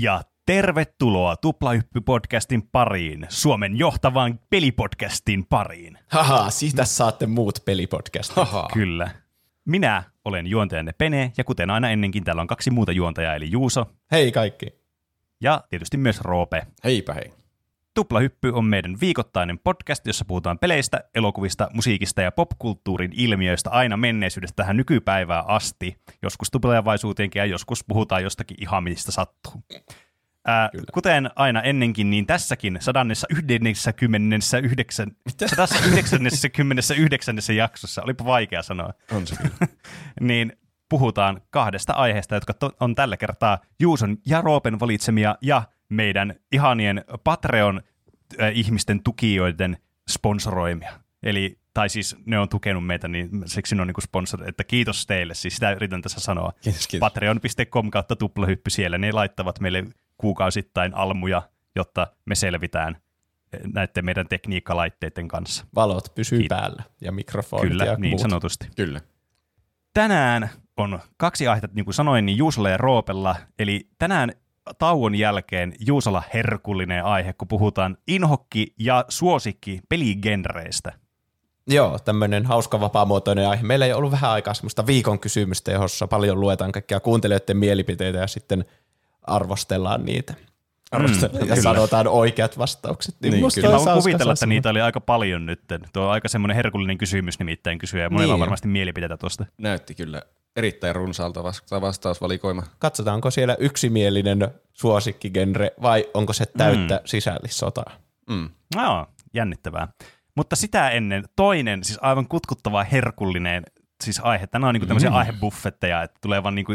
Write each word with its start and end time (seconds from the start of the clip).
Ja 0.00 0.20
tervetuloa 0.46 1.34
Tuplahyppy-podcastin 1.34 2.68
pariin, 2.72 3.26
Suomen 3.28 3.78
johtavan 3.78 4.40
pelipodcastin 4.50 5.46
pariin. 5.46 5.98
Haha, 6.08 6.50
siitä 6.50 6.84
saatte 6.84 7.26
muut 7.26 7.58
pelipodcastit. 7.64 8.36
Haha. 8.36 8.68
Kyllä. 8.72 9.10
Minä 9.64 10.02
olen 10.24 10.46
juontajanne 10.46 10.92
Pene, 10.92 11.32
ja 11.36 11.44
kuten 11.44 11.70
aina 11.70 11.90
ennenkin, 11.90 12.24
täällä 12.24 12.42
on 12.42 12.46
kaksi 12.48 12.70
muuta 12.70 12.92
juontajaa, 12.92 13.34
eli 13.34 13.50
Juuso 13.50 13.86
Hei 14.12 14.32
kaikki. 14.32 14.66
ja 15.40 15.64
tietysti 15.70 15.96
myös 15.96 16.20
Roope. 16.20 16.66
Heipä 16.84 17.14
hei. 17.14 17.32
Tuplahyppy 17.96 18.50
on 18.52 18.64
meidän 18.64 19.00
viikoittainen 19.00 19.58
podcast, 19.58 20.06
jossa 20.06 20.24
puhutaan 20.24 20.58
peleistä, 20.58 21.00
elokuvista, 21.14 21.68
musiikista 21.72 22.22
ja 22.22 22.32
popkulttuurin 22.32 23.12
ilmiöistä 23.14 23.70
aina 23.70 23.96
menneisyydestä 23.96 24.56
tähän 24.56 24.76
nykypäivään 24.76 25.44
asti. 25.46 25.96
Joskus 26.22 26.50
tulevaisuuteenkin 26.50 27.40
ja 27.40 27.46
joskus 27.46 27.84
puhutaan 27.84 28.22
jostakin 28.22 28.56
ihan 28.60 28.84
mistä 28.84 29.12
sattuu. 29.12 29.52
Ää, 30.46 30.70
kuten 30.92 31.30
aina 31.36 31.62
ennenkin, 31.62 32.10
niin 32.10 32.26
tässäkin 32.26 32.78
199. 32.80 35.10
199. 36.80 37.56
jaksossa, 37.56 38.02
olipa 38.02 38.24
vaikea 38.24 38.62
sanoa, 38.62 38.92
On 39.12 39.26
se 39.26 39.36
kyllä. 39.36 39.56
niin 40.20 40.52
puhutaan 40.88 41.40
kahdesta 41.50 41.92
aiheesta, 41.92 42.34
jotka 42.34 42.54
to- 42.54 42.72
on 42.80 42.94
tällä 42.94 43.16
kertaa 43.16 43.58
Juuson 43.80 44.16
ja 44.26 44.40
Roopen 44.40 44.80
valitsemia 44.80 45.36
ja 45.42 45.62
meidän 45.88 46.34
ihanien 46.52 47.04
Patreon-ihmisten 47.24 49.02
tukijoiden 49.02 49.76
sponsoroimia. 50.10 51.00
Eli, 51.22 51.58
tai 51.74 51.88
siis 51.88 52.16
ne 52.26 52.38
on 52.38 52.48
tukenut 52.48 52.86
meitä, 52.86 53.08
niin 53.08 53.30
siksi 53.46 53.74
ne 53.74 53.82
on 53.82 53.88
niin 53.88 54.02
sponsor, 54.02 54.48
että 54.48 54.64
kiitos 54.64 55.06
teille, 55.06 55.34
siis 55.34 55.54
sitä 55.54 55.72
yritän 55.72 56.02
tässä 56.02 56.20
sanoa. 56.20 56.52
Kiitos, 56.60 56.88
kiitos. 56.88 57.06
Patreon.com 57.06 57.90
kautta 57.90 58.16
tuplahyppy 58.16 58.70
siellä, 58.70 58.98
ne 58.98 59.12
laittavat 59.12 59.60
meille 59.60 59.84
kuukausittain 60.18 60.94
almuja, 60.94 61.42
jotta 61.76 62.06
me 62.24 62.34
selvitään 62.34 62.96
näiden 63.74 64.04
meidän 64.04 64.28
tekniikkalaitteiden 64.28 65.28
kanssa. 65.28 65.66
Valot 65.74 66.14
pysyy 66.14 66.38
Kiitos. 66.38 66.58
päällä 66.58 66.82
ja 67.00 67.12
mikrofonit 67.12 67.68
Kyllä, 67.68 67.84
ja 67.84 67.96
niin 67.96 68.10
muut. 68.10 68.20
sanotusti. 68.20 68.68
Kyllä. 68.76 69.00
tänään 69.94 70.50
on 70.76 71.00
kaksi 71.16 71.48
aihetta, 71.48 71.68
niin 71.74 71.84
kuin 71.84 71.94
sanoin, 71.94 72.26
niin 72.26 72.38
Juusolla 72.38 72.70
ja 72.70 72.76
Roopella. 72.76 73.36
Eli 73.58 73.88
tänään 73.98 74.32
tauon 74.78 75.14
jälkeen 75.14 75.74
Juusolla 75.86 76.22
herkullinen 76.34 77.04
aihe, 77.04 77.32
kun 77.32 77.48
puhutaan 77.48 77.96
inhokki- 78.10 78.74
ja 78.78 79.04
suosikki 79.08 79.80
peligenreistä. 79.88 80.92
Joo, 81.66 81.98
tämmöinen 81.98 82.46
hauska 82.46 82.80
vapaamuotoinen 82.80 83.48
aihe. 83.48 83.62
Meillä 83.62 83.86
ei 83.86 83.92
ollut 83.92 84.12
vähän 84.12 84.30
aikaa 84.30 84.54
semmoista 84.54 84.86
viikon 84.86 85.18
kysymystä, 85.18 85.72
jossa 85.72 86.06
paljon 86.06 86.40
luetaan 86.40 86.72
kaikkia 86.72 87.00
kuuntelijoiden 87.00 87.56
mielipiteitä 87.56 88.18
ja 88.18 88.26
sitten 88.26 88.64
arvostellaan 89.22 90.04
niitä. 90.04 90.34
Arvostellaan 90.90 91.42
Mm, 91.42 91.48
ja 91.48 91.54
kyllä. 91.54 91.62
sanotaan 91.74 92.08
oikeat 92.08 92.58
vastaukset. 92.58 93.14
Niin, 93.22 93.40
musta 93.40 93.60
kyllä. 93.60 93.78
Mä 93.78 93.84
voin 93.84 93.98
kuvitella, 93.98 94.32
että 94.32 94.46
niitä 94.46 94.70
oli 94.70 94.80
aika 94.80 95.00
paljon 95.00 95.46
nyt. 95.46 95.60
Tuo 95.92 96.02
on 96.04 96.10
aika 96.10 96.28
semmoinen 96.28 96.56
herkullinen 96.56 96.98
kysymys 96.98 97.38
nimittäin 97.38 97.78
kysyä, 97.78 98.02
ja 98.02 98.10
monella 98.10 98.32
on 98.34 98.38
Niin. 98.38 98.40
varmasti 98.40 98.68
mielipiteitä 98.68 99.16
tuosta. 99.16 99.46
Näytti 99.58 99.94
kyllä 99.94 100.22
erittäin 100.56 100.94
runsaalta 100.96 101.42
vasta- 101.42 101.80
vastausvalikoima. 101.80 102.62
Katsotaanko 102.78 103.30
siellä 103.30 103.56
yksimielinen 103.58 104.48
suosikkigenre 104.72 105.70
vai 105.82 106.04
onko 106.14 106.32
se 106.32 106.46
täyttä 106.46 106.94
mm. 106.94 107.00
sisällissotaa? 107.04 107.92
Mm. 108.30 108.50
No, 108.76 109.06
jännittävää. 109.34 109.88
Mutta 110.34 110.56
sitä 110.56 110.90
ennen 110.90 111.24
toinen, 111.36 111.84
siis 111.84 111.98
aivan 112.02 112.28
kutkuttava 112.28 112.84
herkullinen 112.84 113.62
siis 114.04 114.20
aihe. 114.22 114.46
Tänään 114.46 114.68
on 114.68 114.74
niinku 114.74 114.86
tämmöisiä 114.86 115.10
mm. 115.10 115.16
aihebuffetteja, 115.16 116.02
että 116.02 116.18
tulee 116.22 116.42
vaan 116.42 116.54
niinku 116.54 116.72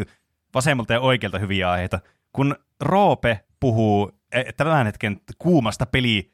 vasemmalta 0.55 0.93
ja 0.93 0.99
oikealta 0.99 1.39
hyviä 1.39 1.71
aiheita. 1.71 1.99
Kun 2.33 2.55
Roope 2.81 3.39
puhuu 3.59 4.11
eh, 4.31 4.45
tämän 4.57 4.85
hetken 4.85 5.21
kuumasta 5.37 5.85
peli, 5.85 6.33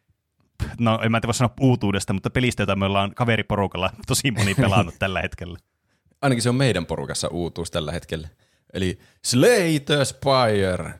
no 0.79 0.99
en 1.03 1.11
mä 1.11 1.19
tiedä 1.19 1.27
voi 1.27 1.33
sanoa 1.33 1.53
uutuudesta, 1.59 2.13
mutta 2.13 2.29
pelistä, 2.29 2.61
jota 2.63 2.75
me 2.75 2.85
ollaan 2.85 3.11
kaveriporukalla 3.15 3.89
tosi 4.07 4.31
moni 4.31 4.55
pelannut 4.55 4.95
tällä 4.99 5.21
hetkellä. 5.21 5.59
Ainakin 6.21 6.41
se 6.41 6.49
on 6.49 6.55
meidän 6.55 6.85
porukassa 6.85 7.27
uutuus 7.27 7.71
tällä 7.71 7.91
hetkellä. 7.91 8.27
Eli 8.73 8.99
Slay 9.25 9.79
the 9.79 10.05
Spire. 10.05 10.93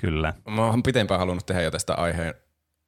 Kyllä. 0.00 0.34
Mä 0.48 0.66
oon 0.66 0.82
pitempään 0.82 1.20
halunnut 1.20 1.46
tehdä 1.46 1.62
jo 1.62 1.70
tästä 1.70 1.94
aiheen. 1.94 2.34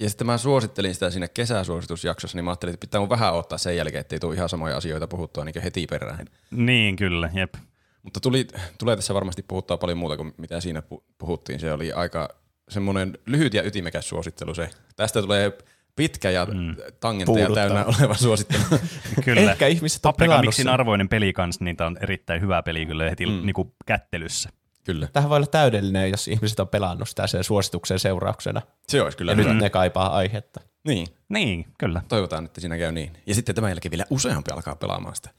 Ja 0.01 0.09
sitten 0.09 0.27
mä 0.27 0.39
suosittelin 0.39 0.95
sitä 0.95 1.11
siinä 1.11 1.29
kesäsuositusjaksossa, 1.29 2.39
niin 2.39 2.45
mä 2.45 2.51
ajattelin, 2.51 2.75
että 2.75 2.87
pitää 2.87 3.01
mun 3.01 3.11
vähän 3.11 3.35
ottaa 3.35 3.59
sen 3.59 3.77
jälkeen, 3.77 4.01
ettei 4.01 4.21
tule 4.21 4.35
ihan 4.35 4.49
samoja 4.49 4.77
asioita 4.77 5.07
puhuttua 5.07 5.45
niin 5.45 5.63
heti 5.63 5.87
perään. 5.91 6.27
Niin, 6.51 6.97
kyllä, 6.97 7.31
jep. 7.35 7.55
Mutta 8.03 8.21
tuli, 8.21 8.47
tulee 8.79 8.97
tässä 8.97 9.15
varmasti 9.15 9.45
puhuttaa 9.49 9.77
paljon 9.77 9.99
muuta 9.99 10.17
kuin 10.17 10.35
mitä 10.37 10.61
siinä 10.61 10.83
pu- 10.95 11.03
puhuttiin. 11.19 11.61
Se 11.61 11.73
oli 11.73 11.93
aika 11.93 12.29
semmoinen 12.69 13.19
lyhyt 13.27 13.55
ja 13.55 13.63
ytimekäs 13.63 14.09
suosittelu 14.09 14.55
se. 14.55 14.71
Tästä 14.97 15.23
tulee 15.23 15.53
pitkä 15.97 16.31
ja 16.31 16.45
mm. 16.47 16.77
tangentteja 17.01 17.47
Puuduttaa. 17.47 17.55
täynnä 17.55 17.85
oleva 17.85 18.15
suosittelu. 18.15 18.63
kyllä. 19.25 19.41
Ehkä 19.51 19.67
ihmiset 19.67 20.07
on 20.07 20.11
Paprika 20.13 20.29
pelannut 20.31 20.47
Mixin 20.47 20.69
arvoinen 20.69 21.09
peli 21.09 21.33
kanssa, 21.33 21.65
niin 21.65 21.77
tää 21.77 21.87
on 21.87 21.97
erittäin 22.01 22.41
hyvä 22.41 22.63
peli 22.63 22.87
kyllä 22.87 23.11
heti 23.11 23.27
mm. 23.27 23.33
niinku 23.47 23.75
kättelyssä. 23.87 24.51
Kyllä. 24.85 25.09
Tähän 25.13 25.31
voi 25.31 25.37
olla 25.37 25.47
täydellinen, 25.47 26.11
jos 26.11 26.29
ihmiset 26.29 26.61
on 26.61 26.69
pelannut 26.69 27.09
sitä 27.09 27.27
sen 27.27 27.45
suosituksen 27.45 27.99
seurauksena. 27.99 28.63
Se 28.89 29.03
olisi 29.03 29.17
kyllä 29.19 29.33
Ja 29.33 29.37
hyvä. 29.37 29.53
nyt 29.53 29.63
ne 29.63 29.71
kaipaa 29.71 30.17
aihetta. 30.17 30.61
Niin, 30.89 31.07
Niin, 31.29 31.67
kyllä. 31.79 32.03
toivotaan, 32.09 32.45
että 32.45 32.61
siinä 32.61 32.79
käy 32.79 32.93
niin. 32.93 33.13
Ja 33.27 33.35
sitten 33.35 33.55
tämän 33.55 33.71
jälkeen 33.71 33.91
vielä 33.91 34.05
useampi 34.11 34.51
alkaa 34.51 34.77
pelaamaan 34.77 35.17
sitä. 35.17 35.31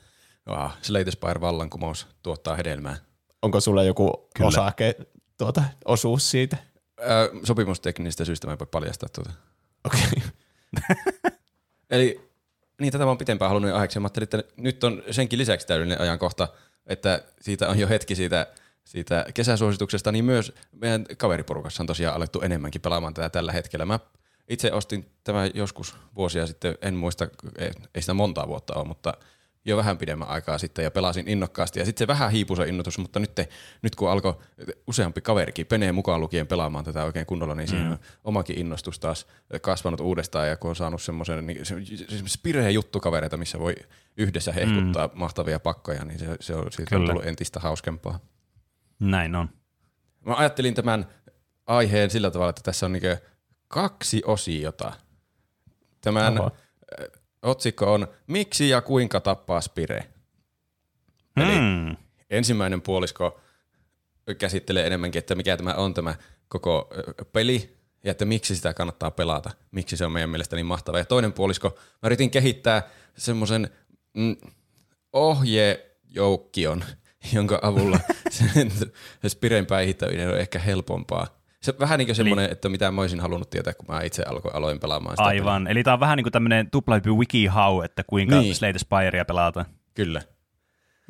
Slay 0.82 1.04
the 1.04 1.12
Spire 1.12 1.42
vallankumous 1.42 2.08
tuottaa 2.24 2.56
hedelmää. 2.56 2.96
Onko 3.42 3.60
sulla 3.60 3.84
joku 3.84 4.12
Kyllä. 4.12 4.28
Kyllä. 4.36 4.48
osake, 4.48 4.96
tuota, 5.38 5.64
osuus 5.86 6.32
siitä? 6.32 6.58
Öö, 7.00 7.30
sopimusteknisistä 7.44 8.26
syistä 8.26 8.48
mä 8.48 8.54
en 8.54 8.60
voi 8.60 8.68
paljastaa 8.72 9.10
tuota. 9.10 9.32
Okei. 9.86 10.02
Okay. 10.18 10.30
Eli 11.90 12.34
niin 12.82 12.92
tätä 12.92 13.04
mä 13.04 13.10
oon 13.10 13.18
pitempään 13.18 13.50
halunnut 13.50 13.70
jo 13.70 13.76
aiheeksi. 13.76 14.00
Mä 14.00 14.06
ajattelin, 14.06 14.24
että 14.24 14.44
nyt 14.58 14.84
on 14.84 15.04
senkin 15.12 15.40
lisäksi 15.40 15.68
täydellinen 15.68 16.02
ajankohta, 16.02 16.48
että 16.88 17.24
siitä 17.42 17.70
on 17.70 17.80
jo 17.80 17.88
hetki 17.88 18.16
siitä, 18.16 18.48
siitä 18.84 19.26
kesäsuosituksesta, 19.34 20.12
niin 20.12 20.26
myös 20.26 20.54
meidän 20.72 21.06
kaveriporukassa 21.18 21.84
on 21.84 21.88
tosiaan 21.88 22.16
alettu 22.16 22.42
enemmänkin 22.42 22.82
pelaamaan 22.82 23.14
tätä 23.14 23.30
tällä 23.30 23.52
hetkellä. 23.52 23.86
Mä 23.86 24.00
itse 24.48 24.72
ostin 24.72 25.12
tämä 25.24 25.46
joskus 25.54 25.96
vuosia 26.16 26.48
sitten, 26.48 26.78
en 26.82 26.94
muista, 26.94 27.28
ei 27.96 28.02
sitä 28.02 28.14
montaa 28.14 28.48
vuotta 28.48 28.74
ole, 28.74 28.88
mutta 28.88 29.14
jo 29.66 29.78
vähän 29.78 29.98
pidemmän 29.98 30.28
aikaa 30.28 30.58
sitten 30.58 30.84
ja 30.84 30.92
pelasin 30.92 31.28
innokkaasti. 31.28 31.80
Ja 31.80 31.86
sitten 31.86 32.00
se 32.00 32.08
vähän 32.08 32.32
hiipui 32.32 32.58
se 32.58 32.68
innotus, 32.68 32.98
mutta 32.98 33.20
nyt, 33.20 33.32
nyt 33.82 33.96
kun 33.96 34.10
alkoi 34.10 34.34
useampi 34.88 35.22
kaverikin, 35.22 35.66
Penee 35.66 35.92
mukaan 35.92 36.22
lukien 36.22 36.48
pelaamaan 36.48 36.86
tätä 36.86 37.04
oikein 37.04 37.26
kunnolla, 37.26 37.56
niin 37.56 37.68
siinä 37.68 37.92
on 37.92 38.00
omakin 38.24 38.58
innostus 38.58 39.00
taas 39.00 39.28
kasvanut 39.62 40.00
uudestaan. 40.00 40.50
Ja 40.50 40.58
kun 40.58 40.70
on 40.70 40.76
saanut 40.76 41.02
semmoisen 41.02 41.48
niin, 41.48 41.66
se 41.66 41.76
Spireen 42.26 42.74
juttukavereita, 42.74 43.38
missä 43.38 43.60
voi 43.60 43.76
yhdessä 44.18 44.52
hehkuttaa 44.52 45.08
mm. 45.08 45.14
mahtavia 45.20 45.60
pakkoja, 45.60 46.06
niin 46.06 46.20
se, 46.20 46.38
se 46.40 46.56
on, 46.56 46.72
siitä 46.72 46.96
on 46.96 47.02
Kyllä. 47.02 47.14
tullut 47.14 47.28
entistä 47.28 47.60
hauskempaa. 47.60 48.20
Näin 49.00 49.36
on. 49.36 49.50
Mä 50.26 50.36
ajattelin 50.36 50.74
tämän 50.74 51.06
aiheen 51.66 52.10
sillä 52.10 52.32
tavalla, 52.32 52.50
että 52.50 52.62
tässä 52.64 52.86
on 52.86 52.94
niin 52.94 53.04
kaksi 53.68 54.22
osiota. 54.26 54.94
Tämän 56.02 56.40
Oho. 56.40 56.52
Otsikko 57.44 57.94
on 57.94 58.08
Miksi 58.28 58.70
ja 58.70 58.82
kuinka 58.82 59.20
tappaa 59.20 59.62
Spire? 59.62 60.06
Eli 61.38 61.56
Mm. 61.60 61.96
ensimmäinen 62.30 62.82
puolisko 62.82 63.40
käsittelee 64.38 64.88
enemmänkin, 64.88 65.20
että 65.20 65.36
mikä 65.36 65.58
tämä 65.58 65.74
on 65.74 65.94
tämä 65.94 66.16
koko 66.48 66.90
peli 67.34 67.78
ja 68.04 68.12
että 68.12 68.26
miksi 68.26 68.56
sitä 68.56 68.74
kannattaa 68.74 69.12
pelata, 69.12 69.52
miksi 69.72 69.98
se 69.98 70.06
on 70.06 70.12
meidän 70.12 70.30
mielestä 70.30 70.56
niin 70.56 70.66
mahtava. 70.66 70.98
Ja 70.98 71.06
toinen 71.06 71.34
puolisko, 71.34 71.70
mä 71.70 72.08
yritin 72.08 72.32
kehittää 72.32 72.90
semmoisen 73.18 73.70
mm, 74.14 74.36
ohjejoukkion, 75.14 76.84
jonka 77.34 77.60
avulla 77.62 78.00
se, 78.30 78.46
se 79.22 79.30
Spiren 79.30 79.66
päihittäminen 79.66 80.30
on 80.30 80.40
ehkä 80.40 80.60
helpompaa. 80.60 81.43
Se 81.64 81.74
vähän 81.80 81.98
niin 82.00 82.08
kuin 82.08 82.16
semmoinen, 82.16 82.52
että 82.52 82.70
mitä 82.70 82.92
mä 82.92 83.02
olisin 83.02 83.20
halunnut 83.20 83.50
tietää, 83.50 83.74
kun 83.74 83.86
mä 83.96 84.02
itse 84.02 84.24
alkoin, 84.24 84.56
aloin 84.56 84.80
pelaamaan 84.80 85.14
sitä. 85.18 85.24
peliä. 85.30 85.42
Aivan. 85.42 85.68
Eli 85.68 85.84
tää 85.84 85.94
on 85.94 86.00
vähän 86.00 86.18
niin 86.18 86.24
kuin 86.24 86.32
tämmöinen 86.32 86.70
tuplahyppy 86.72 87.12
WikiHow, 87.12 87.84
että 87.86 88.04
kuinka 88.08 88.36
Niin. 88.36 88.56
Slay 88.56 88.74
the 88.74 88.80
Spirea 88.80 89.26
pelataan. 89.26 89.66
Kyllä. 89.94 90.22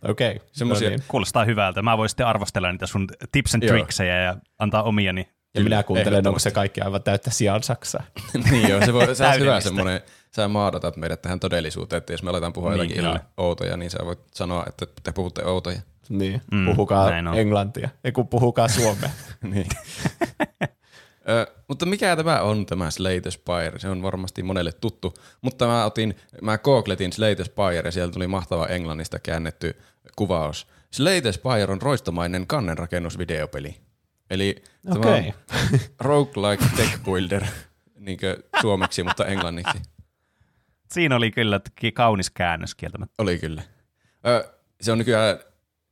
Okei. 0.07 0.41
Semmosia- 0.51 0.89
No 0.89 0.95
niin. 0.95 1.03
Kuulostaa 1.07 1.45
hyvältä. 1.45 1.81
Mä 1.81 1.97
voin 1.97 2.09
sitten 2.09 2.27
arvostella 2.27 2.71
niitä 2.71 2.87
sun 2.87 3.07
tips 3.31 3.55
and 3.55 3.67
tricksejä 3.67 4.21
ja 4.21 4.35
antaa 4.59 4.83
omiani. 4.83 5.29
Ja 5.55 5.63
minä 5.63 5.83
kuuntelen, 5.83 6.27
onko 6.27 6.39
se 6.39 6.51
kaikki 6.51 6.81
aivan 6.81 7.03
täyttä 7.03 7.31
sian 7.31 7.63
saksaa. 7.63 8.03
niin 8.51 8.69
joo, 8.69 8.85
se, 8.85 8.93
voi, 8.93 9.15
se 9.15 9.27
olisi 9.27 9.39
hyvä 9.39 9.59
semmoinen, 9.59 10.01
sä 10.35 10.47
maadatat 10.47 10.97
meidät 10.97 11.21
tähän 11.21 11.39
todellisuuteen, 11.39 11.97
että 11.97 12.13
jos 12.13 12.23
me 12.23 12.29
aletaan 12.29 12.53
puhua 12.53 12.69
Niin, 12.69 12.77
jotakin 12.77 12.95
kyllä. 13.03 13.19
outoja, 13.37 13.77
niin 13.77 13.91
sä 13.91 13.97
voit 14.05 14.19
sanoa, 14.33 14.63
että 14.67 14.85
te 15.03 15.11
puhutte 15.11 15.45
outoja. 15.45 15.79
Niin, 16.09 16.41
Mm, 16.51 16.65
puhukaa 16.65 17.11
englantia. 17.17 17.89
Ei 18.03 18.11
kun 18.11 18.27
puhukaa 18.27 18.67
suomea. 18.67 19.09
niin. 19.53 19.67
Ö, 21.29 21.47
mutta 21.67 21.85
mikä 21.85 22.15
tämä 22.15 22.41
on 22.41 22.65
tämä 22.65 22.91
Slay 22.91 23.21
the 23.21 23.31
Spire? 23.31 23.79
Se 23.79 23.89
on 23.89 24.01
varmasti 24.01 24.43
monelle 24.43 24.71
tuttu, 24.71 25.13
mutta 25.41 25.67
mä 25.67 25.85
otin, 25.85 26.15
mä 26.41 26.57
googletin 26.57 27.13
Slay 27.13 27.35
the 27.35 27.43
Spire 27.43 27.81
ja 27.85 27.91
sieltä 27.91 28.13
tuli 28.13 28.27
mahtava 28.27 28.67
englannista 28.67 29.19
käännetty 29.19 29.75
kuvaus. 30.15 30.67
Slay 30.91 31.21
the 31.21 31.31
Spire 31.31 31.71
on 31.71 31.81
roistomainen 31.81 32.47
kannenrakennusvideopeli. 32.47 33.75
Eli 34.29 34.63
tämä 34.85 34.99
Okei. 34.99 35.27
on 35.27 35.79
roguelike 35.99 36.65
tech 36.77 37.03
builder 37.03 37.43
niin 37.99 38.19
suomeksi, 38.61 39.03
mutta 39.03 39.25
englanniksi. 39.25 39.77
Siinä 40.93 41.15
oli 41.15 41.31
kyllä 41.31 41.59
kaunis 41.93 42.29
käännös 42.31 42.75
kieltämättä. 42.75 43.23
Oli 43.23 43.39
kyllä. 43.39 43.61
Ö, 44.27 44.49
se 44.81 44.91
on 44.91 44.97
nykyään 44.97 45.39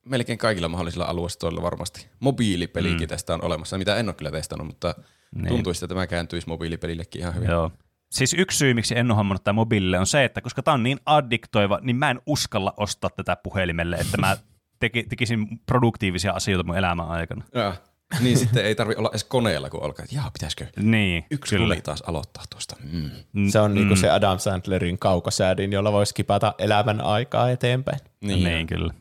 melkein 0.06 0.38
kaikilla 0.38 0.68
mahdollisilla 0.68 1.06
alustoilla 1.06 1.62
varmasti. 1.62 2.08
Mobiilipelikin 2.20 3.02
mm. 3.02 3.08
tästä 3.08 3.34
on 3.34 3.44
olemassa, 3.44 3.78
mitä 3.78 3.96
en 3.96 4.08
ole 4.10 4.14
kyllä 4.16 4.32
testannut, 4.32 4.68
mutta 4.68 4.96
Niin. 5.36 5.48
tuntuisi, 5.48 5.86
että 5.86 5.96
tämä 5.96 6.08
kääntyisi 6.08 6.48
mobiilipelillekin 6.48 7.22
ihan 7.22 7.36
hyvin. 7.36 7.50
Joo. 7.50 7.72
Siis 8.12 8.34
yksi 8.34 8.58
syy, 8.58 8.74
miksi 8.74 8.98
en 8.98 9.12
ole 9.12 9.18
hommannut 9.18 9.44
tämä 9.44 9.54
mobiilille, 9.54 10.00
on 10.00 10.08
se, 10.08 10.24
että 10.24 10.42
koska 10.42 10.64
tämä 10.64 10.74
on 10.74 10.84
niin 10.84 11.00
addiktoiva, 11.06 11.80
niin 11.82 11.96
mä 11.96 12.10
en 12.10 12.22
uskalla 12.26 12.74
ostaa 12.78 13.10
tätä 13.10 13.36
puhelimelle, 13.36 13.96
että 13.96 14.18
mä 14.18 14.38
teki, 14.80 15.04
tekisin 15.04 15.48
produktiivisia 15.66 16.32
asioita 16.32 16.64
mun 16.68 16.78
elämän 16.78 17.08
aikana. 17.08 17.46
Ja, 17.54 17.74
niin 18.24 18.38
sitten 18.38 18.66
ei 18.66 18.76
tarvi 18.76 18.96
olla 18.98 19.10
edes 19.10 19.24
koneella, 19.24 19.70
kun 19.70 19.84
alkaa, 19.84 20.04
että 20.04 20.16
jaa, 20.16 20.32
pitäisikö 20.34 20.66
Niin, 20.80 21.26
yksi 21.32 21.56
kyllä. 21.56 21.68
kone 21.76 21.82
taas 21.82 22.02
aloittaa 22.08 22.44
tuosta. 22.50 22.76
Mm. 22.92 23.10
Mm, 23.34 23.50
Se 23.50 23.60
on 23.60 23.74
niinku 23.74 23.96
se 23.96 24.10
Adam 24.10 24.40
Sandlerin 24.40 25.00
kaukosäädin, 25.00 25.72
jolla 25.74 25.92
voisi 25.92 26.14
kipata 26.14 26.54
elämän 26.58 27.02
aikaa 27.02 27.50
eteenpäin. 27.52 28.00
Niin, 28.22 28.44
niin 28.44 28.68
kyllä. 28.68 28.94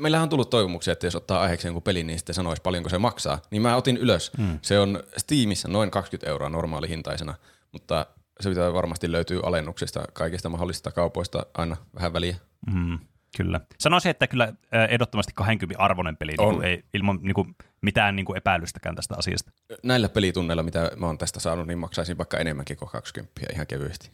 Meillähän 0.00 0.22
on 0.22 0.28
tullut 0.28 0.50
toivomuksia, 0.50 0.92
että 0.92 1.06
jos 1.06 1.16
ottaa 1.16 1.40
aiheeksi 1.40 1.66
jonkun 1.68 1.82
pelin, 1.82 2.06
niin 2.06 2.18
sitten 2.18 2.34
sanoisi 2.34 2.62
paljonko 2.62 2.88
se 2.88 2.98
maksaa. 2.98 3.38
Niin 3.50 3.62
mä 3.62 3.76
otin 3.76 3.96
ylös. 3.96 4.30
Mm. 4.38 4.58
Se 4.62 4.78
on 4.78 5.02
Steamissa 5.16 5.68
noin 5.68 5.90
20 5.90 6.30
euroa 6.30 6.48
normaali 6.48 6.88
hintaisena, 6.88 7.34
mutta 7.72 8.06
se 8.40 8.48
pitää 8.48 8.72
varmasti 8.72 9.12
löytyy 9.12 9.40
alennuksista 9.42 10.02
kaikista 10.12 10.48
mahdollisista 10.48 10.90
kaupoista 10.92 11.46
aina 11.54 11.76
vähän 11.94 12.12
väliä. 12.12 12.36
Mm, 12.74 12.98
kyllä. 13.36 13.60
Sanoisin, 13.78 14.10
että 14.10 14.26
kyllä 14.26 14.52
ehdottomasti 14.90 15.32
20 15.34 15.82
arvoinen 15.82 16.16
peli, 16.16 16.34
niin 16.38 16.54
kuin, 16.54 16.64
ei, 16.64 16.84
ilman 16.94 17.18
niin 17.22 17.34
kuin, 17.34 17.56
mitään 17.80 18.16
niin 18.16 18.26
kuin 18.26 18.36
epäilystäkään 18.36 18.96
tästä 18.96 19.14
asiasta. 19.18 19.52
Näillä 19.82 20.08
pelitunneilla, 20.08 20.62
mitä 20.62 20.90
mä 20.96 21.06
oon 21.06 21.18
tästä 21.18 21.40
saanut, 21.40 21.66
niin 21.66 21.78
maksaisin 21.78 22.18
vaikka 22.18 22.38
enemmänkin 22.38 22.76
kuin 22.76 22.88
20 22.88 23.40
ihan 23.52 23.66
kevyesti. 23.66 24.10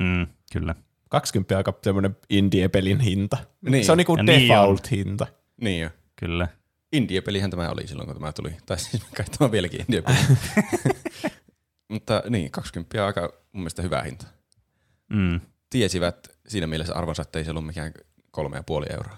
Mm, 0.00 0.26
kyllä. 0.52 0.74
20 1.08 1.54
on 1.54 1.56
aika 1.56 1.78
semmoinen 1.82 2.16
indie-pelin 2.30 3.00
hinta. 3.00 3.38
Niin. 3.60 3.84
Se 3.84 3.92
on 3.92 3.98
niinku 3.98 4.16
niin 4.16 4.26
default-hinta. 4.26 5.26
Niin 5.60 5.80
jo. 5.80 5.90
Kyllä. 6.16 6.48
Indie-pelihän 6.92 7.50
tämä 7.50 7.70
oli 7.70 7.86
silloin, 7.86 8.06
kun 8.06 8.16
tämä 8.16 8.32
tuli. 8.32 8.56
Tai 8.66 8.78
siis 8.78 9.04
kai 9.16 9.26
tämä 9.26 9.46
on 9.46 9.52
vieläkin 9.52 9.80
indie-peli. 9.80 10.16
Mutta 11.88 12.22
niin, 12.28 12.50
20 12.50 13.00
on 13.00 13.06
aika 13.06 13.20
mun 13.52 13.62
mielestä 13.62 13.82
hyvä 13.82 14.02
hinta. 14.02 14.26
Mm, 15.12 15.40
Tiesivät 15.70 16.28
siinä 16.48 16.66
mielessä 16.66 16.94
arvonsa, 16.94 17.22
että 17.22 17.38
ei 17.38 17.44
se 17.44 17.50
ollut 17.50 17.66
mikään 17.66 17.92
kolme 18.32 18.56
ja 18.56 18.62
puoli 18.62 18.86
euroa. 18.90 19.16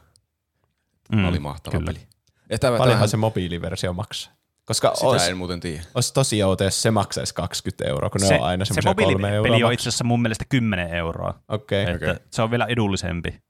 mm, 1.12 1.24
oli 1.24 1.38
mahtava 1.38 1.72
kyllä. 1.78 1.86
peli. 1.92 2.06
Ja 2.50 2.58
tämä, 2.58 2.70
Paljonhan 2.70 2.88
tämähän- 2.88 3.08
se 3.08 3.16
mobiiliversio 3.16 3.92
maksaa. 3.92 4.32
Koska 4.64 4.92
sitä 4.94 5.06
olisi, 5.06 5.30
en 5.30 5.36
muuten 5.36 5.60
tiedä. 5.60 5.82
olisi 5.94 6.14
tosi 6.14 6.42
outo, 6.42 6.64
jos 6.64 6.82
se 6.82 6.90
maksaisi 6.90 7.34
20 7.34 7.84
euroa, 7.88 8.10
kun 8.10 8.20
ne 8.20 8.26
Se, 8.26 8.34
on 8.34 8.42
aina 8.42 8.64
se 8.64 8.74
semmoisia 8.74 8.94
kolme 8.94 9.02
mobiilipeli 9.16 9.36
euroa. 9.54 9.66
on 9.66 9.72
itse 9.72 9.88
asiassa 9.88 10.04
mun 10.04 10.22
mielestä 10.22 10.44
10 10.48 10.88
euroa. 10.90 11.34
Okei. 11.48 11.82
Okay. 11.82 11.94
Että 11.94 12.16
Se 12.30 12.42
on 12.42 12.50
vielä 12.50 12.66
edullisempi. 12.66 13.40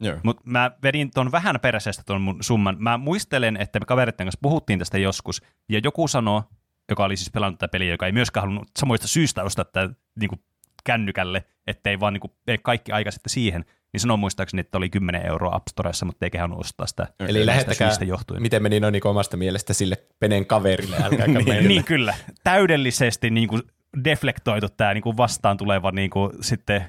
Joo. 0.00 0.16
Mutta 0.22 0.42
mä 0.44 0.70
vedin 0.82 1.10
tuon 1.14 1.32
vähän 1.32 1.60
peräisestä 1.60 2.02
tuon 2.06 2.20
mun 2.20 2.38
summan. 2.40 2.76
Mä 2.78 2.98
muistelen, 2.98 3.56
että 3.56 3.80
me 3.80 3.84
kaveritten 3.86 4.26
kanssa 4.26 4.38
puhuttiin 4.42 4.78
tästä 4.78 4.98
joskus, 4.98 5.42
ja 5.68 5.80
joku 5.84 6.08
sanoi, 6.08 6.42
joka 6.90 7.04
oli 7.04 7.16
siis 7.16 7.30
pelannut 7.30 7.58
tätä 7.58 7.70
peliä, 7.70 7.90
joka 7.90 8.06
ei 8.06 8.12
myöskään 8.12 8.42
halunnut 8.42 8.68
samoista 8.78 9.08
syistä 9.08 9.42
ostaa 9.42 9.64
tätä 9.64 9.94
niin 10.20 10.28
kuin 10.28 10.42
kännykälle, 10.84 11.44
ettei 11.66 12.00
vaan 12.00 12.12
niin 12.12 12.20
kuin, 12.20 12.32
ei 12.46 12.58
kaikki 12.58 12.92
aika 12.92 13.10
sitten 13.10 13.30
siihen, 13.30 13.64
niin 13.92 14.00
sanoi 14.00 14.16
muistaakseni, 14.16 14.60
että 14.60 14.78
oli 14.78 14.90
10 14.90 15.26
euroa 15.26 15.54
App 15.54 15.68
Storessa, 15.70 16.06
mutta 16.06 16.26
eikä 16.26 16.40
halunnut 16.40 16.64
ostaa 16.64 16.86
sitä. 16.86 17.06
Eli 17.20 17.46
lähettäkää, 17.46 17.90
miten 18.38 18.62
meni 18.62 18.80
noin 18.80 18.92
niin 18.92 19.06
omasta 19.06 19.36
mielestä 19.36 19.72
sille 19.72 19.96
Penen 20.20 20.46
kaverille, 20.46 20.96
älkääkä 21.02 21.32
meille. 21.46 21.68
niin 21.68 21.84
kyllä, 21.84 22.14
täydellisesti 22.44 23.30
niin 23.30 23.48
kuin 23.48 23.62
deflektoitu 24.04 24.68
tämä 24.68 24.94
niin 24.94 25.02
kuin 25.02 25.16
vastaan 25.16 25.56
tuleva 25.56 25.90
niin 25.90 26.10
kuin, 26.10 26.32
sitten 26.40 26.84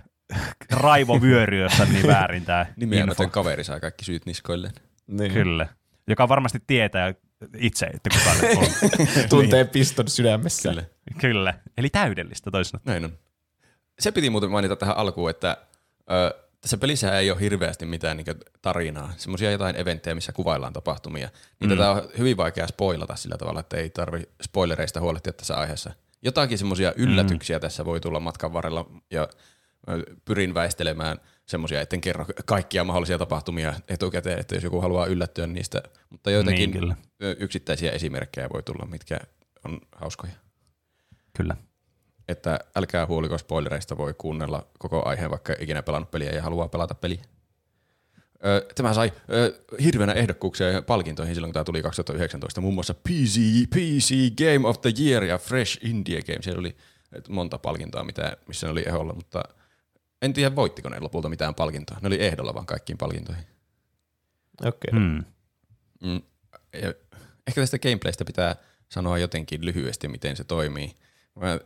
raivovyöry, 0.72 1.62
jossa 1.62 1.84
on 1.84 1.90
niin 1.90 2.08
väärin 2.08 2.46
tämä 2.46 2.66
info. 2.82 3.28
Kaveri 3.28 3.64
saa 3.64 3.80
kaikki 3.80 4.06
syyt 4.06 4.26
niskoilleen. 4.26 4.74
Niin. 5.08 5.32
Kyllä. 5.32 5.68
Joka 6.08 6.30
varmasti 6.30 6.60
tietää 6.68 7.14
itse, 7.58 7.86
että 7.86 8.10
kuka 8.10 8.60
on. 8.60 8.68
Tuntee 9.30 9.66
piston 9.66 10.08
sydämessä. 10.08 10.70
Kyllä. 10.70 10.84
Kyllä. 11.22 11.54
Eli 11.78 11.90
täydellistä 11.90 12.52
toisena. 12.52 12.82
Näin 12.86 13.06
on. 13.06 13.18
Se 14.00 14.12
piti 14.12 14.30
muuten 14.30 14.52
mainita 14.52 14.76
tähän 14.76 14.98
alkuun, 14.98 15.30
että 15.30 15.58
ö, 16.12 16.44
tässä 16.64 16.78
pelissä 16.78 17.20
ei 17.20 17.32
ole 17.32 17.40
hirveästi 17.40 17.86
mitään 17.86 18.18
niin 18.18 18.26
tarinaa. 18.62 19.14
Semmoisia 19.18 19.52
jotain 19.52 19.76
eventtejä, 19.76 20.16
missä 20.16 20.32
kuvaillaan 20.32 20.74
tapahtumia. 20.74 21.30
Niin 21.60 21.70
mm. 21.70 21.78
tätä 21.78 21.92
on 21.92 22.10
hyvin 22.18 22.38
vaikea 22.38 22.68
spoilata 22.68 23.16
sillä 23.16 23.38
tavalla, 23.38 23.60
että 23.60 23.78
ei 23.78 23.90
tarvi 23.90 24.24
spoilereista 24.44 25.00
huolehtia 25.00 25.34
tässä 25.34 25.56
aiheessa. 25.56 25.92
Jotakin 26.22 26.58
semmoisia 26.58 26.94
yllätyksiä 26.96 27.58
mm. 27.58 27.62
tässä 27.62 27.86
voi 27.86 28.00
tulla 28.00 28.20
matkan 28.20 28.54
varrella 28.54 28.90
ja 29.12 29.30
pyrin 30.26 30.54
väistelemään 30.54 31.18
semmoisia, 31.46 31.82
etten 31.82 32.02
kerro 32.02 32.26
kaikkia 32.46 32.84
mahdollisia 32.84 33.18
tapahtumia 33.18 33.74
etukäteen, 33.88 34.40
että 34.40 34.56
jos 34.56 34.64
joku 34.64 34.82
haluaa 34.82 35.06
yllättyä 35.06 35.48
niistä. 35.48 35.84
Mutta 36.10 36.32
joitakin 36.32 36.72
Niin, 36.72 36.72
kyllä. 36.72 36.96
yksittäisiä 37.40 37.92
esimerkkejä 37.92 38.50
voi 38.54 38.64
tulla, 38.64 38.86
mitkä 38.86 39.20
on 39.66 39.82
hauskoja 39.96 40.34
Kyllä. 41.38 41.58
Että 42.28 42.60
älkää 42.76 43.06
huoliko 43.06 43.38
spoilereista, 43.38 43.98
voi 43.98 44.14
kuunnella 44.18 44.68
koko 44.80 45.10
aiheen, 45.10 45.32
vaikka 45.32 45.54
ei 45.54 45.64
ikinä 45.64 45.84
pelannut 45.84 46.12
peliä 46.12 46.32
ja 46.32 46.42
haluaa 46.42 46.68
pelata 46.68 46.96
peliä. 46.96 47.22
Ö, 48.46 48.66
Tämä 48.76 48.94
sai 48.94 49.12
ö, 49.32 49.64
hirveänä 49.84 50.14
ehdokkuuksia 50.14 50.82
palkintoihin 50.82 51.36
silloin, 51.36 51.50
kun 51.50 51.54
tämä 51.54 51.64
tuli 51.64 51.82
2019. 51.82 52.62
Muun 52.62 52.74
muassa 52.74 52.94
PC, 52.94 53.40
PC 53.70 54.36
Game 54.38 54.68
of 54.68 54.82
the 54.82 54.94
Year 55.00 55.24
ja 55.24 55.38
Fresh 55.38 55.86
Indie 55.86 56.22
Game. 56.22 56.42
Siellä 56.42 56.60
oli 56.60 56.76
et, 57.14 57.30
monta 57.30 57.58
palkintoa, 57.58 58.04
mitä, 58.04 58.38
missä 58.48 58.68
ne 58.68 58.72
oli 58.72 58.84
eholla, 58.88 59.14
mutta 59.14 59.44
en 60.22 60.34
tiedä 60.34 60.56
voittiko 60.56 60.90
ne 60.90 61.00
lopulta 61.00 61.30
mitään 61.30 61.56
palkintoa. 61.56 61.98
Ne 62.02 62.08
oli 62.08 62.24
ehdolla 62.24 62.54
vaan 62.54 62.66
kaikkiin 62.66 62.98
palkintoihin. 62.98 63.44
Okei. 64.66 64.92
Hmm. 64.92 65.24
Mm, 66.04 66.22
ja 66.82 66.94
ehkä 67.48 67.62
tästä 67.62 67.80
gameplaystä 67.80 68.26
pitää 68.26 68.56
sanoa 68.90 69.18
jotenkin 69.18 69.66
lyhyesti, 69.66 70.08
miten 70.08 70.36
se 70.36 70.44
toimii. 70.44 70.96
Mä 71.36 71.60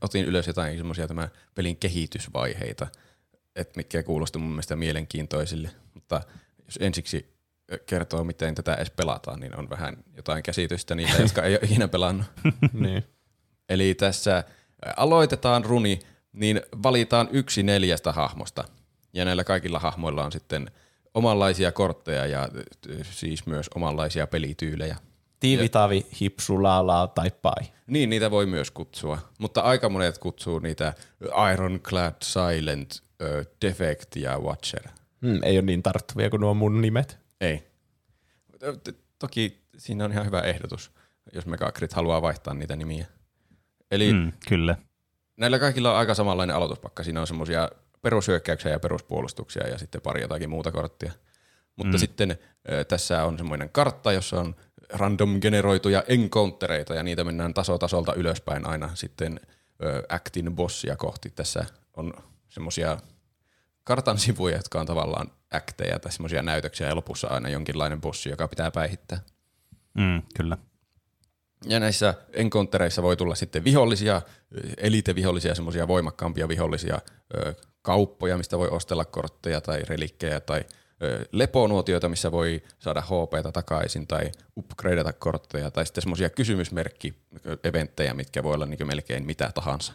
otin 0.00 0.24
ylös 0.24 0.46
jotain 0.46 0.76
semmoisia 0.76 1.08
tämän 1.08 1.28
pelin 1.54 1.76
kehitysvaiheita, 1.76 2.86
että 3.56 3.72
mitkä 3.76 4.02
kuulosti 4.02 4.38
mun 4.38 4.50
mielestä 4.50 4.76
mielenkiintoisille, 4.76 5.70
mutta 5.94 6.20
jos 6.64 6.78
ensiksi 6.80 7.36
kertoo, 7.86 8.24
miten 8.24 8.54
tätä 8.54 8.74
edes 8.74 8.90
pelataan, 8.90 9.40
niin 9.40 9.56
on 9.56 9.70
vähän 9.70 9.96
jotain 10.16 10.42
käsitystä 10.42 10.94
niitä, 10.94 11.22
jotka 11.22 11.42
ei 11.42 11.54
ole 11.54 11.60
ikinä 11.70 11.88
pelannut. 11.88 12.26
niin. 12.72 13.04
Eli 13.68 13.94
tässä 13.94 14.44
aloitetaan 14.96 15.64
runi, 15.64 15.98
niin 16.32 16.62
valitaan 16.82 17.28
yksi 17.32 17.62
neljästä 17.62 18.12
hahmosta. 18.12 18.64
Ja 19.12 19.24
näillä 19.24 19.44
kaikilla 19.44 19.78
hahmoilla 19.78 20.24
on 20.24 20.32
sitten 20.32 20.70
omanlaisia 21.14 21.72
kortteja 21.72 22.26
ja 22.26 22.48
siis 23.02 23.46
myös 23.46 23.66
omanlaisia 23.74 24.26
pelityylejä. 24.26 24.96
Tiivitavi, 25.40 26.06
hipsu, 26.20 26.62
laalaa 26.62 27.06
tai 27.06 27.30
pai. 27.42 27.64
Niin, 27.86 28.10
niitä 28.10 28.30
voi 28.30 28.46
myös 28.46 28.70
kutsua, 28.70 29.18
mutta 29.38 29.60
aika 29.60 29.88
monet 29.88 30.18
kutsuu 30.18 30.58
niitä 30.58 30.94
Ironclad, 31.52 32.14
Silent, 32.22 33.02
ö, 33.22 33.44
Defect 33.62 34.16
ja 34.16 34.38
Watcher. 34.38 34.88
Hmm, 35.22 35.38
ei 35.42 35.58
ole 35.58 35.66
niin 35.66 35.82
tarttuvia 35.82 36.30
kuin 36.30 36.40
nuo 36.40 36.54
mun 36.54 36.80
nimet. 36.80 37.18
Ei. 37.40 37.66
Toki 39.18 39.62
siinä 39.78 40.04
on 40.04 40.12
ihan 40.12 40.26
hyvä 40.26 40.40
ehdotus, 40.40 40.90
jos 41.32 41.46
Megacrit 41.46 41.92
haluaa 41.92 42.22
vaihtaa 42.22 42.54
niitä 42.54 42.76
nimiä. 42.76 43.06
Eli 43.90 44.12
mm. 44.12 44.18
Hmm, 44.18 44.32
kyllä. 44.48 44.76
näillä 45.36 45.58
kaikilla 45.58 45.90
on 45.90 45.98
aika 45.98 46.14
samanlainen 46.14 46.56
aloituspakka. 46.56 47.02
Siinä 47.02 47.20
on 47.20 47.26
semmoisia 47.26 47.70
perushyökkäyksiä 48.02 48.72
ja 48.72 48.80
peruspuolustuksia 48.80 49.68
ja 49.68 49.78
sitten 49.78 50.00
pari 50.00 50.20
jotakin 50.20 50.50
muuta 50.50 50.72
korttia. 50.72 51.12
Mutta 51.76 51.96
mm. 51.96 51.98
sitten 51.98 52.38
ö, 52.70 52.84
tässä 52.84 53.24
on 53.24 53.38
semmoinen 53.38 53.68
kartta, 53.68 54.12
jossa 54.12 54.40
on 54.40 54.56
random 54.96 55.40
generoituja 55.40 56.04
encountereita 56.08 56.94
ja 56.94 57.02
niitä 57.02 57.24
mennään 57.24 57.54
taso 57.54 57.78
tasolta 57.78 58.14
ylöspäin 58.14 58.66
aina 58.66 58.90
sitten 58.94 59.40
ö, 59.84 60.02
actin 60.08 60.54
bossia 60.54 60.96
kohti. 60.96 61.30
Tässä 61.30 61.64
on 61.96 62.12
semmoisia 62.48 62.98
kartan 63.84 64.18
sivuja, 64.18 64.56
jotka 64.56 64.80
on 64.80 64.86
tavallaan 64.86 65.30
acteja 65.52 65.98
tai 65.98 66.12
semmoisia 66.12 66.42
näytöksiä 66.42 66.88
ja 66.88 66.96
lopussa 66.96 67.28
aina 67.28 67.48
jonkinlainen 67.48 68.00
bossi, 68.00 68.28
joka 68.28 68.48
pitää 68.48 68.70
päihittää. 68.70 69.20
Hmm, 69.98 70.22
kyllä. 70.36 70.58
Ja 71.64 71.80
näissä 71.80 72.14
encountereissa 72.32 73.02
voi 73.02 73.16
tulla 73.16 73.34
sitten 73.34 73.64
vihollisia, 73.64 74.22
elite-vihollisia, 74.76 75.54
semmoisia 75.54 75.88
voimakkaampia 75.88 76.48
vihollisia, 76.48 76.98
ö, 77.34 77.54
kauppoja, 77.82 78.36
mistä 78.36 78.58
voi 78.58 78.68
ostella 78.68 79.04
kortteja 79.04 79.60
tai 79.60 79.82
relikkejä 79.82 80.40
tai 80.40 80.64
leponuotioita, 81.32 82.08
missä 82.08 82.32
voi 82.32 82.62
saada 82.78 83.00
HPtä 83.02 83.52
takaisin 83.52 84.06
tai 84.06 84.30
upgradeata 84.56 85.12
kortteja 85.12 85.70
tai 85.70 85.86
sitten 85.86 86.02
semmoisia 86.02 86.30
kysymysmerkki-eventtejä, 86.30 88.14
mitkä 88.14 88.42
voi 88.42 88.54
olla 88.54 88.66
niin 88.66 88.86
melkein 88.86 89.26
mitä 89.26 89.50
tahansa. 89.54 89.92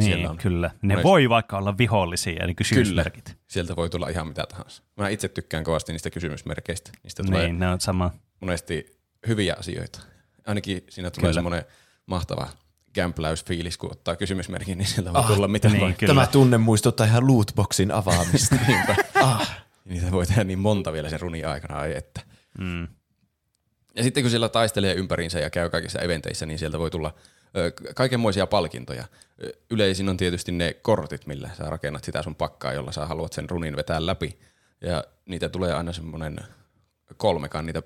Siellä 0.00 0.16
Niin, 0.16 0.30
on 0.30 0.36
kyllä. 0.38 0.70
Ne 0.82 0.94
monesti- 0.94 1.08
voi 1.08 1.28
vaikka 1.28 1.58
olla 1.58 1.78
vihollisia, 1.78 2.44
eli 2.44 2.54
kysymysmerkit. 2.54 3.36
Sieltä 3.48 3.76
voi 3.76 3.90
tulla 3.90 4.08
ihan 4.08 4.26
mitä 4.28 4.44
tahansa. 4.48 4.82
Mä 4.96 5.08
itse 5.08 5.28
tykkään 5.28 5.64
kovasti 5.64 5.92
niistä 5.92 6.10
kysymysmerkeistä. 6.10 6.90
Niistä 7.02 7.22
tulee 7.22 7.46
Niin, 7.46 7.58
ne 7.58 7.68
on 7.68 7.80
sama. 7.80 8.10
monesti 8.40 8.98
hyviä 9.26 9.56
asioita. 9.58 10.00
Ainakin 10.46 10.84
siinä 10.88 11.10
tulee 11.10 11.22
Kyllä. 11.22 11.32
semmoinen 11.32 11.64
mahtava 12.06 12.48
gämpläysfiilis, 12.94 13.78
kun 13.78 13.92
ottaa 13.92 14.16
kysymysmerkin, 14.16 14.78
niin 14.78 14.86
sieltä 14.88 15.12
voi 15.12 15.22
tulla 15.24 15.48
mitä 15.48 15.68
niin, 15.68 15.80
vaan. 15.80 15.94
kyllä. 15.94 16.14
Tämä 16.14 16.26
tunne 16.26 16.58
muistuttaa 16.58 17.06
ihan 17.06 17.26
lootboxin 17.28 17.90
avaamista. 17.90 18.56
Ah. 19.22 19.62
Niitä 19.84 20.10
voi 20.10 20.26
tehdä 20.26 20.44
niin 20.44 20.58
monta 20.58 20.92
vielä 20.92 21.10
sen 21.10 21.20
runin 21.20 21.48
aikana, 21.48 21.78
ai 21.78 21.96
että. 21.96 22.20
Mm. 22.58 22.88
Ja 23.94 24.02
sitten 24.02 24.22
kun 24.22 24.30
siellä 24.30 24.48
taistelee 24.48 24.94
ympäriinsä 24.94 25.40
ja 25.40 25.50
käy 25.50 25.70
kaikissa 25.70 26.00
eventeissä, 26.00 26.46
niin 26.46 26.58
sieltä 26.58 26.78
voi 26.78 26.90
tulla 26.90 27.14
kaikenmoisia 27.94 28.46
palkintoja. 28.46 29.04
Yleisin 29.70 30.08
on 30.08 30.16
tietysti 30.16 30.52
ne 30.52 30.74
kortit, 30.82 31.26
millä 31.26 31.50
sä 31.58 31.64
rakennat 31.64 32.04
sitä 32.04 32.22
sun 32.22 32.34
pakkaa, 32.34 32.72
jolla 32.72 32.92
sä 32.92 33.06
haluat 33.06 33.32
sen 33.32 33.50
runin 33.50 33.76
vetää 33.76 34.06
läpi. 34.06 34.38
Ja 34.80 35.04
niitä 35.26 35.48
tulee 35.48 35.72
aina 35.72 35.92
semmoinen 35.92 36.38
kolmekaan, 37.16 37.66
niitä 37.66 37.82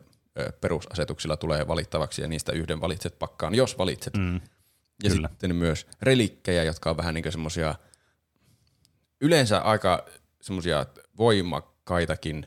perusasetuksilla 0.61 1.37
tulee 1.37 1.69
valittavaksi 1.69 2.23
ja 2.23 2.29
niistä 2.29 2.53
yhden 2.53 2.81
valitset 2.81 3.19
pakkaan, 3.19 3.55
jos 3.55 3.79
valitset. 3.79 4.17
Mm. 4.17 4.41
Ja 5.03 5.11
Kyllä. 5.11 5.29
sitten 5.29 5.57
myös 5.57 5.87
relikkejä, 6.03 6.65
jotka 6.65 6.91
on 6.91 6.97
vähän 6.97 7.15
niin 7.15 7.23
kuin 7.23 7.33
semmosia, 7.33 7.75
yleensä 9.21 9.59
aika 9.59 10.07
semmosia 10.43 10.87
voimakkaitakin 11.91 12.47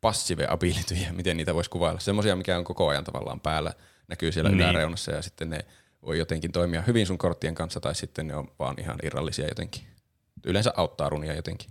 passive 0.00 0.46
abilityjä, 0.48 1.12
miten 1.20 1.36
niitä 1.36 1.54
voisi 1.54 1.70
kuvailla. 1.70 2.00
Semmosia, 2.00 2.36
mikä 2.36 2.58
on 2.58 2.64
koko 2.64 2.88
ajan 2.88 3.04
tavallaan 3.04 3.40
päällä, 3.40 3.72
näkyy 4.08 4.32
siellä 4.32 4.50
Niin. 4.50 4.60
yläreunassa 4.60 5.12
ja 5.12 5.22
sitten 5.22 5.50
ne 5.50 5.64
voi 6.02 6.18
jotenkin 6.18 6.52
toimia 6.52 6.82
hyvin 6.82 7.06
sun 7.06 7.18
korttien 7.18 7.54
kanssa 7.54 7.80
tai 7.80 7.94
sitten 7.94 8.26
ne 8.26 8.34
on 8.36 8.48
vaan 8.58 8.76
ihan 8.80 8.98
irrallisia 9.02 9.48
jotenkin. 9.48 9.82
Yleensä 10.44 10.72
auttaa 10.76 11.08
runia 11.08 11.34
jotenkin. 11.34 11.70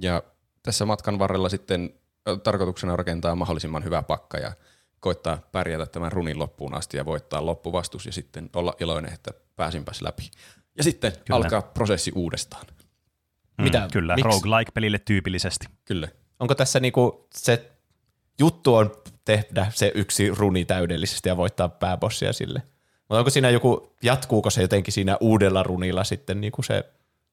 Ja 0.00 0.22
tässä 0.62 0.84
matkan 0.84 1.18
varrella 1.18 1.48
sitten 1.48 1.94
tarkoituksena 2.42 2.92
on 2.92 2.98
rakentaa 2.98 3.34
mahdollisimman 3.34 3.84
hyvä 3.84 4.02
pakka 4.02 4.38
ja 4.38 4.52
koittaa 5.00 5.38
pärjätä 5.52 5.86
tämän 5.86 6.12
runin 6.12 6.38
loppuun 6.38 6.74
asti 6.74 6.96
ja 6.96 7.04
voittaa 7.04 7.46
loppuvastus 7.46 8.06
ja 8.06 8.12
sitten 8.12 8.50
olla 8.52 8.74
iloinen, 8.80 9.12
että 9.12 9.30
pääsinpäs 9.56 10.02
läpi. 10.02 10.30
Ja 10.76 10.84
sitten. 10.84 11.12
Kyllä. 11.12 11.36
alkaa 11.36 11.62
prosessi 11.62 12.12
uudestaan. 12.14 12.66
Mm, 13.58 13.64
Mitä? 13.64 13.88
Kyllä, 13.92 14.14
Miksi? 14.16 14.28
roguelike-pelille 14.28 14.98
tyypillisesti. 14.98 15.66
Kyllä. 15.84 16.08
Onko 16.38 16.54
tässä 16.54 16.80
niinku 16.80 17.26
se 17.34 17.70
juttu 18.38 18.74
on 18.74 18.92
tehdä 19.24 19.66
se 19.74 19.92
yksi 19.94 20.30
runi 20.30 20.64
täydellisesti 20.64 21.28
ja 21.28 21.36
voittaa 21.36 21.68
pääbossia 21.68 22.32
sille? 22.32 22.62
Mutta 22.98 23.18
onko 23.18 23.30
siinä 23.30 23.50
joku, 23.50 23.96
jatkuuko 24.02 24.50
se 24.50 24.62
jotenkin 24.62 24.92
siinä 24.92 25.16
uudella 25.20 25.62
runilla 25.62 26.04
sitten 26.04 26.40
niinku 26.40 26.62
se, 26.62 26.84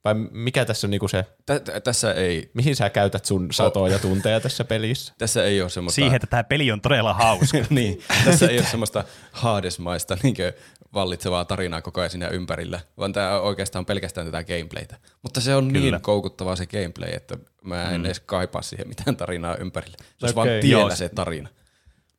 vai 0.03 0.13
mikä 0.32 0.65
tässä 0.65 0.88
on 0.88 0.91
niinku 0.91 1.08
se, 1.08 1.25
Tä- 1.46 1.60
tä- 1.60 1.79
tässä, 1.79 2.13
ei, 2.13 2.51
mihin 2.53 2.75
sä 2.75 2.89
käytät 2.89 3.25
sun 3.25 3.48
satoja 3.51 4.00
tunteja 4.00 4.39
tässä 4.39 4.63
pelissä? 4.63 5.13
tässä 5.18 5.44
ei 5.44 5.62
ole 5.62 5.70
semmoista... 5.70 5.96
Siihen, 5.96 6.15
että 6.15 6.27
tämä 6.27 6.44
peli 6.44 6.72
on 6.72 6.82
todella 6.82 7.13
hauska. 7.13 7.58
niin, 7.70 8.01
tässä 8.25 8.48
ei 8.48 8.58
ole 8.58 8.65
semmoista 8.65 9.03
haadesmaista 9.32 10.18
niin 10.24 10.36
vallitsevaa 10.94 11.46
tarinaa 11.46 11.82
koko 11.82 12.01
ajan 12.01 12.10
siinä 12.10 12.27
ympärillä, 12.27 12.79
vaan 12.98 13.13
tämä 13.13 13.39
on 13.39 13.44
oikeastaan 13.44 13.86
pelkästään 13.86 14.27
tätä 14.27 14.44
gameplaytä. 14.44 14.98
Mutta 15.22 15.41
se 15.41 15.56
on 15.56 15.72
Kyllä. 15.72 15.91
niin 15.91 16.01
koukuttavaa 16.01 16.56
se 16.56 16.65
gameplay, 16.65 17.10
että 17.13 17.38
mä 17.63 17.91
en 17.91 18.01
mm. 18.01 18.06
edes 18.06 18.20
kaipaa 18.20 18.62
siihen 18.62 18.88
mitään 18.88 19.18
tarinaa 19.18 19.56
ympärille. 19.56 19.98
Se 20.00 20.25
olisi 20.25 20.39
Okei. 20.39 20.51
vaan 20.51 20.62
tiellä 20.62 20.82
Joo. 20.82 20.96
se 20.96 21.10
tarina. 21.10 21.50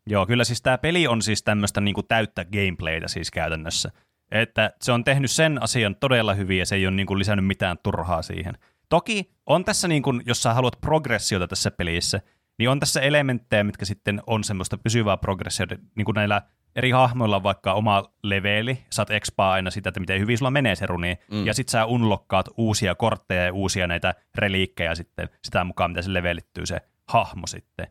Joo, 0.07 0.27
kyllä 0.27 0.45
siis 0.45 0.63
tämä 0.63 0.79
peli 0.79 1.07
on 1.07 1.23
siis 1.23 1.43
tämmöistä 1.43 1.81
niinku 1.81 2.03
täyttä 2.03 2.45
gameplaytä 2.45 3.09
siis 3.09 3.31
käytännössä. 3.31 3.91
Että 4.31 4.73
se 4.83 4.93
on 4.93 5.05
tehnyt 5.05 5.31
sen 5.31 5.63
asian 5.63 5.97
todella 5.97 6.35
hyvin 6.35 6.59
ja 6.59 6.67
se 6.67 6.75
ei 6.75 6.87
ole 6.87 6.97
niinku 6.97 7.19
lisännyt 7.19 7.47
mitään 7.47 7.79
turhaa 7.83 8.23
siihen. 8.23 8.55
Toki 8.89 9.31
on 9.47 9.65
tässä, 9.65 9.89
niinku, 9.89 10.13
jos 10.27 10.43
sä 10.43 10.55
haluat 10.55 10.81
progressiota 10.81 11.49
tässä 11.49 11.71
pelissä, 11.71 12.21
niin 12.59 12.71
on 12.71 12.81
tässä 12.81 13.01
elementtejä, 13.01 13.65
mitkä 13.65 13.85
sitten 13.85 14.23
on 14.27 14.45
semmoista 14.45 14.79
pysyvää 14.79 15.17
progressiota, 15.17 15.77
niin 15.97 16.05
kuin 16.05 16.15
näillä 16.15 16.43
eri 16.77 16.91
hahmoilla 16.91 17.37
on 17.37 17.43
vaikka 17.43 17.73
oma 17.73 18.05
leveli, 18.23 18.79
saat 18.91 19.11
expaa 19.11 19.53
aina 19.53 19.71
sitä, 19.71 19.89
että 19.89 20.01
miten 20.01 20.21
hyvin 20.21 20.39
sulla 20.39 20.51
menee 20.51 20.77
se 20.77 20.87
runi, 20.87 21.19
mm. 21.31 21.47
ja 21.47 21.55
sitten 21.55 21.73
sä 21.73 21.85
unlockkaat 21.85 22.49
uusia 22.57 22.95
kortteja 22.95 23.45
ja 23.45 23.53
uusia 23.53 23.87
näitä 23.87 24.15
reliikkejä 24.35 24.95
sitten 24.95 25.29
sitä 25.45 25.65
mukaan, 25.65 25.91
mitä 25.91 26.03
se 26.03 26.13
levelittyy 26.13 26.67
se 26.67 26.81
hahmo 27.09 27.47
sitten. 27.47 27.87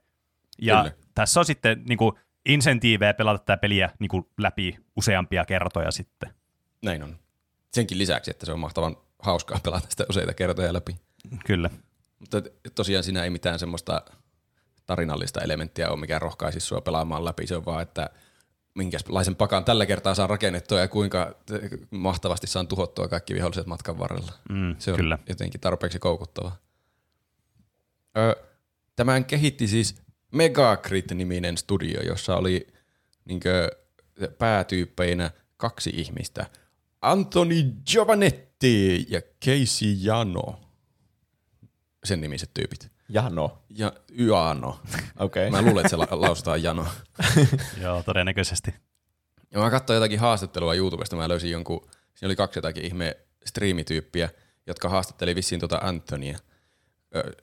Ja 0.62 0.78
Kyllä. 0.78 0.96
tässä 1.16 1.40
on 1.40 1.46
sitten 1.46 1.84
niin 1.90 1.98
kuin, 1.98 2.16
insentiivejä 2.46 3.14
pelata 3.14 3.40
tätä 3.40 3.58
peliä 3.58 3.90
niin 4.00 4.10
kuin, 4.10 4.26
läpi 4.38 4.78
useampia 4.96 5.46
kertoja 5.46 5.92
sitten. 5.92 6.34
Näin 6.82 7.04
on. 7.04 7.20
Senkin 7.74 7.98
lisäksi, 7.98 8.32
että 8.32 8.46
se 8.46 8.52
on 8.52 8.60
mahtavan 8.60 8.98
hauskaa 9.20 9.60
pelata 9.64 9.88
sitä 9.90 10.06
useita 10.10 10.34
kertoja 10.34 10.74
läpi. 10.74 10.96
Kyllä. 11.46 11.70
Mutta 12.20 12.42
tosiaan 12.76 13.04
siinä 13.04 13.24
ei 13.24 13.30
mitään 13.30 13.60
semmoista 13.60 14.02
tarinallista 14.86 15.42
elementtiä 15.42 15.90
ole, 15.90 16.00
mikä 16.00 16.20
rohkaisisi 16.20 16.68
sua 16.68 16.82
pelaamaan 16.82 17.26
läpi. 17.26 17.48
Se 17.48 17.56
on 17.56 17.66
vaan, 17.66 17.82
että 17.82 18.10
minkälaisen 18.76 19.36
pakan 19.36 19.66
tällä 19.66 19.86
kertaa 19.86 20.16
saa 20.16 20.28
rakennettua 20.28 20.80
ja 20.80 20.88
kuinka 20.88 21.36
mahtavasti 21.92 22.48
saan 22.48 22.68
tuhottua 22.68 23.08
kaikki 23.08 23.34
viholliset 23.34 23.66
matkan 23.68 24.00
varrella. 24.00 24.32
Mm, 24.50 24.76
Se 24.80 24.92
on 24.92 24.98
kyllä. 24.98 25.20
jotenkin 25.30 25.62
tarpeeksi 25.62 26.00
koukuttava. 26.00 26.52
Ö, 28.18 28.36
tämän 28.96 29.26
kehitti 29.26 29.68
siis 29.68 30.02
Megacrit-niminen 30.32 31.58
studio, 31.58 32.02
jossa 32.02 32.36
oli 32.38 32.68
niinkö, 33.26 33.70
päätyyppeinä 34.38 35.32
kaksi 35.58 35.90
ihmistä. 35.94 36.46
Anthony 37.02 37.64
Giovanetti 37.92 39.06
ja 39.10 39.22
Casey 39.46 39.96
Jano. 40.00 40.60
Sen 42.04 42.22
nimiset 42.22 42.50
tyypit. 42.54 42.92
Jano. 43.10 43.64
Ja 43.70 43.94
Yano. 44.20 44.80
Okei. 45.20 45.50
Mä 45.52 45.62
luulen, 45.62 45.78
että 45.78 45.90
se 45.90 45.96
la- 45.96 46.08
lausutaan 46.12 46.64
Jano. 46.64 46.86
Joo, 47.84 48.04
todennäköisesti. 48.04 48.74
Ja 49.52 49.60
mä 49.60 49.70
katsoin 49.72 49.96
jotakin 49.96 50.20
haastattelua 50.20 50.74
YouTubesta, 50.74 51.16
mä 51.16 51.30
löysin 51.30 51.52
jonkun, 51.52 51.82
siinä 52.16 52.28
oli 52.28 52.36
kaksi 52.36 52.58
jotakin 52.58 52.86
ihme 52.86 53.18
striimityyppiä, 53.46 54.30
jotka 54.68 54.90
haastatteli 54.90 55.36
vissiin 55.36 55.60
tuota 55.60 55.80
Anthonia. 55.82 56.38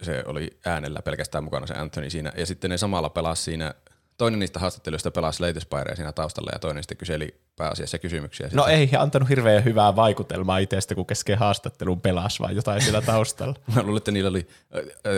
Se 0.03 0.23
oli 0.27 0.59
äänellä 0.67 1.03
pelkästään 1.03 1.45
mukana 1.45 1.67
se 1.67 1.75
Anthony 1.75 2.11
siinä. 2.11 2.33
Ja 2.37 2.47
sitten 2.47 2.71
ne 2.71 2.79
samalla 2.79 3.11
pelasi 3.11 3.43
siinä, 3.43 3.75
toinen 4.17 4.41
niistä 4.41 4.61
haastatteluista 4.61 5.11
pelasi 5.11 5.37
Slate 5.37 5.61
Spirea 5.61 5.97
siinä 5.97 6.13
taustalla 6.13 6.51
ja 6.53 6.59
toinen 6.59 6.83
sitten 6.83 6.97
kyseli 6.97 7.41
pääasiassa 7.57 7.99
kysymyksiä. 7.99 8.49
No 8.53 8.67
ei 8.67 8.91
antanut 8.99 9.29
hirveän 9.29 9.65
hyvää 9.65 9.97
vaikutelmaa 9.97 10.59
itsestä, 10.59 10.95
kun 10.95 11.07
kesken 11.07 11.39
haastattelun 11.39 12.01
pelasi 12.01 12.41
vaan 12.41 12.57
jotain 12.57 12.81
siellä 12.81 13.03
taustalla. 13.03 13.55
Mä 13.75 13.83
luulen, 13.83 13.97
että 13.97 14.11
niillä 14.11 14.31
oli 14.31 14.47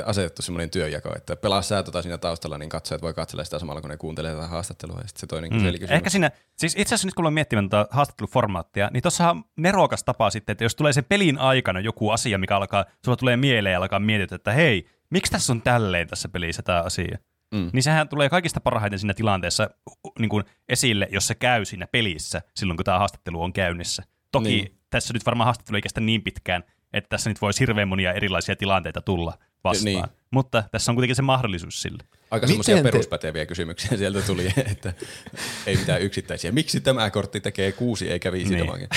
asetettu 0.05 0.43
semmoinen 0.43 0.71
työjako, 0.71 1.13
että 1.17 1.37
pelaa 1.37 1.63
sä 1.63 1.83
tota 1.83 2.03
siinä 2.03 2.19
taustalla, 2.19 2.59
niin 2.59 2.69
katsojat 2.69 3.03
voi 3.03 3.15
katsella 3.15 3.45
sitä 3.45 3.59
samalla, 3.59 3.81
kun 3.81 3.91
ne 3.91 3.97
kuuntelee 3.97 4.35
tätä 4.35 4.47
haastattelua. 4.47 4.97
Ja 4.97 5.09
sitten 5.09 5.21
se 5.21 5.27
toinen 5.27 5.51
kyseli 5.51 5.73
kysymyksiä. 5.73 5.95
Mm. 5.95 5.97
Ehkä 5.97 6.11
siinä, 6.11 6.31
siis 6.57 6.75
itse 6.77 6.95
asiassa 6.95 7.09
nyt 7.09 7.15
kun 7.15 7.25
olen 7.25 7.35
miettimään 7.35 7.69
tätä 7.69 7.87
haastatteluformaattia, 7.91 8.91
niin 8.93 9.03
tuossa 9.03 9.31
on 9.31 9.45
nerokas 9.57 10.05
tapa 10.05 10.31
sitten, 10.31 10.53
että 10.53 10.65
jos 10.65 10.75
tulee 10.75 10.93
sen 10.93 11.05
pelin 11.05 11.39
aikana 11.39 11.81
joku 11.81 12.11
asia, 12.11 12.39
mikä 12.39 12.57
alkaa, 12.57 12.85
sulla 13.05 13.17
tulee 13.17 13.37
mieleen 13.37 13.73
ja 13.73 13.79
alkaa 13.79 14.01
miettiä, 14.01 14.37
että 14.37 14.53
hei, 14.53 14.87
miksi 15.11 15.33
tässä 15.33 15.53
on 15.53 15.63
tälleen 15.63 16.09
tässä 16.09 16.29
pelissä 16.29 16.63
tämä 16.63 16.83
asia? 16.83 17.19
Mm. 17.55 17.71
Niin 17.73 17.83
sehän 17.83 18.09
tulee 18.09 18.29
kaikista 18.29 18.61
parhaiten 18.61 18.99
siinä 18.99 19.15
tilanteessa 19.15 19.71
niin 20.19 20.29
kuin 20.29 20.45
esille, 20.69 21.09
jos 21.11 21.27
se 21.27 21.35
käy 21.35 21.65
siinä 21.65 21.87
pelissä 21.87 22.43
silloin, 22.55 22.77
kun 22.77 22.85
tämä 22.85 22.99
haastattelu 22.99 23.43
on 23.43 23.53
käynnissä. 23.53 24.03
Toki 24.33 24.49
Niin. 24.49 24.79
tässä 24.91 25.13
nyt 25.15 25.27
varmaan 25.27 25.45
haastattelu 25.47 25.77
ei 25.77 25.83
kestä 25.83 26.01
niin 26.01 26.23
pitkään, 26.23 26.65
että 26.93 27.09
tässä 27.09 27.31
nyt 27.31 27.41
voisi 27.41 27.61
hirveän 27.61 27.89
monia 27.89 28.13
erilaisia 28.13 28.57
tilanteita 28.57 29.01
tulla 29.01 29.39
vastaan. 29.65 29.85
Niin. 29.95 30.05
Mutta 30.31 30.65
tässä 30.71 30.93
on 30.93 30.97
kuitenkin 30.97 31.17
se 31.17 31.23
mahdollisuus 31.23 31.83
sille. 31.83 32.03
Aika 32.31 32.47
Miten 32.47 32.49
semmoisia 32.49 32.77
te- 32.77 32.83
peruspäteviä 32.83 33.47
kysymyksiä 33.47 33.97
sieltä 33.97 34.23
tuli, 34.23 34.53
että 34.73 34.93
ei 35.67 35.77
mitään 35.77 36.03
yksittäisiä. 36.03 36.53
Miksi 36.53 36.81
tämä 36.81 37.11
kortti 37.11 37.41
tekee 37.41 37.73
kuusi 37.73 38.11
eikä 38.11 38.33
viisi 38.33 38.55
Niin. 38.55 38.71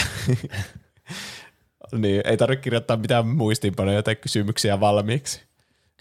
niin, 2.02 2.22
ei 2.26 2.38
tarvitse 2.38 2.64
kirjoittaa 2.64 2.98
mitään 2.98 3.28
muistiinpanoja 3.28 4.04
tai 4.04 4.16
kysymyksiä 4.16 4.80
valmiiksi. 4.80 5.42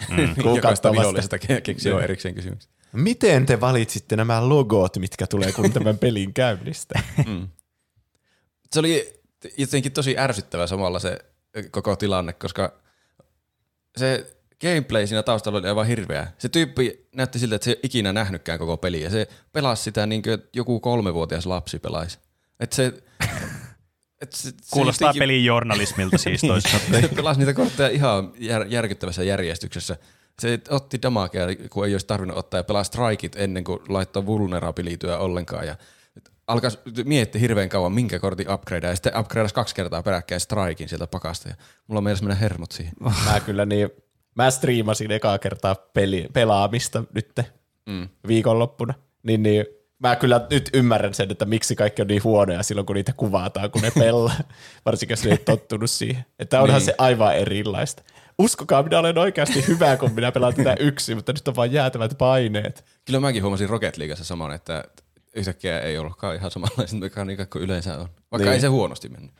Kun 0.42 0.56
Jokaista 0.56 0.92
vihollisesta 0.92 1.36
ke- 1.36 1.60
keksii 1.60 1.92
Niin. 1.92 2.04
erikseen 2.04 2.34
kysymyksiä. 2.34 2.70
Miten 2.92 3.46
te 3.46 3.60
valitsitte 3.60 4.16
nämä 4.16 4.48
logot, 4.48 4.96
mitkä 4.98 5.26
tulee 5.26 5.52
kun 5.52 5.72
tämän 5.72 5.98
pelin 5.98 6.34
käynnistä? 6.34 7.02
Se 8.72 8.80
oli 8.80 9.20
jotenkin 9.58 9.92
tosi 9.92 10.18
ärsyttävä 10.18 10.66
samalla 10.66 10.98
se 10.98 11.18
koko 11.70 11.96
tilanne, 11.96 12.32
koska 12.32 12.72
se 13.96 14.36
gameplay 14.60 15.06
siinä 15.06 15.22
taustalla 15.22 15.58
oli 15.58 15.68
aivan 15.68 15.86
hirveä. 15.86 16.32
Se 16.38 16.48
tyyppi 16.48 17.08
näytti 17.14 17.38
siltä, 17.38 17.54
että 17.54 17.64
se 17.64 17.70
ei 17.70 17.80
ikinä 17.82 18.12
nähnytkään 18.12 18.58
koko 18.58 18.76
peliä. 18.76 19.10
Se 19.10 19.28
pelasi 19.52 19.82
sitä 19.82 20.06
niin 20.06 20.22
kuin 20.22 20.38
joku 20.52 20.80
kolmevuotias 20.80 21.46
lapsi 21.46 21.78
pelaisi. 21.78 22.18
Et 22.60 22.72
se, 22.72 23.02
et 24.20 24.32
se, 24.32 24.48
se 24.50 24.54
Kuulostaa 24.70 25.06
jotenkin- 25.08 25.22
pelin 25.22 25.44
journalismilta 25.44 26.18
siis 26.18 26.40
toisaalta. 26.48 26.86
se 27.00 27.08
pelasi 27.08 27.40
niitä 27.40 27.54
kortteja 27.54 27.88
ihan 27.88 28.32
jär, 28.38 28.66
järkyttävässä 28.68 29.22
järjestyksessä. 29.22 29.96
Se 30.38 30.60
otti 30.70 31.02
damakea, 31.02 31.46
kun 31.70 31.86
ei 31.86 31.94
olisi 31.94 32.06
tarvinnut 32.06 32.38
ottaa, 32.38 32.58
ja 32.58 32.64
pelasi 32.64 32.88
strikeit 32.88 33.36
ennen 33.36 33.64
kuin 33.64 33.80
laittoi 33.88 34.26
vulnerabilityä 34.26 35.18
ollenkaan. 35.18 35.66
Ja 35.66 35.76
alkaa 36.46 36.70
miettiä 37.04 37.40
hirveän 37.40 37.68
kauan, 37.68 37.92
minkä 37.92 38.18
kortin 38.18 38.50
upgradea, 38.52 38.90
ja 38.90 38.96
sitten 38.96 39.18
upgradeasi 39.18 39.54
kaksi 39.54 39.74
kertaa 39.74 40.02
peräkkäin 40.02 40.40
strikein 40.40 40.88
sieltä 40.88 41.06
pakasta. 41.06 41.48
Ja 41.48 41.54
mulla 41.86 41.98
on 41.98 42.04
mielessä 42.04 42.24
mennä 42.24 42.40
hermot 42.40 42.72
siihen. 42.72 42.92
mä 43.24 43.40
kyllä 43.40 43.66
niin, 43.66 43.90
mä 44.34 44.50
striimasin 44.50 45.10
ekaa 45.10 45.38
kertaa 45.38 45.74
peli, 45.74 46.26
pelaamista 46.32 47.04
nyt 47.14 47.40
Mm. 47.86 48.08
viikonloppuna. 48.28 48.94
Niin, 49.22 49.42
niin 49.42 49.66
mä 50.00 50.16
kyllä 50.16 50.46
nyt 50.50 50.70
ymmärrän 50.74 51.14
sen, 51.14 51.30
että 51.30 51.44
miksi 51.44 51.76
kaikki 51.76 52.02
on 52.02 52.08
niin 52.08 52.24
huonoja 52.24 52.62
silloin, 52.62 52.86
kun 52.86 52.96
niitä 52.96 53.12
kuvataan, 53.16 53.70
kun 53.70 53.82
ne 53.82 53.90
pelaa. 53.98 54.34
Varsinkin 54.86 55.12
jos 55.12 55.24
ne 55.24 55.30
ei 55.30 55.38
tottunut 55.38 55.90
siihen. 55.90 56.24
Että 56.38 56.60
onhan 56.62 56.78
Niin. 56.78 56.86
se 56.86 56.94
aivan 56.98 57.36
erilaista. 57.36 58.02
Uskokaa, 58.38 58.82
minä 58.82 58.98
olen 58.98 59.18
oikeasti 59.18 59.66
hyvä, 59.68 59.96
kun 59.96 60.12
minä 60.12 60.32
pelaan 60.32 60.54
tätä 60.54 60.76
yksin, 60.88 61.16
mutta 61.16 61.32
nyt 61.32 61.48
on 61.48 61.56
vain 61.56 61.72
jäätävät 61.72 62.18
paineet. 62.18 62.84
Kyllä 63.06 63.20
mäkin 63.20 63.42
huomasin 63.42 63.68
Rocket 63.68 63.96
Leagueassa 63.96 64.24
saman, 64.24 64.52
että 64.52 64.84
yhtäkkiä 65.34 65.80
ei 65.80 65.98
ollutkaan 65.98 66.36
ihan 66.36 66.50
samanlaiset 66.50 66.98
mekaniikat 67.00 67.50
kuin 67.50 67.62
yleensä 67.64 67.98
on. 67.98 68.08
Vaikka 68.30 68.44
Niin. 68.44 68.52
ei 68.54 68.60
se 68.60 68.66
huonosti 68.66 69.08
mennyt. 69.08 69.30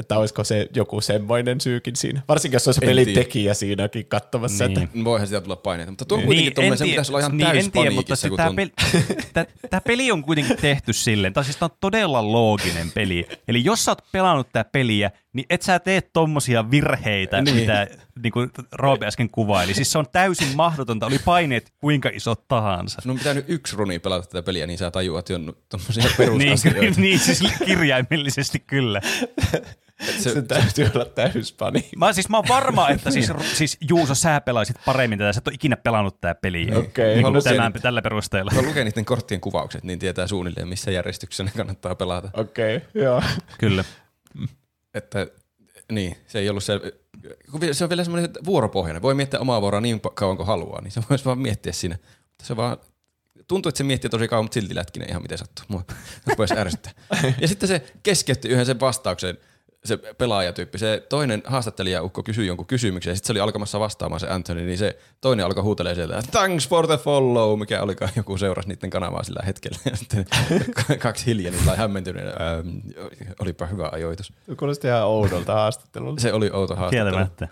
Että 0.00 0.18
olisiko 0.18 0.44
se 0.44 0.68
joku 0.76 1.00
semmoinen 1.00 1.60
syykin 1.60 1.96
siinä. 1.96 2.22
Varsinkin, 2.28 2.54
jos 2.56 2.68
olisi 2.68 2.80
En 2.84 2.88
pelin 2.88 3.04
tiedä. 3.04 3.20
tekijä 3.20 3.54
siinäkin 3.54 4.06
katsomassa. 4.06 4.68
Niin. 4.68 4.82
Että, 4.82 5.04
Voihan 5.04 5.26
sitä 5.28 5.40
tulla 5.40 5.56
paineita, 5.56 5.92
mutta 5.92 6.04
tuo 6.04 6.16
on 6.16 6.20
Niin, 6.20 6.26
kuitenkin 6.26 6.54
tommoinen, 6.54 6.78
se 6.78 6.84
tiedä- 6.84 6.92
pitäisi 6.94 7.12
olla 7.12 7.18
ihan 7.20 7.36
niin, 7.36 7.46
täys 7.46 7.64
en 7.64 7.72
tiedä, 7.72 7.90
mutta 7.90 8.16
se, 8.16 8.28
tämä, 8.36 8.52
peli, 8.56 8.72
tämä, 9.34 9.46
tämä 9.70 9.80
peli 9.80 10.12
on 10.12 10.22
kuitenkin 10.22 10.56
tehty 10.56 10.92
silleen, 10.92 11.32
tai 11.32 11.44
siis 11.44 11.56
tämä 11.56 11.66
on 11.72 11.76
todella 11.80 12.32
looginen 12.32 12.90
peli. 12.90 13.28
Eli 13.48 13.64
jos 13.64 13.84
sä 13.84 13.90
oot 13.90 14.02
pelannut 14.12 14.52
tätä 14.52 14.70
peliä, 14.72 15.10
niin 15.32 15.46
et 15.50 15.62
sä 15.62 15.78
tee 15.78 16.00
tommosia 16.00 16.70
virheitä, 16.70 17.42
niin. 17.42 17.56
mitä 17.56 17.86
niin 18.22 18.32
kuin 18.32 18.50
Roope 18.72 19.06
äsken 19.06 19.30
kuvaili. 19.30 19.74
Siis 19.74 19.92
se 19.92 19.98
on 19.98 20.06
täysin 20.12 20.56
mahdotonta, 20.56 21.06
oli 21.06 21.18
paineet 21.24 21.72
kuinka 21.80 22.10
isot 22.14 22.48
tahansa. 22.48 23.00
Sun 23.02 23.10
on 23.10 23.18
pitänyt 23.18 23.44
yksi 23.48 23.76
runi 23.76 23.98
pelata 23.98 24.26
tätä 24.26 24.42
peliä, 24.42 24.66
niin 24.66 24.78
sä 24.78 24.90
tajuat 24.90 25.28
jo 25.28 25.38
tommosia 25.68 26.04
Niin, 26.04 26.16
perusasioita. 26.16 27.00
niin, 27.00 27.18
siis 27.18 27.42
kirjaimellisesti 27.66 28.58
kyllä. 28.66 29.00
se, 30.18 30.30
sen 30.32 30.48
täytyy 30.48 30.90
olla 30.94 31.04
täys 31.04 31.52
paniikki. 31.52 31.96
Mä, 31.96 32.12
siis 32.12 32.28
mä 32.28 32.36
oon 32.36 32.48
varma, 32.48 32.88
että 32.88 33.10
siis, 33.10 33.32
siis 33.54 33.76
Juuso, 33.88 34.14
sä 34.14 34.40
pelaisit 34.40 34.76
paremmin 34.84 35.18
tätä. 35.18 35.32
Sä 35.32 35.38
et 35.38 35.48
ole 35.48 35.54
ikinä 35.54 35.76
pelannut 35.76 36.20
tätä 36.20 36.34
peliä. 36.34 36.78
Okei. 36.78 37.14
Niin 37.14 37.26
Mä 37.26 37.30
kuin 37.30 37.44
tämän, 37.44 37.72
tällä 37.72 38.02
perusteella. 38.02 38.52
kun 38.54 38.66
lukee 38.66 38.84
niiden 38.84 39.04
korttien 39.04 39.40
kuvaukset, 39.40 39.84
niin 39.84 39.98
tietää 39.98 40.26
suunnilleen, 40.26 40.68
missä 40.68 40.90
järjestyksessä 40.90 41.44
ne 41.44 41.50
kannattaa 41.56 41.94
pelata. 41.94 42.30
Okei, 42.34 42.76
okay, 42.76 43.02
joo. 43.02 43.22
Kyllä. 43.58 43.84
Että 44.94 45.26
niin, 45.92 46.16
se 46.26 46.38
ei 46.38 46.50
ollut 46.50 46.64
se, 46.64 46.80
kun 47.50 47.60
se 47.72 47.84
on 47.84 47.90
vielä 47.90 48.04
semmoinen 48.04 48.30
vuoropohjainen. 48.44 49.02
Voi 49.02 49.14
miettiä 49.14 49.40
omaa 49.40 49.60
vuoroa 49.60 49.80
niin 49.80 50.00
kauan 50.14 50.36
kuin 50.36 50.46
haluaa, 50.46 50.80
niin 50.80 50.90
se 50.90 51.02
voisi 51.10 51.24
vaan 51.24 51.38
miettiä 51.38 51.72
siinä. 51.72 51.98
Mutta 52.28 52.46
se 52.46 52.56
vaan, 52.56 52.76
tuntuu, 53.48 53.68
että 53.68 53.78
se 53.78 53.84
miettii 53.84 54.10
tosi 54.10 54.28
kauan, 54.28 54.44
mutta 54.44 54.54
silti 54.54 54.74
lätkinen 54.74 55.10
ihan 55.10 55.22
miten 55.22 55.38
sattuu. 55.38 55.64
Mua 55.68 55.84
voisi 56.38 56.58
ärsyttää. 56.58 56.92
Ja 57.40 57.48
sitten 57.48 57.68
se 57.68 57.84
keskeytti 58.02 58.48
yhden 58.48 58.66
sen 58.66 58.80
vastauksen, 58.80 59.38
se 59.84 59.96
pelaajatyyppi. 59.96 60.78
Se 60.78 61.06
toinen 61.08 61.42
haastattelija 61.46 62.02
Ukko 62.02 62.22
kysyi 62.22 62.46
jonkun 62.46 62.66
kysymyksen 62.66 63.10
ja 63.10 63.14
sitten 63.14 63.26
se 63.26 63.32
oli 63.32 63.40
alkamassa 63.40 63.80
vastaamaan 63.80 64.20
se 64.20 64.28
Anthony, 64.28 64.66
niin 64.66 64.78
se 64.78 64.98
toinen 65.20 65.46
alkoi 65.46 65.62
huutelee 65.62 65.94
sieltä, 65.94 66.22
thanks 66.30 66.68
for 66.68 66.86
the 66.86 66.96
follow, 66.96 67.58
mikä 67.58 67.82
olikaan 67.82 68.12
joku 68.16 68.38
seurasi 68.38 68.68
niiden 68.68 68.90
kanavaa 68.90 69.22
sillä 69.22 69.42
hetkellä. 69.46 69.78
Ja 69.90 69.96
sitten 69.96 70.26
kaksi 70.98 71.26
hiljaa, 71.26 71.52
niin 71.52 71.76
hämmentyneenä, 71.76 72.30
ähm, 72.30 72.68
olipa 73.40 73.66
hyvä 73.66 73.88
ajoitus. 73.92 74.32
Kuulosti 74.58 74.88
ihan 74.88 75.06
oudolta 75.06 75.54
haastattelulta. 75.54 76.22
Se 76.22 76.32
oli 76.32 76.50
outo 76.52 76.74
haastattelu. 76.74 77.10
Kieltämättä. 77.10 77.48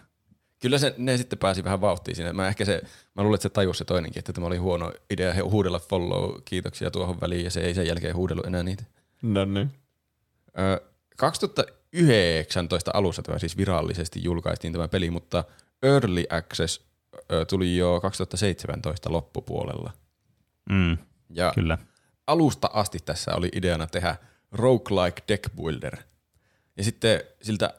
Kyllä 0.60 0.78
se, 0.78 0.94
ne 0.98 1.16
sitten 1.16 1.38
pääsi 1.38 1.64
vähän 1.64 1.80
vauhtiin 1.80 2.16
siinä. 2.16 2.32
Mä 2.32 2.48
ehkä 2.48 2.64
se, 2.64 2.82
mä 3.14 3.22
luulen, 3.22 3.34
että 3.34 3.42
se 3.42 3.48
tajusi 3.48 3.78
se 3.78 3.84
toinenkin, 3.84 4.18
että 4.18 4.32
tämä 4.32 4.46
oli 4.46 4.56
huono 4.56 4.92
idea 5.10 5.34
he 5.34 5.40
huudella 5.40 5.78
follow, 5.78 6.34
kiitoksia 6.44 6.90
tuohon 6.90 7.20
väliin, 7.20 7.44
ja 7.44 7.50
se 7.50 7.60
ei 7.60 7.74
sen 7.74 7.86
jälkeen 7.86 8.16
huudellut 8.16 8.46
enää 8.46 8.62
niitä. 8.62 8.84
No 9.22 9.44
niin. 9.44 9.70
Ö, 10.58 10.80
2019 11.92 12.90
alussa 12.94 13.22
tämä 13.22 13.38
siis 13.38 13.56
virallisesti 13.56 14.24
julkaistiin 14.24 14.72
tämä 14.72 14.88
peli, 14.88 15.10
mutta 15.10 15.44
Early 15.82 16.24
Access 16.30 16.80
tuli 17.48 17.76
jo 17.76 18.00
2017 18.00 19.12
loppupuolella. 19.12 19.92
Mm, 20.70 20.98
Ja 21.30 21.52
kyllä. 21.54 21.78
alusta 22.26 22.70
asti 22.72 22.98
tässä 23.04 23.34
oli 23.34 23.48
ideana 23.52 23.86
tehdä 23.86 24.16
roguelike 24.52 25.22
deck 25.28 25.56
builder. 25.56 25.96
Ja 26.76 26.84
sitten 26.84 27.20
siltä 27.42 27.74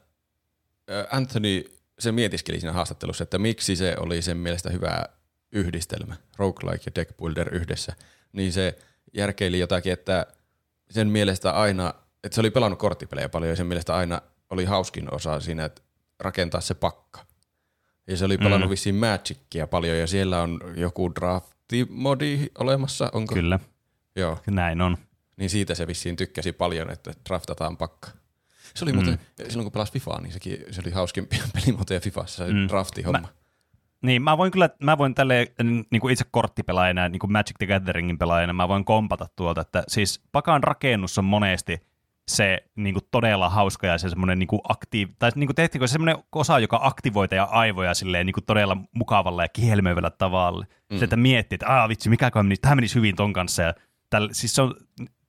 Anthony 1.12 1.64
se 2.00 2.12
mietiskeli 2.12 2.60
siinä 2.60 2.74
haastattelussa, 2.74 3.24
että 3.24 3.38
miksi 3.38 3.76
se 3.76 3.96
oli 4.00 4.22
sen 4.22 4.38
mielestä 4.38 4.70
hyvä 4.70 5.06
yhdistelmä, 5.52 6.16
roguelike 6.38 6.84
ja 6.86 6.92
deck 6.96 7.18
builder 7.18 7.56
yhdessä. 7.56 7.94
Niin 8.34 8.54
se 8.54 8.78
järkeili 9.14 9.60
jotakin, 9.60 9.94
että 9.94 10.26
sen 10.90 11.08
mielestä 11.08 11.52
aina, 11.52 11.94
että 12.24 12.36
se 12.36 12.42
oli 12.42 12.52
pelannut 12.52 12.80
korttipelejä 12.80 13.30
paljon 13.30 13.50
ja 13.50 13.56
sen 13.56 13.68
mielestä 13.68 13.96
aina 13.96 14.22
oli 14.50 14.66
hauskin 14.66 15.14
osa 15.14 15.40
siinä, 15.40 15.66
että 15.66 15.82
rakentaa 16.20 16.62
se 16.62 16.74
pakka. 16.74 17.26
Ja 18.08 18.18
se 18.18 18.26
oli 18.26 18.38
pelannut 18.38 18.70
Mm. 18.70 18.72
vissiin 18.72 18.96
Magicia 18.96 19.68
paljon 19.68 19.98
ja 19.98 20.08
siellä 20.08 20.42
on 20.42 20.60
joku 20.76 21.12
draftimodi 21.16 22.48
olemassa, 22.58 23.10
onko? 23.14 23.34
Kyllä. 23.34 23.60
Joo, 24.16 24.40
Näin 24.48 24.82
on. 24.82 24.98
niin 25.38 25.50
siitä 25.50 25.76
se 25.76 25.88
vissiin 25.88 26.16
tykkäsi 26.16 26.52
paljon, 26.52 26.90
että 26.90 27.14
draftataan 27.30 27.78
pakka. 27.78 28.10
Se 28.76 28.86
oli 28.86 28.94
muuten, 28.94 29.20
silloin 29.50 29.66
kun 29.66 29.72
pelasi 29.72 29.92
Fifaa, 29.94 30.22
niin 30.22 30.34
sekin, 30.34 30.58
se 30.72 30.82
oli 30.86 30.92
hauskimpia 30.92 31.44
pelimuotoja 31.54 32.00
Fifassa, 32.00 32.46
se 32.48 32.54
Mm. 32.54 32.60
mm. 32.60 32.68
draftihomma. 32.68 33.28
Niin, 34.02 34.22
mä 34.22 34.38
voin 34.38 34.52
kyllä, 34.52 34.70
mä 34.84 34.98
voin 34.98 35.16
tälle 35.16 35.52
niin 35.92 36.02
kuin 36.02 36.12
itse 36.12 36.26
korttipelaajana, 36.32 37.10
niin 37.10 37.20
kuin 37.20 37.32
Magic 37.32 37.56
the 37.58 37.66
Gatheringin 37.68 38.18
pelaajana, 38.18 38.54
mä 38.54 38.68
voin 38.68 38.86
kompata 38.86 39.28
tuolta, 39.36 39.62
että 39.62 39.84
siis 39.88 40.22
pakan 40.32 40.64
rakennus 40.64 41.18
on 41.18 41.26
monesti 41.26 41.82
se 42.28 42.64
niin 42.76 42.94
kuin 42.94 43.04
todella 43.12 43.50
hauska 43.50 43.88
ja 43.88 43.98
se 43.98 44.10
semmoinen 44.10 44.40
niin 44.40 44.48
kuin 44.48 44.62
aktiiv... 44.70 45.10
tai 45.20 45.32
niin 45.36 45.48
kuin 45.48 45.56
tehtikö 45.56 45.88
se 45.88 45.92
semmoinen 45.92 46.18
osa, 46.36 46.60
joka 46.60 46.80
aktivoi 46.84 47.28
teidän 47.28 47.48
aivoja 47.52 47.94
silleen 47.94 48.26
niin 48.26 48.34
kuin 48.34 48.46
todella 48.46 48.78
mukavalla 48.96 49.44
ja 49.44 49.50
kihelmöivällä 49.50 50.10
tavalla. 50.10 50.66
Mm. 50.92 50.98
Se, 50.98 51.04
että 51.04 51.18
miettii, 51.18 51.56
että 51.56 51.68
aah 51.68 51.90
vitsi, 51.90 52.10
mikäköhän 52.10 52.46
menisi, 52.46 52.62
tämä 52.62 52.76
menisi 52.76 52.96
hyvin 52.96 53.16
ton 53.16 53.34
kanssa 53.34 53.64
ja 53.64 53.74
tällä, 54.10 54.30
siis 54.32 54.56
se 54.56 54.62
on, 54.62 54.76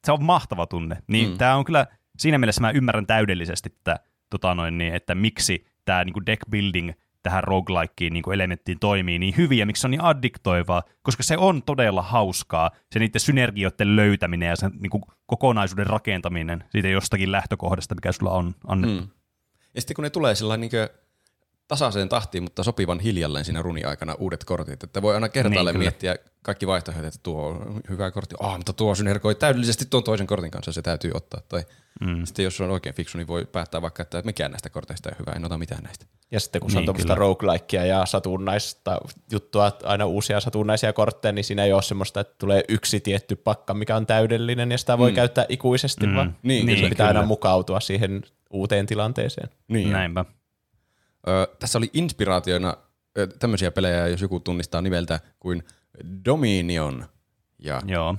se 0.05 0.13
on 0.13 0.25
mahtava 0.25 0.67
tunne. 0.67 0.99
Niin 1.07 1.31
mm. 1.31 1.39
Tämä 1.39 1.57
on 1.57 1.65
kyllä, 1.65 1.87
siinä 2.19 2.39
mielessä 2.39 2.61
mä 2.61 2.71
ymmärrän 2.71 3.07
täydellisesti, 3.07 3.71
että, 3.77 4.01
tota 4.31 4.55
noin, 4.55 4.79
niin, 4.79 4.95
että 4.95 5.15
miksi 5.15 5.67
tämä 5.85 6.05
niin 6.05 6.13
kuin 6.13 6.27
deck 6.27 6.43
building 6.51 6.91
tähän 7.23 7.45
roguelikeen 7.45 8.13
niin 8.13 8.33
elementtiin 8.33 8.79
toimii 8.79 9.19
niin 9.19 9.35
hyvin 9.37 9.59
ja 9.59 9.67
miksi 9.67 9.81
se 9.81 9.87
on 9.87 9.91
niin 9.91 10.05
addiktoivaa, 10.05 10.83
koska 11.03 11.23
se 11.23 11.37
on 11.37 11.63
todella 11.63 12.03
hauskaa, 12.03 12.71
se 12.93 12.99
niiden 12.99 13.21
synergioiden 13.21 13.97
löytäminen 13.97 14.49
ja 14.49 14.57
sen 14.57 14.71
niin 14.81 14.91
kuin 14.91 15.03
kokonaisuuden 15.27 15.87
rakentaminen 15.87 16.65
siitä 16.71 16.89
jostakin 16.89 17.33
lähtökohdasta, 17.33 17.95
mikä 17.95 18.13
sulla 18.13 18.33
on 18.33 18.55
annettu. 18.67 19.01
Mm. 19.01 19.09
Ja 19.75 19.81
sitten 19.81 19.95
kun 19.95 20.03
ne 20.03 20.11
tulee 20.11 20.35
sellainen 20.35 20.71
niin 20.73 20.89
tasaiseen 21.73 22.09
tahtiin, 22.09 22.43
mutta 22.43 22.63
sopivan 22.63 23.01
hiljalleen 23.01 23.45
siinä 23.45 23.63
runi 23.63 23.85
aikana 23.85 24.15
uudet 24.15 24.45
kortit, 24.45 24.85
että 24.85 25.03
voi 25.03 25.15
aina 25.15 25.29
kertaalleen 25.29 25.65
Niin, 25.75 25.81
niin, 25.81 25.93
kyllä. 25.93 26.11
miettiä 26.13 26.33
kaikki 26.43 26.67
vaihtoehdot, 26.67 27.05
että 27.07 27.21
tuo 27.23 27.47
on 27.49 27.81
hyvä 27.89 28.11
kortti, 28.11 28.35
oh, 28.41 28.57
mutta 28.57 28.73
tuo 28.73 28.95
synergoi 28.95 29.35
täydellisesti 29.35 29.85
tuon 29.91 30.05
toisen 30.05 30.27
kortin 30.27 30.51
kanssa, 30.51 30.73
se 30.73 30.83
täytyy 30.83 31.11
ottaa. 31.15 31.41
Tai 31.49 31.65
Mm. 32.01 32.25
sitten 32.25 32.45
jos 32.45 32.61
on 32.61 32.71
oikein 32.71 32.95
fiksu, 32.95 33.19
niin 33.19 33.27
voi 33.27 33.45
päättää 33.53 33.83
vaikka, 33.83 34.03
että 34.03 34.23
mikään 34.25 34.51
näistä 34.51 34.71
korteista 34.71 35.09
ei 35.09 35.13
ole 35.13 35.19
hyvä, 35.27 35.37
en 35.37 35.45
ota 35.45 35.59
mitään 35.59 35.83
näistä. 35.85 36.07
Ja 36.31 36.41
sitten 36.41 36.61
kun 36.61 36.71
se 36.71 36.77
on 36.79 36.81
Niin, 36.81 36.87
tuommoista 36.87 37.15
roguelikea 37.15 37.85
ja 37.85 38.07
satunnaista 38.07 38.99
juttua, 39.33 39.73
aina 39.85 40.07
uusia 40.07 40.41
satunnaisia 40.41 40.93
kortteja, 40.93 41.33
niin 41.33 41.45
siinä 41.45 41.65
ei 41.65 41.73
ole 41.73 41.83
semmoista, 41.83 42.21
että 42.21 42.35
tulee 42.39 42.65
yksi 42.69 43.01
tietty 43.01 43.37
pakka, 43.37 43.75
mikä 43.75 43.97
on 43.97 44.07
täydellinen 44.07 44.71
ja 44.71 44.79
sitä 44.79 44.99
voi 44.99 45.11
Mm. 45.11 45.15
käyttää 45.15 45.47
ikuisesti, 45.49 46.07
Mm. 46.07 46.15
vaan 46.15 46.37
Niin, 46.43 46.67
niin, 46.67 46.79
pitää 46.89 47.07
kyllä. 47.09 47.21
aina 47.21 47.27
mukautua 47.29 47.81
siihen 47.81 48.23
uuteen 48.51 48.87
tilanteeseen. 48.87 49.49
Niin. 49.69 49.93
Näinpä. 49.93 50.25
Ö, 51.29 51.57
tässä 51.59 51.79
oli 51.79 51.91
inspiraationa 51.93 52.77
ö, 53.19 53.27
tämmöisiä 53.27 53.71
pelejä, 53.71 54.07
jos 54.07 54.21
joku 54.21 54.41
tunnistaa 54.41 54.83
nimeltä, 54.83 55.21
kuin 55.41 55.63
Dominion 56.25 57.07
ja 57.59 57.81
Joo, 57.87 58.17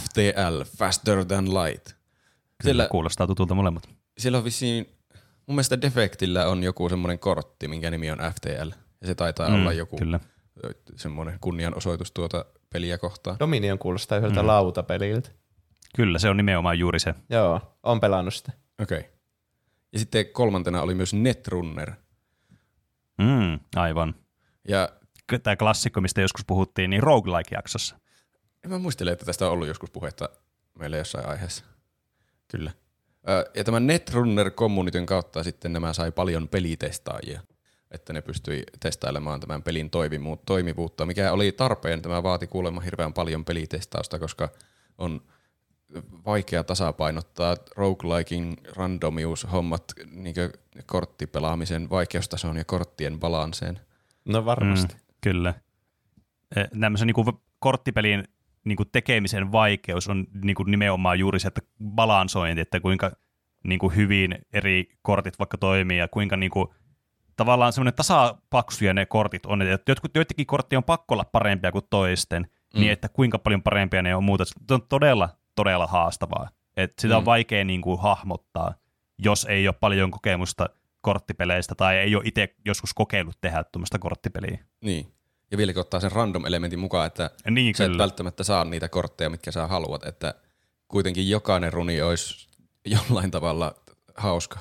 FTL, 0.00 0.62
Faster 0.78 1.24
Than 1.24 1.54
Light. 1.54 1.86
kyllä 1.86 1.98
Siellä, 2.62 2.88
kuulostaa 2.90 3.26
tutulta 3.26 3.54
molemmat. 3.54 3.88
siellä 4.18 4.38
on 4.38 4.44
vissiin, 4.44 4.86
mun 5.46 5.54
mielestä 5.54 5.80
Defectillä 5.80 6.46
on 6.48 6.62
joku 6.62 6.88
semmoinen 6.88 7.18
kortti, 7.18 7.68
minkä 7.68 7.90
nimi 7.90 8.10
on 8.10 8.18
FTL. 8.18 8.70
Ja 9.00 9.06
se 9.06 9.14
taitaa 9.14 9.48
mm, 9.48 9.54
olla 9.54 9.72
joku 9.72 9.96
Kyllä. 9.96 10.20
semmoinen 10.96 11.38
kunnianosoitus 11.40 12.12
tuota 12.12 12.44
peliä 12.72 12.98
kohtaan. 12.98 13.36
Dominion 13.38 13.78
kuulostaa 13.78 14.18
yhdeltä 14.18 14.42
mm. 14.42 14.46
lautapeliltä. 14.46 15.30
Kyllä, 15.96 16.18
se 16.18 16.28
on 16.28 16.36
nimenomaan 16.36 16.78
juuri 16.78 17.00
se. 17.00 17.14
Joo, 17.30 17.78
on 17.82 18.00
pelannut 18.00 18.34
sitä. 18.34 18.52
Okei. 18.82 18.98
Okay. 18.98 19.10
Ja 19.92 19.98
sitten 19.98 20.26
kolmantena 20.26 20.82
oli 20.82 20.94
myös 20.94 21.14
Netrunner. 21.14 21.92
Mm, 23.18 23.60
aivan. 23.76 24.14
Ja 24.68 24.88
Tämä 25.42 25.56
klassikko, 25.56 26.00
mistä 26.00 26.20
joskus 26.20 26.44
puhuttiin, 26.44 26.90
niin 26.90 27.02
roguelike-jaksossa. 27.02 27.96
mä 28.68 28.78
muistelen, 28.78 29.12
että 29.12 29.24
tästä 29.24 29.46
on 29.46 29.52
ollut 29.52 29.68
joskus 29.68 29.90
puhetta 29.90 30.28
meillä 30.78 30.96
jossain 30.96 31.28
aiheessa. 31.28 31.64
Kyllä. 32.48 32.72
Ja 33.54 33.64
tämän 33.64 33.86
Netrunner 33.86 34.50
communityn 34.50 35.06
kautta 35.06 35.42
sitten 35.42 35.72
nämä 35.72 35.92
sai 35.92 36.12
paljon 36.12 36.48
pelitestaajia, 36.48 37.40
että 37.90 38.12
ne 38.12 38.22
pystyi 38.22 38.62
testailemaan 38.80 39.40
tämän 39.40 39.62
pelin 39.62 39.90
toimivuutta, 40.46 41.06
mikä 41.06 41.32
oli 41.32 41.52
tarpeen. 41.52 42.02
Tämä 42.02 42.22
vaati 42.22 42.46
kuulemma 42.46 42.80
hirveän 42.80 43.12
paljon 43.12 43.44
pelitestausta, 43.44 44.18
koska 44.18 44.48
on 44.98 45.20
vaikea 46.26 46.64
tasapainottaa 46.64 47.56
roguelikin 47.76 48.56
randomius-hommat 48.76 49.84
niin 50.10 50.34
korttipelaamisen 50.86 51.90
vaikeustason 51.90 52.56
ja 52.56 52.64
korttien 52.64 53.20
balanseen. 53.20 53.80
No 54.24 54.44
varmasti. 54.44 54.94
Mm, 54.94 55.00
kyllä. 55.20 55.54
Eh, 56.56 56.68
Tämmöisen 56.80 57.06
niin 57.06 57.36
korttipelin 57.58 58.24
niin 58.64 58.76
kuin 58.76 58.88
tekemisen 58.92 59.52
vaikeus 59.52 60.08
on 60.08 60.26
niin 60.42 60.56
kuin 60.56 60.70
nimenomaan 60.70 61.18
juuri 61.18 61.40
se, 61.40 61.48
että 61.48 61.60
balansointi, 61.84 62.60
että 62.60 62.80
kuinka 62.80 63.10
niin 63.64 63.78
kuin 63.78 63.96
hyvin 63.96 64.38
eri 64.52 64.88
kortit 65.02 65.38
vaikka 65.38 65.58
toimii 65.58 65.98
ja 65.98 66.08
kuinka 66.08 66.36
niin 66.36 66.50
kuin, 66.50 66.68
tavallaan 67.36 67.72
semmoinen 67.72 67.94
tasapaksuja 67.94 68.94
ne 68.94 69.06
kortit 69.06 69.46
on, 69.46 69.62
että 69.62 69.90
jotkut, 69.92 70.14
joitakin 70.14 70.46
korttia 70.46 70.78
on 70.78 70.84
pakko 70.84 71.14
olla 71.14 71.24
parempia 71.24 71.72
kuin 71.72 71.84
toisten, 71.90 72.42
mm. 72.42 72.80
niin 72.80 72.92
että 72.92 73.08
kuinka 73.08 73.38
paljon 73.38 73.62
parempia 73.62 74.02
ne 74.02 74.16
on 74.16 74.24
muuta. 74.24 74.44
Se 74.44 74.74
on 74.74 74.82
todella, 74.88 75.28
todella 75.54 75.86
haastavaa. 75.86 76.48
Et 76.76 76.92
sitä 76.98 77.14
mm. 77.14 77.18
on 77.18 77.24
vaikea 77.24 77.64
niin 77.64 77.82
kuin, 77.82 78.00
hahmottaa, 78.00 78.74
jos 79.18 79.44
ei 79.44 79.68
ole 79.68 79.74
paljon 79.80 80.10
kokemusta 80.10 80.68
korttipeleistä 81.00 81.74
tai 81.74 81.96
ei 81.96 82.16
ole 82.16 82.22
itse 82.26 82.54
joskus 82.64 82.94
kokeillut 82.94 83.40
tehdä 83.40 83.64
tuommoista 83.64 83.98
korttipeliä. 83.98 84.58
Niin. 84.80 85.12
Ja 85.50 85.56
vieläkin 85.56 85.80
ottaa 85.80 86.00
sen 86.00 86.12
random-elementin 86.12 86.78
mukaan, 86.78 87.06
että 87.06 87.30
niin, 87.50 87.74
sä 87.74 87.84
et 87.84 87.88
kyllä. 87.90 88.02
välttämättä 88.02 88.44
saa 88.44 88.64
niitä 88.64 88.88
kortteja, 88.88 89.30
mitkä 89.30 89.52
sä 89.52 89.66
haluat, 89.66 90.04
että 90.06 90.34
kuitenkin 90.88 91.30
jokainen 91.30 91.72
runi 91.72 92.02
olisi 92.02 92.48
jollain 92.84 93.30
tavalla 93.30 93.74
hauska. 94.16 94.58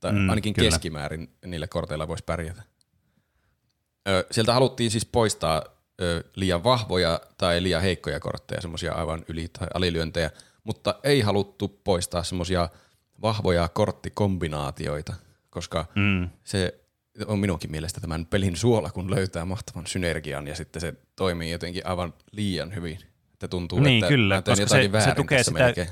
Tai 0.00 0.12
Mm, 0.12 0.30
ainakin 0.30 0.54
kyllä. 0.54 0.70
keskimäärin 0.70 1.36
niillä 1.46 1.66
korteilla 1.66 2.08
voisi 2.08 2.24
pärjätä. 2.24 2.62
Ö, 4.08 4.26
sieltä 4.30 4.54
haluttiin 4.54 4.90
siis 4.90 5.06
poistaa 5.06 5.62
ö, 6.00 6.24
liian 6.36 6.64
vahvoja 6.64 7.20
tai 7.38 7.62
liian 7.62 7.82
heikkoja 7.82 8.20
kortteja, 8.20 8.60
semmoisia 8.60 8.92
aivan 8.92 9.24
yli- 9.28 9.48
tai 9.58 9.68
alilyöntejä, 9.74 10.30
mutta 10.64 10.94
ei 11.04 11.20
haluttu 11.20 11.80
poistaa 11.84 12.22
semmoisia 12.22 12.68
vahvoja 13.22 13.68
korttikombinaatioita, 13.68 15.14
koska 15.50 15.86
Mm. 15.94 16.28
se 16.44 16.80
on 17.26 17.38
minunkin 17.38 17.70
mielestä 17.70 18.00
tämän 18.00 18.26
pelin 18.26 18.56
suola, 18.56 18.90
kun 18.90 19.10
löytää 19.10 19.44
mahtavan 19.44 19.86
synergian 19.86 20.46
ja 20.46 20.54
sitten 20.54 20.80
se 20.80 20.94
toimii 21.16 21.50
jotenkin 21.50 21.86
aivan 21.86 22.14
liian 22.32 22.74
hyvin. 22.74 22.98
Että 23.32 23.48
tuntuu, 23.48 23.80
Niin, 23.80 24.04
että 24.04 24.08
kyllä, 24.08 24.42
koska 24.42 24.66
se- 24.66 24.82
se 24.82 24.92
väärin 24.92 25.16
tukee 25.16 25.42
sitä- 25.42 25.58
melkein. 25.58 25.88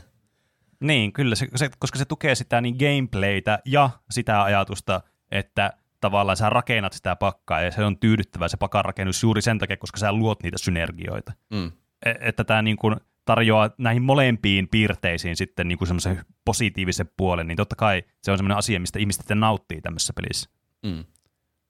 Niin, 0.80 1.12
kyllä, 1.12 1.34
se, 1.34 1.48
se, 1.56 1.70
koska 1.78 1.98
se 1.98 2.04
tukee 2.04 2.34
sitä 2.34 2.60
niin 2.60 2.76
gameplaytä 2.78 3.58
ja 3.64 3.90
sitä 4.10 4.42
ajatusta, 4.42 5.00
että 5.30 5.72
tavallaan 6.02 6.36
sä 6.36 6.50
rakennat 6.50 6.92
sitä 6.92 7.16
pakkaa 7.16 7.62
ja 7.62 7.70
se 7.70 7.84
on 7.84 7.98
tyydyttävä 7.98 8.48
se 8.48 8.56
pakan 8.56 8.84
rakennus 8.84 9.22
juuri 9.22 9.42
sen 9.42 9.58
takia, 9.58 9.76
koska 9.76 9.98
sä 9.98 10.12
luot 10.12 10.42
niitä 10.42 10.58
synergioita. 10.58 11.32
Mm. 11.50 11.72
E- 12.06 12.14
että 12.20 12.44
tämä 12.44 12.62
niin 12.62 12.76
kuin 12.76 12.96
tarjoaa 13.24 13.70
näihin 13.78 14.02
molempiin 14.02 14.68
piirteisiin 14.68 15.36
sitten 15.36 15.68
niin 15.68 15.78
kuin 15.78 15.88
semmoisen 15.88 16.24
positiivisen 16.44 17.10
puolen, 17.16 17.46
niin 17.48 17.56
totta 17.56 17.76
kai 17.76 18.02
se 18.22 18.30
on 18.30 18.38
semmoinen 18.38 18.58
asia, 18.58 18.80
mistä 18.80 18.98
ihmiset 18.98 19.20
sitten 19.20 19.40
nauttii 19.40 19.80
tämmöisessä 19.80 20.12
pelissä. 20.12 20.50
Mm. 20.82 21.04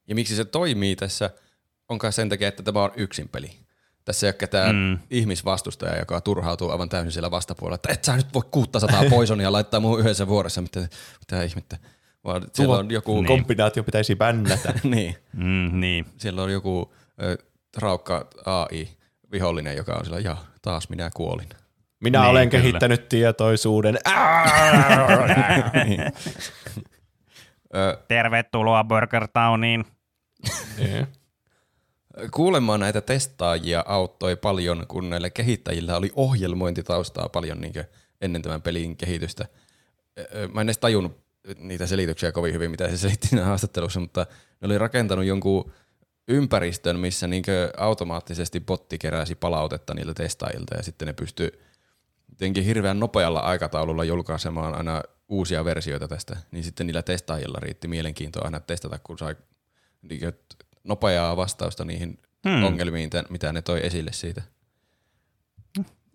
Ja 0.07 0.15
miksi 0.15 0.35
se 0.35 0.45
toimii 0.45 0.95
tässä, 0.95 1.29
onkaan 1.89 2.13
sen 2.13 2.29
takia, 2.29 2.47
että 2.47 2.63
tämä 2.63 2.83
on 2.83 2.91
yksin 2.95 3.29
peli. 3.29 3.51
Tässä 4.05 4.27
ei 4.27 4.29
ole 4.29 4.33
ketään 4.33 4.75
Mm. 4.75 4.81
mm. 4.81 4.99
ihmisvastustaja, 5.09 5.99
joka 5.99 6.21
turhautuu 6.21 6.69
aivan 6.69 6.89
täysin 6.89 7.11
siellä 7.11 7.31
vastapuolella, 7.31 7.75
että 7.75 7.93
et 7.93 8.03
sä 8.03 8.17
nyt 8.17 8.33
voi 8.33 8.43
600 8.51 9.03
poisonia 9.09 9.51
laittaa 9.51 9.79
muuhun 9.79 9.99
yhdessä 9.99 10.27
vuorossa, 10.27 10.61
mitä, 10.61 10.79
mitä 11.19 11.43
ihmettä. 11.43 11.77
Vaan 12.23 12.43
siellä 12.53 12.77
on 12.77 12.91
joku, 12.91 13.13
Niin. 13.15 13.25
Kombinaatio 13.25 13.83
pitäisi 13.83 14.15
bännätä. 14.15 14.73
niin, 14.83 15.15
Mm, 15.33 15.79
niin, 15.79 16.05
siellä 16.17 16.43
on 16.43 16.51
joku 16.51 16.93
ö, 17.21 17.37
raukka 17.77 18.27
AI-vihollinen, 18.45 19.77
joka 19.77 19.93
on 19.93 20.05
sillä, 20.05 20.19
ja 20.19 20.37
taas 20.61 20.89
minä 20.89 21.09
kuolin. 21.13 21.49
Minä 21.99 22.19
Niin, 22.21 22.29
olen 22.29 22.49
kyllä. 22.49 22.61
kehittänyt 22.61 23.09
tietoisuuden. 23.09 23.97
niin. 25.85 26.01
Tervetuloa 28.07 28.83
Burger 28.83 29.27
Towniin. 29.33 29.85
Niin. 30.77 31.07
Kuulemma 32.31 32.77
näitä 32.77 33.01
testaajia 33.01 33.83
auttoi 33.87 34.35
paljon, 34.35 34.85
kun 34.87 35.09
näillä 35.09 35.29
kehittäjillä 35.29 35.97
oli 35.97 36.11
ohjelmointitaustaa 36.15 37.29
paljon 37.29 37.61
niin 37.61 37.73
ennen 38.21 38.41
tämän 38.41 38.61
pelin 38.61 38.97
kehitystä. 38.97 39.45
Mä 40.53 40.61
en 40.61 40.67
edes 40.67 40.77
tajunnut 40.77 41.22
niitä 41.57 41.87
selityksiä 41.87 42.31
kovin 42.31 42.53
hyvin, 42.53 42.71
mitä 42.71 42.89
se 42.89 42.97
selitti 42.97 43.27
siinä 43.27 43.45
haastattelussa, 43.45 43.99
mutta 43.99 44.25
ne 44.61 44.65
oli 44.65 44.77
rakentanut 44.77 45.25
jonkun 45.25 45.71
ympäristön, 46.27 46.99
missä 46.99 47.27
niin 47.27 47.43
automaattisesti 47.77 48.59
botti 48.59 48.97
keräsi 48.97 49.35
palautetta 49.35 49.93
niiltä 49.93 50.13
testaajilta 50.13 50.75
ja 50.75 50.83
sitten 50.83 51.05
ne 51.05 51.13
pystyi 51.13 51.51
jotenkin 52.29 52.63
hirveän 52.63 52.99
nopealla 52.99 53.39
aikataululla 53.39 54.03
julkaisemaan 54.03 54.75
aina 54.75 55.01
uusia 55.29 55.65
versioita 55.65 56.07
tästä, 56.07 56.37
niin 56.51 56.63
sitten 56.63 56.87
niillä 56.87 57.01
testaajilla 57.03 57.59
riitti 57.61 57.87
mielenkiintoa 57.87 58.45
aina 58.45 58.59
testata, 58.59 58.99
kun 59.03 59.17
sai 59.17 59.35
niin 60.01 60.19
kuin 60.19 60.33
nopeaa 60.83 61.37
vastausta 61.37 61.85
niihin 61.85 62.19
Hmm. 62.49 62.63
ongelmiin, 62.63 63.09
tä- 63.09 63.23
mitä 63.29 63.53
ne 63.53 63.61
toi 63.61 63.85
esille 63.85 64.11
siitä. 64.13 64.41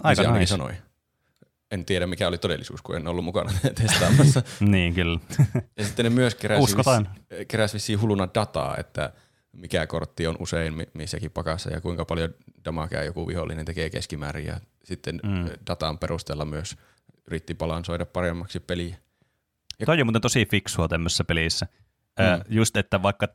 Aika 0.02 0.22
ainakin 0.22 0.40
nice. 0.40 0.50
sanoi. 0.50 0.72
En 1.70 1.84
tiedä, 1.84 2.06
mikä 2.06 2.28
oli 2.28 2.38
todellisuus, 2.38 2.82
kun 2.82 2.96
en 2.96 3.06
ollut 3.08 3.24
mukana 3.24 3.52
testaamassa. 3.82 4.42
Niin, 4.60 4.94
kyllä. 4.94 5.18
ja 5.76 5.84
sitten 5.84 6.04
ne 6.04 6.10
myös 6.10 6.34
keräsi, 6.34 6.62
Uskotaan. 6.62 7.08
vissi, 7.30 7.44
keräsi 7.46 7.74
vissiin 7.74 8.00
hulluna 8.00 8.28
dataa, 8.34 8.76
että 8.76 9.12
mikä 9.52 9.86
kortti 9.86 10.26
on 10.26 10.36
usein 10.38 10.74
mi- 10.74 10.88
missäkin 10.94 11.30
pakassa 11.30 11.70
ja 11.70 11.80
kuinka 11.80 12.04
paljon 12.04 12.34
damakea 12.64 13.04
joku 13.04 13.28
vihollinen 13.28 13.64
tekee 13.64 13.90
keskimäärin. 13.90 14.46
Ja 14.46 14.60
sitten 14.84 15.20
Mm. 15.24 15.50
datan 15.66 15.98
perusteella 15.98 16.44
myös 16.44 16.76
yritti 17.26 17.54
balansoida 17.54 18.06
paremmaksi 18.06 18.60
peliä. 18.60 18.96
Ja 19.80 19.86
toi 19.86 20.00
on 20.00 20.06
muuten 20.06 20.22
tosi 20.22 20.46
fiksua 20.46 20.88
tämmöisessä 20.88 21.24
pelissä. 21.24 21.66
Mm. 22.18 22.44
Just, 22.56 22.76
että 22.76 23.02
vaikka 23.02 23.28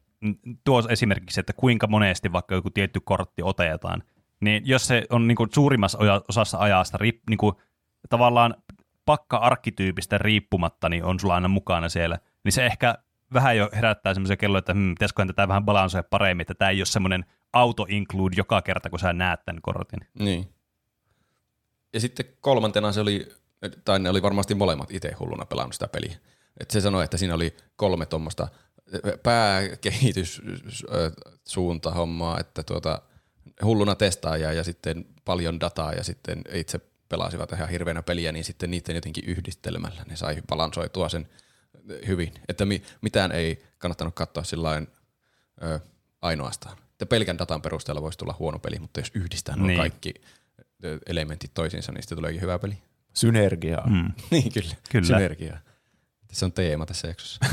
tuo 0.63 0.83
esimerkiksi, 0.89 1.39
että 1.39 1.53
kuinka 1.53 1.87
monesti 1.87 2.31
vaikka 2.31 2.55
joku 2.55 2.69
tietty 2.69 2.99
kortti 3.03 3.41
otetaan, 3.43 4.03
niin 4.41 4.61
jos 4.65 4.87
se 4.87 5.05
on 5.09 5.27
niin 5.27 5.35
kuin 5.35 5.49
suurimmassa 5.53 5.97
osassa 6.27 6.57
ajasta 6.57 6.97
riip, 6.97 7.21
niin 7.29 7.37
kuin, 7.37 7.55
tavallaan 8.09 8.55
pakka-arkkityypistä 9.05 10.17
riippumatta, 10.17 10.89
niin 10.89 11.03
on 11.03 11.19
sulla 11.19 11.35
aina 11.35 11.47
mukana 11.47 11.89
siellä, 11.89 12.19
niin 12.43 12.51
se 12.51 12.65
ehkä 12.65 12.97
vähän 13.33 13.57
jo 13.57 13.69
herättää 13.75 14.13
semmoisia 14.13 14.37
kelloja, 14.37 14.59
että 14.59 14.73
hmm, 14.73 14.89
pitäisiköhän 14.89 15.27
tätä 15.27 15.47
vähän 15.47 15.65
balansoida 15.65 16.07
paremmin, 16.09 16.41
että 16.41 16.53
tämä 16.53 16.71
ei 16.71 16.79
ole 16.79 16.85
semmoinen 16.85 17.25
auto-include 17.53 18.33
joka 18.37 18.61
kerta, 18.61 18.89
kun 18.89 18.99
sä 18.99 19.13
näet 19.13 19.45
tämän 19.45 19.61
kortin. 19.61 19.99
Niin. 20.19 20.53
Ja 21.93 21.99
sitten 21.99 22.25
kolmantena 22.41 22.91
se 22.91 23.01
oli, 23.01 23.31
tai 23.85 23.99
ne 23.99 24.09
oli 24.09 24.21
varmasti 24.21 24.55
molemmat 24.55 24.91
itse 24.91 25.11
hulluna 25.19 25.45
pelannut 25.45 25.73
sitä 25.73 25.87
peliä. 25.87 26.15
Et 26.59 26.71
se 26.71 26.81
sanoi, 26.81 27.03
että 27.03 27.17
siinä 27.17 27.35
oli 27.35 27.55
kolme 27.75 28.05
tuommoista 28.05 28.47
pääkehityssuunta 29.23 31.91
hommaa, 31.91 32.39
että 32.39 32.63
tuota, 32.63 33.01
hulluna 33.63 33.95
testaajia 33.95 34.53
ja 34.53 34.63
sitten 34.63 35.05
paljon 35.25 35.59
dataa 35.59 35.93
ja 35.93 36.03
sitten 36.03 36.41
itse 36.53 36.79
pelasivat 37.09 37.51
ihan 37.51 37.69
hirveänä 37.69 38.01
peliä, 38.03 38.31
niin 38.31 38.43
sitten 38.43 38.71
niiden 38.71 38.95
jotenkin 38.95 39.23
yhdistelmällä 39.27 40.03
ne 40.09 40.15
sai 40.15 40.41
balansoitua 40.47 41.09
sen 41.09 41.29
hyvin. 42.07 42.33
Että 42.47 42.65
mi- 42.65 42.83
mitään 43.01 43.31
ei 43.31 43.63
kannattanut 43.77 44.15
katsoa 44.15 44.43
sillain 44.43 44.87
ö, 45.63 45.79
ainoastaan. 46.21 46.77
Että 46.91 47.05
pelkän 47.05 47.37
datan 47.37 47.61
perusteella 47.61 48.01
voisi 48.01 48.17
tulla 48.17 48.35
huono 48.39 48.59
peli, 48.59 48.79
mutta 48.79 48.99
jos 48.99 49.11
yhdistää 49.13 49.55
Niin. 49.55 49.77
kaikki 49.77 50.13
elementit 51.07 51.53
toisiinsa, 51.53 51.91
niin 51.91 52.03
sitten 52.03 52.15
tuleekin 52.15 52.41
hyvä 52.41 52.59
peli. 52.59 52.77
Synergiaa. 53.13 53.87
Mm. 53.89 54.11
niin, 54.31 54.51
kyllä. 54.53 54.75
Kyllä. 54.91 55.07
Synergiaa. 55.07 55.57
Se 56.31 56.45
on 56.45 56.51
teema 56.53 56.85
tässä 56.85 57.07
jaksossa. 57.07 57.39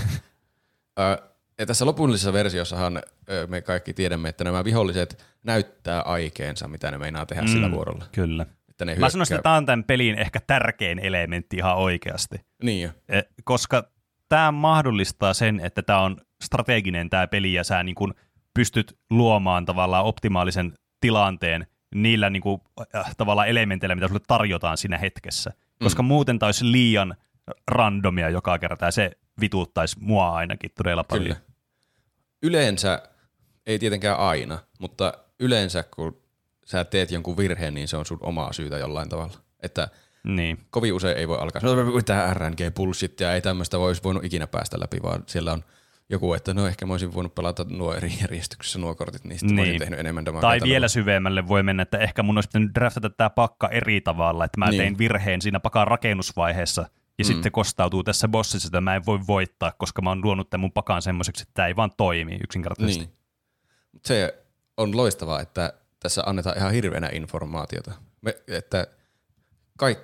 Ja 1.58 1.66
tässä 1.66 1.86
lopullisessa 1.86 2.32
versiossahan 2.32 3.02
me 3.46 3.60
kaikki 3.60 3.94
tiedämme, 3.94 4.28
että 4.28 4.44
nämä 4.44 4.64
viholliset 4.64 5.24
näyttää 5.42 6.00
aikeensa, 6.02 6.68
mitä 6.68 6.90
ne 6.90 6.98
meinaa 6.98 7.26
tehdä 7.26 7.42
mm. 7.42 7.48
sillä 7.48 7.70
vuorolla. 7.70 8.04
Kyllä. 8.12 8.46
Että 8.80 8.94
ne 8.94 9.00
Mä 9.00 9.10
sanoisin, 9.10 9.34
että 9.34 9.42
tämä 9.42 9.56
on 9.56 9.66
tämän 9.66 9.84
pelin 9.84 10.18
ehkä 10.18 10.40
tärkein 10.46 10.98
elementti 10.98 11.56
ihan 11.56 11.76
oikeasti. 11.76 12.36
Niin 12.62 12.82
jo. 12.82 12.90
Eh, 13.08 13.24
koska 13.44 13.90
tämä 14.28 14.52
mahdollistaa 14.52 15.34
sen, 15.34 15.60
että 15.60 15.82
tämä 15.82 16.00
on 16.00 16.16
strateginen 16.42 17.10
tämä 17.10 17.26
peli 17.26 17.52
ja 17.52 17.64
sä 17.64 17.82
niin 17.82 17.94
kun 17.94 18.14
pystyt 18.54 18.98
luomaan 19.10 19.64
tavallaan 19.64 20.04
optimaalisen 20.04 20.72
tilanteen 21.00 21.66
niillä 21.94 22.30
niin 22.30 22.42
kuin, 22.42 22.60
äh, 22.94 23.16
tavallaan 23.16 23.48
elementeillä, 23.48 23.94
mitä 23.94 24.08
sulle 24.08 24.20
tarjotaan 24.26 24.76
siinä 24.76 24.98
hetkessä. 24.98 25.52
Koska 25.82 26.02
mm. 26.02 26.06
muuten 26.06 26.38
tämä 26.38 26.48
olisi 26.48 26.72
liian 26.72 27.16
randomia 27.68 28.30
joka 28.30 28.58
kerta 28.58 28.84
ja 28.84 28.90
se 28.90 29.10
vituuttaisi 29.40 29.96
mua 30.00 30.30
ainakin 30.30 30.70
todella 30.76 31.04
paljon. 31.04 31.24
Kyllä. 31.24 31.40
Yleensä, 32.42 33.02
ei 33.66 33.78
tietenkään 33.78 34.18
aina, 34.18 34.58
mutta 34.78 35.14
yleensä 35.40 35.84
kun 35.94 36.19
sä 36.70 36.84
teet 36.84 37.10
jonkun 37.10 37.36
virheen, 37.36 37.74
niin 37.74 37.88
se 37.88 37.96
on 37.96 38.06
sun 38.06 38.18
omaa 38.20 38.52
syytä 38.52 38.78
jollain 38.78 39.08
tavalla. 39.08 39.34
Että 39.62 39.88
Niin. 40.24 40.58
kovin 40.70 40.92
usein 40.92 41.18
ei 41.18 41.28
voi 41.28 41.38
alkaa, 41.38 41.62
no 41.62 41.84
mitä 41.84 42.34
RNG 42.34 42.74
bullshittia, 42.74 43.34
ei 43.34 43.40
tämmöistä 43.40 43.78
voisi 43.78 44.02
voinut 44.02 44.24
ikinä 44.24 44.46
päästä 44.46 44.80
läpi, 44.80 45.02
vaan 45.02 45.22
siellä 45.26 45.52
on 45.52 45.64
joku, 46.10 46.34
että 46.34 46.54
no 46.54 46.66
ehkä 46.66 46.86
mä 46.86 46.92
olisin 46.92 47.14
voinut 47.14 47.34
pelata 47.34 47.66
nuo 47.68 47.94
eri 47.94 48.12
järjestyksessä 48.20 48.78
nuo 48.78 48.94
kortit, 48.94 49.24
niin 49.24 49.38
sitten 49.38 49.56
niin. 49.56 49.62
olisin 49.62 49.78
tehnyt 49.78 50.00
enemmän 50.00 50.24
damakea 50.24 50.48
Tai 50.48 50.60
vielä 50.64 50.88
syvemmälle 50.88 51.48
voi 51.48 51.62
mennä, 51.62 51.82
että 51.82 51.98
ehkä 51.98 52.22
mun 52.22 52.38
olisi 52.38 52.48
pitänyt 52.48 52.74
draftata 52.74 53.10
tämä 53.10 53.30
pakka 53.30 53.68
eri 53.68 54.00
tavalla, 54.00 54.44
että 54.44 54.58
mä 54.58 54.70
niin. 54.70 54.78
Tein 54.78 54.98
virheen 54.98 55.42
siinä 55.42 55.60
pakan 55.60 55.86
rakennusvaiheessa, 55.86 56.82
ja 57.18 57.24
mm. 57.24 57.26
sitten 57.26 57.52
kostautuu 57.52 58.02
tässä 58.02 58.28
bossissa, 58.28 58.68
että 58.68 58.80
mä 58.80 58.96
en 58.96 59.06
voi 59.06 59.18
voittaa, 59.26 59.72
koska 59.78 60.02
mä 60.02 60.10
oon 60.10 60.24
luonut 60.24 60.50
tämän 60.50 60.60
mun 60.60 60.72
pakan 60.72 61.02
semmoiseksi, 61.02 61.42
että 61.42 61.52
tämä 61.54 61.68
ei 61.68 61.76
vaan 61.76 61.90
toimi 61.96 62.38
yksinkertaisesti. 62.44 63.04
Niin. 63.04 63.14
Se 64.04 64.44
on 64.76 64.96
loistavaa, 64.96 65.40
että 65.40 65.72
tässä 66.00 66.22
annetaan 66.26 66.56
ihan 66.56 66.72
hirveänä 66.72 67.08
informaatiota. 67.12 67.92
Me, 68.20 68.42
että 68.48 68.86
kaik, 69.78 69.98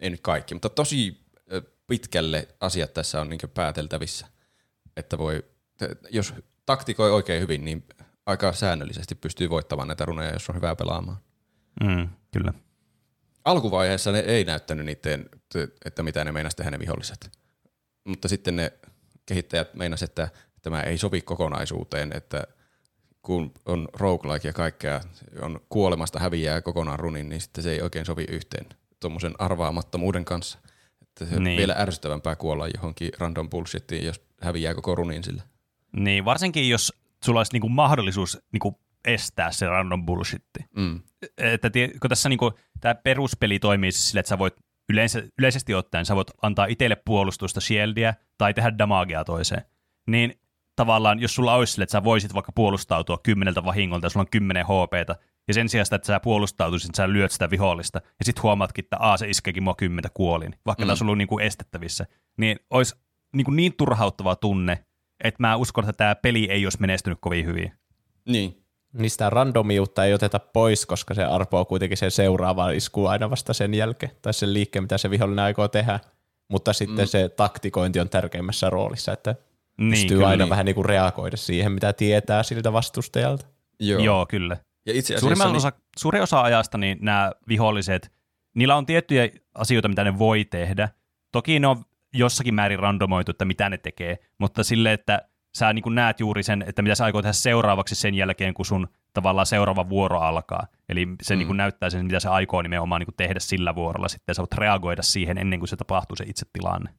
ei 0.00 0.10
nyt 0.10 0.20
kaikki, 0.20 0.54
mutta 0.54 0.68
tosi 0.68 1.22
pitkälle 1.86 2.48
asiat 2.60 2.94
tässä 2.94 3.20
on 3.20 3.28
niin 3.28 3.40
pääteltävissä. 3.54 4.26
Että 4.96 5.18
voi, 5.18 5.44
jos 6.10 6.34
taktikoi 6.66 7.10
oikein 7.10 7.42
hyvin, 7.42 7.64
niin 7.64 7.86
aika 8.26 8.52
säännöllisesti 8.52 9.14
pystyy 9.14 9.50
voittamaan 9.50 9.88
näitä 9.88 10.04
runeja, 10.04 10.32
jos 10.32 10.48
on 10.48 10.56
hyvää 10.56 10.76
pelaamaan. 10.76 11.18
Mm, 11.82 12.08
kyllä. 12.32 12.52
Alkuvaiheessa 13.44 14.12
ne 14.12 14.18
ei 14.18 14.44
näyttänyt 14.44 14.86
niiden, 14.86 15.28
että 15.84 16.02
mitä 16.02 16.24
ne 16.24 16.32
meinasi 16.32 16.56
tehdä 16.56 16.70
ne 16.70 16.78
viholliset. 16.78 17.38
Mutta 18.04 18.28
sitten 18.28 18.56
ne 18.56 18.72
kehittäjät 19.26 19.74
meinasivat, 19.74 20.10
että 20.10 20.28
tämä 20.62 20.82
ei 20.82 20.98
sovi 20.98 21.20
kokonaisuuteen, 21.20 22.16
että 22.16 22.44
kun 23.22 23.52
on 23.66 23.88
roguelike 23.92 24.48
ja 24.48 24.52
kaikkea, 24.52 25.00
on 25.42 25.60
kuolemasta 25.68 26.18
häviää 26.18 26.60
kokonaan 26.62 26.98
runin, 26.98 27.28
niin 27.28 27.40
sitten 27.40 27.64
se 27.64 27.72
ei 27.72 27.82
oikein 27.82 28.06
sovi 28.06 28.24
yhteen 28.28 28.66
tuommoisen 29.00 29.34
arvaamattomuuden 29.38 30.24
kanssa. 30.24 30.58
Että 31.02 31.26
se 31.26 31.36
on 31.36 31.44
Niin. 31.44 31.58
vielä 31.58 31.74
ärsyttävämpää 31.78 32.36
kuolla 32.36 32.68
johonkin 32.68 33.10
random 33.18 33.50
bullshittiin, 33.50 34.04
jos 34.04 34.20
häviää 34.40 34.74
koko 34.74 34.94
runin 34.94 35.24
sillä. 35.24 35.42
Niin, 35.96 36.24
varsinkin 36.24 36.68
jos 36.68 36.92
sulla 37.24 37.40
olisi 37.40 37.52
niinku 37.52 37.68
mahdollisuus 37.68 38.38
niinku 38.52 38.80
estää 39.04 39.52
se 39.52 39.66
random 39.66 40.06
bullshitti. 40.06 40.64
Mm. 40.76 41.00
Että 41.38 41.70
kun 42.00 42.08
tässä 42.08 42.28
niinku, 42.28 42.52
tämä 42.80 42.94
peruspeli 42.94 43.58
toimii 43.58 43.92
siis 43.92 44.08
sille, 44.08 44.20
että 44.20 44.28
sä 44.28 44.38
voit 44.38 44.54
yleensä, 44.88 45.22
yleisesti 45.38 45.74
ottaen, 45.74 46.06
sä 46.06 46.16
voit 46.16 46.30
antaa 46.42 46.66
itselle 46.66 46.96
puolustusta 46.96 47.60
shieldia 47.60 48.14
tai 48.38 48.54
tehdä 48.54 48.78
damagea 48.78 49.24
toiseen. 49.24 49.62
Niin 50.06 50.40
tavallaan, 50.76 51.20
jos 51.20 51.34
sulla 51.34 51.54
olisi 51.54 51.72
sille, 51.72 51.82
että 51.82 51.92
sä 51.92 52.04
voisit 52.04 52.34
vaikka 52.34 52.52
puolustautua 52.52 53.18
kymmeneltä 53.22 53.64
vahingolta 53.64 54.06
ja 54.06 54.10
sulla 54.10 54.22
on 54.22 54.30
kymmenen 54.30 54.66
HPtä, 54.66 55.16
ja 55.48 55.54
sen 55.54 55.68
sijaan, 55.68 55.86
että 55.92 56.06
sä 56.06 56.20
puolustautuisit, 56.20 56.94
sä 56.94 57.12
lyöt 57.12 57.32
sitä 57.32 57.50
vihollista, 57.50 58.00
ja 58.04 58.24
sitten 58.24 58.42
huomaatkin, 58.42 58.84
että 58.84 58.96
Aa, 59.00 59.16
se 59.16 59.28
iskeekin 59.28 59.62
mua 59.62 59.74
kymmentä 59.74 60.08
kuolin, 60.14 60.54
vaikka 60.66 60.82
mm. 60.82 60.86
tämä 60.86 60.90
olisi 60.92 61.04
ollut 61.04 61.18
niinku 61.18 61.38
estettävissä, 61.38 62.06
niin 62.36 62.58
olisi 62.70 62.94
niinku 63.36 63.50
niin 63.50 63.76
turhauttava 63.76 64.36
tunne, 64.36 64.84
että 65.24 65.42
mä 65.42 65.56
uskon, 65.56 65.84
että 65.84 65.92
tämä 65.92 66.14
peli 66.14 66.50
ei 66.50 66.66
olisi 66.66 66.80
menestynyt 66.80 67.18
kovin 67.20 67.46
hyvin. 67.46 67.72
Niin. 68.28 68.58
Niin 68.92 69.10
sitä 69.10 69.30
randomiutta 69.30 70.04
ei 70.04 70.14
oteta 70.14 70.38
pois, 70.38 70.86
koska 70.86 71.14
se 71.14 71.24
arpoo 71.24 71.64
kuitenkin 71.64 71.98
sen 71.98 72.10
seuraava 72.10 72.70
isku 72.70 73.06
aina 73.06 73.30
vasta 73.30 73.52
sen 73.52 73.74
jälkeen, 73.74 74.12
tai 74.22 74.34
sen 74.34 74.54
liikkeen, 74.54 74.82
mitä 74.82 74.98
se 74.98 75.10
vihollinen 75.10 75.44
aikoo 75.44 75.68
tehdä. 75.68 76.00
Mutta 76.48 76.72
sitten 76.72 77.04
mm. 77.04 77.08
se 77.08 77.28
taktikointi 77.28 78.00
on 78.00 78.08
tärkeimmässä 78.08 78.70
roolissa, 78.70 79.12
että 79.12 79.34
Niin, 79.82 79.90
pystyy 79.90 80.16
kyllä. 80.16 80.28
aina 80.28 80.48
vähän 80.48 80.66
niin 80.66 80.74
kuin 80.74 80.84
reagoida 80.84 81.36
siihen, 81.36 81.72
mitä 81.72 81.92
tietää 81.92 82.42
siltä 82.42 82.72
vastustajalta. 82.72 83.46
Joo. 83.80 84.02
Joo. 84.02 84.26
Kyllä. 84.26 84.56
Ja 84.86 84.92
itse 84.92 85.14
asiassa 85.14 85.20
Suurimman 85.20 85.48
niin, 85.48 85.56
osa, 85.56 85.72
suuri 85.98 86.20
osa 86.20 86.42
ajasta 86.42 86.78
niin 86.78 86.98
nämä 87.00 87.32
viholliset, 87.48 88.12
niillä 88.54 88.76
on 88.76 88.86
tiettyjä 88.86 89.28
asioita, 89.54 89.88
mitä 89.88 90.04
ne 90.04 90.18
voi 90.18 90.44
tehdä. 90.44 90.88
Toki 91.32 91.60
ne 91.60 91.66
on 91.66 91.84
jossakin 92.14 92.54
määrin 92.54 92.78
randomoitu, 92.78 93.30
että 93.30 93.44
mitä 93.44 93.68
ne 93.68 93.78
tekee, 93.78 94.18
mutta 94.38 94.64
sille, 94.64 94.92
että 94.92 95.28
sä 95.54 95.72
niin 95.72 95.94
näet 95.94 96.20
juuri 96.20 96.42
sen, 96.42 96.64
että 96.66 96.82
mitä 96.82 96.94
sä 96.94 97.04
aikoo 97.04 97.22
tehdä 97.22 97.32
seuraavaksi 97.32 97.94
sen 97.94 98.14
jälkeen, 98.14 98.54
kun 98.54 98.66
sun 98.66 98.88
tavallaan 99.12 99.46
seuraava 99.46 99.88
vuoro 99.88 100.20
alkaa. 100.20 100.66
Eli 100.88 101.08
se 101.22 101.36
mm. 101.36 101.38
niin 101.38 101.56
näyttää 101.56 101.90
sen, 101.90 102.06
mitä 102.06 102.20
se 102.20 102.28
aikoo 102.28 102.62
nimenomaan 102.62 103.00
niin 103.00 103.16
tehdä 103.16 103.40
sillä 103.40 103.74
vuorolla 103.74 104.08
sitten, 104.08 104.32
ja 104.32 104.34
sä 104.34 104.42
voit 104.42 104.54
reagoida 104.54 105.02
siihen 105.02 105.38
ennen 105.38 105.58
kuin 105.58 105.68
se 105.68 105.76
tapahtuu 105.76 106.16
se 106.16 106.24
itse 106.24 106.46
tilanne. 106.52 106.90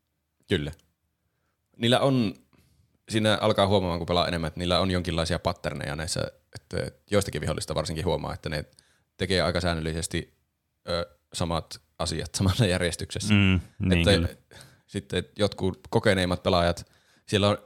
Kyllä. 0.50 0.72
Niillä 1.78 2.00
on, 2.00 2.34
siinä 3.10 3.38
alkaa 3.42 3.68
huomaamaan, 3.68 4.00
kun 4.00 4.06
pelaa 4.06 4.28
enemmän, 4.28 4.48
että 4.48 4.60
niillä 4.60 4.80
on 4.80 4.92
jonkinlaisia 4.92 5.39
patterneja 5.39 5.96
näissä, 5.96 6.22
että 6.56 6.92
joistakin 7.12 7.42
vihollista 7.42 7.76
varsinkin 7.76 8.06
huomaa, 8.06 8.34
että 8.34 8.50
ne 8.50 8.66
tekee 9.18 9.42
aika 9.42 9.62
säännöllisesti 9.62 10.34
ö, 10.89 11.18
samat 11.34 11.82
asiat 12.00 12.36
samassa 12.38 12.66
järjestyksessä. 12.66 13.34
Mm, 13.34 13.60
niin 13.80 14.06
kyllä. 14.06 14.28
että 14.32 14.56
sitten 14.88 15.24
jotkut 15.36 15.80
kokeneimmat 15.89 16.44
pelaajat, 16.44 16.92
siellä 17.28 17.50
on 17.50 17.58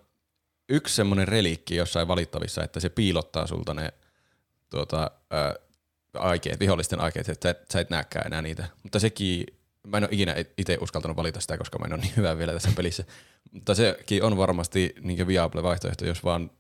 yksi 0.70 0.96
semmoinen 0.96 1.28
reliikki 1.28 1.76
jossain 1.76 2.08
valittavissa, 2.08 2.64
että 2.64 2.80
se 2.80 2.90
piilottaa 2.90 3.48
sulta 3.48 3.74
ne 3.74 3.94
tuota, 4.70 5.12
ö, 5.34 5.60
aikeet, 6.14 6.60
vihollisten 6.60 7.02
aikeet, 7.02 7.30
että 7.30 7.44
sä 7.44 7.50
et, 7.50 7.72
sä 7.72 7.80
et 7.80 7.90
näekään 7.90 8.28
enää 8.28 8.42
niitä. 8.42 8.68
Mutta 8.84 9.00
sekin, 9.00 9.46
mä 9.88 9.98
en 9.98 10.04
ole 10.04 10.10
ikinä 10.12 10.36
itse 10.58 10.78
uskaltanut 10.82 11.18
valita 11.18 11.40
sitä, 11.40 11.58
koska 11.58 11.80
mä 11.80 11.86
en 11.86 11.94
ole 11.94 12.02
niin 12.02 12.16
hyvä 12.18 12.38
vielä 12.38 12.54
tässä 12.54 12.72
pelissä. 12.76 13.04
Mutta 13.52 13.76
sekin 13.76 14.24
on 14.24 14.38
varmasti 14.38 14.96
niin 15.02 15.28
viable 15.28 15.64
vaihtoehto, 15.64 16.06
jos 16.06 16.24
vaan 16.24 16.52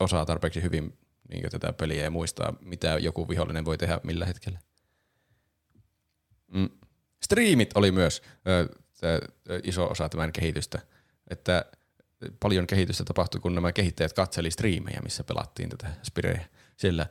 osaa 0.00 0.26
tarpeeksi 0.26 0.62
hyvin 0.62 0.98
niin 1.28 1.50
tätä 1.50 1.72
peliä 1.72 2.04
ja 2.04 2.10
muistaa, 2.10 2.56
mitä 2.60 2.98
joku 2.98 3.28
vihollinen 3.28 3.64
voi 3.64 3.78
tehdä 3.78 4.00
millä 4.02 4.26
hetkellä. 4.26 4.58
Mm. 6.54 6.70
Striimit 7.22 7.70
oli 7.74 7.92
myös 7.92 8.22
ö, 8.48 8.68
iso 9.62 9.86
osa 9.86 10.08
tämän 10.08 10.32
kehitystä, 10.32 10.78
että 11.30 11.64
paljon 12.40 12.66
kehitystä 12.66 13.04
tapahtui, 13.04 13.40
kun 13.40 13.54
nämä 13.54 13.72
kehittäjät 13.72 14.12
katseli 14.12 14.50
striimejä, 14.50 15.00
missä 15.02 15.24
pelattiin 15.24 15.68
tätä 15.68 15.86
Spireä. 16.02 16.44
Siellä 16.76 17.06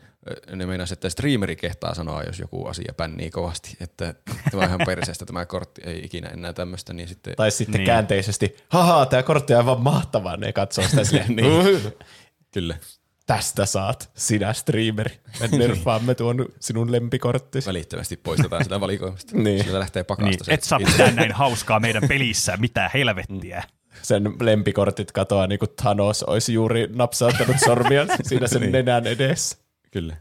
ö, 0.51 0.55
ne 0.55 0.65
meinasivat, 0.65 0.97
että 0.97 1.09
streameri 1.09 1.55
kehtaa 1.55 1.93
sanoa, 1.95 2.23
jos 2.23 2.39
joku 2.39 2.65
asia 2.65 2.93
pännii 2.97 3.31
kovasti, 3.31 3.77
että 3.81 4.13
tämä 4.51 4.63
on 4.63 4.69
ihan 4.69 4.79
perseestä, 4.85 5.25
tämä 5.25 5.45
kortti 5.45 5.81
ei 5.85 6.05
ikinä 6.05 6.29
enää 6.29 6.53
tämmöistä, 6.53 6.93
niin 6.93 7.07
sitten 7.07 7.35
Tai 7.35 7.51
sitten 7.51 7.79
Niin. 7.79 7.85
käänteisesti, 7.85 8.55
haha, 8.69 9.05
tämä 9.05 9.23
kortti 9.23 9.53
on 9.53 9.59
aivan 9.59 9.81
mahtava, 9.81 10.37
ne 10.37 10.53
katsoo 10.53 10.87
sitä 10.87 11.03
silleen, 11.03 11.35
niin. 11.35 11.93
kyllä 12.51 12.77
tästä 13.25 13.65
saat, 13.65 14.09
sinä 14.15 14.53
streameri. 14.53 15.19
Me 15.39 15.47
nerfaamme 15.57 16.15
tuon 16.15 16.45
sinun 16.59 16.91
lempikorttisi. 16.91 17.67
välittömästi 17.67 18.17
poistetaan 18.17 18.63
sitä 18.63 18.79
valikoimasta. 18.79 19.37
Niin. 19.37 19.63
Sillä 19.63 19.79
lähtee 19.79 20.03
pakasta. 20.03 20.29
Niin, 20.29 20.53
et 20.53 20.63
saa 20.63 20.79
mitään 20.79 21.15
näin 21.15 21.31
hauskaa 21.31 21.79
meidän 21.79 22.03
pelissä, 22.07 22.57
mitä 22.57 22.89
helvettiä. 22.93 23.63
Sen 24.03 24.33
lempikortit 24.41 25.11
katoaa 25.11 25.47
niin 25.47 25.59
kuin 25.59 25.69
Thanos 25.81 26.23
olisi 26.23 26.53
juuri 26.53 26.87
napsauttanut 26.93 27.55
sormia 27.65 28.05
siinä 28.23 28.47
sen 28.47 28.71
nenän 28.71 29.07
edessä. 29.07 29.57
Kyllä. 29.91 30.15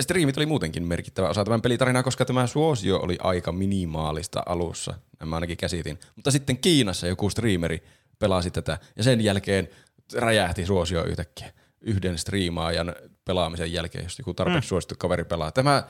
Striimit 0.00 0.36
oli 0.36 0.46
muutenkin 0.46 0.86
merkittävä 0.86 1.28
osa 1.28 1.44
tämän 1.44 1.62
pelitarinaa, 1.62 2.02
koska 2.02 2.24
tämä 2.24 2.46
suosio 2.46 2.98
oli 2.98 3.18
aika 3.22 3.52
minimaalista 3.52 4.42
alussa, 4.46 4.94
mä 5.24 5.36
ainakin 5.36 5.56
käsitin. 5.56 5.98
Mutta 6.16 6.30
sitten 6.30 6.58
Kiinassa 6.58 7.06
joku 7.06 7.30
streameri 7.30 7.82
pelasi 8.18 8.50
tätä, 8.50 8.78
ja 8.96 9.02
sen 9.02 9.20
jälkeen 9.20 9.68
räjähti 10.14 10.66
suosio 10.66 11.04
yhtäkkiä 11.04 11.52
yhden 11.80 12.18
striimaajan 12.18 12.94
pelaamisen 13.24 13.72
jälkeen, 13.72 14.04
jos 14.04 14.18
joku 14.18 14.34
tarpeeksi 14.34 14.66
mm. 14.66 14.68
suosittu 14.68 14.94
kaveri 14.98 15.24
pelaa. 15.24 15.52
Tämä 15.52 15.84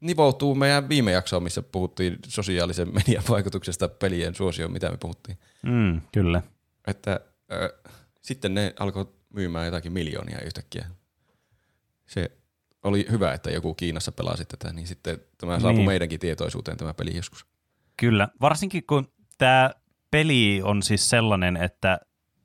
nivoutuu 0.00 0.54
meidän 0.54 0.88
viime 0.88 1.12
jaksoon, 1.12 1.42
missä 1.42 1.62
puhuttiin 1.62 2.18
sosiaalisen 2.26 2.94
median 2.94 3.24
vaikutuksesta 3.28 3.88
pelien 3.88 4.34
suosioon, 4.34 4.72
mitä 4.72 4.90
me 4.90 4.96
puhuttiin. 4.96 5.38
Mm, 5.62 6.00
kyllä. 6.12 6.42
Että 6.86 7.20
äh, 7.52 7.92
sitten 8.22 8.54
ne 8.54 8.74
alkoi 8.78 9.12
myymään 9.32 9.64
jotakin 9.64 9.92
miljoonia 9.92 10.40
yhtäkkiä. 10.40 10.86
Se 12.06 12.30
oli 12.82 13.06
hyvä, 13.10 13.32
että 13.32 13.50
joku 13.50 13.74
Kiinassa 13.74 14.12
pelasi 14.12 14.44
tätä, 14.44 14.72
niin 14.72 14.86
sitten 14.86 15.18
tämä 15.38 15.60
saapui 15.60 15.76
Niin. 15.78 15.86
meidänkin 15.86 16.20
tietoisuuteen 16.20 16.76
tämä 16.76 16.94
peli 16.94 17.16
joskus. 17.16 17.46
Kyllä, 17.96 18.28
varsinkin 18.40 18.86
kun 18.86 19.12
tämä 19.38 19.70
peli 20.10 20.60
on 20.64 20.82
siis 20.82 21.10
sellainen, 21.10 21.56
että 21.56 21.98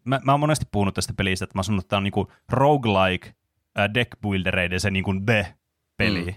mä, 0.03 0.21
mä 0.23 0.31
oon 0.33 0.39
monesti 0.39 0.65
puhunut 0.71 0.95
tästä 0.95 1.13
pelistä, 1.13 1.43
että 1.45 1.57
mä 1.57 1.63
sanon, 1.63 1.79
että 1.79 1.89
tämä 1.89 1.97
on 1.97 2.03
niinku 2.03 2.31
roguelike 2.49 3.27
äh, 3.79 3.89
deckbuildereiden 3.93 4.79
se 4.79 4.91
niinku 4.91 5.13
the-peli. 5.25 6.25
Mm. 6.25 6.33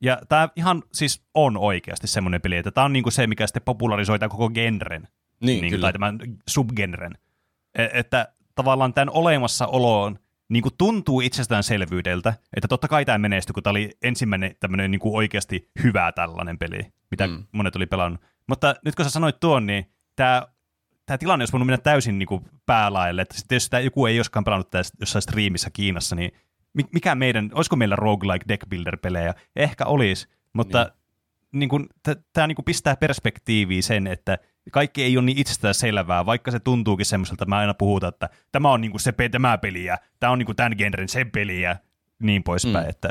Ja 0.00 0.18
tämä 0.28 0.48
ihan 0.56 0.82
siis 0.92 1.24
on 1.34 1.56
oikeasti 1.56 2.06
semmoinen 2.06 2.40
peli, 2.40 2.56
että 2.56 2.70
tämä 2.70 2.84
on 2.84 2.92
niinku 2.92 3.10
se, 3.10 3.26
mikä 3.26 3.46
sitten 3.46 3.62
popularisoi 3.62 4.18
tämän 4.18 4.30
koko 4.30 4.50
genren, 4.50 5.08
Niin, 5.46 5.60
niinku, 5.60 5.74
kyllä. 5.76 5.82
tai 5.82 5.92
tämän 5.92 6.18
subgenren. 6.48 7.12
E- 7.78 7.88
että 7.92 8.28
tavallaan 8.54 8.94
tämän 8.94 9.10
olemassaoloon 9.10 10.18
niin 10.48 10.62
kuin 10.62 10.74
tuntuu 10.78 11.20
itsestäänselvyydeltä, 11.20 12.34
että 12.56 12.68
totta 12.68 12.88
kai 12.88 13.04
tämä 13.04 13.18
menestyi, 13.18 13.52
kun 13.54 13.62
tämä 13.62 13.70
oli 13.70 13.90
ensimmäinen 14.02 14.56
tämmöinen 14.60 14.90
niin 14.90 14.98
kuin 14.98 15.14
oikeasti 15.16 15.70
hyvä 15.84 16.12
tällainen 16.12 16.58
peli, 16.58 16.80
mitä 17.10 17.26
Mm. 17.26 17.44
monet 17.52 17.76
oli 17.76 17.86
pelannut. 17.86 18.20
Mutta 18.48 18.74
nyt 18.84 18.94
kun 18.94 19.04
sä 19.04 19.10
sanoit 19.10 19.40
tuon, 19.40 19.66
niin 19.66 19.90
tämä, 20.16 20.46
tämä 21.06 21.18
tilanne 21.18 21.42
olisi 21.42 21.52
voinut 21.52 21.66
mennä 21.66 21.78
täysin 21.82 22.18
niin 22.18 22.26
kuin 22.26 22.44
päälaelle, 22.66 23.22
että 23.22 23.36
sitten 23.38 23.56
jos 23.56 23.64
sitä 23.64 23.80
joku 23.80 24.06
ei 24.06 24.16
joskaan 24.16 24.44
pelannut 24.44 24.70
tästä 24.70 24.96
jossain 25.00 25.22
striimissä 25.22 25.70
Kiinassa, 25.70 26.16
niin 26.16 26.32
mi- 26.74 26.88
mikä 26.92 27.14
meidän, 27.14 27.50
olisiko 27.54 27.76
meillä 27.76 27.96
roguelike 27.96 28.44
deck 28.48 28.68
builder-pelejä? 28.70 29.34
Ehkä 29.56 29.84
olisi, 29.84 30.28
mutta 30.52 30.92
niin 31.52 31.68
kuin, 31.68 31.86
tämä 32.32 32.46
niin 32.46 32.56
kuin 32.56 32.64
pistää 32.64 32.96
perspektiiviin 32.96 33.82
sen, 33.82 34.06
että 34.06 34.38
kaikki 34.72 35.02
ei 35.02 35.16
ole 35.16 35.24
niin 35.26 35.38
itsestään 35.38 35.74
selvää, 35.74 36.26
vaikka 36.26 36.50
se 36.50 36.60
tuntuukin 36.60 37.06
semmoiselta, 37.06 37.44
että 37.44 37.48
mä 37.48 37.58
aina 37.58 37.74
puhutaan, 37.74 38.12
että 38.14 38.28
tämä 38.52 38.72
on 38.72 38.80
niin 38.80 38.90
kuin 38.90 39.00
se 39.00 39.12
pe- 39.12 39.28
tämä 39.28 39.58
peli 39.58 39.84
ja 39.84 39.98
tämä 40.20 40.32
on 40.32 40.38
niin 40.38 40.46
kuin 40.46 40.56
tämän 40.56 40.72
genren 40.78 41.08
se 41.08 41.24
peli 41.24 41.60
ja 41.62 41.76
niin 42.22 42.42
poispäin, 42.42 42.74
Mm. 42.76 42.82
mm. 42.86 42.90
että 42.90 43.08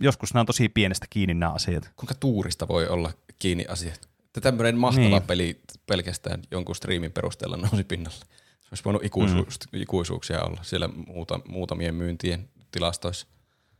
joskus 0.00 0.34
nämä 0.34 0.40
on 0.40 0.46
tosi 0.46 0.68
pienestä 0.68 1.06
kiinni 1.10 1.34
nämä 1.34 1.52
asiat. 1.52 1.90
Kuinka 1.96 2.14
tuurista 2.14 2.68
voi 2.68 2.88
olla 2.88 3.12
kiinni 3.38 3.66
asiat? 3.68 4.00
Että 4.24 4.40
tämmöinen 4.40 4.78
mahtava 4.78 5.06
Niin. 5.08 5.22
peli 5.22 5.60
pelkästään 5.86 6.42
jonkun 6.50 6.76
striimin 6.76 7.12
perusteella 7.12 7.56
nousi 7.56 7.84
pinnalle. 7.84 8.18
Se 8.60 8.68
olisi 8.70 8.84
voinut 8.84 9.04
ikuisuus, 9.04 9.58
mm. 9.72 9.80
ikuisuuksia 9.82 10.42
olla 10.42 10.62
siellä 10.62 10.88
muuta, 11.06 11.40
muutamien 11.48 11.94
myyntien 11.94 12.48
tilastoissa. 12.70 13.26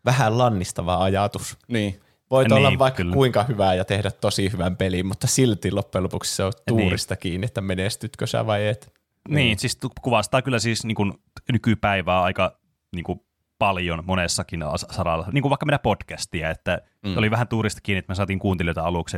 vähän 0.04 0.38
lannistava 0.38 1.02
ajatus. 1.04 1.56
Niin. 1.68 2.00
Voit 2.30 2.48
Niin, 2.48 2.58
olla 2.58 2.78
vaikka 2.78 2.96
kyllä. 2.96 3.12
kuinka 3.12 3.42
hyvää 3.44 3.74
ja 3.74 3.84
tehdä 3.84 4.10
tosi 4.10 4.52
hyvän 4.52 4.76
pelin, 4.76 5.06
mutta 5.06 5.26
silti 5.26 5.70
loppujen 5.72 6.02
lopuksi 6.02 6.36
se 6.36 6.44
on 6.44 6.52
tuurista 6.68 7.16
kiinni, 7.16 7.44
että 7.44 7.60
menestytkö 7.60 8.26
sä 8.26 8.46
vai 8.46 8.66
et. 8.68 8.92
Niin, 9.28 9.58
siis 9.58 9.76
tu- 9.76 9.92
kuvastaa 10.02 10.42
kyllä 10.42 10.58
siis 10.58 10.84
niin 10.84 10.94
kuin 10.94 11.12
nykypäivää 11.52 12.22
aika 12.22 12.58
niin 12.94 13.04
kuin 13.04 13.20
paljon 13.58 14.02
monessakin 14.06 14.60
saralla. 14.90 15.26
Niin 15.32 15.42
kuin 15.42 15.50
vaikka 15.50 15.66
meidän 15.66 15.80
podcastia, 15.82 16.50
että 16.50 16.80
mm. 17.06 17.16
oli 17.18 17.30
vähän 17.30 17.48
tuurista 17.48 17.80
kiinni, 17.80 17.98
että 17.98 18.10
me 18.10 18.14
saatiin 18.14 18.38
kuuntelijoita 18.38 18.82
aluksi. 18.82 19.16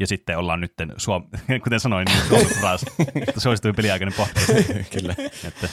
Ja 0.00 0.06
sitten 0.06 0.38
ollaan 0.38 0.60
nyt, 0.60 0.72
suom- 0.96 1.28
kuten 1.64 1.80
sanoin, 1.80 2.06
niin 2.30 2.60
taas 2.60 2.84
suosituin 3.42 3.74
peliaikainen 3.76 4.14
podcast. 4.16 4.50
Kyllä. 4.90 5.14
että, 5.48 5.68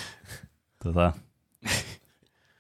tota, 0.84 1.14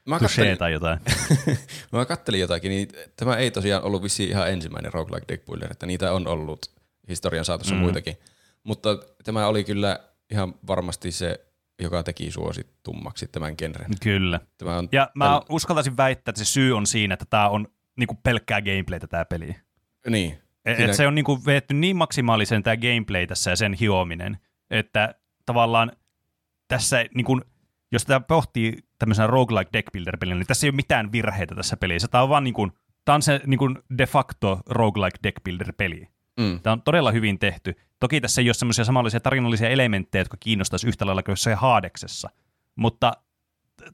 Mä 0.06 0.20
kattelin, 0.20 0.58
tai 0.58 0.72
jotain. 0.72 1.00
mä 1.92 2.06
kattelin 2.06 2.40
jotakin, 2.40 2.70
niin 2.70 2.88
tämä 3.16 3.38
ei 3.38 3.52
tosiaan 3.52 3.84
ollut 3.84 4.04
vissiin 4.04 4.30
ihan 4.30 4.52
ensimmäinen 4.52 4.94
roguelike 4.94 5.26
deckbuilder, 5.28 5.72
että 5.72 5.86
niitä 5.86 6.14
on 6.14 6.28
ollut 6.28 6.72
historian 7.10 7.46
saatossa 7.46 7.76
mm. 7.76 7.82
muitakin. 7.82 8.18
Mutta 8.64 8.90
tämä 9.24 9.48
oli 9.48 9.64
kyllä 9.64 10.00
ihan 10.32 10.54
varmasti 10.68 11.12
se, 11.12 11.40
joka 11.82 12.04
teki 12.04 12.32
suosittummaksi 12.32 13.28
tämän 13.28 13.54
genren. 13.58 13.92
Kyllä. 14.02 14.40
Tämä 14.58 14.78
on 14.78 14.90
Ja 14.92 15.10
mä 15.16 15.40
täl- 15.40 15.46
uskaltaisin 15.50 15.98
väittää, 15.98 16.32
että 16.32 16.44
se 16.44 16.52
syy 16.52 16.78
on 16.78 16.88
siinä, 16.88 17.14
että 17.14 17.26
tämä 17.30 17.50
on 17.50 17.68
niin 17.98 18.08
kuin 18.08 18.20
pelkkää 18.24 18.62
gameplaytä 18.62 19.08
tämä 19.08 19.26
peli. 19.26 19.56
Niin. 20.10 20.38
Et, 20.66 20.78
Siinä- 20.78 20.94
se 20.94 21.08
on 21.08 21.16
niinku 21.16 21.46
veetty 21.46 21.74
niin 21.74 21.96
maksimaalisen 21.96 22.64
tämä 22.64 22.78
gameplay 22.78 23.28
tässä 23.28 23.50
ja 23.50 23.56
sen 23.56 23.74
hiominen, 23.74 24.38
että 24.70 25.16
tavallaan 25.46 25.92
tässä, 26.68 27.06
niinku, 27.16 27.42
jos 27.92 28.06
tämä 28.06 28.20
pohtii 28.20 28.78
tämmöisenä 29.02 29.28
roguelike 29.28 29.70
deck 29.74 29.92
builder 29.94 30.18
pelinä, 30.18 30.38
niin 30.38 30.48
tässä 30.48 30.68
ei 30.68 30.70
ole 30.70 30.76
mitään 30.76 31.12
virheitä 31.12 31.56
tässä 31.56 31.78
pelissä. 31.78 32.08
Tämä 32.08 32.24
on 32.24 32.30
vaan 32.30 32.44
niinku, 32.44 32.72
tämä 33.06 33.14
on 33.16 33.22
se 33.22 33.42
niinku 33.46 33.70
de 33.98 34.06
facto 34.06 34.60
roguelike 34.70 35.18
deck 35.24 35.44
builder 35.44 35.74
peli. 35.78 36.08
Mm. 36.40 36.60
Tämä 36.64 36.72
on 36.72 36.82
todella 36.82 37.12
hyvin 37.12 37.40
tehty. 37.40 37.76
Toki 38.00 38.22
tässä 38.22 38.42
ei 38.42 38.48
ole 38.48 38.54
semmoisia 38.54 38.86
samanlaisia 38.86 39.20
tarinallisia 39.20 39.70
elementtejä, 39.70 40.22
jotka 40.22 40.38
kiinnostaisi 40.40 40.88
yhtä 40.88 41.06
lailla 41.06 41.24
kuin 41.24 41.34
jossain 41.34 41.58
Haadeksessa, 41.58 42.30
mutta 42.76 43.12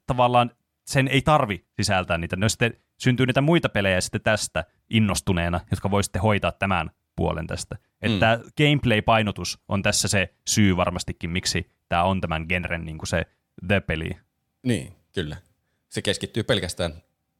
tavallaan 0.07 0.51
sen 0.85 1.07
ei 1.07 1.21
tarvi 1.21 1.65
sisältää 1.75 2.17
niitä. 2.17 2.35
No 2.35 2.49
sitten 2.49 2.73
syntyy 2.97 3.25
niitä 3.25 3.41
muita 3.41 3.69
pelejä 3.69 4.01
sitten 4.01 4.21
tästä 4.21 4.65
innostuneena, 4.89 5.59
jotka 5.71 5.91
voi 5.91 6.03
sitten 6.03 6.21
hoitaa 6.21 6.51
tämän 6.51 6.91
puolen 7.15 7.47
tästä. 7.47 7.77
Että 8.01 8.39
mm. 8.43 8.51
gameplay-painotus 8.57 9.59
on 9.67 9.83
tässä 9.83 10.07
se 10.07 10.33
syy 10.47 10.77
varmastikin, 10.77 11.29
miksi 11.29 11.71
tämä 11.89 12.03
on 12.03 12.21
tämän 12.21 12.45
genren 12.49 12.85
niin 12.85 12.97
kuin 12.97 13.07
se 13.07 13.25
the-peli. 13.67 14.09
Niin, 14.63 14.93
kyllä. 15.17 15.37
Se 15.89 16.01
keskittyy 16.01 16.43
pelkästään 16.43 16.93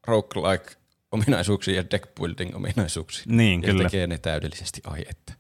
roguelike 0.08 0.76
ominaisuuksiin 1.12 1.78
ja 1.78 1.84
deck 1.92 2.16
building 2.16 2.56
ominaisuuksiin. 2.56 3.38
Niin, 3.38 3.62
ja 3.62 3.68
kyllä. 3.68 3.84
tekee 3.84 4.08
ne 4.08 4.18
täydellisesti. 4.18 4.82
Ai 4.84 5.06
että. 5.10 5.34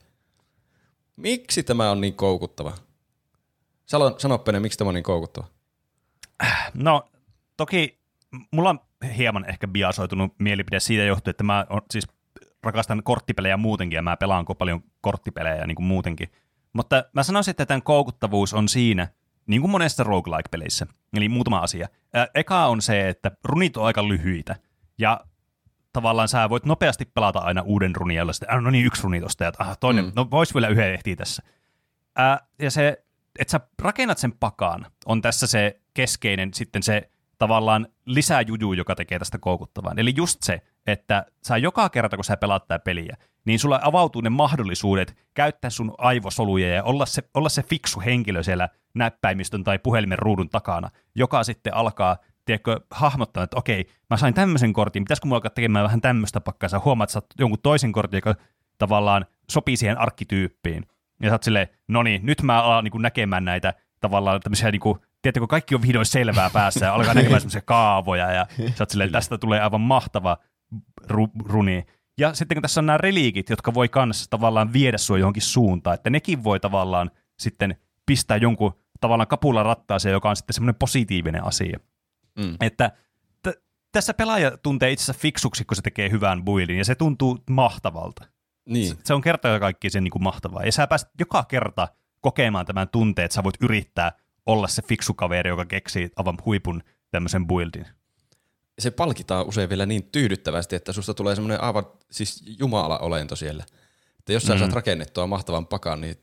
Miksi 1.15 1.63
tämä 1.63 1.91
on 1.91 2.01
niin 2.01 2.13
koukuttava? 2.13 2.73
Sano, 3.85 4.15
sano 4.17 4.37
Pene, 4.37 4.59
miksi 4.59 4.77
tämä 4.77 4.87
on 4.87 4.93
niin 4.93 5.03
koukuttava? 5.03 5.47
No, 6.73 7.09
toki 7.57 7.99
mulla 8.51 8.69
on 8.69 8.79
hieman 9.17 9.49
ehkä 9.49 9.67
biasoitunut 9.67 10.33
mielipide 10.39 10.79
siitä 10.79 11.03
johtuen, 11.03 11.31
että 11.31 11.43
mä 11.43 11.65
on, 11.69 11.81
siis 11.91 12.07
rakastan 12.63 13.03
korttipelejä 13.03 13.57
muutenkin 13.57 13.95
ja 13.95 14.01
mä 14.01 14.17
pelaan 14.17 14.45
paljon 14.57 14.83
korttipelejä 15.01 15.67
niin 15.67 15.75
kuin 15.75 15.85
muutenkin. 15.85 16.31
Mutta 16.73 17.03
mä 17.13 17.23
sanoisin, 17.23 17.51
että 17.51 17.65
tämän 17.65 17.83
koukuttavuus 17.83 18.53
on 18.53 18.69
siinä, 18.69 19.07
niin 19.47 19.61
kuin 19.61 19.71
monessa 19.71 20.03
roguelike-peleissä. 20.03 20.87
Eli 21.13 21.29
muutama 21.29 21.59
asia. 21.59 21.87
Eka 22.35 22.65
on 22.65 22.81
se, 22.81 23.09
että 23.09 23.31
runit 23.43 23.77
on 23.77 23.85
aika 23.85 24.07
lyhyitä 24.07 24.55
ja 24.97 25.19
tavallaan 25.93 26.27
sä 26.27 26.49
voit 26.49 26.65
nopeasti 26.65 27.05
pelata 27.05 27.39
aina 27.39 27.61
uuden 27.61 27.95
runin, 27.95 28.17
jolla 28.17 28.33
sitten, 28.33 28.55
äh, 28.55 28.61
no 28.63 28.69
niin, 28.69 28.85
yksi 28.85 29.03
runi 29.03 29.21
tosta, 29.21 29.43
ja 29.43 29.51
ah, 29.59 29.77
toinen, 29.79 30.05
mm. 30.05 30.11
no 30.15 30.27
vois 30.31 30.53
vielä 30.53 30.67
yhden 30.67 30.93
ehtiä 30.93 31.15
tässä. 31.15 31.43
Ää, 32.15 32.39
ja 32.59 32.71
se, 32.71 33.03
että 33.39 33.51
sä 33.51 33.59
rakennat 33.81 34.17
sen 34.17 34.31
pakaan, 34.31 34.85
on 35.05 35.21
tässä 35.21 35.47
se 35.47 35.81
keskeinen 35.93 36.53
sitten 36.53 36.83
se 36.83 37.09
tavallaan 37.37 37.87
lisäjuju, 38.05 38.73
joka 38.73 38.95
tekee 38.95 39.19
tästä 39.19 39.37
koukuttavan. 39.37 39.99
Eli 39.99 40.13
just 40.15 40.43
se, 40.43 40.61
että 40.87 41.25
sä 41.47 41.57
joka 41.57 41.89
kerta, 41.89 42.17
kun 42.17 42.23
sä 42.23 42.37
pelaat 42.37 42.67
tää 42.67 42.79
peliä, 42.79 43.17
niin 43.47 43.59
sulla 43.59 43.79
avautuu 43.83 44.21
ne 44.21 44.29
mahdollisuudet 44.29 45.17
käyttää 45.33 45.69
sun 45.69 45.95
aivosoluja 45.97 46.73
ja 46.73 46.83
olla 46.83 47.05
se, 47.05 47.23
olla 47.33 47.49
se 47.49 47.63
fiksu 47.63 47.99
henkilö 47.99 48.43
siellä 48.43 48.69
näppäimistön 48.95 49.63
tai 49.63 49.79
puhelimen 49.79 50.19
ruudun 50.19 50.49
takana, 50.49 50.89
joka 51.15 51.43
sitten 51.43 51.73
alkaa 51.73 52.17
tiedätkö, 52.45 52.79
hahmottaa, 52.91 53.43
että 53.43 53.57
okei, 53.57 53.89
mä 54.09 54.17
sain 54.17 54.33
tämmöisen 54.33 54.73
kortin, 54.73 55.03
pitäisikö 55.03 55.27
mulla 55.27 55.37
alkaa 55.37 55.49
tekemään 55.49 55.83
vähän 55.83 56.01
tämmöistä 56.01 56.41
pakkaa, 56.41 56.69
sä 56.69 56.79
huomaat, 56.85 57.09
että 57.09 57.13
sä 57.13 57.19
oot 57.19 57.25
jonkun 57.39 57.59
toisen 57.63 57.91
kortin, 57.91 58.17
joka 58.17 58.35
tavallaan 58.77 59.25
sopii 59.49 59.77
siihen 59.77 59.97
arkkityyppiin. 59.97 60.85
Ja 61.21 61.29
sä 61.29 61.35
oot 61.35 61.43
silleen, 61.43 61.67
no 61.87 62.03
niin, 62.03 62.25
nyt 62.25 62.41
mä 62.41 62.63
alan 62.63 62.83
niin 62.83 63.01
näkemään 63.01 63.45
näitä 63.45 63.73
tavallaan 63.99 64.39
tämmöisiä, 64.41 64.71
niin 64.71 64.79
kuin, 64.79 64.99
tiedätkö, 65.21 65.47
kaikki 65.47 65.75
on 65.75 65.81
vihdoin 65.81 66.05
selvää 66.05 66.49
päässä 66.49 66.85
ja 66.85 66.93
alkaa 66.93 67.13
näkemään 67.13 67.41
semmoisia 67.41 67.61
kaavoja 67.61 68.31
ja 68.31 68.47
sä 68.75 68.83
oot 68.83 68.89
silleen, 68.89 69.11
tästä 69.11 69.37
tulee 69.37 69.61
aivan 69.61 69.81
mahtava 69.81 70.37
ru- 71.03 71.45
runi. 71.49 71.85
Ja 72.17 72.33
sitten 72.33 72.55
kun 72.55 72.61
tässä 72.61 72.81
on 72.81 72.85
nämä 72.85 72.97
reliikit, 72.97 73.49
jotka 73.49 73.73
voi 73.73 73.89
kanssa 73.89 74.29
tavallaan 74.29 74.73
viedä 74.73 74.97
sua 74.97 75.17
johonkin 75.17 75.43
suuntaan, 75.43 75.93
että 75.93 76.09
nekin 76.09 76.43
voi 76.43 76.59
tavallaan 76.59 77.11
sitten 77.39 77.75
pistää 78.05 78.37
jonkun 78.37 78.73
tavallaan 78.99 79.27
kapula 79.27 79.63
rattaaseen, 79.63 80.13
joka 80.13 80.29
on 80.29 80.35
sitten 80.35 80.53
semmoinen 80.53 80.75
positiivinen 80.75 81.43
asia. 81.43 81.79
Mm. 82.37 82.57
Että 82.61 82.91
t- 83.43 83.61
tässä 83.91 84.13
pelaaja 84.13 84.57
tuntee 84.57 84.91
itsensä 84.91 85.13
fiksuksi, 85.13 85.65
kun 85.65 85.75
se 85.75 85.81
tekee 85.81 86.09
hyvän 86.11 86.45
buildin, 86.45 86.77
ja 86.77 86.85
se 86.85 86.95
tuntuu 86.95 87.43
mahtavalta. 87.49 88.25
Niin. 88.69 88.97
Se 89.03 89.13
on 89.13 89.21
kerta 89.21 89.59
kaikki 89.59 89.89
sen 89.89 90.03
niin 90.03 90.11
kuin 90.11 90.23
mahtavaa. 90.23 90.63
Ja 90.63 90.71
sä 90.71 90.87
pääset 90.87 91.09
joka 91.19 91.43
kerta 91.43 91.87
kokemaan 92.21 92.65
tämän 92.65 92.89
tunteen, 92.89 93.25
että 93.25 93.35
sä 93.35 93.43
voit 93.43 93.55
yrittää 93.61 94.11
olla 94.45 94.67
se 94.67 94.81
fiksu 94.81 95.13
kaveri, 95.13 95.49
joka 95.49 95.65
keksii 95.65 96.09
aivan 96.15 96.37
huipun 96.45 96.83
tämmöisen 97.11 97.47
buildin. 97.47 97.85
Se 98.79 98.91
palkitaan 98.91 99.47
usein 99.47 99.69
vielä 99.69 99.85
niin 99.85 100.03
tyydyttävästi, 100.11 100.75
että 100.75 100.91
susta 100.93 101.13
tulee 101.13 101.35
semmoinen 101.35 101.61
aivan 101.63 101.85
siis 102.11 102.43
jumala-olento 102.59 103.35
siellä. 103.35 103.65
Että 104.19 104.33
jos 104.33 104.43
sä 104.43 104.53
Mm. 104.53 104.59
saat 104.59 104.73
rakennettua 104.73 105.27
mahtavan 105.27 105.67
pakan, 105.67 106.01
niin 106.01 106.15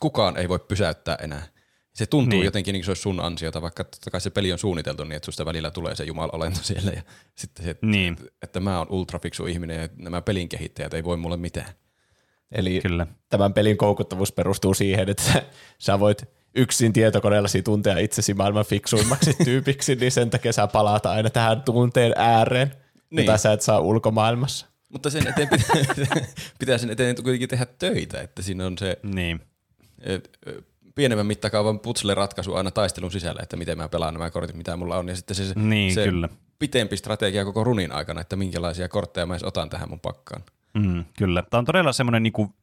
kukaan 0.00 0.36
ei 0.36 0.48
voi 0.48 0.58
pysäyttää 0.58 1.14
enää. 1.22 1.46
Se 1.92 2.06
tuntuu 2.06 2.38
Niin. 2.38 2.44
jotenkin 2.44 2.72
niin 2.72 2.80
kuin 2.80 2.84
se 2.84 2.90
olisi 2.90 3.02
sun 3.02 3.20
ansiota, 3.20 3.62
vaikka 3.62 3.84
totta 3.84 4.10
kai 4.10 4.20
se 4.20 4.30
peli 4.30 4.52
on 4.52 4.58
suunniteltu 4.58 5.04
niin, 5.04 5.12
että 5.16 5.24
susta 5.26 5.44
välillä 5.44 5.70
tulee 5.70 5.96
se 5.96 6.04
jumala-olento 6.04 6.58
siellä. 6.62 6.90
Ja 6.90 7.02
sitten 7.34 7.64
se, 7.64 7.76
Niin. 7.82 8.16
että 8.42 8.60
mä 8.60 8.78
oon 8.78 8.86
ultrafiksu 8.90 9.46
ihminen 9.46 9.80
ja 9.82 9.88
nämä 9.96 10.22
pelin 10.22 10.48
kehittäjät 10.48 10.94
ei 10.94 11.04
voi 11.04 11.16
mulle 11.16 11.36
mitään. 11.36 11.72
Eli 12.52 12.80
Kyllä. 12.82 13.06
tämän 13.28 13.54
pelin 13.54 13.76
koukuttavuus 13.76 14.32
perustuu 14.32 14.74
siihen, 14.74 15.08
että 15.08 15.22
sä, 15.22 15.42
sä 15.78 16.00
voit 16.00 16.24
yksin 16.54 16.92
tietokoneellasi 16.92 17.62
tuntea 17.62 17.98
itsesi 17.98 18.34
maailman 18.34 18.64
fiksuimmaksi 18.64 19.34
tyypiksi, 19.44 19.94
niin 19.94 20.12
sen 20.12 20.30
takia 20.30 20.52
sä 20.52 20.66
palaat 20.66 21.06
aina 21.06 21.30
tähän 21.30 21.62
tunteen 21.62 22.12
ääreen, 22.16 22.68
niin. 22.68 22.80
Niin. 23.10 23.26
jota 23.26 23.38
sä 23.38 23.52
et 23.52 23.62
saa 23.62 23.80
ulkomaailmassa. 23.80 24.66
Mutta 24.88 25.10
sen 25.10 25.26
eteen 25.26 25.48
pitää, 25.48 26.16
pitää 26.58 26.78
sen 26.78 26.90
eteen 26.90 27.16
kuitenkin 27.22 27.48
tehdä 27.48 27.66
töitä, 27.78 28.20
että 28.20 28.42
siinä 28.42 28.66
on 28.66 28.78
se 28.78 28.98
Niin. 29.02 29.40
pienemmän 30.94 31.26
mittakaavan 31.26 31.80
putsle-ratkaisu 31.80 32.54
aina 32.54 32.70
taistelun 32.70 33.10
sisällä, 33.12 33.40
että 33.42 33.56
miten 33.56 33.78
mä 33.78 33.88
pelaan 33.88 34.14
nämä 34.14 34.30
kortit, 34.30 34.56
mitä 34.56 34.76
mulla 34.76 34.96
on, 34.96 35.08
ja 35.08 35.16
sitten 35.16 35.36
se, 35.36 35.44
Niin, 35.56 35.94
se 35.94 36.04
kyllä. 36.04 36.28
pitempi 36.58 36.96
strategia 36.96 37.44
koko 37.44 37.64
runin 37.64 37.92
aikana, 37.92 38.20
että 38.20 38.36
minkälaisia 38.36 38.88
kortteja 38.88 39.26
mä 39.26 39.34
edes 39.34 39.44
otan 39.44 39.70
tähän 39.70 39.88
mun 39.90 40.00
pakkaan. 40.00 40.42
Mm, 40.74 41.04
kyllä. 41.18 41.42
Tämä 41.50 41.58
on 41.58 41.64
todella 41.64 41.92
semmoinen, 41.92 42.22
niin 42.22 42.32
kuin, 42.32 42.54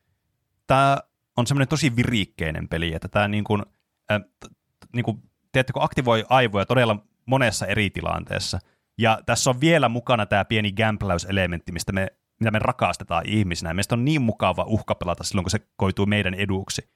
tämä 0.67 0.97
on 1.37 1.47
semmoinen 1.47 1.67
tosi 1.67 1.95
virikkeinen 1.95 2.67
peli, 2.67 2.93
että 2.93 3.07
tämä 3.07 3.27
niin 3.27 3.43
kuin, 3.43 3.63
äh, 4.11 4.21
niin 4.93 5.03
kuin, 5.03 5.23
tiedättekö, 5.51 5.79
aktivoi 5.83 6.25
aivoja 6.29 6.65
todella 6.65 7.05
monessa 7.25 7.65
eri 7.65 7.89
tilanteessa. 7.89 8.59
Ja 8.97 9.19
tässä 9.25 9.49
on 9.49 9.61
vielä 9.61 9.89
mukana 9.89 10.25
tämä 10.25 10.45
pieni 10.45 10.71
gamblauselementti, 10.71 11.71
mistä 11.71 11.91
me, 11.91 12.07
mitä 12.39 12.51
me 12.51 12.59
rakastetaan 12.59 13.23
ihmisinä. 13.25 13.73
Meistä 13.73 13.95
on 13.95 14.05
niin 14.05 14.21
mukava 14.21 14.63
uhka 14.63 14.95
pelata 14.95 15.23
silloin, 15.23 15.43
kun 15.43 15.51
se 15.51 15.67
koituu 15.75 16.05
meidän 16.05 16.33
eduksi. 16.33 16.89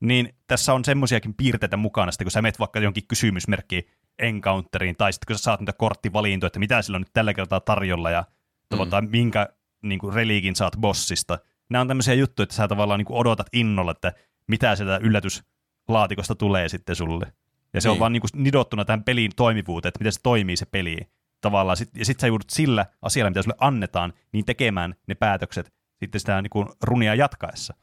Niin 0.00 0.34
tässä 0.46 0.74
on 0.74 0.84
semmoisiakin 0.84 1.34
piirteitä 1.34 1.76
mukana, 1.76 2.12
sitten 2.12 2.24
kun 2.24 2.30
sä 2.30 2.42
menet 2.42 2.58
vaikka 2.58 2.80
jonkin 2.80 3.06
kysymysmerkkiin 3.08 3.84
encounteriin, 4.18 4.96
tai 4.96 5.12
sitten 5.12 5.26
kun 5.26 5.38
sä 5.38 5.42
saat 5.42 5.60
niitä 5.60 5.72
korttivalintoja, 5.72 6.46
että 6.46 6.58
mitä 6.58 6.82
sillä 6.82 6.96
on 6.96 7.00
nyt 7.00 7.12
tällä 7.12 7.34
kertaa 7.34 7.60
tarjolla, 7.60 8.10
ja 8.10 8.24
mm. 8.72 9.10
minkä 9.10 9.48
niin 9.82 9.98
kuin 9.98 10.14
reliikin 10.14 10.56
saat 10.56 10.76
bossista. 10.80 11.38
Nämä 11.70 11.80
on 11.80 11.88
tämmöisiä 11.88 12.14
juttuja, 12.14 12.44
että 12.44 12.54
sä 12.54 12.68
tavallaan 12.68 12.98
niin 12.98 13.06
kuin 13.06 13.18
odotat 13.18 13.46
innolla, 13.52 13.90
että 13.90 14.12
mitä 14.48 14.76
sieltä 14.76 14.98
yllätyslaatikosta 15.88 16.34
tulee 16.34 16.68
sitten 16.68 16.96
sulle. 16.96 17.32
Ja 17.74 17.80
se 17.80 17.88
on 17.88 17.92
Niin. 17.94 18.00
vaan 18.00 18.12
niin 18.12 18.20
kuin 18.20 18.30
nidottuna 18.44 18.84
tähän 18.84 19.04
pelin 19.04 19.30
toimivuuteen, 19.36 19.88
että 19.88 19.98
miten 20.00 20.12
se 20.12 20.20
toimii 20.22 20.56
se 20.56 20.66
peli 20.66 20.98
tavallaan. 21.40 21.76
Sit, 21.76 21.96
ja 21.96 22.04
sitten 22.04 22.20
sä 22.20 22.26
joudut 22.26 22.50
sillä 22.50 22.86
asialla, 23.02 23.30
mitä 23.30 23.42
sulle 23.42 23.56
annetaan, 23.60 24.12
niin 24.32 24.44
tekemään 24.44 24.94
ne 25.06 25.14
päätökset 25.14 25.72
sitten 25.98 26.20
sitä 26.20 26.42
niin 26.42 26.50
kuin 26.50 26.68
runia 26.82 27.14
jatkaessa. 27.14 27.74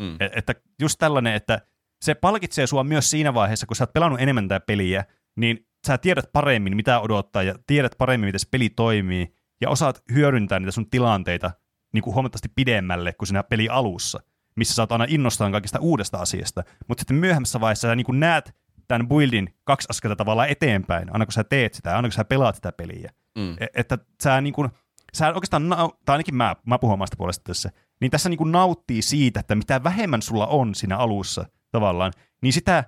Mm. 0.00 0.16
Et- 0.20 0.32
Että 0.36 0.54
just 0.80 0.98
tällainen, 0.98 1.34
että 1.34 1.60
se 2.02 2.14
palkitsee 2.14 2.66
sua 2.66 2.84
myös 2.84 3.10
siinä 3.10 3.34
vaiheessa, 3.34 3.66
kun 3.66 3.76
sä 3.76 3.84
oot 3.84 3.92
pelannut 3.92 4.20
enemmän 4.20 4.48
tätä 4.48 4.64
peliä, 4.66 5.04
niin 5.36 5.66
sä 5.86 5.98
tiedät 5.98 6.32
paremmin, 6.32 6.76
mitä 6.76 7.00
odottaa, 7.00 7.42
ja 7.42 7.54
tiedät 7.66 7.92
paremmin, 7.98 8.28
miten 8.28 8.40
se 8.40 8.48
peli 8.50 8.70
toimii, 8.70 9.34
ja 9.60 9.70
osaat 9.70 10.02
hyödyntää 10.14 10.58
niitä 10.60 10.70
sun 10.72 10.90
tilanteita 10.90 11.50
niin 11.92 12.02
kuin 12.02 12.14
huomattavasti 12.14 12.48
pidemmälle 12.56 13.12
kuin 13.12 13.26
siinä 13.26 13.42
peli 13.42 13.68
alussa, 13.68 14.20
missä 14.56 14.74
saat 14.74 14.92
aina 14.92 15.06
innostaa 15.08 15.50
kaikista 15.50 15.80
uudesta 15.80 16.18
asiasta. 16.18 16.64
Mutta 16.88 17.00
sitten 17.00 17.16
myöhemmässä 17.16 17.60
vaiheessa 17.60 17.88
sä 17.88 17.96
niin 17.96 18.06
kuin 18.06 18.20
näet 18.20 18.54
tämän 18.88 19.08
buildin 19.08 19.54
kaksi 19.64 19.86
askelta 19.90 20.16
tavallaan 20.16 20.48
eteenpäin, 20.48 21.12
aina 21.12 21.26
kun 21.26 21.32
sä 21.32 21.44
teet 21.44 21.74
sitä, 21.74 21.96
aina 21.96 22.08
kun 22.08 22.12
sä 22.12 22.24
pelaat 22.24 22.54
sitä 22.54 22.72
peliä. 22.72 23.12
Mm. 23.38 23.56
E- 23.60 23.66
että 23.74 23.98
sä 24.22 24.40
niin 24.40 24.54
kuin, 24.54 24.68
sä 25.14 25.26
oikeastaan, 25.26 25.68
tai 26.04 26.14
ainakin 26.14 26.34
mä, 26.34 26.56
mä 26.66 26.78
puhun 26.78 26.94
omasta 26.94 27.16
puolesta 27.16 27.44
tässä, 27.44 27.70
niin 28.00 28.10
tässä 28.10 28.28
niin 28.28 28.38
kuin 28.38 28.52
nauttii 28.52 29.02
siitä, 29.02 29.40
että 29.40 29.54
mitä 29.54 29.84
vähemmän 29.84 30.22
sulla 30.22 30.46
on 30.46 30.74
siinä 30.74 30.96
alussa 30.96 31.46
tavallaan, 31.70 32.12
niin 32.42 32.52
sitä 32.52 32.84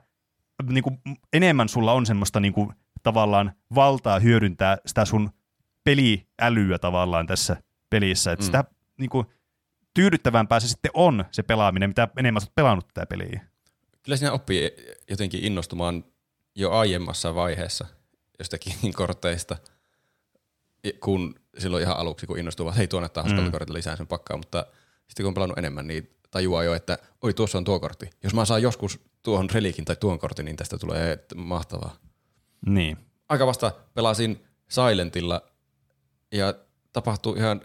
niin 0.68 0.84
kuin, 0.84 0.98
enemmän 1.32 1.68
sulla 1.68 1.92
on 1.92 2.06
semmoista 2.06 2.40
niin 2.40 2.52
kuin, 2.52 2.72
tavallaan 3.02 3.52
valtaa 3.74 4.18
hyödyntää 4.18 4.76
sitä 4.86 5.04
sun 5.04 5.30
peliälyä 5.84 6.78
tavallaan 6.78 7.26
tässä 7.26 7.56
pelissä. 7.90 8.32
Että 8.32 8.42
mm. 8.42 8.46
sitä 8.46 8.64
niin 8.98 9.10
kuin, 9.10 9.26
tyydyttävämpää 9.94 10.60
se 10.60 10.68
sitten 10.68 10.90
on 10.94 11.24
se 11.30 11.42
pelaaminen, 11.42 11.90
mitä 11.90 12.08
enemmän 12.18 12.42
oot 12.42 12.54
pelannut 12.54 12.88
tätä 12.94 13.06
peliä. 13.06 13.40
Kyllä 14.02 14.16
siinä 14.16 14.32
oppii 14.32 14.70
jotenkin 15.10 15.44
innostumaan 15.44 16.04
jo 16.54 16.72
aiemmassa 16.72 17.34
vaiheessa 17.34 17.86
jostakin 18.38 18.74
korteista, 18.94 19.56
kun 21.00 21.34
silloin 21.58 21.82
ihan 21.82 21.96
aluksi, 21.96 22.26
kun 22.26 22.38
innostuu, 22.38 22.68
että 22.68 22.78
hei 22.78 22.88
tuonne 22.88 23.08
taas 23.08 23.32
mm. 23.32 23.52
kortilla 23.52 23.76
lisää 23.76 23.96
sen 23.96 24.06
pakkaa, 24.06 24.36
mutta 24.36 24.66
sitten 25.08 25.24
kun 25.24 25.28
on 25.28 25.34
pelannut 25.34 25.58
enemmän, 25.58 25.86
niin 25.86 26.10
tajuaa 26.30 26.64
jo, 26.64 26.74
että 26.74 26.98
oi 27.22 27.34
tuossa 27.34 27.58
on 27.58 27.64
tuo 27.64 27.80
kortti. 27.80 28.10
Jos 28.22 28.34
mä 28.34 28.44
saan 28.44 28.62
joskus 28.62 29.00
tuohon 29.22 29.50
relikin 29.50 29.84
tai 29.84 29.96
tuon 29.96 30.18
kortin, 30.18 30.44
niin 30.44 30.56
tästä 30.56 30.78
tulee 30.78 31.24
mahtavaa. 31.34 31.96
Niin. 32.66 32.96
Aika 33.28 33.46
vasta 33.46 33.72
pelasin 33.94 34.44
Silentilla 34.68 35.42
ja 36.32 36.54
tapahtui 36.92 37.38
ihan 37.38 37.60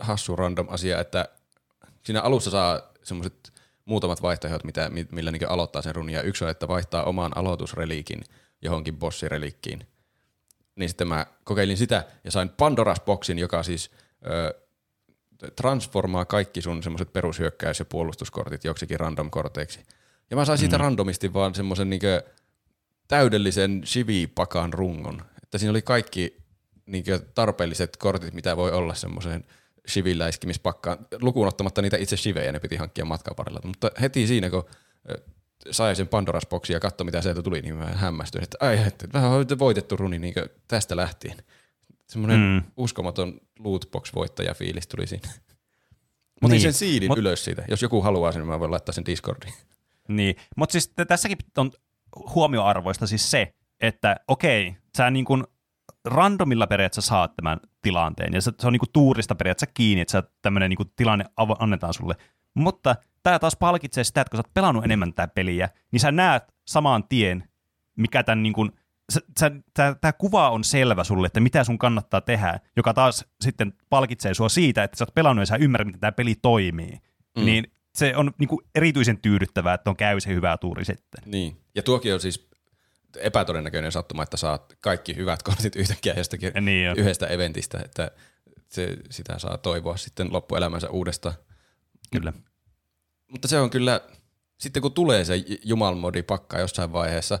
hassu 0.00 0.36
random 0.36 0.66
asia, 0.70 1.00
että 1.00 1.28
siinä 2.04 2.20
alussa 2.22 2.50
saa 2.50 2.92
semmoiset 3.02 3.52
muutamat 3.84 4.22
vaihtoehdot, 4.22 4.64
mitä, 4.64 4.90
millä 5.12 5.30
niin 5.30 5.48
aloittaa 5.48 5.82
sen 5.82 5.94
runin. 5.94 6.14
Ja 6.14 6.22
yksi 6.22 6.44
on, 6.44 6.50
että 6.50 6.68
vaihtaa 6.68 7.04
oman 7.04 7.36
aloitusreliikin 7.36 8.22
johonkin 8.62 8.96
bossirelikkiin. 8.96 9.86
Niin 10.76 10.88
sitten 10.88 11.08
mä 11.08 11.26
kokeilin 11.44 11.76
sitä 11.76 12.04
ja 12.24 12.30
sain 12.30 12.48
Pandoras 12.48 13.00
Boxin, 13.00 13.38
joka 13.38 13.62
siis 13.62 13.90
ö, 14.26 14.54
transformaa 15.56 16.24
kaikki 16.24 16.62
sun 16.62 16.82
semmoiset 16.82 17.12
perushyökkäys- 17.12 17.78
ja 17.78 17.84
puolustuskortit 17.84 18.64
joksikin 18.64 19.00
random-korteiksi. 19.00 19.80
Ja 20.30 20.36
mä 20.36 20.44
sain 20.44 20.58
siitä 20.58 20.78
mm. 20.78 20.80
randomisti 20.80 21.32
vaan 21.32 21.54
semmoisen 21.54 21.90
niin 21.90 22.00
täydellisen 23.08 23.82
Shivi-pakan 23.84 24.72
rungon. 24.72 25.22
Että 25.42 25.58
siinä 25.58 25.70
oli 25.70 25.82
kaikki 25.82 26.36
niin 26.86 27.04
tarpeelliset 27.34 27.96
kortit, 27.96 28.34
mitä 28.34 28.56
voi 28.56 28.72
olla 28.72 28.94
semmoiseen 28.94 29.44
shiviläiskimispakkaan, 29.88 30.98
lukuun 31.20 31.48
ottamatta 31.48 31.82
niitä 31.82 31.96
itse 31.96 32.16
shivejä, 32.16 32.52
ne 32.52 32.60
piti 32.60 32.76
hankkia 32.76 33.04
matkaparilla. 33.04 33.60
Mutta 33.64 33.90
heti 34.00 34.26
siinä, 34.26 34.50
kun 34.50 34.64
sai 35.70 35.96
sen 35.96 36.08
Pandoras 36.08 36.46
boksi 36.46 36.72
ja 36.72 36.80
katsoi, 36.80 37.04
mitä 37.04 37.22
sieltä 37.22 37.42
tuli, 37.42 37.62
niin 37.62 37.76
mä 37.76 37.86
hämmästyin, 37.86 38.44
että 38.44 38.56
ai, 38.60 38.78
että 38.86 39.08
vähän 39.12 39.30
on 39.30 39.46
voitettu 39.58 39.96
runi 39.96 40.18
niin 40.18 40.34
tästä 40.68 40.96
lähtien. 40.96 41.36
Semmoinen 42.08 42.40
mm. 42.40 42.62
uskomaton 42.76 43.40
lootbox-voittaja 43.58 44.54
fiilis 44.54 44.86
tuli 44.86 45.06
siinä. 45.06 45.28
Mutta 46.42 46.54
niin. 46.54 46.62
sen 46.62 46.72
siidin 46.72 47.10
Mut, 47.10 47.18
ylös 47.18 47.44
siitä. 47.44 47.64
Jos 47.68 47.82
joku 47.82 48.02
haluaa 48.02 48.32
sen, 48.32 48.40
niin 48.40 48.48
mä 48.48 48.60
voin 48.60 48.70
laittaa 48.70 48.92
sen 48.92 49.06
Discordiin. 49.06 49.54
Niin, 50.08 50.36
mutta 50.56 50.72
siis 50.72 50.92
tässäkin 51.08 51.38
on 51.56 51.72
huomioarvoista 52.34 53.06
siis 53.06 53.30
se, 53.30 53.54
että 53.80 54.16
okei, 54.28 54.76
sä 54.96 55.10
niin 55.10 55.24
kuin 55.24 55.44
randomilla 56.04 56.66
periaatteessa 56.66 57.08
saat 57.08 57.36
tämän 57.36 57.60
tilanteen, 57.82 58.32
ja 58.32 58.40
se, 58.40 58.52
se 58.60 58.66
on 58.66 58.72
niinku 58.72 58.86
tuurista 58.92 59.34
periaatteessa 59.34 59.74
kiinni, 59.74 60.00
että 60.00 60.22
tämmöinen 60.42 60.70
niinku 60.70 60.84
tilanne 60.84 61.24
av- 61.36 61.56
annetaan 61.58 61.94
sulle. 61.94 62.14
Mutta 62.54 62.96
tämä 63.22 63.38
taas 63.38 63.56
palkitsee 63.56 64.04
sitä, 64.04 64.20
että 64.20 64.30
kun 64.30 64.38
sä 64.38 64.40
oot 64.40 64.54
pelannut 64.54 64.84
enemmän 64.84 65.14
tätä 65.14 65.34
peliä, 65.34 65.68
niin 65.92 66.00
sä 66.00 66.12
näet 66.12 66.42
saman 66.66 67.04
tien, 67.08 67.48
mikä 67.96 68.22
tämän 68.22 68.42
niinku, 68.42 68.68
tämä 70.00 70.12
kuva 70.18 70.50
on 70.50 70.64
selvä 70.64 71.04
sulle, 71.04 71.26
että 71.26 71.40
mitä 71.40 71.64
sun 71.64 71.78
kannattaa 71.78 72.20
tehdä, 72.20 72.60
joka 72.76 72.94
taas 72.94 73.24
sitten 73.40 73.72
palkitsee 73.90 74.34
sua 74.34 74.48
siitä, 74.48 74.84
että 74.84 74.96
sä 74.96 75.04
oot 75.04 75.14
pelannut 75.14 75.42
ja 75.42 75.46
sä 75.46 75.56
ymmärrät, 75.56 75.86
miten 75.86 76.00
tämä 76.00 76.12
peli 76.12 76.34
toimii. 76.42 76.98
Mm. 77.38 77.44
Niin 77.44 77.72
se 77.94 78.16
on 78.16 78.32
niinku 78.38 78.62
erityisen 78.74 79.18
tyydyttävää, 79.18 79.74
että 79.74 79.90
on 79.90 79.96
käy 79.96 80.20
se 80.20 80.34
hyvä 80.34 80.58
tuuri 80.58 80.84
sitten. 80.84 81.22
Niin, 81.26 81.56
ja 81.74 81.82
tuokin 81.82 82.14
on 82.14 82.20
siis 82.20 82.48
epätodennäköinen 83.20 83.92
sattuma, 83.92 84.22
että 84.22 84.36
saat 84.36 84.76
kaikki 84.80 85.16
hyvät 85.16 85.42
kortit 85.42 85.76
yhtäkkiä 85.76 86.14
jostakin 86.16 86.52
niin 86.60 86.98
yhdestä 86.98 87.26
eventistä, 87.26 87.80
että 87.84 88.10
se, 88.68 88.96
sitä 89.10 89.38
saa 89.38 89.58
toivoa 89.58 89.96
sitten 89.96 90.32
loppuelämänsä 90.32 90.90
uudestaan. 90.90 91.34
Kyllä. 92.12 92.32
Mutta 93.30 93.48
se 93.48 93.60
on 93.60 93.70
kyllä, 93.70 94.00
sitten 94.58 94.82
kun 94.82 94.92
tulee 94.92 95.24
se 95.24 95.34
jumalmodi 95.64 96.22
pakka 96.22 96.58
jossain 96.58 96.92
vaiheessa, 96.92 97.38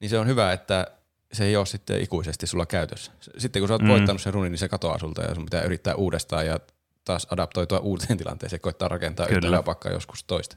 niin 0.00 0.08
se 0.08 0.18
on 0.18 0.26
hyvä, 0.26 0.52
että 0.52 0.86
se 1.32 1.44
ei 1.44 1.56
ole 1.56 1.66
sitten 1.66 2.02
ikuisesti 2.02 2.46
sulla 2.46 2.66
käytössä. 2.66 3.12
Sitten 3.38 3.62
kun 3.62 3.68
sä 3.68 3.74
oot 3.74 3.82
mm. 3.82 3.88
voittanut 3.88 4.22
sen 4.22 4.34
runin, 4.34 4.52
niin 4.52 4.58
se 4.58 4.68
katoaa 4.68 4.98
sulta 4.98 5.22
ja 5.22 5.34
sun 5.34 5.44
pitää 5.44 5.62
yrittää 5.62 5.94
uudestaan 5.94 6.46
ja 6.46 6.60
taas 7.04 7.26
adaptoitua 7.30 7.78
uuteen 7.78 8.18
tilanteeseen, 8.18 8.60
koittaa 8.60 8.88
rakentaa 8.88 9.26
Kyllä. 9.26 9.48
yhtä 9.48 9.62
pakkaa 9.62 9.92
joskus 9.92 10.24
toista. 10.24 10.56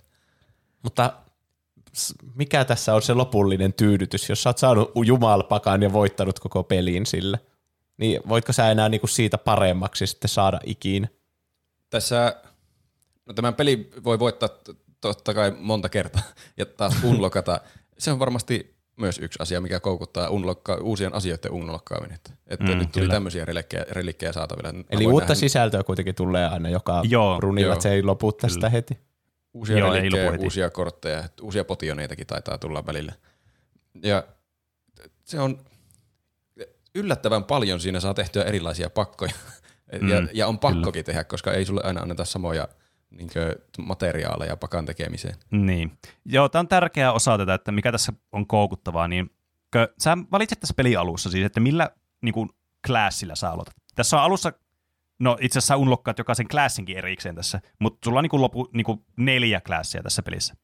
Mutta 0.83 1.13
mikä 2.35 2.65
tässä 2.65 2.93
on 2.93 3.01
se 3.01 3.13
lopullinen 3.13 3.73
tyydytys, 3.73 4.29
jos 4.29 4.43
sä 4.43 4.49
oot 4.49 4.57
saanut 4.57 4.91
jumalpakan 5.05 5.83
ja 5.83 5.93
voittanut 5.93 6.39
koko 6.39 6.63
pelin 6.63 7.05
sille, 7.05 7.39
niin 7.97 8.21
voitko 8.29 8.53
sä 8.53 8.71
enää 8.71 8.89
niinku 8.89 9.07
siitä 9.07 9.37
paremmaksi 9.37 10.07
sitten 10.07 10.29
saada 10.29 10.59
ikinä? 10.65 11.07
Tässä, 11.89 12.35
no 13.25 13.33
tämän 13.33 13.53
peli 13.53 13.89
voi 14.03 14.19
voittaa 14.19 14.49
totta 15.01 15.33
kai 15.33 15.53
monta 15.59 15.89
kertaa 15.89 16.23
ja 16.57 16.65
taas 16.65 17.03
unlokata. 17.03 17.61
se 17.97 18.11
on 18.11 18.19
varmasti 18.19 18.77
myös 18.97 19.19
yksi 19.19 19.39
asia, 19.41 19.61
mikä 19.61 19.79
koukuttaa 19.79 20.29
unlokka, 20.29 20.75
uusien 20.75 21.13
asioiden 21.13 21.51
unlokkaaminen. 21.51 22.15
Että, 22.15 22.31
että 22.47 22.65
mm, 22.65 22.77
nyt 22.77 22.91
tuli 22.91 23.01
kyllä. 23.01 23.13
tämmöisiä 23.13 23.45
relikkejä, 23.45 23.85
relikkejä 23.89 24.33
saatavilla. 24.33 24.69
Eli 24.89 25.05
uutta 25.05 25.23
nähdä. 25.23 25.35
sisältöä 25.35 25.83
kuitenkin 25.83 26.15
tulee 26.15 26.47
aina 26.47 26.69
joka 26.69 27.01
joo, 27.09 27.39
runilla, 27.39 27.73
että 27.73 27.83
se 27.83 27.91
ei 27.91 28.03
lopu 28.03 28.31
tästä 28.31 28.59
kyllä. 28.59 28.69
heti. 28.69 28.97
Uusia 29.53 29.77
Joo, 29.77 29.93
relikkejä, 29.93 30.31
uusia 30.39 30.69
kortteja, 30.69 31.23
uusia 31.41 31.65
potioneitakin 31.65 32.27
taitaa 32.27 32.57
tulla 32.57 32.85
välillä. 32.85 33.13
Ja 34.03 34.23
se 35.23 35.39
on 35.39 35.65
yllättävän 36.95 37.43
paljon 37.43 37.79
siinä 37.79 37.99
saa 37.99 38.13
tehtyä 38.13 38.43
erilaisia 38.43 38.89
pakkoja. 38.89 39.33
Mm, 40.01 40.09
ja, 40.09 40.27
ja 40.33 40.47
on 40.47 40.59
pakkokin 40.59 40.91
kyllä. 40.91 41.03
tehdä, 41.03 41.23
koska 41.23 41.53
ei 41.53 41.65
sulle 41.65 41.81
aina 41.83 42.01
anneta 42.01 42.25
samoja 42.25 42.67
niin 43.09 43.29
materiaaleja 43.79 44.57
pakan 44.57 44.85
tekemiseen. 44.85 45.35
Niin. 45.51 45.97
Joo, 46.25 46.49
tämä 46.49 46.59
on 46.59 46.67
tärkeä 46.67 47.11
osa 47.11 47.37
tätä, 47.37 47.53
että 47.53 47.71
mikä 47.71 47.91
tässä 47.91 48.13
on 48.31 48.47
koukuttavaa, 48.47 49.07
niin 49.07 49.31
sä 49.99 50.17
valitset 50.31 50.59
tässä 50.59 50.73
pelialussa 50.73 51.29
siis, 51.29 51.45
että 51.45 51.59
millä 51.59 51.89
niin 52.21 52.33
kuin, 52.33 52.49
klassilla 52.87 53.35
sä 53.35 53.51
aloitat. 53.51 53.75
Tässä 53.95 54.17
on 54.17 54.23
alussa 54.23 54.53
No 55.19 55.37
itse 55.41 55.59
asiassa 55.59 55.75
unlokkaat 55.75 56.17
jokaisen 56.17 56.47
klassinkin 56.47 56.97
erikseen 56.97 57.35
tässä, 57.35 57.61
mutta 57.79 58.05
sulla 58.05 58.19
on 58.19 58.23
niin 58.23 58.29
kuin 58.29 58.41
lopu, 58.41 58.69
niin 58.73 58.85
kuin 58.85 59.05
neljä 59.17 59.61
klassia 59.61 60.03
tässä 60.03 60.23
pelissä. 60.23 60.55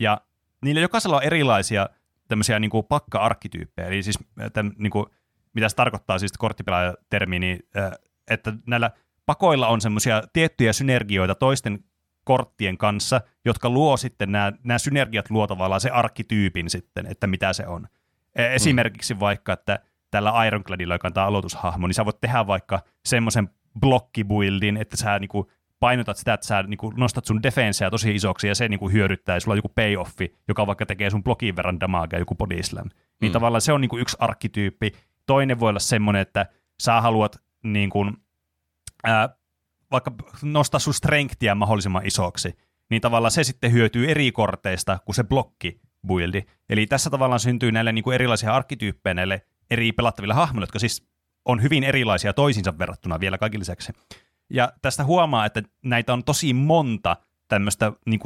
Ja 0.00 0.20
niillä 0.62 0.80
jokaisella 0.80 1.16
on 1.16 1.22
erilaisia 1.22 1.88
tämmöisiä 2.28 2.58
niin 2.58 2.70
kuin 2.70 2.86
pakka-arkkityyppejä, 2.86 3.88
eli 3.88 4.02
siis 4.02 4.18
tämän, 4.52 4.72
niin 4.78 4.90
kuin, 4.90 5.06
mitä 5.54 5.68
se 5.68 5.76
tarkoittaa 5.76 6.18
siis 6.18 6.32
korttipelaajatermi, 6.32 7.38
niin, 7.38 7.60
että 8.30 8.52
näillä 8.66 8.90
pakoilla 9.26 9.68
on 9.68 9.80
semmoisia 9.80 10.22
tiettyjä 10.32 10.72
synergioita 10.72 11.34
toisten 11.34 11.84
korttien 12.24 12.78
kanssa, 12.78 13.20
jotka 13.44 13.70
luo 13.70 13.96
sitten 13.96 14.32
nämä, 14.32 14.52
nämä 14.64 14.78
synergiat 14.78 15.30
luo 15.30 15.46
tavallaan 15.46 15.80
se 15.80 15.90
arkkityypin 15.90 16.70
sitten, 16.70 17.06
että 17.06 17.26
mitä 17.26 17.52
se 17.52 17.66
on. 17.66 17.88
E, 18.34 18.54
esimerkiksi 18.54 19.20
vaikka, 19.20 19.52
että 19.52 19.78
tällä 20.10 20.44
Ironcladilla, 20.46 20.94
joka 20.94 21.08
on 21.08 21.14
tämä 21.14 21.26
aloitushahmo, 21.26 21.86
niin 21.86 21.94
sä 21.94 22.04
voit 22.04 22.20
tehdä 22.20 22.46
vaikka 22.46 22.80
semmoisen 23.04 23.50
blokkibuildin, 23.80 24.76
että 24.76 24.96
sä 24.96 25.18
niinku 25.18 25.50
painotat 25.80 26.16
sitä, 26.16 26.34
että 26.34 26.46
sä 26.46 26.62
niinku 26.62 26.92
nostat 26.96 27.24
sun 27.24 27.42
defenseä 27.42 27.90
tosi 27.90 28.14
isoksi 28.14 28.48
ja 28.48 28.54
se 28.54 28.68
niinku 28.68 28.88
hyödyttää 28.88 29.36
ja 29.36 29.40
sulla 29.40 29.52
on 29.52 29.58
joku 29.58 29.72
payoffi, 29.74 30.36
joka 30.48 30.66
vaikka 30.66 30.86
tekee 30.86 31.10
sun 31.10 31.24
blokin 31.24 31.56
verran 31.56 31.80
damagea, 31.80 32.18
joku 32.18 32.34
body 32.34 32.62
slam. 32.62 32.88
Niin 33.20 33.30
mm. 33.30 33.32
tavallaan 33.32 33.60
se 33.60 33.72
on 33.72 33.80
niinku 33.80 33.98
yksi 33.98 34.16
arkkityyppi. 34.20 34.92
Toinen 35.26 35.60
voi 35.60 35.70
olla 35.70 35.78
semmoinen, 35.78 36.22
että 36.22 36.46
sä 36.82 37.00
haluat 37.00 37.42
niinku, 37.64 38.06
ää, 39.04 39.28
vaikka 39.90 40.12
nostaa 40.42 40.80
sun 40.80 40.94
strengthia 40.94 41.54
mahdollisimman 41.54 42.06
isoksi, 42.06 42.56
niin 42.90 43.02
tavallaan 43.02 43.30
se 43.30 43.44
sitten 43.44 43.72
hyötyy 43.72 44.10
eri 44.10 44.32
korteista 44.32 44.98
kuin 45.04 45.14
se 45.14 45.24
blokki 45.24 45.80
buildi. 46.06 46.42
Eli 46.68 46.86
tässä 46.86 47.10
tavallaan 47.10 47.40
syntyy 47.40 47.72
näille 47.72 47.92
niinku 47.92 48.10
erilaisia 48.10 48.54
arkkityyppejä 48.54 49.14
näille 49.14 49.42
eri 49.70 49.92
pelattaville 49.92 50.34
hahmoille, 50.34 50.64
jotka 50.64 50.78
siis 50.78 51.11
on 51.44 51.62
hyvin 51.62 51.84
erilaisia 51.84 52.32
toisiinsa 52.32 52.78
verrattuna 52.78 53.20
vielä 53.20 53.38
kaiken 53.38 53.60
lisäksi. 53.60 53.92
Ja 54.50 54.72
tästä 54.82 55.04
huomaa, 55.04 55.46
että 55.46 55.62
näitä 55.84 56.12
on 56.12 56.24
tosi 56.24 56.54
monta 56.54 57.16
tämmöistä 57.48 57.92
niin 58.06 58.20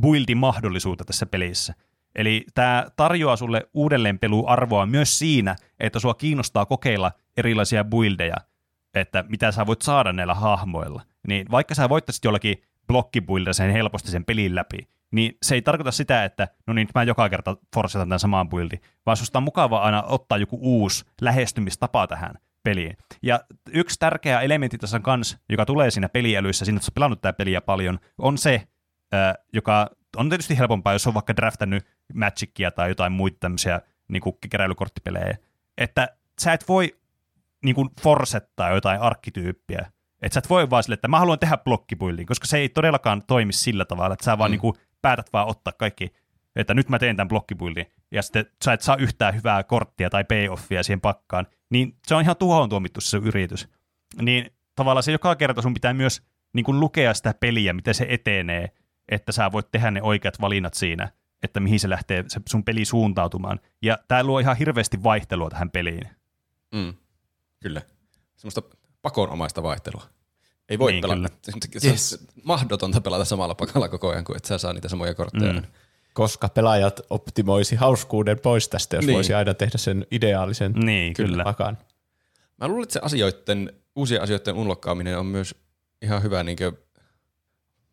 buildi-mahdollisuutta 0.00 1.04
tässä 1.04 1.26
pelissä. 1.26 1.74
Eli 2.14 2.44
tämä 2.54 2.86
tarjoaa 2.96 3.36
sulle 3.36 3.68
uudelleenpeluarvoa 3.74 4.86
myös 4.86 5.18
siinä, 5.18 5.56
että 5.80 5.98
sua 5.98 6.14
kiinnostaa 6.14 6.66
kokeilla 6.66 7.12
erilaisia 7.36 7.84
buildeja. 7.84 8.36
että 8.94 9.24
mitä 9.28 9.52
sä 9.52 9.66
voit 9.66 9.82
saada 9.82 10.12
näillä 10.12 10.34
hahmoilla. 10.34 11.02
Niin 11.28 11.46
vaikka 11.50 11.74
sä 11.74 11.88
voittaisit 11.88 12.24
jollakin 12.24 12.62
blokkipuilta 12.86 13.52
sen 13.52 13.70
helposti 13.72 14.10
sen 14.10 14.24
pelin 14.24 14.54
läpi, 14.54 14.78
niin 15.10 15.38
se 15.42 15.54
ei 15.54 15.62
tarkoita 15.62 15.92
sitä, 15.92 16.24
että 16.24 16.48
no 16.66 16.74
niin, 16.74 16.88
mä 16.94 17.02
joka 17.02 17.28
kerta 17.28 17.56
forsetan 17.74 18.08
tämän 18.08 18.20
samaan 18.20 18.48
buildin, 18.48 18.80
vaan 19.06 19.16
susta 19.16 19.38
on 19.38 19.42
mukava 19.42 19.78
aina 19.78 20.02
ottaa 20.02 20.38
joku 20.38 20.58
uusi 20.60 21.04
lähestymistapa 21.20 22.06
tähän 22.06 22.34
peliin. 22.62 22.96
Ja 23.22 23.40
yksi 23.68 23.98
tärkeä 23.98 24.40
elementti 24.40 24.78
tässä 24.78 25.00
kanssa, 25.00 25.38
joka 25.48 25.66
tulee 25.66 25.90
siinä 25.90 26.08
peliälyssä, 26.08 26.64
siinä 26.64 26.76
että 26.76 26.90
pelannut 26.94 27.20
tätä 27.20 27.36
peliä 27.36 27.60
paljon, 27.60 27.98
on 28.18 28.38
se, 28.38 28.68
joka 29.52 29.90
on 30.16 30.28
tietysti 30.28 30.58
helpompaa, 30.58 30.92
jos 30.92 31.06
on 31.06 31.14
vaikka 31.14 31.36
draftannut 31.36 31.82
Magicia 32.14 32.70
tai 32.70 32.88
jotain 32.88 33.12
muita 33.12 33.36
tämmöisiä 33.40 33.80
niin 34.08 34.22
kuin 34.22 34.36
keräilykorttipelejä, 34.50 35.36
että 35.78 36.08
sä 36.40 36.52
et 36.52 36.68
voi 36.68 36.96
niin 37.64 37.74
kuin 37.74 37.88
forsettaa 38.00 38.70
jotain 38.70 39.00
arkkityyppiä. 39.00 39.90
Että 40.22 40.34
sä 40.34 40.38
et 40.38 40.50
voi 40.50 40.70
vaan 40.70 40.82
sille, 40.82 40.94
että 40.94 41.08
mä 41.08 41.18
haluan 41.18 41.38
tehdä 41.38 41.56
blokkipuildin, 41.56 42.26
koska 42.26 42.46
se 42.46 42.58
ei 42.58 42.68
todellakaan 42.68 43.22
toimi 43.22 43.52
sillä 43.52 43.84
tavalla, 43.84 44.12
että 44.12 44.24
sä 44.24 44.38
vaan 44.38 44.50
mm. 44.50 44.52
niin 44.52 44.60
kuin 44.60 44.76
päätät 45.02 45.32
vaan 45.32 45.48
ottaa 45.48 45.72
kaikki, 45.72 46.12
että 46.56 46.74
nyt 46.74 46.88
mä 46.88 46.98
teen 46.98 47.16
tämän 47.16 47.28
blokkipuildin, 47.28 47.86
ja 48.10 48.22
sitten 48.22 48.46
sä 48.64 48.72
et 48.72 48.80
saa 48.80 48.96
yhtään 48.96 49.34
hyvää 49.34 49.62
korttia 49.62 50.10
tai 50.10 50.24
payoffia 50.24 50.82
siihen 50.82 51.00
pakkaan, 51.00 51.46
niin 51.70 51.96
se 52.06 52.14
on 52.14 52.22
ihan 52.22 52.36
tuhoon 52.36 52.68
tuomittu 52.68 53.00
se 53.00 53.16
yritys. 53.16 53.68
Niin 54.22 54.50
tavallaan 54.74 55.02
se 55.02 55.12
joka 55.12 55.36
kerta 55.36 55.62
sun 55.62 55.74
pitää 55.74 55.94
myös 55.94 56.22
niin 56.52 56.64
kuin 56.64 56.80
lukea 56.80 57.14
sitä 57.14 57.34
peliä, 57.40 57.72
miten 57.72 57.94
se 57.94 58.06
etenee, 58.08 58.70
että 59.08 59.32
sä 59.32 59.52
voit 59.52 59.70
tehdä 59.72 59.90
ne 59.90 60.02
oikeat 60.02 60.40
valinnat 60.40 60.74
siinä, 60.74 61.12
että 61.42 61.60
mihin 61.60 61.80
se 61.80 61.90
lähtee 61.90 62.24
se 62.28 62.40
sun 62.48 62.64
peli 62.64 62.84
suuntautumaan. 62.84 63.60
Ja 63.82 63.98
tämä 64.08 64.24
luo 64.24 64.38
ihan 64.38 64.56
hirveästi 64.56 65.02
vaihtelua 65.02 65.50
tähän 65.50 65.70
peliin. 65.70 66.08
Mm. 66.74 66.94
Kyllä. 67.60 67.82
Semmoista 68.36 68.62
pakonomaista 69.02 69.62
vaihtelua. 69.62 70.02
Ei 70.68 70.78
voi 70.78 70.92
Niin, 70.92 71.02
pelata. 71.02 71.28
Se 71.42 71.52
on 71.86 71.90
Yes. 71.90 72.26
mahdotonta 72.44 73.00
pelata 73.00 73.24
samalla 73.24 73.54
pakalla 73.54 73.88
koko 73.88 74.08
ajan, 74.10 74.24
kuin 74.24 74.36
että 74.36 74.48
sä 74.48 74.58
saa 74.58 74.72
niitä 74.72 74.88
samoja 74.88 75.14
kortteja. 75.14 75.52
Mm. 75.52 75.62
Koska 76.14 76.48
pelaajat 76.48 77.00
optimoisi 77.10 77.76
hauskuuden 77.76 78.40
pois 78.40 78.68
tästä, 78.68 78.96
jos 78.96 79.06
Niin. 79.06 79.14
voisi 79.14 79.34
aina 79.34 79.54
tehdä 79.54 79.78
sen 79.78 80.06
ideaalisen 80.10 80.72
Niin, 80.72 81.14
kyllä. 81.14 81.44
pakan. 81.44 81.78
Mä 82.56 82.68
luulen, 82.68 82.82
että 82.82 82.92
se 82.92 83.00
asioiden, 83.02 83.72
uusien 83.96 84.22
asioiden 84.22 84.54
unlokkaaminen 84.54 85.18
on 85.18 85.26
myös 85.26 85.54
ihan 86.02 86.22
hyvä 86.22 86.42
niin 86.42 86.56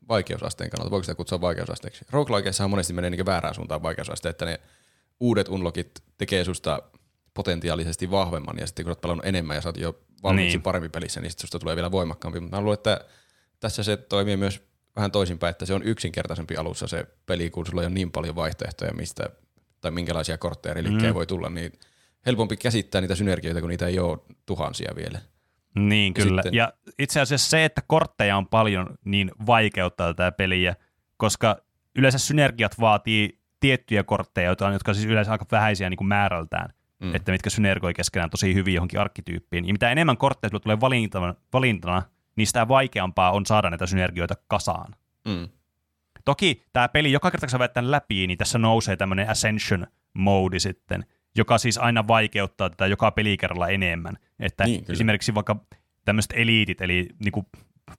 vaikeusasteen 0.10 0.70
kannalta. 0.70 0.92
Voiko 0.92 1.04
sitä 1.04 1.16
kutsua 1.16 1.42
vaikeusasteeksi? 1.42 2.06
Roguelikeissahan 2.12 2.70
monesti 2.70 2.94
menee 2.94 3.10
niin 3.10 3.26
väärään 3.26 3.56
suuntaan 3.56 3.84
vaikeusaste, 3.84 4.30
että 4.30 4.46
ne 4.46 4.60
uudet 5.20 5.50
unlockit 5.50 5.92
tekee 6.18 6.44
susta 6.44 6.82
potentiaalisesti 7.34 8.12
vahvemman, 8.12 8.58
ja 8.60 8.68
sitten 8.68 8.86
kun 8.86 8.90
olet 8.90 9.02
pelannut 9.02 9.26
enemmän 9.26 9.56
ja 9.56 9.62
sä 9.62 9.70
oot 9.70 9.78
jo 9.78 10.00
valmiiksi 10.24 10.48
Niin. 10.48 10.52
niin. 10.58 10.62
parempi 10.64 10.90
pelissä, 10.90 11.22
niin 11.22 11.32
sitten 11.32 11.42
susta 11.42 11.60
tulee 11.60 11.76
vielä 11.76 11.92
voimakkaampi. 11.92 12.40
Mutta 12.40 12.56
mä 12.58 12.62
luulen, 12.62 12.74
että 12.74 13.02
tässä 13.60 13.84
se 13.84 13.98
toimii 13.98 14.38
myös 14.38 14.62
vähän 14.98 15.12
toisinpäin, 15.12 15.52
että 15.52 15.66
se 15.66 15.74
on 15.74 15.84
yksinkertaisempi 15.84 16.56
alussa 16.58 16.88
se 16.88 17.06
peli, 17.26 17.50
kun 17.50 17.66
sulla 17.66 17.82
on 17.82 17.94
niin 17.94 18.12
paljon 18.12 18.36
vaihtoehtoja, 18.36 18.94
mistä 18.94 19.30
tai 19.82 19.92
minkälaisia 19.92 20.38
kortteja 20.38 20.74
reliikkejä 20.74 21.12
Mm. 21.12 21.16
voi 21.16 21.28
tulla, 21.28 21.50
niin 21.50 21.72
helpompi 22.26 22.58
käsittää 22.58 23.02
niitä 23.02 23.16
synergioita, 23.16 23.60
kun 23.62 23.70
niitä 23.70 23.88
ei 23.88 24.00
ole 24.00 24.18
tuhansia 24.46 24.92
vielä. 24.96 25.20
Niin, 25.76 26.14
Ja 26.18 26.24
kyllä. 26.24 26.42
sitten- 26.42 26.58
Ja 26.58 26.74
itse 27.00 27.22
asiassa 27.22 27.50
se, 27.50 27.66
että 27.66 27.82
kortteja 27.88 28.38
on 28.38 28.48
paljon, 28.48 28.98
niin 29.06 29.32
vaikeuttaa 29.46 30.14
tätä 30.14 30.32
peliä, 30.32 30.76
koska 31.18 31.58
yleensä 31.96 32.18
synergiat 32.18 32.80
vaatii 32.80 33.40
tiettyjä 33.60 34.04
kortteja, 34.04 34.48
joita 34.48 34.68
on, 34.68 34.74
jotka 34.74 34.92
on 34.92 34.96
siis 34.96 35.08
yleensä 35.08 35.32
aika 35.32 35.46
vähäisiä 35.52 35.90
niin 35.90 35.98
kuin 35.98 36.08
määrältään, 36.08 36.70
mm. 37.00 37.16
Että 37.16 37.32
mitkä 37.32 37.50
synergoi 37.50 37.94
keskenään 37.94 38.30
tosi 38.30 38.54
hyvin 38.54 38.74
johonkin 38.74 39.00
arkkityyppiin. 39.00 39.68
Ja 39.68 39.74
mitä 39.74 39.92
enemmän 39.92 40.18
kortteja 40.18 40.60
tulee 40.60 40.80
valintana, 40.80 41.36
valintana, 41.54 42.04
niin 42.38 42.48
sitä 42.48 42.68
vaikeampaa 42.68 43.32
on 43.32 43.46
saada 43.46 43.70
näitä 43.70 43.86
synergioita 43.86 44.36
kasaan. 44.48 44.96
Mm. 45.28 45.48
Toki 46.26 46.64
tämä 46.74 46.88
peli, 46.90 47.12
joka 47.12 47.32
kerta 47.32 47.48
kun 47.48 47.60
sä 47.60 47.68
tämän 47.68 47.92
läpi, 47.92 48.28
niin 48.28 48.38
tässä 48.38 48.58
nousee 48.58 48.96
tämmöinen 48.96 49.30
Ascension-moodi 49.30 50.60
sitten, 50.60 51.06
joka 51.36 51.58
siis 51.58 51.78
aina 51.78 52.08
vaikeuttaa 52.08 52.70
tätä 52.70 52.88
joka 52.88 53.12
pelikerralla 53.12 53.68
enemmän. 53.68 54.18
Että 54.40 54.64
Niin, 54.64 54.82
kyllä. 54.84 54.94
esimerkiksi 54.94 55.36
vaikka 55.36 55.56
tämmöiset 56.06 56.34
eliitit, 56.36 56.82
eli 56.82 57.10
niinku, 57.24 57.46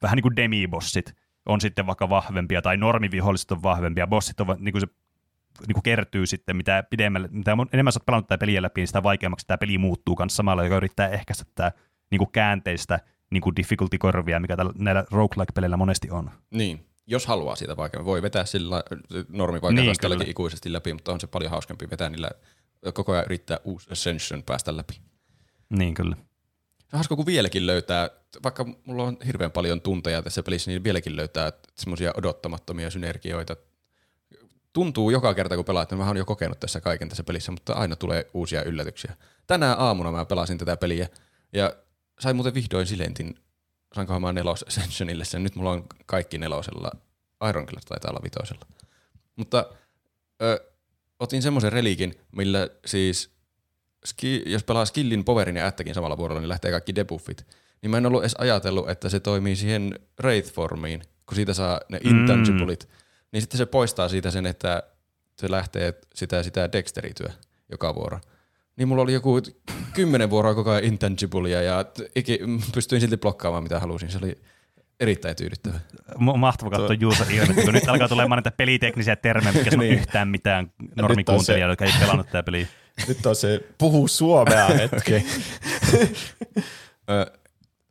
vähän 0.02 0.16
niin 0.16 0.22
kuin 0.22 0.36
demibossit, 0.36 1.14
on 1.46 1.60
sitten 1.60 1.86
vaikka 1.86 2.08
vahvempia, 2.08 2.62
tai 2.62 2.76
normiviholliset 2.76 3.52
on 3.52 3.62
vahvempia, 3.62 4.06
bossit 4.06 4.40
on 4.40 4.56
niin 4.58 4.72
kuin 4.72 4.80
se 4.80 4.86
niin 5.66 5.82
kertyy 5.82 6.26
sitten, 6.26 6.56
mitä 6.56 6.84
pidemmälle, 6.90 7.28
mitä 7.32 7.56
enemmän 7.72 7.92
sä 7.92 7.98
oot 7.98 8.06
pelannut 8.06 8.26
tätä 8.26 8.40
peliä 8.40 8.62
läpi, 8.62 8.80
niin 8.80 8.86
sitä 8.86 9.02
vaikeammaksi 9.02 9.46
tämä 9.46 9.58
peli 9.58 9.78
muuttuu 9.78 10.16
kanssa 10.16 10.36
samalla, 10.36 10.64
joka 10.64 10.76
yrittää 10.76 11.08
ehkäistä 11.08 11.44
tätä 11.44 11.72
niin 12.10 12.30
käänteistä 12.32 13.00
niin 13.30 13.40
kuin 13.40 13.56
difficulty-korvia, 13.56 14.40
mikä 14.40 14.56
tällä, 14.56 14.72
näillä 14.78 15.04
roguelike-peleillä 15.10 15.76
monesti 15.76 16.10
on. 16.10 16.30
Niin, 16.50 16.86
jos 17.06 17.26
haluaa 17.26 17.56
siitä 17.56 17.76
vaikea. 17.76 18.04
Voi 18.04 18.22
vetää 18.22 18.44
sillä 18.44 18.82
Niin, 18.90 19.26
normivaikeusasteellakin 19.28 20.24
kyllä. 20.24 20.30
ikuisesti 20.30 20.72
läpi, 20.72 20.92
mutta 20.92 21.12
on 21.12 21.20
se 21.20 21.26
paljon 21.26 21.50
hauskempi 21.50 21.90
vetää 21.90 22.08
niillä 22.08 22.30
koko 22.94 23.12
ajan 23.12 23.24
yrittää 23.24 23.58
uusi 23.64 23.88
Ascension 23.92 24.42
päästä 24.42 24.76
läpi. 24.76 25.00
Niin 25.70 25.94
kyllä. 25.94 26.16
Se 26.78 26.96
hauska, 26.96 27.16
kun 27.16 27.26
vieläkin 27.26 27.66
löytää, 27.66 28.10
vaikka 28.42 28.66
mulla 28.84 29.04
on 29.04 29.16
hirveän 29.26 29.50
paljon 29.50 29.80
tunteja 29.80 30.22
tässä 30.22 30.42
pelissä, 30.42 30.70
niin 30.70 30.84
vieläkin 30.84 31.16
löytää 31.16 31.52
semmoisia 31.74 32.12
odottamattomia 32.16 32.90
synergioita. 32.90 33.56
Tuntuu 34.72 35.10
joka 35.10 35.34
kerta, 35.34 35.56
kun 35.56 35.64
pelaat, 35.64 35.82
että 35.82 35.96
mä 35.96 36.06
oon 36.06 36.16
jo 36.16 36.24
kokenut 36.24 36.60
tässä 36.60 36.80
kaiken 36.80 37.08
tässä 37.08 37.24
pelissä, 37.24 37.52
mutta 37.52 37.72
aina 37.72 37.96
tulee 37.96 38.26
uusia 38.34 38.62
yllätyksiä. 38.62 39.16
Tänään 39.46 39.78
aamuna 39.78 40.12
mä 40.12 40.24
pelasin 40.24 40.58
tätä 40.58 40.76
peliä 40.76 41.08
ja 41.52 41.72
sain 42.20 42.36
muuten 42.36 42.54
vihdoin 42.54 42.86
silentin, 42.86 43.34
sainkohan 43.94 44.22
mä 44.22 44.32
nelos 44.32 44.62
Ascensionille 44.68 45.24
sen. 45.24 45.42
Nyt 45.42 45.54
mulla 45.56 45.70
on 45.70 45.84
kaikki 46.06 46.38
nelosella. 46.38 46.90
Ironclad 47.48 47.82
taitaa 47.88 48.10
olla 48.10 48.20
vitosella. 48.24 48.66
Mutta 49.36 49.66
ö, 50.42 50.72
otin 51.20 51.42
semmoisen 51.42 51.72
reliikin, 51.72 52.14
millä 52.32 52.68
siis 52.86 53.30
ski, 54.04 54.42
jos 54.46 54.64
pelaa 54.64 54.84
skillin, 54.84 55.24
powerin 55.24 55.56
ja 55.56 55.66
ättäkin 55.66 55.94
samalla 55.94 56.16
vuorolla, 56.18 56.40
niin 56.40 56.48
lähtee 56.48 56.70
kaikki 56.70 56.94
debuffit. 56.94 57.46
Niin 57.82 57.90
mä 57.90 57.96
en 57.98 58.06
ollut 58.06 58.22
edes 58.22 58.34
ajatellut, 58.38 58.90
että 58.90 59.08
se 59.08 59.20
toimii 59.20 59.56
siihen 59.56 59.98
Wraith-formiin, 60.22 61.02
kun 61.26 61.34
siitä 61.34 61.54
saa 61.54 61.80
ne 61.88 62.00
Mm. 62.04 62.10
intangiblet. 62.10 62.88
Niin 63.32 63.40
sitten 63.42 63.58
se 63.58 63.66
poistaa 63.66 64.08
siitä 64.08 64.30
sen, 64.30 64.46
että 64.46 64.82
se 65.36 65.50
lähtee 65.50 65.94
sitä, 66.14 66.42
sitä 66.42 66.72
dexterityä 66.72 67.32
joka 67.70 67.94
vuoro. 67.94 68.20
Niin 68.78 68.88
mulla 68.88 69.02
oli 69.02 69.12
joku 69.12 69.40
kymmenen 69.94 70.30
vuoroa 70.30 70.54
koko 70.54 70.70
ajan 70.70 70.84
intangibleja 70.84 71.62
ja 71.62 71.84
iki, 72.16 72.38
pystyin 72.74 73.00
silti 73.00 73.16
blokkaamaan 73.16 73.62
mitä 73.62 73.80
halusin. 73.80 74.10
Se 74.10 74.18
oli 74.18 74.38
erittäin 75.00 75.36
tyydyttävä. 75.36 75.80
Mahtava 76.18 76.70
katsoa 76.70 76.94
Juuso 77.00 77.24
kun 77.64 77.74
nyt 77.74 77.88
alkaa 77.88 78.08
tulemaan 78.08 78.38
niitä 78.38 78.50
peliteknisiä 78.50 79.16
termejä, 79.16 79.52
mitkä 79.52 79.70
on 79.72 79.78
Niin. 79.78 79.94
yhtään 79.94 80.28
mitään 80.28 80.72
normikuuntelijoita, 80.96 81.84
jotka 81.84 81.84
ei 81.84 82.00
pelannut 82.00 82.26
tätä 82.26 82.42
peliä. 82.42 82.66
Nyt 83.08 83.26
on 83.26 83.36
se 83.36 83.60
puhu 83.78 84.08
suomea 84.08 84.66
hetki. 84.80 85.14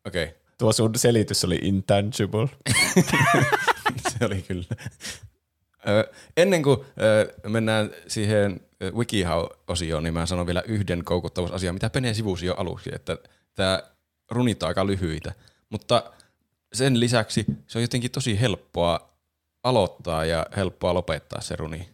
Okei, 0.06 0.24
okay. 0.24 0.28
Tuo 0.58 0.74
sun 0.74 0.92
selitys 0.96 1.46
oli 1.46 1.60
intangible. 1.62 2.48
se 4.10 4.26
oli 4.26 4.42
kyllä. 4.42 4.66
Ennen 6.38 6.64
kuin 6.64 6.78
mennään 7.48 7.90
siihen 8.08 8.60
WikiHow-osioon, 8.96 10.04
niin 10.04 10.14
mä 10.14 10.26
sanon 10.26 10.48
vielä 10.48 10.64
yhden 10.68 11.04
koukuttavuusasian, 11.04 11.76
mitä 11.76 11.90
Pene 11.90 12.14
sivusi 12.14 12.46
jo 12.46 12.54
aluksi, 12.58 12.90
että 12.94 13.18
tämä 13.56 13.84
runit 14.32 14.64
on 14.64 14.68
aika 14.68 14.88
lyhyitä, 14.88 15.34
mutta 15.70 16.04
sen 16.74 17.00
lisäksi 17.00 17.46
se 17.68 17.78
on 17.78 17.82
jotenkin 17.82 18.12
tosi 18.12 18.42
helppoa 18.42 19.10
aloittaa 19.64 20.26
ja 20.26 20.46
helppoa 20.58 20.94
lopettaa 20.94 21.42
se 21.42 21.56
runi. 21.56 21.90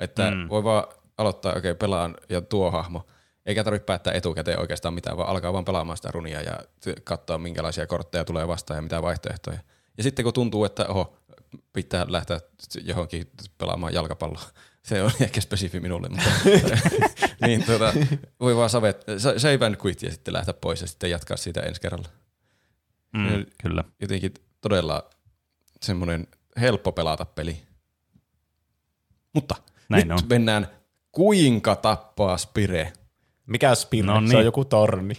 Että 0.00 0.30
Mm. 0.30 0.48
voi 0.48 0.64
vaan 0.64 0.84
aloittaa, 1.18 1.52
okei, 1.52 1.70
okay, 1.70 1.74
pelaan 1.74 2.14
ja 2.28 2.40
tuo 2.40 2.70
hahmo. 2.70 3.06
Eikä 3.46 3.64
tarvitse 3.64 3.86
päättää 3.86 4.12
etukäteen 4.12 4.60
oikeastaan 4.60 4.94
mitään, 4.94 5.16
vaan 5.16 5.28
alkaa 5.28 5.52
vaan 5.52 5.64
pelaamaan 5.64 5.96
sitä 5.96 6.10
runia 6.10 6.40
ja 6.40 6.58
katsoa, 7.04 7.38
minkälaisia 7.38 7.86
kortteja 7.86 8.24
tulee 8.24 8.48
vastaan 8.48 8.78
ja 8.78 8.82
mitä 8.82 9.02
vaihtoehtoja. 9.02 9.58
Ja 9.96 10.02
sitten 10.02 10.22
kun 10.24 10.32
tuntuu, 10.32 10.64
että 10.64 10.86
oho, 10.86 11.16
pitää 11.72 12.06
lähteä 12.08 12.40
johonkin 12.84 13.30
pelaamaan 13.58 13.94
jalkapalloa. 13.94 14.42
Se 14.82 15.02
on 15.02 15.10
ehkä 15.20 15.40
spesifi 15.40 15.80
minulle, 15.80 16.08
mutta 16.08 16.30
niin, 17.46 17.64
tuota, 17.64 17.92
voi 18.40 18.56
vaan 18.56 18.70
savet, 18.70 19.04
sa- 19.18 19.38
save 19.38 19.66
and 19.66 19.76
quit 19.86 20.02
ja 20.02 20.10
sitten 20.10 20.34
lähteä 20.34 20.54
pois 20.54 20.80
ja 20.80 20.86
sitten 20.86 21.10
jatkaa 21.10 21.36
siitä 21.36 21.60
ensi 21.60 21.80
kerralla. 21.80 22.08
Mm, 23.12 23.46
kyllä. 23.62 23.84
Jotenkin 24.00 24.34
todella 24.60 25.10
semmoinen 25.82 26.26
helppo 26.60 26.92
pelata 26.92 27.24
peli. 27.24 27.62
Mutta 29.32 29.54
Näin 29.88 30.08
nyt 30.08 30.18
on. 30.20 30.28
mennään 30.28 30.68
kuinka 31.12 31.76
tappaa 31.76 32.38
Spire. 32.38 32.92
Mikä 33.46 33.74
Spire? 33.74 34.06
No 34.06 34.14
Se 34.14 34.20
niin. 34.20 34.36
on 34.36 34.44
joku 34.44 34.64
torni. 34.64 35.14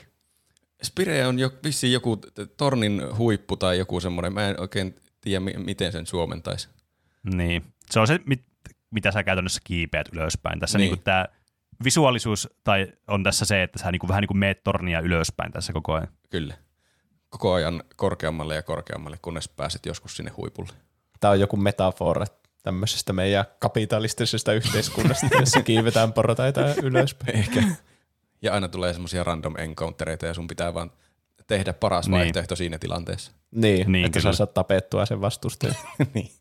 Spire 0.83 1.27
on 1.27 1.39
jo 1.39 1.51
vissiin 1.63 1.93
joku 1.93 2.17
tornin 2.57 3.01
huippu 3.17 3.57
tai 3.57 3.77
joku 3.77 3.99
semmoinen, 3.99 4.33
mä 4.33 4.49
en 4.49 4.59
oikein 4.59 4.95
tiedä 5.23 5.39
mi- 5.39 5.53
miten 5.57 5.91
sen 5.91 6.05
suomentaisi. 6.05 6.69
Niin. 7.23 7.63
Se 7.91 7.99
on 7.99 8.07
se, 8.07 8.19
mit, 8.25 8.43
mitä 8.91 9.11
sä 9.11 9.23
käytännössä 9.23 9.61
kiipeät 9.63 10.09
ylöspäin. 10.13 10.59
Tässä 10.59 10.77
Niin. 10.77 10.83
niin. 10.85 10.91
niinku 10.91 11.03
tämä 11.03 11.25
visuaalisuus 11.83 12.49
tai 12.63 12.87
on 13.07 13.23
tässä 13.23 13.45
se, 13.45 13.63
että 13.63 13.79
sä 13.79 13.91
niinku, 13.91 14.07
vähän 14.07 14.21
niin 14.21 14.27
kuin 14.27 14.37
meet 14.37 14.63
tornia 14.63 14.99
ylöspäin 14.99 15.51
tässä 15.51 15.73
koko 15.73 15.93
ajan. 15.93 16.07
Kyllä. 16.29 16.53
koko 17.29 17.53
ajan 17.53 17.83
korkeammalle 17.95 18.55
ja 18.55 18.61
korkeammalle, 18.63 19.17
kunnes 19.21 19.49
pääset 19.49 19.85
joskus 19.85 20.17
sinne 20.17 20.31
huipulle. 20.31 20.73
Tämä 21.19 21.31
on 21.31 21.39
joku 21.39 21.57
metafora 21.57 22.25
tämmöisestä 22.63 23.13
meidän 23.13 23.45
kapitalistisesta 23.59 24.53
yhteiskunnasta, 24.53 25.27
jossa 25.39 25.61
kiivetään 25.63 26.13
portaita 26.13 26.61
ylöspäin. 26.83 27.35
Ehkä. 27.37 27.63
Ja 28.41 28.53
aina 28.53 28.67
tulee 28.67 28.93
semmoisia 28.93 29.23
random 29.23 29.55
encountereita 29.57 30.25
ja 30.25 30.33
sun 30.33 30.47
pitää 30.47 30.73
vaan 30.73 30.91
tehdä 31.57 31.73
paras 31.73 32.07
Niin. 32.07 32.19
vaihtoehto 32.19 32.55
siinä 32.55 32.79
tilanteessa. 32.79 33.31
Niin, 33.51 33.91
Niin, 33.91 34.05
että 34.05 34.19
kyllä. 34.19 34.33
sä 34.33 34.37
saat 34.37 34.53
tapettua 34.53 35.05
sen 35.05 35.21
vastustajan. 35.21 35.75
niin. 36.13 36.31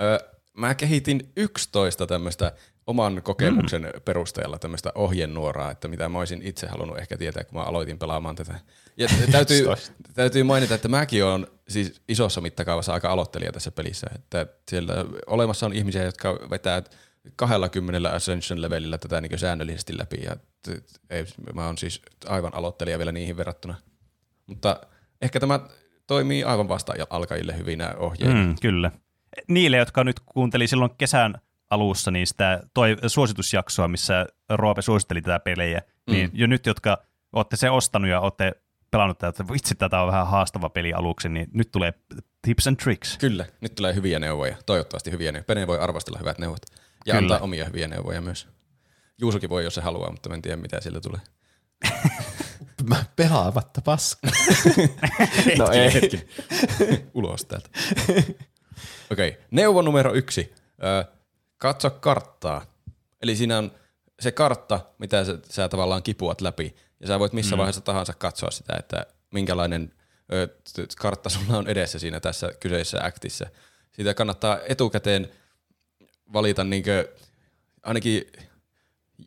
Ö, 0.00 0.18
mä 0.56 0.74
kehitin 0.74 1.32
11 1.36 2.06
tämmöistä 2.06 2.52
oman 2.86 3.22
kokemuksen 3.22 3.82
mm. 3.82 4.00
perusteella 4.04 4.58
tämmöistä 4.58 4.92
ohjenuoraa, 4.94 5.70
että 5.70 5.88
mitä 5.88 6.08
mä 6.08 6.18
olisin 6.18 6.42
itse 6.42 6.66
halunnut 6.66 6.98
ehkä 6.98 7.18
tietää, 7.18 7.44
kun 7.44 7.58
mä 7.58 7.64
aloitin 7.64 7.98
pelaamaan 7.98 8.36
tätä. 8.36 8.60
Ja 8.96 9.08
täytyy, 9.32 9.58
11. 9.58 9.92
täytyy 10.14 10.42
mainita, 10.42 10.74
että 10.74 10.88
mäkin 10.88 11.24
olen 11.24 11.46
siis 11.68 12.00
isossa 12.08 12.40
mittakaavassa 12.40 12.92
aika 12.92 13.12
aloittelija 13.12 13.52
tässä 13.52 13.70
pelissä. 13.70 14.06
Että 14.14 14.46
siellä 14.70 14.94
olemassa 15.26 15.66
on 15.66 15.72
ihmisiä, 15.72 16.04
jotka 16.04 16.38
vetää 16.50 16.82
20 17.36 18.10
Ascension 18.10 18.62
levelillä 18.62 18.98
tätä 18.98 19.20
niin 19.20 19.38
säännöllisesti 19.38 19.98
läpi. 19.98 20.16
Ja 20.22 20.36
t- 20.36 21.00
ei, 21.10 21.24
mä 21.54 21.66
oon 21.66 21.78
siis 21.78 22.02
aivan 22.26 22.54
aloittelija 22.54 22.98
vielä 22.98 23.12
niihin 23.12 23.36
verrattuna. 23.36 23.74
Mutta 24.46 24.80
ehkä 25.22 25.40
tämä 25.40 25.60
toimii 26.06 26.44
aivan 26.44 26.68
vasta 26.68 26.92
alkajille 27.10 27.58
hyvinä 27.58 27.94
ohjeina. 27.98 28.44
Mm, 28.44 28.54
kyllä. 28.62 28.90
Niille, 29.48 29.76
jotka 29.76 30.04
nyt 30.04 30.20
kuunteli 30.20 30.66
silloin 30.66 30.90
kesän 30.98 31.34
alussa 31.70 32.10
niin 32.10 32.26
sitä 32.26 32.62
toi, 32.74 32.96
suositusjaksoa, 33.06 33.88
missä 33.88 34.26
Roope 34.50 34.82
suositteli 34.82 35.22
tätä 35.22 35.38
pelejä, 35.38 35.82
mm. 36.06 36.12
niin 36.12 36.30
jo 36.32 36.46
nyt, 36.46 36.66
jotka 36.66 36.98
olette 37.32 37.56
se 37.56 37.70
ostanut 37.70 38.10
ja 38.10 38.20
olette 38.20 38.52
pelannut 38.90 39.18
tätä, 39.18 39.28
että 39.28 39.52
vitsi, 39.52 39.74
tätä 39.74 40.00
on 40.00 40.06
vähän 40.06 40.26
haastava 40.26 40.68
peli 40.68 40.92
aluksi, 40.92 41.28
niin 41.28 41.48
nyt 41.52 41.70
tulee 41.70 41.94
tips 42.42 42.66
and 42.66 42.76
tricks. 42.76 43.18
Kyllä, 43.18 43.46
nyt 43.60 43.74
tulee 43.74 43.94
hyviä 43.94 44.18
neuvoja. 44.18 44.56
Toivottavasti 44.66 45.10
hyviä 45.10 45.32
neuvoja. 45.32 45.46
Pene 45.46 45.66
voi 45.66 45.78
arvostella 45.78 46.18
hyvät 46.18 46.38
neuvot. 46.38 46.62
Ja 47.06 47.14
Kyllä. 47.14 47.34
antaa 47.34 47.44
omia 47.44 47.64
hyviä 47.64 47.88
neuvoja 47.88 48.20
myös. 48.20 48.48
Juusokin 49.18 49.50
voi, 49.50 49.64
jos 49.64 49.74
se 49.74 49.80
haluaa, 49.80 50.10
mutta 50.10 50.34
en 50.34 50.42
tiedä, 50.42 50.56
mitä 50.56 50.80
sillä 50.80 51.00
tulee. 51.00 51.20
Mä 52.88 53.04
pelaamatta 53.16 53.80
paska. 53.80 54.28
no 55.58 55.70
ei. 55.70 56.26
Ulos 57.14 57.44
täältä. 57.44 57.68
Okei, 59.10 59.28
okay. 59.28 59.42
neuvo 59.50 59.82
numero 59.82 60.14
yksi. 60.14 60.54
Ö, 60.82 61.04
katso 61.58 61.90
karttaa. 61.90 62.66
Eli 63.22 63.36
siinä 63.36 63.58
on 63.58 63.72
se 64.20 64.32
kartta, 64.32 64.80
mitä 64.98 65.24
sä, 65.24 65.38
sä 65.50 65.68
tavallaan 65.68 66.02
kipuat 66.02 66.40
läpi. 66.40 66.76
Ja 67.00 67.06
sä 67.06 67.18
voit 67.18 67.32
missä 67.32 67.56
mm. 67.56 67.58
vaiheessa 67.58 67.80
tahansa 67.80 68.12
katsoa 68.12 68.50
sitä, 68.50 68.76
että 68.78 69.06
minkälainen 69.32 69.92
ö, 70.32 70.48
kartta 70.98 71.28
sulla 71.28 71.58
on 71.58 71.68
edessä 71.68 71.98
siinä 71.98 72.20
tässä 72.20 72.50
kyseisessä 72.60 73.04
actissa. 73.04 73.46
Siitä 73.92 74.14
kannattaa 74.14 74.58
etukäteen 74.68 75.28
valita 76.32 76.64
niinkö, 76.64 77.12
ainakin 77.82 78.22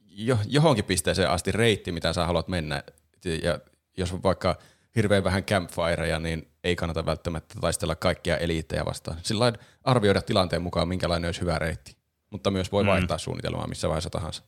jo, 0.06 0.38
johonkin 0.47 0.86
pisteeseen 0.86 1.30
asti 1.30 1.52
reitti, 1.52 1.91
mitä 1.91 2.14
sä 2.14 2.26
haluat 2.26 2.47
mennä. 2.47 2.84
Ja 3.43 3.60
jos 3.97 4.14
on 4.14 4.24
vaikka 4.24 4.58
hirveän 4.95 5.24
vähän 5.24 5.43
campfireja, 5.43 6.20
niin 6.20 6.52
ei 6.64 6.76
kannata 6.76 7.06
välttämättä 7.06 7.56
taistella 7.62 7.95
kaikkia 7.95 8.38
eliittejä 8.38 8.86
vastaan. 8.86 9.18
Sillä 9.24 9.54
arvioida 9.84 10.22
tilanteen 10.22 10.62
mukaan, 10.62 10.88
minkälainen 10.88 11.28
olisi 11.28 11.41
hyvä 11.41 11.60
reitti. 11.60 11.95
Mutta 12.30 12.52
myös 12.52 12.72
voi 12.72 12.86
vaihtaa 12.86 13.18
suunnitelmaa 13.18 13.68
missä 13.68 13.88
vaiheessa 13.88 14.10
tahansa. 14.10 14.43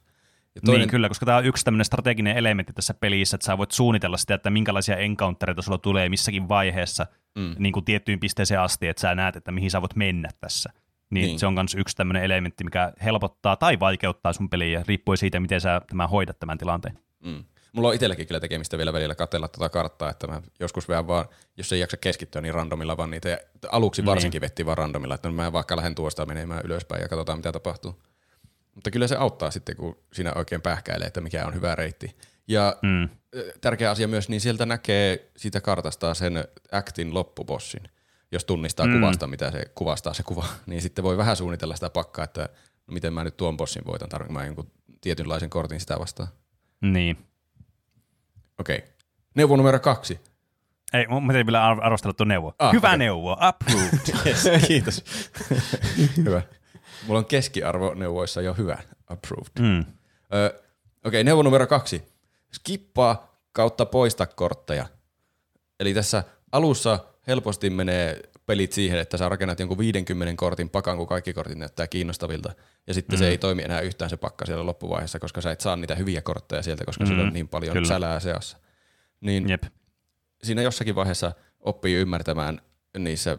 Ja 0.56 0.62
Toinen... 0.66 0.80
Niin 0.80 0.89
kyllä, 0.89 1.08
koska 1.08 1.26
tämä 1.26 1.38
on 1.38 1.45
yksi 1.45 1.66
tämmöinen 1.66 1.86
strateginen 1.86 2.38
elementti 2.38 2.74
tässä 2.74 2.93
pelissä, 2.93 3.36
että 3.36 3.45
sä 3.45 3.58
voit 3.58 3.72
suunnitella 3.72 4.18
sitä, 4.18 4.34
että 4.36 4.49
minkälaisia 4.49 4.97
encountereita 4.97 5.62
sulla 5.62 5.78
tulee 5.78 6.10
missäkin 6.10 6.49
vaiheessa 6.49 7.08
mm. 7.36 7.56
niin 7.60 7.74
kuin 7.74 7.86
tiettyyn 7.86 8.20
pisteeseen 8.20 8.60
asti, 8.60 8.88
että 8.88 9.02
sä 9.02 9.16
näet, 9.16 9.36
että 9.36 9.52
mihin 9.52 9.72
sä 9.72 9.82
voit 9.82 9.95
mennä 9.95 10.30
tässä. 10.39 10.74
Niin, 11.12 11.22
Niin. 11.22 11.28
niin. 11.28 11.39
se 11.39 11.45
on 11.45 11.53
myös 11.53 11.76
yksi 11.78 11.95
tämmöinen 11.95 12.24
elementti, 12.24 12.64
mikä 12.64 12.93
helpottaa 13.03 13.55
tai 13.55 13.80
vaikeuttaa 13.80 14.34
sun 14.34 14.49
peliä, 14.49 14.84
riippuen 14.88 15.18
siitä, 15.18 15.39
miten 15.39 15.62
sä 15.62 15.82
tämän 15.89 16.09
hoidat 16.09 16.39
tämän 16.39 16.57
tilanteen. 16.57 16.99
Mm. 17.26 17.43
Mulla 17.74 17.88
on 17.88 17.93
itselläkin 17.93 18.28
kyllä 18.28 18.39
tekemistä 18.39 18.78
vielä 18.78 18.93
välillä 18.93 19.16
katsella 19.16 19.47
tuota 19.47 19.70
karttaa, 19.70 20.09
että 20.09 20.28
mä 20.28 20.41
joskus 20.59 20.89
vähän 20.89 21.07
vaan, 21.07 21.26
jos 21.57 21.74
ei 21.74 21.80
jaksa 21.80 21.97
keskittyä, 21.97 22.41
niin 22.41 22.53
randomilla 22.53 22.97
vaan 22.97 23.12
niitä. 23.12 23.30
Ja 23.30 23.38
aluksi 23.72 24.05
varsinkin 24.05 24.39
niin. 24.39 24.41
vettiin 24.41 24.66
vaan 24.66 24.78
randomilla, 24.78 25.16
että 25.16 25.28
no 25.30 25.34
mä 25.36 25.51
vaikka 25.53 25.76
lähden 25.76 25.95
tuosta 25.95 26.26
menemään 26.26 26.62
ylöspäin 26.66 27.01
ja 27.01 27.07
katsotaan 27.07 27.39
mitä 27.39 27.51
tapahtuu. 27.51 28.01
Mutta 28.76 28.91
kyllä 28.91 29.07
se 29.07 29.16
auttaa 29.16 29.51
sitten, 29.51 29.76
kun 29.76 29.97
siinä 30.14 30.32
oikein 30.36 30.62
pähkäilee, 30.62 31.07
että 31.07 31.22
mikä 31.22 31.45
on 31.45 31.53
hyvä 31.53 31.76
reitti. 31.76 32.16
Ja 32.47 32.76
Mm. 32.82 33.09
tärkeä 33.62 33.91
asia 33.91 34.07
myös, 34.07 34.30
niin 34.30 34.41
sieltä 34.41 34.66
näkee 34.66 35.32
siitä 35.38 35.62
kartasta 35.62 36.14
sen 36.14 36.45
actin 36.72 37.14
loppubossin. 37.14 37.82
Jos 38.32 38.45
tunnistaa 38.45 38.88
mm. 38.88 38.93
Kuvasta, 38.93 39.27
mitä 39.27 39.51
se 39.51 39.65
kuvastaa 39.75 40.13
se 40.13 40.23
kuva, 40.23 40.45
niin 40.65 40.82
sitten 40.82 41.03
voi 41.03 41.17
vähän 41.17 41.36
suunnitella 41.36 41.75
sitä 41.75 41.89
pakkaa, 41.89 42.23
että 42.25 42.41
no 42.88 42.93
miten 42.93 43.13
mä 43.13 43.23
nyt 43.23 43.38
tuon 43.38 43.57
bossin 43.57 43.86
voitan, 43.86 44.09
tarvitsen 44.09 44.34
mä 44.34 44.45
jonkun 44.45 44.71
tietynlaisen 45.01 45.49
kortin 45.49 45.79
sitä 45.79 45.99
vastaan. 45.99 46.29
Niin. 46.82 47.17
Okei. 48.59 48.84
Neuvo 49.36 49.55
numero 49.55 49.79
kaksi. 49.79 50.19
Ei, 50.93 51.07
mun 51.07 51.27
pitää 51.27 51.45
vielä 51.45 51.65
ar- 51.65 51.84
arvostella 51.86 52.13
tuo 52.13 52.25
neuvo. 52.25 52.53
Ah, 52.59 52.73
Hyvä 52.73 52.88
okay. 52.88 52.97
neuvo, 52.97 53.38
approved. 53.39 53.99
Yes, 54.25 54.43
kiitos. 54.67 55.03
hyvä. 56.17 56.41
Mulla 57.07 57.17
on 57.19 57.25
keskiarvo 57.25 57.93
neuvoissa 57.93 58.41
jo 58.41 58.53
hyvä. 58.53 58.77
Approved. 59.07 59.51
mm. 59.59 59.86
Ö, 60.34 60.61
Okei, 61.05 61.23
neuvo 61.23 61.43
numero 61.43 61.67
kaksi. 61.67 62.03
Skippaa 62.53 63.36
kautta 63.51 63.86
poista 63.86 64.25
kortteja. 64.25 64.86
Eli 65.79 65.93
tässä 65.93 66.23
alussa 66.51 66.99
helposti 67.28 67.69
menee 67.69 68.19
pelit 68.45 68.74
siihen, 68.74 68.99
että 68.99 69.17
sä 69.17 69.30
rakennat 69.30 69.59
jonkun 69.59 69.78
50 69.78 70.34
kortin 70.38 70.69
pakan, 70.69 70.97
kun 70.97 71.07
kaikki 71.07 71.34
kortit 71.34 71.57
näyttää 71.57 71.88
kiinnostavilta. 71.88 72.53
Ja 72.88 72.93
sitten 72.93 73.15
mm. 73.15 73.19
se 73.19 73.28
ei 73.28 73.38
toimi 73.38 73.61
enää 73.61 73.82
yhtään 73.82 74.09
se 74.09 74.17
pakka 74.17 74.45
siellä 74.45 74.65
loppuvaiheessa, 74.65 75.19
koska 75.19 75.41
sä 75.41 75.51
et 75.51 75.61
saa 75.61 75.76
niitä 75.76 75.95
hyviä 75.95 76.22
kortteja 76.22 76.61
sieltä, 76.61 76.86
koska 76.86 77.03
mm. 77.03 77.07
sillä 77.07 77.24
on 77.24 77.34
niin 77.34 77.47
paljon 77.47 77.74
Kyllä. 77.74 77.88
sälää 77.88 78.19
seassa. 78.19 78.57
Niin 79.22 79.49
Jep. 79.49 79.63
siinä 80.43 80.61
jossakin 80.61 80.95
vaiheessa 80.95 81.32
oppii 81.59 81.95
ymmärtämään 81.95 82.61
niissä 82.97 83.38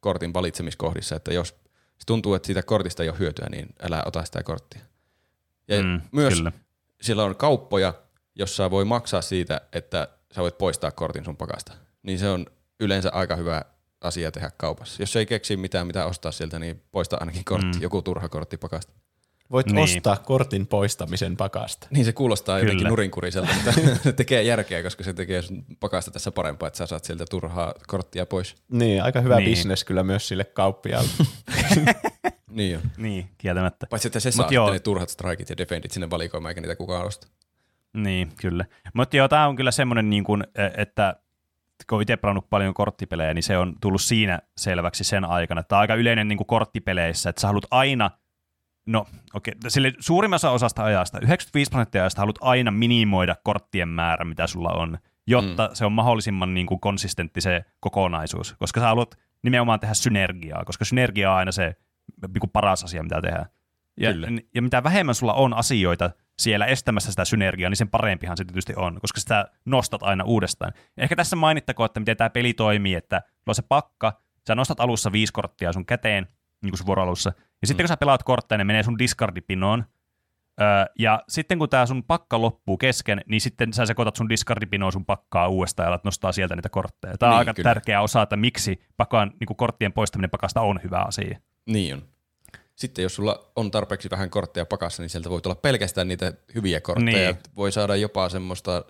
kortin 0.00 0.34
valitsemiskohdissa, 0.34 1.16
että 1.16 1.32
jos 1.34 1.48
se 1.98 2.04
tuntuu, 2.06 2.34
että 2.34 2.46
siitä 2.46 2.62
kortista 2.62 3.02
ei 3.02 3.08
ole 3.08 3.18
hyötyä, 3.18 3.46
niin 3.50 3.66
älä 3.82 4.02
ota 4.06 4.24
sitä 4.24 4.42
korttia. 4.42 4.80
Ja 5.68 5.82
Mm, 5.82 6.00
myös 6.12 6.34
kyllä. 6.34 6.52
siellä 7.00 7.24
on 7.24 7.36
kauppoja, 7.36 7.94
jossa 8.34 8.70
voi 8.70 8.84
maksaa 8.84 9.22
siitä, 9.22 9.60
että 9.72 10.08
sä 10.34 10.42
voit 10.42 10.58
poistaa 10.58 10.90
kortin 10.90 11.24
sun 11.24 11.36
pakasta. 11.36 11.72
Niin 12.02 12.18
se 12.18 12.28
on 12.28 12.46
yleensä 12.80 13.10
aika 13.12 13.36
hyvä 13.36 13.62
asia 14.00 14.32
tehdä 14.32 14.50
kaupassa. 14.56 15.02
Jos 15.02 15.16
ei 15.16 15.26
keksi 15.26 15.56
mitään, 15.56 15.86
mitä 15.86 16.06
ostaa 16.06 16.32
sieltä, 16.32 16.58
niin 16.58 16.82
poista 16.92 17.16
ainakin 17.20 17.44
kortti, 17.44 17.76
mm. 17.78 17.82
joku 17.82 18.02
turha 18.02 18.28
kortti 18.28 18.56
pakasta. 18.56 18.92
Voit 19.50 19.66
Niin. 19.66 19.78
ostaa 19.84 20.16
kortin 20.16 20.66
poistamisen 20.66 21.36
pakasta. 21.36 21.86
Niin 21.90 22.04
se 22.04 22.12
kuulostaa 22.12 22.58
Kyllä. 22.58 22.68
jotenkin 22.68 22.88
nurinkuriselta, 22.88 23.54
mutta 23.54 23.72
se 24.04 24.12
tekee 24.12 24.42
järkeä, 24.42 24.82
koska 24.82 25.04
se 25.04 25.12
tekee 25.14 25.42
sun 25.42 25.64
pakasta 25.80 26.10
tässä 26.10 26.32
parempaa, 26.32 26.66
että 26.66 26.76
sä 26.76 26.86
saat 26.86 27.04
sieltä 27.04 27.24
turhaa 27.30 27.74
korttia 27.86 28.26
pois. 28.26 28.54
Niin, 28.68 29.02
aika 29.02 29.20
hyvä 29.20 29.36
Niin. 29.36 29.50
bisnes 29.50 29.84
kyllä 29.84 30.02
myös 30.02 30.28
sille 30.28 30.44
kauppiaalle. 30.44 31.10
Niin 32.50 32.76
on. 32.76 32.82
Niin, 32.96 33.28
kieltämättä. 33.38 33.86
Paitsi 33.90 34.08
että 34.08 34.20
se 34.20 34.28
Mut 34.28 34.34
saa 34.34 34.48
joo. 34.50 34.72
ne 34.72 34.78
turhat 34.78 35.08
strikeit 35.08 35.50
ja 35.50 35.56
defendit 35.56 35.90
sinne 35.90 36.10
valikoimaan, 36.10 36.50
eikä 36.50 36.60
niitä 36.60 36.76
kukaan 36.76 37.06
osta. 37.06 37.26
Niin, 37.94 38.32
kyllä. 38.40 38.64
Mutta 38.94 39.16
joo, 39.16 39.28
tämä 39.28 39.46
on 39.48 39.56
kyllä 39.56 39.70
semmoinen, 39.70 40.10
niin 40.10 40.24
kuin, 40.24 40.44
että 40.76 41.16
kun 41.90 42.02
itse 42.02 42.16
pelannut 42.16 42.50
paljon 42.50 42.74
korttipelejä, 42.74 43.34
niin 43.34 43.42
se 43.42 43.58
on 43.58 43.74
tullut 43.80 44.00
siinä 44.00 44.38
selväksi 44.56 45.04
sen 45.04 45.24
aikana. 45.24 45.62
Tämä 45.62 45.78
on 45.78 45.80
aika 45.80 45.94
yleinen 45.94 46.28
niin 46.28 46.36
kuin 46.36 46.46
korttipeleissä, 46.46 47.30
että 47.30 47.40
sä 47.40 47.46
haluat 47.46 47.66
aina, 47.70 48.10
no 48.86 49.00
okei, 49.34 49.54
okay, 49.56 49.70
sille 49.70 49.92
suurimmassa 49.98 50.50
osasta 50.50 50.84
ajasta, 50.84 51.18
95 51.18 51.70
prosenttia 51.70 52.02
ajasta 52.02 52.20
haluat 52.20 52.38
aina 52.40 52.70
minimoida 52.70 53.36
korttien 53.44 53.88
määrä, 53.88 54.24
mitä 54.24 54.46
sulla 54.46 54.72
on, 54.72 54.98
jotta 55.26 55.68
mm. 55.68 55.74
se 55.74 55.84
on 55.84 55.92
mahdollisimman 55.92 56.54
niin 56.54 56.66
kuin 56.66 56.80
konsistentti 56.80 57.40
se 57.40 57.64
kokonaisuus, 57.80 58.54
koska 58.58 58.80
sä 58.80 58.86
haluat 58.86 59.18
nimenomaan 59.42 59.80
tehdä 59.80 59.94
synergiaa, 59.94 60.64
koska 60.64 60.84
synergia 60.84 61.30
on 61.30 61.36
aina 61.36 61.52
se 61.52 61.76
niin 62.22 62.40
kuin 62.40 62.50
paras 62.50 62.84
asia, 62.84 63.02
mitä 63.02 63.22
tehdään. 63.22 63.46
Ja, 64.00 64.12
Kyllä. 64.12 64.28
ja 64.54 64.62
mitä 64.62 64.82
vähemmän 64.82 65.14
sulla 65.14 65.34
on 65.34 65.54
asioita 65.54 66.10
siellä 66.38 66.66
estämässä 66.66 67.10
sitä 67.10 67.24
synergiaa, 67.24 67.70
niin 67.70 67.76
sen 67.76 67.88
parempihan 67.88 68.36
se 68.36 68.44
tietysti 68.44 68.72
on, 68.76 69.00
koska 69.00 69.20
sitä 69.20 69.46
nostat 69.64 70.02
aina 70.02 70.24
uudestaan. 70.24 70.72
Ja 70.96 71.02
ehkä 71.02 71.16
tässä 71.16 71.36
mainittakoon, 71.36 71.86
että 71.86 72.00
miten 72.00 72.16
tämä 72.16 72.30
peli 72.30 72.54
toimii, 72.54 72.94
että 72.94 73.16
sulla 73.26 73.42
on 73.48 73.54
se 73.54 73.62
pakka, 73.68 74.20
sä 74.48 74.54
nostat 74.54 74.80
alussa 74.80 75.12
viisi 75.12 75.32
korttia 75.32 75.72
sun 75.72 75.86
käteen, 75.86 76.26
niin 76.62 76.70
kuin 76.70 76.78
sun 76.78 76.86
vuoroalussa, 76.86 77.32
ja 77.60 77.66
sitten 77.66 77.84
kun 77.84 77.88
sä 77.88 77.96
pelaat 77.96 78.22
kortteja, 78.22 78.58
ne 78.58 78.64
menee 78.64 78.82
sun 78.82 78.98
discardipinoon, 78.98 79.84
Öö, 80.60 80.66
ja 80.98 81.22
sitten 81.28 81.58
kun 81.58 81.68
tämä 81.68 81.86
sun 81.86 82.04
pakka 82.04 82.40
loppuu 82.40 82.78
kesken, 82.78 83.20
niin 83.26 83.40
sitten 83.40 83.72
sä 83.72 83.86
sekoitat 83.86 84.16
sun 84.16 84.28
discardipinoon 84.28 84.92
sun 84.92 85.04
pakkaa 85.04 85.48
uudestaan 85.48 85.84
ja 85.84 85.88
alat 85.88 86.04
nostaa 86.04 86.32
sieltä 86.32 86.56
niitä 86.56 86.68
kortteja. 86.68 87.18
Tämä 87.18 87.30
on 87.30 87.34
Niin, 87.34 87.38
aika 87.38 87.54
kyllä. 87.54 87.70
tärkeä 87.70 88.00
osa, 88.00 88.22
että 88.22 88.36
miksi 88.36 88.80
pakan, 88.96 89.32
niin 89.40 89.56
korttien 89.56 89.92
poistaminen 89.92 90.30
pakasta 90.30 90.60
on 90.60 90.80
hyvä 90.84 90.98
asia. 90.98 91.38
Niin 91.66 91.94
on. 91.94 92.02
Sitten 92.76 93.02
jos 93.02 93.14
sulla 93.14 93.52
on 93.56 93.70
tarpeeksi 93.70 94.10
vähän 94.10 94.30
kortteja 94.30 94.66
pakassa, 94.66 95.02
niin 95.02 95.10
sieltä 95.10 95.30
voi 95.30 95.40
tulla 95.40 95.56
pelkästään 95.56 96.08
niitä 96.08 96.32
hyviä 96.54 96.80
kortteja. 96.80 97.32
Niin. 97.32 97.42
Voi 97.56 97.72
saada 97.72 97.96
jopa 97.96 98.28
semmoista 98.28 98.84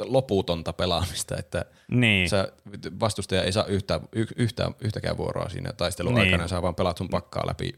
loputonta 0.00 0.72
pelaamista, 0.72 1.36
että 1.38 1.64
Niin. 1.88 2.28
sä, 2.28 2.52
vastustaja 3.00 3.42
ei 3.42 3.52
saa 3.52 3.64
yhtä, 3.64 4.00
y, 4.12 4.24
yhtä, 4.36 4.70
yhtäkään 4.80 5.16
vuoroa 5.16 5.48
siinä 5.48 5.72
taistelun 5.72 6.14
Niin. 6.14 6.24
aikana, 6.24 6.48
saa 6.48 6.62
vaan 6.62 6.74
pelaat 6.74 6.96
sun 6.96 7.08
pakkaa 7.08 7.46
läpi 7.46 7.72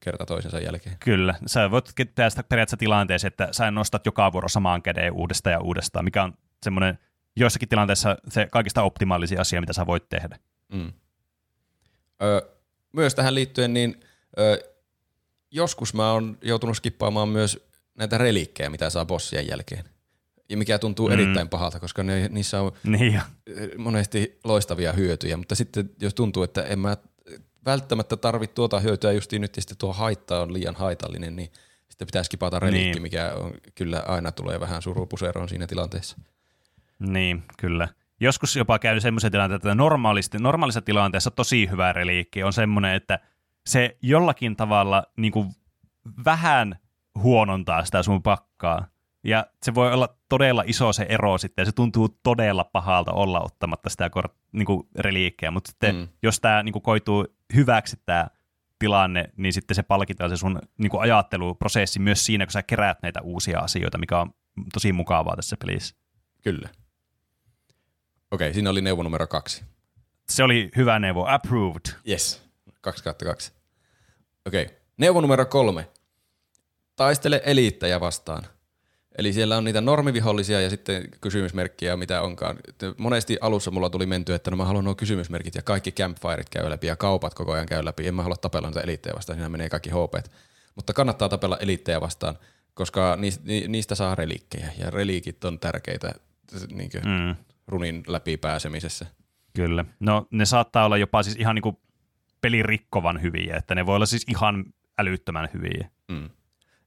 kerta 0.00 0.26
toisensa 0.26 0.58
jälkeen. 0.60 0.96
Kyllä. 1.00 1.34
Sä 1.46 1.70
voit 1.70 1.84
päästä 2.14 2.42
periaatteessa 2.42 2.76
tilanteeseen, 2.76 3.28
että 3.28 3.48
sä 3.52 3.70
nostat 3.70 4.06
joka 4.06 4.32
vuoro 4.32 4.48
samaan 4.48 4.82
käden 4.82 5.12
uudestaan 5.12 5.52
ja 5.52 5.60
uudestaan, 5.60 6.04
mikä 6.04 6.22
on 6.22 6.34
semmoinen 6.62 6.98
joissakin 7.36 7.68
tilanteissa 7.68 8.16
se 8.28 8.46
kaikista 8.46 8.82
optimaalisin 8.82 9.40
asia, 9.40 9.60
mitä 9.60 9.72
sä 9.72 9.86
voit 9.86 10.08
tehdä. 10.08 10.38
Mm. 10.72 10.92
Ö, 12.22 12.48
myös 12.92 13.14
tähän 13.14 13.34
liittyen, 13.34 13.74
niin 13.74 14.00
ö, 14.38 14.73
joskus 15.54 15.94
mä 15.94 16.12
oon 16.12 16.38
joutunut 16.42 16.76
skippaamaan 16.76 17.28
myös 17.28 17.66
näitä 17.98 18.18
reliikkejä, 18.18 18.70
mitä 18.70 18.90
saa 18.90 19.04
bossien 19.04 19.48
jälkeen. 19.48 19.84
Ja 20.48 20.56
mikä 20.56 20.78
tuntuu 20.78 21.06
Mm. 21.08 21.12
erittäin 21.12 21.48
pahalta, 21.48 21.80
koska 21.80 22.02
ne, 22.02 22.28
niissä 22.28 22.60
on 22.60 22.72
Niin 22.84 23.12
ja 23.14 23.22
ö, 23.48 23.70
monesti 23.78 24.38
loistavia 24.44 24.92
hyötyjä, 24.92 25.36
mutta 25.36 25.54
sitten 25.54 25.90
jos 26.00 26.14
tuntuu, 26.14 26.42
että 26.42 26.62
en 26.62 26.78
mä 26.78 26.96
välttämättä 27.64 28.16
tarvitse 28.16 28.54
tuota 28.54 28.80
hyötyä 28.80 29.12
justiin 29.12 29.42
nyt 29.42 29.56
ja 29.56 29.62
sitten 29.62 29.78
tuo 29.78 29.92
haitta 29.92 30.40
on 30.42 30.52
liian 30.52 30.74
haitallinen, 30.74 31.36
niin 31.36 31.52
sitten 31.88 32.06
pitää 32.06 32.22
skipata 32.22 32.58
reliikki, 32.58 32.90
Niin. 32.92 33.02
mikä 33.02 33.32
on, 33.36 33.52
kyllä 33.74 34.02
aina 34.08 34.32
tulee 34.32 34.60
vähän 34.60 34.82
surupuseroon 34.82 35.48
siinä 35.48 35.66
tilanteessa. 35.66 36.16
Niin, 36.98 37.42
kyllä. 37.58 37.88
Joskus 38.20 38.56
jopa 38.56 38.78
käy 38.78 39.00
semmoisia 39.00 39.30
tilanteita, 39.30 39.68
että 39.68 39.74
normaalisti, 39.74 40.38
normaalissa 40.38 40.82
tilanteessa 40.82 41.30
tosi 41.30 41.68
hyvä 41.70 41.92
reliikki 41.92 42.42
on 42.42 42.52
semmoinen, 42.52 42.94
että 42.94 43.18
se 43.66 43.96
jollakin 44.02 44.56
tavalla 44.56 45.06
niin 45.16 45.32
kuin 45.32 45.48
vähän 46.24 46.78
huonontaa 47.18 47.84
sitä 47.84 48.02
sun 48.02 48.22
pakkaa. 48.22 48.86
Ja 49.24 49.46
se 49.62 49.74
voi 49.74 49.92
olla 49.92 50.16
todella 50.28 50.62
iso 50.66 50.92
se 50.92 51.06
ero 51.08 51.38
sitten, 51.38 51.62
ja 51.62 51.66
se 51.66 51.72
tuntuu 51.72 52.08
todella 52.22 52.64
pahalta 52.64 53.12
olla 53.12 53.40
ottamatta 53.40 53.90
sitä 53.90 54.10
kor- 54.10 54.34
niin 54.52 54.66
kuin 54.66 54.88
reliikkiä, 54.98 55.50
mutta 55.50 55.70
sitten. 55.70 55.96
Mm. 55.96 56.08
jos 56.22 56.40
tämä 56.40 56.62
niin 56.62 56.72
kuin 56.72 56.82
koituu 56.82 57.26
hyväksi 57.54 57.96
tämä 58.06 58.26
tilanne, 58.78 59.28
niin 59.36 59.52
sitten 59.52 59.74
se 59.74 59.82
palkitaan 59.82 60.30
se 60.30 60.36
sun 60.36 60.60
niin 60.78 60.90
kuin 60.90 61.00
ajatteluprosessi 61.00 61.98
myös 61.98 62.26
siinä, 62.26 62.46
kun 62.46 62.52
sä 62.52 62.62
keräät 62.62 62.98
näitä 63.02 63.20
uusia 63.22 63.60
asioita, 63.60 63.98
mikä 63.98 64.18
on 64.18 64.34
tosi 64.72 64.92
mukavaa 64.92 65.36
tässä 65.36 65.56
pelissä. 65.56 65.94
Kyllä. 66.42 66.68
Okei, 68.30 68.54
siinä 68.54 68.70
oli 68.70 68.80
neuvo 68.80 69.02
numero 69.02 69.26
kaksi. 69.26 69.64
Se 70.28 70.44
oli 70.44 70.70
hyvä 70.76 70.98
neuvo. 70.98 71.26
Approved. 71.28 71.94
Yes. 72.08 72.43
2 72.84 73.04
kautta 73.04 73.24
2. 73.24 73.52
Okei. 74.46 74.70
Neuvo 74.96 75.20
numero 75.20 75.46
kolme. 75.46 75.88
Taistele 76.96 77.42
eliittejä 77.44 78.00
vastaan. 78.00 78.46
Eli 79.18 79.32
siellä 79.32 79.56
on 79.56 79.64
niitä 79.64 79.80
normivihollisia 79.80 80.60
ja 80.60 80.70
sitten 80.70 81.08
kysymysmerkkiä, 81.20 81.96
mitä 81.96 82.22
onkaan. 82.22 82.56
Monesti 82.98 83.38
alussa 83.40 83.70
mulla 83.70 83.90
tuli 83.90 84.06
menty, 84.06 84.34
että 84.34 84.50
no 84.50 84.56
mä 84.56 84.64
haluan 84.64 84.84
nuo 84.84 84.94
kysymysmerkit 84.94 85.54
ja 85.54 85.62
kaikki 85.62 85.92
campfireit 85.92 86.48
käy 86.50 86.70
läpi 86.70 86.86
ja 86.86 86.96
kaupat 86.96 87.34
koko 87.34 87.52
ajan 87.52 87.66
käy 87.66 87.84
läpi. 87.84 88.06
En 88.06 88.14
mä 88.14 88.22
halua 88.22 88.36
tapella 88.36 88.68
niitä 88.68 88.80
eliittejä 88.80 89.14
vastaan, 89.16 89.36
siinä 89.36 89.48
menee 89.48 89.68
kaikki 89.70 89.90
HPt. 89.90 90.32
Mutta 90.74 90.92
kannattaa 90.92 91.28
tapella 91.28 91.58
eliittejä 91.58 92.00
vastaan, 92.00 92.38
koska 92.74 93.16
niistä, 93.68 93.94
saa 93.94 94.14
reliikkejä 94.14 94.72
ja 94.78 94.90
reliikit 94.90 95.44
on 95.44 95.58
tärkeitä 95.60 96.14
niin 96.72 96.90
Mm, 97.04 97.36
runin 97.66 98.02
läpi 98.06 98.36
pääsemisessä. 98.36 99.06
kyllä. 99.54 99.84
No 100.00 100.26
ne 100.30 100.44
saattaa 100.44 100.84
olla 100.84 100.96
jopa 100.96 101.22
siis 101.22 101.36
ihan 101.36 101.54
niinku 102.50 102.62
pelirikkovan 102.64 103.22
hyviä, 103.22 103.56
että 103.56 103.74
ne 103.74 103.86
voi 103.86 103.96
olla 103.96 104.06
siis 104.06 104.24
ihan 104.28 104.64
älyttömän 104.98 105.48
hyviä. 105.54 105.90
Mm. 106.08 106.30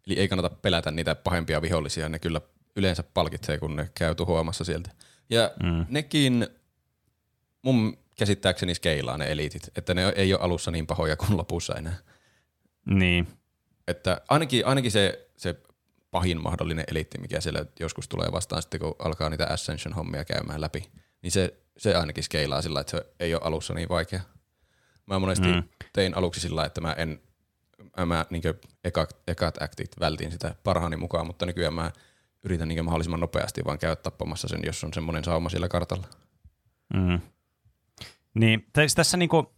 Eli 0.08 0.20
ei 0.20 0.28
kannata 0.28 0.50
pelätä 0.50 0.92
niitä 0.92 1.16
pahempia 1.16 1.62
vihollisia, 1.62 2.10
ne 2.10 2.20
kyllä 2.20 2.42
yleensä 2.76 3.04
palkitsee, 3.14 3.58
kun 3.58 3.76
ne 3.76 3.90
käy 3.96 4.16
tuhoamassa 4.16 4.64
sieltä. 4.64 4.90
Ja 5.30 5.52
Mm. 5.64 5.70
mm. 5.70 5.86
nekin 5.90 6.48
mun 7.62 7.98
käsittääkseni 8.18 8.76
skeilaa 8.76 9.18
ne 9.18 9.32
eliitit, 9.32 9.70
että 9.76 9.94
ne 9.94 10.14
ei 10.16 10.34
ole 10.34 10.42
alussa 10.42 10.72
niin 10.72 10.88
pahoja 10.88 11.16
kuin 11.16 11.38
lopussa 11.38 11.76
enää. 11.76 11.98
Niin, 12.86 13.28
Että 13.88 14.22
ainakin, 14.30 14.66
ainakin 14.66 14.92
se, 14.92 15.30
se 15.38 15.56
pahin 16.12 16.42
mahdollinen 16.44 16.86
eliitti, 16.92 17.18
mikä 17.18 17.42
siellä 17.42 17.66
joskus 17.80 18.08
tulee 18.08 18.32
vastaan 18.32 18.62
sitten, 18.62 18.80
kun 18.80 18.96
alkaa 19.00 19.30
niitä 19.30 19.46
Ascension-hommia 19.46 20.26
käymään 20.26 20.62
läpi, 20.62 20.90
niin 21.22 21.32
se, 21.32 21.54
se 21.78 21.96
ainakin 21.96 22.24
skeilaa 22.24 22.62
sillä, 22.62 22.80
että 22.80 22.92
se 22.92 23.06
ei 23.20 23.34
ole 23.34 23.42
alussa 23.44 23.74
niin 23.74 23.90
vaikea. 23.90 24.22
Mä 25.08 25.20
monesti 25.20 25.48
Mm. 25.48 25.64
tein 25.94 26.18
aluksi 26.18 26.40
sillä, 26.40 26.66
että 26.66 26.82
mä 26.82 26.94
en, 26.94 27.20
mä 28.06 28.26
niin 28.30 28.44
ekat, 28.84 29.18
ekat 29.28 29.62
actit 29.62 30.00
vältin 30.00 30.32
sitä 30.32 30.56
parhaani 30.64 30.98
mukaan, 30.98 31.28
mutta 31.28 31.46
nykyään 31.46 31.74
mä 31.74 31.92
yritän 32.44 32.68
niin 32.68 32.86
mahdollisimman 32.86 33.20
nopeasti 33.20 33.66
vaan 33.66 33.80
käydä 33.80 33.96
tappamassa 33.96 34.48
sen, 34.48 34.60
jos 34.66 34.84
on 34.84 34.94
semmoinen 34.94 35.24
sauma 35.24 35.50
siellä 35.50 35.68
kartalla. 35.68 36.08
Mm. 36.94 37.20
Niin, 38.34 38.66
tes- 38.74 38.96
tässä 38.96 39.18
niinku, 39.18 39.54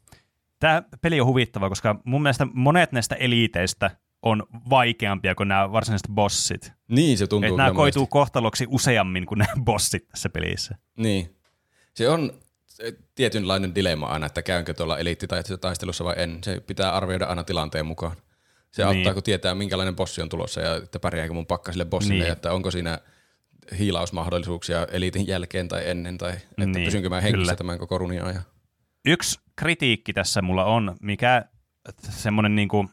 tämä 0.59 0.83
peli 1.01 1.21
on 1.21 1.27
huvittava, 1.27 1.69
koska 1.69 2.01
mun 2.03 2.21
mielestä 2.21 2.47
monet 2.53 2.91
näistä 2.91 3.15
eliiteistä 3.15 3.91
on 4.21 4.43
vaikeampia 4.69 5.35
kuin 5.35 5.47
nämä 5.47 5.71
varsinaiset 5.71 6.07
bossit. 6.13 6.71
Niin 6.87 7.17
se 7.17 7.27
tuntuu 7.27 7.47
Että 7.49 7.57
nämä 7.63 7.75
koituu 7.75 8.01
monesti. 8.01 8.11
kohtaloksi 8.11 8.65
useammin 8.69 9.25
kuin 9.25 9.37
nämä 9.39 9.53
bossit 9.63 10.07
tässä 10.09 10.29
pelissä. 10.29 10.75
Niin. 10.97 11.35
Se 11.93 12.09
on 12.09 12.33
tietynlainen 13.15 13.75
dilemma 13.75 14.05
aina, 14.07 14.25
että 14.25 14.41
käynkö 14.41 14.73
tuolla 14.73 14.97
eliittitaistelussa 14.97 16.03
vai 16.03 16.13
en. 16.17 16.39
Se 16.43 16.59
pitää 16.59 16.95
arvioida 16.95 17.25
aina 17.25 17.43
tilanteen 17.43 17.85
mukaan. 17.85 18.15
Se 18.71 18.85
Niin. 18.85 18.97
auttaa, 18.97 19.13
kun 19.13 19.23
tietää, 19.23 19.55
minkälainen 19.55 19.95
bossi 19.95 20.21
on 20.21 20.29
tulossa 20.29 20.61
ja 20.61 20.75
että 20.75 20.99
pärjääkö 20.99 21.33
mun 21.33 21.45
pakka 21.45 21.71
sille 21.71 21.85
bossille 21.85 22.23
Niin. 22.23 22.31
että 22.31 22.53
onko 22.53 22.71
siinä 22.71 22.99
hiilausmahdollisuuksia 23.79 24.87
eliitin 24.91 25.27
jälkeen 25.27 25.67
tai 25.67 25.89
ennen 25.89 26.17
tai 26.17 26.33
että 26.33 26.47
Niin, 26.57 26.71
niin, 26.71 26.85
pysynkö 26.85 27.09
mä 27.09 27.21
hengissä 27.21 27.41
kyllä. 27.41 27.55
tämän 27.55 27.79
koko 27.79 27.97
runin 27.97 28.23
ajan. 28.23 28.41
Yksi 29.05 29.39
kritiikki 29.55 30.13
tässä 30.13 30.41
mulla 30.41 30.65
on, 30.65 30.95
mikä 31.01 31.45
semmoinen, 32.09 32.55
niinku, 32.55 32.89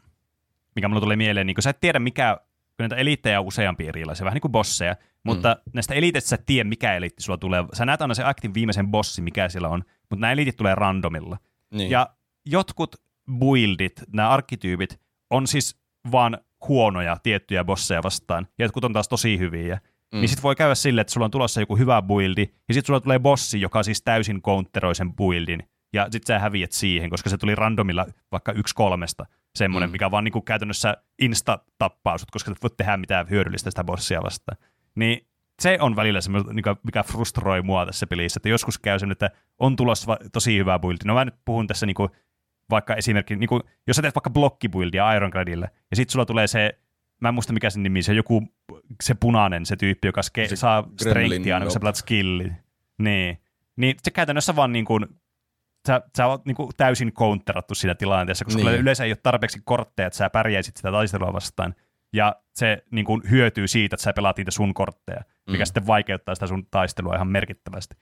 mikä 0.74 0.88
mulla 0.88 1.00
tulee 1.00 1.16
mieleen, 1.16 1.46
niin 1.46 1.56
sä 1.60 1.70
et 1.70 1.80
tiedä 1.80 1.98
mikä, 1.98 2.40
kun 2.76 2.82
näitä 2.84 2.96
eliittejä 2.96 3.40
on 3.40 3.46
useampi 3.46 3.88
erilaisia, 3.88 4.24
vähän 4.24 4.34
niin 4.34 4.40
kuin 4.40 4.52
bosseja, 4.52 4.96
mutta 5.24 5.54
mm. 5.66 5.70
näistä 5.74 5.94
eliiteistä 5.94 6.28
sä 6.28 6.34
et 6.34 6.46
tiedä, 6.46 6.68
mikä 6.68 6.94
eliitti 6.94 7.22
sulla 7.22 7.38
tulee. 7.38 7.64
Sä 7.72 7.86
näet 7.86 8.02
aina 8.02 8.14
se 8.14 8.24
aktin 8.24 8.54
viimeisen 8.54 8.88
bossi, 8.88 9.22
mikä 9.22 9.48
siellä 9.48 9.68
on, 9.68 9.84
mutta 10.00 10.20
nämä 10.20 10.32
eliitit 10.32 10.56
tulee 10.56 10.74
randomilla. 10.74 11.38
Niin. 11.74 11.90
Ja 11.90 12.10
jotkut 12.46 12.96
buildit, 13.38 14.02
nämä 14.12 14.28
arkkityypit, 14.28 15.00
on 15.30 15.46
siis 15.46 15.80
vaan 16.12 16.38
huonoja 16.68 17.16
tiettyjä 17.22 17.64
bosseja 17.64 18.02
vastaan, 18.02 18.46
ja 18.58 18.64
jotkut 18.64 18.84
on 18.84 18.92
taas 18.92 19.08
tosi 19.08 19.38
hyviä. 19.38 19.80
Mm. 20.14 20.20
Niin 20.20 20.28
sit 20.28 20.42
voi 20.42 20.56
käydä 20.56 20.74
silleen, 20.74 21.00
että 21.00 21.12
sulla 21.12 21.24
on 21.24 21.30
tulossa 21.30 21.60
joku 21.60 21.76
hyvä 21.76 22.02
buildi, 22.02 22.42
ja 22.68 22.74
sitten 22.74 22.86
sulla 22.86 23.00
tulee 23.00 23.18
bossi, 23.18 23.60
joka 23.60 23.82
siis 23.82 24.02
täysin 24.02 24.42
counteroi 24.42 24.94
sen 24.94 25.12
buildin, 25.12 25.62
ja 25.92 26.06
sit 26.10 26.24
sä 26.24 26.38
häviät 26.38 26.72
siihen, 26.72 27.10
koska 27.10 27.30
se 27.30 27.38
tuli 27.38 27.54
randomilla 27.54 28.06
vaikka 28.32 28.52
yksi 28.52 28.74
kolmesta, 28.74 29.26
semmoinen, 29.56 29.90
mm. 29.90 29.92
Mikä 29.92 30.10
vaan 30.10 30.24
niinku 30.24 30.40
käytännössä 30.40 30.96
insta-tappaa 31.22 32.18
sut, 32.18 32.30
koska 32.30 32.50
et 32.50 32.62
voi 32.62 32.70
tehdä 32.76 32.96
mitään 32.96 33.30
hyödyllistä 33.30 33.70
sitä 33.70 33.84
bossia 33.84 34.22
vastaan. 34.22 34.58
Niin 34.94 35.26
se 35.62 35.78
on 35.80 35.96
välillä 35.96 36.20
semmoinen, 36.20 36.56
niinku, 36.56 36.70
mikä 36.82 37.02
frustroi 37.02 37.62
mua 37.62 37.86
tässä 37.86 38.06
pelissä, 38.06 38.38
että 38.38 38.48
joskus 38.48 38.78
käy 38.78 38.98
semmoinen, 38.98 39.12
että 39.12 39.30
on 39.58 39.76
tulossa 39.76 40.16
tosi 40.32 40.58
hyvä 40.58 40.78
buildi. 40.78 41.00
No 41.04 41.14
mä 41.14 41.24
nyt 41.24 41.34
puhun 41.44 41.66
tässä 41.66 41.86
niinku, 41.86 42.10
vaikka 42.70 42.94
esimerkiksi, 42.94 43.36
niinku, 43.36 43.60
jos 43.86 43.96
sä 43.96 44.02
teet 44.02 44.14
vaikka 44.14 44.30
blokkibuildia 44.30 45.12
Ironcladille, 45.12 45.70
ja 45.90 45.96
sitten 45.96 46.12
sulla 46.12 46.26
tulee 46.26 46.46
se, 46.46 46.78
mä 47.20 47.28
en 47.28 47.34
muista 47.34 47.52
mikä 47.52 47.70
sen 47.70 47.82
nimi, 47.82 48.02
se 48.02 48.14
joku, 48.14 48.42
se 49.02 49.14
punainen, 49.14 49.66
se 49.66 49.76
tyyppi, 49.76 50.08
joka 50.08 50.20
ske- 50.20 50.48
Se 50.48 50.56
saa 50.56 50.88
strengthia 51.00 51.56
aina, 51.56 51.66
kun 51.66 51.72
sä 51.72 51.92
skilli. 51.94 52.52
Niin. 52.98 53.38
Niin 53.76 53.96
se 54.02 54.10
käytännössä 54.10 54.56
vaan 54.56 54.72
niin 54.72 54.84
kuin, 54.84 55.06
sä, 55.86 56.00
sä 56.16 56.26
oot 56.26 56.44
niin 56.44 56.54
kuin 56.56 56.70
täysin 56.76 57.12
counterattu 57.12 57.74
siinä 57.74 57.94
tilanteessa, 57.94 58.44
koska 58.44 58.62
Niin. 58.62 58.80
yleensä 58.80 59.04
ei 59.04 59.10
ole 59.10 59.18
tarpeeksi 59.22 59.58
kortteja, 59.64 60.06
että 60.06 60.16
sä 60.16 60.30
pärjäisit 60.30 60.76
sitä 60.76 60.90
taistelua 60.90 61.32
vastaan. 61.32 61.74
Ja 62.12 62.36
se 62.54 62.82
niin 62.90 63.04
kuin 63.04 63.22
hyötyy 63.30 63.68
siitä, 63.68 63.94
että 63.96 64.04
sä 64.04 64.12
pelaat 64.12 64.36
niitä 64.36 64.50
sun 64.50 64.74
kortteja, 64.74 65.20
mikä 65.50 65.62
Mm. 65.64 65.66
sitten 65.66 65.86
vaikeuttaa 65.86 66.34
sitä 66.34 66.46
sun 66.46 66.66
taistelua 66.70 67.14
ihan 67.14 67.28
merkittävästi. 67.28 67.96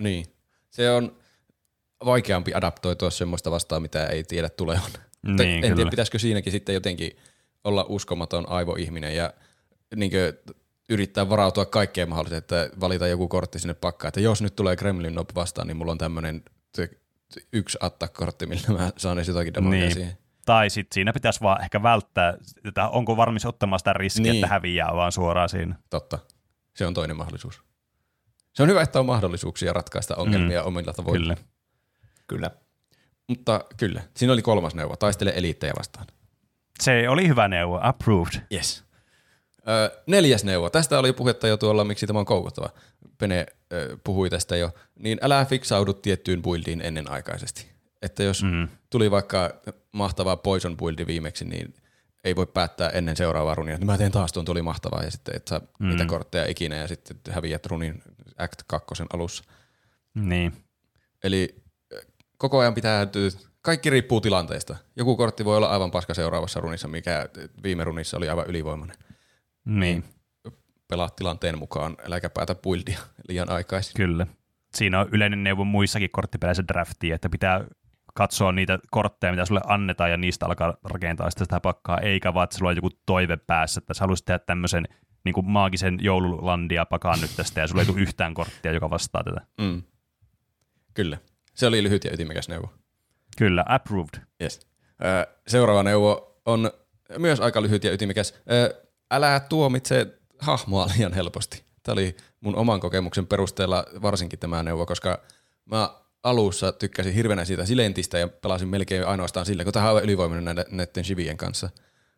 niin. 0.00 0.24
Se 0.70 0.90
on 0.90 1.16
vaikeampi 2.04 2.54
adaptoitua 2.54 3.10
semmoista 3.10 3.50
vastaan, 3.50 3.82
mitä 3.82 4.06
ei 4.06 4.24
tiedä 4.24 4.48
tulevan. 4.48 4.90
Niin, 5.22 5.40
en 5.40 5.60
kyllä. 5.60 5.74
tiedä, 5.76 5.90
pitäisikö 5.90 6.18
siinäkin 6.18 6.52
sitten 6.52 6.74
jotenkin 6.74 7.10
olla 7.64 7.86
uskomaton 7.88 8.48
aivoihminen 8.48 9.16
ja 9.16 9.32
niin 9.96 10.10
yrittää 10.88 11.28
varautua 11.28 11.64
kaikkeen 11.64 12.08
mahdolliseen, 12.08 12.38
että 12.38 12.70
valita 12.80 13.06
joku 13.06 13.28
kortti 13.28 13.58
sinne 13.58 13.74
pakkaan, 13.74 14.08
että 14.08 14.20
jos 14.20 14.42
nyt 14.42 14.56
tulee 14.56 14.76
Kremlin 14.76 15.14
Nob 15.14 15.28
vastaan, 15.34 15.66
niin 15.66 15.76
mulla 15.76 15.92
on 15.92 15.98
tämmöinen 15.98 16.42
yksi 17.52 17.78
attack-kortti, 17.80 18.46
millä 18.46 18.78
mä 18.78 18.90
saan 18.96 19.18
edes 19.18 19.28
jotakin 19.28 19.54
damagea 19.54 19.80
Niin. 19.80 19.92
siihen. 19.94 20.18
Tai 20.44 20.70
sitten 20.70 20.94
siinä 20.94 21.12
pitäisi 21.12 21.40
vaan 21.40 21.62
ehkä 21.62 21.82
välttää, 21.82 22.34
että 22.64 22.88
onko 22.88 23.16
varmis 23.16 23.46
ottamaan 23.46 23.80
sitä 23.80 23.92
riskiä, 23.92 24.22
Niin. 24.22 24.34
että 24.34 24.46
häviää 24.54 24.94
vaan 24.94 25.12
suoraan 25.12 25.48
siinä. 25.48 25.74
Totta. 25.90 26.18
Se 26.76 26.86
on 26.86 26.94
toinen 26.94 27.16
mahdollisuus. 27.16 27.62
Se 28.54 28.62
on 28.62 28.68
hyvä, 28.68 28.82
että 28.82 29.00
on 29.00 29.06
mahdollisuuksia 29.06 29.72
ratkaista 29.72 30.16
ongelmia 30.16 30.60
mm. 30.60 30.66
omilla 30.66 30.92
tavoilla. 30.92 31.34
Kyllä. 31.34 31.36
Kyllä. 32.26 32.50
Mutta 33.28 33.64
kyllä, 33.76 34.02
siinä 34.16 34.32
oli 34.32 34.42
kolmas 34.42 34.74
neuvo. 34.74 34.96
Taistele 34.96 35.32
eliittejä 35.36 35.72
vastaan. 35.78 36.06
Se 36.80 37.08
oli 37.08 37.28
hyvä 37.28 37.48
neuvo, 37.48 37.78
approved. 37.82 38.40
Yes. 38.52 38.84
Neljäs 40.06 40.44
neuvo. 40.44 40.70
Tästä 40.70 40.98
oli 40.98 41.12
puhetta 41.12 41.48
jo 41.48 41.56
tuolla, 41.56 41.84
miksi 41.84 42.06
tämä 42.06 42.18
on 42.18 42.24
koukuttava. 42.24 42.70
Pene 43.18 43.46
ö, 43.72 43.98
puhui 44.04 44.30
tästä 44.30 44.56
jo. 44.56 44.70
Niin 44.98 45.18
älä 45.22 45.44
fiksaudu 45.44 45.92
tiettyyn 45.92 46.42
buildiin 46.42 46.80
ennenaikaisesti. 46.80 47.66
Että 48.02 48.22
jos 48.22 48.42
mm. 48.42 48.68
tuli 48.90 49.10
vaikka 49.10 49.50
mahtava 49.92 50.36
poison 50.36 50.76
buildi 50.76 51.06
viimeksi, 51.06 51.44
niin 51.44 51.74
ei 52.24 52.36
voi 52.36 52.46
päättää 52.46 52.90
ennen 52.90 53.16
seuraavaa 53.16 53.54
runia, 53.54 53.74
että 53.74 53.86
mä 53.86 53.98
teen 53.98 54.12
taas 54.12 54.32
tuon, 54.32 54.46
tuli 54.46 54.62
mahtavaa, 54.62 55.02
ja 55.02 55.10
sitten 55.10 55.36
et 55.36 55.48
saa 55.48 55.60
mm. 55.78 55.88
niitä 55.88 56.06
kortteja 56.06 56.46
ikinä, 56.46 56.76
ja 56.76 56.88
sitten 56.88 57.16
häviät 57.30 57.66
runin 57.66 58.02
Act 58.38 58.62
2 58.66 59.04
alussa. 59.12 59.44
Niin. 60.14 60.52
Eli 61.24 61.54
koko 62.38 62.58
ajan 62.58 62.74
pitää, 62.74 63.06
kaikki 63.62 63.90
riippuu 63.90 64.20
tilanteesta. 64.20 64.76
Joku 64.96 65.16
kortti 65.16 65.44
voi 65.44 65.56
olla 65.56 65.68
aivan 65.68 65.90
paska 65.90 66.14
seuraavassa 66.14 66.60
runissa, 66.60 66.88
mikä 66.88 67.28
viime 67.62 67.84
runissa 67.84 68.16
oli 68.16 68.28
aivan 68.28 68.46
ylivoimainen. 68.46 68.96
Niin. 69.68 70.04
Pelaat 70.88 71.16
tilanteen 71.16 71.58
mukaan, 71.58 71.96
äläkä 72.06 72.30
päätä 72.30 72.54
buildia 72.54 72.98
liian 73.28 73.50
aikaisin. 73.50 73.92
Kyllä. 73.96 74.26
Siinä 74.74 75.00
on 75.00 75.08
yleinen 75.12 75.44
neuvo 75.44 75.64
muissakin 75.64 76.10
korttipeleissä 76.12 76.64
draftiin, 76.68 77.14
että 77.14 77.28
pitää 77.28 77.64
katsoa 78.14 78.52
niitä 78.52 78.78
kortteja, 78.90 79.32
mitä 79.32 79.44
sulle 79.44 79.60
annetaan, 79.66 80.10
ja 80.10 80.16
niistä 80.16 80.46
alkaa 80.46 80.76
rakentaa 80.84 81.30
sitä, 81.30 81.44
sitä 81.44 81.60
pakkaa, 81.60 81.98
eikä 81.98 82.34
vaan, 82.34 82.44
että 82.44 82.58
sulla 82.58 82.70
on 82.70 82.76
joku 82.76 82.90
toive 83.06 83.36
päässä, 83.36 83.78
että 83.78 83.94
sä 83.94 84.00
haluaisit 84.00 84.24
tehdä 84.24 84.38
tämmöisen 84.38 84.84
niin 85.24 85.32
kuin 85.32 85.50
maagisen 85.50 85.98
joululandia 86.00 86.86
pakaan 86.86 87.20
nyt 87.20 87.30
tästä, 87.36 87.60
ja 87.60 87.66
sulla 87.66 87.82
ei 87.82 87.86
tule 87.86 88.00
yhtään 88.00 88.34
korttia, 88.34 88.72
joka 88.72 88.90
vastaa 88.90 89.24
tätä. 89.24 89.46
Mm. 89.60 89.82
Kyllä. 90.94 91.18
Se 91.54 91.66
oli 91.66 91.82
lyhyt 91.82 92.04
ja 92.04 92.12
ytimekäs 92.14 92.48
neuvo. 92.48 92.72
Kyllä, 93.36 93.64
approved. 93.68 94.22
Yes. 94.42 94.60
Seuraava 95.46 95.82
neuvo 95.82 96.40
on 96.46 96.70
myös 97.18 97.40
aika 97.40 97.62
lyhyt 97.62 97.84
ja 97.84 97.92
ytimekäs. 97.92 98.42
Älä 99.10 99.40
tuomitse 99.40 100.18
hahmoa 100.38 100.86
liian 100.96 101.12
helposti. 101.12 101.62
Tämä 101.82 101.92
oli 101.92 102.16
mun 102.40 102.56
oman 102.56 102.80
kokemuksen 102.80 103.26
perusteella 103.26 103.84
varsinkin 104.02 104.38
tämä 104.38 104.62
neuvo, 104.62 104.86
koska 104.86 105.20
mä 105.64 105.90
alussa 106.22 106.72
tykkäsin 106.72 107.14
hirveänä 107.14 107.44
siitä 107.44 107.66
Silentistä 107.66 108.18
ja 108.18 108.28
pelasin 108.28 108.68
melkein 108.68 109.06
ainoastaan 109.06 109.46
sillä, 109.46 109.64
kun 109.64 109.72
tämä 109.72 109.90
on 109.90 110.04
ylivoimainen 110.04 110.44
näiden, 110.44 110.64
näiden 110.70 111.04
Shivien 111.04 111.36
kanssa. 111.36 111.70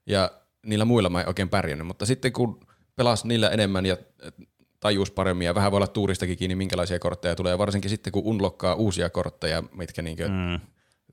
Ja 0.07 0.30
niillä 0.66 0.84
muilla 0.84 1.09
mä 1.09 1.20
en 1.20 1.28
oikein 1.28 1.49
pärjännyt, 1.49 1.86
mutta 1.86 2.07
sitten 2.07 2.32
kun 2.32 2.66
pelas 2.97 3.24
niillä 3.24 3.49
enemmän 3.49 3.86
ja 3.86 3.97
tajus 4.80 5.11
paremmin 5.11 5.45
ja 5.45 5.55
vähän 5.55 5.72
voi 5.72 5.76
olla 5.76 5.86
tuuristakin 5.86 6.38
kiinni, 6.38 6.55
minkälaisia 6.55 6.99
kortteja 6.99 7.36
tulee, 7.36 7.59
varsinkin 7.59 7.91
sitten 7.91 8.12
kun 8.12 8.24
unlokkaa 8.24 8.74
uusia 8.74 9.11
kortteja, 9.11 9.62
mitkä 9.72 10.03
niinkö 10.03 10.28
mm. 10.28 10.61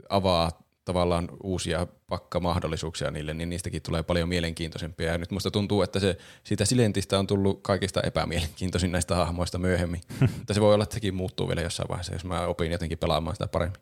avaa 0.09 0.66
tavallaan 0.87 1.29
uusia 1.43 1.87
pakkamahdollisuuksia 2.07 3.11
niille, 3.11 3.33
niin 3.33 3.49
niistäkin 3.49 3.81
tulee 3.81 4.03
paljon 4.03 4.29
mielenkiintoisempia. 4.29 5.11
Ja 5.11 5.17
nyt 5.17 5.31
musta 5.31 5.51
tuntuu, 5.51 5.81
että 5.81 5.99
se 5.99 6.17
siitä 6.43 6.65
Silentistä 6.65 7.19
on 7.19 7.27
tullut 7.27 7.59
kaikista 7.61 8.01
epämielenkiintoisin 8.01 8.91
näistä 8.91 9.15
hahmoista 9.15 9.57
myöhemmin. 9.57 10.01
Mutta 10.37 10.53
se 10.53 10.61
voi 10.61 10.73
olla, 10.73 10.83
että 10.83 10.93
sekin 10.93 11.15
muuttuu 11.15 11.47
vielä 11.47 11.61
jossain 11.61 11.89
vaiheessa, 11.89 12.13
jos 12.13 12.25
mä 12.25 12.41
opin 12.41 12.71
jotenkin 12.71 12.97
pelaamaan 12.97 13.35
sitä 13.35 13.47
paremmin. 13.47 13.81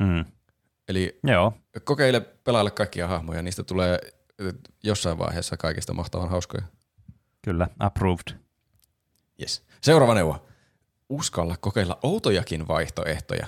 Mm. 0.00 0.24
Eli 0.88 1.18
Joo. 1.24 1.52
kokeile 1.84 2.20
pelaille 2.20 2.70
kaikkia 2.70 3.08
hahmoja, 3.08 3.42
niistä 3.42 3.62
tulee 3.62 3.98
jossain 4.82 5.18
vaiheessa 5.18 5.56
kaikista 5.56 5.94
mahtavan 5.94 6.30
hauskoja. 6.30 6.62
Kyllä, 7.42 7.68
approved. 7.78 8.38
Yes. 9.40 9.62
Seuraava 9.80 10.14
neuvo. 10.14 10.46
Uskalla 11.08 11.56
kokeilla 11.60 11.98
outojakin 12.02 12.68
vaihtoehtoja. 12.68 13.46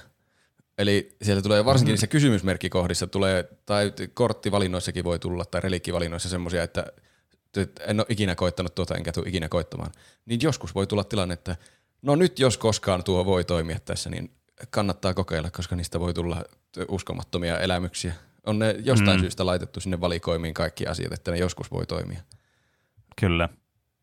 Eli 0.80 1.16
siellä 1.22 1.42
tulee 1.42 1.64
varsinkin 1.64 1.90
mm. 1.90 1.92
niissä 1.92 2.06
kysymysmerkkikohdissa 2.06 3.06
tulee, 3.06 3.48
tai 3.66 3.92
korttivalinnoissakin 4.14 5.04
voi 5.04 5.18
tulla, 5.18 5.44
tai 5.44 5.60
relikkivalinnoissa 5.60 6.28
semmoisia, 6.28 6.62
että 6.62 6.86
en 7.86 8.00
ole 8.00 8.06
ikinä 8.08 8.34
koittanut 8.34 8.74
tuota, 8.74 8.96
enkä 8.96 9.12
tule 9.12 9.28
ikinä 9.28 9.48
koittamaan. 9.48 9.92
Niin 10.26 10.40
joskus 10.42 10.74
voi 10.74 10.86
tulla 10.86 11.04
tilanne, 11.04 11.34
että 11.34 11.56
no 12.02 12.16
nyt 12.16 12.38
jos 12.38 12.58
koskaan 12.58 13.04
tuo 13.04 13.24
voi 13.24 13.44
toimia 13.44 13.80
tässä, 13.84 14.10
niin 14.10 14.30
kannattaa 14.70 15.14
kokeilla, 15.14 15.50
koska 15.50 15.76
niistä 15.76 16.00
voi 16.00 16.14
tulla 16.14 16.44
uskomattomia 16.88 17.60
elämyksiä. 17.60 18.14
On 18.46 18.58
ne 18.58 18.74
jostain 18.78 19.16
mm. 19.16 19.20
syystä 19.20 19.46
laitettu 19.46 19.80
sinne 19.80 20.00
valikoimiin 20.00 20.54
kaikki 20.54 20.86
asiat, 20.86 21.12
että 21.12 21.30
ne 21.30 21.38
joskus 21.38 21.70
voi 21.70 21.86
toimia. 21.86 22.20
Kyllä. 23.20 23.48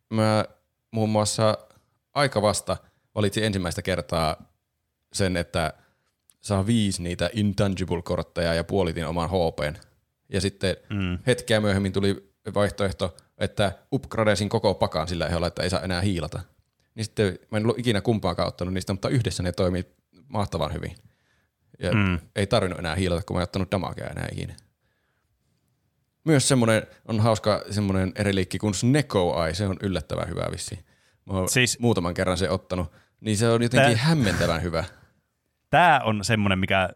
Mä 0.09 0.45
muun 0.91 1.09
muassa 1.09 1.57
aika 2.13 2.41
vasta 2.41 2.77
valitsin 3.15 3.43
ensimmäistä 3.43 3.81
kertaa 3.81 4.43
sen, 5.13 5.37
että– 5.37 5.73
saa 6.47 6.65
viisi 6.65 7.03
niitä 7.03 7.29
intangible-kortteja 7.33 8.53
ja 8.53 8.63
puolitin 8.63 9.05
oman 9.05 9.29
HPn. 9.29 9.75
Ja 10.29 10.41
sitten 10.41 10.77
mm. 10.89 11.19
hetkeä 11.27 11.61
myöhemmin 11.61 11.93
tuli 11.93 12.33
vaihtoehto, 12.55 13.17
että 13.37 13.71
upgradesin 13.93 14.49
koko 14.49 14.73
pakan 14.73 15.07
sillä 15.07 15.27
ehdolla, 15.27 15.47
että 15.47 15.63
ei 15.63 15.69
saa 15.69 15.81
enää 15.81 16.01
hiilata. 16.01 16.39
Niin 16.95 17.05
sitten 17.05 17.39
mä 17.51 17.57
en 17.57 17.63
ollut 17.63 17.79
ikinä 17.79 18.01
kumpaakaan 18.01 18.47
ottanut 18.47 18.73
niistä, 18.73 18.93
mutta 18.93 19.09
yhdessä 19.09 19.43
ne 19.43 19.51
toimii 19.51 19.85
mahtavan 20.27 20.73
hyvin. 20.73 20.95
Ja 21.79 21.91
mm. 21.91 22.19
ei 22.35 22.47
tarvinnut 22.47 22.79
enää 22.79 22.95
hiilata, 22.95 23.23
kun 23.23 23.35
mä 23.35 23.39
en 23.39 23.43
ottanut 23.43 23.71
damagea 23.71 24.07
enää 24.07 24.27
ikinä. 24.31 24.55
Myös 26.23 26.47
semmoinen 26.47 26.87
on 27.05 27.19
hauska 27.19 27.63
semmoinen 27.71 28.11
eri 28.15 28.35
liikki 28.35 28.57
kuin 28.57 28.73
Sneko 28.73 29.45
Eye, 29.45 29.53
se 29.53 29.67
on 29.67 29.77
yllättävän 29.81 30.29
hyvä 30.29 30.47
vissi. 30.51 30.79
Mä 31.25 31.33
oon 31.33 31.49
siis, 31.49 31.79
muutaman 31.79 32.13
kerran 32.13 32.37
se 32.37 32.49
ottanut, 32.49 32.91
niin 33.21 33.37
se 33.37 33.49
on 33.49 33.63
jotenkin 33.63 33.97
tää, 33.97 34.05
hämmentävän 34.05 34.61
hyvä 34.61 34.83
tämä 35.69 36.01
on 36.03 36.23
semmoinen, 36.23 36.59
mikä 36.59 36.89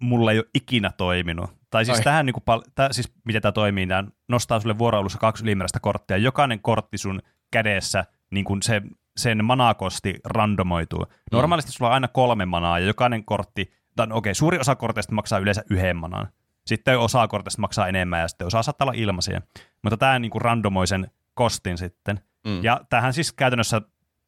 mulla 0.00 0.32
ei 0.32 0.38
ole 0.38 0.46
ikinä 0.54 0.90
toiminut. 0.96 1.50
Tai 1.70 1.84
siis 1.84 2.00
tähän, 2.00 2.26
niin 2.26 2.34
kuin, 2.34 2.62
tää, 2.74 2.92
siis 2.92 3.12
miten 3.24 3.42
tämä 3.42 3.52
toimii, 3.52 3.86
tämä 3.86 4.04
nostaa 4.28 4.60
sulle 4.60 4.78
vuoroilussa 4.78 5.18
kaksi 5.18 5.44
ylimääräistä 5.44 5.80
korttia. 5.80 6.16
Jokainen 6.16 6.60
kortti 6.60 6.98
sun 6.98 7.22
kädessä, 7.50 8.04
niin 8.30 8.44
kuin 8.44 8.62
se, 8.62 8.82
sen 9.16 9.44
manakosti 9.44 10.14
randomoituu. 10.24 11.00
Mm. 11.00 11.06
Normaalisti 11.32 11.72
sulla 11.72 11.88
on 11.88 11.94
aina 11.94 12.08
kolme 12.08 12.46
manaa, 12.46 12.78
ja 12.78 12.86
jokainen 12.86 13.24
kortti, 13.24 13.72
tai 13.96 14.06
okei, 14.06 14.16
okay, 14.16 14.34
suuri 14.34 14.58
osa 14.58 14.76
korteista 14.76 15.14
maksaa 15.14 15.38
yleensä 15.38 15.64
yhden 15.70 15.96
manan. 15.96 16.28
Sitten 16.66 16.98
osa 16.98 17.28
korteista 17.28 17.60
maksaa 17.60 17.88
enemmän, 17.88 18.20
ja 18.20 18.28
sitten 18.28 18.46
osa 18.46 18.62
saattaa 18.62 18.84
olla 18.84 18.96
ilmaisia. 18.96 19.42
Mutta 19.82 19.96
tämä 19.96 20.18
niin 20.18 20.30
kuin 20.30 20.42
randomoi 20.42 20.86
sen 20.86 21.10
kostin 21.34 21.78
sitten. 21.78 22.20
Mm. 22.46 22.64
Ja 22.64 22.80
tähän 22.90 23.12
siis 23.12 23.32
käytännössä 23.32 23.82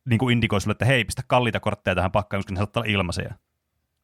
niin 0.09 0.19
kuin 0.19 0.33
indikoi 0.33 0.61
sulle, 0.61 0.73
että 0.73 0.85
hei, 0.85 1.05
pistä 1.05 1.23
kalliita 1.27 1.61
kortteja 1.61 1.95
tähän 1.95 2.13
pakkaan, 2.13 2.39
koska 2.39 2.53
ne 2.53 2.57
saattaa 2.57 2.81
olla 2.81 2.93
ilmaisia. 2.93 3.35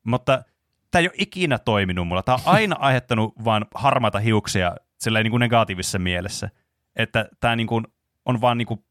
Mutta 0.05 0.43
tämä 0.91 1.01
ei 1.01 1.07
ole 1.07 1.15
ikinä 1.19 1.59
toiminut 1.59 2.09
mulla. 2.09 2.23
Tämä 2.23 2.35
on 2.37 2.43
aina 2.45 2.77
aiheuttanut 2.87 3.35
vain 3.45 3.65
harmaita 3.75 4.19
hiuksia 4.19 4.77
silleen 5.01 5.25
niin 5.25 5.31
kuin 5.31 5.41
negatiivisessa 5.41 5.99
mielessä. 5.99 6.51
Että 6.97 7.29
tämä 7.41 7.57
niin 7.57 7.67
kuin 7.67 7.87
on 8.25 8.41
vaan 8.41 8.59
niin 8.59 8.67
kuin 8.67 8.85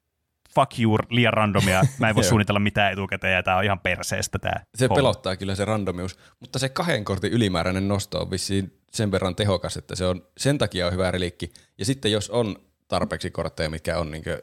fuck 0.56 0.80
you, 0.80 0.98
liian 1.10 1.34
randomia. 1.34 1.84
Mä 2.00 2.10
en 2.10 2.16
voi 2.20 2.24
suunnitella 2.24 2.60
mitään 2.60 2.94
etukäteen 2.94 3.34
ja 3.34 3.44
tämä 3.44 3.58
on 3.58 3.64
ihan 3.64 3.80
perseestä 3.80 4.40
tämä. 4.40 4.56
Se 4.76 4.86
homma. 4.86 4.96
pelottaa 4.96 5.36
kyllä 5.36 5.56
se 5.56 5.66
randomius, 5.66 6.18
mutta 6.40 6.60
se 6.60 6.70
kahden 6.70 7.06
kortin 7.06 7.32
ylimääräinen 7.32 7.88
nosto 7.88 8.22
on 8.22 8.32
vissiin 8.32 8.78
sen 8.92 9.12
verran 9.12 9.36
tehokas, 9.36 9.78
että 9.78 9.96
se 9.96 10.06
on 10.06 10.28
sen 10.38 10.58
takia 10.58 10.88
on 10.88 10.94
hyvä 10.94 11.12
relikki. 11.12 11.54
Ja 11.78 11.86
sitten 11.86 12.12
jos 12.12 12.30
on 12.30 12.56
tarpeeksi 12.88 13.32
kortteja, 13.32 13.70
mitkä 13.70 13.98
on 13.98 14.12
niin 14.12 14.24
kuin, 14.24 14.38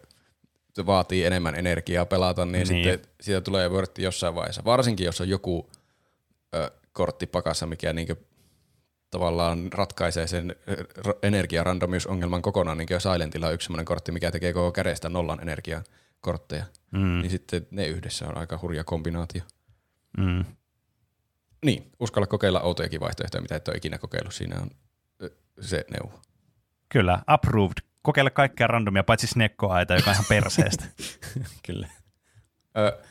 vaatii 0.86 1.24
enemmän 1.24 1.54
energiaa 1.54 2.06
pelata, 2.06 2.44
niin, 2.44 2.52
niin. 2.52 2.66
sitten 2.66 3.00
siitä 3.20 3.40
tulee 3.40 3.70
vörtti 3.70 4.02
jossain 4.02 4.34
vaiheessa. 4.34 4.64
Varsinkin 4.64 5.04
jos 5.04 5.20
on 5.20 5.28
joku 5.28 5.70
ö, 6.54 6.70
kortti 6.92 7.26
pakassa, 7.26 7.66
mikä 7.66 7.92
niinku 7.92 8.14
tavallaan 9.10 9.72
ratkaisee 9.72 10.26
sen 10.26 10.56
energiarandomius-ongelman 11.22 12.42
kokonaan, 12.42 12.78
niin 12.78 12.88
kuin 12.88 13.00
Silentilla 13.00 13.46
on 13.46 13.54
yksi 13.54 13.66
sellainen 13.66 13.84
kortti, 13.84 14.12
mikä 14.12 14.30
tekee 14.30 14.52
koko 14.52 14.72
kädestä 14.72 15.08
nollan 15.08 15.40
energian 15.40 15.84
kortteja. 16.20 16.64
Mm. 16.90 17.20
Niin 17.20 17.30
sitten 17.30 17.66
ne 17.70 17.86
yhdessä 17.86 18.26
on 18.28 18.38
aika 18.38 18.58
hurja 18.62 18.84
kombinaatio. 18.84 19.42
Mm. 20.18 20.44
Niin, 21.64 21.92
uskalla 22.00 22.26
kokeilla 22.26 22.60
outojakin 22.60 23.00
vaihtoehtoja, 23.00 23.42
mitä 23.42 23.56
et 23.56 23.68
ole 23.68 23.76
ikinä 23.76 23.98
kokeillut. 23.98 24.34
Siinä 24.34 24.60
on 24.60 24.70
se 25.60 25.84
neuvo. 25.90 26.20
Kyllä, 26.88 27.22
approved. 27.26 27.76
Kokeile 28.02 28.30
kaikkea 28.30 28.66
randomia, 28.66 29.04
paitsi 29.04 29.26
snekkoaita, 29.26 29.94
joka 29.94 30.10
on 30.10 30.14
ihan 30.14 30.24
perseestä. 30.28 30.84
Kyllä. 31.66 31.88
Ö, 32.78 33.02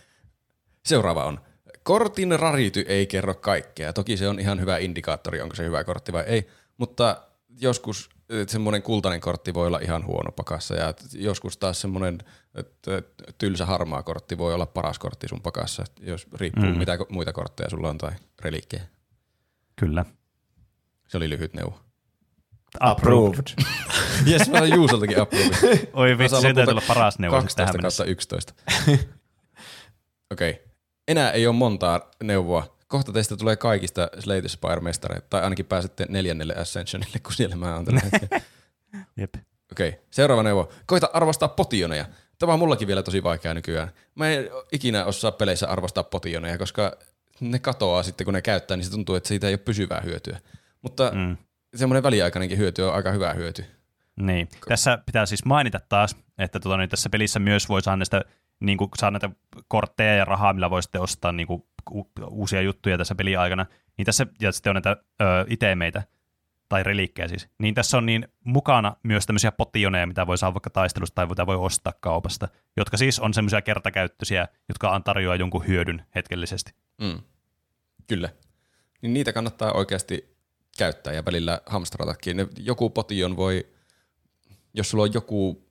seuraava 0.86 1.24
on 1.24 1.47
Kortin 1.88 2.40
rarity 2.40 2.86
ei 2.88 3.08
kerro 3.08 3.34
kaikkea. 3.34 3.94
Toki 3.94 4.18
se 4.18 4.28
on 4.28 4.40
ihan 4.40 4.60
hyvä 4.60 4.78
indikaattori, 4.78 5.42
onko 5.42 5.56
se 5.56 5.64
hyvä 5.64 5.84
kortti 5.84 6.14
vai 6.14 6.24
ei, 6.24 6.48
mutta 6.78 7.22
joskus 7.62 8.10
semmoinen 8.48 8.82
kultainen 8.82 9.22
kortti 9.22 9.54
voi 9.54 9.68
olla 9.68 9.80
ihan 9.80 10.06
huono 10.06 10.32
pakassa 10.32 10.76
ja 10.76 10.94
joskus 11.14 11.58
taas 11.58 11.82
semmoinen 11.82 12.18
tylsä 13.38 13.66
harmaa 13.66 14.04
kortti 14.04 14.38
voi 14.38 14.54
olla 14.54 14.66
paras 14.66 15.00
kortti 15.00 15.28
sun 15.28 15.42
pakassa, 15.42 15.84
jos 16.00 16.28
riippuu 16.34 16.66
mm. 16.66 16.78
mitä 16.78 16.98
muita 17.10 17.34
kortteja 17.34 17.70
sulla 17.70 17.90
on 17.90 17.98
tai 17.98 18.12
reliikkejä. 18.42 18.84
Kyllä. 19.76 20.06
Se 21.08 21.18
oli 21.18 21.30
lyhyt 21.30 21.54
neuvo. 21.54 21.80
Approved. 22.80 23.48
Jes, 24.32 24.50
mä 24.50 24.58
olen 24.58 24.76
Juusoltakin 24.76 25.22
approved. 25.22 25.90
Oi 25.94 26.18
vitsi, 26.18 26.42
se 26.42 26.54
täytyy 26.54 26.72
olla 26.72 26.84
paras 26.88 27.20
neuvo. 27.20 27.36
12 27.36 27.78
kautta 27.78 28.06
11. 28.06 28.54
Okei. 30.32 30.52
Okay 30.52 30.67
enää 31.08 31.32
ei 31.32 31.48
ole 31.48 31.56
montaa 31.56 32.12
neuvoa. 32.24 32.78
Kohta 32.88 33.12
teistä 33.12 33.38
tulee 33.38 33.56
kaikista 33.56 34.10
Slate 34.20 34.48
Spire-mestareita, 34.48 35.28
tai 35.30 35.42
ainakin 35.42 35.66
pääsette 35.66 36.06
neljännelle 36.10 36.56
Ascensionille, 36.56 37.20
kun 37.20 37.34
siellä 37.34 37.56
mä 37.56 37.76
oon 37.76 37.86
tällä 37.86 38.02
Jep. 39.18 39.36
Okei, 39.72 40.00
seuraava 40.12 40.44
neuvo. 40.44 40.72
Koita 40.86 41.10
arvostaa 41.14 41.50
potioneja. 41.50 42.06
Tämä 42.40 42.54
on 42.54 42.60
mullakin 42.60 42.88
vielä 42.88 43.04
tosi 43.04 43.24
vaikea 43.24 43.54
nykyään. 43.54 43.92
Mä 44.16 44.30
en 44.30 44.50
ikinä 44.72 45.06
osaa 45.06 45.32
peleissä 45.32 45.68
arvostaa 45.68 46.04
potioneja, 46.04 46.58
koska 46.58 46.98
ne 47.40 47.60
katoaa 47.60 48.04
sitten, 48.04 48.26
kun 48.26 48.34
ne 48.34 48.42
käyttää, 48.42 48.78
niin 48.78 48.86
se 48.86 48.92
tuntuu, 48.92 49.16
että 49.16 49.28
siitä 49.28 49.48
ei 49.48 49.54
ole 49.54 49.58
pysyvää 49.58 50.02
hyötyä. 50.02 50.40
Mutta 50.82 51.12
mm. 51.16 51.38
semmoinen 51.76 52.04
väliaikainenkin 52.04 52.58
hyöty 52.58 52.82
on 52.82 52.94
aika 52.94 53.12
hyvä 53.12 53.34
hyöty. 53.34 53.66
Niin. 54.16 54.50
Tässä 54.68 55.00
pitää 55.06 55.26
siis 55.26 55.46
mainita 55.46 55.80
taas, 55.90 56.16
että 56.38 56.60
tota, 56.60 56.78
niin 56.78 56.90
tässä 56.90 57.10
pelissä 57.10 57.40
myös 57.40 57.70
voi 57.70 57.82
saada 57.82 57.98
näistä, 57.98 58.22
niin 58.60 58.78
kuin, 58.78 58.90
saa 58.98 59.12
näitä 59.12 59.30
kortteja 59.68 60.16
ja 60.16 60.26
rahaa, 60.26 60.54
millä 60.54 60.70
voi 60.70 60.84
sitten 60.84 61.02
ostaa 61.02 61.32
niin 61.32 61.48
kuin, 61.48 61.64
uusia 62.30 62.62
juttuja 62.62 62.98
tässä 62.98 63.16
pelin 63.16 63.40
aikana. 63.40 63.66
Niin 63.98 64.06
tässä, 64.06 64.28
ja 64.42 64.52
sitten 64.52 64.70
on 64.70 64.76
näitä 64.76 65.04
ö, 65.22 65.26
itemeitä, 65.48 66.04
tai 66.70 66.84
reliikkejä 66.84 67.28
siis, 67.28 67.50
niin 67.58 67.76
tässä 67.76 67.98
on 67.98 68.06
niin 68.06 68.28
mukana 68.44 68.96
myös 69.04 69.26
tämmöisiä 69.26 69.52
potioneja, 69.52 70.08
mitä 70.08 70.28
voi 70.28 70.38
saada 70.38 70.54
vaikka 70.54 70.70
taistelusta 70.70 71.16
tai 71.16 71.26
mitä 71.26 71.46
voi 71.46 71.56
ostaa 71.56 71.94
kaupasta, 72.00 72.48
jotka 72.78 72.98
siis 72.98 73.20
on 73.20 73.34
semmoisia 73.34 73.62
kertakäyttöisiä, 73.62 74.48
jotka 74.70 75.02
tarjoaa 75.06 75.36
jonkun 75.36 75.68
hyödyn 75.68 76.06
hetkellisesti. 76.16 76.72
Mm. 77.02 77.20
Kyllä. 78.08 78.30
Niin 79.02 79.14
niitä 79.14 79.34
kannattaa 79.34 79.72
oikeasti 79.72 80.38
käyttää 80.78 81.14
ja 81.14 81.26
välillä 81.26 81.62
hamstratakin. 81.66 82.48
Joku 82.60 82.90
potion 82.90 83.38
voi, 83.38 83.68
jos 84.74 84.90
sulla 84.90 85.04
on 85.04 85.14
joku 85.14 85.67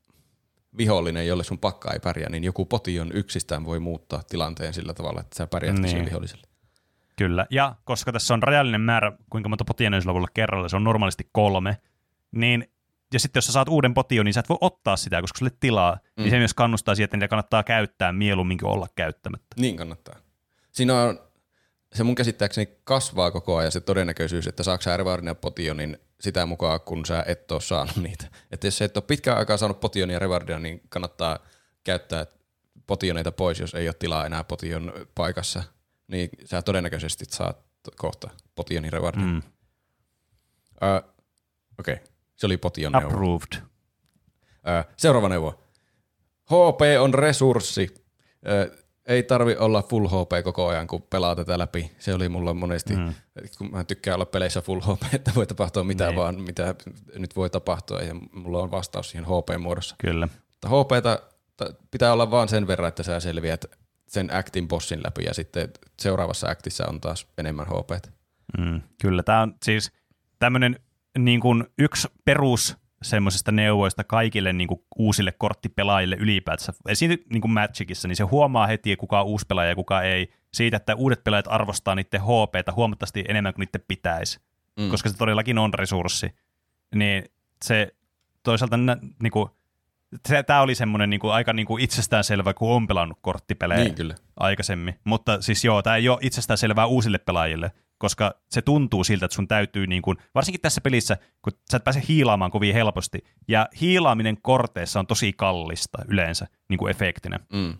vihollinen, 0.78 1.26
jolle 1.26 1.44
sun 1.44 1.58
pakka 1.58 1.92
ei 1.92 1.98
pärjää, 1.98 2.30
niin 2.30 2.44
joku 2.44 2.64
potion 2.64 3.12
yksistään 3.12 3.64
voi 3.64 3.80
muuttaa 3.80 4.22
tilanteen 4.28 4.74
sillä 4.74 4.94
tavalla, 4.94 5.20
että 5.20 5.36
sä 5.36 5.46
pärjät 5.46 5.78
niin. 5.78 6.04
viholliselle. 6.04 6.46
Kyllä, 7.16 7.46
ja 7.50 7.74
koska 7.84 8.12
tässä 8.12 8.34
on 8.34 8.42
rajallinen 8.42 8.80
määrä, 8.80 9.12
kuinka 9.30 9.48
monta 9.48 9.64
potionia 9.64 10.00
sulla 10.00 10.14
voi 10.14 10.20
olla 10.20 10.28
kerralla, 10.34 10.68
se 10.68 10.76
on 10.76 10.84
normaalisti 10.84 11.28
kolme, 11.32 11.76
niin 12.32 12.68
ja 13.12 13.20
sitten 13.20 13.38
jos 13.38 13.46
sä 13.46 13.52
saat 13.52 13.68
uuden 13.68 13.94
potion, 13.94 14.24
niin 14.24 14.34
sä 14.34 14.40
et 14.40 14.48
voi 14.48 14.58
ottaa 14.60 14.96
sitä, 14.96 15.20
koska 15.20 15.38
sulle 15.38 15.52
tilaa, 15.60 15.94
niin 15.94 16.12
mm. 16.16 16.22
niin 16.22 16.30
se 16.30 16.38
myös 16.38 16.54
kannustaa 16.54 16.94
siihen, 16.94 17.04
että 17.04 17.16
niitä 17.16 17.28
kannattaa 17.28 17.62
käyttää 17.62 18.12
mieluummin 18.12 18.58
kuin 18.58 18.70
olla 18.72 18.86
käyttämättä. 18.94 19.56
Niin 19.60 19.76
kannattaa. 19.76 20.16
Siinä 20.72 21.02
on, 21.02 21.18
se 21.97 22.05
mun 22.05 22.14
käsittääkseni 22.14 22.68
kasvaa 22.84 23.30
koko 23.30 23.57
ajan 23.57 23.72
se 23.72 23.80
todennäköisyys, 23.80 24.47
että 24.47 24.62
saako 24.62 24.82
sä 24.82 24.99
potionin 25.40 25.99
sitä 26.20 26.47
mukaan, 26.47 26.80
kun 26.80 27.07
sä 27.07 27.24
et 27.26 27.53
ole 27.53 27.61
saanut 27.61 27.97
niitä. 27.97 28.26
Että 28.51 28.66
jos 28.66 28.78
sä 28.78 28.84
et 28.84 28.97
ole 28.97 29.05
pitkään 29.07 29.38
aikaa 29.38 29.57
saanut 29.57 29.80
potionia 29.80 30.14
ja 30.14 30.18
revardia, 30.18 30.59
niin 30.59 30.80
kannattaa 30.88 31.38
käyttää 31.84 32.26
potioneita 32.86 33.32
pois, 33.32 33.61
jos 33.61 33.74
ei 33.74 33.88
ole 33.88 33.97
tilaa 33.99 34.26
enää 34.26 34.44
potion 34.44 34.92
paikassa– 35.14 35.62
niin 36.09 36.30
sä 36.44 36.62
todennäköisesti 36.62 37.24
saat 37.28 37.64
kohta 37.97 38.30
potionin 38.55 38.92
rewardin. 38.92 39.24
Mm. 39.24 39.36
Uh, 39.36 41.12
Okei, 41.78 41.94
okay. 41.94 42.07
se 42.36 42.47
oli 42.47 42.57
potion 42.57 42.92
neuvo. 42.92 43.07
Approved. 43.07 43.62
Uh, 43.62 44.92
seuraava 44.97 45.28
neuvo. 45.28 45.62
HP 46.44 47.01
on 47.01 47.14
resurssi. 47.14 47.94
Uh, 47.94 48.86
ei 49.07 49.22
tarvi 49.22 49.57
olla 49.57 49.82
full 49.82 50.07
HP 50.09 50.44
koko 50.44 50.66
ajan, 50.68 50.86
kun 50.86 51.02
pelaa 51.02 51.36
tätä 51.36 51.59
läpi. 51.59 51.92
Se 51.98 52.14
oli 52.14 52.28
mulla 52.28 52.54
monesti, 52.54 52.96
mm. 52.96 53.14
kun 53.59 53.70
mä 53.70 53.84
tykkään 53.84 54.14
olla 54.14 54.26
peleissä 54.26 54.61
full 54.61 54.80
HP, 54.80 55.02
että 55.14 55.32
voi 55.34 55.46
tapahtua 55.46 55.84
mitä 55.84 56.07
niin. 56.07 56.16
vaan, 56.16 56.40
mitä 56.40 56.74
nyt 57.18 57.36
voi 57.36 57.50
tapahtua, 57.50 58.00
ja 58.00 58.14
mulla 58.32 58.59
on 58.62 58.70
vastaus 58.70 59.11
siihen 59.11 59.26
HP-muodossa. 59.26 59.94
Kyllä. 59.98 60.28
Mutta 60.48 60.68
HPtä 60.68 61.22
pitää 61.90 62.12
olla 62.12 62.30
vaan 62.30 62.48
sen 62.48 62.66
verran, 62.66 62.88
että 62.88 63.02
sä 63.02 63.20
selviät 63.20 63.64
sen 64.09 64.34
actin 64.34 64.68
bossin 64.68 65.00
läpi 65.04 65.24
ja 65.24 65.34
sitten 65.34 65.68
seuraavassa 65.98 66.48
actissa 66.48 66.86
on 66.88 67.00
taas 67.00 67.26
enemmän 67.38 67.66
HP. 67.66 68.07
Mm, 68.59 68.80
kyllä, 69.02 69.22
tämä 69.22 69.42
on 69.42 69.54
siis 69.64 69.92
tämmöinen 70.38 70.80
niin 71.18 71.40
kuin 71.40 71.64
yksi 71.78 72.09
perus 72.24 72.76
semmoisista 73.09 73.52
neuvoista 73.52 74.04
kaikille 74.04 74.52
niin 74.52 74.68
kuin 74.68 74.80
uusille 74.96 75.32
korttipelaajille 75.32 76.16
ylipäätänsä. 76.16 76.72
Esimerkiksi 76.88 77.28
niin 77.32 77.40
kuin 77.40 77.52
Magicissa, 77.52 78.09
niin 78.09 78.16
se 78.16 78.24
huomaa 78.24 78.66
heti, 78.66 78.96
kuka 78.96 79.20
on 79.20 79.26
uusi 79.26 79.46
pelaaja 79.46 79.70
ja 79.70 79.74
kuka 79.74 80.02
ei, 80.02 80.32
siitä, 80.54 80.76
että 80.76 80.94
uudet 80.94 81.24
pelaajat 81.24 81.46
arvostaa 81.48 81.94
niiden 81.94 82.20
HPtä 82.20 82.72
huomattavasti 82.72 83.24
enemmän 83.28 83.54
kuin 83.54 83.66
niiden 83.66 83.86
pitäisi, 83.88 84.40
mm. 84.80 84.90
koska 84.90 85.09
se 85.09 85.16
todellakin 85.16 85.59
on 85.59 85.74
resurssi. 85.74 86.34
Niin 86.94 87.24
se 87.64 87.94
toisaalta 88.42 88.76
niin 89.22 89.30
kuin, 89.32 89.50
tämä 90.46 90.61
oli 90.61 90.74
semmoinen 90.74 91.11
niin 91.11 91.20
kuin, 91.20 91.32
aika 91.32 91.52
niin 91.52 91.66
kuin 91.66 91.82
itsestäänselvä, 91.82 92.54
kun 92.54 92.72
on 92.72 92.86
pelannut 92.86 93.18
korttipelejä 93.20 93.84
niin, 93.84 93.94
kyllä. 93.94 94.14
aikaisemmin. 94.36 94.94
Mutta 95.04 95.40
siis 95.40 95.64
joo, 95.64 95.82
tämä 95.82 95.96
ei 95.96 96.09
ole 96.09 96.18
itsestäänselvää 96.20 96.86
uusille 96.86 97.18
pelaajille, 97.18 97.70
koska 97.99 98.34
se 98.51 98.62
tuntuu 98.62 99.05
siltä, 99.05 99.24
että 99.24 99.34
sun 99.34 99.49
täytyy, 99.49 99.86
niin 99.86 100.03
kuin, 100.03 100.16
varsinkin 100.34 100.61
tässä 100.61 100.80
pelissä, 100.80 101.16
kun 101.42 101.53
sä 101.70 101.76
et 101.76 101.84
pääse 101.84 102.03
hiilaamaan 102.09 102.51
kovin 102.51 102.74
helposti, 102.74 103.18
ja 103.49 103.68
hiilaaminen 103.80 104.38
korteissa 104.42 105.01
on 105.01 105.07
tosi 105.07 105.32
kallista 105.32 105.99
yleensä 106.09 106.47
niin 106.68 106.78
kuin 106.78 106.90
efektinä, 106.90 107.40
mm. 107.53 107.74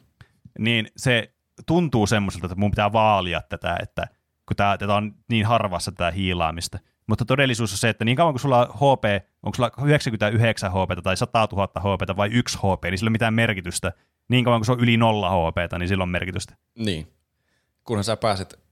niin 0.59 0.89
se 0.97 1.35
tuntuu 1.67 2.07
semmoiselta, 2.07 2.47
että 2.47 2.57
mun 2.57 2.71
pitää 2.71 2.93
vaalia 2.93 3.43
tätä, 3.49 3.77
että 3.83 4.09
kun 4.47 4.57
tämä, 4.57 4.79
tätä 4.79 4.95
on 4.95 5.15
niin 5.29 5.47
harvassa 5.47 5.93
tätä 5.93 6.11
hiilaamista, 6.11 6.79
mutta 7.07 7.25
todellisuus 7.25 7.73
on 7.73 7.79
se, 7.79 7.89
että 7.89 8.05
niin 8.05 8.17
kauan 8.17 8.33
kuin 8.33 8.41
sulla 8.41 8.67
on 8.67 8.75
HP, 8.75 9.25
onko 9.43 9.57
sulla 9.57 9.71
99 9.85 10.71
HP 10.71 11.03
tai 11.03 11.17
100 11.17 11.49
000 11.53 11.67
HP 11.67 12.17
vai 12.17 12.29
1 12.33 12.59
HP, 12.59 12.85
niin 12.85 12.99
sillä 12.99 13.09
ei 13.09 13.11
ole 13.11 13.15
mitään 13.15 13.35
merkitystä. 13.35 13.93
Niin 14.29 14.45
kauan 14.45 14.61
kuin 14.61 14.67
se 14.67 14.73
on 14.73 14.81
yli 14.81 14.97
0 14.97 15.31
HP, 15.31 15.79
niin 15.79 15.89
sillä 15.89 16.03
on 16.03 16.09
merkitystä. 16.09 16.57
Niin. 16.79 17.07
Kunhan 17.85 18.05
sä 18.05 18.17
pääset 18.17 18.66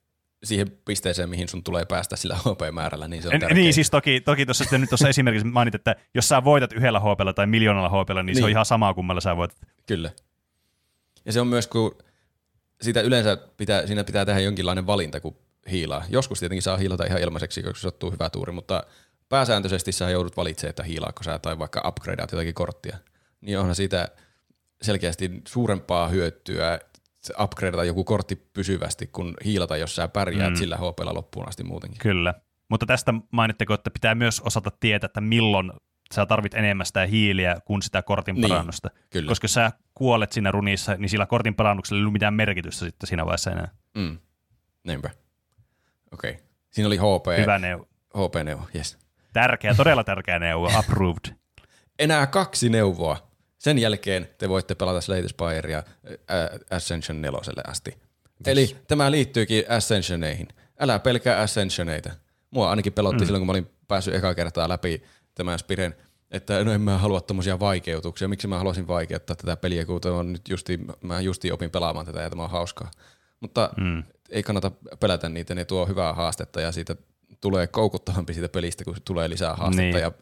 siihen 0.45 0.71
pisteeseen, 0.85 1.31
mihin 1.31 1.49
sun 1.49 1.65
tulee 1.65 1.85
päästä 1.85 2.17
sillä 2.17 2.35
HP-määrällä, 2.37 3.09
niin 3.09 3.23
se 3.23 3.29
on 3.29 3.41
tärkeä. 3.41 3.55
Niin, 3.55 3.75
siis 3.75 3.91
toki, 3.91 4.21
toki 4.21 4.47
tuossa 4.47 4.79
nyt 4.79 4.89
tuossa 4.89 5.09
esimerkiksi 5.09 5.47
mainit, 5.47 5.75
että 5.75 5.97
jos 6.15 6.29
sä 6.29 6.45
voitat 6.45 6.73
yhdellä 6.73 7.01
HPlla 7.01 7.33
tai 7.33 7.47
miljoonalla 7.47 7.89
HPlla, 7.89 8.23
niin, 8.23 8.27
niin, 8.27 8.37
se 8.37 8.43
on 8.43 8.47
niin. 8.47 8.55
ihan 8.55 8.67
sama 8.67 8.95
kummalla 8.95 9.21
sä 9.21 9.37
voitat. 9.37 9.59
Kyllä. 9.87 10.11
Ja 11.25 11.33
se 11.33 11.41
on 11.41 11.47
myös, 11.47 11.67
kun 11.67 11.99
siitä 12.81 13.01
yleensä 13.01 13.37
pitää, 13.57 13.87
siinä 13.87 14.05
pitää 14.05 14.25
tehdä 14.25 14.41
jonkinlainen 14.41 14.87
valinta, 14.87 15.21
kun 15.21 15.37
hiilaa. 15.71 16.05
Joskus 16.09 16.41
tietenkin 16.41 16.63
saa 16.63 16.77
hiilata 16.77 17.05
ihan 17.05 17.21
ilmaiseksi, 17.21 17.63
koska 17.63 17.79
se 17.79 17.83
sattuu 17.83 18.11
hyvä 18.11 18.31
tuuri, 18.31 18.53
mutta 18.53 18.85
pääsääntöisesti 19.29 19.93
sä 19.93 20.11
joudut 20.11 20.37
valitsemaan, 20.37 20.71
että 20.71 20.83
hiilaako 20.83 21.23
sä 21.23 21.39
tai 21.39 21.59
vaikka 21.59 21.89
upgradeat 21.89 22.33
jotakin 22.33 22.55
korttia. 22.55 22.99
Niin 23.41 23.59
onhan 23.59 23.75
siitä 23.75 24.09
selkeästi 24.83 25.31
suurempaa 25.49 26.09
hyötyä 26.09 26.81
upgradeata 27.43 27.85
joku 27.85 28.05
kortti 28.05 28.37
pysyvästi, 28.37 29.07
kun 29.07 29.35
hiilata, 29.45 29.77
jos 29.77 29.97
sä 29.97 30.09
pärjäät 30.09 30.53
mm. 30.53 30.57
sillä 30.57 30.77
HPlla 30.77 31.15
loppuun 31.15 31.49
asti 31.49 31.65
muutenkin. 31.65 31.99
Kyllä. 31.99 32.35
Mutta 32.69 32.87
tästä 32.87 33.15
mainitteko, 33.31 33.75
että 33.75 33.91
pitää 33.91 34.15
myös 34.15 34.41
osata 34.41 34.71
tietää, 34.81 35.07
että 35.07 35.21
milloin 35.21 35.73
sä 36.15 36.27
tarvit 36.27 36.55
enemmän 36.55 36.87
sitä 36.87 37.07
hiiliä 37.07 37.57
kuin 37.65 37.83
sitä 37.83 38.03
kortin 38.03 38.35
niin, 38.35 38.49
parannusta. 38.49 38.91
Kyllä. 39.11 39.29
Koska 39.29 39.49
sä 39.49 39.73
kuolet 39.95 40.33
siinä 40.33 40.51
runissa, 40.51 40.95
niin 40.95 41.09
sillä 41.09 41.27
kortin 41.27 41.55
parannuksella 41.55 42.01
ei 42.01 42.05
ole 42.05 42.13
mitään 42.13 42.35
merkitystä 42.35 42.85
sitten 42.85 43.07
siinä 43.07 43.27
vaiheessa 43.27 43.51
enää. 43.51 43.69
Mm. 43.95 44.19
Niinpä. 44.85 45.11
Okei. 46.13 46.31
Okay. 46.31 46.45
Siinä 46.71 46.87
oli 46.87 46.97
HP. 46.97 47.41
Hyvä 47.41 47.59
neuvo. 47.59 47.89
HP-neuvo, 48.15 48.69
yes. 48.75 48.99
Tärkeä, 49.33 49.75
todella 49.75 50.05
tärkeä 50.05 50.39
neuvo, 50.39 50.71
approved. 50.79 51.35
Enää 51.99 52.27
kaksi 52.27 52.69
neuvoa. 52.69 53.34
Sen 53.65 53.79
jälkeen 53.79 54.29
te 54.39 54.49
voitte 54.49 54.75
pelata 54.75 55.01
Slate 55.01 55.29
Spirea 55.29 55.83
Ascension 56.71 57.23
4 57.23 57.41
asti. 57.67 57.91
Yes. 57.91 57.99
Eli 58.47 58.77
tämä 58.89 59.11
liittyykin 59.11 59.65
Ascensioneihin. 59.69 60.49
Älä 60.81 60.99
pelkää 60.99 61.41
Ascensioneita. 61.41 62.11
Mua 62.51 62.71
ainakin 62.71 62.93
pelotti 62.93 63.21
mm. 63.21 63.27
silloin, 63.27 63.41
kun 63.41 63.47
mä 63.47 63.51
olin 63.51 63.71
päässyt 63.89 64.15
eka 64.15 64.35
kertaa 64.35 64.69
läpi 64.69 65.03
tämän 65.35 65.59
Spiren, 65.59 65.95
että 66.31 66.65
no 66.65 66.73
en 66.73 66.81
mä 66.81 66.99
halua 66.99 67.21
tommosia 67.21 67.61
vaikeutuksia. 67.61 68.29
Miksi 68.29 68.49
mä 68.49 68.59
haluaisin 68.59 68.89
vaikeuttaa 68.89 69.37
tätä 69.37 69.57
peliä, 69.57 69.85
kun 69.85 70.01
on 70.13 70.33
nyt 70.33 70.49
justi, 70.49 70.81
mä 71.03 71.21
justi 71.21 71.53
opin 71.53 71.71
pelaamaan 71.71 72.07
tätä 72.07 72.21
ja 72.21 72.31
tämä 72.31 72.45
on 72.45 72.51
hauskaa. 72.51 72.91
Mutta 73.41 73.71
mm 73.77 74.03
ei 74.31 74.43
kannata 74.43 74.71
pelätä 75.01 75.29
niitä, 75.29 75.55
ne 75.55 75.65
tuo 75.65 75.87
hyvää 75.87 76.13
haastetta 76.13 76.61
ja 76.61 76.73
siitä 76.73 76.97
tulee 77.41 77.67
koukuttavampi 77.67 78.35
siitä 78.35 78.49
pelistä, 78.49 78.85
kun 78.85 78.97
tulee 79.05 79.31
lisää 79.31 79.55
haastetta 79.55 79.83
niin. 79.83 80.03
ja 80.03 80.13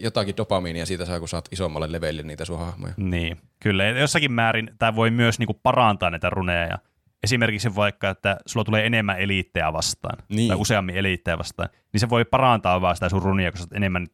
jotakin 0.00 0.36
dopamiinia 0.36 0.86
siitä 0.86 1.06
saa, 1.06 1.18
kun 1.18 1.28
saat 1.28 1.48
isommalle 1.52 1.92
levelille 1.92 2.22
niitä 2.22 2.44
sun 2.44 2.58
hahmoja. 2.58 2.94
Niin, 2.96 3.38
kyllä. 3.60 3.84
Jossakin 3.84 4.32
määrin 4.32 4.70
tämä 4.78 4.96
voi 4.96 5.10
myös 5.10 5.38
niinku 5.38 5.60
parantaa 5.62 6.10
näitä 6.10 6.30
runeja. 6.30 6.78
Esimerkiksi 7.22 7.74
vaikka, 7.74 8.10
että 8.10 8.36
sulla 8.46 8.64
tulee 8.64 8.86
enemmän 8.86 9.20
eliittejä 9.20 9.72
vastaan, 9.72 10.18
niin. 10.28 10.48
tai 10.48 10.56
useammin 10.56 10.96
eliittejä 10.96 11.38
vastaan, 11.38 11.68
niin 11.92 12.00
se 12.00 12.10
voi 12.10 12.24
parantaa 12.24 12.80
vaan 12.80 12.96
sitä 12.96 13.08
sun 13.08 13.22
runia, 13.22 13.52
kun 13.52 13.58
sä 13.58 13.66
enemmän 13.74 14.06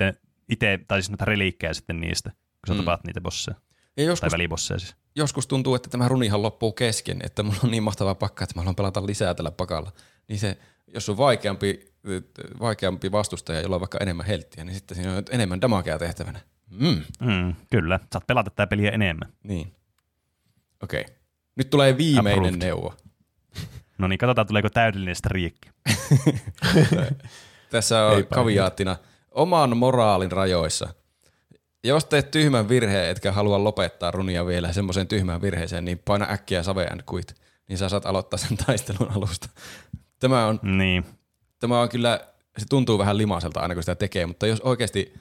itse, 0.48 0.78
tai 0.88 1.02
siis 1.02 1.10
noita 1.10 1.24
reliikkejä 1.24 1.74
sitten 1.74 2.00
niistä, 2.00 2.30
kun 2.30 2.68
sä 2.68 2.74
mm. 2.74 2.78
tapaat 2.78 3.04
niitä 3.04 3.20
bosseja. 3.20 3.56
Ja 3.96 4.04
joskus, 4.04 4.20
tai 4.20 4.38
välibosseja 4.38 4.78
siis. 4.78 4.96
Joskus 5.16 5.46
tuntuu, 5.46 5.74
että 5.74 5.90
tämä 5.90 6.08
runihan 6.08 6.42
loppuu 6.42 6.72
kesken, 6.72 7.20
että 7.24 7.42
mulla 7.42 7.58
on 7.64 7.70
niin 7.70 7.82
mahtava 7.82 8.14
pakka, 8.14 8.44
että 8.44 8.54
mä 8.54 8.60
haluan 8.60 8.76
pelata 8.76 9.06
lisää 9.06 9.34
tällä 9.34 9.50
pakalla. 9.50 9.92
Niin 10.28 10.38
se, 10.38 10.58
jos 10.94 11.08
on 11.08 11.16
vaikeampi, 11.16 11.92
vaikeampi 12.60 13.12
vastustaja, 13.12 13.60
jolla 13.60 13.76
on 13.76 13.80
vaikka 13.80 13.98
enemmän 14.00 14.26
helttiä, 14.26 14.64
niin 14.64 14.74
sitten 14.74 14.94
siinä 14.94 15.16
on 15.16 15.22
enemmän 15.30 15.60
damagea 15.60 15.98
tehtävänä. 15.98 16.40
Mm. 16.70 17.02
Mm, 17.20 17.54
kyllä, 17.70 18.00
saat 18.12 18.26
pelata 18.26 18.50
tätä 18.50 18.66
peliä 18.66 18.90
enemmän. 18.90 19.32
Niin. 19.42 19.72
Okei. 20.82 21.00
Okay. 21.00 21.14
Nyt 21.56 21.70
tulee 21.70 21.96
viimeinen 21.98 22.44
Approved. 22.44 22.66
neuvo. 22.66 22.94
No 23.98 24.08
niin, 24.08 24.18
katsotaan 24.18 24.46
tuleeko 24.46 24.70
täydellinen 24.70 25.16
striikki. 25.16 25.70
Tässä 27.70 28.06
on 28.06 28.16
Eipä 28.16 28.34
kaviaattina 28.34 28.96
oman 29.30 29.76
moraalin 29.76 30.32
rajoissa. 30.32 30.88
Jos 31.84 32.04
teet 32.04 32.30
tyhmän 32.30 32.68
virheen, 32.68 33.10
etkä 33.10 33.32
halua 33.32 33.64
lopettaa 33.64 34.10
runia 34.10 34.46
vielä 34.46 34.72
semmoiseen 34.72 35.06
tyhmään 35.08 35.42
virheeseen, 35.42 35.84
niin 35.84 35.98
paina 36.04 36.26
äkkiä 36.30 36.62
save 36.62 36.86
and 36.86 37.00
quit, 37.12 37.34
niin 37.68 37.78
sä 37.78 37.88
saat 37.88 38.06
aloittaa 38.06 38.38
sen 38.38 38.56
taistelun 38.66 39.12
alusta. 39.16 39.48
Tämä 40.20 40.46
on, 40.46 40.60
Niin. 40.62 41.04
Tämä 41.60 41.80
on 41.80 41.88
kyllä, 41.88 42.20
se 42.58 42.66
tuntuu 42.70 42.98
vähän 42.98 43.18
limaselta 43.18 43.60
aina 43.60 43.74
kun 43.74 43.82
sitä 43.82 43.94
tekee, 43.94 44.26
mutta 44.26 44.46
jos 44.46 44.60
oikeasti, 44.60 45.14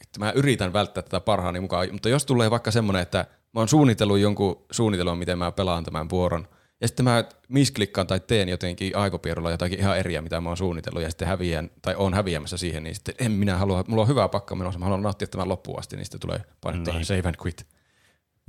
että 0.00 0.18
mä 0.18 0.32
yritän 0.32 0.72
välttää 0.72 1.02
tätä 1.02 1.20
parhaani 1.20 1.60
mukaan, 1.60 1.88
mutta 1.92 2.08
jos 2.08 2.26
tulee 2.26 2.50
vaikka 2.50 2.70
semmoinen, 2.70 3.02
että 3.02 3.26
mä 3.54 3.60
oon 3.60 3.68
suunnitellut 3.68 4.18
jonkun 4.18 4.64
suunnitelman, 4.70 5.18
miten 5.18 5.38
mä 5.38 5.52
pelaan 5.52 5.84
tämän 5.84 6.10
vuoron, 6.10 6.48
ja 6.80 6.88
sitten 6.88 7.04
mä 7.04 7.24
misklikkaan 7.48 8.06
tai 8.06 8.20
teen 8.20 8.48
jotenkin 8.48 8.96
aikopierulla 8.96 9.50
jotakin 9.50 9.78
ihan 9.78 9.98
eriä, 9.98 10.22
mitä 10.22 10.40
mä 10.40 10.48
oon 10.48 10.56
suunnitellut, 10.56 11.02
ja 11.02 11.10
sitten 11.10 11.28
häviän, 11.28 11.70
tai 11.82 11.94
on 11.94 12.14
häviämässä 12.14 12.56
siihen, 12.56 12.82
niin 12.82 12.94
sitten 12.94 13.14
en 13.18 13.32
minä 13.32 13.56
halua, 13.58 13.84
mulla 13.88 14.02
on 14.02 14.08
hyvä 14.08 14.28
pakka 14.28 14.54
menossa, 14.54 14.78
mä 14.78 14.84
haluan 14.84 15.02
nauttia 15.02 15.28
tämän 15.28 15.48
loppuun 15.48 15.78
asti, 15.78 15.96
niin 15.96 16.04
sitten 16.04 16.20
tulee 16.20 16.40
painettua 16.60 16.94
Niin. 16.94 17.06
save 17.06 17.22
and 17.24 17.34
quit. 17.44 17.66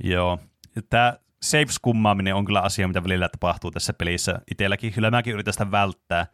Joo. 0.04 0.38
Tämä 0.90 1.16
save-skummaaminen 1.44 2.34
on 2.34 2.44
kyllä 2.44 2.60
asia, 2.60 2.88
mitä 2.88 3.04
välillä 3.04 3.28
tapahtuu 3.28 3.70
tässä 3.70 3.92
pelissä. 3.92 4.38
Itselläkin 4.50 4.92
kyllä 4.92 5.10
mäkin 5.10 5.34
yritän 5.34 5.52
sitä 5.54 5.70
välttää. 5.70 6.26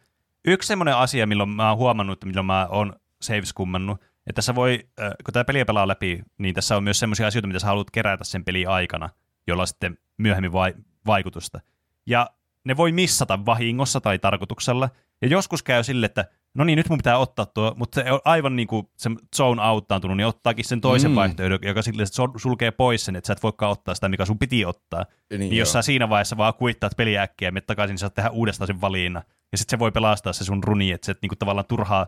Yksi 0.45 0.67
semmoinen 0.67 0.95
asia, 0.95 1.27
milloin 1.27 1.49
mä 1.49 1.69
oon 1.69 1.77
huomannut, 1.77 2.13
että 2.13 2.25
milloin 2.25 2.45
mä 2.45 2.67
oon 2.71 2.93
save-skummannut, 3.21 4.01
että 4.01 4.33
tässä 4.33 4.55
voi, 4.55 4.79
äh, 5.01 5.11
kun 5.25 5.33
tämä 5.33 5.43
peli 5.43 5.65
pelaa 5.65 5.87
läpi, 5.87 6.23
niin 6.37 6.55
tässä 6.55 6.77
on 6.77 6.83
myös 6.83 6.99
semmoisia 6.99 7.27
asioita, 7.27 7.47
mitä 7.47 7.59
sä 7.59 7.67
haluat 7.67 7.91
kerätä 7.91 8.23
sen 8.23 8.45
pelin 8.45 8.69
aikana, 8.69 9.09
jolla 9.47 9.65
sitten 9.65 9.97
myöhemmin 10.17 10.51
vai- 10.51 10.73
vaikutusta. 11.05 11.59
Ja 12.05 12.29
ne 12.63 12.77
voi 12.77 12.91
missata 12.91 13.45
vahingossa 13.45 14.01
tai 14.01 14.19
tarkoituksella. 14.19 14.89
Ja 15.21 15.27
joskus 15.27 15.63
käy 15.63 15.83
sille, 15.83 16.05
että 16.05 16.25
no 16.53 16.63
niin, 16.63 16.77
nyt 16.77 16.89
mun 16.89 16.97
pitää 16.97 17.17
ottaa 17.17 17.45
tuo, 17.45 17.73
mutta 17.77 18.01
se 18.03 18.11
on 18.11 18.19
aivan 18.25 18.55
niin 18.55 18.67
kuin 18.67 18.89
se 18.97 19.09
zone 19.35 19.61
outtaantunut, 19.67 20.17
niin 20.17 20.27
ottaakin 20.27 20.65
sen 20.65 20.81
toisen 20.81 21.11
Mm. 21.11 21.15
vaihtoehdon, 21.15 21.59
joka 21.61 21.81
sille 21.81 22.03
sulkee 22.37 22.71
pois 22.71 23.05
sen, 23.05 23.15
että 23.15 23.27
sä 23.27 23.33
et 23.33 23.43
voikaan 23.43 23.71
ottaa 23.71 23.95
sitä, 23.95 24.09
mikä 24.09 24.25
sun 24.25 24.39
piti 24.39 24.65
ottaa. 24.65 25.03
Niin, 25.03 25.39
Niin, 25.39 25.49
niin 25.49 25.59
jos 25.59 25.71
sä 25.71 25.81
siinä 25.81 26.09
vaiheessa 26.09 26.37
vaan 26.37 26.53
kuittaat 26.53 26.97
peliä 26.97 27.21
äkkiä 27.21 27.47
ja 27.47 27.51
menet 27.51 27.65
takaisin, 27.65 27.93
niin 27.93 27.99
saat 27.99 28.13
tehdä 28.13 28.29
uudestaan 28.29 28.67
sen 28.67 28.81
valinnan. 28.81 29.23
Ja 29.51 29.57
sitten 29.57 29.77
se 29.77 29.79
voi 29.79 29.91
pelastaa 29.91 30.33
se 30.33 30.43
sun 30.43 30.63
runi, 30.63 30.91
että 30.91 31.05
sä 31.05 31.11
et 31.11 31.17
niinku 31.21 31.35
tavallaan 31.35 31.65
turhaa 31.65 32.07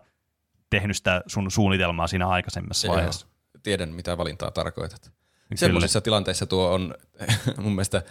tehnyt 0.69 0.97
sitä 0.97 1.21
sun 1.27 1.51
suunnitelmaa 1.51 2.07
siinä 2.07 2.27
aikaisemmassa 2.27 2.87
Joo. 2.87 2.95
vaiheessa. 2.95 3.27
Tiedän, 3.63 3.89
mitä 3.89 4.17
valintaa 4.17 4.51
tarkoitat. 4.51 5.11
Kyllä. 5.55 5.67
Semmoisissa 5.67 6.01
tilanteissa 6.01 6.45
tuo 6.45 6.71
on 6.71 6.93
mun 7.63 7.71
mielestä 7.75 8.01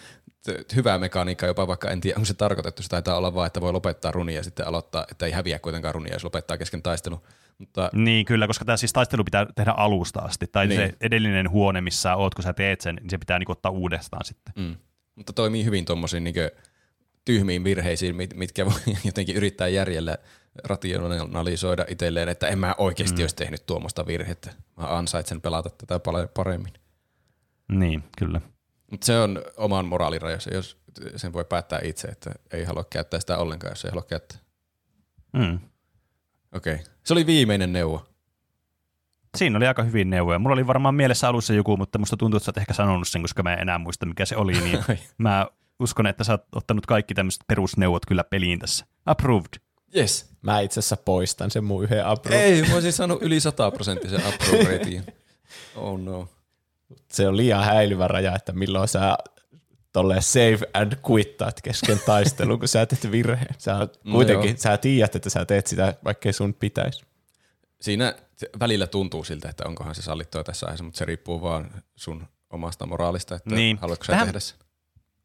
t- 0.43 0.75
hyvä 0.77 0.99
mekaniikka, 0.99 1.47
jopa 1.47 1.67
vaikka 1.67 1.91
en 1.91 2.01
tiedä, 2.01 2.17
onko 2.17 2.25
se 2.27 2.35
tarkoitettu, 2.35 2.83
se 2.83 2.89
taitaa 2.89 3.17
olla 3.17 3.35
vaan, 3.35 3.47
että 3.47 3.61
voi 3.61 3.73
lopettaa 3.73 4.13
runia 4.13 4.37
ja 4.37 4.43
sitten 4.43 4.67
aloittaa, 4.67 5.07
että 5.11 5.27
ei 5.27 5.33
häviä 5.33 5.59
kuitenkaan 5.59 5.95
runia, 5.95 6.13
jos 6.13 6.25
lopettaa 6.25 6.57
kesken 6.59 6.83
taistelun. 6.83 7.23
Mutta 7.59 7.91
Niin, 7.93 8.27
kyllä, 8.27 8.47
koska 8.47 8.65
tämä 8.65 8.77
siis 8.77 8.93
taistelu 8.93 9.25
pitää 9.25 9.47
tehdä 9.55 9.71
alusta 9.71 10.21
asti. 10.21 10.47
Tai 10.47 10.67
Niin. 10.67 10.81
niin. 10.81 10.91
se 10.91 10.97
edellinen 11.01 11.51
huone, 11.51 11.81
missä 11.81 12.03
sä 12.03 12.17
oot, 12.17 12.35
kun 12.35 12.43
sä 12.43 12.53
teet 12.53 12.81
sen, 12.81 12.95
niin 12.95 13.11
se 13.11 13.19
pitää 13.19 13.39
niinku 13.39 13.53
ottaa 13.53 13.73
uudestaan 13.73 14.25
sitten. 14.25 14.55
Mm. 14.57 14.77
Mutta 15.15 15.33
toimii 15.33 15.65
hyvin 15.65 15.85
tuommoisiin 15.85 16.25
niin 16.25 16.35
tyhmiin 17.25 17.65
virheisiin, 17.65 18.17
mit- 18.17 18.35
mitkä 18.35 18.67
voi 18.67 18.81
jotenkin 19.05 19.37
yrittää 19.37 19.69
järjellä 19.69 20.19
rationalisoida 20.65 21.85
itselleen, 21.89 22.29
että 22.29 22.49
en 22.49 22.59
mä 22.59 22.75
oikeasti 22.79 23.17
mm. 23.17 23.23
olisi 23.23 23.37
tehnyt 23.37 23.67
tuommoista 23.67 24.07
virhettä. 24.07 24.51
Mä 24.77 24.87
ansaitsen 24.87 25.41
pelata 25.41 25.71
tätä 25.71 25.99
paljon 25.99 26.29
paremmin. 26.35 26.73
Niin, 27.69 28.05
kyllä. 28.19 28.41
Mutta 28.91 29.07
se 29.07 29.21
on 29.21 29.43
oman 29.57 29.87
moraalirajansa, 29.87 30.55
jos 30.55 30.79
sen 31.17 31.33
voi 31.33 31.45
päättää 31.45 31.81
itse, 31.85 32.09
että 32.09 32.31
ei 32.53 32.65
halua 32.65 32.85
käyttää 32.85 33.21
sitä 33.21 33.39
ollenkaan, 33.39 33.71
jos 33.71 33.85
ei 33.85 33.91
halua 33.91 34.03
käyttää. 34.03 34.39
Mm. 35.33 35.59
Okei. 36.55 36.75
Okay. 36.75 36.85
Se 37.05 37.13
oli 37.13 37.27
viimeinen 37.27 37.73
neuvo. 37.73 38.07
Siinä 39.37 39.57
oli 39.57 39.67
aika 39.67 39.83
hyvin 39.83 40.11
neuvoja. 40.11 40.39
Mulla 40.39 40.55
oli 40.55 40.67
varmaan 40.67 40.95
mielessä 40.95 41.29
alussa 41.29 41.55
joku, 41.55 41.77
mutta 41.77 41.99
musta 41.99 42.17
tuntuu, 42.17 42.37
että 42.37 42.45
sä 42.45 42.51
oot 42.51 42.59
ehkä 42.59 42.73
sanonut 42.73 43.09
sen, 43.09 43.23
koska 43.23 43.43
mä 43.43 43.55
en 43.55 43.61
enää 43.61 43.79
muista, 43.79 44.07
mikä 44.07 44.25
se 44.25 44.37
oli. 44.37 44.53
Niin 44.53 44.79
mä 45.19 45.47
uskon, 45.81 46.07
että 46.07 46.25
sä 46.25 46.33
oot 46.33 46.47
ottanut 46.53 46.87
kaikki 46.87 47.15
tämmöiset 47.15 47.43
perusneuvot 47.47 48.07
kyllä 48.07 48.25
peliin 48.25 48.59
tässä. 48.59 48.87
Approved. 49.07 49.61
Yes. 49.97 50.35
Mä 50.43 50.61
itse 50.61 50.81
asiassa 50.81 50.97
poistan 50.97 51.51
sen 51.51 51.65
mun 51.65 51.85
yhden 51.85 52.07
approve. 52.07 52.43
Ei, 52.43 52.63
mä 52.69 52.75
olisin 52.75 52.93
saanut 52.93 53.23
yli 53.23 53.41
100 53.41 53.71
prosenttisen 53.71 54.27
approve 54.27 54.79
ratingin. 54.79 55.05
Oh 55.77 56.01
no. 56.01 56.29
Se 57.13 57.29
on 57.29 57.37
liian 57.37 57.65
häilyvä 57.65 58.09
raja, 58.09 58.35
että 58.37 58.53
milloin 58.53 58.89
sä 58.89 59.17
tolleen 59.93 60.23
save 60.23 60.59
and 60.75 60.93
quittaat 61.11 61.61
kesken 61.63 62.01
taistelun, 62.07 62.59
kun 62.59 62.69
sä 62.69 62.87
teet 62.87 63.11
virheen. 63.13 63.55
Sä 63.59 63.79
No 64.05 64.13
kuitenkin, 64.13 64.49
joo. 64.51 64.57
sä 64.59 64.77
tiedät, 64.77 65.17
että 65.17 65.31
sä 65.31 65.45
teet 65.45 65.67
sitä, 65.67 65.95
vaikkei 66.05 66.33
sun 66.33 66.55
pitäisi. 66.55 67.05
Siinä 67.81 68.15
välillä 68.61 68.87
tuntuu 68.87 69.25
siltä, 69.25 69.49
että 69.49 69.65
onkohan 69.67 69.95
se 69.95 70.03
sallittua 70.03 70.45
tässä 70.45 70.67
aiheessa, 70.67 70.85
mutta 70.85 70.99
se 70.99 71.05
riippuu 71.05 71.43
vaan 71.43 71.71
sun 71.97 72.27
omasta 72.51 72.87
moraalista, 72.87 73.35
että 73.35 73.55
Niin. 73.55 73.79
haluatko 73.79 74.05
sä 74.05 74.13
Tähän- 74.13 74.27
tehdä 74.27 74.41
sen. 74.41 74.59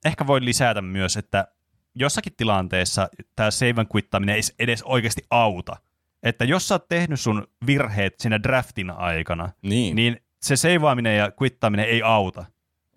Ehkä 0.06 0.28
voi 0.28 0.46
lisätä 0.46 0.82
myös, 0.82 1.18
että 1.18 1.48
jossakin 1.96 2.34
tilanteessa 2.38 3.10
tämä 3.36 3.52
save 3.52 3.74
and 3.78 3.88
quittaaminen 3.96 4.36
ei 4.36 4.42
edes 4.60 4.84
oikeasti 4.84 5.22
auta. 5.30 5.76
Että 6.24 6.46
jos 6.46 6.68
sä 6.68 6.76
oot 6.76 6.88
tehnyt 6.88 7.20
sun 7.20 7.48
virheet 7.66 8.14
siinä 8.20 8.44
draftin 8.44 8.90
aikana, 8.92 9.50
Niin. 9.62 9.96
niin 9.96 10.22
se 10.42 10.56
seivaaminen 10.56 11.18
ja 11.18 11.32
quittaaminen 11.42 11.86
ei 11.86 12.02
auta. 12.04 12.46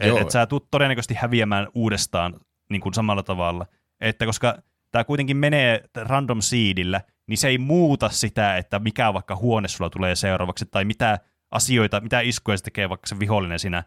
Että 0.01 0.20
et 0.20 0.30
sä 0.30 0.47
tulet 0.47 0.64
todennäköisesti 0.70 1.14
häviämään 1.14 1.68
uudestaan 1.74 2.40
niin 2.70 2.80
kuin 2.80 2.95
samalla 2.95 3.22
tavalla. 3.22 3.66
Että 4.01 4.26
koska 4.26 4.59
tämä 4.90 5.05
kuitenkin 5.05 5.36
menee 5.36 5.84
random 5.97 6.40
seedillä, 6.40 7.01
niin 7.26 7.38
se 7.38 7.49
ei 7.49 7.59
muuta 7.59 8.09
sitä, 8.09 8.57
että 8.57 8.78
mikä 8.78 9.14
vaikka 9.14 9.36
huone 9.36 9.68
sulla 9.68 9.90
tulee 9.90 10.16
seuraavaksi, 10.16 10.66
tai 10.70 10.84
mitä 10.84 11.18
asioita, 11.51 12.01
mitä 12.01 12.20
iskuja 12.20 12.57
se 12.57 12.64
tekee 12.64 12.88
vaikka 12.88 13.07
se 13.07 13.18
vihollinen 13.18 13.59
siinä, 13.59 13.84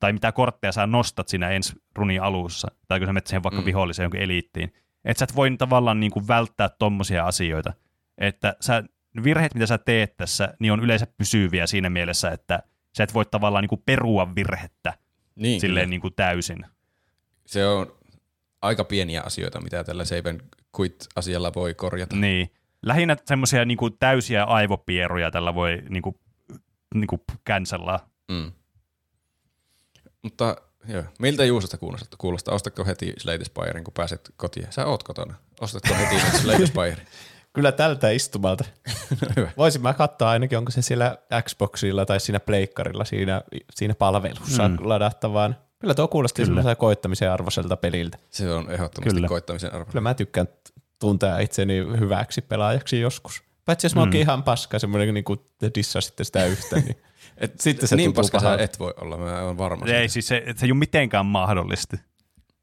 tai 0.00 0.12
mitä 0.12 0.32
kortteja 0.32 0.72
sä 0.72 0.86
nostat 0.86 1.28
siinä 1.28 1.50
ensi 1.50 1.72
runin 1.94 2.22
alussa, 2.22 2.68
tai 2.88 2.98
kun 2.98 3.06
sä 3.06 3.12
menet 3.12 3.26
siihen 3.26 3.42
vaikka 3.42 3.60
Mm. 3.60 3.66
viholliseen 3.66 4.04
jonkin 4.04 4.22
eliittiin. 4.22 4.72
Että 5.04 5.18
sä 5.18 5.24
et 5.24 5.36
voi 5.36 5.56
tavallaan 5.58 6.00
niin 6.00 6.12
kuin 6.12 6.28
välttää 6.28 6.68
tommosia 6.68 7.26
asioita. 7.26 7.72
Että 8.18 8.56
sä, 8.60 8.84
virheet, 9.24 9.54
mitä 9.54 9.66
sä 9.66 9.78
teet 9.78 10.16
tässä, 10.16 10.54
niin 10.58 10.72
on 10.72 10.80
yleensä 10.80 11.06
pysyviä 11.18 11.66
siinä 11.66 11.90
mielessä, 11.90 12.30
että 12.30 12.62
sä 12.96 13.04
et 13.04 13.14
voi 13.14 13.24
tavallaan 13.24 13.62
niin 13.62 13.68
kuin 13.68 13.82
perua 13.86 14.34
virhettä 14.34 14.94
niin, 15.34 15.60
silleen 15.60 15.84
kyllä. 15.84 15.90
niin 15.90 16.00
kuin 16.00 16.14
täysin. 16.14 16.66
Se 17.46 17.66
on 17.66 17.96
aika 18.62 18.84
pieniä 18.84 19.22
asioita, 19.22 19.60
mitä 19.60 19.84
tällä 19.84 20.04
save 20.04 20.30
and 20.30 20.40
quit-asialla 20.80 21.52
voi 21.54 21.74
korjata. 21.74 22.16
Niin. 22.16 22.50
Lähinnä 22.82 23.16
semmoisia 23.24 23.64
niin 23.64 23.78
kuin 23.78 23.96
täysiä 24.00 24.44
aivopieruja 24.44 25.30
tällä 25.30 25.54
voi 25.54 25.82
niin 25.88 26.02
kuin, 26.02 26.16
niin 26.94 27.06
kuin 27.06 27.20
cancellaa. 27.46 28.08
Mm. 28.28 28.52
Mutta 30.22 30.56
joo, 30.88 31.02
miltä 31.18 31.44
Juusosta 31.44 31.78
kuulostaa? 31.78 32.16
kuulostaa? 32.18 32.54
Ostatko 32.54 32.84
heti 32.84 33.12
Slate 33.18 33.44
Spirein, 33.44 33.84
kun 33.84 33.94
pääset 33.94 34.32
kotiin? 34.36 34.66
Sä 34.70 34.86
oot 34.86 35.02
kotona. 35.02 35.34
Ostatko 35.60 35.94
heti 35.94 36.38
Slate 36.38 36.66
Spirein? 36.66 37.06
Kyllä 37.56 37.72
tältä 37.72 38.10
istumalta. 38.10 38.64
Hyvä. 39.36 39.50
Voisin 39.56 39.82
mä 39.82 39.94
katsoa 39.94 40.30
ainakin, 40.30 40.58
onko 40.58 40.70
se 40.70 40.82
siellä 40.82 41.18
Xboxilla 41.42 42.06
tai 42.06 42.20
siinä 42.20 42.40
pleikkarilla 42.40 43.04
siinä, 43.04 43.42
siinä 43.74 43.94
palvelussa 43.94 44.68
mm. 44.68 44.74
Mm. 44.74 44.88
ladattavaan. 44.88 45.56
Kyllä 45.78 45.94
tuo 45.94 46.08
kuulosti 46.08 46.36
Kyllä. 46.42 46.46
semmoisen 46.46 46.76
koittamisen 46.76 47.30
arvoiselta 47.32 47.76
peliltä. 47.76 48.18
Se 48.30 48.52
on 48.52 48.70
ehdottomasti 48.70 49.14
Kyllä. 49.14 49.28
koittamisen 49.28 49.74
arvo. 49.74 49.84
Kyllä 49.84 50.00
mä 50.00 50.14
tykkään 50.14 50.48
tuntea 50.98 51.38
itseni 51.38 51.78
hyväksi 52.00 52.42
pelaajaksi 52.42 53.00
joskus. 53.00 53.42
Paitsi 53.64 53.86
jos 53.86 53.94
mä 53.94 54.00
oonkin 54.00 54.18
Mm. 54.18 54.22
ihan 54.22 54.42
paska, 54.42 54.78
semmoinen 54.78 55.14
niin 55.14 55.24
kuin 55.24 55.40
dissaa 55.74 56.00
sitten 56.02 56.26
sitä 56.26 56.44
yhtä, 56.46 56.76
niin 56.76 56.96
Et, 57.38 57.60
Sitten 57.60 57.88
se 57.88 57.96
niin 57.96 58.06
tuntuu 58.14 58.22
paska 58.22 58.40
sä 58.40 58.54
et 58.62 58.78
voi 58.78 58.94
olla, 59.00 59.16
mä 59.18 59.42
oon 59.42 59.58
varma. 59.58 59.86
Ei 59.86 59.92
siitä. 59.92 60.08
siis 60.12 60.28
se, 60.28 60.42
se 60.56 60.66
ei 60.66 60.72
ole 60.72 60.78
mitenkään 60.78 61.26
mahdollista. 61.26 61.96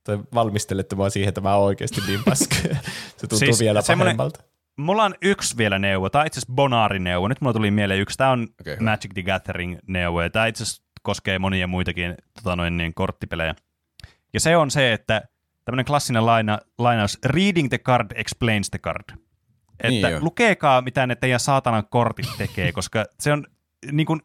tai 0.03 0.20
valmistelette 0.34 0.95
mua 0.95 1.10
siihen, 1.10 1.30
että 1.30 1.41
mä 1.41 1.56
oon 1.56 1.65
oikeasti 1.65 2.02
niin 2.07 2.24
paska. 2.24 2.56
se 3.18 3.20
tuntuu 3.20 3.40
Siis 3.40 3.60
vielä 3.60 3.82
semmoinen- 3.82 4.18
pahemmalta. 4.18 4.52
Mulla 4.78 5.04
on 5.04 5.16
yksi 5.22 5.58
vielä 5.58 5.80
neuvo. 5.80 6.10
On 6.14 6.28
itse 6.28 6.40
asiassa 6.40 6.54
Bonari-neuvo. 6.54 7.28
Nyt 7.28 7.41
mulla 7.41 7.54
tuli 7.54 7.72
mieleen 7.72 8.00
yksi. 8.00 8.18
Tämä 8.18 8.30
on 8.30 8.48
okay. 8.62 8.78
Magic 8.80 9.14
the 9.14 9.22
Gathering-neuvo. 9.24 10.22
Ja 10.22 10.30
tämä 10.30 10.45
itse 10.45 10.64
asiassa 10.64 10.84
koskee 11.02 11.40
monia 11.40 11.68
muitakin 11.68 12.16
tota 12.34 12.56
noin, 12.56 12.78
niin, 12.78 12.94
korttipelejä. 12.94 13.56
Ja 14.34 14.40
se 14.40 14.58
on 14.58 14.72
se, 14.72 14.94
että 14.94 15.22
tämmöinen 15.66 15.86
klassinen 15.86 16.26
laina, 16.26 16.60
lainaus, 16.78 17.20
reading 17.26 17.70
the 17.70 17.78
card 17.78 18.12
explains 18.16 18.70
the 18.70 18.80
card. 18.80 19.04
Että 19.80 19.90
Niin 19.90 20.02
joo. 20.12 20.20
lukeekaa, 20.22 20.82
mitä 20.82 21.08
ne 21.08 21.16
teidän 21.16 21.40
saatanan 21.40 21.84
kortit 21.90 22.30
tekee, 22.38 22.72
koska 22.80 23.06
se 23.20 23.32
on, 23.34 23.45
niin 23.91 24.06
kuin, 24.06 24.22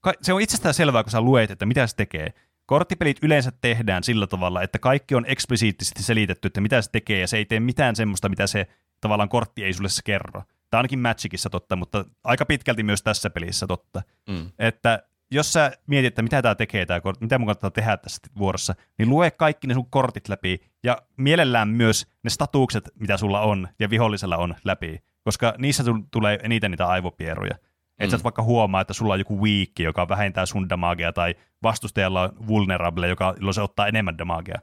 ka- 0.00 0.14
se 0.22 0.32
on 0.32 0.40
itsestään 0.40 0.74
selvää, 0.74 1.02
kun 1.02 1.10
sä 1.10 1.20
luet, 1.20 1.50
että 1.50 1.66
mitä 1.66 1.86
se 1.86 1.96
tekee. 1.96 2.32
Korttipelit 2.66 3.16
yleensä 3.22 3.52
tehdään 3.60 4.04
sillä 4.04 4.26
tavalla, 4.26 4.62
että 4.62 4.78
kaikki 4.78 5.14
on 5.14 5.24
eksplisiittisesti 5.28 6.02
selitetty, 6.02 6.46
että 6.46 6.60
mitä 6.60 6.82
se 6.82 6.90
tekee, 6.90 7.20
ja 7.20 7.26
se 7.26 7.36
ei 7.36 7.44
tee 7.44 7.60
mitään 7.60 7.96
semmoista, 7.96 8.28
mitä 8.28 8.46
se 8.46 8.66
tavallaan 9.00 9.28
kortti 9.28 9.64
ei 9.64 9.72
sulle 9.72 9.88
se 9.88 10.02
kerro. 10.04 10.42
Tämä 10.70 10.78
on 10.78 10.82
ainakin 10.82 10.98
Magicissa 10.98 11.50
totta, 11.50 11.76
mutta 11.76 12.04
aika 12.24 12.46
pitkälti 12.46 12.82
myös 12.82 13.02
tässä 13.02 13.30
pelissä 13.30 13.66
totta. 13.66 14.02
Mm. 14.28 14.50
Että 14.58 15.02
jos 15.30 15.52
sä 15.52 15.72
mietit, 15.86 16.06
että 16.06 16.22
mitä 16.22 16.42
tämä 16.42 16.54
tekee, 16.54 16.86
tämä 16.86 17.00
kortti, 17.00 17.24
mitä 17.24 17.38
mun 17.38 17.46
kannattaa 17.46 17.70
tehdä 17.70 17.96
tässä 17.96 18.22
vuorossa, 18.38 18.74
niin 18.98 19.08
lue 19.08 19.30
kaikki 19.30 19.66
ne 19.66 19.74
sun 19.74 19.90
kortit 19.90 20.28
läpi 20.28 20.60
ja 20.82 20.98
mielellään 21.16 21.68
myös 21.68 22.06
ne 22.22 22.30
statukset, 22.30 22.90
mitä 23.00 23.16
sulla 23.16 23.40
on 23.40 23.68
ja 23.78 23.90
vihollisella 23.90 24.36
on 24.36 24.54
läpi, 24.64 25.02
koska 25.24 25.54
niissä 25.58 25.82
sul- 25.82 26.04
tulee 26.10 26.38
eniten 26.42 26.70
niitä 26.70 26.86
aivopieruja. 26.86 27.54
Että 27.98 28.06
mm. 28.06 28.10
sä 28.10 28.16
et 28.16 28.24
vaikka 28.24 28.42
huomaa, 28.42 28.80
että 28.80 28.92
sulla 28.92 29.12
on 29.12 29.18
joku 29.18 29.42
wiikki, 29.42 29.82
joka 29.82 30.08
vähentää 30.08 30.46
sun 30.46 30.68
damagea, 30.68 31.12
tai 31.12 31.34
vastustajalla 31.62 32.22
on 32.22 32.46
vulnerable, 32.46 33.08
joka, 33.08 33.34
jolloin 33.36 33.54
se 33.54 33.62
ottaa 33.62 33.86
enemmän 33.86 34.18
damagea. 34.18 34.60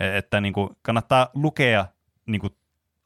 E- 0.00 0.16
Että 0.16 0.40
niin 0.40 0.52
kuin, 0.52 0.70
kannattaa 0.82 1.30
lukea 1.34 1.86
niin 2.26 2.40
kuin, 2.40 2.52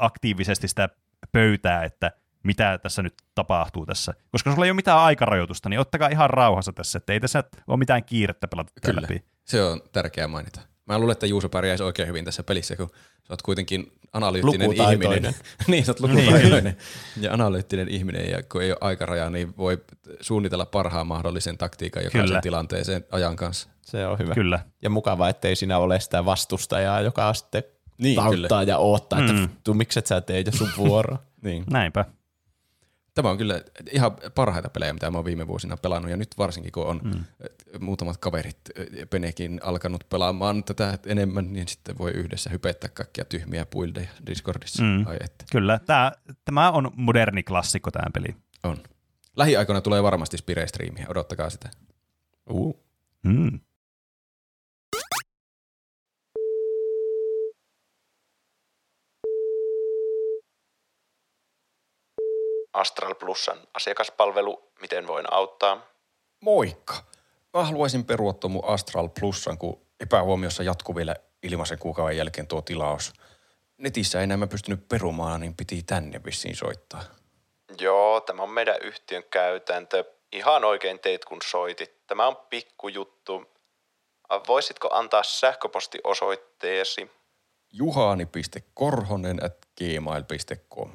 aktiivisesti 0.01 0.69
sitä 0.69 0.89
pöytää, 1.33 1.85
että 1.85 2.13
mitä 2.43 2.79
tässä 2.83 3.03
nyt 3.03 3.15
tapahtuu 3.35 3.87
tässä. 3.87 4.15
Koska 4.33 4.51
sulla 4.51 4.65
ei 4.65 4.71
ole 4.71 4.77
mitään 4.77 4.99
aikarajoitusta, 4.99 5.69
niin 5.69 5.81
ottakaa 5.81 6.09
ihan 6.09 6.31
rauhassa 6.31 6.73
tässä, 6.73 6.99
että 6.99 7.13
ei 7.13 7.21
tässä 7.21 7.45
ole 7.67 7.79
mitään 7.79 8.05
kiirettä 8.05 8.49
pelata 8.49 8.73
Kyllä, 8.87 9.03
läpi. 9.03 9.25
se 9.45 9.63
on 9.63 9.81
tärkeää 9.93 10.29
mainita. 10.29 10.61
Mä 10.87 10.99
luulen, 10.99 11.13
että 11.13 11.27
Juuso 11.27 11.49
pärjäisi 11.49 11.85
oikein 11.85 12.09
hyvin 12.09 12.25
tässä 12.25 12.43
pelissä, 12.43 12.77
kun 12.77 12.91
sä 13.23 13.33
oot 13.33 13.43
kuitenkin 13.43 13.93
analyyttinen 14.13 14.73
ihminen. 14.73 15.35
niin, 15.67 15.85
sä 15.85 15.93
oot 15.93 16.01
lukutaitoinen 16.01 16.77
ja 17.21 17.33
analyyttinen 17.33 17.89
ihminen, 17.89 18.31
ja 18.31 18.43
kun 18.43 18.63
ei 18.63 18.71
ole 18.71 18.79
aikarajaa, 18.81 19.31
niin 19.31 19.57
voi 19.57 19.85
suunnitella 20.21 20.67
parhaan 20.67 21.07
mahdollisen 21.07 21.59
taktiikan 21.59 22.05
jokaisen 22.05 22.29
Kyllä. 22.29 22.41
tilanteeseen 22.41 23.05
ajan 23.11 23.37
kanssa. 23.37 23.69
Se 23.83 24.07
on 24.07 24.19
hyvä. 24.19 24.35
Kyllä. 24.35 24.61
Ja 24.83 24.91
mukava, 24.91 25.29
ettei 25.29 25.57
siinä 25.57 25.79
ole 25.79 26.01
sitä 26.01 26.25
vastustajaa, 26.25 27.01
joka 27.01 27.35
sitten 27.35 27.63
Niin, 28.01 28.17
tauttaa 28.17 28.63
ja 28.63 28.79
odottaa, 28.79 29.19
että 29.21 29.33
Mm. 29.33 29.49
mm. 29.69 29.77
mikset 29.77 30.07
sä 30.07 30.21
teet 30.21 30.47
jo 30.47 30.53
sun 30.53 30.71
vuoro. 30.77 31.19
Niin. 31.43 31.65
Näinpä. 31.71 32.05
Tämä 33.15 33.31
on 33.31 33.39
kyllä 33.39 33.63
ihan 33.93 34.17
parhaita 34.35 34.69
pelejä, 34.71 34.93
mitä 34.93 35.11
mä 35.11 35.19
oon 35.19 35.25
viime 35.25 35.47
vuosina 35.47 35.77
pelannut, 35.77 36.11
ja 36.11 36.17
nyt 36.17 36.29
varsinkin 36.39 36.73
kun 36.73 36.87
on 36.87 37.01
mm. 37.05 37.25
muutamat 37.81 38.17
kaverit, 38.17 38.57
Penekin, 39.11 39.61
alkanut 39.63 40.05
pelaamaan 40.09 40.65
tätä 40.65 40.99
enemmän, 41.07 41.53
niin 41.53 41.69
sitten 41.69 41.99
voi 41.99 42.11
yhdessä 42.11 42.51
hypettää 42.51 42.91
kaikkia 42.91 43.25
tyhmiä 43.25 43.67
puildeja 43.67 44.09
Discordissa. 44.27 44.83
Mm. 44.83 45.07
Ai 45.07 45.17
että. 45.25 45.45
Kyllä. 45.53 45.81
Tämä, 45.87 46.13
tämä 46.45 46.71
on 46.71 46.91
moderni 46.97 47.43
klassikko 47.43 47.91
tämä 47.91 48.11
peli. 48.15 48.37
On. 48.65 48.77
Lähiaikoina 49.37 49.81
tulee 49.81 50.03
varmasti 50.03 50.37
Spire-striimiä, 50.37 51.07
odottakaa 51.09 51.51
sitä. 51.51 51.71
Uh. 52.51 52.77
Mm. 53.23 53.61
Astral 62.73 63.15
Plusan 63.15 63.59
asiakaspalvelu, 63.75 64.73
miten 64.81 65.07
voin 65.07 65.33
auttaa? 65.33 65.87
Moikka! 66.41 66.95
Mä 67.55 67.65
haluaisin 67.65 68.05
perua 68.05 68.33
tuon 68.33 68.51
mun 68.51 68.65
Astral 68.65 69.09
Plusan, 69.09 69.59
kun 69.59 69.81
epähuomiossa 70.01 70.63
jatkuu 70.63 70.97
vielä 70.97 71.17
ilmaisen 71.43 71.79
kuukauden 71.79 72.17
jälkeen 72.17 72.47
tuo 72.47 72.63
tilaus. 72.63 73.13
Netissä 73.79 74.19
ei 74.19 74.25
enää 74.25 74.47
pystynyt 74.47 74.89
perumaan, 74.89 75.41
niin 75.41 75.57
piti 75.57 75.83
tänne 75.83 76.25
vissiin 76.25 76.57
soittaa. 76.57 77.03
Joo, 77.81 78.21
tämä 78.21 78.43
on 78.43 78.51
meidän 78.51 78.77
yhtiön 78.83 79.25
käytäntö. 79.31 80.05
Ihan 80.33 80.65
oikein 80.65 80.99
teit, 80.99 81.25
kun 81.25 81.39
soitit. 81.45 82.07
Tämä 82.07 82.27
on 82.27 82.37
pikkujuttu. 82.37 83.45
Voisitko 84.49 84.89
antaa 84.93 85.23
sähköpostiosoitteesi? 85.23 87.11
juhani.korhonen 87.73 89.45
at 89.45 89.57
gmail.com. 89.79 90.91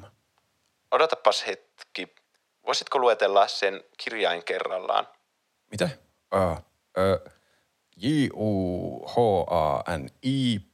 Odotapas 0.90 1.46
hetki. 1.46 2.14
Voisitko 2.66 2.98
luetella 2.98 3.48
sen 3.48 3.84
kirjain 3.96 4.44
kerrallaan? 4.44 5.08
Mitä? 5.70 5.88
Uh, 6.34 6.52
uh, 6.52 6.60
J-U-H-A-N-I 7.96 9.00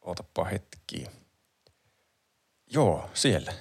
ootappa 0.01 0.45
hetki. 0.45 1.07
Joo, 2.66 3.11
siellä. 3.15 3.53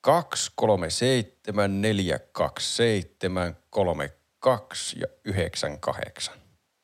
237 0.00 1.80
427 1.80 3.56
32 3.70 5.00
ja 5.00 5.06
98. 5.24 6.34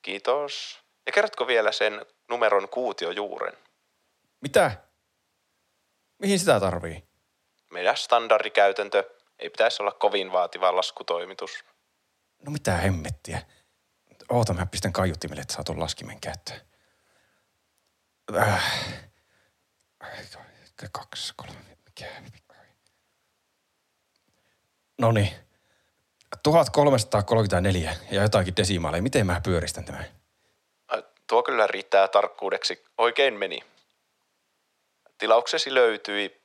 Kiitos. 0.02 0.78
Ja 1.06 1.12
kerrotko 1.12 1.46
vielä 1.46 1.72
sen 1.72 2.06
numeron 2.28 2.68
kuutiojuuren? 2.68 3.58
Mitä? 4.40 4.70
Mihin 6.18 6.38
sitä 6.38 6.60
tarvii? 6.60 7.04
Meidän 7.70 7.96
standardikäytäntö 7.96 9.13
ei 9.38 9.50
pitäisi 9.50 9.82
olla 9.82 9.92
kovin 9.92 10.32
vaativa 10.32 10.76
laskutoimitus. 10.76 11.64
No 12.46 12.52
mitä 12.52 12.76
hemmettiä. 12.76 13.42
Oota, 14.28 14.52
mä 14.52 14.66
pistän 14.66 14.92
kaiuttimelle, 14.92 15.42
että 15.42 15.54
saa 15.54 15.64
tuon 15.64 15.80
laskimen 15.80 16.20
käyttöön. 16.20 16.60
Äh. 18.36 18.64
Kaksi, 20.92 21.32
kolme, 21.36 21.54
mikä? 21.84 22.06
No 24.98 25.12
niin. 25.12 25.28
1334 26.42 27.96
ja 28.10 28.22
jotakin 28.22 28.56
desimaaleja. 28.56 29.02
Miten 29.02 29.26
mä 29.26 29.40
pyöristän 29.44 29.84
tämän? 29.84 30.04
Ä, 30.92 31.02
Tuo 31.26 31.42
kyllä 31.42 31.66
riittää 31.66 32.08
tarkkuudeksi. 32.08 32.84
Oikein 32.98 33.34
meni. 33.34 33.60
Tilauksesi 35.18 35.74
löytyi. 35.74 36.42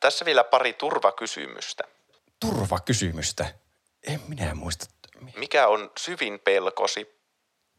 Tässä 0.00 0.24
vielä 0.24 0.44
pari 0.44 0.72
turvakysymystä. 0.72 1.84
Turvakysymystä. 2.40 3.54
En 4.06 4.20
minä 4.28 4.54
muista. 4.54 4.86
Mikä 5.36 5.68
on 5.68 5.90
syvin 5.98 6.40
pelkosi? 6.40 7.20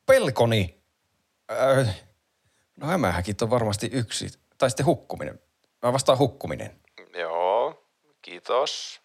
Pelkoni. 0.05 0.83
Öö, 1.51 1.85
no 2.77 2.87
hämähäkit 2.87 3.41
on 3.41 3.49
varmasti 3.49 3.89
yksi. 3.93 4.29
Tai 4.57 4.69
sitten 4.69 4.85
hukkuminen. 4.85 5.39
Mä 5.83 5.93
vastaan 5.93 6.17
hukkuminen. 6.17 6.81
Joo, 7.13 7.87
kiitos. 8.21 9.01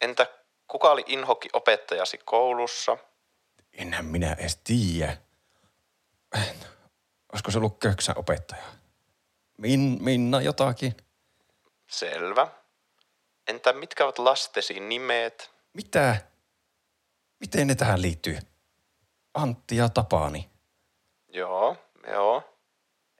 Entä 0.00 0.26
kuka 0.68 0.90
oli 0.90 1.04
inhokki 1.06 1.48
opettajasi 1.52 2.18
koulussa? 2.18 2.96
Enhän 3.72 4.04
minä 4.04 4.32
edes 4.32 4.60
tiedä. 4.64 5.16
Olisiko 7.32 7.50
se 7.50 7.58
ollut 7.58 7.78
köksän 7.78 8.18
opettaja? 8.18 8.62
Min, 9.58 9.98
Minna 10.00 10.40
jotakin. 10.40 10.96
Selvä. 11.90 12.48
Entä 13.52 13.72
mitkä 13.72 14.04
ovat 14.04 14.18
lastesi 14.18 14.80
nimet? 14.80 15.50
Mitä? 15.72 16.16
Miten 17.40 17.66
ne 17.66 17.74
tähän 17.74 18.02
liittyy? 18.02 18.38
Antti 19.34 19.76
ja 19.76 19.88
Tapani. 19.88 20.50
Joo, 21.28 21.76
joo. 22.06 22.58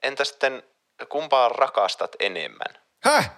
Entä 0.03 0.25
sitten 0.25 0.63
kumpaa 1.09 1.49
rakastat 1.49 2.11
enemmän? 2.19 2.81
Häh? 3.03 3.31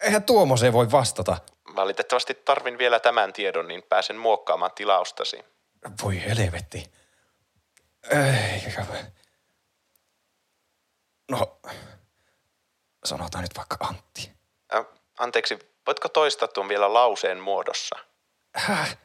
Eihän 0.00 0.22
tuommoiseen 0.22 0.72
voi 0.72 0.90
vastata. 0.90 1.36
Valitettavasti 1.76 2.34
tarvin 2.34 2.78
vielä 2.78 3.00
tämän 3.00 3.32
tiedon, 3.32 3.68
niin 3.68 3.82
pääsen 3.82 4.16
muokkaamaan 4.16 4.72
tilaustasi. 4.74 5.44
Voi 6.02 6.24
helvetti. 6.24 6.92
Ei, 8.10 8.74
no, 11.30 11.60
sanotaan 13.04 13.42
nyt 13.42 13.56
vaikka 13.56 13.76
Antti. 13.80 14.32
Ä, 14.74 14.84
anteeksi, 15.18 15.71
voitko 15.86 16.08
toistaa 16.08 16.48
tuon 16.48 16.68
vielä 16.68 16.94
lauseen 16.94 17.38
muodossa? 17.40 17.96
Häh? 18.54 18.98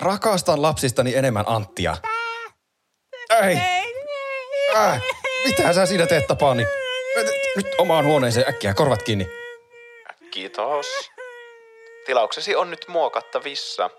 Rakastan 0.00 0.62
lapsistani 0.62 1.16
enemmän 1.16 1.44
Anttia. 1.48 1.96
Ei. 3.42 3.56
Äh, 4.76 5.02
mitä 5.44 5.72
sä 5.72 5.86
siinä 5.86 6.06
teet, 6.06 6.26
Tapani? 6.26 6.66
Nyt 7.56 7.66
omaan 7.78 8.04
huoneeseen 8.04 8.48
äkkiä, 8.48 8.74
korvat 8.74 9.02
kiinni. 9.02 9.26
Kiitos. 10.30 10.86
Tilauksesi 12.06 12.56
on 12.56 12.70
nyt 12.70 12.84
muokattavissa. 12.88 13.90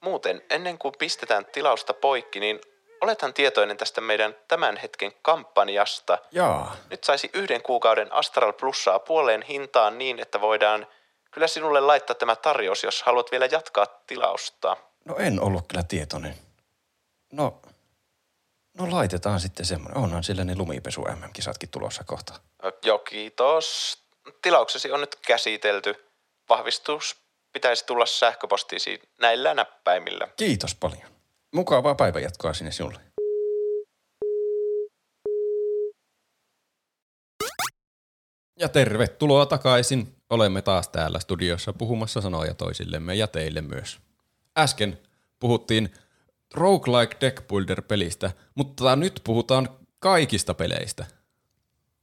Muuten, 0.00 0.42
ennen 0.50 0.78
kuin 0.78 0.94
pistetään 0.98 1.46
tilausta 1.46 1.94
poikki, 1.94 2.40
niin 2.40 2.60
olethan 3.00 3.34
tietoinen 3.34 3.76
tästä 3.76 4.00
meidän 4.00 4.36
tämän 4.48 4.76
hetken 4.76 5.12
kampanjasta. 5.22 6.18
Jaa. 6.32 6.76
Nyt 6.90 7.04
saisi 7.04 7.30
yhden 7.34 7.62
kuukauden 7.62 8.12
Astral 8.12 8.52
Plussaa 8.52 8.98
puoleen 8.98 9.42
hintaan 9.42 9.98
niin, 9.98 10.18
että 10.18 10.40
voidaan 10.40 10.86
kyllä 11.34 11.46
sinulle 11.46 11.80
laittaa 11.80 12.16
tämä 12.16 12.36
tarjous, 12.36 12.82
jos 12.82 13.02
haluat 13.02 13.30
vielä 13.30 13.46
jatkaa 13.46 13.86
tilausta. 14.06 14.76
No 15.04 15.16
en 15.16 15.40
ollut 15.40 15.64
kyllä 15.68 15.82
tietoinen. 15.82 16.34
No, 17.32 17.62
no 18.78 18.90
laitetaan 18.90 19.40
sitten 19.40 19.66
semmoinen. 19.66 20.02
Onhan 20.02 20.24
sillä 20.24 20.44
ne 20.44 20.56
lumipesu 20.56 21.00
MM-kisatkin 21.02 21.68
tulossa 21.68 22.04
kohta. 22.04 22.40
Joo, 22.84 22.98
kiitos. 22.98 23.98
Tilauksesi 24.42 24.92
on 24.92 25.00
nyt 25.00 25.16
käsitelty. 25.26 26.04
Vahvistus 26.48 27.16
pitäisi 27.52 27.86
tulla 27.86 28.06
sähköpostiisi 28.06 29.00
näillä 29.20 29.54
näppäimillä. 29.54 30.28
Kiitos 30.36 30.74
paljon. 30.74 31.08
Mukavaa 31.54 31.94
päivänjatkoa 31.94 32.54
sinne 32.54 32.72
sinulle. 32.72 33.00
Ja 38.58 38.68
tervetuloa 38.68 39.46
takaisin 39.46 40.14
Olemme 40.34 40.62
taas 40.62 40.88
täällä 40.88 41.20
studiossa 41.20 41.72
puhumassa 41.72 42.20
sanoja 42.20 42.54
toisillemme 42.54 43.14
ja 43.14 43.26
teille 43.26 43.60
myös. 43.60 43.98
Äsken 44.58 44.98
puhuttiin 45.40 45.90
roguelike 46.54 47.16
deck 47.20 47.48
builder 47.48 47.82
pelistä, 47.82 48.30
mutta 48.54 48.96
nyt 48.96 49.20
puhutaan 49.24 49.68
kaikista 49.98 50.54
peleistä. 50.54 51.06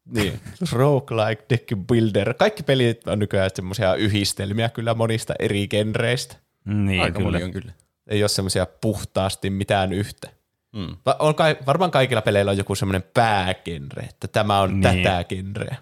Niin. 0.05 0.39
Roguelike, 0.71 1.45
deck 1.49 1.67
builder. 1.87 2.33
Kaikki 2.33 2.63
pelit 2.63 3.07
on 3.07 3.19
nykyään 3.19 3.49
semmoisia 3.53 3.95
yhdistelmiä 3.95 4.69
kyllä 4.69 4.93
monista 4.93 5.33
eri 5.39 5.67
genreistä. 5.67 6.35
Niin, 6.65 7.01
Aika 7.01 7.19
kyllä. 7.19 7.45
on 7.45 7.51
kyllä. 7.51 7.73
Ei 8.07 8.23
ole 8.23 8.29
semmoisia 8.29 8.65
puhtaasti 8.65 9.49
mitään 9.49 9.93
yhtä. 9.93 10.29
Mm. 10.71 10.95
Va- 11.05 11.15
On 11.19 11.35
kai, 11.35 11.57
varmaan 11.65 11.91
kaikilla 11.91 12.21
peleillä 12.21 12.51
on 12.51 12.57
joku 12.57 12.75
semmoinen 12.75 13.03
päägenre, 13.13 14.03
että 14.03 14.27
tämä 14.27 14.59
on 14.59 14.79
niin. 14.79 15.03
tätä 15.03 15.23
genreä. 15.23 15.75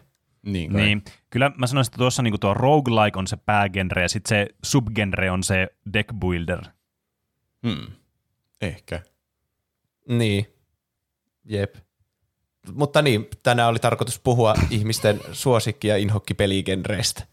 Niin, 0.45 0.71
kai. 0.71 0.81
Niin, 0.81 1.03
kyllä 1.29 1.51
mä 1.57 1.67
sanoisin, 1.67 1.89
että 1.89 1.97
tuossa 1.97 2.23
niinku 2.23 2.37
tuo 2.37 2.53
roguelike 2.53 3.19
on 3.19 3.27
se 3.27 3.37
päägenre 3.37 4.01
ja 4.01 4.09
sitten 4.09 4.29
se 4.29 4.55
subgenre 4.63 5.31
on 5.31 5.43
se 5.43 5.67
deck 5.93 6.09
builder. 6.19 6.61
Hmm. 7.67 7.87
Ehkä. 8.61 9.01
Niin. 10.07 10.47
Jep. 11.45 11.75
Mutta 12.73 13.01
niin, 13.01 13.27
tänään 13.43 13.69
oli 13.69 13.79
tarkoitus 13.79 14.19
puhua 14.19 14.53
ihmisten 14.69 15.19
suosikki- 15.31 15.87
ja 15.87 15.97
inhokkipeligenreistä. 15.97 17.23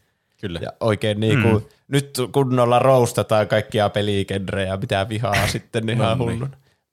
Kyllä. 0.41 0.59
Ja 0.63 0.73
oikein 0.79 1.19
niin 1.19 1.41
kuin, 1.41 1.63
mm. 1.63 1.69
nyt 1.87 2.17
kunnolla 2.31 2.79
roustataan 2.79 3.47
kaikkia 3.47 3.89
peligenrejä, 3.89 4.77
mitä 4.77 5.09
vihaa 5.09 5.47
sitten 5.47 5.89
ihan 5.89 6.17
No 6.17 6.25
niin. 6.25 6.49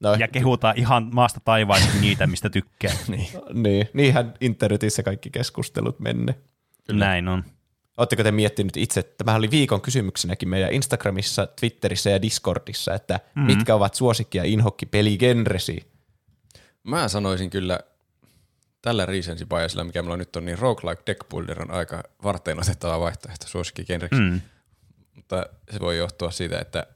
No, 0.08 0.14
Ja 0.14 0.28
kehutaan 0.28 0.78
ihan 0.78 1.10
maasta 1.12 1.40
taivaasta 1.44 1.88
niitä, 2.00 2.26
mistä 2.26 2.50
tykkää. 2.50 2.92
niin. 3.08 3.28
niin, 3.52 3.88
niinhän 3.92 4.34
internetissä 4.40 5.02
kaikki 5.02 5.30
keskustelut 5.30 6.00
menne. 6.00 6.34
Kyllä. 6.86 7.04
Näin 7.06 7.28
on. 7.28 7.44
Oletteko 7.96 8.22
te 8.22 8.32
miettinyt 8.32 8.76
itse, 8.76 9.02
tämä 9.02 9.34
oli 9.34 9.50
viikon 9.50 9.80
kysymyksenäkin 9.80 10.48
meidän 10.48 10.72
Instagramissa, 10.72 11.46
Twitterissä 11.60 12.10
ja 12.10 12.22
Discordissa, 12.22 12.94
että 12.94 13.14
Mhm. 13.34 13.40
mm. 13.40 13.46
mitkä 13.46 13.74
ovat 13.74 13.94
suosikki- 13.94 14.38
ja 14.38 14.44
inhokkipeligenresi? 14.44 15.90
Mä 16.82 17.08
sanoisin 17.08 17.50
kyllä 17.50 17.80
tällä 18.82 19.06
recency 19.06 19.46
biasilla, 19.46 19.84
mikä 19.84 20.02
meillä 20.02 20.16
nyt 20.16 20.36
on, 20.36 20.44
niin 20.44 20.58
roguelike 20.58 21.02
deck 21.06 21.28
builder 21.28 21.62
on 21.62 21.70
aika 21.70 22.02
varten 22.22 22.58
otettava 22.60 23.00
vaihtoehto 23.00 23.46
suosikkigenreksi. 23.48 24.20
Mm. 24.20 24.40
Mutta 25.14 25.46
se 25.70 25.80
voi 25.80 25.98
johtua 25.98 26.30
siitä, 26.30 26.58
että 26.58 26.86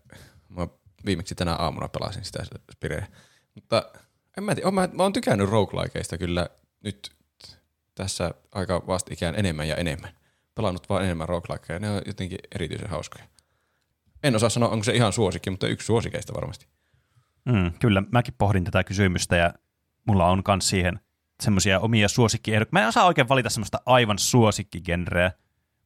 viimeksi 1.07 1.35
tänä 1.35 1.55
aamuna 1.55 1.89
pelasin 1.89 2.25
sitä 2.25 2.45
Spireä. 2.73 3.07
Mutta 3.55 3.91
en 4.39 4.45
mä 4.45 4.55
tiedä, 4.55 4.71
mä, 4.71 4.89
mä 4.93 5.03
oon 5.03 5.13
tykännyt 5.13 5.49
roguelikeista 5.49 6.19
kyllä 6.19 6.49
nyt 6.85 7.13
tässä 7.95 8.35
aika 8.53 8.87
vastikään 8.87 9.35
enemmän 9.35 9.69
ja 9.69 9.77
enemmän. 9.77 10.11
Pelannut 10.55 10.89
vaan 10.89 11.05
enemmän 11.05 11.29
roguelikeja 11.29 11.77
ja 11.77 11.81
ne 11.81 11.91
on 11.91 12.03
jotenkin 12.07 12.39
erityisen 12.55 12.91
hauskoja. 12.91 13.25
En 14.23 14.37
osaa 14.37 14.49
sanoa, 14.49 14.69
onko 14.69 14.85
se 14.85 14.93
ihan 14.93 15.13
suosikki, 15.13 15.51
mutta 15.51 15.67
yksi 15.67 15.87
suosikeista 15.87 16.35
varmasti. 16.35 16.67
Mm, 17.45 17.73
kyllä, 17.81 18.03
mäkin 18.13 18.35
pohdin 18.39 18.65
tätä 18.65 18.85
kysymystä 18.85 19.37
ja 19.37 19.55
mulla 20.07 20.27
on 20.27 20.43
myös 20.49 20.69
siihen 20.69 21.01
semmoisia 21.43 21.81
omia 21.81 22.09
suosikkiehdokkaita. 22.09 22.79
Mä 22.79 22.83
en 22.83 22.89
osaa 22.89 23.07
oikein 23.07 23.29
valita 23.29 23.51
semmoista 23.51 23.81
aivan 23.87 24.19
suosikkigenreä, 24.19 25.33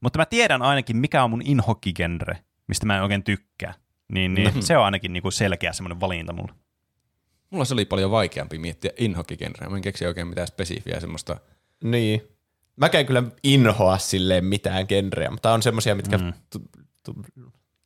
mutta 0.00 0.18
mä 0.18 0.26
tiedän 0.26 0.62
ainakin, 0.62 0.96
mikä 0.96 1.24
on 1.24 1.30
mun 1.30 1.42
inhokkigenre, 1.44 2.38
mistä 2.66 2.86
mä 2.86 2.96
en 2.96 3.02
oikein 3.02 3.24
tykkää. 3.24 3.74
Niin, 4.12 4.34
niin 4.34 4.62
se 4.62 4.76
on 4.76 4.84
ainakin 4.84 5.12
niinku 5.12 5.30
selkeä 5.30 5.72
semmoinen 5.72 6.00
valinta 6.00 6.32
mulla. 6.32 6.54
Mulla 7.50 7.64
se 7.64 7.74
oli 7.74 7.84
paljon 7.84 8.10
vaikeampi 8.10 8.58
miettiä 8.58 8.90
inhokkigenreä. 8.98 9.68
Mä 9.70 9.76
en 9.76 9.82
keksi 9.82 10.06
oikein 10.06 10.26
mitään 10.26 10.46
spesifiä 10.46 11.00
semmoista. 11.00 11.36
Niin. 11.84 12.22
Mä 12.76 12.90
en 12.92 13.06
kyllä 13.06 13.22
inhoa 13.42 13.98
silleen 13.98 14.44
mitään 14.44 14.84
genreä, 14.88 15.30
mutta 15.30 15.52
on 15.52 15.62
semmoisia, 15.62 15.94
mitkä 15.94 16.18
mm. 16.18 16.32
tu- 16.50 16.68
tu- 17.04 17.22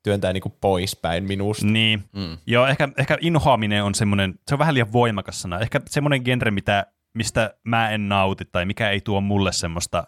työntää 0.02 0.32
niinku 0.32 0.56
poispäin 0.60 1.24
minusta. 1.24 1.66
Niin, 1.66 2.04
Mm. 2.12 2.38
joo, 2.46 2.66
ehkä, 2.66 2.88
ehkä 2.98 3.18
inhoaminen 3.20 3.84
on 3.84 3.94
semmoinen, 3.94 4.34
se 4.48 4.54
on 4.54 4.58
vähän 4.58 4.74
liian 4.74 4.92
voimakas 4.92 5.42
sana. 5.42 5.60
Ehkä 5.60 5.80
semmoinen 5.86 6.22
genre, 6.24 6.50
mitä, 6.50 6.86
mistä 7.14 7.54
mä 7.64 7.90
en 7.90 8.08
nauti 8.08 8.44
tai 8.52 8.64
mikä 8.64 8.90
ei 8.90 9.00
tuo 9.00 9.20
mulle 9.20 9.52
semmoista, 9.52 10.04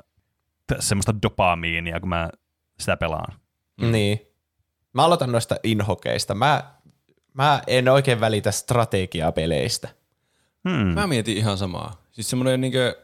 t- 0.67 0.77
semmoista 0.81 1.15
dopamiinia, 1.23 2.01
kun 2.01 2.09
mä 2.09 2.31
sitä 2.81 2.97
pelaan. 2.97 3.35
Mm. 3.81 3.93
Niin. 3.93 4.21
Mä 4.99 5.05
aloitan 5.05 5.33
noista 5.33 5.57
inhokeista. 5.63 6.35
Mä, 6.35 6.65
mä 7.35 7.63
en 7.67 7.89
oikein 7.89 8.21
välitä 8.21 8.51
strategiapeleistä. 8.51 9.89
Hmm. 10.69 10.87
Mä 10.87 11.07
mietin 11.07 11.37
ihan 11.37 11.59
samaa. 11.59 12.03
Siis 12.11 12.31
semmoinen 12.31 12.61
niinkö 12.61 12.97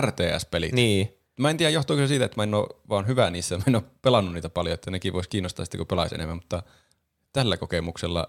RTS-pelit. 0.00 0.72
Niin. 0.72 1.18
Mä 1.40 1.50
en 1.50 1.56
tiedä, 1.56 1.70
johtuuko 1.70 2.02
se 2.02 2.06
siitä, 2.06 2.24
että 2.24 2.36
mä 2.36 2.42
en 2.42 2.54
ole 2.54 2.66
vaan 2.88 3.06
hyvä 3.06 3.30
niissä. 3.30 3.56
Mä 3.56 3.62
en 3.66 3.76
ole 3.76 3.84
pelannut 4.02 4.34
niitä 4.34 4.48
paljon, 4.48 4.74
että 4.74 4.90
nekin 4.90 5.12
voisi 5.12 5.28
kiinnostaa 5.28 5.64
sitten, 5.64 5.78
kun 5.78 5.86
pelaisi 5.86 6.14
enemmän, 6.14 6.36
mutta 6.36 6.62
tällä 7.32 7.56
kokemuksella 7.56 8.28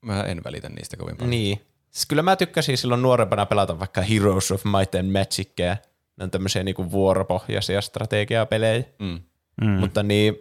mä 0.00 0.22
en 0.22 0.44
välitä 0.44 0.68
niistä 0.68 0.96
kovin 0.96 1.16
paljon. 1.16 1.30
Niin. 1.30 1.60
Siis 1.90 2.06
kyllä 2.06 2.22
mä 2.22 2.36
tykkäsin 2.36 2.78
silloin 2.78 3.02
nuorempana 3.02 3.46
pelata 3.46 3.78
vaikka 3.78 4.00
Heroes 4.00 4.52
of 4.52 4.64
Might 4.64 4.94
and 4.94 5.12
Magicia. 5.12 5.76
Ne 6.16 6.24
on 6.24 6.30
tämmöisiä 6.30 6.62
niinku 6.62 6.90
vuoropohjaisia 6.90 7.80
strategiapelejä. 7.80 8.84
Mm. 8.98 9.20
Mm. 9.60 9.70
Mutta 9.70 10.02
niin, 10.02 10.36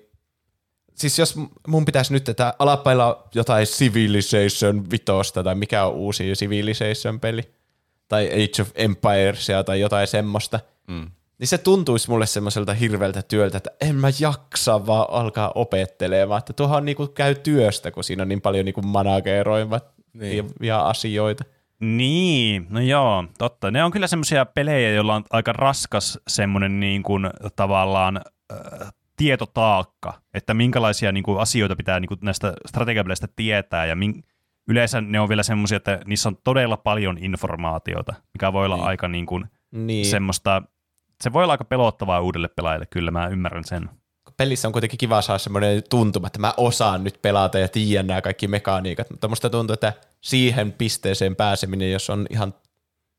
siis 0.95 1.19
jos 1.19 1.35
mun 1.67 1.85
pitäisi 1.85 2.13
nyt 2.13 2.23
tätä 2.23 2.53
alapailla 2.59 3.27
jotain 3.35 3.65
Civilization 3.67 4.91
vitosta 4.91 5.43
tai 5.43 5.55
mikä 5.55 5.85
on 5.85 5.93
uusi 5.93 6.33
Civilization-peli, 6.33 7.41
tai 8.07 8.27
Age 8.27 8.61
of 8.61 8.69
Empiresia 8.75 9.63
tai 9.63 9.79
jotain 9.79 10.07
semmoista, 10.07 10.59
Mm. 10.87 11.11
niin 11.39 11.47
se 11.47 11.57
tuntuisi 11.57 12.09
mulle 12.09 12.25
semmoiselta 12.25 12.73
hirveältä 12.73 13.21
työltä, 13.21 13.57
että 13.57 13.71
en 13.81 13.95
mä 13.95 14.07
jaksa 14.19 14.85
vaan 14.85 15.05
alkaa 15.09 15.51
opettelemaan, 15.55 16.39
että 16.39 16.53
tuohon 16.53 16.85
niinku 16.85 17.07
käy 17.07 17.35
työstä, 17.35 17.91
kun 17.91 18.03
siinä 18.03 18.21
on 18.23 18.29
niin 18.29 18.41
paljon 18.41 18.65
niinku 18.65 18.81
manageroivat 18.81 19.85
Niin. 20.13 20.45
niin. 20.45 20.53
ja 20.61 20.87
asioita. 20.87 21.43
Niin, 21.79 22.67
no 22.69 22.79
joo, 22.79 23.23
totta. 23.37 23.71
Ne 23.71 23.83
on 23.83 23.91
kyllä 23.91 24.07
semmoisia 24.07 24.45
pelejä, 24.45 24.91
joilla 24.91 25.15
on 25.15 25.23
aika 25.29 25.53
raskas 25.53 26.19
semmoinen 26.27 26.79
niin 26.79 27.03
kuin, 27.03 27.29
tavallaan 27.55 28.21
äh, 28.53 28.93
tietotaakka, 29.18 30.14
että 30.34 30.53
minkälaisia 30.53 31.11
niin 31.11 31.23
kuin, 31.23 31.40
asioita 31.40 31.76
pitää 31.76 31.99
niin 31.99 32.07
kuin, 32.07 32.19
näistä 32.22 32.53
strategiapeleistä 32.68 33.27
tietää 33.35 33.85
ja 33.85 33.95
min, 33.95 34.23
yleensä 34.68 35.02
ne 35.02 35.19
on 35.19 35.30
vielä 35.30 35.44
semmoisia, 35.44 35.76
että 35.77 35.99
niissä 36.06 36.30
on 36.30 36.38
todella 36.44 36.77
paljon 36.77 37.18
informaatiota, 37.18 38.14
mikä 38.34 38.53
voi 38.53 38.65
olla 38.65 38.76
Niin. 38.76 38.85
aika 38.85 39.07
niin 39.07 39.26
kuin, 39.26 39.45
Niin. 39.72 40.06
semmoista, 40.06 40.61
se 41.23 41.34
voi 41.34 41.44
olla 41.44 41.53
aika 41.53 41.64
pelottavaa 41.64 42.22
uudelle 42.22 42.48
pelaajalle, 42.48 42.85
kyllä 42.85 43.11
mä 43.11 43.27
ymmärrän 43.27 43.64
sen. 43.64 43.90
pelissä 44.38 44.68
on 44.68 44.72
kuitenkin 44.72 44.98
kiva 44.98 45.22
saada 45.22 45.40
semmoinen 45.40 45.84
tuntuma, 45.90 46.27
että 46.27 46.40
mä 46.40 46.53
osaan 46.57 47.03
nyt 47.03 47.19
pelata 47.22 47.60
ja 47.60 47.68
tiedän 47.68 48.07
nämä 48.07 48.22
kaikki 48.22 48.48
mekaniikat, 48.48 49.10
mutta 49.10 49.27
musta 49.27 49.49
tuntuu, 49.49 49.73
että 49.73 49.94
siihen 50.22 50.72
pisteeseen 50.73 51.35
pääseminen, 51.35 51.91
jos 51.91 52.10
on 52.10 52.26
ihan 52.30 52.53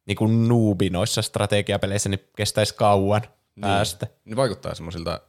niin 0.07 0.17
kuin 0.17 0.49
nuubi 0.49 0.91
noissa 0.91 1.23
strategiapeleissä, 1.23 2.09
niin 2.09 2.21
kestäisi 2.37 2.75
kauan 2.75 3.21
niin. 3.21 3.61
päästä. 3.61 4.07
Niin 4.25 4.37
vaikuttaa 4.37 4.75
semmoisilta, 4.75 5.21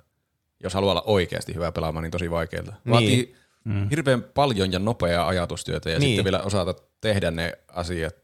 jos 0.65 0.73
haluaa 0.73 0.91
olla 0.91 1.03
oikeasti 1.05 1.55
hyvä 1.55 1.71
pelaamaan, 1.71 2.03
niin 2.03 2.11
tosi 2.11 2.31
vaikealta. 2.31 2.71
Niin. 2.71 2.91
Vaatii 2.91 3.35
mm. 3.63 3.89
hirveän 3.89 4.23
paljon 4.23 4.71
ja 4.71 4.79
nopeaa 4.79 5.27
ajatustyötä 5.27 5.89
ja 5.89 5.99
Niin. 5.99 6.09
sitten 6.09 6.23
vielä 6.23 6.39
osata 6.43 6.75
tehdä 7.01 7.31
ne 7.31 7.53
asiat, 7.73 8.15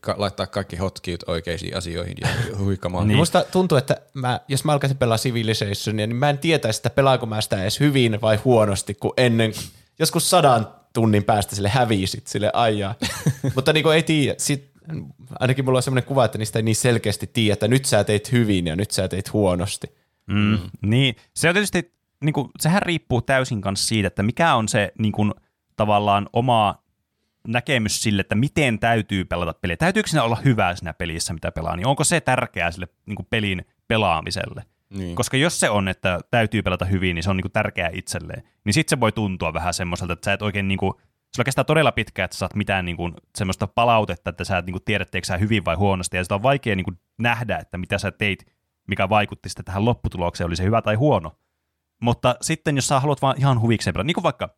ka- 0.00 0.14
laittaa 0.18 0.46
kaikki 0.46 0.76
hotkeys 0.76 1.24
oikeisiin 1.26 1.76
asioihin 1.76 2.16
ja 2.20 2.28
huikkamaan. 2.58 3.02
Niin. 3.04 3.08
Niin. 3.08 3.18
Musta 3.18 3.44
tuntuu, 3.52 3.78
että 3.78 4.00
mä, 4.14 4.40
jos 4.48 4.64
mä 4.64 4.72
alkaisin 4.72 4.98
pelaa 4.98 5.18
Civilizationia, 5.18 6.06
niin 6.06 6.16
mä 6.16 6.30
en 6.30 6.38
tietäisi, 6.38 6.78
että 6.78 6.90
pelaanko 6.90 7.26
mä 7.26 7.40
sitä 7.40 7.62
edes 7.62 7.80
hyvin 7.80 8.20
vai 8.20 8.36
huonosti, 8.44 8.94
kun 8.94 9.12
ennen, 9.16 9.52
joskus 9.98 10.30
sadan 10.30 10.68
tunnin 10.92 11.24
päästä 11.24 11.56
sille 11.56 11.68
hävisit 11.68 12.26
sille 12.26 12.50
ajaa. 12.52 12.94
Mutta 13.54 13.72
niin 13.72 13.92
ei 13.92 14.02
tiedä, 14.02 14.34
sit, 14.38 14.70
ainakin 15.40 15.64
mulla 15.64 15.78
on 15.78 15.82
semmoinen 15.82 16.08
kuva, 16.08 16.24
että 16.24 16.38
niistä 16.38 16.58
ei 16.58 16.62
niin 16.62 16.76
selkeästi 16.76 17.30
tiedä, 17.32 17.52
että 17.52 17.68
nyt 17.68 17.84
sä 17.84 18.04
teit 18.04 18.32
hyvin 18.32 18.66
ja 18.66 18.76
nyt 18.76 18.90
sä 18.90 19.08
teit 19.08 19.32
huonosti. 19.32 19.86
Mm. 20.26 20.58
Niin, 20.82 21.14
se 21.34 21.48
on 21.48 21.54
tietysti, 21.54 21.92
niin 22.24 22.32
kuin, 22.32 22.50
sehän 22.60 22.82
riippuu 22.82 23.22
täysin 23.22 23.60
kanssa 23.60 23.88
siitä, 23.88 24.06
että 24.06 24.22
mikä 24.22 24.54
on 24.54 24.68
se 24.68 24.92
niin 24.98 25.12
kuin, 25.12 25.34
tavallaan 25.76 26.28
oma 26.32 26.74
näkemys 27.48 28.02
sille, 28.02 28.20
että 28.20 28.34
miten 28.34 28.78
täytyy 28.78 29.24
pelata 29.24 29.54
peliä. 29.60 29.76
Täytyykö 29.76 30.08
siinä 30.08 30.22
olla 30.22 30.38
hyvää 30.44 30.76
siinä 30.76 30.94
pelissä, 30.94 31.34
mitä 31.34 31.52
pelaa, 31.52 31.76
niin 31.76 31.86
onko 31.86 32.04
se 32.04 32.20
tärkeää 32.20 32.70
sille 32.70 32.88
niin 33.06 33.16
kuin 33.16 33.26
pelin 33.30 33.66
pelaamiselle? 33.88 34.64
Niin. 34.90 35.16
Koska 35.16 35.36
jos 35.36 35.60
se 35.60 35.70
on, 35.70 35.88
että 35.88 36.20
täytyy 36.30 36.62
pelata 36.62 36.84
hyvin, 36.84 37.14
niin 37.14 37.22
se 37.22 37.30
on 37.30 37.36
niin 37.36 37.42
kuin 37.42 37.52
tärkeää 37.52 37.90
itselleen. 37.92 38.42
Niin 38.64 38.74
sitten 38.74 38.96
se 38.96 39.00
voi 39.00 39.12
tuntua 39.12 39.52
vähän 39.52 39.74
semmoiselta, 39.74 40.12
että 40.12 40.24
sä 40.24 40.32
et 40.32 40.42
oikein 40.42 40.68
niin 40.68 40.78
kuin, 40.78 40.92
sulla 41.36 41.44
kestää 41.44 41.64
todella 41.64 41.92
pitkään, 41.92 42.24
että 42.24 42.34
sä 42.34 42.38
saat 42.38 42.54
mitään 42.54 42.84
niin 42.84 42.96
kuin, 42.96 43.14
semmoista 43.34 43.66
palautetta, 43.66 44.30
että 44.30 44.44
sä 44.44 44.58
et 44.58 44.66
niin 44.66 44.72
kuin 44.72 44.84
tiedä, 44.84 45.04
teekö 45.04 45.26
sä 45.26 45.36
hyvin 45.36 45.64
vai 45.64 45.76
huonosti, 45.76 46.16
ja 46.16 46.24
sitä 46.24 46.34
on 46.34 46.42
vaikea 46.42 46.76
niin 46.76 46.84
kuin, 46.84 46.98
nähdä, 47.18 47.58
että 47.58 47.78
mitä 47.78 47.98
sä 47.98 48.10
teit, 48.10 48.55
mikä 48.86 49.08
vaikutti 49.08 49.48
sitten 49.48 49.64
tähän 49.64 49.84
lopputulokseen, 49.84 50.46
oli 50.46 50.56
se 50.56 50.64
hyvä 50.64 50.82
tai 50.82 50.94
huono. 50.94 51.32
Mutta 52.02 52.36
sitten, 52.40 52.76
jos 52.76 52.88
sä 52.88 53.00
haluat 53.00 53.22
vaan 53.22 53.34
ihan 53.38 53.60
huvikseen 53.60 53.94
pelata, 53.94 54.06
niin 54.06 54.14
kuin 54.14 54.24
vaikka, 54.24 54.48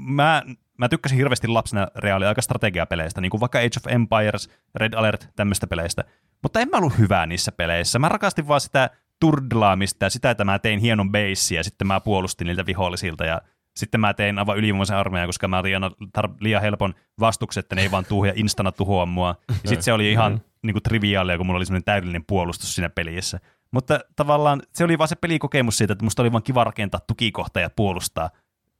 mä, 0.00 0.42
mä 0.78 0.88
tykkäsin 0.88 1.18
hirveästi 1.18 1.48
lapsena 1.48 1.88
reaaliaika 1.96 2.42
strategiapeleistä, 2.42 3.20
niin 3.20 3.30
kuin 3.30 3.40
vaikka 3.40 3.58
Age 3.58 3.76
of 3.76 3.92
Empires, 3.92 4.50
Red 4.74 4.92
Alert, 4.92 5.28
tämmöistä 5.36 5.66
peleistä, 5.66 6.04
mutta 6.42 6.60
en 6.60 6.68
mä 6.68 6.76
ollut 6.76 6.98
hyvää 6.98 7.26
niissä 7.26 7.52
peleissä. 7.52 7.98
Mä 7.98 8.08
rakastin 8.08 8.48
vaan 8.48 8.60
sitä 8.60 8.90
turdlaamista 9.20 10.04
ja 10.04 10.10
sitä, 10.10 10.30
että 10.30 10.44
mä 10.44 10.58
tein 10.58 10.80
hienon 10.80 11.12
beissin 11.12 11.56
ja 11.56 11.64
sitten 11.64 11.86
mä 11.86 12.00
puolustin 12.00 12.46
niiltä 12.46 12.66
vihollisilta 12.66 13.24
ja 13.24 13.40
sitten 13.76 14.00
mä 14.00 14.14
tein 14.14 14.38
aivan 14.38 14.58
ylivoimaisen 14.58 14.96
armeijan, 14.96 15.28
koska 15.28 15.48
mä 15.48 15.58
olin 15.58 15.76
aina 15.76 15.90
tar- 16.18 16.36
liian 16.40 16.62
helpon 16.62 16.94
vastuksen, 17.20 17.60
että 17.60 17.74
ne 17.74 17.82
ei 17.82 17.90
vaan 17.90 18.04
tuho 18.04 18.24
ja 18.24 18.32
instana 18.36 18.72
tuhoa 18.72 19.06
mua. 19.06 19.36
Ja 19.48 19.54
sitten 19.68 19.82
se 19.82 19.92
oli 19.92 20.12
ihan 20.12 20.40
niin 20.62 20.74
kuin 20.74 20.82
triviaalia, 20.82 21.36
kun 21.36 21.46
mulla 21.46 21.56
oli 21.56 21.66
semmoinen 21.66 21.84
täydellinen 21.84 22.24
puolustus 22.24 22.74
siinä 22.74 22.88
pelissä. 22.88 23.40
Mutta 23.70 24.00
tavallaan 24.16 24.62
se 24.72 24.84
oli 24.84 24.98
vaan 24.98 25.08
se 25.08 25.16
pelikokemus 25.16 25.78
siitä, 25.78 25.92
että 25.92 26.04
musta 26.04 26.22
oli 26.22 26.32
vaan 26.32 26.42
kiva 26.42 26.64
rakentaa 26.64 27.00
tukikohta 27.06 27.60
ja 27.60 27.70
puolustaa 27.70 28.30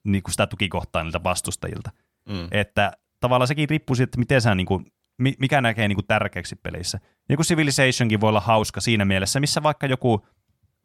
niin 0.05 0.23
kuin 0.23 0.33
sitä 0.33 0.47
tukikohtaa 0.47 1.03
niiltä 1.03 1.25
vastustajilta. 1.25 1.91
Mm. 2.29 2.49
Että 2.51 2.93
tavallaan 3.21 3.49
sekin 3.49 3.69
riippuu 3.69 3.97
siitä, 3.97 4.09
että 4.09 4.19
miten 4.19 4.41
sä, 4.41 4.55
niin 4.55 4.67
kuin, 4.67 4.87
mikä 5.19 5.61
näkee 5.61 5.89
niin 5.89 5.97
kuin 5.97 6.07
tärkeäksi 6.07 6.57
peleissä. 6.57 7.01
Niin 7.29 7.37
kuin 7.37 7.47
Civilizationkin 7.47 8.21
voi 8.21 8.29
olla 8.29 8.41
hauska 8.41 8.81
siinä 8.81 9.05
mielessä, 9.05 9.41
missä 9.41 9.63
vaikka 9.63 9.87
joku 9.87 10.27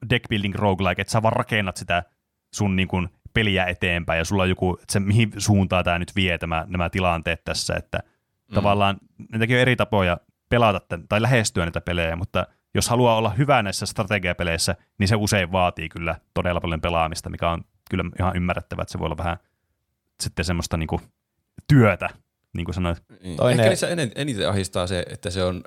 deck 0.10 0.30
building 0.30 0.56
roguelike, 0.56 1.02
että 1.02 1.12
sä 1.12 1.22
vaan 1.22 1.34
rakennat 1.34 1.78
sitä 1.78 2.04
sun 2.54 2.76
niin 2.76 2.88
kuin 2.88 3.10
peliä 3.34 3.66
eteenpäin 3.66 4.18
ja 4.18 4.26
sulla 4.26 4.44
on 4.44 4.50
joku, 4.50 4.74
että 4.74 4.94
se, 4.94 5.00
mihin 5.00 5.32
suuntaan 5.38 5.84
tämä 5.84 6.00
nyt 6.00 6.16
vie 6.16 6.38
tämä, 6.38 6.66
nämä 6.68 6.90
tilanteet 6.90 7.44
tässä, 7.44 7.76
että 7.76 7.98
mm. 7.98 8.54
tavallaan 8.54 8.98
niitäkin 9.32 9.56
on 9.56 9.62
eri 9.62 9.76
tapoja 9.76 10.18
pelata 10.50 10.80
tämän, 10.80 11.08
tai 11.08 11.22
lähestyä 11.22 11.66
näitä 11.66 11.82
pelejä, 11.82 12.16
mutta 12.16 12.48
jos 12.74 12.90
haluaa 12.90 13.16
olla 13.16 13.30
hyvä 13.30 13.64
näissä 13.64 13.86
strategiapeleissä, 13.86 14.76
niin 14.98 15.08
se 15.08 15.16
usein 15.16 15.52
vaatii 15.52 15.90
kyllä 15.90 16.16
todella 16.34 16.62
paljon 16.62 16.82
pelaamista, 16.82 17.30
mikä 17.30 17.50
on 17.50 17.64
kyllä 17.90 18.04
ihan 18.20 18.36
ymmärrettävää, 18.36 18.82
että 18.82 18.92
se 18.92 19.00
voi 19.00 19.06
olla 19.06 19.18
vähän 19.18 19.38
sitten 20.24 20.46
semmoista 20.46 20.78
niin 20.78 20.88
kuin, 20.88 21.02
työtä, 21.68 22.10
niin 22.54 22.66
kuin 22.66 22.76
sanoit. 22.76 23.04
Niin. 23.24 23.38
Toinen- 23.38 23.60
Ehkä 23.60 23.70
niissä 23.70 23.88
eniten 24.16 24.50
ahistaa 24.50 24.88
se, 24.88 25.06
että 25.10 25.30
se 25.30 25.44
on 25.44 25.64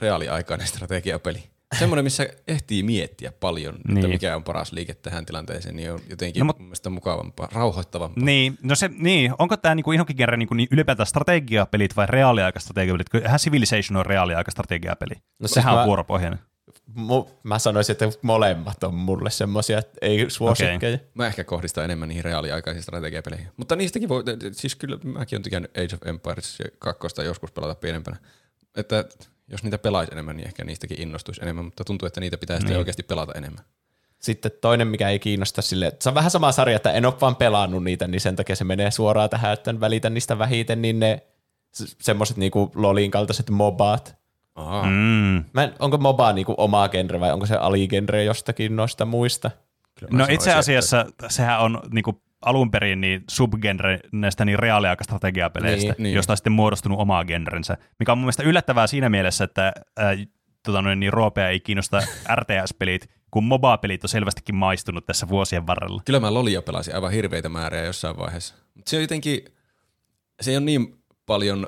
reaaliaikainen 0.00 0.66
strategiapeli. 0.72 1.51
Semmoinen, 1.78 2.04
missä 2.04 2.26
ehtii 2.48 2.82
miettiä 2.82 3.32
paljon, 3.40 3.74
niin. 3.74 3.82
että 3.96 4.08
Niin. 4.08 4.10
mikä 4.10 4.36
on 4.36 4.44
paras 4.44 4.72
liike 4.72 4.94
tähän 4.94 5.26
tilanteeseen, 5.26 5.76
niin 5.76 5.92
on 5.92 6.00
jotenkin 6.10 6.40
No, 6.40 6.44
mun 6.58 6.62
mielestä 6.66 6.90
mukavampaa, 6.90 7.48
rauhoittavampaa. 7.52 8.24
Niin, 8.24 8.58
no 8.62 8.74
se, 8.74 8.90
niin, 8.98 9.34
onko 9.38 9.56
tämä 9.56 9.74
niinku 9.74 9.92
ihonkin 9.92 10.16
kerran 10.16 10.38
niinku 10.38 10.54
niin 10.54 10.68
ylipäätään 10.70 11.06
strategiapelit 11.06 11.96
vai 11.96 12.06
reaaliaikastrategiapelit? 12.06 13.08
Kyllä 13.08 13.24
Eihän 13.24 13.40
Civilization 13.40 13.96
on 13.96 14.06
reaaliaikastrategiapeli. 14.06 15.14
No 15.14 15.48
siis 15.48 15.54
Sehän 15.54 15.74
mä- 15.74 15.80
on 15.80 15.86
vuoropohjainen. 15.86 16.38
Mu- 16.98 17.28
mä 17.42 17.58
sanoisin, 17.58 17.92
että 17.92 18.08
molemmat 18.22 18.84
on 18.84 18.94
mulle 18.94 19.30
semmosia, 19.30 19.78
että 19.78 19.98
ei 20.02 20.30
suosikkeja. 20.30 20.94
Okay. 20.94 21.06
Mä 21.14 21.26
ehkä 21.26 21.44
kohdistan 21.44 21.84
enemmän 21.84 22.08
niihin 22.08 22.24
reaaliaikaisiin 22.24 22.82
strategiapeleihin. 22.82 23.48
Mutta 23.56 23.76
niistäkin 23.76 24.08
voi, 24.08 24.22
siis 24.52 24.76
kyllä 24.76 24.98
mäkin 25.04 25.36
olen 25.36 25.42
tykännyt 25.42 25.76
Age 25.78 25.94
of 25.94 26.06
Empires 26.06 26.58
2 26.78 27.22
joskus 27.24 27.52
pelata 27.52 27.74
pienempänä. 27.74 28.16
Että 28.76 29.04
jos 29.48 29.62
niitä 29.62 29.78
pelaisi 29.78 30.12
enemmän, 30.12 30.36
niin 30.36 30.46
ehkä 30.46 30.64
niistäkin 30.64 31.00
innostuisi 31.02 31.42
enemmän, 31.42 31.64
mutta 31.64 31.84
tuntuu, 31.84 32.06
että 32.06 32.20
niitä 32.20 32.38
pitäisi 32.38 32.66
niin. 32.66 32.78
oikeasti 32.78 33.02
pelata 33.02 33.32
enemmän. 33.34 33.64
Sitten 34.18 34.50
toinen, 34.60 34.88
mikä 34.88 35.08
ei 35.08 35.18
kiinnosta 35.18 35.62
sille, 35.62 35.86
että 35.86 36.02
se 36.02 36.08
on 36.08 36.14
vähän 36.14 36.30
sama 36.30 36.52
sarja, 36.52 36.76
että 36.76 36.92
en 36.92 37.06
ole 37.06 37.14
vaan 37.20 37.36
pelannut 37.36 37.84
niitä, 37.84 38.08
niin 38.08 38.20
sen 38.20 38.36
takia 38.36 38.56
se 38.56 38.64
menee 38.64 38.90
suoraan 38.90 39.30
tähän, 39.30 39.52
että 39.52 39.70
en 39.70 39.80
välitä 39.80 40.10
niistä 40.10 40.38
vähiten, 40.38 40.82
niin 40.82 41.00
ne 41.00 41.22
se- 41.72 41.96
semmoiset 42.00 42.36
niinku 42.36 42.72
LOLin 42.74 43.10
kaltaiset 43.10 43.50
mobaat. 43.50 44.16
Aha. 44.54 44.82
Mm. 44.82 45.44
Mä 45.52 45.62
en, 45.64 45.74
onko 45.78 45.98
moba 45.98 46.32
niinku 46.32 46.54
oma 46.56 46.88
genre 46.88 47.20
vai 47.20 47.32
onko 47.32 47.46
se 47.46 47.54
aligenre 47.54 48.24
jostakin 48.24 48.76
noista 48.76 49.04
muista? 49.04 49.50
Kyllä 49.98 50.18
No 50.18 50.26
itse 50.30 50.50
että- 50.50 50.58
asiassa 50.58 51.06
sehän 51.28 51.60
on 51.60 51.80
niinku 51.92 52.22
alun 52.42 52.70
perin 52.70 53.00
niin 53.00 53.24
subgenre 53.30 54.00
näistä 54.12 54.44
niin 54.44 54.58
reaaliaikastrategiapeleistä, 54.58 55.92
Niin, 55.92 56.02
niin, 56.02 56.14
josta 56.14 56.32
on 56.32 56.36
sitten 56.36 56.52
muodostunut 56.52 56.98
oma 57.00 57.24
genrensä, 57.24 57.76
mikä 57.98 58.12
on 58.12 58.18
mun 58.18 58.24
mielestä 58.24 58.42
yllättävää 58.42 58.86
siinä 58.86 59.08
mielessä, 59.08 59.44
että 59.44 59.72
ää, 59.96 60.16
tota 60.66 60.82
noin, 60.82 61.00
niin 61.00 61.12
Roopea 61.12 61.48
ei 61.48 61.60
kiinnosta 61.60 62.02
RTS-pelit, 62.40 63.10
kun 63.30 63.44
MOBA-pelit 63.44 64.04
on 64.04 64.08
selvästikin 64.08 64.54
maistunut 64.54 65.06
tässä 65.06 65.28
vuosien 65.28 65.66
varrella. 65.66 66.02
Kyllä 66.04 66.20
mä 66.20 66.34
Lolia 66.34 66.62
pelasin 66.62 66.94
aivan 66.94 67.12
hirveitä 67.12 67.48
määriä 67.48 67.84
jossain 67.84 68.16
vaiheessa. 68.16 68.54
Mutta 68.74 68.90
se 68.90 68.96
on 68.96 69.02
jotenkin, 69.02 69.44
se 70.40 70.50
ei 70.50 70.56
ole 70.56 70.64
niin 70.64 70.96
paljon, 71.26 71.66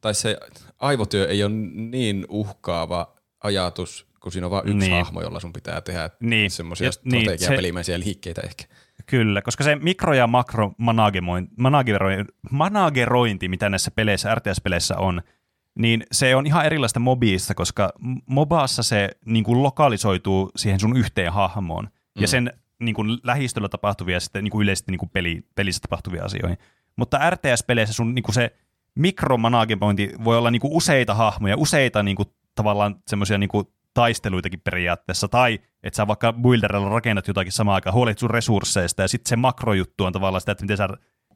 tai 0.00 0.14
se 0.14 0.36
aivotyö 0.78 1.28
ei 1.28 1.44
ole 1.44 1.52
niin 1.74 2.26
uhkaava 2.28 3.14
ajatus, 3.44 4.06
kun 4.20 4.32
siinä 4.32 4.46
on 4.46 4.50
vain 4.50 4.68
yksi 4.68 4.78
niin. 4.88 4.92
Hahmo, 5.04 5.22
jolla 5.22 5.40
sun 5.40 5.52
pitää 5.52 5.80
tehdä 5.80 6.10
Niin. 6.20 6.50
semmoisia 6.50 6.86
Ja- 6.86 6.92
niin, 7.04 7.22
strategiapelimäisiä 7.22 7.98
liikkeitä 7.98 8.40
ehkä. 8.40 8.64
Kyllä, 9.12 9.42
koska 9.42 9.64
se 9.64 9.76
mikro- 9.76 10.14
ja 10.14 10.26
makromanagerointi, 10.26 11.52
managerointi, 11.58 12.32
managerointi, 12.50 13.48
mitä 13.48 13.68
näissä 13.68 13.90
peleissä, 13.90 14.34
RTS-peleissä 14.34 14.96
on, 14.96 15.22
niin 15.74 16.02
se 16.12 16.36
on 16.36 16.46
ihan 16.46 16.66
erilaista 16.66 17.00
mobiista, 17.00 17.54
koska 17.54 17.92
mobaassa 18.26 18.82
se 18.82 19.10
niin 19.24 19.44
kuin 19.44 19.62
lokalisoituu 19.62 20.50
siihen 20.56 20.80
sun 20.80 20.96
yhteen 20.96 21.32
hahmoon 21.32 21.84
mm. 21.84 22.22
ja 22.22 22.28
sen 22.28 22.52
niin 22.80 22.94
kuin 22.94 23.18
lähistöllä 23.22 23.68
tapahtuvia 23.68 24.20
sitten 24.20 24.44
niin 24.44 24.50
kuin 24.50 24.62
yleisesti 24.62 24.92
niin 24.92 24.98
kuin 24.98 25.10
peli, 25.10 25.44
pelissä 25.54 25.80
tapahtuvia 25.80 26.24
asioihin. 26.24 26.58
Mutta 26.96 27.30
RTS-peleissä 27.30 27.92
sun 27.92 28.14
niin 28.14 28.22
kuin 28.22 28.34
se 28.34 28.56
mikromanagerointi 28.94 30.12
voi 30.24 30.38
olla 30.38 30.50
niin 30.50 30.60
kuin 30.60 30.72
useita 30.72 31.14
hahmoja, 31.14 31.56
useita 31.56 32.02
niin 32.02 32.16
kuin, 32.16 32.28
tavallaan 32.54 32.96
semmoisia 33.06 33.38
niin 33.38 33.48
kuin 33.48 33.66
taisteluitakin 33.94 34.60
periaatteessa, 34.60 35.28
tai 35.28 35.58
että 35.82 35.96
sä 35.96 36.06
vaikka 36.06 36.32
builderilla 36.32 36.88
rakennat 36.88 37.28
jotakin 37.28 37.52
samaan 37.52 37.74
aikaan, 37.74 37.94
huolit 37.94 38.18
sun 38.18 38.30
resursseista, 38.30 39.02
ja 39.02 39.08
sitten 39.08 39.28
se 39.28 39.36
makrojuttu 39.36 40.04
on 40.04 40.12
tavallaan 40.12 40.40
sitä, 40.40 40.52
että 40.52 40.64
miten 40.64 40.76
sä 40.76 40.88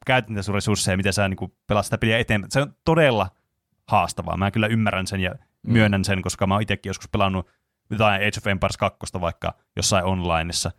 käytät 0.05 0.29
niitä 0.29 0.41
sun 0.41 0.55
resursseja, 0.55 0.97
miten 0.97 1.13
sä 1.13 1.27
niin 1.27 1.53
pelaat 1.67 1.85
sitä 1.85 1.97
peliä 1.97 2.17
eteenpäin. 2.17 2.51
Se 2.51 2.61
on 2.61 2.73
todella 2.85 3.29
haastavaa. 3.87 4.37
Mä 4.37 4.51
kyllä 4.51 4.67
ymmärrän 4.67 5.07
sen 5.07 5.19
ja 5.19 5.35
myönnän 5.67 6.05
sen, 6.05 6.21
koska 6.21 6.47
mä 6.47 6.53
oon 6.53 6.61
itsekin 6.61 6.89
joskus 6.89 7.09
pelannut 7.09 7.49
jotain 7.89 8.21
Age 8.21 8.37
of 8.37 8.47
Empires 8.47 8.77
2 8.77 8.99
vaikka 9.21 9.53
jossain 9.75 10.05
onlineissa, 10.05 10.71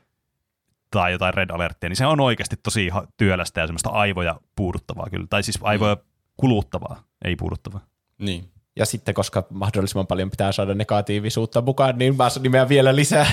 tai 0.90 1.12
jotain 1.12 1.34
Red 1.34 1.50
Alertia, 1.50 1.88
niin 1.88 1.96
se 1.96 2.06
on 2.06 2.20
oikeasti 2.20 2.56
tosi 2.56 2.90
työlästä 3.16 3.60
ja 3.60 3.66
semmoista 3.66 3.90
aivoja 3.90 4.40
puuduttavaa 4.56 5.06
kyllä. 5.10 5.26
Tai 5.30 5.42
siis 5.42 5.58
aivoja 5.62 5.96
kuluttavaa, 6.36 7.02
ei 7.24 7.36
puuduttavaa. 7.36 7.80
Niin. 8.18 8.50
Ja 8.78 8.86
sitten, 8.86 9.14
koska 9.14 9.46
mahdollisimman 9.50 10.06
paljon 10.06 10.30
pitää 10.30 10.52
saada 10.52 10.74
negatiivisuutta 10.74 11.60
mukaan, 11.62 11.98
niin 11.98 12.16
mä 12.16 12.28
nimeän 12.42 12.68
vielä 12.68 12.96
lisää 12.96 13.26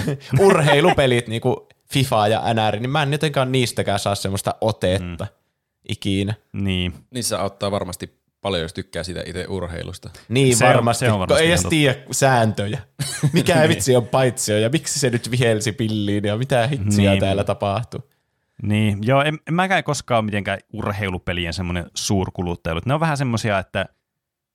urheilupelit, 0.46 1.28
niin 1.28 1.40
kuin 1.42 1.56
FIFA 1.92 2.28
ja 2.28 2.42
NR, 2.54 2.76
niin 2.80 2.90
mä 2.90 3.02
en 3.02 3.12
jotenkaan 3.12 3.52
niistäkään 3.52 3.98
saa 3.98 4.14
semmoista 4.14 4.54
otetta 4.60 5.24
mm. 5.24 5.36
ikinä. 5.88 6.34
Niin. 6.52 6.94
Niissä 7.10 7.40
auttaa 7.40 7.70
varmasti 7.70 8.22
paljon, 8.40 8.62
jos 8.62 8.72
tykkää 8.72 9.02
sitä 9.02 9.22
itse 9.26 9.46
urheilusta. 9.48 10.10
Niin 10.28 10.56
Se 10.56 10.64
on- 10.64 10.74
varmasti, 10.74 11.04
se 11.04 11.12
on 11.12 11.18
varmasti 11.18 11.34
kun 11.42 11.42
ei 11.46 11.48
edes 11.52 11.66
tiedä 11.70 11.98
sääntöjä. 12.10 12.78
Mikä 13.32 13.68
vitsi 13.68 13.96
on 13.96 14.06
paitsio 14.06 14.58
ja 14.58 14.68
miksi 14.70 15.00
se 15.00 15.10
nyt 15.10 15.30
vihelsi 15.30 15.72
pilliin 15.72 16.24
ja 16.24 16.36
mitä 16.36 16.66
hitsiä 16.66 17.10
Niin. 17.10 17.20
täällä 17.20 17.44
tapahtuu. 17.44 18.00
Niin, 18.62 18.98
joo, 19.02 19.22
en, 19.22 19.38
en 19.48 19.54
mäkään 19.54 19.84
koskaan 19.84 20.18
ole 20.18 20.24
mitenkään 20.24 20.58
urheilupelien 20.72 21.52
semmoinen 21.52 21.86
suurkuluttaja 21.94 22.72
ollut. 22.72 22.86
Ne 22.86 22.94
on 22.94 23.00
vähän 23.00 23.16
semmoisia, 23.16 23.58
että 23.58 23.86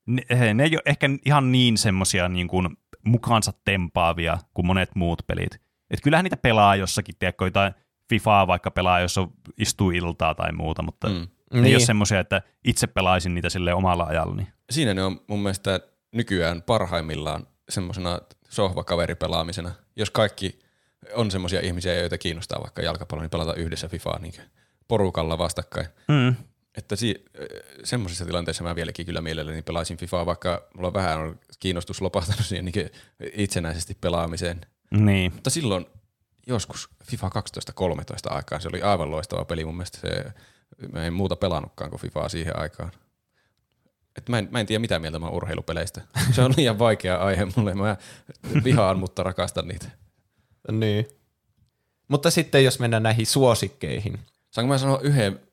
ne, 0.07 0.53
ne 0.53 0.63
ei 0.63 0.75
ole 0.75 0.81
ehkä 0.85 1.09
ihan 1.25 1.51
niin 1.51 1.77
semmoisia 1.77 2.29
niin 2.29 2.47
kuin 2.47 2.77
mukaansa 3.05 3.53
tempaavia 3.65 4.38
kuin 4.53 4.65
monet 4.65 4.95
muut 4.95 5.21
pelit. 5.27 5.61
Et 5.91 6.01
kyllähän 6.01 6.23
niitä 6.23 6.38
pelaa 6.38 6.75
jossakin, 6.75 7.15
tiedätkö, 7.19 7.45
jotain 7.45 7.73
FIFAa 8.09 8.47
vaikka 8.47 8.71
pelaa, 8.71 8.99
jos 8.99 9.17
on, 9.17 9.31
istuu 9.57 9.91
iltaa 9.91 10.35
tai 10.35 10.51
muuta, 10.51 10.81
mutta 10.81 11.09
mm. 11.09 11.27
Ne 11.53 11.59
ei 11.59 11.61
Niin. 11.61 11.75
ole 11.75 11.79
semmoisia, 11.85 12.19
että 12.19 12.41
itse 12.63 12.88
pelaisin 12.88 13.35
niitä 13.35 13.49
sille 13.49 13.73
omalla 13.73 14.03
ajallani. 14.03 14.47
Siinä 14.69 14.93
ne 14.93 15.03
on 15.03 15.21
mun 15.27 15.39
mielestä 15.39 15.79
nykyään 16.15 16.61
parhaimmillaan 16.61 17.47
semmoisena 17.69 18.19
sohvakaveripelaamisena. 18.49 19.71
Jos 19.95 20.09
kaikki 20.11 20.59
on 21.13 21.31
semmoisia 21.31 21.59
ihmisiä, 21.61 21.93
joita 21.93 22.17
kiinnostaa 22.17 22.61
vaikka 22.61 22.81
jalkapallo, 22.81 23.21
niin 23.21 23.29
pelata 23.29 23.53
yhdessä 23.53 23.88
FIFAa 23.88 24.19
niin 24.19 24.34
porukalla 24.88 25.38
vastakkain. 25.38 25.88
Mm. 26.07 26.35
Että 26.77 26.95
si- 26.95 27.25
semmoisissa 27.83 28.25
tilanteissa 28.25 28.63
mä 28.63 28.75
vieläkin 28.75 29.05
kyllä 29.05 29.21
mielelläni 29.21 29.61
pelaisin 29.61 29.97
FIFAa, 29.97 30.25
vaikka 30.25 30.67
mulla 30.75 30.93
vähän 30.93 31.19
on 31.19 31.39
kiinnostus 31.59 32.01
lopahtanut 32.01 32.45
siihen 32.45 32.65
niin 32.65 32.89
itsenäisesti 33.33 33.97
pelaamiseen. 34.01 34.61
Niin, 34.91 35.33
Mutta 35.33 35.49
silloin 35.49 35.85
joskus 36.47 36.89
FIFA 37.03 37.29
12-13 38.29 38.33
aikaan 38.33 38.61
se 38.61 38.67
oli 38.67 38.81
aivan 38.81 39.11
loistava 39.11 39.45
peli 39.45 39.65
mun 39.65 39.75
mielestä. 39.75 39.97
Se, 39.99 40.25
mä 40.93 41.05
en 41.05 41.13
muuta 41.13 41.35
pelannutkaan 41.35 41.89
kuin 41.89 42.01
FIFAa 42.01 42.29
siihen 42.29 42.59
aikaan. 42.59 42.91
Et 44.17 44.29
mä, 44.29 44.39
en, 44.39 44.47
mä 44.51 44.59
en 44.59 44.65
tiedä 44.65 44.79
mitä 44.79 44.99
mieltä 44.99 45.19
mä 45.19 45.25
oon 45.25 45.35
urheilupeleistä. 45.35 46.01
Se 46.35 46.41
on 46.41 46.53
liian 46.57 46.79
vaikea 46.79 47.17
aihe 47.17 47.47
mulle. 47.55 47.73
Mä 47.73 47.97
vihaan, 48.63 48.99
mutta 48.99 49.23
rakastan 49.23 49.67
niitä. 49.67 49.85
Niin. 50.71 51.07
Mutta 52.07 52.31
sitten 52.31 52.63
jos 52.63 52.79
mennään 52.79 53.03
näihin 53.03 53.25
suosikkeihin. 53.25 54.19
Saanko 54.51 54.73
mä 54.73 54.77
sanoa 54.77 54.99
yhden 54.99 55.47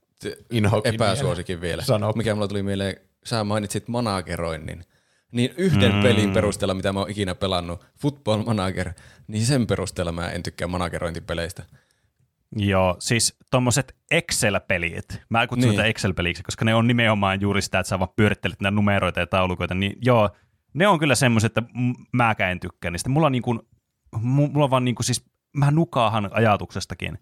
Inhokin 0.51 0.95
epäsuosikin 0.95 1.61
vielä? 1.61 1.83
Sano. 1.83 2.13
Mikä 2.17 2.35
mulla 2.35 2.49
tuli 2.49 2.63
mieleen, 2.63 2.97
sä 3.25 3.45
mainitsit 3.45 3.89
manageroinnin. 3.89 4.85
Niin 5.33 5.55
yhden 5.57 5.95
mm. 5.95 6.03
pelin 6.03 6.33
perusteella, 6.33 6.75
mitä 6.75 6.93
mä 6.93 7.01
oon 7.01 7.11
ikinä 7.11 7.35
pelannut, 7.35 7.87
Football 8.01 8.43
Manager, 8.43 8.93
niin 9.27 9.47
sen 9.47 9.67
perusteella 9.67 10.13
mä 10.13 10.29
en 10.29 10.43
tykkää 10.43 10.69
managerointipeleistä. 10.69 11.63
Joo, 12.57 12.97
siis 12.99 13.37
tuommoiset 13.51 13.97
Excel-pelit, 14.11 15.21
mä 15.31 15.47
kutsun 15.47 15.69
Niin. 15.69 15.71
niitä 15.71 15.85
Excel-peliksi, 15.85 16.43
koska 16.43 16.65
ne 16.65 16.75
on 16.75 16.87
nimenomaan 16.87 17.41
juuri 17.41 17.63
sitä, 17.63 17.79
että 17.79 17.89
sä 17.89 17.99
vaan 17.99 18.13
pyörittelet 18.17 18.61
näitä 18.61 18.75
numeroita 18.75 19.21
ja 19.21 19.27
taulukoita, 19.27 19.75
niin 19.75 19.97
joo, 20.01 20.31
ne 20.75 20.89
on 20.89 20.99
kyllä 20.99 21.15
semmoiset, 21.15 21.59
että 21.59 21.73
mäkään 22.13 22.53
en 22.53 22.61
tykkää 22.61 22.91
niistä. 22.91 23.09
Mulla 23.09 23.27
on 23.27 23.33
niin 23.33 23.43
kuin 23.43 23.61
mulla 24.23 24.65
on 24.65 24.71
vaan 24.71 24.85
niinku 24.85 25.03
siis, 25.03 25.25
mä 25.57 25.71
nukaahan 25.71 26.31
ajatuksestakin. 26.33 27.19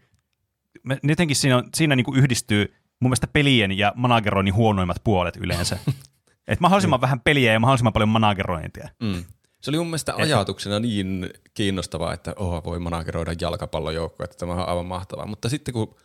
Mä, 0.82 0.96
jotenkin 1.02 1.36
siinä, 1.36 1.56
on, 1.56 1.64
siinä 1.74 1.96
niinku 1.96 2.14
yhdistyy 2.14 2.74
mun 3.02 3.10
mielestä 3.10 3.26
pelien 3.26 3.78
ja 3.78 3.92
manageroinnin 3.96 4.54
huonoimmat 4.54 4.96
puolet 5.04 5.36
yleensä. 5.36 5.78
Et 6.48 6.60
mahdollisimman 6.60 7.00
vähän 7.00 7.20
peliä 7.20 7.52
ja 7.52 7.60
mahdollisimman 7.60 7.92
paljon 7.92 8.08
managerointia. 8.08 8.88
Mm. 9.02 9.24
Se 9.60 9.70
oli 9.70 9.78
mun 9.78 9.86
mielestä 9.86 10.14
ajatuksena 10.16 10.80
niin 10.80 11.30
kiinnostavaa, 11.54 12.14
että 12.14 12.34
oh, 12.36 12.64
voi 12.64 12.78
manageroida 12.78 13.34
jalkapallojoukkoa, 13.40 14.24
että 14.24 14.36
tämä 14.36 14.52
on 14.52 14.68
aivan 14.68 14.86
mahtavaa. 14.86 15.26
Mutta 15.26 15.48
sitten 15.48 15.74
kun 15.74 15.96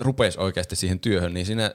rupesi 0.00 0.40
oikeasti 0.40 0.76
siihen 0.76 1.00
työhön, 1.00 1.34
niin 1.34 1.46
siinä 1.46 1.74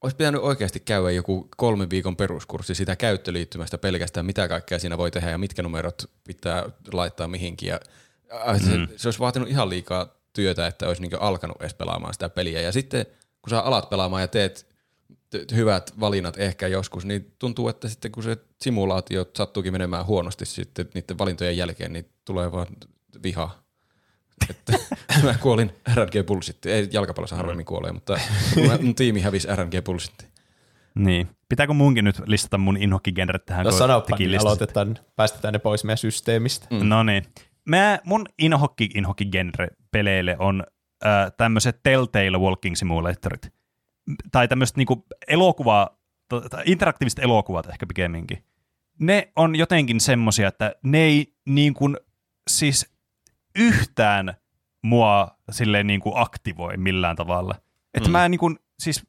olisi 0.00 0.16
pitänyt 0.16 0.42
oikeasti 0.42 0.80
käydä 0.80 1.10
joku 1.10 1.48
kolmen 1.56 1.90
viikon 1.90 2.16
peruskurssi 2.16 2.74
sitä 2.74 2.96
käyttöliittymästä 2.96 3.78
pelkästään, 3.78 4.26
mitä 4.26 4.48
kaikkea 4.48 4.78
siinä 4.78 4.98
voi 4.98 5.10
tehdä 5.10 5.30
ja 5.30 5.38
mitkä 5.38 5.62
numerot 5.62 6.10
pitää 6.24 6.64
laittaa 6.92 7.28
mihinkin. 7.28 7.68
Ja, 7.68 7.80
äh, 8.48 8.60
se, 8.60 8.76
mm. 8.76 8.88
se 8.96 9.08
olisi 9.08 9.20
vaatinut 9.20 9.48
ihan 9.48 9.68
liikaa 9.68 10.14
työtä, 10.32 10.66
että 10.66 10.88
olisi 10.88 11.02
niin 11.02 11.20
alkanut 11.20 11.56
edes 11.60 11.74
pelaamaan 11.74 12.12
sitä 12.12 12.28
peliä. 12.28 12.60
Ja 12.60 12.72
sitten 12.72 13.06
kun 13.42 13.50
sä 13.50 13.60
alat 13.60 13.90
pelaamaan 13.90 14.22
ja 14.22 14.28
teet 14.28 14.66
t- 15.30 15.52
hyvät 15.54 16.00
valinnat 16.00 16.38
ehkä 16.38 16.66
joskus, 16.66 17.04
niin 17.04 17.34
tuntuu, 17.38 17.68
että 17.68 17.88
sitten 17.88 18.12
kun 18.12 18.22
se 18.22 18.36
simulaatio 18.60 19.26
sattuukin 19.36 19.72
menemään 19.72 20.06
huonosti 20.06 20.46
sitten 20.46 20.88
niiden 20.94 21.18
valintojen 21.18 21.56
jälkeen, 21.56 21.92
niin 21.92 22.08
tulee 22.24 22.52
vaan 22.52 22.66
viha. 23.22 23.50
Että 24.50 24.72
mä 25.24 25.34
kuolin 25.34 25.72
RNG 25.94 26.26
Bullshittiin. 26.26 26.74
Ei 26.74 26.88
jalkapallossa 26.92 27.36
harvemmin 27.36 27.66
kuolee, 27.66 27.92
mutta 27.92 28.20
mun 28.82 28.94
tiimi 28.94 29.20
hävisi 29.20 29.48
RNG 29.56 29.84
Bullshittiin. 29.84 30.30
Niin. 30.94 31.28
Pitääkö 31.48 31.72
munkin 31.72 32.04
nyt 32.04 32.22
listata 32.26 32.58
mun 32.58 32.76
inhokkigenret 32.76 33.46
tähän? 33.46 33.64
No 33.64 33.72
sanoppa, 33.72 34.16
niin 34.16 34.40
aloitetaan, 34.40 34.98
päästetään 35.16 35.52
ne 35.52 35.58
pois 35.58 35.84
meidän 35.84 35.98
systeemistä. 35.98 36.66
Mm. 36.70 36.88
No 36.88 37.02
niin. 37.02 37.26
Mä, 37.64 37.98
mun 38.04 38.26
inhokki, 38.38 38.90
inhokki 38.94 39.24
genre 39.24 39.68
peleille 39.90 40.36
on 40.38 40.64
äh, 41.06 41.32
tämmöiset 41.36 41.80
Telltale 41.82 42.38
Walking 42.38 42.76
Simulatorit. 42.76 43.52
Tai 44.32 44.48
tämmöiset 44.48 44.76
niinku 44.76 45.06
elokuva, 45.28 45.98
t- 46.28 46.50
tai 46.50 46.62
interaktiiviset 46.66 47.18
elokuvat 47.18 47.66
ehkä 47.66 47.86
pikemminkin. 47.86 48.44
Ne 48.98 49.32
on 49.36 49.56
jotenkin 49.56 50.00
semmosia, 50.00 50.48
että 50.48 50.74
ne 50.82 50.98
ei 50.98 51.34
niin 51.46 51.74
kuin, 51.74 51.96
siis 52.50 52.92
yhtään 53.58 54.34
mua 54.82 55.38
silleen 55.50 55.86
niin 55.86 56.00
kuin 56.00 56.12
aktivoi 56.16 56.76
millään 56.76 57.16
tavalla. 57.16 57.54
Että 57.94 58.08
mm. 58.08 58.12
mä 58.12 58.28
niin 58.28 58.38
kuin, 58.38 58.58
siis 58.78 59.06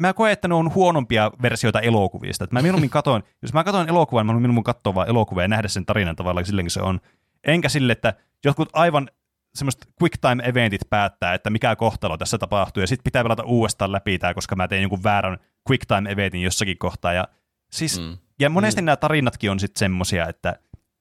mä 0.00 0.12
koen, 0.12 0.32
että 0.32 0.48
ne 0.48 0.54
on 0.54 0.74
huonompia 0.74 1.30
versioita 1.42 1.80
elokuvista. 1.80 2.44
Että 2.44 2.56
mä 2.56 2.62
mieluummin 2.62 2.90
katon, 2.98 3.22
jos 3.42 3.52
mä 3.52 3.64
katon 3.64 3.88
elokuvan, 3.88 4.26
mä 4.26 4.32
mieluummin 4.32 4.64
katsoa 4.64 4.94
vaan 4.94 5.08
elokuvia 5.08 5.44
ja 5.44 5.48
nähdä 5.48 5.68
sen 5.68 5.86
tarinan 5.86 6.16
tavallaan 6.16 6.46
silleen, 6.46 6.70
se 6.70 6.82
on. 6.82 7.00
Enkä 7.44 7.68
sille, 7.68 7.92
että 7.92 8.14
jotkut 8.44 8.68
aivan 8.72 9.08
semmoiset 9.54 9.86
quick 10.02 10.18
time 10.20 10.42
eventit 10.44 10.80
päättää, 10.90 11.34
että 11.34 11.50
mikä 11.50 11.76
kohtalo 11.76 12.16
tässä 12.16 12.38
tapahtuu, 12.38 12.80
ja 12.80 12.86
sitten 12.86 13.04
pitää 13.04 13.22
pelata 13.22 13.44
uudestaan 13.44 13.92
läpi 13.92 14.18
tämä, 14.18 14.34
koska 14.34 14.56
mä 14.56 14.68
tein 14.68 14.82
jonkun 14.82 15.02
väärän 15.02 15.38
quick 15.70 15.86
time 15.86 16.10
eventin 16.10 16.42
jossakin 16.42 16.78
kohtaa. 16.78 17.12
Ja, 17.12 17.28
siis, 17.72 18.00
mm. 18.00 18.18
ja 18.40 18.50
monesti 18.50 18.80
mm. 18.80 18.84
nämä 18.84 18.96
tarinatkin 18.96 19.50
on 19.50 19.60
sitten 19.60 19.78
semmosia, 19.78 20.28
että 20.28 20.58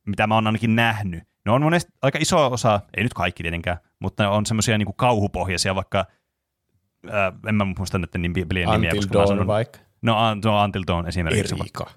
mitä 0.08 0.28
mä 0.28 0.36
oon 0.36 0.48
ainakin 0.48 0.76
nähnyt. 0.76 1.24
Ne 1.46 1.52
on 1.52 1.62
monesti 1.62 1.92
aika 2.02 2.20
iso 2.22 2.52
osa, 2.52 2.80
ei 2.98 3.04
nyt 3.04 3.14
kaikki 3.14 3.44
tietenkään, 3.44 3.78
mutta 4.00 4.24
ne 4.24 4.30
on 4.30 4.46
semmoisia 4.46 4.78
niin 4.78 4.96
kauhupohjaisia, 4.96 5.76
vaikka 5.76 6.06
äh, 7.10 7.34
en 7.48 7.56
mä 7.56 7.66
muista 7.78 7.98
näiden 7.98 8.22
nimi, 8.22 8.46
pelien 8.46 8.70
nimiä. 8.70 8.90
Until 8.90 9.02
koska 9.02 9.18
mä 9.18 9.20
Dawn 9.20 9.28
sanon- 9.28 9.48
vaikka. 9.48 9.80
No, 10.02 10.36
no 10.46 10.64
Until 10.64 10.84
Dawn 10.88 11.08
esimerkiksi. 11.08 11.56
Erika. 11.60 11.92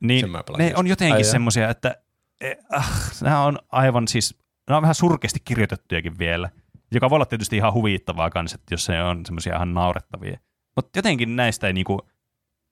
Niin, 0.00 0.26
ne 0.58 0.64
just. 0.66 0.78
on 0.78 0.86
jotenkin 0.86 1.24
semmoisia, 1.24 1.68
että 1.68 1.96
eh, 2.40 2.56
ah, 2.72 2.90
nämä 3.22 3.44
on 3.44 3.58
aivan 3.72 4.08
siis, 4.08 4.38
nämä 4.68 4.76
on 4.76 4.82
vähän 4.82 4.94
surkeasti 4.94 5.38
kirjoitettujakin 5.44 6.18
vielä, 6.18 6.50
joka 6.92 7.10
voi 7.10 7.16
olla 7.16 7.26
tietysti 7.26 7.56
ihan 7.56 7.72
huvittavaa 7.72 8.30
kanssa, 8.30 8.54
että 8.60 8.74
jos 8.74 8.84
se 8.84 9.02
on 9.02 9.26
semmoisia 9.26 9.56
ihan 9.56 9.74
naurettavia. 9.74 10.38
Mutta 10.76 10.98
jotenkin 10.98 11.36
näistä 11.36 11.66
ei 11.66 11.72
niinku, 11.72 12.00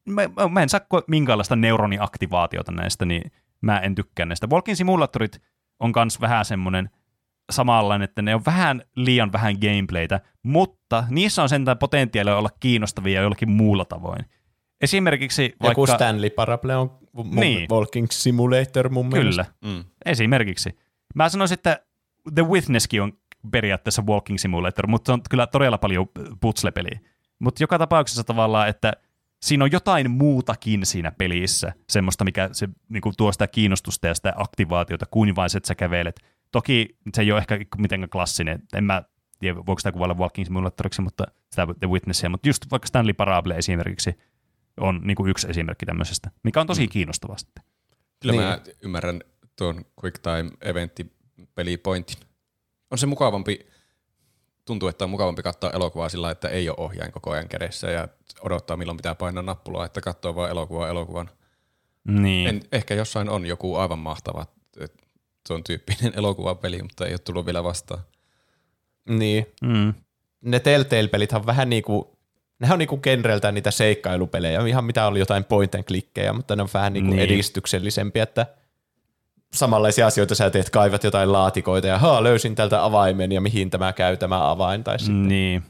mä, 0.09 0.23
mä- 0.51 0.63
en 0.63 0.69
saa 0.69 0.81
minkäänlaista 1.07 1.57
neuroniaktivaatiota 1.57 2.73
näistä, 2.73 3.05
niin 3.05 3.33
mä 3.61 3.79
en 3.79 3.95
tykkää 3.95 4.27
näistä. 4.27 4.47
Walking 4.53 4.77
Simulatorit 4.77 5.43
on 5.81 5.93
kans 5.93 6.21
vähän 6.21 6.45
semmoinen 6.45 6.91
samanlainen, 7.53 8.05
että 8.05 8.23
ne 8.23 8.35
on 8.35 8.45
vähän 8.47 8.83
liian 8.97 9.33
vähän 9.33 9.55
gameplaytä, 9.61 10.21
mutta 10.43 11.05
niissä 11.11 11.43
on 11.43 11.49
sentään 11.49 11.79
potentiaalia 11.79 12.37
olla 12.37 12.51
kiinnostavia 12.61 13.21
jollakin 13.23 13.51
muulla 13.51 13.85
tavoin. 13.85 14.25
Esimerkiksi 14.81 15.45
Joku 15.63 15.81
vaikka... 15.83 15.95
Stanley 15.95 16.31
Parable 16.31 16.77
on 16.77 16.99
mun 17.13 17.31
Niin. 17.31 17.69
Walking 17.71 18.07
Simulator 18.11 18.89
mun 18.89 19.07
mielestä. 19.09 19.45
Kyllä, 19.61 19.75
Mm. 19.75 19.85
esimerkiksi. 20.05 20.79
Mä 21.15 21.29
sanoisin, 21.29 21.55
että 21.55 21.81
The 22.35 22.43
Witnesskin 22.43 23.03
on 23.03 23.13
periaatteessa 23.51 24.03
walking 24.03 24.39
simulator, 24.39 24.87
mutta 24.87 25.09
se 25.09 25.13
on 25.13 25.21
kyllä 25.31 25.47
todella 25.47 25.79
paljon 25.79 26.07
putslepeliä. 26.41 27.01
Mutta 27.39 27.63
joka 27.63 27.79
tapauksessa 27.79 28.25
tavallaan, 28.25 28.69
että 28.69 28.93
siinä 29.43 29.65
on 29.65 29.73
jotain 29.73 30.11
muutakin 30.11 30.87
siinä 30.87 31.13
pelissä, 31.13 31.73
semmoista, 31.89 32.25
mikä 32.25 32.49
se, 32.53 32.69
niinku, 32.89 33.13
tuo 33.17 33.33
sitä 33.33 33.47
kiinnostusta 33.47 34.07
ja 34.07 34.15
sitä 34.15 34.33
aktivaatiota, 34.37 35.07
kuin 35.11 35.37
vain 35.37 35.51
se, 35.51 35.59
että 35.59 35.69
sä 35.69 35.75
kävelet. 35.75 36.21
Toki 36.53 36.97
se 37.15 37.23
ei 37.23 37.33
ole 37.33 37.39
ehkä 37.39 37.59
mitenkään 37.79 38.11
klassinen, 38.11 38.63
en 38.75 38.85
mä 38.85 39.03
tiedä, 39.39 39.57
voiko 39.57 39.79
sitä 39.79 39.93
kuvailla 39.93 40.15
walking 40.15 40.47
simulatoriksi, 40.47 41.03
mutta 41.03 41.25
sitä 41.51 41.67
The 41.81 41.89
Witnessia, 41.89 42.29
mutta 42.29 42.49
just 42.49 42.71
vaikka 42.71 42.89
Stanley 42.89 43.13
Parable 43.15 43.55
esimerkiksi 43.57 44.15
on 44.81 45.01
niinku 45.05 45.27
yksi 45.27 45.51
esimerkki 45.51 45.87
tämmöisestä, 45.87 46.31
mikä 46.45 46.61
on 46.61 46.67
tosi 46.67 46.83
mm. 46.83 46.89
kiinnostavaa 46.89 47.39
sitten. 47.39 47.65
Kyllä 48.21 48.33
Niin. 48.33 48.45
mä 48.45 48.61
ymmärrän 48.83 49.21
tuon 49.59 49.85
quick 50.05 50.19
time 50.19 50.51
eventti 50.63 51.13
pelipointin. 51.55 52.17
On 52.91 52.99
se 52.99 53.07
mukavampi, 53.07 53.67
tuntuu, 54.65 54.89
että 54.89 55.05
on 55.05 55.11
mukavampi 55.11 55.43
katsoa 55.43 55.71
elokuvaa 55.71 56.09
sillä, 56.09 56.31
että 56.31 56.49
ei 56.49 56.69
ole 56.69 56.77
ohjain 56.79 57.13
koko 57.13 57.31
ajan 57.31 57.49
kädessä 57.49 57.91
ja 57.91 58.09
odottaa 58.41 58.77
milloin 58.77 58.97
pitää 58.97 59.15
painaa 59.15 59.43
nappulaa, 59.43 59.87
että 59.87 60.01
katsoo 60.01 60.35
vaan 60.35 60.51
elokuvaa 60.51 60.89
elokuvan. 60.89 61.31
Niin. 62.05 62.49
En, 62.49 62.61
ehkä 62.73 62.95
jossain 62.95 63.29
on 63.29 63.47
joku 63.47 63.77
aivan 63.77 63.99
mahtava 63.99 64.47
että 64.81 65.07
tuon 65.49 65.65
tyyppinen 65.65 66.13
elokuvapeli, 66.19 66.83
mutta 66.83 67.07
ei 67.07 67.13
ole 67.13 67.19
tullut 67.19 67.47
vielä 67.47 67.65
vastaan. 67.65 68.01
Niin. 69.09 69.47
Mm. 69.63 69.95
Ne 70.41 70.61
Telltale-pelit 70.61 71.33
on 71.33 71.47
vähän 71.47 71.71
niinku, 71.71 72.19
nehän 72.59 72.75
on 72.75 72.79
niinku 72.79 72.97
genreltään 72.97 73.55
niitä 73.55 73.71
seikkailupelejä, 73.71 74.67
ihan 74.67 74.85
mitä 74.85 75.07
oli 75.07 75.19
jotain 75.19 75.45
point 75.45 75.75
and 75.75 75.85
clickkejä, 75.85 76.33
mutta 76.33 76.57
ne 76.57 76.63
on 76.63 76.69
vähän 76.75 76.93
niinku 76.93 77.11
Niin. 77.11 77.17
niin. 77.17 77.33
edistyksellisempiä, 77.33 78.23
että 78.23 78.47
samanlaisia 79.53 80.07
asioita 80.07 80.35
sä 80.35 80.51
teet, 80.51 80.71
kaivat 80.71 81.05
jotain 81.05 81.33
laatikoita 81.33 81.87
ja 81.87 81.99
haa, 81.99 82.23
löysin 82.25 82.55
tältä 82.55 82.85
avaimen 82.85 83.33
ja 83.33 83.41
mihin 83.41 83.71
tämä 83.71 83.93
käy 83.93 84.17
tämä 84.17 84.51
avain, 84.51 84.85
tai 84.85 84.99
sitten 84.99 85.29
Niin. 85.29 85.63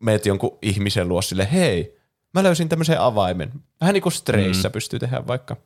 meet 0.00 0.26
jonkun 0.26 0.58
ihmisen 0.62 1.08
luo 1.08 1.22
sille, 1.22 1.48
hei, 1.52 1.96
mä 2.34 2.42
löysin 2.42 2.68
tämmöisen 2.68 3.00
avaimen. 3.00 3.52
Vähän 3.80 3.92
niin 3.92 4.02
kuin 4.02 4.12
Strayssa 4.12 4.68
mm. 4.68 4.72
pystyy 4.72 4.98
tehdä 4.98 5.26
vaikka. 5.26 5.56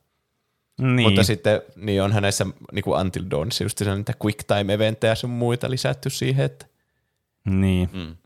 Niin. 0.80 1.02
Mutta 1.02 1.22
sitten 1.22 1.62
niin 1.76 2.02
onhan 2.02 2.22
näissä 2.22 2.46
niin 2.72 2.82
kuin 2.82 3.00
Until 3.00 3.24
Dawnissa 3.30 3.64
just 3.64 3.80
niitä 3.80 4.12
quick 4.24 4.38
time 4.46 4.74
eventtejä 4.74 5.10
ja 5.10 5.14
sun 5.14 5.30
muita 5.30 5.70
lisätty 5.70 6.10
siihen, 6.10 6.44
että, 6.44 6.66
Niin. 7.44 7.90
Mm. 7.92 8.16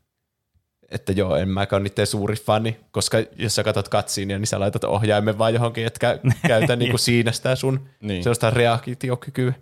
Että 0.88 1.12
joo, 1.12 1.36
en 1.36 1.48
mäkään 1.48 1.82
ole 1.82 1.88
niiden 1.88 2.06
suuri 2.06 2.36
fani, 2.36 2.76
koska 2.90 3.18
jos 3.36 3.54
sä 3.54 3.64
katsot 3.64 3.88
katsiin, 3.88 4.28
niin 4.28 4.46
sä 4.46 4.60
laitat 4.60 4.84
ohjaimen 4.84 5.38
vaan 5.38 5.54
johonkin, 5.54 5.86
etkä 5.86 6.18
käytä 6.46 6.76
niin 6.76 6.90
kuin 6.90 7.00
siinä 7.00 7.32
sitä 7.32 7.56
sun 7.56 7.74
Niin. 7.74 8.08
niin. 8.08 8.22
sellaista 8.22 8.50
reaktiokykyä. 8.50 9.52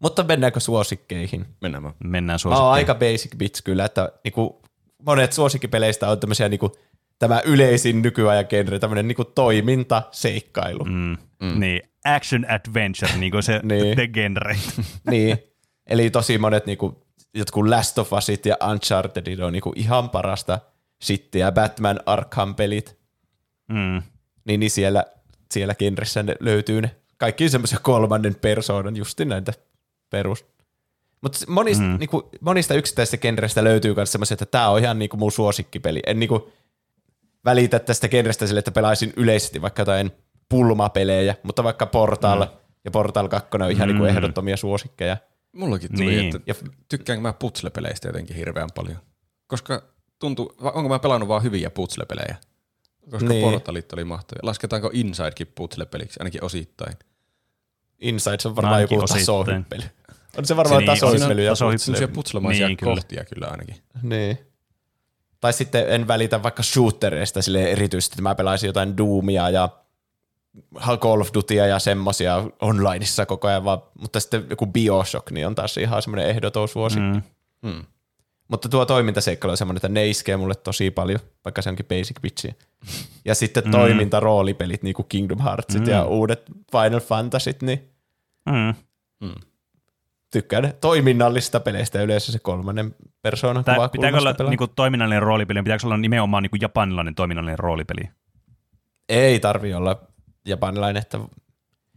Mutta 0.00 0.22
mennäänkö 0.22 0.60
suosikkeihin? 0.60 1.46
Mennään 1.60 1.82
vaan. 1.82 1.94
Mennään 2.04 2.26
Mä 2.26 2.32
oon 2.32 2.38
suosikkeihin. 2.38 2.72
aika 2.72 2.94
basic 2.94 3.36
bits 3.36 3.62
kyllä, 3.62 3.84
että 3.84 4.12
niinku, 4.24 4.62
monet 5.06 5.32
suosikkipeleistä 5.32 6.08
on 6.08 6.20
tämmöisiä 6.20 6.48
niinku, 6.48 6.76
tämä 7.18 7.40
yleisin 7.44 8.02
nykyajan 8.02 8.46
genre, 8.48 8.78
tämmöinen 8.78 9.08
niinku 9.08 9.24
toiminta, 9.24 10.02
seikkailu. 10.12 10.84
Mm. 10.84 11.16
Mm. 11.40 11.60
Niin, 11.60 11.82
action 12.04 12.46
adventure, 12.50 13.16
niin 13.20 13.30
kuin 13.32 13.42
se 13.42 13.60
Niin. 13.62 13.94
the 13.96 14.06
genre. 14.06 14.56
niin. 15.10 15.38
Eli 15.86 16.10
tosi 16.10 16.38
monet 16.38 16.66
niinku, 16.66 17.05
jotkut 17.36 17.68
Last 17.68 17.98
of 17.98 18.12
Usit 18.12 18.46
ja 18.46 18.56
Uncharted 18.70 19.38
on 19.38 19.52
niinku 19.52 19.72
ihan 19.76 20.10
parasta 20.10 20.58
shittiä. 21.02 21.52
Batman 21.52 22.00
Arkham-pelit, 22.06 22.96
Mm. 23.68 24.02
niin, 24.44 24.60
niin 24.60 24.70
siellä, 24.70 25.04
siellä 25.52 25.74
genressä 25.74 26.22
ne 26.22 26.36
löytyy 26.40 26.80
ne 26.80 26.96
kaikki 27.18 27.48
semmoisia 27.48 27.78
kolmannen 27.82 28.34
persoonan, 28.34 28.96
justi 28.96 29.24
näitä 29.24 29.52
perus. 30.10 30.44
Mutta 31.20 31.38
monista, 31.48 31.84
mm. 31.84 31.98
niinku, 31.98 32.30
monista 32.40 32.74
yksittäisistä 32.74 33.16
genreistä 33.16 33.64
löytyy 33.64 33.94
myös 33.94 34.12
semmoisia, 34.12 34.34
että 34.34 34.46
tämä 34.46 34.68
on 34.68 34.78
ihan 34.78 34.98
niinku 34.98 35.16
mun 35.16 35.32
suosikkipeli. 35.32 36.02
En 36.06 36.20
niinku 36.20 36.52
välitä 37.44 37.78
tästä 37.78 38.08
genrestä 38.08 38.46
sille, 38.46 38.58
että 38.58 38.70
pelaisin 38.70 39.12
yleisesti 39.16 39.62
vaikka 39.62 39.82
jotain 39.82 40.10
pulmapelejä, 40.48 41.34
mutta 41.42 41.64
vaikka 41.64 41.86
Portal 41.86 42.44
mm. 42.44 42.50
ja 42.84 42.90
Portal 42.90 43.28
2 43.28 43.48
on 43.52 43.70
ihan 43.70 43.88
mm. 43.88 43.92
niinku 43.92 44.04
ehdottomia 44.04 44.56
suosikkeja. 44.56 45.16
Mullakin 45.56 45.90
tuli, 45.96 46.06
Niin. 46.06 46.18
niin. 46.18 46.42
että 46.46 46.64
tykkäänkö 46.88 47.20
mä 47.22 47.32
putslepeleistä 47.32 48.08
jotenkin 48.08 48.36
hirveän 48.36 48.68
paljon. 48.74 48.96
Koska 49.46 49.82
tuntuu, 50.18 50.54
onko 50.60 50.88
mä 50.88 50.98
pelannut 50.98 51.28
vaan 51.28 51.42
hyviä 51.42 51.70
putslepelejä? 51.70 52.36
Koska 53.10 53.28
Niin. 53.28 53.42
niin. 53.42 53.50
Portalit 53.52 53.92
oli 53.92 54.04
mahtavia. 54.04 54.40
Lasketaanko 54.42 54.90
Insidekin 54.92 55.46
putslepeliksi, 55.54 56.20
ainakin 56.20 56.44
osittain? 56.44 56.96
Insides 57.98 58.46
on 58.46 58.56
varmaan 58.56 58.74
Ainakin 58.74 58.96
joku 58.96 59.06
tasohyppely. 59.06 59.82
On 60.38 60.46
se 60.46 60.56
varmaan 60.56 60.78
niin, 60.78 60.86
tasohyppely. 60.86 61.56
Semmoisia 61.78 62.08
putslomaisia 62.08 62.66
Niin, 62.66 62.76
kyllä. 62.76 62.94
kohtia 62.94 63.24
kyllä 63.24 63.46
ainakin. 63.46 63.76
Niin. 64.02 64.38
Tai 65.40 65.52
sitten 65.52 65.88
en 65.88 66.08
välitä 66.08 66.42
vaikka 66.42 66.62
shootereista 66.62 67.42
sille 67.42 67.62
erityisesti, 67.72 68.12
että 68.14 68.22
mä 68.22 68.34
pelaisin 68.34 68.66
jotain 68.66 68.96
Doomia 68.96 69.50
ja 69.50 69.68
Call 70.98 71.20
of 71.20 71.28
Dutya 71.34 71.66
ja 71.66 71.78
semmosia 71.78 72.44
onlineissa 72.60 73.26
koko 73.26 73.48
ajan, 73.48 73.64
vaan, 73.64 73.82
mutta 74.00 74.20
sitten 74.20 74.46
joku 74.50 74.66
Bioshock 74.66 75.30
niin 75.30 75.46
on 75.46 75.54
taas 75.54 75.76
ihan 75.76 76.02
semmoinen 76.02 76.30
ehdoton 76.30 76.68
suosikki. 76.68 77.20
Mm. 77.62 77.70
Hmm. 77.70 77.84
Mutta 78.48 78.68
tuo 78.68 78.86
toimintaseikkailu 78.86 79.50
on 79.50 79.56
semmoinen, 79.56 79.78
että 79.78 79.88
ne 79.88 80.08
iskee 80.08 80.36
mulle 80.36 80.54
tosi 80.54 80.90
paljon, 80.90 81.20
vaikka 81.44 81.62
se 81.62 81.70
onkin 81.70 81.86
basic 81.86 82.20
bitchiä. 82.20 82.54
Ja 83.24 83.34
sitten 83.34 83.64
mm. 83.64 83.70
toimintaroolipelit, 83.70 84.82
niin 84.82 84.94
kuin 84.94 85.06
Kingdom 85.08 85.42
Heartsit 85.42 85.82
mm. 85.82 85.88
ja 85.88 86.04
uudet 86.04 86.42
Final 86.72 87.00
Fantasyt, 87.00 87.62
niin 87.62 87.90
Mm. 89.20 89.34
tykkään 90.32 90.74
toiminnallista 90.80 91.60
peleistä 91.60 92.02
yleensä 92.02 92.32
se 92.32 92.38
kolmannen 92.38 92.94
persoonan 93.22 93.64
Tää, 93.64 93.74
kuva 93.74 93.88
pitääkö 93.88 94.18
olla 94.18 94.34
niinku, 94.48 94.66
toiminnallinen 94.66 95.22
roolipeli, 95.22 95.62
pitääkö 95.62 95.86
olla 95.86 95.96
nimenomaan 95.96 96.42
niinku, 96.42 96.56
japanilainen 96.60 97.14
toiminnallinen 97.14 97.58
roolipeli? 97.58 98.10
Ei 99.08 99.40
tarvi 99.40 99.74
olla 99.74 100.02
japanilainen. 100.46 101.00
Että... 101.00 101.18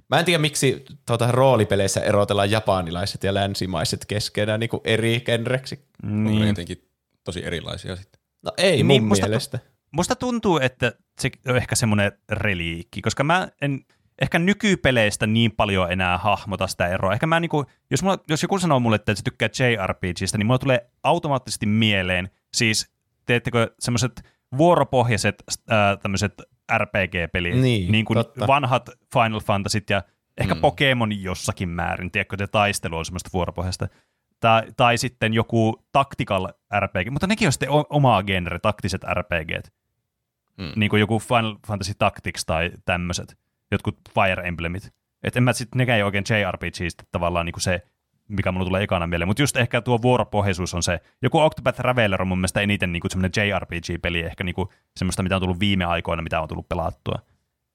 Mä 0.09 0.19
en 0.19 0.25
tiedä, 0.25 0.41
miksi 0.41 0.85
tuota, 1.05 1.31
roolipeleissä 1.31 2.01
erotellaan 2.01 2.51
japanilaiset 2.51 3.23
ja 3.23 3.33
länsimaiset 3.33 4.05
keskenään 4.05 4.59
niin 4.59 4.69
kuin 4.69 4.81
eri 4.83 5.19
genreksi. 5.21 5.85
Niin. 6.03 6.23
Niin. 6.23 6.41
On 6.41 6.47
jotenkin 6.47 6.89
tosi 7.23 7.45
erilaisia 7.45 7.95
sitten. 7.95 8.21
No 8.41 8.51
ei 8.57 8.71
Niin, 8.71 8.87
niin, 8.87 9.01
mun 9.03 9.07
musta- 9.09 9.27
mielestä. 9.27 9.59
Musta 9.91 10.15
tuntuu, 10.15 10.57
että 10.57 10.93
se 11.21 11.29
on 11.47 11.57
ehkä 11.57 11.75
semmoinen 11.75 12.11
reliikki, 12.29 13.01
koska 13.01 13.23
mä 13.23 13.47
en 13.61 13.85
ehkä 14.21 14.39
nykypeleistä 14.39 15.27
niin 15.27 15.51
paljon 15.51 15.91
enää 15.91 16.17
hahmota 16.17 16.67
sitä 16.67 16.87
eroa. 16.87 17.13
Ehkä 17.13 17.27
mä 17.27 17.39
niinku, 17.39 17.65
jos, 17.91 18.03
mulla, 18.03 18.17
jos 18.29 18.41
joku 18.41 18.59
sanoo 18.59 18.79
mulle, 18.79 18.95
että 18.95 19.15
se 19.15 19.23
tykkää 19.23 19.49
JRPGistä, 19.59 20.37
niin 20.37 20.45
mulla 20.45 20.59
tulee 20.59 20.89
automaattisesti 21.03 21.65
mieleen, 21.65 22.29
siis 22.53 22.91
teettekö 23.25 23.71
semmoiset 23.79 24.21
vuoropohjaiset 24.57 25.43
ää, 25.69 25.97
tämmöiset 25.97 26.33
RPG-pelit, 26.77 27.55
Niin, 27.55 27.91
niin 27.91 28.05
kuin 28.05 28.17
totta. 28.17 28.47
vanhat 28.47 28.89
Final 29.13 29.39
Fantasyt 29.39 29.89
ja 29.89 30.03
ehkä 30.37 30.55
mm. 30.55 30.61
Pokemon 30.61 31.21
jossakin 31.21 31.69
määrin, 31.69 32.11
tiedätkö, 32.11 32.35
että 32.35 32.47
taistelu 32.47 32.97
on 32.97 33.05
semmoista 33.05 33.29
vuoropohjasta. 33.33 33.87
Tai, 34.39 34.63
tai 34.77 34.97
sitten 34.97 35.33
joku 35.33 35.85
tactical 35.91 36.47
RPG, 36.79 37.11
mutta 37.11 37.27
nekin 37.27 37.47
on 37.47 37.51
sitten 37.51 37.69
omaa 37.89 38.23
genre, 38.23 38.59
taktiset 38.59 39.01
RPGt. 39.13 39.73
Mm. 40.57 40.71
Niin 40.75 40.89
kuin 40.89 40.99
joku 40.99 41.19
Final 41.19 41.55
Fantasy 41.67 41.93
Tactics 41.99 42.45
tai 42.45 42.71
tämmöiset, 42.85 43.37
jotkut 43.71 43.99
Fire 44.13 44.47
Emblemit. 44.47 44.93
Että 45.23 45.39
en 45.39 45.43
mä 45.43 45.53
sit, 45.53 45.75
nekään 45.75 45.97
ei 45.97 46.03
oikein 46.03 46.23
JRPGistä 46.29 47.03
tavallaan 47.11 47.45
niin 47.45 47.53
kuin 47.53 47.61
se, 47.61 47.81
mikä 48.29 48.51
mulla 48.51 48.65
tulee 48.65 48.83
ekana 48.83 49.07
mieleen, 49.07 49.27
mutta 49.27 49.41
just 49.41 49.57
ehkä 49.57 49.81
tuo 49.81 50.01
vuoropohjaisuus 50.01 50.73
on 50.73 50.83
se, 50.83 50.99
joku 51.21 51.39
Octopath 51.39 51.77
Traveler 51.77 52.21
on 52.21 52.27
mun 52.27 52.37
mielestä 52.37 52.61
eniten 52.61 52.91
niin 52.91 53.01
kuin 53.01 53.11
semmoinen 53.11 53.31
JRPG-peli, 53.49 54.19
ehkä 54.19 54.43
niin 54.43 54.55
kuin 54.55 54.69
semmoista, 54.97 55.23
mitä 55.23 55.35
on 55.35 55.41
tullut 55.41 55.59
viime 55.59 55.85
aikoina, 55.85 56.21
mitä 56.21 56.41
on 56.41 56.47
tullut 56.47 56.69
pelattua. 56.69 57.19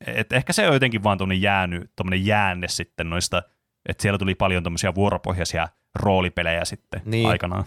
Et 0.06 0.32
ehkä 0.32 0.52
se 0.52 0.68
on 0.68 0.74
jotenkin 0.74 1.02
vaan 1.02 1.18
tuonne 1.18 1.34
jäänyt, 1.34 1.90
tuommoinen 1.96 2.26
jäänne 2.26 2.68
sitten 2.68 3.10
noista, 3.10 3.42
että 3.88 4.02
siellä 4.02 4.18
tuli 4.18 4.34
paljon 4.34 4.62
tuommoisia 4.62 4.94
vuoropohjaisia 4.94 5.68
roolipelejä 5.94 6.64
sitten 6.64 7.02
Niin. 7.04 7.28
aikanaan. 7.28 7.64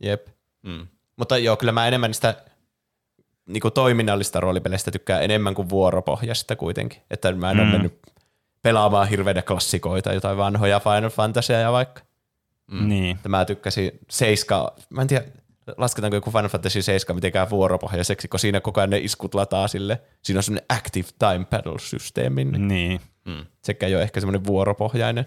Jep. 0.00 0.26
Mm. 0.62 0.86
Mutta 1.16 1.38
joo, 1.38 1.56
kyllä 1.56 1.72
mä 1.72 1.88
enemmän 1.88 2.14
sitä 2.14 2.34
niin 3.48 3.60
kuin 3.60 3.74
toiminnallista 3.74 4.40
roolipeleistä 4.40 4.90
tykkään 4.90 5.24
enemmän 5.24 5.54
kuin 5.54 5.68
vuoropohjasta 5.68 6.56
kuitenkin. 6.56 7.02
Että 7.10 7.32
mä 7.32 7.50
en 7.50 7.56
mm. 7.56 7.62
Ole 7.62 7.70
mennyt 7.72 7.98
pelaamaan 8.62 9.08
hirveitä 9.08 9.42
klassikoita, 9.42 10.12
jotain 10.12 10.36
vanhoja 10.36 10.80
Final 10.80 11.10
Fantasya 11.10 11.72
vaikka. 11.72 12.02
Mm. 12.70 12.88
Niin. 12.88 13.16
Että 13.16 13.28
mä 13.28 13.44
tykkäsin 13.44 13.90
Seiska, 14.10 14.74
mä 14.90 15.02
en 15.02 15.08
tiedä, 15.08 15.24
lasketaanko 15.76 16.16
joku 16.16 16.30
Final 16.30 16.48
Fantasy 16.48 16.82
7 16.82 17.16
mitenkään 17.16 17.50
vuoropohjaiseksi, 17.50 18.28
kun 18.28 18.40
siinä 18.40 18.60
koko 18.60 18.80
ajan 18.80 18.90
ne 18.90 18.98
iskut 18.98 19.34
lataa 19.34 19.68
sille. 19.68 20.00
Siinä 20.22 20.38
on 20.38 20.42
semmoinen 20.42 20.66
active 20.68 21.08
time 21.18 21.44
paddle-systeemi, 21.50 22.44
niin 22.44 22.68
Niin. 22.68 23.00
Mm. 23.24 23.46
sekä 23.64 23.86
ei 23.86 23.94
ole 23.94 24.02
ehkä 24.02 24.20
semmoinen 24.20 24.44
vuoropohjainen 24.44 25.26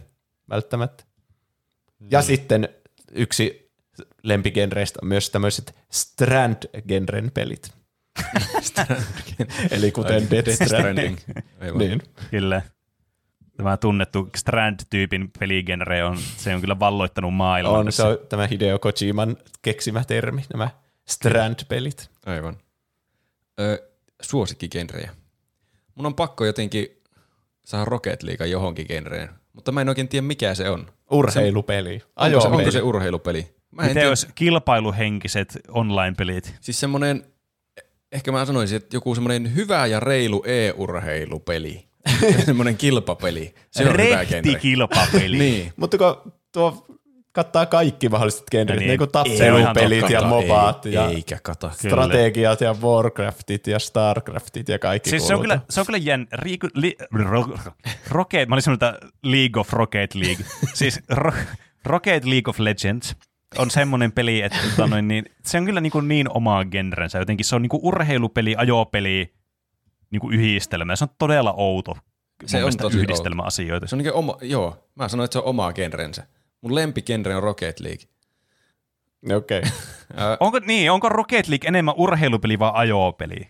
välttämättä. 0.50 1.04
Ja 2.12 2.22
sitten 2.22 2.70
yksi 3.12 3.72
lempigenreistä 4.24 5.00
on 5.02 5.08
myös 5.08 5.30
tämmöiset 5.30 5.76
Strand-genren 5.94 7.32
pelit. 7.34 7.72
Eli 9.72 9.92
kuten 9.92 10.30
Death 10.30 10.66
Stranding. 10.66 11.18
Niin. 11.78 12.02
Kyllä. 12.32 12.62
Tämä 13.58 13.78
tunnettu 13.78 14.30
Strand-tyypin 14.38 15.32
peligenre 15.40 16.04
on, 16.04 16.18
se 16.18 16.56
on 16.56 16.62
kyllä 16.62 16.80
valloittanut 16.80 17.34
maailman. 17.34 17.80
On, 17.80 17.86
tässä. 17.86 18.04
se 18.04 18.10
on 18.10 18.18
tämä 18.30 18.48
Hideo 18.48 18.80
Kojiman 18.80 19.38
keksimä 19.62 20.04
termi, 20.04 20.44
nämä 20.54 20.70
Strand-pelit. 21.06 22.10
Aivan. 22.26 22.58
Ö, 23.60 23.90
suosikkigenrejä. 24.22 25.12
Mun 25.96 26.06
on 26.06 26.16
pakko 26.16 26.46
jotenkin 26.46 26.88
saada 27.66 27.86
Rocket 27.86 28.24
League 28.24 28.48
johonkin 28.48 28.86
genreen, 28.88 29.30
mutta 29.54 29.72
mä 29.72 29.82
en 29.82 29.90
oikein 29.90 30.08
tiedä 30.08 30.28
mikä 30.28 30.56
se 30.56 30.70
on. 30.70 30.88
Urheilupeli. 31.12 32.02
Onko 32.16 32.42
se, 32.42 32.48
onko 32.48 32.72
se 32.72 32.82
urheilupeli? 32.82 33.56
Mä 33.72 33.82
en 33.82 33.86
Miten 33.86 33.94
tiedä. 33.94 34.10
olisi 34.10 34.28
kilpailuhenkiset 34.36 35.60
online-pelit? 35.68 36.56
Siis 36.62 36.80
semmonen, 36.80 37.26
ehkä 38.12 38.32
mä 38.32 38.46
sanoisin, 38.46 38.76
että 38.76 38.96
joku 38.96 39.16
semmonen 39.16 39.56
hyvä 39.56 39.86
ja 39.86 40.00
reilu 40.00 40.44
e-urheilupeli. 40.46 41.88
semmonen 42.46 42.78
kilpapeli. 42.78 43.56
Se 43.72 43.90
on 43.90 43.96
Rehti 43.96 44.56
kilpapeli. 44.56 45.38
Niin. 45.44 45.74
Mutta 45.76 45.98
kun 45.98 46.34
tuo 46.52 46.86
kattaa 47.32 47.66
kaikki 47.66 48.10
mahdolliset 48.10 48.44
genret, 48.52 48.80
niin. 48.80 48.88
niin 48.88 48.98
kuin 48.98 49.12
tappelupelit 49.12 50.10
ja 50.10 50.22
mobaat 50.22 50.86
ei, 50.86 50.94
ja 50.94 51.08
Eikä 51.08 51.40
kata. 51.44 51.72
strategiat 51.72 52.62
ja 52.62 52.76
Warcraftit 52.82 53.68
ja 53.68 53.80
Starcraftit 53.80 54.70
ja 54.70 54.80
kaikki 54.80 55.10
Siis 55.10 55.28
se 55.28 55.36
on 55.36 55.42
kyllä, 55.42 55.60
se 55.70 55.80
on 55.80 55.86
kyllä 55.86 56.00
jän, 56.00 56.28
riiku, 56.34 56.68
li, 56.74 56.96
ro, 57.12 57.46
Rocket, 58.10 58.50
mä 58.50 58.56
olin 58.56 58.62
sanonut, 58.62 58.82
League 59.24 59.60
of 59.60 59.74
Rocket 59.74 60.16
League. 60.16 60.46
siis 60.74 61.00
ro, 61.10 61.32
Rocket 61.86 62.26
League 62.26 62.50
of 62.50 62.60
Legends 62.60 63.16
on 63.58 63.72
semmoinen 63.72 64.12
peli, 64.12 64.42
että 64.42 64.58
tota 64.70 64.88
noin, 64.88 65.08
niin, 65.08 65.26
se 65.46 65.58
on 65.58 65.66
kyllä 65.66 65.82
niin, 65.82 65.92
kuin 65.92 66.08
niin 66.08 66.28
omaa 66.30 66.66
genrensä. 66.66 67.20
Jotenkin 67.20 67.46
se 67.46 67.56
on 67.56 67.62
niin 67.62 67.70
kuin 67.70 67.84
urheilupeli, 67.84 68.56
ajopeli, 68.58 69.34
niin 70.14 70.20
kuin 70.22 70.40
yhdistelmä. 70.40 70.96
Se 70.96 71.04
on 71.04 71.10
todella 71.18 71.54
outo 71.58 71.98
Se 72.46 72.64
on 72.64 72.78
tosi 72.78 72.98
yhdistelmä 73.00 73.44
asioita. 73.44 73.88
Se 73.88 73.96
on 73.96 74.00
niin 74.04 74.14
oma, 74.14 74.38
joo, 74.42 74.90
mä 74.96 75.08
sanoin, 75.10 75.26
että 75.26 75.34
se 75.34 75.40
on 75.40 75.46
oma 75.46 75.74
genrensä. 75.74 76.28
Mun 76.62 76.76
lempigenre 76.76 77.36
on 77.36 77.44
Rocket 77.44 77.80
League. 77.80 78.06
Okei. 79.36 79.60
Okay. 79.60 79.72
Ää, 80.16 80.38
Onko, 80.40 80.60
niin, 80.60 80.92
onko 80.92 81.10
Rocket 81.10 81.48
League 81.48 81.68
enemmän 81.68 81.96
urheilupeli 81.98 82.60
vai 82.60 82.72
ajopeli? 82.74 83.50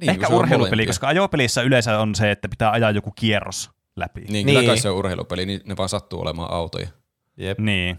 niin, 0.00 0.10
Ehkä 0.10 0.28
urheilupeli, 0.28 0.58
molempia. 0.70 0.86
koska 0.86 1.08
ajopelissä 1.08 1.62
yleensä 1.62 1.98
on 1.98 2.14
se, 2.14 2.30
että 2.30 2.48
pitää 2.48 2.70
ajaa 2.70 2.90
joku 2.90 3.10
kierros 3.10 3.70
läpi. 3.96 4.20
Niin, 4.20 4.46
kyllä 4.46 4.60
Niin. 4.60 4.68
kai 4.70 4.78
se 4.78 4.90
on 4.90 4.96
urheilupeli, 4.96 5.46
niin 5.46 5.60
ne 5.64 5.76
vaan 5.76 5.88
sattuu 5.88 6.20
olemaan 6.20 6.50
autoja. 6.52 6.88
Jep. 7.36 7.58
Niin. 7.58 7.98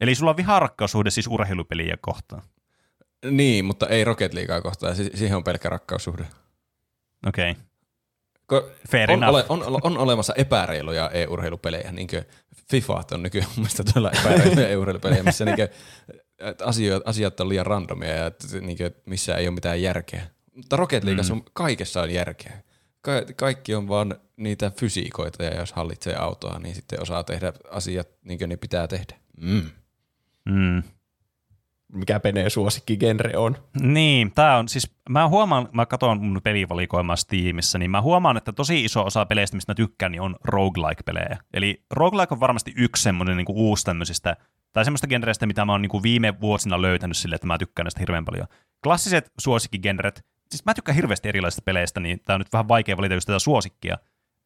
Eli 0.00 0.14
sulla 0.14 0.30
on 0.30 0.36
viharakkaussuhde 0.36 1.10
siis 1.10 1.26
urheilupeliä 1.26 1.96
kohtaan. 2.00 2.42
Niin, 3.30 3.64
mutta 3.64 3.88
ei 3.88 4.04
Rocket 4.04 4.34
Leaguea 4.34 4.60
kohtaan. 4.60 4.96
Si- 4.96 5.10
siihen 5.14 5.36
on 5.36 5.44
pelkkä 5.44 5.68
rakkaussuhde. 5.68 6.26
Okei. 7.26 7.50
Okay. 7.50 7.62
Ko- 8.52 8.70
Fair 8.90 9.10
on, 9.10 9.22
enough. 9.22 9.34
ole, 9.34 9.44
on, 9.48 9.80
on, 9.82 9.98
olemassa 9.98 10.34
epäreiluja 10.36 11.10
e-urheilupelejä, 11.10 11.92
niin 11.92 12.08
kuin 12.08 12.24
FIFA 12.70 13.04
on 13.12 13.22
nykyään 13.22 13.48
mun 13.56 13.56
mielestä 13.56 13.84
todella 13.84 14.10
epäreiluja 14.10 14.68
e-urheilupelejä, 14.68 15.22
missä 15.22 15.44
niin 15.44 15.56
kuin, 15.56 15.68
asiat, 16.64 17.02
asiat 17.06 17.40
on 17.40 17.48
liian 17.48 17.66
randomia 17.66 18.14
ja 18.14 18.26
että, 18.26 18.46
niin 18.60 18.76
kuin, 18.76 18.90
missä 19.06 19.36
ei 19.36 19.48
ole 19.48 19.54
mitään 19.54 19.82
järkeä. 19.82 20.22
Mutta 20.54 20.76
Rocket 20.76 21.04
Leagueassa 21.04 21.34
mm. 21.34 21.40
on, 21.40 21.46
kaikessa 21.52 22.02
on 22.02 22.10
järkeä. 22.10 22.62
Ka- 23.00 23.32
kaikki 23.36 23.74
on 23.74 23.88
vaan 23.88 24.14
niitä 24.36 24.70
fysiikoita 24.70 25.44
ja 25.44 25.56
jos 25.56 25.72
hallitsee 25.72 26.16
autoa, 26.16 26.58
niin 26.58 26.74
sitten 26.74 27.02
osaa 27.02 27.24
tehdä 27.24 27.52
asiat 27.70 28.08
niin 28.24 28.38
kuin 28.38 28.48
ne 28.48 28.56
pitää 28.56 28.88
tehdä. 28.88 29.16
Mm. 29.40 29.70
Mm. 30.44 30.82
Mikä 31.94 32.20
penee 32.20 32.50
suosikki 32.50 32.96
genre 32.96 33.36
on. 33.36 33.56
Niin, 33.80 34.32
tää 34.34 34.58
on 34.58 34.68
siis, 34.68 34.96
mä 35.08 35.28
huomaan, 35.28 35.68
mä 35.72 35.86
katson 35.86 36.22
mun 36.22 36.40
pelivalikoimaa 36.42 37.16
Steamissa, 37.16 37.78
niin 37.78 37.90
mä 37.90 38.02
huomaan, 38.02 38.36
että 38.36 38.52
tosi 38.52 38.84
iso 38.84 39.04
osa 39.04 39.26
peleistä, 39.26 39.56
mistä 39.56 39.70
mä 39.70 39.74
tykkään, 39.74 40.12
niin 40.12 40.22
on 40.22 40.36
roguelike-pelejä. 40.44 41.38
Eli 41.54 41.84
roguelike 41.90 42.34
on 42.34 42.40
varmasti 42.40 42.72
yksi 42.76 43.02
semmoinen 43.02 43.36
niin 43.36 43.46
uusi 43.48 43.84
tämmöisistä, 43.84 44.36
tai 44.72 44.84
semmoista 44.84 45.06
genreistä, 45.06 45.46
mitä 45.46 45.64
mä 45.64 45.72
oon 45.72 45.82
niin 45.82 45.90
kuin 45.90 46.02
viime 46.02 46.40
vuosina 46.40 46.82
löytänyt 46.82 47.16
sille, 47.16 47.34
että 47.34 47.46
mä 47.46 47.58
tykkään 47.58 47.84
näistä 47.84 48.00
hirveän 48.00 48.24
paljon. 48.24 48.46
Klassiset 48.82 49.30
suosikkigenret, 49.40 50.24
siis 50.50 50.64
mä 50.64 50.74
tykkään 50.74 50.96
hirveästi 50.96 51.28
erilaisista 51.28 51.62
peleistä, 51.62 52.00
niin 52.00 52.20
tää 52.24 52.34
on 52.34 52.40
nyt 52.40 52.52
vähän 52.52 52.68
vaikea 52.68 52.96
valita 52.96 53.14
just 53.14 53.26
tätä 53.26 53.38
suosikkia. 53.38 53.98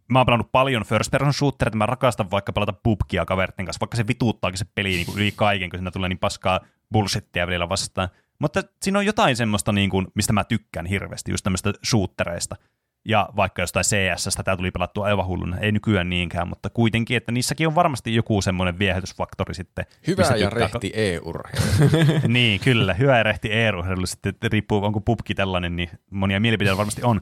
Mä 0.08 0.18
oon 0.18 0.26
pelannut 0.26 0.52
paljon 0.52 0.84
first 0.84 1.10
person 1.10 1.32
shootereita, 1.32 1.76
mä 1.76 1.86
rakastan 1.86 2.30
vaikka 2.30 2.52
pelata 2.52 2.72
pubkia 2.72 3.24
kaveritten 3.24 3.66
kanssa, 3.66 3.80
vaikka 3.80 3.96
se 3.96 4.06
vituuttaakin 4.06 4.58
se 4.58 4.66
peli 4.74 4.88
niin 4.88 5.06
kuin 5.06 5.18
yli 5.18 5.32
kaiken, 5.36 5.70
kun 5.70 5.78
siinä 5.78 5.90
tulee 5.90 6.08
niin 6.08 6.18
paskaa 6.18 6.60
bullshittia 6.92 7.46
välillä 7.46 7.68
vastaan. 7.68 8.08
Mutta 8.38 8.62
siinä 8.82 8.98
on 8.98 9.06
jotain 9.06 9.36
semmoista, 9.36 9.72
niin 9.72 9.90
kuin, 9.90 10.06
mistä 10.14 10.32
mä 10.32 10.44
tykkään 10.44 10.86
hirveästi, 10.86 11.30
just 11.30 11.44
tämmöistä 11.44 11.72
shootereista. 11.86 12.56
ja 13.04 13.28
vaikka 13.36 13.62
jostain 13.62 13.84
CS, 13.84 14.38
tämä 14.44 14.56
tuli 14.56 14.70
pelattua 14.70 15.04
aivan 15.06 15.26
hulluna, 15.26 15.58
ei 15.58 15.72
nykyään 15.72 16.10
niinkään, 16.10 16.48
mutta 16.48 16.70
kuitenkin, 16.70 17.16
että 17.16 17.32
niissäkin 17.32 17.66
on 17.66 17.74
varmasti 17.74 18.14
joku 18.14 18.42
semmoinen 18.42 18.78
viehätysfaktori 18.78 19.54
sitten. 19.54 19.84
Hyvä 20.06 20.22
ja 20.22 20.28
tykkää- 20.28 20.50
rehti 20.50 20.92
e-urheilu. 20.94 22.20
niin, 22.28 22.60
kyllä. 22.60 22.94
Hyvä 22.94 23.16
ja 23.16 23.22
rehti 23.22 23.52
e-urheilu 23.52 24.06
sitten, 24.06 24.34
riippuu 24.42 24.84
onko 24.84 25.00
pubki 25.00 25.34
tällainen, 25.34 25.76
niin 25.76 25.90
monia 26.10 26.40
mielipiteitä 26.40 26.76
varmasti 26.76 27.02
on. 27.04 27.20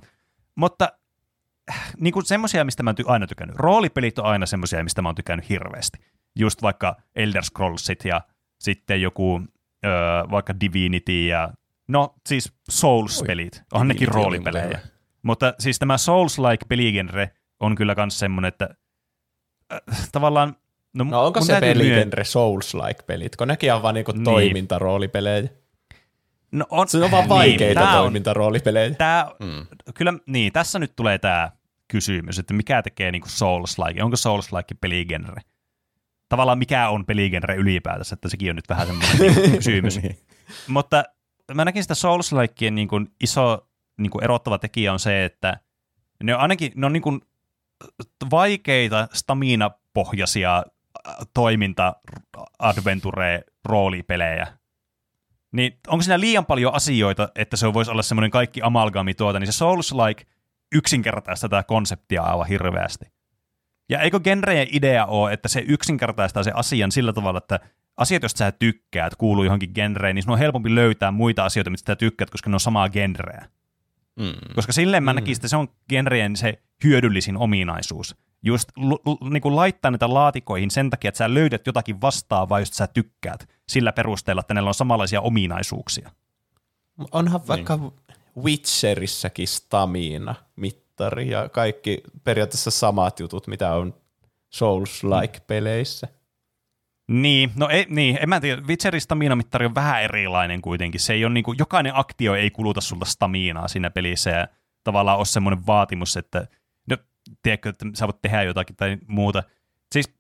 Mutta 0.55 0.93
äh, 1.71 1.93
niin 2.01 2.13
kuin 2.13 2.27
semmoisia, 2.27 2.65
mistä 2.65 2.83
mä 2.83 2.91
oon 2.91 2.97
ty- 3.01 3.11
aina 3.11 3.27
tykännyt. 3.27 3.57
Roolipelit 3.57 4.19
on 4.19 4.25
aina 4.25 4.47
semmoisia, 4.47 4.85
mistä 4.85 5.03
mä 5.03 5.09
oon 5.09 5.15
tykännyt 5.15 5.49
hirveästi. 5.49 5.99
Just 6.39 6.63
vaikka 6.63 6.97
Elder 7.17 7.43
Scrollsit 7.45 8.05
ja 8.05 8.21
sitten 8.59 9.03
joku 9.03 9.41
öö, 9.85 9.93
vaikka 10.31 10.61
Divinity 10.61 11.27
ja 11.27 11.51
no 11.89 12.15
siis 12.29 12.53
Souls-pelit. 12.71 13.63
Onhan 13.73 13.89
nekin 13.89 14.01
Divinity 14.01 14.19
oli 14.19 14.25
roolipelejä. 14.25 14.81
Mutta 15.23 15.55
siis 15.59 15.79
tämä 15.79 15.97
Souls-like 15.97 16.67
peligenre 16.69 17.31
on 17.61 17.75
kyllä 17.75 17.95
myös 17.97 18.19
semmoinen, 18.19 18.49
että 18.49 18.69
äh, 19.73 19.81
tavallaan 20.13 20.57
No, 20.95 21.05
No 21.05 21.27
onko 21.27 21.41
se 21.41 21.47
täytyy 21.61 21.69
myö- 21.75 21.83
peligenre 21.83 22.23
Souls-like 22.25 23.03
pelit, 23.07 23.37
kun 23.37 23.49
nekin 23.49 23.75
on 23.75 23.83
vaan 23.83 23.95
niinku 23.95 24.13
Niin. 24.13 24.25
toimintaroolipelejä. 24.25 25.49
No 26.53 26.67
on, 26.71 26.89
Se 26.89 26.99
on 27.05 27.11
vaan 27.11 27.23
niin, 27.23 27.29
vaikeita 27.29 27.91
on- 27.91 27.97
toimintaroolipelejä. 28.03 28.91
Tää, 28.95 29.27
Mm. 29.41 29.67
kyllä, 29.95 30.15
niin, 30.27 30.53
tässä 30.53 30.79
nyt 30.79 30.97
tulee 30.97 31.19
tämä 31.19 31.51
kysymys, 31.89 32.39
että 32.39 32.55
mikä 32.55 32.83
tekee 32.83 33.11
niinku 33.13 33.29
Souls-like, 33.29 34.03
onko 34.05 34.17
Souls-like 34.17 34.77
peligenre? 34.81 35.41
Tavallaan 36.29 36.59
mikä 36.59 36.89
on 36.89 37.07
peligenre 37.07 37.57
ylipäätänsä, 37.57 38.15
että 38.15 38.29
sekin 38.29 38.51
on 38.51 38.57
nyt 38.57 38.69
vähän 38.69 38.87
semmoinen 38.87 39.19
niinku 39.21 39.57
kysymys. 39.57 40.03
Niin. 40.03 40.19
Mutta 40.69 41.05
mä 41.55 41.65
näkin 41.65 41.83
sitä 41.85 41.95
Souls-likeen 41.95 42.75
niin 42.75 42.89
kuin 42.89 43.09
iso 43.21 43.69
niin 43.99 44.11
kuin 44.11 44.25
erottava 44.25 44.59
tekijä 44.59 44.93
on 44.93 44.99
se, 44.99 45.25
että 45.25 45.61
ne 46.23 46.35
on 46.35 46.41
ainakin 46.41 46.73
ne 46.75 46.87
on 46.87 46.93
niin 46.93 47.03
kuin 47.03 47.21
vaikeita 48.31 49.09
stamina-pohjaisia 49.13 50.57
äh, 50.57 51.15
toiminta 51.35 51.97
adventure 52.59 53.45
roolipelejä. 53.65 54.47
Niin 55.53 55.79
onko 55.89 56.03
siinä 56.03 56.21
liian 56.21 56.47
paljon 56.47 56.75
asioita, 56.75 57.29
että 57.35 57.57
se 57.57 57.75
voisi 57.75 57.91
olla 57.91 58.03
semmoinen 58.03 58.31
kaikki 58.31 58.61
amalgami 58.63 59.15
tuota, 59.15 59.41
niin 59.41 59.53
se 59.53 59.65
Souls-like 59.65 60.25
yksinkertaistaa 60.75 61.49
tätä 61.49 61.63
konseptia 61.63 62.23
aivan 62.23 62.47
hirveästi. 62.47 63.16
Ja 63.89 64.01
eikö 64.01 64.21
genreen 64.21 64.69
idea 64.73 65.07
ole, 65.07 65.33
että 65.33 65.49
se 65.49 65.65
yksinkertaistaa 65.69 66.43
se 66.43 66.53
asian 66.55 66.93
sillä 66.93 67.13
tavalla, 67.13 67.39
että 67.39 67.61
asiat, 67.97 68.23
joista 68.23 68.39
sä 68.39 68.53
tykkäät, 68.53 69.17
kuuluu 69.17 69.45
johonkin 69.45 69.71
genreen, 69.75 70.15
niin 70.15 70.23
sun 70.23 70.33
on 70.33 70.39
helpompi 70.39 70.75
löytää 70.75 71.11
muita 71.11 71.45
asioita, 71.45 71.71
mistä 71.71 71.93
sä 71.93 71.97
tykkäät, 71.97 72.31
koska 72.31 72.51
ne 72.51 72.57
on 72.57 72.61
samaa 72.61 72.89
genreä. 72.89 73.49
Mm. 74.17 74.55
Koska 74.55 74.73
silleen 74.73 75.05
mä 75.05 75.13
näkisin, 75.13 75.39
että 75.39 75.49
se 75.49 75.57
on 75.57 75.69
genreen 75.89 76.37
se 76.37 76.63
hyödyllisin 76.85 77.37
ominaisuus. 77.37 78.17
Just 78.43 78.69
l- 78.77 78.93
l- 78.93 79.31
niin 79.31 79.41
kuin 79.41 79.57
laittaa 79.57 79.91
niitä 79.91 80.15
laatikoihin 80.15 80.71
sen 80.71 80.91
takia, 80.91 81.09
että 81.09 81.19
sä 81.19 81.35
löydät 81.35 81.67
jotakin 81.67 82.01
vastaavaa, 82.01 82.61
josta 82.61 82.77
sä 82.77 82.87
tykkäät, 82.87 83.49
sillä 83.69 83.93
perusteella, 83.93 84.41
että 84.41 84.55
ne 84.55 84.63
on 84.63 84.75
samanlaisia 84.75 85.21
ominaisuuksia. 85.21 86.11
Onhan 87.13 87.41
vaikka 87.49 87.93
Witcherissäkin 88.43 89.49
stamina 89.49 90.35
mittari 90.97 91.31
ja 91.31 91.49
kaikki 91.49 92.03
periaatteessa 92.25 92.71
samat 92.71 93.21
jutut, 93.21 93.47
mitä 93.47 93.75
on 93.75 93.95
Souls-like-peleissä. 94.51 96.09
Niin, 97.09 97.51
no 97.57 97.69
ei, 97.69 97.87
niin, 97.89 98.19
en 98.23 98.29
mä 98.29 98.41
tiedä. 98.41 98.63
Witcherin 98.63 99.01
stamina-mittari 99.01 99.67
on 99.67 99.75
vähän 99.75 100.03
erilainen 100.03 100.63
kuitenkin. 100.63 101.01
Se 101.01 101.13
ei 101.13 101.25
ole 101.25 101.35
niin 101.35 101.45
kuin, 101.45 101.59
jokainen 101.59 101.95
aktio 101.95 102.35
ei 102.35 102.51
kuluta 102.51 102.81
sulta 102.81 103.05
staminaa 103.05 103.69
siinä 103.69 103.91
pelissä 103.91 104.31
ja 104.31 104.49
tavallaan 104.85 105.19
ole 105.19 105.27
semmoinen 105.27 105.67
vaatimus, 105.67 106.17
että 106.17 106.47
no, 106.91 106.97
tiedätkö, 107.43 107.69
että 107.69 107.87
sä 107.95 108.07
voit 108.07 108.23
tehdä 108.23 108.43
jotakin 108.43 108.77
tai 108.77 108.97
muuta. 109.07 109.43
Siis 109.93 110.15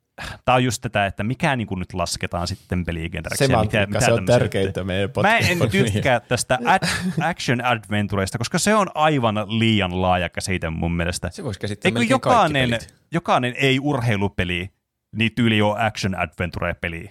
tämä 0.44 0.56
on 0.56 0.64
just 0.64 0.82
tätä, 0.82 1.06
että 1.06 1.24
mikä 1.24 1.56
niin 1.56 1.66
kuin 1.66 1.78
nyt 1.78 1.94
lasketaan 1.94 2.46
sitten 2.48 2.84
peligenreksi. 2.84 3.44
ja 3.44 3.48
Semantiikka, 3.48 4.00
se 4.00 4.12
on 4.12 4.26
tärkeintä 4.26 4.84
meidän 4.84 5.10
Mä 5.22 5.38
en 5.38 5.58
tykkää 5.70 6.20
tästä 6.28 6.58
ad- 6.64 6.88
action 7.30 7.64
adventureista, 7.64 8.38
koska 8.38 8.58
se 8.58 8.74
on 8.74 8.86
aivan 8.94 9.34
liian 9.58 10.02
laaja 10.02 10.28
käsite 10.28 10.70
mun 10.70 10.92
mielestä. 10.92 11.30
Se 11.30 11.44
voisi 11.44 11.60
käsittää 11.60 11.88
Eikö 11.88 12.02
jokainen, 12.02 12.78
jokainen 13.12 13.54
ei-urheilupeli, 13.56 14.70
niin 15.16 15.32
tyyli 15.34 15.62
on 15.62 15.80
action 15.80 16.14
adventure-peli. 16.18 17.10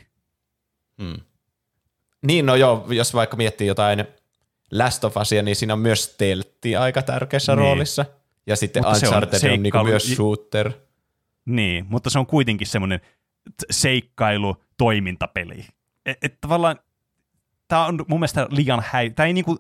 Mm. 1.02 1.16
Niin, 2.28 2.46
no 2.46 2.56
joo, 2.56 2.86
jos 2.90 3.14
vaikka 3.14 3.38
miettii 3.38 3.68
jotain 3.68 4.06
Last 4.72 5.04
of 5.04 5.18
Usia, 5.18 5.44
niin 5.44 5.56
siinä 5.56 5.74
on 5.74 5.80
myös 5.80 6.04
stealthi 6.04 6.76
aika 6.76 7.02
tärkeässä 7.02 7.52
Niin. 7.52 7.60
roolissa. 7.60 8.06
Ja 8.48 8.56
sitten 8.56 8.84
Mutta 8.84 9.00
se 9.00 9.08
on 9.08 9.14
Uncharted 9.14 9.50
on, 9.54 9.64
niinku 9.64 9.78
seikkailu- 9.78 9.90
myös 9.90 10.16
shooter. 10.16 10.72
Niin, 11.46 11.86
mutta 11.90 12.10
se 12.10 12.20
on 12.20 12.26
kuitenkin 12.28 12.68
semmoinen 12.68 13.00
seikkailu 13.72 14.64
toimintapeli. 14.78 15.66
Et, 16.06 16.18
et 16.22 16.38
tavallaan 16.42 16.80
tämä 17.68 17.86
on 17.86 18.06
mun 18.08 18.20
mielestä 18.20 18.48
liian 18.50 18.84
häi... 18.86 19.10
Tämä 19.10 19.28
ei 19.28 19.34
niinku, 19.34 19.58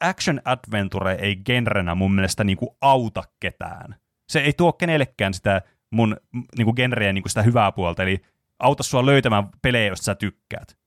action 0.00 0.40
adventure 0.44 1.12
ei 1.12 1.36
genrenä 1.36 1.94
mun 1.94 2.14
mielestä 2.14 2.44
niinku 2.44 2.76
auta 2.80 3.22
ketään. 3.40 3.96
Se 4.28 4.40
ei 4.40 4.52
tuo 4.52 4.72
kenellekään 4.72 5.34
sitä 5.34 5.62
mun 5.90 6.16
niinku 6.58 6.72
genreä 6.72 7.12
niinku 7.12 7.28
sitä 7.28 7.42
hyvää 7.42 7.72
puolta, 7.72 8.02
eli 8.02 8.22
auta 8.58 8.82
sua 8.82 9.06
löytämään 9.06 9.48
pelejä, 9.62 9.86
joista 9.86 10.04
sä 10.04 10.14
tykkäät. 10.14 10.78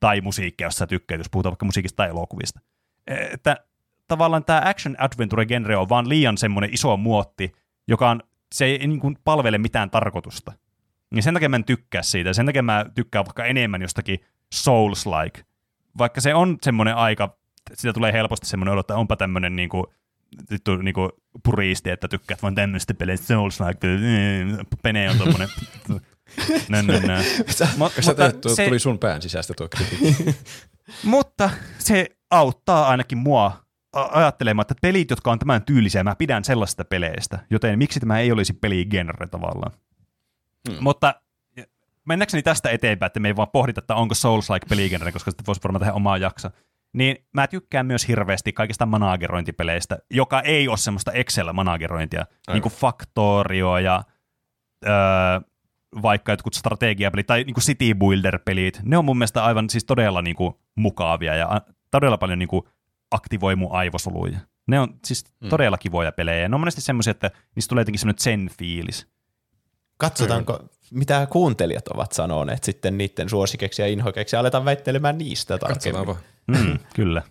Tai 0.00 0.20
musiikkia, 0.20 0.66
josta 0.66 0.78
sä 0.78 0.86
tykkäät, 0.86 1.18
jos 1.18 1.30
puhutaan 1.30 1.50
vaikka 1.50 1.66
musiikista 1.66 1.96
tai 1.96 2.08
elokuvista. 2.08 2.60
E- 3.06 3.14
Että 3.32 3.56
tavallaan 4.08 4.44
tämä 4.44 4.62
action 4.64 4.96
adventure 4.98 5.46
genre 5.46 5.76
on 5.76 5.88
vaan 5.88 6.08
liian 6.08 6.38
semmoinen 6.38 6.74
iso 6.74 6.96
muotti, 6.96 7.52
joka 7.88 8.10
on, 8.10 8.22
se 8.54 8.64
ei 8.64 8.78
niin 8.86 9.00
kuin 9.00 9.18
palvele 9.24 9.58
mitään 9.58 9.90
tarkoitusta. 9.90 10.52
Niin 11.10 11.22
sen 11.22 11.34
takia 11.34 11.48
mä 11.48 11.56
en 11.56 11.64
tykkää 11.64 12.02
siitä. 12.02 12.32
Sen 12.32 12.46
takia 12.46 12.62
mä 12.62 12.86
tykkään 12.94 13.24
vaikka 13.24 13.44
enemmän 13.44 13.82
jostakin 13.82 14.18
Souls-like. 14.54 15.42
Vaikka 15.98 16.20
se 16.20 16.34
on 16.34 16.58
semmoinen 16.62 16.96
aika, 16.96 17.36
sitä 17.74 17.92
tulee 17.92 18.12
helposti 18.12 18.46
semmoinen 18.46 18.72
olo, 18.72 18.80
että 18.80 18.96
onpa 18.96 19.16
tämmöinen 19.16 19.56
niinku, 19.56 19.92
vittu, 20.50 20.76
niinku 20.76 21.08
puristi, 21.44 21.90
että 21.90 22.08
tykkäät 22.08 22.42
vaan 22.42 22.54
tämmöistä 22.54 22.94
peleistä 22.94 23.34
Souls-like. 23.34 23.78
Pene 24.82 25.10
on 25.10 25.18
tommonen. 25.18 25.48
nö, 26.68 26.82
nö, 26.82 27.00
nö. 27.00 27.18
Mut- 27.18 27.50
Sä 27.50 27.68
mutta 27.76 28.14
teet, 28.14 28.40
tuo, 28.40 28.54
se- 28.54 28.66
tuli 28.66 28.78
sun 28.78 28.98
pään 28.98 29.22
sisästä 29.22 29.54
tuo 29.54 29.68
kritiikki. 29.68 30.34
mutta 31.02 31.50
se 31.78 32.06
auttaa 32.30 32.88
ainakin 32.88 33.18
mua 33.18 33.64
a- 33.92 34.08
ajattelemaan, 34.12 34.62
että 34.62 34.74
pelit, 34.82 35.10
jotka 35.10 35.32
on 35.32 35.38
tämän 35.38 35.62
tyylisiä, 35.62 36.04
mä 36.04 36.16
pidän 36.16 36.44
sellaista 36.44 36.84
peleistä, 36.84 37.38
joten 37.50 37.78
miksi 37.78 38.00
tämä 38.00 38.18
ei 38.18 38.32
olisi 38.32 38.52
peligenre 38.52 39.26
tavallaan. 39.26 39.72
Hmm. 40.70 40.76
Mutta 40.80 41.14
mennäkseni 42.04 42.42
tästä 42.42 42.70
eteenpäin, 42.70 43.06
että 43.06 43.20
me 43.20 43.28
ei 43.28 43.36
vaan 43.36 43.48
pohdita, 43.52 43.78
että 43.78 43.94
onko 43.94 44.14
Souls-like 44.14 44.68
peligenre, 44.68 45.12
koska 45.12 45.30
sitten 45.30 45.46
voisi 45.46 45.60
varmaan 45.64 45.80
tehdä 45.80 45.92
omaa 45.92 46.16
jaksa. 46.16 46.50
Niin 46.92 47.16
mä 47.32 47.46
tykkään 47.46 47.86
myös 47.86 48.08
hirveästi 48.08 48.52
kaikista 48.52 48.86
managerointipeleistä, 48.86 49.98
joka 50.10 50.40
ei 50.40 50.68
ole 50.68 50.76
semmoista 50.76 51.12
Excel-managerointia, 51.12 52.26
niin 52.52 52.62
kuin 52.62 52.72
Factorio 52.72 53.78
ja 53.78 54.02
öö, 54.86 54.92
vaikka 56.02 56.32
jotkut 56.32 56.54
strategiapelit 56.54 57.26
tai 57.26 57.44
niin 57.44 57.54
kuin 57.54 57.64
City 57.64 57.94
Builder-pelit, 57.94 58.80
ne 58.82 58.98
on 58.98 59.04
mun 59.04 59.18
mielestä 59.18 59.44
aivan 59.44 59.70
siis 59.70 59.84
todella 59.84 60.22
niin 60.22 60.36
kuin, 60.36 60.54
mukavia 60.74 61.34
ja 61.34 61.60
todella 61.90 62.18
paljon 62.18 62.38
niin 62.38 62.48
kuin, 62.48 62.62
aktivoi 63.10 63.56
mun 63.56 63.72
aivosoluja. 63.72 64.38
Ne 64.68 64.80
on 64.80 64.88
siis 65.04 65.24
Mm. 65.40 65.48
todella 65.48 65.78
kivoja 65.78 66.12
pelejä. 66.12 66.48
Ne 66.48 66.54
on 66.54 66.60
monesti 66.60 66.80
semmoisia, 66.80 67.10
että 67.10 67.30
niistä 67.56 67.68
tulee 67.68 67.80
jotenkin 67.82 67.98
semmoinen 67.98 68.18
zen-fiilis. 68.22 69.06
Katsotaanko, 69.96 70.58
mitä 70.90 71.26
kuuntelijat 71.30 71.88
ovat 71.88 72.12
sanoneet 72.12 72.64
sitten 72.64 72.98
niiden 72.98 73.28
suosikeksi 73.28 73.82
ja 73.82 73.88
inhokeksi, 73.88 74.36
ja 74.36 74.40
aletaan 74.40 74.64
väittelemään 74.64 75.18
niistä 75.18 75.58
tarkemmin. 75.58 76.06
Katsotaanpa. 76.06 76.16
Mm, 76.46 76.78
kyllä. 76.94 77.22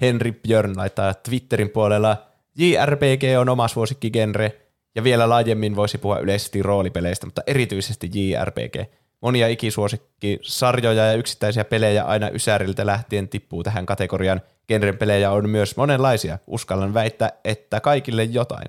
Henri 0.00 0.32
Björn 0.32 0.76
laittaa 0.76 1.14
Twitterin 1.14 1.70
puolella, 1.70 2.26
JRPG 2.58 3.22
on 3.40 3.48
oma 3.48 3.68
suosikkigenre, 3.68 4.60
ja 4.94 5.04
vielä 5.04 5.28
laajemmin 5.28 5.76
voisi 5.76 5.98
puhua 5.98 6.18
yleisesti 6.18 6.62
roolipeleistä, 6.62 7.26
mutta 7.26 7.42
erityisesti 7.46 8.10
JRPG. 8.14 8.92
Monia 9.20 9.48
ikisuosikki 9.48 10.38
sarjoja 10.42 11.06
ja 11.06 11.14
yksittäisiä 11.14 11.64
pelejä 11.64 12.04
aina 12.04 12.30
Ysäriltä 12.30 12.86
lähtien 12.86 13.28
tippuu 13.28 13.62
tähän 13.62 13.86
kategoriaan. 13.86 14.40
Genren 14.68 14.98
pelejä 14.98 15.30
on 15.30 15.50
myös 15.50 15.76
monenlaisia. 15.76 16.38
Uskallan 16.46 16.94
väittää, 16.94 17.32
että 17.44 17.80
kaikille 17.80 18.24
jotain. 18.24 18.68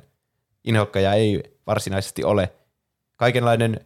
Inhokkaja 0.64 1.14
ei 1.14 1.44
varsinaisesti 1.68 2.24
ole. 2.24 2.54
Kaikenlainen 3.16 3.80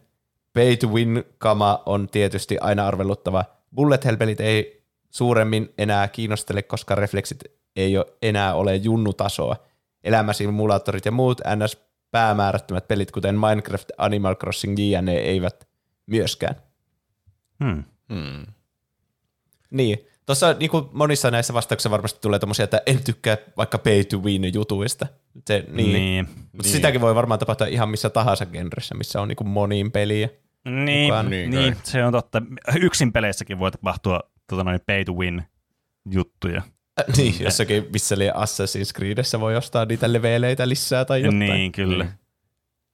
pay 0.52 0.76
to 0.76 0.86
win 0.86 1.24
kama 1.38 1.82
on 1.86 2.08
tietysti 2.08 2.58
aina 2.58 2.86
arveluttava. 2.86 3.44
Bullet 3.74 4.04
hell-pelit 4.04 4.40
ei 4.40 4.84
suuremmin 5.10 5.74
enää 5.78 6.08
kiinnostele, 6.08 6.62
koska 6.62 6.94
refleksit 6.94 7.38
ei 7.76 7.98
ole 7.98 8.06
enää 8.22 8.54
ole 8.54 8.76
junnutasoa. 8.76 9.56
Elämäsimulaattorit 10.04 11.04
ja 11.04 11.12
muut 11.12 11.40
ns. 11.56 11.76
päämäärättömät 12.10 12.88
pelit, 12.88 13.10
kuten 13.10 13.38
Minecraft, 13.38 13.88
Animal 13.98 14.34
Crossing, 14.34 14.78
JNE, 14.78 15.16
eivät 15.16 15.71
myöskään. 16.06 16.54
Hmm. 17.64 17.84
Hmm. 18.08 18.46
Niin, 19.70 19.98
Tuossa 20.26 20.52
niin 20.52 20.70
kuin 20.70 20.84
monissa 20.92 21.30
näissä 21.30 21.54
vastauksissa 21.54 21.90
varmasti 21.90 22.20
tulee 22.20 22.38
tommosia, 22.38 22.64
että 22.64 22.82
en 22.86 23.04
tykkää 23.04 23.36
vaikka 23.56 23.78
pay 23.78 24.04
to 24.04 24.18
win 24.18 24.54
jutuista. 24.54 25.06
Se, 25.46 25.64
niin. 25.68 25.92
Niin. 25.92 26.26
Mutta 26.26 26.62
niin. 26.62 26.72
sitäkin 26.72 27.00
voi 27.00 27.14
varmaan 27.14 27.40
tapahtua 27.40 27.66
ihan 27.66 27.88
missä 27.88 28.10
tahansa 28.10 28.46
genressä, 28.46 28.94
missä 28.94 29.20
on 29.20 29.28
niin 29.28 29.36
kuin 29.36 29.48
moniin 29.48 29.92
peliä. 29.92 30.28
Niin, 30.64 31.04
Mukaan. 31.04 31.30
niin, 31.30 31.50
Niin 31.50 31.76
se 31.82 32.04
on 32.04 32.12
totta. 32.12 32.42
Yksin 32.80 33.12
peleissäkin 33.12 33.58
voi 33.58 33.70
tapahtua 33.70 34.20
tota 34.46 34.64
noin 34.64 34.80
pay 34.86 35.04
to 35.04 35.12
win 35.12 35.42
juttuja. 36.10 36.62
Äh, 37.00 37.16
niin, 37.16 37.34
jossakin 37.44 37.86
missä 37.92 38.14
oli 38.14 38.30
Assassin's 38.30 38.92
Creedessä 38.96 39.40
voi 39.40 39.56
ostaa 39.56 39.84
niitä 39.84 40.12
leveleitä 40.12 40.68
lisää 40.68 41.04
tai 41.04 41.22
jotain. 41.22 41.38
Niin, 41.38 41.72
kyllä. 41.72 42.04
Niin. 42.04 42.14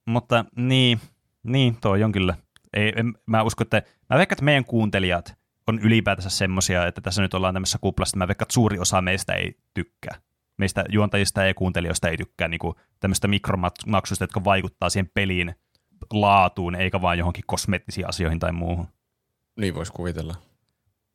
Mutta 0.06 0.44
niin, 0.56 1.01
niin, 1.43 1.76
toi 1.80 2.05
on 2.05 2.12
kyllä. 2.12 2.35
Ei, 2.73 2.93
en, 2.97 3.15
mä 3.27 3.43
uskon, 3.43 3.65
että 3.65 3.82
mä 4.11 4.19
veikkaan, 4.19 4.35
että 4.35 4.45
meidän 4.45 4.65
kuuntelijat 4.65 5.35
on 5.66 5.78
ylipäätänsä 5.78 6.31
semmosia, 6.31 6.86
että 6.86 7.01
tässä 7.01 7.23
nyt 7.23 7.35
ollaan 7.35 7.55
tämmöisessä 7.55 7.78
kuplassa, 7.81 8.11
että 8.11 8.19
mä 8.19 8.28
veikkaan, 8.28 8.45
että 8.45 8.55
suuri 8.55 8.78
osa 8.78 9.03
meistä 9.03 9.35
ei 9.35 9.55
tykkää. 9.74 10.20
Meistä 10.59 10.85
juontajista 10.89 11.45
ja 11.45 11.55
kuuntelijoista 11.55 12.09
ei 12.09 12.16
tykkää 12.16 12.49
niin 12.49 12.61
tämmöistä 13.01 13.28
mikromaksuista, 13.28 14.23
jotka 14.23 14.45
vaikuttaa 14.45 14.90
siihen 14.90 15.11
pelin 15.15 15.55
laatuun, 16.12 16.74
eikä 16.74 17.03
vaan 17.03 17.19
johonkin 17.19 17.45
kosmeettisiin 17.47 18.09
asioihin 18.09 18.39
tai 18.39 18.53
muuhun. 18.53 18.89
Niin 19.61 19.74
voisi 19.74 19.93
kuvitella. 19.93 20.35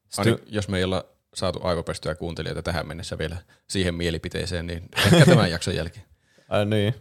Sitten- 0.09 0.33
Aina, 0.33 0.45
jos 0.47 0.67
me 0.69 0.77
ei 0.77 0.83
olla 0.83 1.05
saatu 1.33 1.59
aivopestyä 1.63 2.15
kuuntelijoita 2.15 2.63
tähän 2.63 2.87
mennessä 2.87 3.17
vielä 3.17 3.37
siihen 3.67 3.95
mielipiteeseen, 3.95 4.67
niin 4.67 4.89
ehkä 5.05 5.25
tämän 5.25 5.51
jakson 5.51 5.75
jälkeen. 5.75 6.05
Ai 6.49 6.65
niin. 6.65 6.95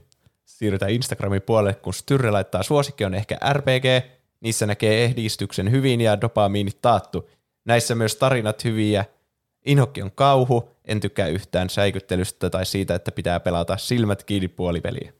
Siirrytään 0.45 0.91
Instagramin 0.91 1.43
puolelle, 1.43 1.75
kun 1.75 1.95
Styrre 1.95 2.31
laittaa 2.31 2.63
suosikki 2.63 3.05
on 3.05 3.15
ehkä 3.15 3.39
RPG. 3.53 3.85
Niissä 4.43 4.67
näkee 4.67 5.05
ehdistyksen 5.05 5.71
hyvin 5.71 6.01
ja 6.01 6.21
dopamiinit 6.21 6.79
taattu. 6.83 7.31
Näissä 7.65 7.95
myös 7.95 8.17
tarinat 8.17 8.65
hyviä. 8.65 9.05
Inhokki 9.67 10.03
on 10.03 10.11
kauhu. 10.15 10.69
En 10.85 11.01
tykkää 11.01 11.27
yhtään 11.27 11.71
säikyttelystä 11.71 12.51
tai 12.51 12.67
siitä, 12.67 12.95
että 12.95 13.13
pitää 13.13 13.41
pelata 13.41 13.77
silmät 13.77 14.23
kiinni 14.25 14.49
puolipeliä. 14.49 15.13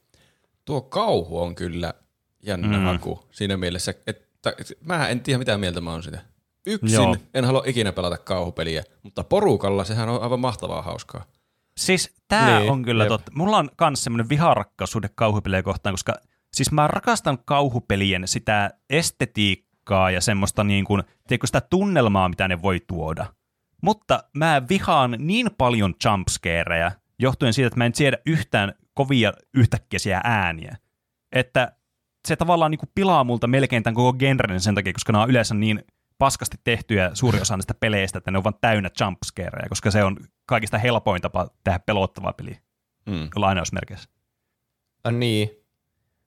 Tuo 0.65 0.81
kauhu 0.81 1.39
on 1.43 1.55
kyllä 1.55 1.95
jännä 2.43 2.79
Mm. 2.79 2.85
haku 2.85 3.27
siinä 3.31 3.57
mielessä, 3.57 3.95
että 4.07 4.53
mä 4.81 5.09
en 5.09 5.21
tiedä 5.21 5.39
mitä 5.39 5.59
mieltä 5.59 5.81
mä 5.81 5.91
oon 5.93 6.03
sitä. 6.03 6.19
Yksin 6.67 6.95
Joo. 6.95 7.17
En 7.35 7.45
halua 7.45 7.63
ikinä 7.67 7.93
pelata 7.93 8.19
kauhupeliä, 8.19 8.85
mutta 9.03 9.25
porukalla 9.25 9.85
sehän 9.85 10.09
on 10.09 10.23
aivan 10.23 10.41
mahtavaa 10.41 10.83
hauskaa. 10.83 11.25
Siis 11.77 12.11
tää 12.29 12.59
Niin, 12.61 12.71
on 12.73 12.83
kyllä 12.83 13.05
jep. 13.05 13.09
totta. 13.09 13.33
Mulla 13.35 13.57
on 13.59 13.71
kans 13.77 14.05
semmoinen 14.05 14.29
viharakkaussuhde 14.29 15.09
kauhupelejä 15.15 15.63
kohtaan, 15.63 15.93
koska 15.93 16.15
siis 16.55 16.73
mä 16.73 16.87
rakastan 16.89 17.39
kauhupelien 17.45 18.29
sitä 18.29 18.71
estetiikkaa 18.91 20.11
ja 20.11 20.21
semmoista 20.21 20.65
niin 20.65 20.85
kuin, 20.85 21.03
tiedätkö, 21.29 21.47
sitä 21.47 21.61
tunnelmaa, 21.61 22.29
mitä 22.29 22.49
ne 22.49 22.63
voi 22.63 22.81
tuoda. 22.87 23.27
Mutta 23.83 24.25
mä 24.37 24.63
vihaan 24.69 25.17
niin 25.19 25.51
paljon 25.59 25.95
jumpscareja, 26.05 26.93
johtuen 27.19 27.53
siitä, 27.53 27.67
että 27.67 27.79
mä 27.79 27.87
en 27.87 27.95
siedä 27.95 28.19
yhtään 28.27 28.75
kovia 28.95 29.33
yhtäkkiä 29.55 30.21
ääniä, 30.25 30.77
että 31.33 31.73
se 32.29 32.37
tavallaan 32.37 32.71
niin 32.71 32.79
kuin 32.79 32.91
pilaa 32.95 33.25
multa 33.25 33.47
melkein 33.47 33.83
tämän 33.83 33.95
koko 33.95 34.13
genren 34.13 34.61
sen 34.61 34.75
takia, 34.75 34.93
koska 34.93 35.13
nämä 35.13 35.23
on 35.23 35.31
yleensä 35.31 35.55
niin 35.55 35.85
paskasti 36.19 36.57
tehtyjä 36.65 37.11
suuri 37.15 37.41
osa 37.41 37.57
näistä 37.57 37.75
peleistä, 37.75 38.19
että 38.19 38.31
ne 38.31 38.39
on 38.39 38.45
vaan 38.45 38.55
täynnä 38.61 38.91
jumpscareja, 39.01 39.69
koska 39.69 39.91
se 39.91 40.05
on 40.05 40.17
kaikista 40.47 40.79
helpoin 40.79 41.23
tapa 41.23 41.49
tehdä 41.65 41.79
pelottavaa 41.79 42.33
peliä, 42.33 42.59
Mm. 43.07 43.29
lainausmerkeissä. 43.37 44.11
Niin. 45.11 45.51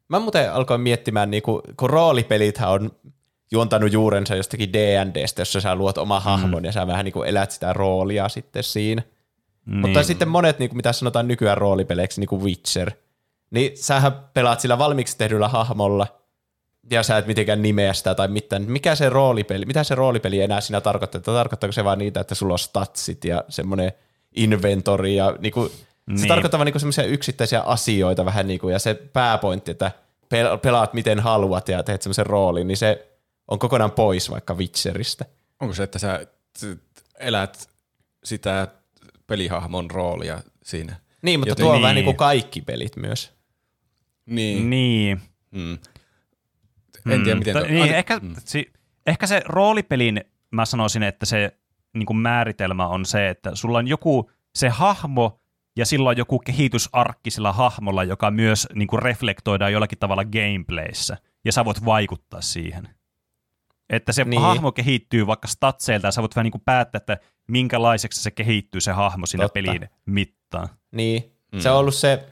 Mä 0.07 0.19
muuten 0.19 0.53
alkoin 0.53 0.81
miettimään, 0.81 1.31
niin 1.31 1.43
kun, 1.43 1.61
kun 1.77 1.89
roolipelithän 1.89 2.69
on 2.69 2.91
juontanut 3.51 3.93
juurensa 3.93 4.35
jostakin 4.35 4.73
D&Dstä, 4.73 5.41
jossa 5.41 5.61
sä 5.61 5.75
luot 5.75 5.97
oma 5.97 6.19
hahmon 6.19 6.65
ja 6.65 6.71
sä 6.71 6.87
vähän 6.87 7.05
niin 7.05 7.13
kuin 7.13 7.29
elät 7.29 7.51
sitä 7.51 7.73
roolia 7.73 8.29
sitten 8.29 8.63
siinä. 8.63 9.01
Niin. 9.65 9.79
Mutta 9.79 10.03
sitten 10.03 10.27
monet, 10.27 10.59
niin 10.59 10.69
kuin 10.69 10.77
mitä 10.77 10.93
sanotaan 10.93 11.27
nykyään 11.27 11.57
roolipeleiksi, 11.57 12.21
niin 12.21 12.27
kuin 12.27 12.43
Witcher, 12.43 12.91
niin 13.51 13.71
sähän 13.77 14.29
pelaat 14.33 14.59
sillä 14.59 14.77
valmiiksi 14.77 15.17
tehdyllä 15.17 15.47
hahmolla, 15.47 16.07
ja 16.91 17.03
sä 17.03 17.17
et 17.17 17.27
mitenkään 17.27 17.61
nimeä 17.61 17.93
sitä 17.93 18.15
tai 18.15 18.27
mitään. 18.27 18.63
Mikä 18.67 18.95
se 18.95 19.09
roolipeli, 19.09 19.65
mitä 19.65 19.83
se 19.83 19.95
roolipeli 19.95 20.41
enää 20.41 20.61
siinä 20.61 20.81
tarkoittaa? 20.81 21.19
Että 21.19 21.31
tarkoittaako 21.31 21.71
se 21.71 21.83
vaan 21.83 21.99
niitä, 21.99 22.19
että 22.19 22.35
sulla 22.35 22.53
on 22.53 22.59
statsit 22.59 23.25
ja 23.25 23.43
semmoinen 23.49 23.91
inventori 24.35 25.15
ja 25.15 25.35
niin 25.39 25.51
kuin, 25.51 25.71
se 26.07 26.13
Niin. 26.13 26.27
tarkoittaa 26.27 26.57
vaan 26.57 26.65
niin 26.65 26.79
semmoisia 26.79 27.03
yksittäisiä 27.03 27.61
asioita 27.61 28.25
vähän 28.25 28.47
niin 28.47 28.59
kuin, 28.59 28.71
ja 28.73 28.79
se 28.79 28.93
pääpointti, 28.93 29.71
että 29.71 29.91
pel- 30.33 30.57
pelaat 30.57 30.93
miten 30.93 31.19
haluat 31.19 31.69
ja 31.69 31.83
teet 31.83 32.01
semmoisen 32.01 32.25
roolin, 32.25 32.67
niin 32.67 32.77
se 32.77 33.07
on 33.47 33.59
kokonaan 33.59 33.91
pois 33.91 34.31
vaikka 34.31 34.53
Witcheristä. 34.53 35.25
Onko 35.59 35.73
se, 35.73 35.83
että 35.83 35.99
sä 35.99 36.27
elät 37.19 37.69
sitä 38.23 38.67
pelihahmon 39.27 39.91
roolia 39.91 40.41
siinä? 40.63 40.95
Niin, 41.21 41.39
mutta 41.39 41.51
Joten- 41.51 41.63
tuo 41.65 41.73
on 41.75 41.81
vähän 41.81 41.95
niin. 41.95 42.05
niin 42.05 42.05
kuin 42.05 42.17
kaikki 42.17 42.61
pelit 42.61 42.95
myös. 42.95 43.31
Niin. 44.25 44.69
Niin. 44.69 45.21
Mm. 45.51 45.77
En 47.09 47.23
tiedä, 47.23 47.39
miten... 47.39 47.53
To, 47.53 47.59
tuo- 47.59 47.67
niin, 47.69 47.95
ehkä, 47.95 48.19
mm. 48.19 48.35
si, 48.45 48.73
ehkä 49.05 49.27
se 49.27 49.41
roolipelin, 49.45 50.23
mä 50.51 50.65
sanoisin, 50.65 51.03
että 51.03 51.25
se 51.25 51.57
niin 51.93 52.05
kuin 52.05 52.17
määritelmä 52.17 52.87
on 52.87 53.05
se, 53.05 53.29
että 53.29 53.55
sulla 53.55 53.77
on 53.77 53.87
joku 53.87 54.31
se 54.55 54.69
hahmo 54.69 55.39
ja 55.75 55.85
sillä 55.85 56.09
on 56.09 56.17
joku 56.17 56.39
kehitysarkki 56.39 57.31
sillä 57.31 57.51
hahmolla, 57.51 58.03
joka 58.03 58.31
myös 58.31 58.67
niin 58.75 58.87
kuin 58.87 59.01
reflektoidaan 59.01 59.73
jollakin 59.73 59.99
tavalla 59.99 60.23
gameplayssä, 60.25 61.17
ja 61.45 61.51
sä 61.51 61.65
voit 61.65 61.85
vaikuttaa 61.85 62.41
siihen. 62.41 62.89
Että 63.89 64.11
se 64.11 64.23
Niin. 64.23 64.41
hahmo 64.41 64.71
kehittyy 64.71 65.27
vaikka 65.27 65.47
statseilta, 65.47 66.07
ja 66.07 66.11
sä 66.11 66.21
voit 66.21 66.35
vähän 66.35 66.43
niin 66.43 66.51
kuin 66.51 66.61
päättää, 66.65 66.97
että 66.97 67.17
minkälaiseksi 67.47 68.23
se 68.23 68.31
kehittyy 68.31 68.81
se 68.81 68.91
hahmo 68.91 69.25
siinä 69.25 69.43
Totta. 69.43 69.53
pelin 69.53 69.89
mittaan. 70.05 70.67
Niin, 70.91 71.31
Mm. 71.51 71.59
se 71.59 71.71
on 71.71 71.77
ollut 71.77 71.95
se 71.95 72.29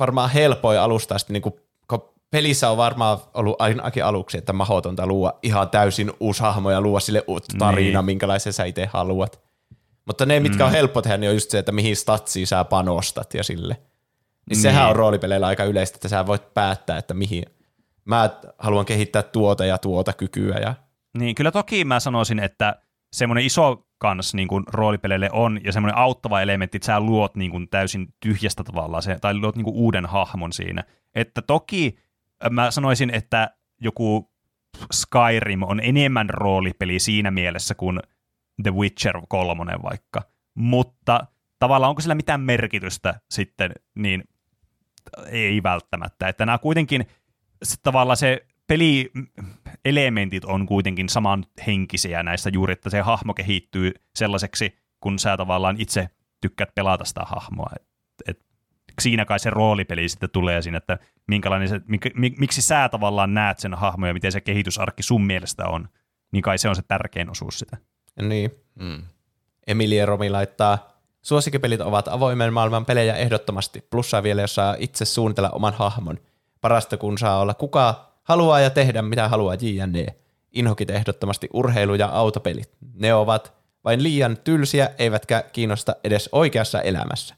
varmaan 0.00 0.30
helpoin 0.30 0.80
alusta 0.80 1.14
asti, 1.14 1.32
niin 1.32 1.42
kuin, 1.42 1.54
kun 1.88 2.14
pelissä 2.30 2.70
on 2.70 2.76
varmaan 2.76 3.18
ollut 3.34 3.60
ainakin 3.60 4.04
aluksi, 4.04 4.38
että 4.38 4.52
mahdotonta 4.52 5.06
luoda 5.06 5.34
ihan 5.42 5.70
täysin 5.70 6.12
uusi 6.20 6.42
hahmo 6.42 6.70
ja 6.70 6.80
luoda 6.80 7.00
sille 7.00 7.24
uutta 7.26 7.54
tarina, 7.58 7.98
Niin. 8.00 8.04
minkälaisen 8.06 8.52
sä 8.52 8.64
itse 8.64 8.86
haluat. 8.92 9.47
Mutta 10.08 10.26
ne, 10.26 10.40
mitkä 10.40 10.66
on 10.66 10.72
helppo 10.72 11.02
tehdä, 11.02 11.16
niin 11.16 11.28
on 11.30 11.36
just 11.36 11.50
se, 11.50 11.58
että 11.58 11.72
mihin 11.72 11.96
statsiin 11.96 12.46
sä 12.46 12.64
panostat 12.64 13.34
ja 13.34 13.44
sille. 13.44 13.74
Niin, 13.74 13.84
Niin. 14.48 14.62
sehän 14.62 14.88
on 14.88 14.96
roolipeleillä 14.96 15.46
aika 15.46 15.64
yleistä, 15.64 15.96
että 15.96 16.08
sä 16.08 16.26
voit 16.26 16.54
päättää, 16.54 16.98
että 16.98 17.14
mihin. 17.14 17.42
Mä 18.04 18.30
haluan 18.58 18.86
kehittää 18.86 19.22
tuota 19.22 19.64
ja 19.66 19.78
tuota 19.78 20.12
kykyä 20.12 20.54
ja 20.58 20.74
Niin, 21.18 21.34
kyllä 21.34 21.50
toki 21.50 21.84
mä 21.84 22.00
sanoisin, 22.00 22.38
että 22.38 22.82
semmoinen 23.12 23.44
iso 23.44 23.86
kans 23.98 24.34
niin 24.34 24.48
kuin 24.48 24.64
roolipeleille 24.72 25.30
on, 25.32 25.60
ja 25.64 25.72
semmoinen 25.72 25.96
auttava 25.98 26.40
elementti, 26.40 26.76
että 26.76 26.86
sä 26.86 27.00
luot 27.00 27.36
niin 27.36 27.50
kuin 27.50 27.68
täysin 27.68 28.06
tyhjästä 28.20 28.64
tavallaan, 28.64 29.02
se, 29.02 29.18
tai 29.20 29.34
luot 29.34 29.56
niin 29.56 29.64
kuin 29.64 29.76
uuden 29.76 30.06
hahmon 30.06 30.52
siinä. 30.52 30.84
Että 31.14 31.42
toki 31.42 31.98
äh, 32.44 32.50
mä 32.50 32.70
sanoisin, 32.70 33.10
että 33.14 33.50
joku 33.80 34.30
Skyrim 34.92 35.62
on 35.62 35.80
enemmän 35.80 36.30
roolipeli 36.30 36.98
siinä 36.98 37.30
mielessä 37.30 37.74
kuin 37.74 38.00
The 38.62 38.74
Witcher 38.74 39.20
3 39.28 39.72
vaikka, 39.82 40.22
mutta 40.54 41.26
tavallaan 41.58 41.90
onko 41.90 42.00
sillä 42.00 42.14
mitään 42.14 42.40
merkitystä 42.40 43.20
sitten, 43.30 43.72
niin 43.94 44.24
ei 45.26 45.62
välttämättä. 45.62 46.28
Että 46.28 46.46
nämä 46.46 46.58
kuitenkin 46.58 47.06
tavallaan 47.82 48.16
se 48.16 48.46
pelielementit 48.66 50.44
on 50.44 50.66
kuitenkin 50.66 51.08
samanhenkisiä 51.08 52.22
näissä 52.22 52.50
juuri, 52.52 52.72
että 52.72 52.90
se 52.90 53.00
hahmo 53.00 53.34
kehittyy 53.34 53.92
sellaiseksi, 54.16 54.78
kun 55.00 55.18
sä 55.18 55.36
tavallaan 55.36 55.76
itse 55.78 56.08
tykkäät 56.40 56.74
pelata 56.74 57.04
sitä 57.04 57.20
hahmoa. 57.24 57.70
Et, 57.76 57.88
et, 58.26 58.44
siinä 59.00 59.24
kai 59.24 59.38
se 59.38 59.50
roolipeli 59.50 60.08
sitten 60.08 60.30
tulee 60.30 60.62
siinä, 60.62 60.78
että 60.78 60.98
minkälainen 61.28 61.68
se, 61.68 61.80
mik, 61.86 62.02
mik, 62.14 62.38
miksi 62.38 62.62
sä 62.62 62.88
tavallaan 62.88 63.34
näet 63.34 63.58
sen 63.58 63.74
hahmon 63.74 64.08
ja 64.08 64.14
miten 64.14 64.32
se 64.32 64.40
kehitysarkki 64.40 65.02
sun 65.02 65.26
mielestä 65.26 65.66
on, 65.66 65.88
niin 66.32 66.42
kai 66.42 66.58
se 66.58 66.68
on 66.68 66.76
se 66.76 66.82
tärkein 66.82 67.30
osuus 67.30 67.58
sitä. 67.58 67.76
Niin. 68.22 68.50
Mm. 68.74 69.02
Emilie 69.66 70.06
Romi 70.06 70.30
laittaa, 70.30 70.92
suosikkipelit 71.22 71.80
ovat 71.80 72.08
avoimen 72.08 72.52
maailman 72.52 72.84
pelejä 72.86 73.14
ehdottomasti, 73.16 73.84
plussaa 73.90 74.22
vielä, 74.22 74.40
jos 74.40 74.54
saa 74.54 74.76
itse 74.78 75.04
suunnitella 75.04 75.50
oman 75.50 75.74
hahmon. 75.74 76.18
Parasta 76.60 76.96
kun 76.96 77.18
saa 77.18 77.38
olla 77.40 77.54
kuka 77.54 78.08
haluaa 78.22 78.60
ja 78.60 78.70
tehdä 78.70 79.02
mitä 79.02 79.28
haluaa 79.28 79.54
JNE. 79.54 80.06
Inhokit 80.52 80.90
ehdottomasti 80.90 81.48
urheilu- 81.52 81.94
ja 81.94 82.06
autopelit. 82.06 82.70
Ne 82.94 83.14
ovat 83.14 83.52
vain 83.84 84.02
liian 84.02 84.36
tylsiä, 84.44 84.90
eivätkä 84.98 85.44
kiinnosta 85.52 85.96
edes 86.04 86.28
oikeassa 86.32 86.80
elämässä. 86.80 87.34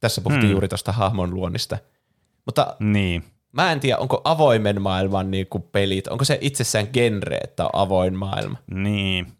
Tässä 0.00 0.20
puhuttiin 0.20 0.46
Hmm. 0.46 0.50
juuri 0.52 0.68
tuosta 0.68 0.92
hahmon 0.92 1.34
luonnista. 1.34 1.78
Mutta 2.46 2.76
Niin. 2.80 3.24
mä 3.52 3.72
en 3.72 3.80
tiedä, 3.80 3.98
onko 3.98 4.20
avoimen 4.24 4.82
maailman 4.82 5.30
niin 5.30 5.46
kuin 5.46 5.62
pelit, 5.62 6.08
onko 6.08 6.24
se 6.24 6.38
itsessään 6.40 6.88
genre, 6.92 7.36
että 7.36 7.64
on 7.64 7.70
avoin 7.72 8.14
maailma? 8.16 8.58
Niin. 8.74 9.32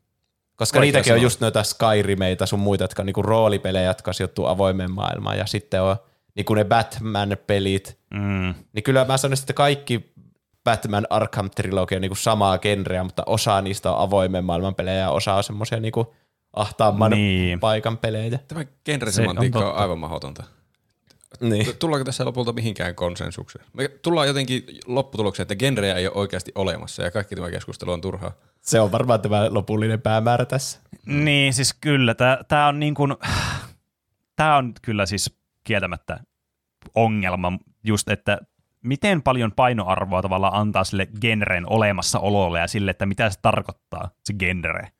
Koska 0.62 0.78
Vaikea 0.78 0.86
niitäkin 0.86 1.12
on 1.12 1.18
sanoa. 1.18 1.26
just 1.26 1.40
noita 1.40 1.62
Skyrimeitä 1.62 2.46
sun 2.46 2.60
muita, 2.60 2.84
jotka 2.84 3.02
on 3.02 3.06
niinku 3.06 3.22
roolipelejä, 3.22 3.86
jotka 3.86 4.12
sijoittuu 4.12 4.46
avoimeen 4.46 4.90
maailmaan. 4.90 5.38
Ja 5.38 5.46
sitten 5.46 5.82
on 5.82 5.96
niinku 6.34 6.54
ne 6.54 6.64
Batman-pelit. 6.64 7.98
Mm. 8.10 8.54
Niin 8.72 8.82
kyllä 8.82 9.04
mä 9.04 9.16
sanoisin, 9.16 9.42
että 9.42 9.52
kaikki 9.52 10.12
Batman 10.64 11.06
Arkham 11.10 11.50
Trilogia 11.50 11.96
on 11.98 12.02
niinku 12.02 12.14
samaa 12.14 12.58
genreä, 12.58 13.04
mutta 13.04 13.22
osa 13.26 13.60
niistä 13.60 13.92
on 13.92 13.98
avoimen 13.98 14.44
maailman 14.44 14.74
pelejä 14.74 14.98
ja 14.98 15.10
osa 15.10 15.34
on 15.34 15.44
semmoisia 15.44 15.80
niinku 15.80 16.14
ahtaamman 16.52 17.10
Niin. 17.10 17.60
paikan 17.60 17.98
pelejä. 17.98 18.38
Tämä 18.48 18.64
genresemantiikka 18.84 19.58
Se 19.58 19.64
on, 19.64 19.70
on 19.70 19.76
on 19.76 19.82
aivan 19.82 19.98
mahdotonta. 19.98 20.44
Niin. 21.40 21.66
Tullaanko 21.78 22.04
tässä 22.04 22.24
lopulta 22.24 22.52
mihinkään 22.52 22.94
konsensukseen? 22.94 23.64
Me 23.72 23.88
tullaan 23.88 24.26
jotenkin 24.26 24.64
lopputulokseen, 24.86 25.44
että 25.44 25.56
genrejä 25.56 25.94
ei 25.94 26.06
ole 26.06 26.16
oikeasti 26.16 26.52
olemassa 26.54 27.02
ja 27.02 27.10
kaikki 27.10 27.34
tämä 27.36 27.50
keskustelu 27.50 27.92
on 27.92 28.00
turhaa. 28.00 28.32
Se 28.62 28.80
on 28.80 28.92
varmaan 28.92 29.20
tämä 29.20 29.46
lopullinen 29.50 30.02
päämäärä 30.02 30.44
tässä. 30.44 30.80
Niin, 31.06 31.54
siis 31.54 31.74
kyllä. 31.74 32.14
Tämä 32.48 32.68
on 32.68 32.80
niin 32.80 32.94
kuin, 32.94 33.14
tämä 34.36 34.56
on 34.56 34.72
kyllä 34.82 35.06
siis 35.06 35.38
kieltämättä 35.64 36.20
ongelma 36.94 37.52
just, 37.84 38.08
että 38.08 38.38
miten 38.82 39.22
paljon 39.22 39.52
painoarvoa 39.52 40.22
tavallaan 40.22 40.54
antaa 40.54 40.84
sille 40.84 41.08
genren 41.20 41.70
olemassaololle 41.70 42.60
ja 42.60 42.68
sille, 42.68 42.90
että 42.90 43.06
mitä 43.06 43.30
se 43.30 43.38
tarkoittaa, 43.42 44.10
se 44.24 44.32
genre. 44.32 44.92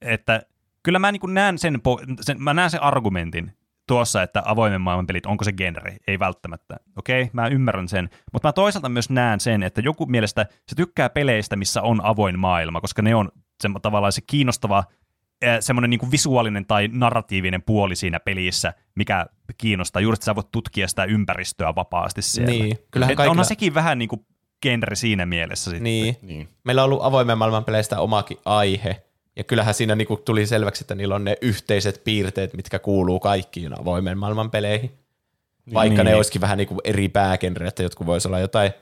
Että 0.00 0.42
kyllä 0.82 0.98
mä 0.98 1.12
niin 1.12 1.34
näen 1.34 1.58
sen, 1.58 1.80
sen, 2.20 2.42
mä 2.42 2.54
näen 2.54 2.70
sen 2.70 2.82
argumentin 2.82 3.52
tuossa, 3.86 4.22
että 4.22 4.42
avoimen 4.44 4.80
maailman 4.80 5.06
pelit, 5.06 5.26
onko 5.26 5.44
se 5.44 5.52
genre? 5.52 5.96
Ei 6.06 6.18
välttämättä. 6.18 6.76
Okei, 6.96 7.22
okay, 7.22 7.30
mä 7.32 7.46
ymmärrän 7.48 7.88
sen. 7.88 8.10
Mutta 8.32 8.48
mä 8.48 8.52
toisaalta 8.52 8.88
myös 8.88 9.10
näen 9.10 9.40
sen, 9.40 9.62
että 9.62 9.80
joku 9.80 10.06
mielestä 10.06 10.46
se 10.68 10.74
tykkää 10.76 11.08
peleistä, 11.08 11.56
missä 11.56 11.82
on 11.82 12.00
avoin 12.04 12.38
maailma, 12.38 12.80
koska 12.80 13.02
ne 13.02 13.14
on 13.14 13.28
se, 13.62 13.68
tavallaan 13.82 14.12
se 14.12 14.20
kiinnostava 14.26 14.84
eh, 15.42 15.56
semmoinen 15.60 15.90
niin 15.90 16.10
visuaalinen 16.10 16.66
tai 16.66 16.88
narratiivinen 16.92 17.62
puoli 17.62 17.96
siinä 17.96 18.20
pelissä, 18.20 18.74
mikä 18.94 19.26
kiinnostaa. 19.58 20.02
Juuri, 20.02 20.14
että 20.14 20.24
sä 20.24 20.34
voit 20.34 20.52
tutkia 20.52 20.88
sitä 20.88 21.04
ympäristöä 21.04 21.74
vapaasti 21.74 22.22
siellä. 22.22 22.50
Niin, 22.50 22.78
kyllähän 22.90 23.12
Et 23.12 23.16
kaikilla- 23.16 23.30
Onhan 23.30 23.44
sekin 23.46 23.74
vähän 23.74 23.98
niin 23.98 24.08
kuin 24.08 24.26
genre 24.62 24.94
siinä 24.96 25.26
mielessä 25.26 25.64
sitten. 25.70 25.84
Niin. 25.84 26.16
Niin. 26.22 26.48
Meillä 26.64 26.82
on 26.84 26.90
ollut 26.90 27.04
avoimen 27.04 27.38
maailman 27.38 27.64
peleistä 27.64 28.00
omakin 28.00 28.38
aihe. 28.44 29.02
Ja 29.36 29.44
kyllähän 29.44 29.74
siinä 29.74 29.94
niinku 29.94 30.16
tuli 30.16 30.46
selväksi, 30.46 30.82
että 30.82 30.94
niillä 30.94 31.14
on 31.14 31.24
ne 31.24 31.36
yhteiset 31.42 32.00
piirteet, 32.04 32.54
mitkä 32.54 32.78
kuuluu 32.78 33.20
kaikkiin 33.20 33.80
avoimen 33.80 34.18
maailman 34.18 34.50
peleihin. 34.50 34.92
Vaikka 35.74 36.02
Niin. 36.02 36.10
ne 36.10 36.16
olisikin 36.16 36.40
vähän 36.40 36.58
niinku 36.58 36.80
eri 36.84 37.08
päägenre, 37.08 37.68
että 37.68 37.82
jotkut 37.82 38.06
voisi 38.06 38.28
olla 38.28 38.38
jotain 38.38 38.72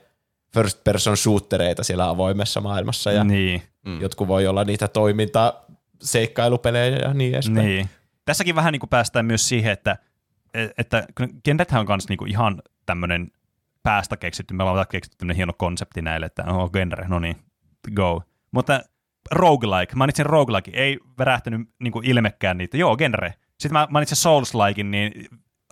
first 0.53 0.83
person 0.83 1.17
shootereita 1.17 1.83
siellä 1.83 2.09
avoimessa 2.09 2.61
maailmassa 2.61 3.11
ja 3.11 3.23
Niin. 3.23 3.61
mm. 3.85 4.01
jotkut 4.01 4.27
voi 4.27 4.47
olla 4.47 4.63
niitä 4.63 4.87
toiminta 4.87 5.53
seikkailupelejä 6.01 6.97
ja 6.97 7.13
niin 7.13 7.33
edespäin. 7.33 7.65
Niin. 7.65 7.89
Tässäkin 8.25 8.55
vähän 8.55 8.71
niin 8.71 8.79
kuin 8.79 8.89
päästään 8.89 9.25
myös 9.25 9.47
siihen, 9.49 9.71
että, 9.71 9.97
että 10.77 11.07
kun 11.17 11.29
genrethän 11.45 11.79
on 11.79 11.85
myös 11.89 12.09
niin 12.09 12.17
kuin 12.17 12.31
ihan 12.31 12.61
tämmöinen 12.85 13.31
päästä 13.83 14.17
keksitty, 14.17 14.53
me 14.53 14.63
ollaan 14.63 14.85
keksitty 14.89 15.17
tämmöinen 15.17 15.35
hieno 15.37 15.53
konsepti 15.57 16.01
näille, 16.01 16.25
että 16.25 16.43
on 16.43 16.69
genre, 16.73 17.07
no 17.07 17.19
niin, 17.19 17.35
go. 17.95 18.21
Mutta 18.51 18.81
roguelike, 19.31 19.95
mainitsin 19.95 20.25
roguelike, 20.25 20.71
ei 20.73 20.99
värähtänyt 21.17 21.61
niin 21.79 21.91
kuin 21.91 22.05
ilmekkään 22.05 22.57
niitä, 22.57 22.77
joo, 22.77 22.97
genre. 22.97 23.33
Sitten 23.59 23.73
mä 23.73 23.87
mainitsin 23.91 24.17
Souls-likein, 24.17 24.83
niin 24.91 25.27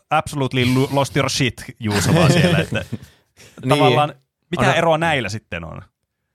absolutely 0.09 0.65
lo- 0.75 0.89
lost 0.91 1.17
your 1.17 1.29
shit 1.29 1.63
Juuso 1.79 2.13
vaan 2.13 2.31
siellä, 2.31 2.57
että 2.57 2.85
tavallaan 3.69 4.13
mitä 4.51 4.63
Anna- 4.63 4.75
eroa 4.75 4.97
näillä 4.97 5.29
sitten 5.29 5.63
on? 5.65 5.81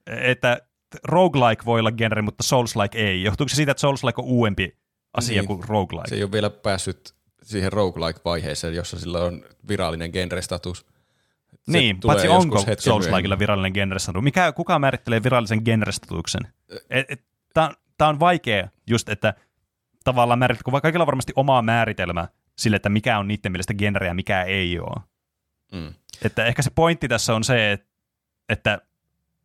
Että 0.06 0.60
roguelike 1.04 1.64
voi 1.64 1.80
olla 1.80 1.92
genre, 1.92 2.22
mutta 2.22 2.44
Souls-like 2.44 2.98
ei. 2.98 3.22
Johtuuko 3.22 3.48
se 3.48 3.56
siitä, 3.56 3.72
että 3.72 3.80
Souls-like 3.80 4.18
on 4.22 4.24
uudempi 4.24 4.76
asia 5.14 5.42
Niin. 5.42 5.46
kuin 5.46 5.64
roguelike? 5.68 6.08
Se 6.08 6.14
ei 6.14 6.22
ole 6.22 6.32
vielä 6.32 6.50
päässyt 6.50 7.14
siihen 7.42 7.72
roguelike-vaiheeseen, 7.72 8.74
jossa 8.74 8.98
sillä 8.98 9.18
on 9.24 9.44
virallinen 9.68 10.10
genre-status. 10.10 10.86
Niin, 11.66 12.00
tulee 12.00 12.14
paitsi 12.14 12.28
onko 12.28 12.58
Souls-likeilla 12.58 13.10
myöhemmin. 13.10 13.38
virallinen 13.38 13.72
genrestatus? 13.72 14.22
Mikä, 14.22 14.52
kuka 14.52 14.78
määrittelee 14.78 15.22
virallisen 15.22 15.60
genrestatuksen? 15.64 16.40
Tämä 17.98 18.08
on 18.08 18.20
vaikea 18.20 18.68
just, 18.86 19.08
että 19.08 19.34
tavallaan 20.04 20.38
määritellä, 20.38 20.64
kun 20.64 20.80
kaikilla 20.80 21.02
on 21.02 21.06
varmasti 21.06 21.32
oma 21.36 21.62
määritelmä 21.62 22.28
sille, 22.58 22.76
että 22.76 22.88
mikä 22.88 23.18
on 23.18 23.28
niiden 23.28 23.52
mielestä 23.52 23.74
genre 23.74 24.06
ja 24.06 24.14
mikä 24.14 24.42
ei 24.42 24.78
ole. 24.78 25.02
Mm. 25.72 25.94
Että 26.24 26.44
ehkä 26.44 26.62
se 26.62 26.70
pointti 26.74 27.08
tässä 27.08 27.34
on 27.34 27.44
se, 27.44 27.72
että, 27.72 27.86
että 28.48 28.78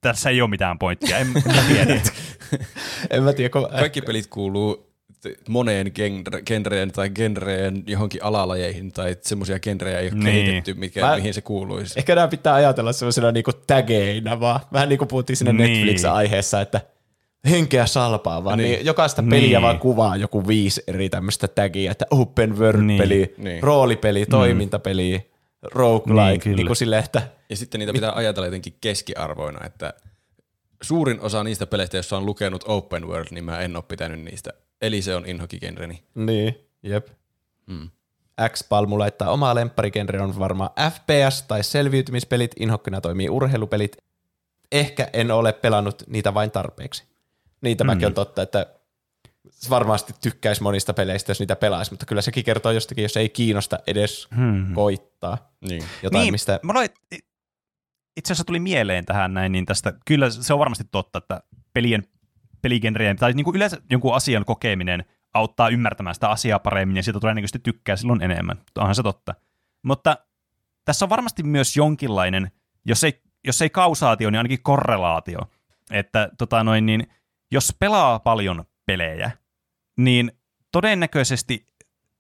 tässä 0.02 0.30
ei 0.30 0.42
ole 0.42 0.50
mitään 0.50 0.80
pointtia. 0.80 1.18
En, 1.18 1.28
en 1.28 1.56
mä 1.56 1.62
tiedä. 1.68 2.02
En 3.10 3.24
mä 3.24 3.34
tiedä, 3.34 3.50
kun, 3.50 3.70
Kaikki 3.80 4.02
pelit 4.02 4.28
kuuluu 4.28 4.93
moneen 5.50 5.92
genre, 5.96 6.42
genreen 6.42 6.92
tai 6.92 7.10
genreen 7.10 7.84
johonkin 7.88 8.24
alalajeihin 8.24 8.92
tai 8.92 9.18
semmoisia 9.22 9.60
genrejä 9.60 10.00
ei 10.00 10.08
ole 10.08 10.14
Niin. 10.14 10.24
kehitetty, 10.24 10.74
mikä, 10.74 11.02
Mä- 11.02 11.16
mihin 11.16 11.34
se 11.34 11.42
kuuluisi. 11.42 12.00
Ehkä 12.00 12.16
nämä 12.16 12.28
pitää 12.28 12.54
ajatella 12.54 12.94
sellaisena 12.94 13.32
niinku 13.32 13.52
tägeinä 13.68 14.40
vaan. 14.40 14.60
Vähän 14.74 14.90
niin 14.90 15.00
kuin 15.00 15.08
puhuttiin 15.08 15.38
siinä 15.38 15.54
Niin. 15.54 15.72
Netflix-aiheessa, 15.72 16.62
että 16.62 16.82
henkeä 17.50 17.86
salpaa 17.86 18.44
vaan. 18.44 18.58
Niin. 18.58 18.72
Niin. 18.72 18.86
jokaista 18.86 19.24
peliä 19.24 19.50
Niin. 19.50 19.62
vaan 19.62 19.80
kuvaa 19.80 20.16
joku 20.16 20.48
viisi 20.48 20.84
eri 20.88 21.10
tämmöistä 21.10 21.48
tagia, 21.48 21.92
että 21.92 22.06
open 22.12 22.58
world-peli, 22.60 23.16
Niin. 23.16 23.34
niin. 23.38 23.44
Niin. 23.44 23.64
roolipeli, 23.64 24.26
toimintapeli, 24.26 25.32
roguelike. 25.74 26.50
Niin, 26.50 26.66
Niin, 26.66 26.76
silleen, 26.76 27.04
että 27.04 27.22
Ja 27.50 27.56
sitten 27.58 27.80
niitä 27.80 27.94
pitää 27.94 28.12
ajatella 28.16 28.48
jotenkin 28.48 28.74
keskiarvoina, 28.82 29.66
että 29.66 29.94
suurin 30.82 31.22
osa 31.22 31.44
niistä 31.44 31.68
peleistä, 31.68 31.98
joissa 31.98 32.18
on 32.18 32.26
lukenut 32.26 32.64
open 32.68 33.08
world, 33.08 33.28
niin 33.32 33.44
mä 33.44 33.60
en 33.60 33.76
ole 33.76 33.84
pitänyt 33.88 34.20
niistä. 34.22 34.54
Eli 34.84 35.02
se 35.02 35.16
on 35.16 35.26
inhokigenreni. 35.26 36.04
niin, 36.16 36.56
jep. 36.84 37.08
Mm. 37.68 37.90
X-Palmu 38.50 39.00
laittaa 39.00 39.30
oma 39.32 39.56
lempparigenre 39.56 40.22
on 40.22 40.40
varmaan 40.40 40.70
FPS 40.92 41.42
tai 41.42 41.64
selviytymispelit, 41.64 42.52
inhokkina 42.60 43.02
toimii 43.02 43.30
urheilupelit. 43.30 43.98
Ehkä 44.72 45.10
en 45.14 45.32
ole 45.32 45.54
pelannut 45.54 46.04
niitä 46.08 46.34
vain 46.34 46.52
tarpeeksi. 46.52 47.04
Niin 47.62 47.78
tämäkin 47.78 48.02
Mm. 48.02 48.08
on 48.08 48.14
totta, 48.14 48.42
että 48.42 48.66
varmasti 49.70 50.14
tykkäisi 50.22 50.64
monista 50.64 50.94
peleistä, 50.94 51.30
jos 51.32 51.40
niitä 51.40 51.56
pelaisi, 51.56 51.92
mutta 51.92 52.06
kyllä 52.06 52.22
sekin 52.22 52.44
kertoo 52.44 52.72
jostakin, 52.72 53.02
jos 53.04 53.18
ei 53.18 53.30
kiinnosta 53.30 53.80
edes 53.88 54.28
Hmm. 54.36 54.74
koittaa 54.74 55.52
Niin. 55.70 55.84
jotain, 56.04 56.22
niin, 56.22 56.34
mistä... 56.34 56.60
Mulla 56.64 56.80
oli, 56.80 56.90
itse 58.18 58.34
asiassa 58.34 58.44
tuli 58.44 58.60
mieleen 58.60 59.06
tähän 59.06 59.34
näin, 59.34 59.52
niin 59.52 59.66
tästä, 59.66 59.94
kyllä 60.06 60.30
se 60.30 60.54
on 60.54 60.60
varmasti 60.60 60.84
totta, 60.92 61.18
että 61.18 61.44
pelien, 61.74 62.04
peligenreen, 62.64 63.18
tai 63.18 63.34
niin 63.34 63.44
kuin 63.44 63.56
yleensä 63.56 63.78
jonkun 63.90 64.16
asian 64.16 64.46
kokeminen 64.46 65.06
auttaa 65.34 65.70
ymmärtämään 65.70 66.14
sitä 66.14 66.30
asiaa 66.30 66.60
paremmin, 66.60 66.98
ja 66.98 67.04
siitä 67.04 67.20
todennäköisesti 67.20 67.60
tykkää 67.60 67.96
silloin 67.96 68.22
enemmän. 68.22 68.58
Onhan 68.78 68.96
se 68.96 69.04
totta. 69.04 69.36
Mutta 69.84 70.18
tässä 70.86 71.06
on 71.06 71.10
varmasti 71.10 71.44
myös 71.44 71.78
jonkinlainen, 71.78 72.52
jos 72.86 73.04
ei, 73.04 73.22
jos 73.44 73.62
ei 73.62 73.70
kausaatio, 73.70 74.30
niin 74.30 74.40
ainakin 74.40 74.64
korrelaatio. 74.64 75.40
Että 75.92 76.30
tota 76.38 76.64
noin, 76.64 76.86
niin, 76.86 77.08
jos 77.52 77.76
pelaa 77.80 78.20
paljon 78.20 78.64
pelejä, 78.86 79.32
niin 79.98 80.32
todennäköisesti 80.72 81.68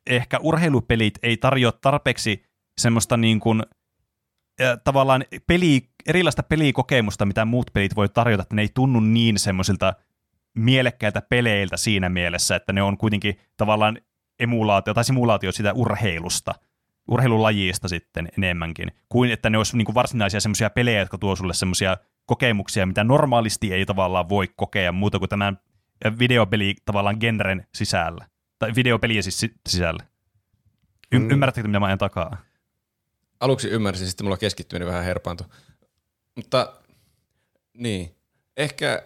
ehkä 0.07 0.39
urheilupelit 0.39 1.19
ei 1.23 1.37
tarjoa 1.37 1.71
tarpeeksi 1.71 2.45
semmoista 2.77 3.17
niin 3.17 3.39
kuin, 3.39 3.63
äh, 4.61 4.77
tavallaan 4.83 5.25
peli, 5.47 5.89
erilaista 6.07 6.43
pelikokemusta, 6.43 7.25
mitä 7.25 7.45
muut 7.45 7.71
pelit 7.73 7.95
voi 7.95 8.09
tarjota, 8.09 8.43
että 8.43 8.55
ne 8.55 8.61
ei 8.61 8.69
tunnu 8.73 8.99
niin 8.99 9.39
semmoisilta 9.39 9.93
mielekkäiltä 10.53 11.21
peleiltä 11.29 11.77
siinä 11.77 12.09
mielessä, 12.09 12.55
että 12.55 12.73
ne 12.73 12.81
on 12.83 12.97
kuitenkin 12.97 13.39
tavallaan 13.57 13.97
emulaatio 14.39 14.93
tai 14.93 15.03
simulaatio 15.05 15.51
sitä 15.51 15.73
urheilusta, 15.73 16.53
urheilulajista 17.07 17.87
sitten 17.87 18.29
enemmänkin, 18.37 18.91
kuin 19.09 19.31
että 19.31 19.49
ne 19.49 19.57
olisi 19.57 19.77
niin 19.77 19.85
kuin 19.85 19.95
varsinaisia 19.95 20.39
semmoisia 20.39 20.69
pelejä, 20.69 20.99
jotka 20.99 21.17
tuo 21.17 21.35
sulle 21.35 21.53
semmoisia 21.53 21.97
kokemuksia, 22.25 22.85
mitä 22.85 23.03
normaalisti 23.03 23.73
ei 23.73 23.85
tavallaan 23.85 24.29
voi 24.29 24.47
kokea 24.55 24.91
muuta 24.91 25.19
kuin 25.19 25.29
tämän 25.29 25.59
videopeli 26.19 26.75
tavallaan 26.85 27.17
genren 27.19 27.67
sisällä, 27.73 28.27
tai 28.59 28.71
videopelien 28.75 29.23
siis 29.23 29.39
si- 29.39 29.53
sisällä. 29.69 30.03
Y- 31.11 31.19
Mm. 31.19 31.31
Ymmärrättekö, 31.31 31.67
mitä 31.67 31.79
mä 31.79 31.85
ajan 31.85 31.97
takaa? 31.97 32.37
Aluksi 33.39 33.69
ymmärsin, 33.69 34.07
sitten 34.07 34.25
mulla 34.25 34.37
keskittyminen 34.37 34.87
vähän 34.87 35.03
herpaantui. 35.03 35.47
Mutta 36.35 36.73
niin, 37.77 38.15
ehkä 38.57 39.03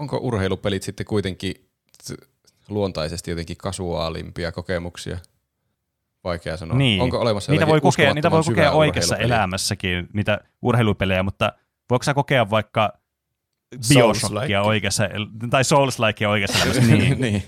onko 0.00 0.16
urheilupelit 0.16 0.82
sitten 0.82 1.06
kuitenkin 1.06 1.54
luontaisesti 2.68 3.30
jotenkin 3.30 3.56
kasuaalimpia 3.56 4.52
kokemuksia? 4.52 5.18
Vaikea 6.24 6.56
sanoa. 6.56 6.78
Niin. 6.78 7.00
Onko 7.00 7.20
olemassa 7.20 7.52
niitä 7.52 7.66
voi 7.66 7.80
kokea, 7.80 8.14
niitä 8.14 8.30
voi 8.30 8.42
kokea 8.44 8.72
oikeassa 8.72 9.16
elämässäkin, 9.16 10.08
niitä 10.12 10.38
urheilupelejä, 10.62 11.22
mutta 11.22 11.52
voiko 11.90 12.02
sä 12.02 12.14
kokea 12.14 12.50
vaikka. 12.50 12.92
Bioshockia 13.88 14.62
oikeassa, 14.62 15.08
tai 15.50 15.64
Souls-likea 15.64 16.30
oikeassa 16.30 16.58
elämässä? 16.64 16.80
niin. 16.82 17.20
niin. 17.20 17.42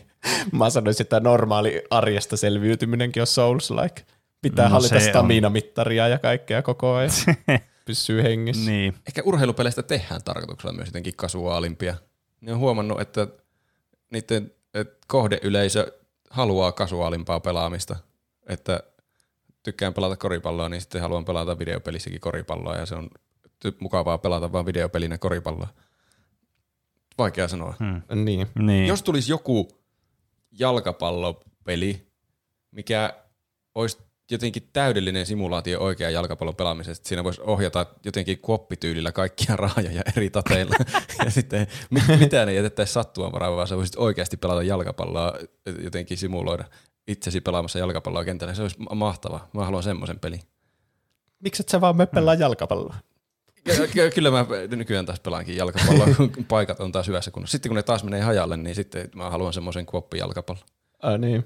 Mä 0.52 0.70
sanoisin, 0.70 1.04
että 1.04 1.20
normaali 1.20 1.82
arjesta 1.90 2.36
selviytyminenkin 2.36 3.22
on 3.22 3.26
Souls-like. 3.26 4.02
Pitää 4.42 4.64
No 4.68 4.70
hallita 4.70 5.00
stamina-mittaria 5.00 6.08
ja 6.08 6.18
kaikkea 6.18 6.62
koko 6.62 6.94
ajan. 6.94 7.10
Pysyy 7.84 8.22
hengissä. 8.22 8.70
niin. 8.70 8.94
Ehkä 9.08 9.22
urheilupeleistä 9.24 9.82
tehdään 9.82 10.22
tarkoituksella 10.24 10.72
myös 10.72 10.88
jotenkin 10.88 11.16
kasuaalimpia. 11.16 11.94
Ne 12.42 12.52
on 12.52 12.58
huomannut, 12.58 13.00
että 13.00 13.26
niiden 14.10 14.52
et 14.74 14.98
kohdeyleisö 15.06 15.92
haluaa 16.30 16.72
kasuaalimpaa 16.72 17.40
pelaamista. 17.40 17.96
Että 18.46 18.82
tykkään 19.62 19.94
pelata 19.94 20.16
koripalloa, 20.16 20.68
niin 20.68 20.80
sitten 20.80 21.00
haluan 21.00 21.24
pelata 21.24 21.58
videopelissäkin 21.58 22.20
koripalloa 22.20 22.76
ja 22.76 22.86
se 22.86 22.94
on 22.94 23.10
ty- 23.64 23.76
mukavaa 23.80 24.18
pelata 24.18 24.52
vaan 24.52 24.66
videopelinä 24.66 25.18
koripalloa. 25.18 25.68
Vaikea 27.18 27.48
sanoa. 27.48 27.74
Hmm. 27.78 28.24
Niin. 28.24 28.46
niin. 28.58 28.86
Jos 28.86 29.02
tulisi 29.02 29.32
joku 29.32 29.68
jalkapallopeli, 30.58 32.06
mikä 32.70 33.14
olisi 33.74 33.98
jotenkin 34.30 34.68
täydellinen 34.72 35.26
simulaatio 35.26 35.80
oikean 35.80 36.12
jalkapallon 36.12 36.56
pelaamisesta. 36.56 37.08
Siinä 37.08 37.24
voisi 37.24 37.40
ohjata 37.44 37.86
jotenkin 38.04 38.38
kuoppityylillä 38.38 39.12
kaikkia 39.12 39.56
raajoja 39.56 40.02
eri 40.16 40.30
tateilla. 40.30 40.76
ja 41.24 41.30
sitten 41.30 41.66
mit- 41.90 42.20
mitään 42.20 42.48
ei 42.48 42.56
jätettäisi 42.56 42.92
sattua 42.92 43.32
varaa, 43.32 43.56
vaan 43.56 43.68
sä 43.68 43.76
voisit 43.76 43.96
oikeasti 43.96 44.36
pelata 44.36 44.62
jalkapalloa, 44.62 45.38
jotenkin 45.82 46.18
simuloida 46.18 46.64
itsesi 47.06 47.40
pelaamassa 47.40 47.78
jalkapalloa 47.78 48.24
kentällä. 48.24 48.54
Se 48.54 48.62
olisi 48.62 48.76
ma- 48.78 48.94
mahtava. 48.94 49.48
Mä 49.54 49.64
haluan 49.64 49.82
semmoisen 49.82 50.18
pelin. 50.20 50.40
Miksi 51.40 51.62
et 51.62 51.68
sä 51.68 51.80
vaan 51.80 51.96
me 51.96 52.06
pelaa 52.06 52.34
jalkapalloa? 52.34 52.94
Ky- 53.64 53.88
ky- 53.92 54.10
Kyllä 54.10 54.30
mä 54.30 54.46
nykyään 54.76 55.06
taas 55.06 55.20
pelaankin 55.20 55.56
jalkapalloa, 55.56 56.06
kun 56.16 56.44
paikat 56.48 56.80
on 56.80 56.92
taas 56.92 57.06
hyvässä 57.08 57.30
kunnossa. 57.30 57.52
Sitten 57.52 57.70
kun 57.70 57.76
ne 57.76 57.82
taas 57.82 58.04
menee 58.04 58.20
hajalle, 58.20 58.56
niin 58.56 58.74
sitten 58.74 59.08
mä 59.14 59.30
haluan 59.30 59.52
semmoisen 59.52 59.86
kuoppijalkapallon. 59.86 60.64
Ah, 61.02 61.18
niin. 61.18 61.44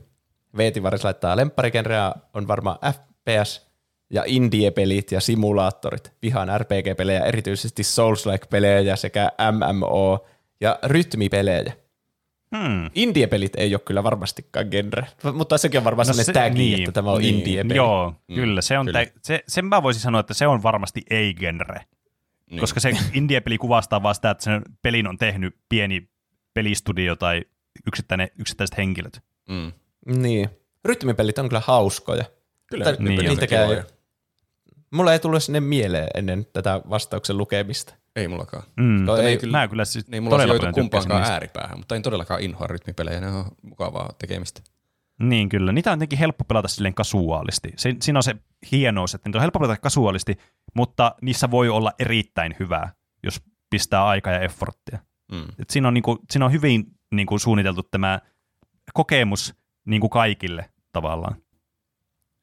Veetivaris 0.57 1.05
laittaa 1.05 1.37
lempparigenreä 1.37 2.13
on 2.35 2.49
varmaan 2.49 2.79
FPS 2.93 3.67
ja 4.11 4.23
indie-pelit 4.27 5.13
ja 5.13 5.21
simulaattorit. 5.21 6.13
Vihaan 6.23 6.61
RPG-pelejä, 6.61 7.25
erityisesti 7.25 7.83
Souls-like-pelejä 7.83 8.97
sekä 8.97 9.31
MMO 9.53 10.27
ja 10.61 10.79
rytmipelejä. 10.83 11.73
Hmm. 12.57 12.91
Indie-pelit 12.95 13.53
ei 13.57 13.75
ole 13.75 13.81
kyllä 13.85 14.03
varmastikaan 14.03 14.67
genre, 14.71 15.07
mutta 15.33 15.59
sekin 15.59 15.79
on 15.79 15.85
varmaan 15.85 16.07
no 16.09 16.13
se- 16.15 16.33
tagi, 16.33 16.55
niin, 16.59 16.79
että 16.79 16.93
tämä 16.93 17.11
on 17.11 17.21
niin. 17.23 17.35
indie-peli. 17.35 17.77
Joo, 17.77 18.15
Mm, 18.29 18.35
kyllä. 18.35 18.63
Se 18.63 18.79
on 18.79 18.87
kyllä. 18.87 19.05
tä- 19.07 19.13
se, 19.23 19.45
sen 19.49 19.65
mä 19.65 19.83
voisin 19.83 20.03
sanoa, 20.03 20.21
että 20.21 20.35
se 20.35 20.47
on 20.47 20.63
varmasti 20.63 21.03
ei-genre. 21.11 21.81
Niin. 22.51 22.61
Koska 22.61 22.81
se 22.81 22.91
indie-peli 23.15 23.59
kuvastaa 23.59 24.03
vaan 24.03 24.15
sitä, 24.15 24.31
että 24.31 24.45
sen 24.45 24.63
pelin 24.83 25.07
on 25.09 25.19
tehnyt 25.19 25.57
pieni 25.69 26.09
pelistudio 26.55 27.17
tai 27.17 27.43
yksittäinen, 27.87 28.29
yksittäiset 28.39 28.77
henkilöt. 28.77 29.21
Mm. 29.49 29.73
Niin. 30.07 30.51
Rytmipelit 30.85 31.39
on 31.39 31.49
kyllä 31.49 31.63
hauskoja. 31.67 32.25
Kyllä, 32.67 32.85
Tai- 32.85 32.97
niin, 32.99 33.19
niin, 33.19 33.29
niitäkään 33.29 33.71
ei, 33.73 33.83
mulla 34.91 35.13
ei 35.13 35.19
tullut 35.19 35.43
sinne 35.43 35.61
mieleen 35.61 36.09
ennen 36.15 36.47
tätä 36.53 36.81
vastauksen 36.91 37.37
lukemista. 37.39 37.95
Ei 38.17 38.29
mullakaan. 38.29 38.63
Mm. 38.77 39.05
No 39.05 39.17
ei- 39.17 39.39
kyllä, 39.39 39.59
mä 39.59 39.69
kyllä 39.69 39.85
siis 39.85 40.09
Niin 40.09 40.23
mulla 40.23 40.37
todella 40.37 40.55
paljon 40.59 40.75
kumpaankaan 40.75 41.25
ääripäähän, 41.25 41.79
mutta 41.79 41.97
en 41.97 42.03
todellakaan 42.03 42.41
inhoa 42.41 42.67
rytmipelejä, 42.67 43.21
ne 43.21 43.29
on 43.31 43.45
mukavaa 43.63 44.13
tekemistä. 44.19 44.61
Niin 45.23 45.49
kyllä, 45.49 45.73
niitä 45.73 45.91
on 45.93 45.97
jotenkin 45.97 46.19
helppo 46.19 46.45
pelata 46.45 46.69
silleen 46.69 46.95
kasuaalisti. 46.95 47.73
Se, 47.77 47.95
siinä 48.03 48.19
on 48.19 48.23
se 48.23 48.37
hienous, 48.73 49.15
että 49.15 49.29
niitä 49.29 49.39
on 49.39 49.43
helppo 49.43 49.59
pelata 49.61 49.81
kasuaalisti, 49.81 50.39
mutta 50.75 51.15
niissä 51.23 51.51
voi 51.51 51.69
olla 51.69 51.93
erittäin 51.99 52.57
hyvää, 52.61 52.93
jos 53.23 53.41
pistää 53.71 54.07
aikaa 54.07 54.33
ja 54.33 54.41
efforttia. 54.41 54.99
Mm. 55.33 55.45
Et 55.59 55.71
siinä, 55.71 55.89
on 55.89 55.95
niinku, 55.95 56.19
siinä 56.31 56.45
on 56.45 56.53
hyvin 56.53 56.85
niinku 57.13 57.39
suunniteltu 57.39 57.83
tämä 57.83 58.21
kokemus 58.95 59.55
niinku 59.87 60.09
kaikille 60.09 60.71
tavallaan. 60.93 61.37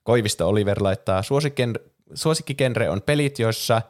Koivisto 0.04 0.48
Oliver 0.48 0.84
laittaa, 0.84 1.22
suosikgen- 1.22 1.92
suosikkigenre 2.14 2.90
on 2.90 3.02
pelit, 3.02 3.40
joissa 3.40 3.82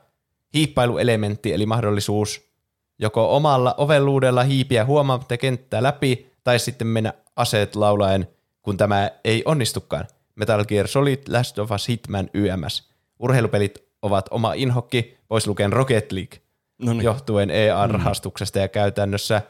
hiippailuelementti 0.54 1.54
eli 1.54 1.66
mahdollisuus 1.66 2.54
joko 3.00 3.36
omalla 3.36 3.76
ovelluudella 3.78 4.44
hiipiä 4.44 4.86
huomaamatta 4.86 5.38
kenttää 5.38 5.84
läpi 5.84 6.32
tai 6.44 6.60
sitten 6.60 6.88
mennä 6.88 7.14
aseet 7.36 7.76
laulaen, 7.76 8.28
kun 8.62 8.78
tämä 8.78 9.12
ei 9.24 9.42
onnistukaan. 9.46 10.06
Metal 10.36 10.66
Gear 10.66 10.88
Solid, 10.88 11.18
Last 11.28 11.60
of 11.60 11.72
Us, 11.72 11.88
Hitman, 11.88 12.30
YMS. 12.34 12.90
Urheilupelit 13.20 13.84
ovat 14.02 14.26
oma 14.32 14.54
inhokki, 14.54 15.18
pois 15.28 15.48
lukien 15.48 15.74
Rocket 15.74 16.12
League, 16.12 16.40
No 16.78 16.94
niin. 16.94 17.04
johtuen 17.04 17.50
EA-rahastuksesta 17.50 18.60
ja 18.60 18.68
käytännössä 18.68 19.42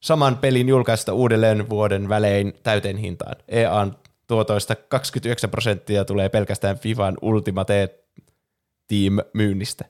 saman 0.00 0.36
pelin 0.36 0.68
julkaista 0.68 1.12
uudelleen 1.12 1.68
vuoden 1.68 2.08
välein 2.08 2.54
täyteen 2.62 2.96
hintaan. 2.96 3.36
EAn 3.48 3.96
tuotoista 4.26 4.76
29 4.76 5.50
prosenttia 5.50 6.04
tulee 6.04 6.28
pelkästään 6.28 6.78
FIFAn 6.78 7.16
Ultimate 7.22 7.94
Team 8.88 9.18
myynnistä. 9.32 9.84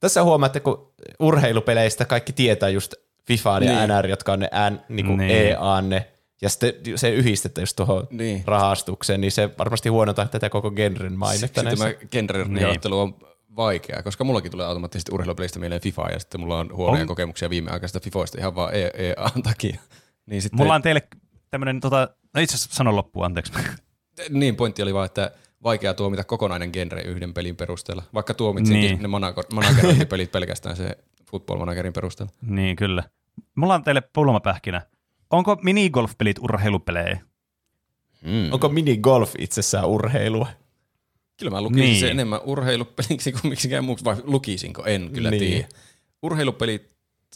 Tässä 0.00 0.22
huomaatte, 0.22 0.60
kun 0.60 0.92
urheilupeleistä 1.20 2.04
kaikki 2.04 2.32
tietää 2.32 2.68
just 2.68 2.94
FIFAan 3.26 3.62
ja 3.62 3.86
Niin. 3.86 3.88
NR, 3.88 4.06
jotka 4.06 4.32
on 4.32 4.40
ne 4.40 4.50
N, 4.70 4.80
niin 4.88 5.06
kuin 5.06 5.18
Niin. 5.18 5.30
EAn 5.30 5.88
ne, 5.88 6.06
ja 6.42 6.48
sitten 6.48 6.72
se 6.96 7.10
yhdistetään 7.10 7.62
just 7.62 7.76
tuohon 7.76 8.06
Niin. 8.10 8.42
rahastukseen, 8.46 9.20
niin 9.20 9.32
se 9.32 9.50
varmasti 9.58 9.88
huonontaa 9.88 10.26
tätä 10.26 10.50
koko 10.50 10.70
genren 10.70 11.12
mainetta 11.18 11.46
Sitten 11.46 11.64
näissä. 11.64 11.84
tämä 11.84 12.08
genren 12.10 12.54
Niin. 12.54 12.66
on 12.92 13.14
vaikeaa, 13.56 14.02
koska 14.02 14.24
mullakin 14.24 14.50
tulee 14.50 14.66
automaattisesti 14.66 15.12
urheilupelistä 15.14 15.58
mieleen 15.58 15.80
FIFA, 15.80 16.08
ja 16.08 16.18
sitten 16.18 16.40
mulla 16.40 16.58
on 16.58 16.70
huonoja 16.72 17.00
On. 17.02 17.06
kokemuksia 17.08 17.50
viimeaikaisista 17.50 18.00
FIFOista 18.00 18.38
ihan 18.38 18.54
vaan 18.54 18.70
EAN 18.74 19.42
takia. 19.42 19.78
Niin, 20.26 20.42
sitten, 20.42 20.58
Mulla 20.60 20.74
on 20.74 20.82
teille 20.82 21.08
tämmöinen, 21.50 21.80
tota, 21.80 22.08
no 22.34 22.40
itse 22.40 22.56
asiassa 22.56 22.76
sanon 22.76 22.96
loppuun, 22.96 23.26
anteeksi. 23.26 23.52
niin 24.30 24.56
pointti 24.56 24.82
oli 24.82 24.94
vaan, 24.94 25.06
että 25.06 25.30
vaikea 25.62 25.94
tuomita 25.94 26.24
kokonainen 26.24 26.70
genre 26.72 27.02
yhden 27.02 27.34
pelin 27.34 27.56
perusteella, 27.56 28.02
vaikka 28.14 28.34
tuomitsinkin 28.34 28.90
Niin. 28.90 29.02
ne 29.02 29.08
managerointipelit 29.54 30.32
pelkästään 30.32 30.76
se 30.76 30.98
football 31.30 31.58
managerin 31.58 31.92
perusteella. 31.92 32.32
niin, 32.46 32.76
kyllä. 32.76 33.02
Mulla 33.54 33.74
on 33.74 33.84
teille 33.84 34.00
pulmapähkinä. 34.00 34.82
Onko 35.30 35.54
minigolf-pelit 35.62 36.38
urheilupelejä? 36.40 37.20
Mm. 38.22 38.52
Onko 38.52 38.68
minigolf 38.68 39.32
itsessään 39.38 39.84
urheilua? 39.88 40.46
Kyllä 41.38 41.50
mä 41.50 41.62
lukisin 41.62 41.84
Niin. 41.84 42.00
sen 42.00 42.10
enemmän 42.10 42.40
urheilupeliksi 42.44 43.32
kuin 43.32 43.48
miksikään 43.48 43.84
muuksi, 43.84 44.04
vai 44.04 44.16
lukisinko, 44.24 44.84
en 44.84 45.10
kyllä 45.12 45.30
Niin. 45.30 45.40
tiedä. 45.40 45.68
Urheilupelit 46.22 46.90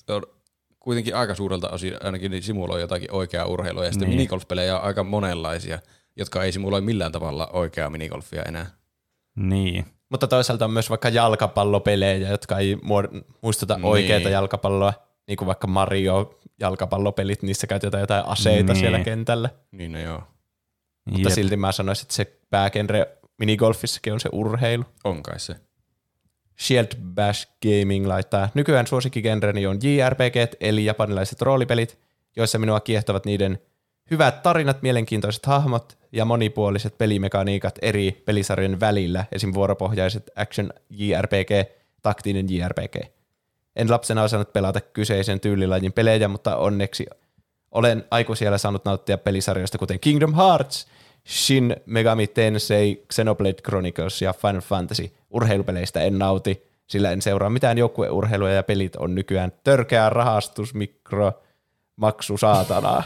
on 0.09 0.23
kuitenkin 0.81 1.17
aika 1.17 1.35
suurelta 1.35 1.71
osin 1.71 1.95
ainakin 2.01 2.31
niin 2.31 2.43
simuloi 2.43 2.81
jotakin 2.81 3.13
oikeaa 3.13 3.47
urheilua, 3.47 3.85
ja 3.85 3.91
sitten 3.93 4.09
Niin. 4.09 4.17
minigolf-pelejä 4.17 4.79
on 4.79 4.85
aika 4.85 5.05
monenlaisia, 5.05 5.79
jotka 6.17 6.43
ei 6.45 6.53
simuloi 6.53 6.81
millään 6.81 7.13
tavalla 7.13 7.47
oikeaa 7.53 7.91
minigolfia 7.91 8.43
enää. 8.43 8.67
Niin. 9.37 9.85
Mutta 10.09 10.27
toisaalta 10.27 10.65
on 10.65 10.71
myös 10.71 10.91
vaikka 10.91 11.09
jalkapallopelejä, 11.09 12.29
jotka 12.31 12.59
ei 12.59 12.79
muistuta 13.43 13.75
Niin. 13.77 13.85
oikeita 13.85 14.29
jalkapalloa, 14.29 14.93
niin 15.29 15.37
kuin 15.37 15.47
vaikka 15.47 15.67
Mario 15.67 16.39
jalkapallopelit, 16.61 17.43
niissä 17.43 17.67
käytetään 17.67 18.01
jotain 18.01 18.27
aseita 18.27 18.73
Niin. 18.73 18.81
siellä 18.81 18.99
kentällä. 19.01 19.51
Niin 19.73 19.93
no 19.93 19.99
joo, 20.01 20.23
Mutta 21.11 21.29
Jep. 21.29 21.35
silti 21.35 21.57
mä 21.57 21.73
sanoisin, 21.73 22.05
että 22.05 22.15
se 22.15 22.41
päägenre 22.51 23.09
minigolfissakin 23.43 24.13
on 24.13 24.21
se 24.21 24.29
urheilu. 24.33 24.85
on 25.05 25.23
kai 25.23 25.41
se. 25.41 25.57
Shield 26.61 26.87
Bash 27.15 27.49
Gaming 27.63 28.07
laittaa, 28.07 28.49
nykyään 28.55 28.87
suosikkigenreni 28.87 29.67
on 29.67 29.79
JRPG, 29.83 30.55
eli 30.61 30.85
japanilaiset 30.85 31.43
roolipelit, 31.43 31.99
joissa 32.37 32.59
minua 32.59 32.81
kiehtovat 32.81 33.27
niiden 33.27 33.59
hyvät 34.11 34.43
tarinat, 34.43 34.83
mielenkiintoiset 34.83 35.47
hahmot 35.47 35.99
ja 36.13 36.25
monipuoliset 36.25 36.99
pelimekaniikat 36.99 37.79
eri 37.83 38.23
pelisarjojen 38.25 38.81
välillä, 38.81 39.25
esim. 39.33 39.55
vuoropohjaiset 39.55 40.31
action 40.37 40.71
JRPG, 40.91 41.51
taktinen 42.03 42.47
JRPG. 42.51 42.97
En 43.77 43.91
lapsena 43.91 44.23
osannut 44.23 44.53
pelata 44.53 44.81
kyseisen 44.81 45.41
tyylilajin 45.41 45.93
pelejä, 45.93 46.29
mutta 46.29 46.57
onneksi 46.57 47.07
olen 47.71 48.05
aikuisiellä 48.11 48.59
saanut 48.59 48.85
nauttia 48.85 49.19
pelisarjoista 49.19 49.79
kuten 49.79 50.01
Kingdom 50.01 50.35
Hearts, 50.35 50.87
Shin 51.29 51.77
Megami 51.87 52.27
Tensei, 52.27 53.05
Xenoblade 53.13 53.63
Chronicles 53.63 54.23
ja 54.23 54.33
Final 54.33 54.61
Fantasy. 54.61 55.13
Urheilupeleistä 55.31 56.03
en 56.03 56.19
nauti, 56.19 56.67
sillä 56.87 57.11
en 57.11 57.23
seuraa 57.23 57.51
mitään 57.51 57.79
joukkueurheilua 57.79 58.51
ja 58.51 58.63
pelit 58.63 58.97
on 58.97 59.15
nykyään 59.15 59.53
törkeä 59.65 60.11
rahastus, 60.11 60.75
mikro, 60.75 61.33
maksu 61.97 62.39
saatanaa. 62.39 63.03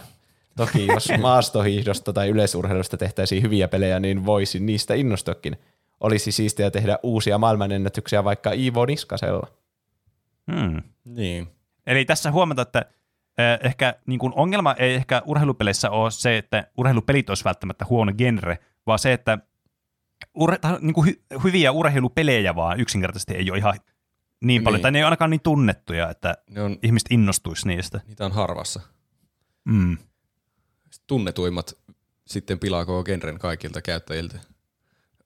Toki 0.56 0.86
jos 0.86 1.08
maastohiihdosta 1.20 2.12
tai 2.12 2.28
yleisurheilusta 2.28 2.96
tehtäisiin 2.96 3.42
hyviä 3.42 3.68
pelejä, 3.68 4.00
niin 4.00 4.26
voisin 4.26 4.66
niistä 4.66 4.94
innostuakin. 4.94 5.56
Olisi 6.00 6.32
siistiä 6.32 6.70
tehdä 6.70 6.98
uusia 7.02 7.38
maailmanennätyksiä 7.38 8.24
vaikka 8.24 8.52
Iivo 8.52 8.86
Niskasella. 8.86 9.46
Hmm. 10.52 10.82
Niin. 11.04 11.48
Eli 11.86 12.04
tässä 12.04 12.30
huomata, 12.30 12.62
että 12.62 12.84
ehkä 13.62 13.94
niin 14.06 14.18
kuin 14.18 14.32
ongelma 14.36 14.74
ei 14.78 14.94
ehkä 14.94 15.22
urheilupeleissä 15.26 15.90
ole 15.90 16.10
se, 16.10 16.38
että 16.38 16.66
urheilupelit 16.76 17.28
olisi 17.28 17.44
välttämättä 17.44 17.86
huono 17.90 18.12
genre, 18.18 18.58
vaan 18.86 18.98
se, 18.98 19.12
että 19.12 19.38
ur- 20.38 20.58
tai 20.60 20.78
niin 20.80 20.94
kuin 20.94 21.08
hy- 21.14 21.40
hyviä 21.44 21.72
urheilupelejä 21.72 22.54
vaan 22.56 22.80
yksinkertaisesti 22.80 23.34
ei 23.34 23.50
ole 23.50 23.58
ihan 23.58 23.74
niin 24.44 24.62
paljon, 24.62 24.76
Niin. 24.78 24.82
tai 24.82 24.90
ne 24.92 24.98
ei 24.98 25.02
ole 25.02 25.06
ainakaan 25.06 25.30
niin 25.30 25.40
tunnettuja, 25.40 26.10
että 26.10 26.34
Ne 26.50 26.62
on, 26.62 26.78
ihmiset 26.82 27.06
innostuisi 27.10 27.68
niistä. 27.68 28.00
niitä 28.06 28.24
on 28.26 28.32
harvassa. 28.32 28.80
Mm. 29.64 29.98
Tunnetuimmat 31.06 31.76
sitten 32.26 32.58
pilaa 32.58 32.84
koko 32.84 33.04
genren 33.04 33.38
kaikilta 33.38 33.82
käyttäjiltä. 33.82 34.38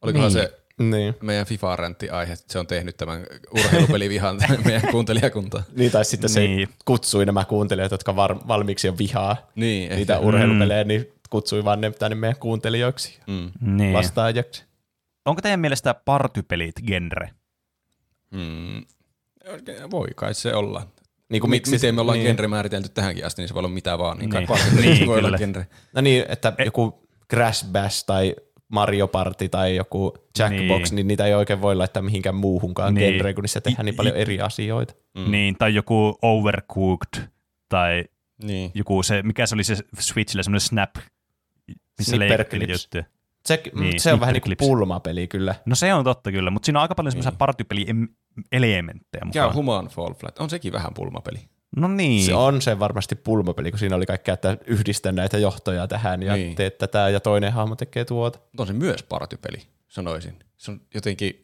Olikohan 0.02 0.32
Niin. 0.32 0.42
se 0.42 0.59
Niin. 0.80 1.14
meidän 1.22 1.46
FIFA-räntti-aihe, 1.46 2.32
että 2.32 2.44
se 2.52 2.58
on 2.58 2.66
tehnyt 2.66 2.96
tämän 2.96 3.26
urheilupelivihan 3.58 4.38
meidän 4.64 4.82
kuuntelijakuntaan. 4.90 5.64
Niin, 5.76 5.90
tai 5.90 6.04
sitten 6.04 6.30
se 6.30 6.40
Niin. 6.40 6.68
kutsui 6.84 7.26
nämä 7.26 7.44
kuuntelijat, 7.44 7.90
jotka 7.90 8.16
var- 8.16 8.48
valmiiksi 8.48 8.88
on 8.88 8.98
vihaa 8.98 9.36
Niin, 9.54 9.90
niitä 9.96 10.14
ehkä. 10.14 10.26
urheilupelejä, 10.26 10.84
niin 10.84 11.12
kutsui 11.30 11.64
vaan 11.64 11.80
ne 11.80 11.90
tänne 11.90 12.14
meidän 12.14 12.36
kuuntelijoiksi 12.40 13.18
Mm. 13.26 13.76
Niin. 13.76 13.92
vastaajaksi. 13.92 14.64
Onko 15.24 15.42
teidän 15.42 15.60
mielestä 15.60 15.94
partypelit 15.94 16.74
genre? 16.86 17.30
Mm. 18.30 18.84
Voi 19.90 20.08
kai 20.16 20.34
se 20.34 20.54
olla. 20.54 20.86
Niin 21.28 21.40
kuin 21.40 21.50
Miksi, 21.50 21.70
miten 21.72 21.94
me 21.94 22.00
ollaan 22.00 22.18
niin. 22.18 22.26
genre 22.26 22.48
määritelty 22.48 22.88
tähänkin 22.88 23.26
asti, 23.26 23.42
niin 23.42 23.48
se 23.48 23.54
voi 23.54 23.60
olla 23.60 23.68
mitä 23.68 23.98
vaan. 23.98 24.18
Niin, 24.18 24.30
Niin. 24.30 24.48
niin. 24.76 24.90
Niin, 24.94 25.06
voi 25.06 25.18
olla 25.18 25.38
genre. 25.38 25.66
No 25.92 26.00
niin, 26.00 26.24
että 26.28 26.52
joku 26.64 27.08
Crash 27.30 27.66
Bash 27.66 28.04
tai 28.06 28.36
Mario 28.70 29.08
Party 29.08 29.48
tai 29.48 29.76
joku 29.76 30.14
Jackbox, 30.38 30.90
Niin. 30.90 30.96
niin. 30.96 31.06
niitä 31.08 31.26
ei 31.26 31.34
oikein 31.34 31.62
voi 31.62 31.76
laittaa 31.76 32.02
mihinkään 32.02 32.34
muuhunkaan 32.34 32.94
Niin. 32.94 33.00
niin. 33.02 33.12
genreen, 33.14 33.34
kun 33.34 33.42
niissä 33.42 33.60
tehdään 33.60 33.84
niin 33.86 33.94
paljon 33.94 34.16
eri 34.16 34.40
asioita. 34.40 34.94
Mm. 35.18 35.30
Niin, 35.30 35.56
tai 35.58 35.74
joku 35.74 36.18
Overcooked, 36.22 37.22
tai 37.68 38.04
Niin. 38.42 38.70
joku 38.74 39.02
se, 39.02 39.22
mikä 39.22 39.46
se 39.46 39.54
oli 39.54 39.64
se 39.64 39.76
Switchillä, 39.98 40.42
semmoinen 40.42 40.60
Snap, 40.60 40.90
missä 41.98 42.16
Clips. 42.50 42.84
juttuja. 42.84 43.04
Se, 43.46 43.62
Niin, 43.64 43.80
niin, 43.80 44.00
se 44.00 44.12
on 44.12 44.20
vähän 44.20 44.32
niin 44.32 44.42
kuin 44.42 44.56
pulmapeli 44.58 45.28
kyllä. 45.28 45.54
No 45.66 45.74
se 45.74 45.94
on 45.94 46.04
totta 46.04 46.30
kyllä, 46.32 46.50
mutta 46.50 46.66
siinä 46.66 46.78
on 46.78 46.82
aika 46.82 46.94
paljon 46.94 47.12
semmoisia 47.12 47.32
partypeli-elementtejä 47.38 49.24
Mikä 49.24 49.44
on 49.44 49.48
mukaan. 49.50 49.54
Human 49.54 49.86
Fall 49.86 50.14
Flat? 50.14 50.38
On 50.38 50.50
sekin 50.50 50.72
vähän 50.72 50.94
pulmapeli. 50.94 51.38
No 51.76 51.88
niin. 51.88 52.24
Se 52.26 52.34
on 52.34 52.62
se 52.62 52.78
varmasti 52.78 53.14
pulmapeli, 53.16 53.70
kun 53.70 53.78
siinä 53.78 53.96
oli 53.96 54.06
kaikkea, 54.06 54.34
että 54.34 54.58
yhdistä 54.66 55.12
näitä 55.12 55.38
johtoja 55.38 55.88
tähän 55.88 56.22
ja 56.22 56.34
Niin. 56.34 56.44
niin. 56.46 56.56
teet 56.56 56.78
tätä 56.78 57.08
ja 57.08 57.20
toinen 57.20 57.52
hahmo 57.52 57.76
tekee 57.76 58.04
tuota. 58.04 58.38
Mutta 58.38 58.62
on 58.62 58.66
se 58.66 58.72
myös 58.72 59.02
partypeli, 59.02 59.58
sanoisin. 59.88 60.38
Se 60.56 60.70
on 60.70 60.80
jotenkin 60.94 61.42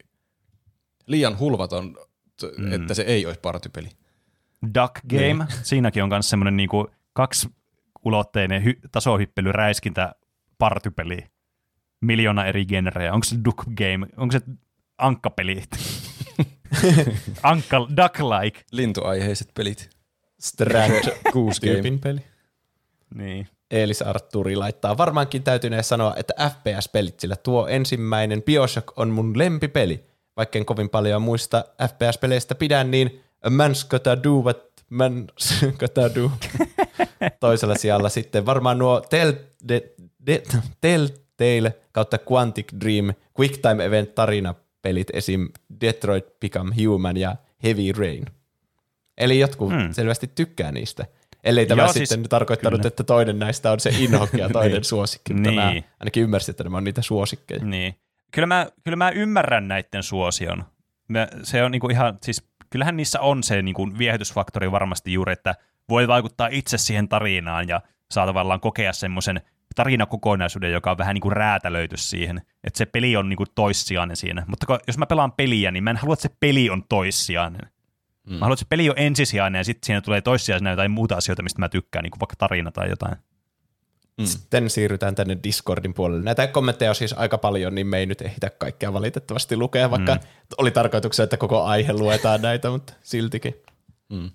liian 1.06 1.38
hulvaton, 1.38 1.96
Mm. 2.58 2.72
että 2.72 2.94
se 2.94 3.02
ei 3.02 3.26
olisi 3.26 3.40
partypeli. 3.40 3.88
Duck 4.74 4.94
Game, 5.10 5.46
siinäkin 5.62 6.02
on 6.02 6.08
myös 6.08 6.30
semmoinen 6.30 6.56
niinku 6.56 6.90
kaksiulotteinen 7.12 8.62
hy- 8.64 8.88
tasohyppely, 8.92 9.52
räiskintä, 9.52 10.14
partypeli. 10.58 11.18
Miljoona 12.00 12.46
eri 12.46 12.66
genrejä. 12.66 13.12
Onko 13.12 13.24
se 13.24 13.36
Duck 13.44 13.58
Game? 13.76 14.06
Onko 14.16 14.32
se 14.32 14.40
ankkapeli? 14.98 15.62
Ankka, 17.42 17.76
duck-like. 17.96 18.60
Lintuaiheiset 18.72 19.50
pelit. 19.54 19.90
Strand 20.46 21.04
Goose 21.32 21.60
Game. 21.60 21.98
peli. 22.02 22.20
Niin. 23.14 23.48
Eelis 23.70 24.02
Arturi 24.02 24.56
laittaa, 24.56 24.96
varmaankin 24.96 25.42
täytynee 25.42 25.82
sanoa, 25.82 26.14
että 26.16 26.34
FPS-pelit, 26.50 27.20
sillä 27.20 27.36
tuo 27.36 27.66
ensimmäinen 27.66 28.42
Bioshock 28.42 28.98
on 28.98 29.10
mun 29.10 29.38
lempipeli. 29.38 30.04
Vaikka 30.36 30.58
en 30.58 30.66
kovin 30.66 30.88
paljon 30.88 31.22
muista 31.22 31.64
FPS-peleistä 31.82 32.54
pidän, 32.54 32.90
niin 32.90 33.20
a 33.42 33.48
man's 33.48 33.88
gotta 33.88 34.22
do 34.22 34.30
what 34.30 34.72
man's 34.90 35.66
gotta 35.80 36.14
do. 36.14 36.30
Toisella 37.40 37.74
sijalla 37.74 38.08
sitten 38.08 38.46
varmaan 38.46 38.78
nuo 38.78 39.00
Tell, 39.00 39.32
de, 39.68 39.94
de, 40.26 40.42
Telltale 40.80 41.74
kautta 41.92 42.18
Quantic 42.32 42.66
Dream 42.80 43.14
Quick 43.40 43.56
Time 43.62 43.84
Event 43.84 44.14
tarinapelit, 44.14 45.08
esim. 45.12 45.48
Detroit 45.80 46.40
Become 46.40 46.74
Human 46.84 47.16
ja 47.16 47.36
Heavy 47.62 47.92
Rain. 47.92 48.26
Eli 49.18 49.38
jotkut 49.38 49.72
Hmm. 49.72 49.92
selvästi 49.92 50.26
tykkää 50.34 50.72
niistä. 50.72 51.06
Ellei 51.44 51.66
tämä 51.66 51.82
Joo, 51.82 51.92
siis- 51.92 52.08
sitten 52.08 52.18
siis, 52.24 52.28
tarkoittanut, 52.28 52.78
kyllä. 52.80 52.88
että 52.88 53.04
toinen 53.04 53.38
näistä 53.38 53.72
on 53.72 53.80
se 53.80 53.90
inhokki 53.98 54.38
ja 54.40 54.48
toinen 54.48 54.84
suosikki, 54.94 55.34
mutta 55.34 55.50
Niin. 55.50 55.62
mä 55.62 55.72
ainakin 56.00 56.22
ymmärsin, 56.22 56.52
että 56.52 56.64
nämä 56.64 56.76
on 56.76 56.84
niitä 56.84 57.02
suosikkeja. 57.02 57.64
Niin. 57.64 57.94
Kyllä 58.32 58.46
mä, 58.46 58.66
kyllä 58.84 58.96
mä 58.96 59.10
ymmärrän 59.10 59.68
näiden 59.68 60.02
suosion. 60.02 60.64
Mä, 61.08 61.28
se 61.42 61.62
on 61.62 61.70
niinku 61.70 61.88
ihan, 61.88 62.18
siis 62.22 62.48
kyllähän 62.70 62.96
niissä 62.96 63.20
on 63.20 63.42
se 63.42 63.62
niinku 63.62 63.88
viehätysfaktori 63.98 64.70
varmasti 64.72 65.12
juuri, 65.12 65.32
että 65.32 65.54
voi 65.88 66.08
vaikuttaa 66.08 66.48
itse 66.52 66.78
siihen 66.78 67.08
tarinaan 67.08 67.68
ja 67.68 67.80
saa 68.10 68.26
tavallaan 68.26 68.60
kokea 68.60 68.92
semmoisen 68.92 69.40
tarinakokonaisuuden, 69.76 70.72
joka 70.72 70.90
on 70.90 70.98
vähän 70.98 71.14
niinku 71.14 71.30
räätälöity 71.30 71.96
siihen, 71.96 72.42
että 72.64 72.78
se 72.78 72.86
peli 72.86 73.16
on 73.16 73.28
niinku 73.28 73.44
toissijainen 73.54 74.16
siinä. 74.16 74.44
Mutta 74.46 74.78
jos 74.86 74.98
mä 74.98 75.06
pelaan 75.06 75.32
peliä, 75.32 75.70
niin 75.70 75.84
mä 75.84 75.90
en 75.90 75.96
halua, 75.96 76.12
että 76.12 76.22
se 76.22 76.34
peli 76.40 76.70
on 76.70 76.84
toissijainen. 76.88 77.60
Mm. 78.26 78.32
Mä 78.32 78.38
haluan, 78.40 78.52
että 78.52 78.60
se 78.60 78.66
peli 78.68 78.90
on 78.90 78.98
ensisijainen 78.98 79.60
ja 79.60 79.64
sitten 79.64 79.86
siinä 79.86 80.00
tulee 80.00 80.20
toissijaisena 80.20 80.70
jotain 80.70 80.90
muuta 80.90 81.14
asioita, 81.16 81.42
mistä 81.42 81.58
mä 81.60 81.68
tykkään, 81.68 82.02
niin 82.02 82.10
kuin 82.10 82.20
vaikka 82.20 82.36
tarina 82.36 82.72
tai 82.72 82.90
jotain. 82.90 83.16
Mm. 84.18 84.26
Sitten 84.26 84.70
siirrytään 84.70 85.14
tänne 85.14 85.38
Discordin 85.42 85.94
puolelle. 85.94 86.22
Näitä 86.22 86.46
kommentteja 86.46 86.90
on 86.90 86.94
siis 86.94 87.12
aika 87.12 87.38
paljon, 87.38 87.74
niin 87.74 87.86
me 87.86 87.98
ei 87.98 88.06
nyt 88.06 88.22
ehditä 88.22 88.50
kaikkea 88.50 88.92
valitettavasti 88.92 89.56
lukea, 89.56 89.90
vaikka 89.90 90.14
mm. 90.14 90.20
oli 90.58 90.70
tarkoituksena, 90.70 91.24
että 91.24 91.36
koko 91.36 91.62
aihe 91.62 91.92
luetaan 91.92 92.42
näitä, 92.42 92.70
mutta 92.70 92.92
siltikin. 93.02 93.54
Mm. 94.08 94.30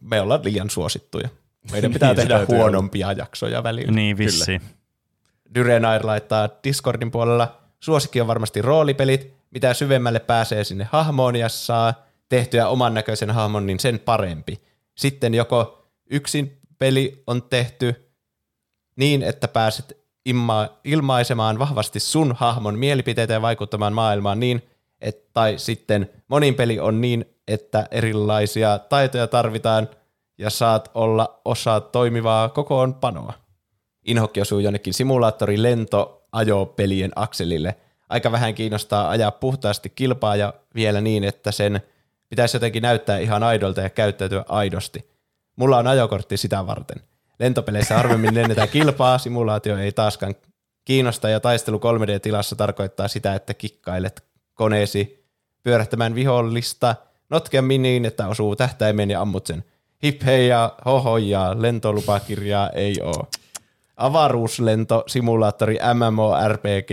Me 0.00 0.20
ollaan 0.20 0.44
liian 0.44 0.70
suosittuja. 0.70 1.28
Meidän 1.72 1.92
pitää 1.94 2.08
Niin, 2.08 2.16
tehdä 2.16 2.46
huonompia 2.48 3.12
jaksoja 3.12 3.62
välillä. 3.62 3.92
Niin 3.92 4.18
vissi. 4.18 4.60
Dyrenair 5.54 6.06
laittaa 6.06 6.48
Discordin 6.64 7.10
puolella. 7.10 7.58
Suosikki 7.80 8.20
on 8.20 8.26
varmasti 8.26 8.62
roolipelit. 8.62 9.34
Mitä 9.50 9.74
syvemmälle 9.74 10.20
pääsee 10.20 10.64
sinne 10.64 10.88
hahmoon 10.92 11.36
ja 11.36 11.48
saa 11.48 12.06
tehtyä 12.32 12.68
oman 12.68 12.94
näköisen 12.94 13.30
hahmon, 13.30 13.66
niin 13.66 13.80
sen 13.80 13.98
parempi. 13.98 14.60
Sitten 14.94 15.34
joko 15.34 15.84
yksin 16.10 16.58
peli 16.78 17.22
on 17.26 17.42
tehty 17.42 18.12
niin, 18.96 19.22
että 19.22 19.48
pääset 19.48 19.98
imma- 20.28 20.72
ilmaisemaan 20.84 21.58
vahvasti 21.58 22.00
sun 22.00 22.34
hahmon 22.38 22.78
mielipiteitä 22.78 23.32
ja 23.32 23.42
vaikuttamaan 23.42 23.92
maailmaan 23.92 24.40
niin, 24.40 24.62
et, 25.00 25.32
tai 25.32 25.58
sitten 25.58 26.10
monin 26.28 26.54
peli 26.54 26.80
on 26.80 27.00
niin, 27.00 27.24
että 27.48 27.88
erilaisia 27.90 28.78
taitoja 28.78 29.26
tarvitaan 29.26 29.88
ja 30.38 30.50
saat 30.50 30.90
olla 30.94 31.40
osa 31.44 31.80
toimivaa 31.80 32.48
kokoonpanoa. 32.48 33.32
Inhokki 34.04 34.40
osuu 34.40 34.58
jonnekin 34.58 34.94
simulaattori 34.94 35.62
lento 35.62 36.26
ajopelien 36.32 37.12
akselille. 37.16 37.76
Aika 38.08 38.32
vähän 38.32 38.54
kiinnostaa 38.54 39.10
ajaa 39.10 39.30
puhtaasti 39.30 39.92
kilpaa 39.94 40.36
ja 40.36 40.54
vielä 40.74 41.00
niin, 41.00 41.24
että 41.24 41.52
sen 41.52 41.82
pitäisi 42.32 42.56
jotenkin 42.56 42.82
näyttää 42.82 43.18
ihan 43.18 43.42
aidolta 43.42 43.80
ja 43.80 43.90
käyttäytyä 43.90 44.44
aidosti. 44.48 45.10
Mulla 45.56 45.78
on 45.78 45.86
ajokortti 45.86 46.36
sitä 46.36 46.66
varten. 46.66 47.00
Lentopeleissä 47.38 47.96
harvemmin 47.96 48.34
lennetään 48.34 48.68
kilpaa, 48.68 49.18
simulaatio 49.18 49.78
ei 49.78 49.92
taaskaan 49.92 50.34
kiinnosta 50.84 51.28
ja 51.28 51.40
taistelu 51.40 51.78
3D-tilassa 51.78 52.56
tarkoittaa 52.56 53.08
sitä, 53.08 53.34
että 53.34 53.54
kikkailet 53.54 54.24
koneesi 54.54 55.26
pyörähtämään 55.62 56.14
vihollista, 56.14 56.94
notkeammin 57.30 57.82
niin, 57.82 58.04
että 58.04 58.28
osuu 58.28 58.56
tähtäimeen 58.56 59.10
ja 59.10 59.20
ammut 59.20 59.46
sen. 59.46 59.64
Hip 60.02 60.22
hei 60.22 60.48
ja 60.48 60.72
hoho 60.84 61.18
ja 61.18 61.62
lentolupakirjaa 61.62 62.70
ei 62.70 63.00
oo. 63.02 63.28
Avaruuslento, 63.96 65.04
simulaattori, 65.06 65.78
MMORPG, 65.94 66.90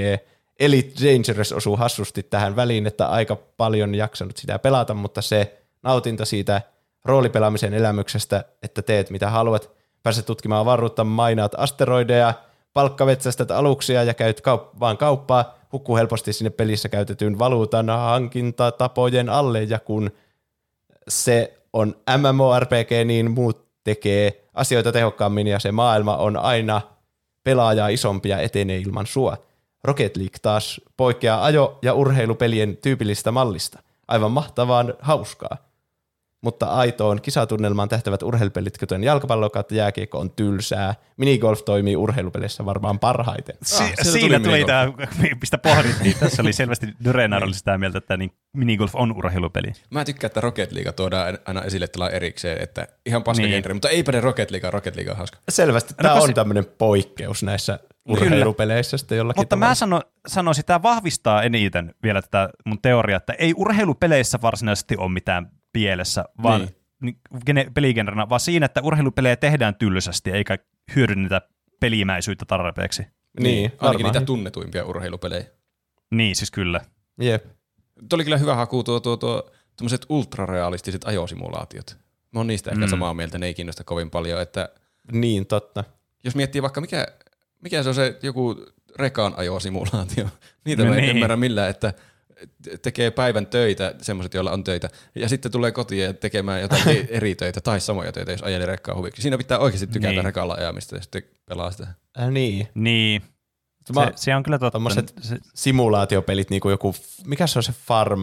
Elite 0.59 1.05
Dangerous 1.05 1.53
osuu 1.53 1.77
hassusti 1.77 2.23
tähän 2.23 2.55
väliin, 2.55 2.87
että 2.87 3.07
aika 3.07 3.37
paljon 3.57 3.95
jaksanut 3.95 4.37
sitä 4.37 4.59
pelata, 4.59 4.93
mutta 4.93 5.21
se 5.21 5.61
nautinto 5.83 6.25
siitä 6.25 6.61
roolipelaamisen 7.05 7.73
elämyksestä, 7.73 8.43
että 8.63 8.81
teet 8.81 9.09
mitä 9.09 9.29
haluat, 9.29 9.71
pääset 10.03 10.25
tutkimaan 10.25 10.61
avaruutta, 10.61 11.03
mainaat 11.03 11.51
asteroideja, 11.57 12.33
palkkavetsästät 12.73 13.51
aluksia 13.51 14.03
ja 14.03 14.13
käyt 14.13 14.41
kaup- 14.41 14.79
vaan 14.79 14.97
kauppaa, 14.97 15.59
hukkuu 15.71 15.97
helposti 15.97 16.33
sinne 16.33 16.49
pelissä 16.49 16.89
käytetyn 16.89 17.39
valuutan 17.39 17.89
hankintatapojen 17.89 19.29
alle 19.29 19.63
ja 19.63 19.79
kun 19.79 20.11
se 21.07 21.57
on 21.73 21.95
MMORPG, 22.17 22.91
niin 23.05 23.31
muut 23.31 23.67
tekee 23.83 24.43
asioita 24.53 24.91
tehokkaammin 24.91 25.47
ja 25.47 25.59
se 25.59 25.71
maailma 25.71 26.17
on 26.17 26.37
aina 26.37 26.81
pelaajaa 27.43 27.87
isompi 27.87 28.29
ja 28.29 28.39
etenee 28.39 28.77
ilman 28.77 29.07
sua. 29.07 29.37
Rocket 29.83 30.17
League 30.17 30.37
taas 30.41 30.81
poikkeaa 30.97 31.45
ajo- 31.45 31.79
ja 31.81 31.93
urheilupelien 31.93 32.77
tyypillistä 32.77 33.31
mallista. 33.31 33.79
Aivan 34.07 34.31
mahtavaan 34.31 34.93
hauskaa. 34.99 35.57
Mutta 36.43 36.65
aitoon 36.67 37.21
kisatunnelmaan 37.21 37.89
tähtävät 37.89 38.23
urheilupelit, 38.23 38.77
kuten 38.77 39.03
jalkapallo 39.03 39.49
kautta 39.49 39.75
jääkiekko, 39.75 40.19
on 40.19 40.31
tylsää. 40.31 40.95
Minigolf 41.17 41.61
toimii 41.65 41.95
urheilupeleissä 41.95 42.65
varmaan 42.65 42.99
parhaiten. 42.99 43.55
Si- 43.63 43.83
tuli 44.03 44.11
siinä 44.11 44.39
tuli 44.39 44.65
tämä, 44.65 44.85
minigolf. 44.85 45.09
mistä 45.41 45.57
pohdittiin. 45.57 46.15
Tässä 46.19 46.41
oli 46.41 46.53
selvästi 46.53 46.87
Dyrenar 47.03 47.43
oli 47.43 47.53
sitä 47.53 47.77
mieltä, 47.77 47.97
että 47.97 48.17
niin 48.17 48.31
minigolf 48.53 48.95
on 48.95 49.11
urheilupeli. 49.17 49.71
Mä 49.89 50.05
tykkään, 50.05 50.29
että 50.29 50.41
Rocket 50.41 50.71
League 50.71 50.91
tuodaan 50.91 51.37
aina 51.45 51.61
esille 51.61 51.87
tällä 51.87 52.09
erikseen, 52.09 52.63
että 52.63 52.87
ihan 53.05 53.23
paska 53.23 53.43
Niin. 53.43 53.63
niin. 53.63 53.73
mutta 53.75 53.89
eipä 53.89 54.11
ne 54.11 54.21
Rocket 54.21 54.51
League, 54.51 54.71
Rocket 54.71 54.95
League 54.95 55.11
on 55.11 55.17
hauska. 55.17 55.37
Selvästi 55.49 55.93
tämä 55.93 56.13
kun 56.13 56.21
on 56.21 56.27
se- 56.27 56.33
tämmöinen 56.33 56.65
poikkeus 56.77 57.43
näissä 57.43 57.79
urheilupeleissä 58.09 58.97
sitten 58.97 59.17
jollakin 59.17 59.41
Mutta 59.41 59.55
mä 59.55 59.75
sano, 59.75 60.01
sanoisin, 60.27 60.65
tämä 60.65 60.81
vahvistaa 60.81 61.43
eniten 61.43 61.95
vielä 62.03 62.21
tätä 62.21 62.49
mun 62.65 62.81
teoriaa, 62.81 63.17
että 63.17 63.33
ei 63.33 63.53
urheilupeleissä 63.57 64.39
varsinaisesti 64.41 64.97
ole 64.97 65.11
mitään 65.11 65.51
pielessä, 65.73 66.25
vaan 66.43 66.61
Niin. 66.61 66.75
niin. 67.01 67.19
Gene, 67.45 67.71
peligenrenä, 67.73 68.29
vaan 68.29 68.39
siinä, 68.39 68.65
että 68.65 68.81
urheilupelejä 68.83 69.35
tehdään 69.35 69.75
tylsästi, 69.75 70.31
eikä 70.31 70.57
hyödynnetä 70.95 71.41
pelimäisyyttä 71.79 72.45
tarpeeksi. 72.45 73.03
Niin, 73.39 73.63
Ainakin 73.65 73.79
varmaan. 73.81 74.03
niitä 74.13 74.25
tunnetuimpia 74.25 74.85
urheilupelejä. 74.85 75.45
Niin, 76.11 76.35
siis 76.35 76.51
kyllä. 76.51 76.81
Jep. 77.21 77.45
Tuo 78.09 78.17
oli 78.17 78.23
kyllä 78.23 78.37
hyvä 78.37 78.55
haku 78.55 78.83
tuo, 78.83 78.99
tuo, 78.99 79.17
tuo 79.17 79.49
tämmöiset 79.77 80.05
ultrarealistiset 80.09 81.01
ajosimulaatiot. 81.07 81.97
Mä 82.31 82.39
oon 82.39 82.47
niistä 82.47 82.71
ehkä 82.71 82.85
Mm. 82.85 82.89
samaa 82.89 83.13
mieltä, 83.13 83.37
ne 83.37 83.45
ei 83.45 83.53
kiinnosta 83.53 83.83
kovin 83.83 84.09
paljon, 84.09 84.41
että 84.41 84.69
Niin, 85.11 85.45
totta. 85.45 85.83
jos 86.23 86.35
miettii 86.35 86.61
vaikka 86.61 86.81
mikä, 86.81 87.07
mikä 87.61 87.83
se 87.83 87.89
on 87.89 87.95
se 87.95 88.19
joku 88.23 88.65
rekan 88.95 89.33
ajosimulaatio, 89.37 90.27
niitä 90.65 90.83
mä 90.83 90.95
en 90.95 91.01
Niin. 91.01 91.09
ymmärrä 91.09 91.35
millään, 91.35 91.69
että 91.69 91.93
tekee 92.81 93.11
päivän 93.11 93.47
töitä, 93.47 93.95
semmoiset, 94.01 94.33
joilla 94.33 94.51
on 94.51 94.63
töitä, 94.63 94.89
ja 95.15 95.29
sitten 95.29 95.51
tulee 95.51 95.71
kotiin 95.71 96.03
ja 96.03 96.13
tekemään 96.13 96.61
jotain 96.61 97.07
eri 97.09 97.35
töitä 97.35 97.61
tai 97.61 97.79
samoja 97.79 98.11
töitä, 98.11 98.31
jos 98.31 98.43
ajelee 98.43 98.67
rekkaa 98.67 98.95
huviksi. 98.95 99.21
Siinä 99.21 99.37
pitää 99.37 99.59
oikeasti 99.59 99.87
tykätä 99.87 100.11
Niin. 100.13 100.23
rekalla 100.23 100.53
ajamista 100.53 100.95
ja 100.95 101.01
sitten 101.01 101.23
pelaa 101.45 101.71
sitä. 101.71 101.87
Äh, 102.19 102.29
niin. 102.31 102.67
Niin, 102.73 103.21
Mä- 103.95 104.05
se, 104.05 104.11
se 104.15 104.35
on 104.35 104.43
kyllä 104.43 104.59
totta. 104.59 104.79
Se, 105.21 105.37
simulaatiopelit, 105.55 106.49
niin 106.49 106.61
kuin 106.61 106.71
joku, 106.71 106.95
mikä 107.25 107.47
se 107.47 107.59
on 107.59 107.63
se 107.63 107.73
farm, 107.87 108.21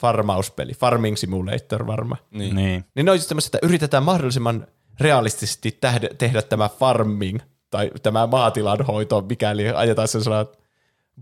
farmauspeli, 0.00 0.72
Farming 0.72 1.16
Simulator 1.16 1.86
varma. 1.86 2.16
Niin. 2.30 2.54
niin. 2.56 2.84
Niin 2.94 3.04
ne 3.04 3.10
on 3.10 3.16
just 3.16 3.28
tämmöiset, 3.28 3.54
että 3.54 3.66
yritetään 3.66 4.02
mahdollisimman 4.02 4.66
realistisesti 5.00 5.72
tähdä, 5.80 6.08
tehdä 6.18 6.42
tämä 6.42 6.68
farming 6.68 7.38
tai 7.70 7.90
tämä 8.02 8.26
maatilan 8.26 8.86
hoito, 8.86 9.20
mikäli 9.28 9.68
ajetaan 9.68 10.08
sellaisella 10.08 10.46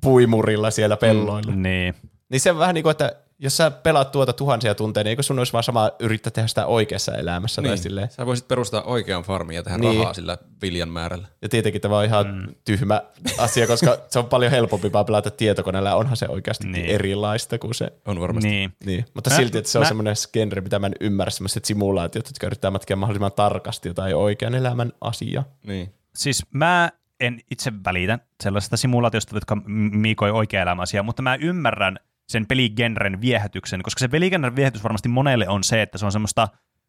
puimurilla 0.00 0.70
siellä 0.70 0.96
pelloilla. 0.96 1.52
Mm. 1.52 1.62
Niin. 1.62 1.94
Niin 2.28 2.40
se 2.40 2.50
on 2.50 2.58
vähän 2.58 2.74
niin 2.74 2.82
kuin, 2.82 2.90
että 2.90 3.12
jos 3.38 3.56
sä 3.56 3.70
pelaat 3.70 4.12
tuota 4.12 4.32
tuhansia 4.32 4.74
tunteja, 4.74 5.04
niin 5.04 5.10
eikö 5.10 5.22
sun 5.22 5.38
olisi 5.38 5.52
vaan 5.52 5.64
sama 5.64 5.90
yrittää 6.00 6.30
tehdä 6.30 6.48
sitä 6.48 6.66
oikeassa 6.66 7.14
elämässä 7.14 7.62
tai 7.62 7.70
Niin. 7.70 7.78
silleen. 7.82 8.10
Sä 8.10 8.26
voisit 8.26 8.48
perustaa 8.48 8.82
oikean 8.82 9.22
farmin 9.22 9.56
ja 9.56 9.62
tehdä 9.62 9.78
Niin. 9.78 9.98
rahaa 9.98 10.14
sillä 10.14 10.38
viljan 10.62 10.88
määrällä. 10.88 11.28
Ja 11.42 11.48
tietenkin 11.48 11.80
tämä 11.80 11.98
on 11.98 12.04
ihan 12.04 12.26
mm. 12.26 12.54
tyhmä 12.64 13.02
asia, 13.38 13.66
koska 13.66 13.98
se 14.08 14.18
on 14.18 14.26
paljon 14.26 14.50
helpompi 14.52 14.92
vaan 14.92 15.06
pelata 15.06 15.30
tietokoneella 15.30 15.94
onhan 15.94 16.16
se 16.16 16.28
oikeasti 16.28 16.64
Niin. 16.66 16.72
niin. 16.72 16.86
erilaista 16.94 17.58
kuin 17.58 17.74
se. 17.74 17.92
On 18.06 18.20
varmasti. 18.20 18.48
Niin. 18.48 18.72
Niin. 18.84 19.04
Mutta 19.14 19.30
Mä- 19.30 19.36
silti, 19.36 19.58
että 19.58 19.70
se 19.70 19.78
on 19.78 19.82
mä- 19.82 19.88
semmoinen 19.88 20.14
genre, 20.32 20.60
mitä 20.60 20.78
mä 20.78 20.86
en 20.86 20.94
ymmärrä, 21.00 21.30
semmoiset 21.30 21.64
simulaatiot, 21.64 22.26
jotka 22.26 22.46
yrittää 22.46 22.70
matkia 22.70 22.96
mahdollisimman 22.96 23.32
tarkasti 23.32 23.88
jotain 23.88 24.16
oikean 24.16 24.54
elämän 24.54 24.92
asiaa. 25.00 25.44
Niin. 25.66 25.92
Siis 26.16 26.46
mä 26.50 26.90
en 27.20 27.40
itse 27.50 27.72
välitä 27.84 28.18
sellaisesta 28.42 28.76
simulaatiosta, 28.76 29.36
jotka 29.36 29.56
miikoi 29.90 30.30
oikea 30.30 30.62
elämä 30.62 30.82
asiaa, 30.82 31.02
mutta 31.02 31.22
mä 31.22 31.34
ymmärrän 31.34 31.98
sen 32.28 32.46
peligenren 32.46 33.20
viehätyksen, 33.20 33.82
koska 33.82 33.98
se 33.98 34.08
peligenren 34.08 34.56
viehätys 34.56 34.82
varmasti 34.82 35.08
monelle 35.08 35.48
on 35.48 35.64
se, 35.64 35.82
että 35.82 35.98
se 35.98 36.06
on 36.06 36.12
semmoista, 36.12 36.48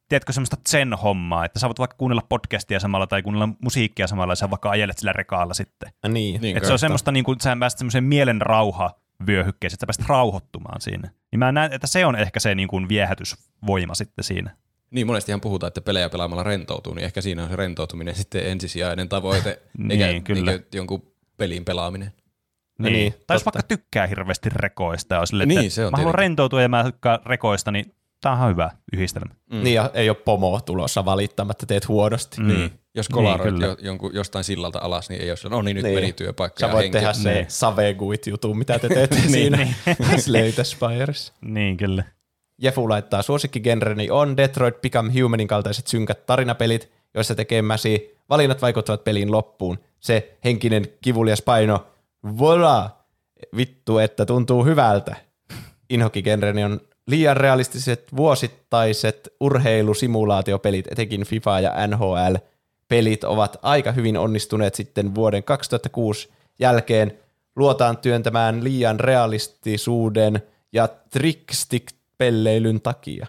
tiedätkö, 0.10 0.34
semmoista 0.34 0.58
zen-hommaa, 0.70 1.46
että 1.46 1.60
sä 1.60 1.68
voit 1.68 1.80
vaikka 1.80 1.98
kuunnella 1.98 2.26
podcastia 2.30 2.80
samalla 2.80 3.08
tai 3.08 3.22
kuunnella 3.24 3.50
musiikkia 3.62 4.08
samalla 4.08 4.32
ja 4.32 4.36
sä 4.36 4.50
vaikka 4.50 4.70
ajelet 4.70 4.98
sillä 4.98 5.14
rekaalla 5.14 5.54
sitten. 5.54 5.92
Ja 6.04 6.10
niin. 6.10 6.42
Niin, 6.42 6.58
Että 6.58 6.68
se 6.68 6.74
on 6.74 6.80
semmoista, 6.80 7.12
niin 7.12 7.26
kuin, 7.26 7.40
sä 7.42 7.58
pääset 7.60 7.80
semmoiseen 7.80 8.04
mielen 8.04 8.42
rauha 8.42 8.96
vyöhykkeeseen, 9.28 9.76
että 9.76 9.84
sä 9.84 9.88
pääset 9.88 10.10
rauhoittumaan 10.10 10.82
siinä. 10.82 11.10
Niin 11.32 11.40
mä 11.40 11.52
näen, 11.52 11.74
että 11.74 11.88
se 11.88 12.06
on 12.06 12.16
ehkä 12.16 12.40
se 12.40 12.56
niin 12.56 12.68
kuin 12.68 12.90
viehätysvoima 12.90 13.96
sitten 13.96 14.24
siinä. 14.24 14.56
Niin, 14.92 15.08
monestihan 15.08 15.42
puhutaan, 15.42 15.68
että 15.68 15.82
pelejä 15.82 16.10
pelaamalla 16.10 16.44
rentoutuu, 16.44 16.94
niin 16.94 17.06
ehkä 17.06 17.22
siinä 17.22 17.44
on 17.44 17.50
se 17.50 17.56
rentoutuminen 17.56 18.16
sitten 18.22 18.46
ensisijainen 18.48 19.10
tavoite, 19.10 19.62
eikä 19.90 20.08
Niin, 20.08 20.24
kyllä. 20.24 20.52
niinkö 20.52 20.78
jonkun 20.78 21.12
pelin 21.38 21.66
pelaaminen. 21.66 22.14
Niin. 22.80 22.94
niin, 22.94 23.14
tai 23.28 23.36
jos 23.36 23.46
vaikka 23.46 23.64
tykkää 23.64 24.08
hirveästi 24.08 24.50
rekoista 24.50 25.16
ja 25.16 25.22
on 25.22 25.28
silleen, 25.28 25.50
Niin, 25.50 25.60
että 25.62 25.70
se 25.70 25.86
on 25.86 25.92
mä 25.92 25.98
haluan 25.98 26.12
tietenkin. 26.12 26.20
rentoutua 26.20 26.62
ja 26.62 26.70
mä 26.70 26.84
tykkään 26.84 27.20
rekoista, 27.26 27.72
niin 27.72 27.94
tää 28.22 28.32
on 28.44 28.50
hyvä 28.52 28.70
yhdistelmä. 28.94 29.34
Mm. 29.52 29.64
Niin, 29.64 29.74
ja 29.76 29.92
ei 29.94 30.10
ole 30.10 30.18
pomo 30.26 30.60
tulossa 30.66 31.06
valittamatta, 31.06 31.66
teet 31.66 31.88
huonosti. 31.88 32.42
Mm. 32.42 32.48
Niin. 32.48 32.72
Jos 32.96 33.10
kolaroit 33.10 33.54
kyllä. 33.54 33.66
jo, 33.66 33.78
jonkun, 33.82 34.14
jostain 34.16 34.44
sillalta 34.44 34.80
alas, 34.80 35.10
niin 35.10 35.22
ei 35.22 35.30
ole 35.32 35.38
no 35.50 35.62
niin 35.62 35.76
nyt 35.76 35.84
Niin. 35.84 35.96
meni 35.96 36.14
työpaikka 36.14 36.60
Sä 36.60 36.72
voit 36.72 36.84
henki. 36.84 36.98
tehdä 36.98 37.14
se 37.14 37.34
Niin. 37.34 37.46
Saveguit-jutun, 37.50 38.58
mitä 38.58 38.80
te 38.80 38.88
teette 38.96 39.16
siinä 39.22 39.68
Slate 40.26 40.64
Spires. 40.64 41.34
Niin, 41.42 41.78
kyllä. 41.78 42.04
Jefu 42.62 42.90
laittaa 42.90 43.22
suosikkigenreni 43.22 44.10
on 44.10 44.38
Detroit 44.38 44.82
Become 44.82 45.22
Humanin 45.22 45.48
kaltaiset 45.48 45.88
synkät 45.88 46.26
tarinapelit, 46.26 46.92
joissa 47.14 47.36
tekemäsi 47.36 48.18
valinnat 48.30 48.62
vaikuttavat 48.62 49.04
peliin 49.04 49.32
loppuun. 49.32 49.80
Se 50.00 50.38
henkinen 50.44 50.88
kivulias 51.02 51.42
paino, 51.42 51.88
voila, 52.38 52.98
vittu, 53.58 53.98
että 53.98 54.26
tuntuu 54.26 54.66
hyvältä. 54.66 55.16
Inhokigenreni 55.90 56.64
on 56.64 56.82
liian 57.08 57.38
realistiset 57.38 58.16
vuosittaiset 58.16 59.34
urheilusimulaatiopelit, 59.40 60.92
etenkin 60.92 61.24
FIFA 61.24 61.60
ja 61.60 61.88
NHL. 61.88 62.36
Pelit 62.88 63.24
ovat 63.24 63.58
aika 63.62 63.92
hyvin 63.92 64.18
onnistuneet 64.18 64.76
sitten 64.76 65.16
vuoden 65.16 65.44
2006 65.44 66.30
jälkeen. 66.60 67.20
Luotaan 67.56 67.98
työntämään 67.98 68.64
liian 68.64 69.00
realistisuuden 69.00 70.44
ja 70.74 70.90
trickstick-pelleilyn 72.18 72.82
takia. 72.82 73.28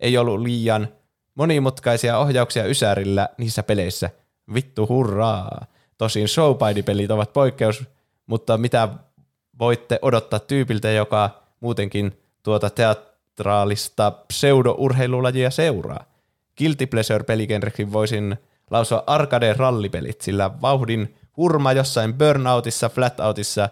Ei 0.00 0.18
ollut 0.18 0.40
liian 0.40 0.88
monimutkaisia 1.34 2.18
ohjauksia 2.18 2.64
ysärillä 2.64 3.28
niissä 3.38 3.62
peleissä. 3.62 4.10
Vittu 4.54 4.86
hurraa. 4.88 5.66
Tosin 5.98 6.28
showpaidi-pelit 6.28 7.10
ovat 7.10 7.32
poikkeus, 7.32 7.84
mutta 8.26 8.58
mitä 8.58 8.88
voitte 9.58 9.98
odottaa 10.02 10.40
tyypiltä, 10.40 10.90
joka 10.90 11.30
muutenkin 11.60 12.18
tuota 12.42 12.70
teatraalista 12.70 14.10
pseudo-urheilulajia 14.10 15.50
seuraa. 15.50 16.04
Guilty 16.58 16.86
Pleasure-peligenrekin 16.86 17.92
voisin 17.92 18.36
lausua 18.70 19.04
arcade-rallipelit, 19.06 20.20
sillä 20.20 20.50
vauhdin 20.60 21.14
hurma 21.36 21.72
jossain 21.72 22.14
Burnoutissa, 22.14 22.88
Flatoutissa, 22.88 23.68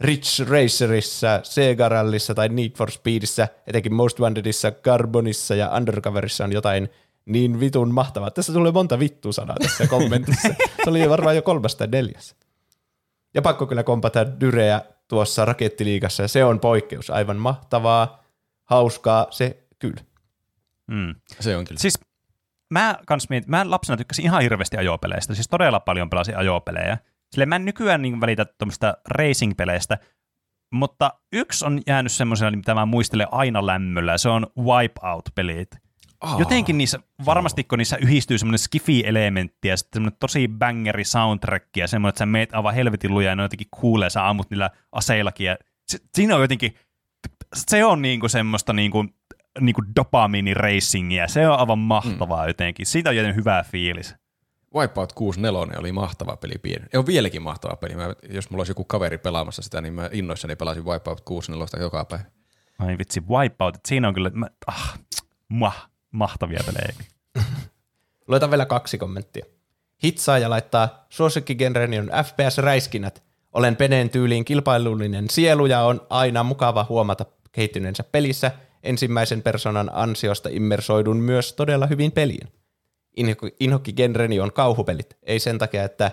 Ridge 0.00 0.44
Racerissa, 0.44 1.40
Sega 1.42 1.88
Rallissa 1.88 2.34
tai 2.34 2.48
Need 2.48 2.70
for 2.76 2.90
Speedissä, 2.90 3.48
etenkin 3.66 3.94
Most 3.94 4.20
Wantedissa, 4.20 4.72
Carbonissa 4.72 5.54
ja 5.54 5.70
Undercoverissa 5.76 6.44
on 6.44 6.52
jotain 6.52 6.88
niin 7.26 7.60
vitun 7.60 7.94
mahtavaa. 7.94 8.30
Tässä 8.30 8.52
tulee 8.52 8.72
monta 8.72 8.98
vittu 8.98 9.32
sanaa 9.32 9.56
tässä 9.60 9.86
kommentissa. 9.86 10.48
Se 10.84 10.90
oli 10.90 11.10
varmaan 11.10 11.36
jo 11.36 11.42
kolmas 11.42 11.76
tai 11.76 11.86
neljäs. 11.86 12.36
Ja 13.34 13.42
pakko 13.42 13.66
kyllä 13.66 13.82
kompata 13.82 14.40
Dyreä 14.40 14.82
tuossa 15.08 15.44
rakettiliigassa, 15.44 16.22
ja 16.22 16.28
se 16.28 16.44
on 16.44 16.60
poikkeus. 16.60 17.10
Aivan 17.10 17.36
mahtavaa, 17.36 18.24
hauskaa, 18.64 19.26
se 19.30 19.62
kyllä. 19.78 20.02
Mm. 20.86 21.14
Se 21.40 21.56
on 21.56 21.64
kyllä. 21.64 21.80
Siis 21.80 21.98
mä, 22.70 22.98
kans 23.06 23.28
mietin, 23.28 23.50
mä 23.50 23.70
lapsena 23.70 23.96
tykkäsin 23.96 24.24
ihan 24.24 24.42
hirveästi 24.42 24.76
ajopeleistä, 24.76 25.34
siis 25.34 25.48
todella 25.48 25.80
paljon 25.80 26.10
pelasin 26.10 26.36
ajopelejä. 26.36 26.98
Sille 27.32 27.46
mä 27.46 27.56
en 27.56 27.64
nykyään 27.64 28.02
niin 28.02 28.20
välitä 28.20 28.44
tuommoista 28.44 28.94
racing-peleistä, 29.10 29.98
mutta 30.72 31.12
yksi 31.32 31.64
on 31.64 31.80
jäänyt 31.86 32.12
semmoisena, 32.12 32.56
mitä 32.56 32.74
mä 32.74 32.86
muistelen 32.86 33.26
aina 33.30 33.66
lämmöllä, 33.66 34.12
ja 34.12 34.18
se 34.18 34.28
on 34.28 34.46
Wipeout-pelit. 34.58 35.76
Aa, 36.20 36.38
Jotenkin 36.38 36.78
niissä, 36.78 36.98
varmasti 37.26 37.64
kun 37.64 37.78
niissä 37.78 37.96
yhdistyy 37.96 38.38
semmoinen 38.38 38.58
skifi-elementti 38.58 39.68
ja 39.68 39.76
sitten 39.76 39.96
semmoinen 39.96 40.18
tosi 40.20 40.48
bangeri 40.48 41.04
soundtrack 41.04 41.76
ja 41.76 41.88
semmoinen, 41.88 42.08
että 42.08 42.18
sä 42.18 42.26
meet 42.26 42.54
aivan 42.54 42.74
helvetin 42.74 43.14
lujaa 43.14 43.30
ja 43.32 43.36
ne 43.36 43.42
on 43.42 43.44
jotenkin 43.44 43.68
cooleja, 43.80 44.10
sä 44.10 44.28
ammut 44.28 44.50
niillä 44.50 44.70
aseillakin 44.92 45.46
ja 45.46 45.56
se, 45.88 45.98
siinä 46.14 46.36
on 46.36 46.42
jotenkin, 46.42 46.74
se 47.56 47.84
on 47.84 48.02
niinku 48.02 48.28
semmoista 48.28 48.72
niinku, 48.72 49.04
niinku 49.60 49.82
dopamiini-racingia, 49.96 51.28
se 51.28 51.48
on 51.48 51.58
aivan 51.58 51.78
mahtavaa 51.78 52.42
mm. 52.42 52.48
jotenkin, 52.48 52.86
siitä 52.86 53.10
on 53.10 53.16
jotenkin 53.16 53.36
hyvä 53.36 53.64
fiilis. 53.70 54.14
Wipeout 54.74 55.12
64 55.12 55.78
oli 55.78 55.92
mahtava 55.92 56.36
peli 56.36 56.54
pieni. 56.62 56.86
Ja 56.92 56.98
on 56.98 57.06
vieläkin 57.06 57.42
mahtava 57.42 57.76
peli. 57.76 57.94
Mä, 57.94 58.14
jos 58.30 58.50
mulla 58.50 58.60
olisi 58.60 58.70
joku 58.70 58.84
kaveri 58.84 59.18
pelaamassa 59.18 59.62
sitä, 59.62 59.80
niin 59.80 59.94
mä 59.94 60.10
innoissani 60.12 60.56
pelasin 60.56 60.84
Wipeout 60.84 61.20
64 61.20 61.84
joka 61.84 62.04
päivä. 62.04 62.24
Ai 62.78 62.98
vitsi, 62.98 63.20
Wipeout, 63.20 63.76
että 63.76 63.88
siinä 63.88 64.08
on 64.08 64.14
kyllä, 64.14 64.30
mä, 64.34 64.46
ah, 64.66 64.98
mah, 65.48 65.90
mahtavia 66.10 66.60
pelejä. 66.66 66.94
Luetaan 68.28 68.50
vielä 68.50 68.66
kaksi 68.66 68.98
kommenttia. 68.98 69.46
Hitsaaja 70.04 70.50
laittaa, 70.50 71.06
suosikkigenreni 71.08 71.98
on 71.98 72.10
FPS-räiskinät. 72.24 73.22
Olen 73.52 73.76
peneen 73.76 74.10
tyyliin 74.10 74.44
kilpailullinen 74.44 75.30
sielu 75.30 75.66
ja 75.66 75.82
on 75.82 76.06
aina 76.10 76.42
mukava 76.42 76.86
huomata 76.88 77.26
kehittyneensä 77.52 78.04
pelissä. 78.04 78.50
Ensimmäisen 78.82 79.42
persoonan 79.42 79.90
ansiosta 79.92 80.48
immersoidun 80.52 81.16
myös 81.16 81.52
todella 81.52 81.86
hyvin 81.86 82.12
peliin. 82.12 82.48
Inhokki- 83.18 83.56
Inhokkigenreni 83.60 84.40
on 84.40 84.52
kauhupelit. 84.52 85.16
Ei 85.22 85.38
sen 85.38 85.58
takia, 85.58 85.84
että 85.84 86.10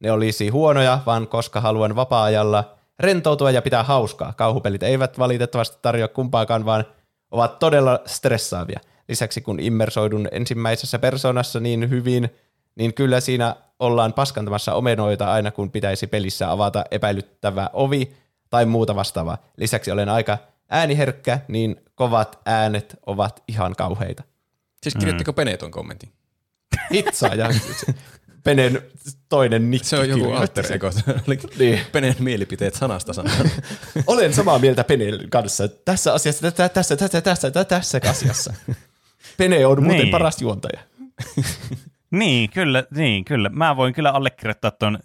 ne 0.00 0.12
olisi 0.12 0.48
huonoja, 0.48 0.98
vaan 1.06 1.28
koska 1.28 1.60
haluan 1.60 1.96
vapaa-ajalla 1.96 2.74
rentoutua 2.98 3.50
ja 3.50 3.62
pitää 3.62 3.82
hauskaa. 3.82 4.32
Kauhupelit 4.32 4.82
eivät 4.82 5.18
valitettavasti 5.18 5.78
tarjoa 5.82 6.08
kumpaakaan, 6.08 6.64
vaan 6.64 6.84
ovat 7.30 7.58
todella 7.58 8.00
stressaavia. 8.06 8.80
Lisäksi 9.08 9.40
kun 9.40 9.60
immersoidun 9.60 10.28
ensimmäisessä 10.32 10.98
persoonassa 10.98 11.60
niin 11.60 11.90
hyvin, 11.90 12.30
niin 12.74 12.94
kyllä 12.94 13.20
siinä 13.20 13.56
ollaan 13.78 14.12
paskantamassa 14.12 14.74
omenoita 14.74 15.32
aina 15.32 15.50
kun 15.50 15.70
pitäisi 15.70 16.06
pelissä 16.06 16.50
avata 16.50 16.84
epäilyttävä 16.90 17.70
ovi 17.72 18.12
tai 18.50 18.66
muuta 18.66 18.94
vastaavaa. 18.94 19.38
Lisäksi 19.56 19.90
olen 19.90 20.08
aika 20.08 20.38
ääniherkkä, 20.68 21.40
niin 21.48 21.80
kovat 21.94 22.38
äänet 22.46 22.96
ovat 23.06 23.42
ihan 23.48 23.74
kauheita. 23.76 24.22
Siis 24.82 24.94
kirjoittiko 24.94 25.32
Pene 25.32 25.56
ton 25.56 25.70
kommentin? 25.70 26.12
Hitsaa 26.94 27.34
ja 27.34 27.48
Penen 28.44 28.82
toinen 29.28 29.70
nikki 29.70 29.88
Se 29.88 29.98
on 29.98 30.08
joku 30.08 30.32
alter 30.32 30.72
ego. 30.72 30.90
Oli 31.28 31.38
Niin. 31.58 31.80
Penen 31.92 32.14
mielipiteet 32.18 32.74
sanasta 32.74 33.12
sanaan. 33.12 33.50
Olen 34.06 34.34
samaa 34.34 34.58
mieltä 34.58 34.84
Penen 34.84 35.30
kanssa. 35.30 35.68
Tässä 35.68 36.14
asiassa, 36.14 36.50
tä- 36.52 36.68
tässä, 36.68 36.96
tässä, 36.96 37.20
tässä, 37.20 37.50
tä- 37.50 37.64
tässä 37.64 38.00
asiassa. 38.10 38.54
Pene 39.36 39.66
on 39.66 39.82
muuten 39.82 40.00
Niin. 40.02 40.10
paras 40.10 40.42
juontaja. 40.42 40.80
Niin, 42.10 42.50
kyllä, 42.50 42.84
niin, 42.94 43.24
kyllä. 43.24 43.48
Mä 43.48 43.76
voin 43.76 43.94
kyllä 43.94 44.10
allekirjoittaa 44.10 44.70
tuon 44.70 44.98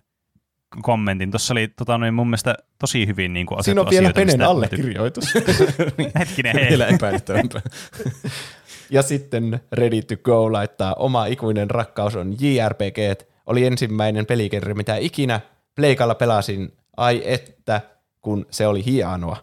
kommentin. 0.82 1.32
Tuossa 1.32 1.54
oli 1.54 1.68
tota, 1.68 1.98
noin, 1.98 2.14
mun 2.14 2.28
mielestä 2.28 2.56
tosi 2.80 3.08
hyvin 3.08 3.34
niin 3.34 3.46
kuin 3.46 3.64
Siinä 3.64 3.82
on 3.82 3.90
vielä 3.90 4.10
asioita, 4.10 4.32
Penen 4.32 4.48
allekirjoitus. 4.48 5.26
Hetkinen, 6.20 6.54
hei. 6.60 6.70
Vielä 6.70 6.88
epäilyttävämpää. 6.88 7.62
ja 8.90 9.02
sitten 9.02 9.60
Ready 9.72 10.02
to 10.02 10.16
Go 10.24 10.52
laittaa 10.52 10.94
oma 10.94 11.26
ikuinen 11.26 11.70
rakkaus 11.70 12.16
on 12.16 12.36
JRPG. 12.40 13.22
Oli 13.46 13.66
ensimmäinen 13.66 14.26
pelikenri, 14.26 14.74
mitä 14.74 14.96
ikinä 14.96 15.42
Pleikalla 15.76 16.16
pelasin. 16.16 16.74
Ai 16.98 17.22
että, 17.26 17.82
kun 18.22 18.46
se 18.50 18.68
oli 18.68 18.86
hienoa. 18.86 19.38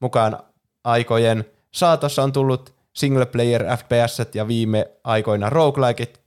Mukaan 0.00 0.38
aikojen 0.84 1.44
saatossa 1.74 2.22
on 2.22 2.32
tullut 2.32 2.74
single 2.92 3.26
player 3.26 3.64
FPS 3.76 4.34
ja 4.34 4.48
viime 4.48 4.88
aikoina 5.04 5.50
roguelikeit, 5.50 6.20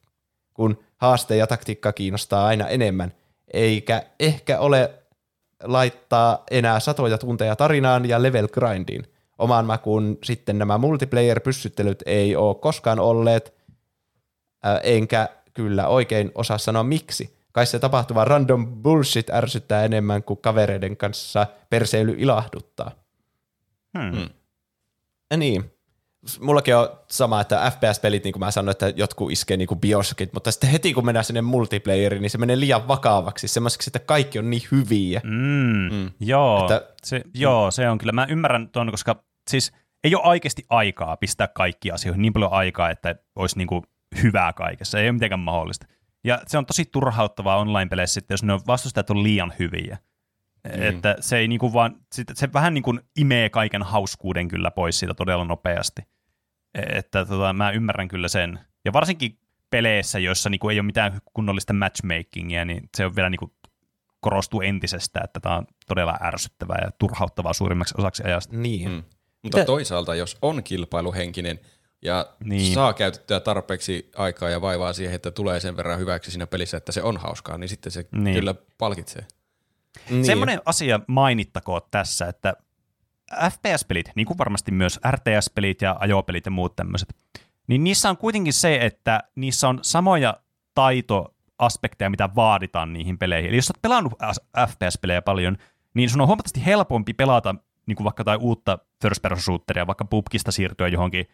kun 0.54 0.80
haaste 0.98 1.36
ja 1.36 1.48
taktiikka 1.48 1.94
kiinnostaa 1.94 2.48
aina 2.48 2.68
enemmän. 2.68 3.14
Eikä 3.54 4.04
ehkä 4.20 4.60
ole 4.60 4.92
laittaa 5.64 6.44
enää 6.52 6.80
satoja 6.80 7.18
tunteja 7.18 7.56
tarinaan 7.56 8.10
ja 8.10 8.24
level 8.24 8.48
grindiin. 8.48 9.06
Omaan 9.40 9.66
makuun 9.66 10.18
sitten 10.24 10.58
nämä 10.58 10.78
multiplayer-pyssyttelyt 10.78 12.04
ei 12.06 12.36
ole 12.36 12.56
koskaan 12.56 13.00
olleet, 13.00 13.54
ää, 14.64 14.78
enkä 14.78 15.30
kyllä 15.54 15.88
oikein 15.88 16.32
osaa 16.36 16.58
sanoa 16.58 16.84
miksi. 16.84 17.40
Kai 17.52 17.66
se 17.66 17.80
tapahtuva 17.80 18.26
random 18.26 18.82
bullshit 18.82 19.30
ärsyttää 19.30 19.86
enemmän 19.86 20.24
kuin 20.24 20.42
kavereiden 20.42 20.98
kanssa 20.98 21.48
perseily 21.70 22.16
ilahduttaa. 22.18 22.92
Hmm. 23.98 24.30
Ja 25.32 25.38
niin. 25.38 25.72
Mullakin 26.40 26.76
on 26.76 26.90
sama, 27.12 27.42
että 27.42 27.72
FPS-pelit, 27.72 28.24
niin 28.24 28.34
kuin 28.34 28.40
mä 28.40 28.52
sanoin, 28.52 28.72
että 28.72 28.94
jotkut 28.96 29.32
iskee 29.32 29.58
niin 29.58 29.68
kuin 29.68 29.80
Bioshockit, 29.80 30.34
mutta 30.34 30.52
sitten 30.52 30.70
heti 30.70 30.94
kun 30.94 31.06
mennään 31.06 31.26
sinne 31.26 31.42
multiplayeriin, 31.42 32.22
niin 32.22 32.30
se 32.30 32.38
menee 32.38 32.60
liian 32.60 32.88
vakavaksi, 32.88 33.48
semmoiseksi, 33.48 33.90
että 33.90 34.00
kaikki 34.00 34.40
on 34.40 34.50
niin 34.50 34.62
hyviä. 34.72 35.22
Mm, 35.24 35.94
mm. 35.94 36.12
Joo, 36.20 36.62
Että- 36.62 36.88
se, 37.04 37.22
joo, 37.34 37.72
se 37.72 37.90
on 37.90 37.98
kyllä. 37.98 38.12
Mä 38.12 38.28
ymmärrän 38.30 38.70
tuon, 38.70 38.92
koska 38.92 39.24
siis 39.50 39.72
ei 40.04 40.16
ole 40.16 40.28
oikeasti 40.28 40.66
aikaa 40.70 41.18
pistää 41.18 41.48
kaikki 41.48 41.92
asioihin 41.92 42.22
niin 42.22 42.34
paljon 42.34 42.54
aikaa, 42.54 42.90
että 42.90 43.16
olisi 43.36 43.58
niinku 43.58 43.84
hyvää 44.24 44.54
kaikessa. 44.54 45.00
Ei 45.00 45.06
ole 45.06 45.12
mitenkään 45.12 45.40
mahdollista. 45.40 45.88
Ja 46.24 46.42
se 46.48 46.58
on 46.58 46.66
tosi 46.66 46.86
turhauttavaa 46.86 47.58
online-peleissä 47.58 48.14
sitten, 48.14 48.34
jos 48.34 48.44
ne 48.44 48.54
on 48.54 48.62
vastustajat 48.68 49.10
on 49.10 49.24
liian 49.24 49.54
hyviä. 49.60 49.98
Mm. 50.64 50.82
Että 50.82 51.16
se 51.20 51.38
ei 51.38 51.48
niinku 51.48 51.74
vaan, 51.74 51.96
sit- 52.14 52.32
se 52.34 52.54
vähän 52.54 52.74
niin 52.74 52.84
kuin 52.84 53.00
imee 53.18 53.50
kaiken 53.50 53.84
hauskuuden 53.84 54.48
kyllä 54.48 54.72
pois 54.72 55.00
siitä 55.00 55.14
todella 55.14 55.46
nopeasti. 55.46 56.02
Että 56.74 57.26
tota, 57.26 57.54
mä 57.54 57.72
ymmärrän 57.72 58.08
kyllä 58.08 58.28
sen. 58.28 58.60
Ja 58.86 58.94
varsinkin 58.94 59.40
peleissä, 59.70 60.20
joissa 60.20 60.50
niinku 60.50 60.70
ei 60.70 60.80
ole 60.80 60.86
mitään 60.86 61.22
kunnollista 61.34 61.74
matchmakingia, 61.74 62.66
niin 62.66 62.90
se 62.98 63.06
on 63.06 63.16
vielä 63.16 63.30
niinku 63.30 63.54
korostuu 64.20 64.62
entisestään, 64.62 65.26
että 65.26 65.40
tämä 65.40 65.58
on 65.58 65.68
todella 65.88 66.18
ärsyttävää 66.22 66.78
ja 66.82 66.92
turhauttavaa 66.92 67.54
suurimmaksi 67.54 67.94
osaksi 67.98 68.24
ajasta. 68.24 68.58
Niin. 68.58 68.92
Mm. 68.92 69.04
Mutta 69.44 69.58
Mitä- 69.58 69.66
toisaalta, 69.66 70.16
jos 70.16 70.38
on 70.42 70.64
kilpailuhenkinen 70.64 71.60
ja 72.02 72.26
Niin. 72.44 72.74
saa 72.74 72.94
käytettyä 72.94 73.40
tarpeeksi 73.40 74.10
aikaa 74.16 74.50
ja 74.50 74.62
vaivaa 74.62 74.94
siihen, 74.94 75.16
että 75.16 75.32
tulee 75.32 75.60
sen 75.60 75.78
verran 75.78 76.00
hyväksi 76.00 76.32
siinä 76.32 76.48
pelissä, 76.48 76.78
että 76.78 76.92
se 76.92 77.04
on 77.04 77.18
hauskaa, 77.18 77.58
niin 77.58 77.70
sitten 77.70 77.92
se 77.92 78.06
Niin. 78.12 78.24
niin. 78.24 78.36
kyllä 78.36 78.56
palkitsee. 78.78 79.26
Niin. 80.10 80.26
Semmoinen 80.26 80.62
asia 80.66 81.00
mainittakoon 81.08 81.82
tässä, 81.92 82.26
että 82.28 82.54
FPS-pelit, 83.52 84.12
niin 84.16 84.26
kuin 84.28 84.38
varmasti 84.38 84.72
myös 84.72 85.00
RTS-pelit 85.12 85.82
ja 85.82 85.96
ajopelit 86.00 86.46
ja 86.46 86.52
muut 86.52 86.76
tämmöiset, 86.76 87.16
niin 87.68 87.84
niissä 87.84 88.10
on 88.10 88.18
kuitenkin 88.18 88.54
se, 88.54 88.76
että 88.76 89.24
niissä 89.36 89.70
on 89.70 89.80
samoja 89.82 90.38
taitoaspekteja, 90.76 92.10
mitä 92.10 92.30
vaaditaan 92.36 92.94
niihin 92.94 93.18
peleihin. 93.18 93.50
Eli 93.50 93.56
jos 93.58 93.70
olet 93.72 93.82
pelannut 93.82 94.14
FPS-pelejä 94.68 95.22
paljon, 95.22 95.58
niin 95.94 96.10
sun 96.10 96.22
on 96.22 96.28
huomattavasti 96.28 96.66
helpompi 96.66 97.14
pelata 97.14 97.56
niin 97.90 97.96
kuin 97.96 98.06
vaikka 98.06 98.24
tai 98.24 98.38
uutta 98.38 98.80
first 99.02 99.22
person 99.22 99.42
shooteria, 99.44 99.88
vaikka 99.88 100.06
PUBGista 100.06 100.52
siirtyä 100.52 100.88
johonkin 100.88 101.26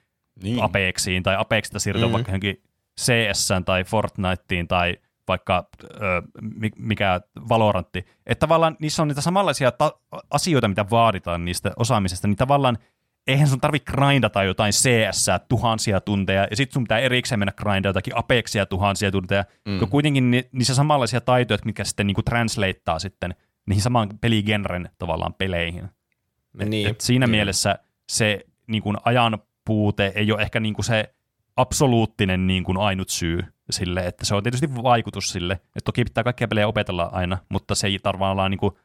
Niin. 0.44 0.64
Apexiin 0.64 1.24
tai 1.24 1.36
Apexista 1.40 1.80
siirtyä 1.80 2.08
mm. 2.08 2.14
vaikka 2.14 2.32
johonkin 2.32 2.62
CS 3.02 3.50
tai 3.66 3.84
Fortniteen 3.84 4.68
tai 4.68 4.96
vaikka 5.28 5.68
ö, 5.94 5.98
mi- 6.42 6.72
mikä 6.78 7.22
Valorantti. 7.50 8.06
Että 8.26 8.40
tavallaan 8.40 8.76
niissä 8.80 9.02
on 9.02 9.08
niitä 9.08 9.22
samanlaisia 9.22 9.72
ta- 9.72 10.00
asioita, 10.32 10.68
mitä 10.68 10.86
vaaditaan 10.90 11.46
niistä 11.46 11.72
osaamisesta, 11.78 12.28
niin 12.28 12.36
tavallaan 12.36 12.78
eihän 13.28 13.48
sun 13.48 13.62
tarvi 13.62 13.80
grindata 13.80 14.44
jotain 14.44 14.72
CS 14.74 15.26
tuhansia 15.48 16.02
tunteja, 16.02 16.48
ja 16.52 16.56
sitten 16.56 16.74
sun 16.74 16.84
pitää 16.84 17.00
erikseen 17.00 17.40
mennä 17.40 17.52
grindata 17.58 17.90
jotakin 17.90 18.18
Apexia 18.18 18.66
tuhansia 18.66 19.12
tunteja, 19.12 19.46
mm. 19.66 19.80
kun 19.80 19.90
kuitenkin 19.90 20.32
ni- 20.32 20.50
niissä 20.52 20.76
samanlaisia 20.76 21.22
taitoja, 21.22 21.58
mitkä 21.66 21.84
sitten 21.84 22.08
niinku 22.08 22.24
translateaa 22.24 23.00
sitten 23.00 23.36
niihin 23.68 23.82
samaan 23.84 24.10
peligenren 24.22 24.90
tavallaan 24.98 25.34
peleihin. 25.34 25.90
Niin. 26.66 26.88
Et 26.88 27.02
siinä 27.02 27.28
mielessä 27.28 27.80
se 28.10 28.46
niin 28.68 28.84
kuin 28.84 28.98
ajan 29.06 29.40
puute 29.66 30.12
ei 30.16 30.32
ole 30.32 30.42
ehkä 30.42 30.60
niin 30.60 30.74
kuin 30.74 30.86
se 30.86 31.16
absoluuttinen 31.56 32.48
niin 32.48 32.64
kuin 32.64 32.78
ainut 32.78 33.10
syy 33.10 33.40
sille, 33.70 34.08
että 34.08 34.26
se 34.26 34.36
on 34.36 34.44
tietysti 34.44 34.76
vaikutus 34.76 35.30
sille, 35.30 35.54
että 35.54 35.82
toki 35.86 36.04
pitää 36.04 36.24
kaikkia 36.24 36.48
pelejä 36.48 36.68
opetella 36.68 37.10
aina, 37.12 37.38
mutta 37.50 37.76
se 37.76 37.88
ei 37.88 38.00
tavallaan 38.00 38.52
niin 38.52 38.60
kuin, 38.60 38.76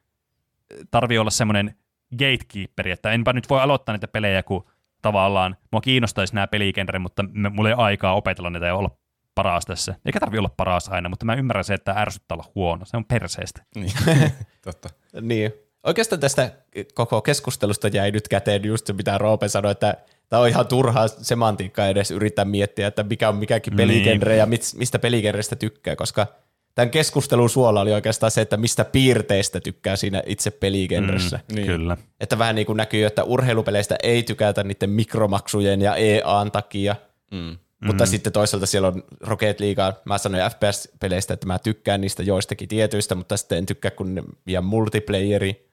tarvi 0.90 1.18
olla 1.18 1.30
semmoinen 1.30 1.74
gatekeeperi, 2.18 2.90
että 2.90 3.12
enpä 3.12 3.32
nyt 3.32 3.50
voi 3.50 3.60
aloittaa 3.60 3.92
niitä 3.92 4.08
pelejä, 4.08 4.42
kun 4.42 4.64
tavallaan 5.02 5.56
mua 5.72 5.80
kiinnostaisi 5.80 6.34
nämä 6.34 6.46
peligenre, 6.46 6.98
mutta 6.98 7.24
mulla 7.50 7.68
ei 7.68 7.74
ole 7.74 7.82
aikaa 7.82 8.14
opetella 8.14 8.50
niitä 8.50 8.66
ja 8.66 8.74
olla 8.74 8.90
paras 9.34 9.66
tässä. 9.66 9.94
Eikä 10.04 10.20
tarvi 10.20 10.38
olla 10.38 10.50
paras 10.56 10.88
aina, 10.88 11.08
mutta 11.08 11.24
mä 11.24 11.34
ymmärrän 11.34 11.64
se, 11.64 11.74
että 11.74 11.92
ärsyttää 11.92 12.34
olla 12.34 12.52
huono. 12.54 12.84
Se 12.84 12.96
on 12.96 13.04
perseestä. 13.04 13.62
Niin. 13.74 13.92
Totta. 14.64 14.88
Niin. 15.20 15.52
Oikeastaan 15.84 16.20
tästä 16.20 16.50
koko 16.94 17.22
keskustelusta 17.22 17.88
jäi 17.88 18.10
nyt 18.10 18.28
käteen 18.28 18.64
just 18.64 18.86
se, 18.86 18.92
mitä 18.92 19.18
Roope 19.18 19.48
sanoi, 19.48 19.72
että 19.72 19.94
tämä 20.28 20.42
on 20.42 20.48
ihan 20.48 20.66
turhaa 20.66 21.08
semantiikkaa 21.08 21.88
edes 21.88 22.10
yrittää 22.10 22.44
miettiä, 22.44 22.86
että 22.86 23.02
mikä 23.02 23.28
on 23.28 23.36
mikäkin 23.36 23.76
peligenre 23.76 24.36
ja 24.36 24.46
mit- 24.46 24.74
mistä 24.76 24.98
peligenrestä 24.98 25.56
tykkää, 25.56 25.96
koska 25.96 26.26
tämän 26.74 26.90
keskustelun 26.90 27.50
suola 27.50 27.80
oli 27.80 27.92
oikeastaan 27.92 28.30
se, 28.30 28.40
että 28.40 28.56
mistä 28.56 28.84
piirteistä 28.84 29.60
tykkää 29.60 29.96
siinä 29.96 30.22
itse 30.26 30.50
peligenressä. 30.50 31.40
Mm. 31.48 31.54
Niin. 31.54 31.66
Kyllä. 31.66 31.96
Että 32.20 32.38
vähän 32.38 32.54
niin 32.54 32.66
kuin 32.66 32.76
näkyy, 32.76 33.04
että 33.06 33.24
urheilupeleistä 33.24 33.96
ei 34.02 34.22
tykätä 34.22 34.64
niiden 34.64 34.90
mikromaksujen 34.90 35.80
ja 35.82 35.96
EAN 35.96 36.50
takia, 36.50 36.96
Mm. 37.30 37.58
mutta 37.84 38.06
sitten 38.06 38.32
toisaalta 38.32 38.66
siellä 38.66 38.88
on 38.88 39.02
Rocket 39.20 39.60
League, 39.60 39.92
mä 40.04 40.18
sanoin 40.18 40.42
FPS-peleistä, 40.50 41.34
että 41.34 41.46
mä 41.46 41.58
tykkään 41.58 42.00
niistä 42.00 42.22
joistakin 42.22 42.68
tietyistä, 42.68 43.14
mutta 43.14 43.36
sitten 43.36 43.58
en 43.58 43.66
tykkää 43.66 43.90
kun 43.90 44.14
ne 44.14 44.22
vie 44.46 44.60
multiplayeri 44.60 45.69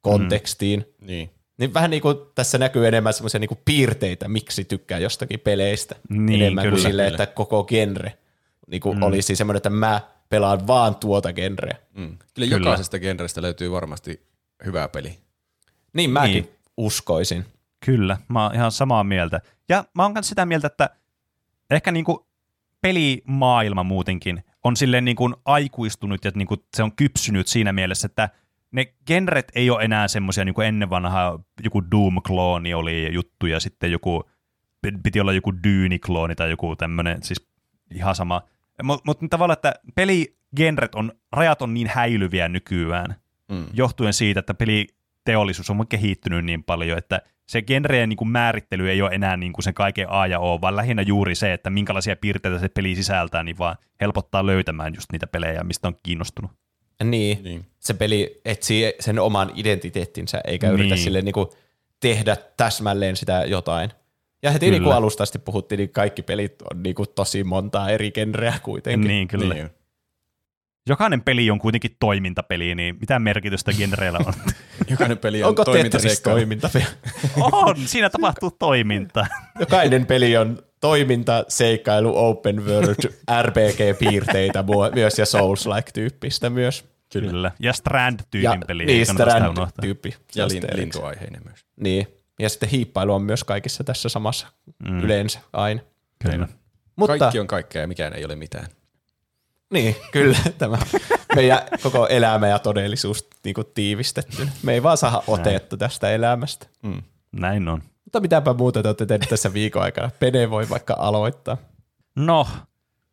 kontekstiin. 0.00 0.84
Niin. 1.00 1.30
Niin 1.58 1.74
vähän 1.74 1.90
niin 1.90 2.02
kuin 2.02 2.16
tässä 2.34 2.58
näkyy 2.58 2.88
enemmän 2.88 3.12
semmoisia 3.12 3.40
niin 3.40 3.60
piirteitä, 3.64 4.28
miksi 4.28 4.64
tykkää 4.64 4.98
jostakin 4.98 5.40
peleistä. 5.40 5.94
Niin, 6.08 6.42
enemmän 6.42 6.64
kuin 6.64 6.70
kyllä, 6.70 6.88
sille, 6.88 7.02
kyllä. 7.02 7.22
että 7.22 7.34
koko 7.34 7.64
genre 7.64 8.18
niin 8.66 8.80
kuin 8.80 8.96
mm. 8.96 9.02
olisi 9.02 9.36
semmoinen, 9.36 9.56
että 9.56 9.70
mä 9.70 10.00
pelaan 10.28 10.66
vaan 10.66 10.96
tuota 10.96 11.32
genreä. 11.32 11.76
Mm. 11.94 12.18
Kyllä, 12.18 12.18
Kyllä. 12.34 12.56
jokaisesta 12.56 12.98
genrestä 12.98 13.42
löytyy 13.42 13.70
varmasti 13.70 14.26
hyvä 14.64 14.88
peli. 14.88 15.18
Niin 15.92 16.10
mäkin 16.10 16.32
Niin. 16.32 16.44
niin. 16.44 16.58
uskoisin. 16.76 17.44
Kyllä, 17.84 18.18
mä 18.28 18.42
oon 18.42 18.54
ihan 18.54 18.72
samaa 18.72 19.04
mieltä. 19.04 19.40
Ja 19.68 19.84
mä 19.94 20.02
oon 20.02 20.12
myös 20.12 20.28
sitä 20.28 20.46
mieltä, 20.46 20.66
että 20.66 20.90
ehkä 21.70 21.92
niinku 21.92 22.26
pelimaailma 22.80 23.82
muutenkin 23.82 24.44
on 24.64 24.76
silleen 24.76 25.04
niinku 25.04 25.30
aikuistunut 25.44 26.24
ja 26.24 26.32
niinku 26.34 26.56
se 26.76 26.82
on 26.82 26.96
kypsynyt 26.96 27.46
siinä 27.46 27.72
mielessä, 27.72 28.06
että 28.06 28.28
ne 28.72 28.94
genret 29.06 29.52
ei 29.54 29.70
ole 29.70 29.84
enää 29.84 30.08
semmoisia 30.08 30.44
niin 30.44 30.54
kuin 30.54 30.66
ennen 30.66 30.90
vanhaa 30.90 31.38
joku 31.64 31.82
Doom-klooni 31.82 32.74
oli 32.74 33.14
juttu 33.14 33.46
ja 33.46 33.60
sitten 33.60 33.92
joku, 33.92 34.30
piti 35.02 35.20
olla 35.20 35.32
joku 35.32 35.52
Dyni-klooni 35.52 36.34
tai 36.34 36.50
joku 36.50 36.76
tämmöinen, 36.76 37.22
siis 37.22 37.48
ihan 37.94 38.14
sama. 38.14 38.42
Mutta 38.82 39.02
mut 39.06 39.30
tavallaan, 39.30 39.56
että 39.56 39.74
peligenret 39.94 40.94
on, 40.94 41.12
rajat 41.32 41.62
on 41.62 41.74
niin 41.74 41.90
häilyviä 41.94 42.48
nykyään, 42.48 43.14
Mm. 43.52 43.66
johtuen 43.72 44.12
siitä, 44.12 44.40
että 44.40 44.54
peliteollisuus 44.54 45.70
on 45.70 45.86
kehittynyt 45.88 46.44
niin 46.44 46.64
paljon, 46.64 46.98
että 46.98 47.20
se 47.46 47.62
genreen 47.62 48.08
niin 48.08 48.16
kuin 48.16 48.28
määrittely 48.28 48.90
ei 48.90 49.02
ole 49.02 49.10
enää 49.14 49.36
niin 49.36 49.52
kuin 49.52 49.64
sen 49.64 49.74
kaiken 49.74 50.06
A 50.10 50.26
ja 50.26 50.38
O, 50.38 50.60
vaan 50.60 50.76
lähinnä 50.76 51.02
juuri 51.02 51.34
se, 51.34 51.52
että 51.52 51.70
minkälaisia 51.70 52.16
piirteitä 52.16 52.58
se 52.58 52.68
peli 52.68 52.94
sisältää, 52.94 53.42
niin 53.42 53.58
vaan 53.58 53.76
helpottaa 54.00 54.46
löytämään 54.46 54.94
just 54.94 55.12
niitä 55.12 55.26
pelejä, 55.26 55.64
mistä 55.64 55.88
on 55.88 55.96
kiinnostunut. 56.02 56.50
Niin. 57.04 57.44
Niin. 57.44 57.66
Se 57.78 57.94
peli 57.94 58.40
etsii 58.44 58.92
sen 59.00 59.18
oman 59.18 59.52
identiteettinsä, 59.54 60.40
eikä 60.44 60.66
niin. 60.66 60.80
yritä 60.80 60.96
sille 60.96 61.22
niin 61.22 61.32
kuin 61.32 61.48
tehdä 62.00 62.36
täsmälleen 62.56 63.16
sitä 63.16 63.44
jotain. 63.46 63.90
Ja 64.42 64.50
heti 64.50 64.66
Kyllä. 64.66 64.78
niin 64.78 64.82
kuin 64.82 64.96
alusta 64.96 65.22
asti 65.22 65.38
puhuttiin, 65.38 65.78
niin 65.78 65.90
kaikki 65.90 66.22
pelit 66.22 66.62
on 66.62 66.82
niin 66.82 66.94
kuin 66.94 67.08
tosi 67.14 67.44
montaa 67.44 67.90
eri 67.90 68.10
genreä 68.10 68.54
kuitenkin. 68.62 69.08
Niin, 69.08 69.28
kyllä. 69.28 69.54
Niin. 69.54 69.70
Jokainen 70.88 71.22
peli 71.22 71.50
on 71.50 71.58
kuitenkin 71.58 71.96
toimintapeli, 72.00 72.74
niin 72.74 72.96
mitä 73.00 73.18
merkitystä 73.18 73.72
genreillä 73.72 74.18
on? 74.26 74.32
Jokainen 74.90 75.18
peli 75.18 75.42
on 75.42 75.48
Onko 75.48 75.64
toimintaseikkailu. 75.64 76.38
toimintapeli? 76.38 76.84
on, 77.52 77.76
siinä 77.86 78.10
tapahtuu 78.10 78.50
toiminta. 78.50 79.26
Jokainen 79.60 80.06
peli 80.06 80.36
on 80.36 80.62
toiminta, 80.80 81.44
seikkailu, 81.48 82.12
open 82.16 82.66
world, 82.66 83.12
RPG-piirteitä 83.42 84.64
myös 84.94 85.18
ja 85.18 85.26
Souls-like-tyyppistä 85.26 86.50
myös. 86.50 86.84
Kyllä. 87.12 87.30
Kyllä. 87.30 87.52
Ja 87.60 87.72
Strand-tyypin 87.72 88.60
peli. 88.66 88.84
Niin. 88.84 89.06
Strand-tyyppi. 89.06 90.14
Ja 90.34 90.48
lin, 90.48 90.62
lintuaiheinen 90.74 91.40
myös. 91.44 91.64
Niin. 91.80 92.06
Ja 92.38 92.48
sitten 92.48 92.68
hiippailu 92.68 93.14
on 93.14 93.22
myös 93.22 93.44
kaikissa 93.44 93.84
tässä 93.84 94.08
samassa 94.08 94.46
mm. 94.88 95.00
yleensä 95.00 95.40
aina. 95.52 95.80
Kyllä. 96.18 96.48
Mutta, 96.96 97.18
Kaikki 97.18 97.40
on 97.40 97.46
kaikkea 97.46 97.82
ja 97.82 97.88
mikään 97.88 98.12
ei 98.12 98.24
ole 98.24 98.36
mitään. 98.36 98.66
Niin, 99.70 99.96
kyllä. 100.12 100.38
Tämä 100.58 100.78
meidän 101.34 101.60
koko 101.82 102.06
elämä 102.06 102.48
ja 102.48 102.58
todellisuus 102.58 103.28
niin 103.44 103.54
kuin 103.54 103.66
tiivistetty. 103.74 104.48
Me 104.62 104.72
ei 104.72 104.82
vaan 104.82 104.96
saada 104.96 105.22
otetta 105.26 105.76
tästä 105.76 106.10
elämästä. 106.10 106.66
Näin 107.32 107.68
on. 107.68 107.82
Mutta 108.08 108.20
mitäpä 108.20 108.54
muuta 108.54 108.82
te 108.82 108.88
olette 108.88 109.06
tehneet 109.06 109.30
tässä 109.30 109.52
viikon 109.52 109.82
aikana? 109.82 110.10
Pene 110.20 110.50
voi 110.50 110.68
vaikka 110.70 110.96
aloittaa. 110.98 111.56
No, 112.16 112.46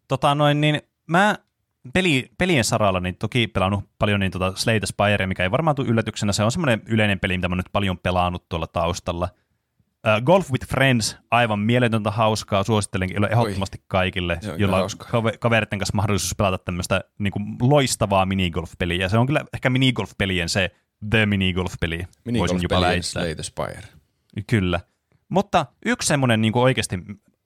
tota 0.08 0.36
noin, 0.36 0.62
niin 0.62 0.82
mä 1.08 1.36
peli, 1.94 2.30
pelien 2.38 2.64
saralla 2.64 3.00
niin 3.00 3.16
toki 3.16 3.48
pelannut 3.48 3.84
paljon 4.00 4.20
niin 4.20 4.32
tota 4.32 4.54
Slay 4.56 4.80
the 4.80 4.86
Spire, 4.86 5.28
mikä 5.28 5.44
ei 5.44 5.52
varmaan 5.52 5.76
tule 5.76 5.88
yllätyksenä. 5.88 6.34
Se 6.34 6.44
on 6.44 6.52
semmoinen 6.52 6.82
yleinen 6.86 7.20
peli, 7.20 7.38
mitä 7.38 7.48
mä 7.50 7.56
nyt 7.56 7.66
paljon 7.72 7.98
pelannut 7.98 8.50
tuolla 8.50 8.68
taustalla. 8.68 9.30
Uh, 10.08 10.22
Golf 10.26 10.52
with 10.52 10.68
Friends, 10.68 11.18
aivan 11.32 11.60
mieletöntä 11.60 12.12
hauskaa, 12.12 12.64
suosittelenkin 12.64 13.16
kyllä 13.16 13.28
ehdottomasti 13.28 13.84
kaikille, 13.88 14.40
on 14.54 14.60
jolla 14.60 14.76
on 14.76 14.82
hauskaa. 14.82 15.08
kave- 15.08 15.38
kaveritten 15.40 15.80
kanssa 15.80 15.96
mahdollisuus 15.96 16.36
pelata 16.36 16.58
tämmöistä 16.58 17.02
niin 17.20 17.32
kuin 17.32 17.46
loistavaa 17.62 18.26
minigolf-peliä. 18.26 19.10
Se 19.10 19.18
on 19.18 19.28
kyllä 19.28 19.42
ehkä 19.54 19.70
minigolf-pelien 19.70 20.50
se 20.50 20.72
the 21.10 21.26
minigolf-peli, 21.26 22.08
voisin 22.38 22.62
jopa 22.62 22.82
väittää. 22.82 23.24
The 23.36 23.44
Spire. 23.44 23.95
Kyllä. 24.48 24.80
Mutta 25.30 25.66
yksi 25.86 26.08
semmoinen 26.08 26.42
niin 26.42 26.58
oikeasti 26.58 27.00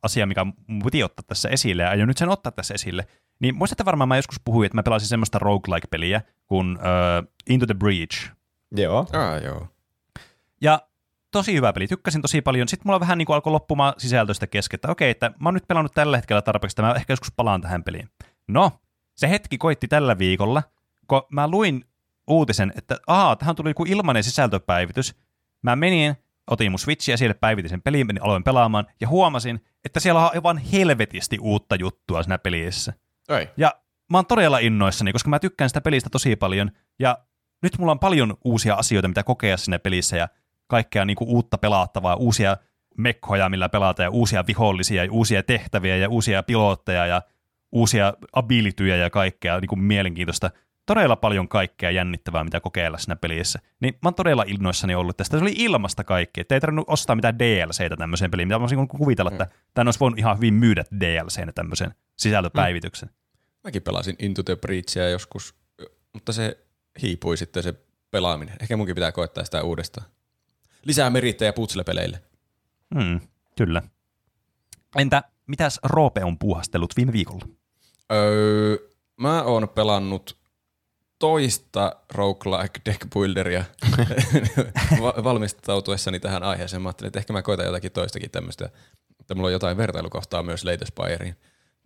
asia, 0.04 0.26
mikä 0.26 0.46
mun 0.46 0.82
piti 0.86 1.04
ottaa 1.04 1.24
tässä 1.28 1.50
esille, 1.50 1.84
ja 1.84 1.90
aion 1.90 2.08
nyt 2.08 2.18
sen 2.18 2.30
ottaa 2.30 2.52
tässä 2.52 2.74
esille, 2.74 3.08
niin 3.40 3.56
muistatte 3.56 3.86
varmaan 3.86 4.08
mä 4.08 4.16
joskus 4.16 4.42
puhuin, 4.46 4.66
että 4.66 4.76
mä 4.76 4.84
pelasin 4.84 5.08
semmoista 5.08 5.40
roguelike-peliä 5.40 6.22
kuin 6.46 6.78
uh, 6.78 7.34
Into 7.50 7.66
the 7.66 7.74
Breach. 7.74 8.32
Joo. 8.72 9.08
Ah, 9.14 9.44
joo. 9.44 9.68
Ja 10.62 10.82
tosi 11.32 11.54
hyvä 11.54 11.74
peli, 11.74 11.88
tykkäsin 11.88 12.22
tosi 12.22 12.42
paljon. 12.42 12.68
Sitten 12.68 12.88
mulla 12.88 13.00
vähän 13.00 13.18
niin 13.18 13.26
kuin 13.26 13.34
alkoi 13.34 13.52
loppumaan 13.52 13.94
sisältöistä 13.98 14.48
kesken, 14.48 14.78
että 14.78 14.92
okei, 14.92 15.10
että 15.10 15.32
mä 15.40 15.48
oon 15.50 15.54
nyt 15.54 15.68
pelannut 15.68 15.94
tällä 15.94 16.18
hetkellä 16.18 16.42
tarpeeksi, 16.42 16.74
että 16.74 16.82
mä 16.82 16.94
ehkä 16.94 17.14
joskus 17.14 17.32
palaan 17.36 17.62
tähän 17.62 17.84
peliin. 17.84 18.10
No, 18.48 18.72
se 19.16 19.30
hetki 19.30 19.58
koitti 19.58 19.88
tällä 19.88 20.18
viikolla, 20.18 20.64
kun 21.08 21.22
mä 21.30 21.48
luin 21.48 21.86
uutisen, 22.28 22.74
että 22.76 22.98
ahaa, 23.08 23.36
tähän 23.36 23.56
tuli 23.56 23.70
joku 23.70 23.86
ilmainen 23.88 24.24
sisältöpäivitys. 24.24 25.16
Mä 25.62 25.76
menin, 25.76 26.16
otin 26.50 26.72
mun 26.72 26.80
Switchiä, 26.80 27.18
siellä 27.18 27.34
päivitin 27.34 27.70
sen 27.70 27.82
peliin, 27.82 28.08
menin, 28.08 28.24
aloin 28.24 28.44
pelaamaan, 28.44 28.88
ja 29.02 29.08
huomasin, 29.08 29.66
että 29.86 30.00
siellä 30.00 30.26
on 30.26 30.32
aivan 30.34 30.58
helvetisti 30.58 31.38
uutta 31.42 31.76
juttua 31.76 32.24
siinä 32.24 32.38
pelissä. 32.38 32.94
Ei. 33.30 33.50
Ja 33.58 33.76
mä 34.12 34.18
oon 34.18 34.26
todella 34.26 34.60
innoissani, 34.60 35.12
koska 35.12 35.30
mä 35.30 35.40
tykkään 35.40 35.70
sitä 35.70 35.82
pelistä 35.82 36.10
tosi 36.10 36.36
paljon, 36.36 36.72
ja 37.00 37.18
nyt 37.64 37.78
mulla 37.78 37.92
on 37.92 38.00
paljon 38.00 38.38
uusia 38.46 38.76
asioita, 38.76 39.08
mitä 39.08 39.24
kokea 39.24 39.58
siinä 39.58 39.80
pelissä, 39.80 40.18
ja 40.18 40.28
kaikkea 40.68 41.06
niin 41.06 41.16
kuin 41.16 41.30
uutta 41.30 41.58
pelattavaa, 41.58 42.16
uusia 42.16 42.58
mekkoja, 42.98 43.50
millä 43.50 43.70
pelata, 43.70 44.04
ja 44.04 44.10
uusia 44.10 44.44
vihollisia, 44.48 45.04
ja 45.04 45.12
uusia 45.12 45.44
tehtäviä, 45.44 45.98
ja 45.98 46.10
uusia 46.10 46.44
pilotteja, 46.44 47.06
ja 47.06 47.22
uusia 47.72 48.14
abilityjä 48.34 48.96
ja 48.96 49.10
kaikkea 49.10 49.60
niin 49.60 49.70
kuin 49.70 49.80
mielenkiintoista. 49.80 50.52
Todella 50.90 51.16
paljon 51.16 51.48
kaikkea 51.48 51.92
jännittävää, 51.92 52.44
mitä 52.44 52.60
kokeilla 52.60 52.98
siinä 52.98 53.16
pelissä. 53.16 53.60
Niin 53.80 53.94
mä 53.94 54.08
oon 54.08 54.16
todella 54.16 54.44
innoissani 54.48 54.96
ollut 54.96 55.18
tästä. 55.18 55.38
Se 55.38 55.44
oli 55.44 55.54
ilmasta 55.58 56.04
kaikki. 56.04 56.42
Että 56.42 56.56
ei 56.56 56.62
tarvinnut 56.62 56.90
ostaa 56.90 57.16
mitään 57.16 57.40
DLCtä 57.40 57.98
tämmöiseen 57.98 58.32
peliin. 58.32 58.48
Mitä 58.48 58.56
mä 58.56 58.60
voisin 58.60 58.88
kuvitella, 58.88 59.32
että 59.32 59.48
tämän 59.74 59.88
olisi 59.88 60.00
voinut 60.00 60.20
ihan 60.20 60.38
hyvin 60.38 60.54
myydä 60.54 60.84
DLCnä 61.00 61.52
tämmöisen 61.52 61.94
sisältöpäivityksen. 62.16 63.10
Mäkin 63.64 63.82
pelasin 63.82 64.16
Into 64.20 64.44
the 64.44 64.56
Breachia 64.56 65.10
joskus, 65.10 65.56
mutta 66.14 66.34
se 66.34 66.58
hiipui 67.02 67.38
sitten 67.38 67.64
se 67.64 67.74
pelaaminen. 68.12 68.56
Ehkä 68.62 68.78
munkin 68.78 68.96
pitää 68.96 69.12
koettaa 69.12 69.46
sitä 69.46 69.64
uudestaan. 69.64 70.08
Lisää 70.86 71.10
merittejä 71.10 71.54
putslepeleille. 71.54 72.22
Hmm, 72.96 73.20
kyllä. 73.58 73.82
Entä 74.98 75.24
mitäs 75.48 75.80
Roope 75.84 76.24
on 76.24 76.40
puuhastellut 76.40 76.98
viime 76.98 77.14
viikolla? 77.14 77.46
Öö, 78.12 78.78
mä 79.18 79.44
oon 79.44 79.70
pelannut 79.70 80.39
toista 81.20 81.96
roguelike 82.14 82.82
deckbuilderia 82.86 83.66
Va- 85.02 85.24
valmistautuessani 85.24 86.20
tähän 86.20 86.44
aiheeseen. 86.44 86.82
Mä 86.82 86.90
ajattelin, 86.90 87.08
että 87.08 87.20
ehkä 87.20 87.34
mä 87.34 87.42
koitan 87.42 87.66
jotakin 87.66 87.92
toistakin 87.92 88.32
tämmöistä, 88.32 88.70
että 89.20 89.36
mulla 89.36 89.48
on 89.48 89.54
jotain 89.54 89.78
vertailukohtaa 89.78 90.44
myös 90.44 90.66
Late 90.66 90.86
Spireen. 90.86 91.36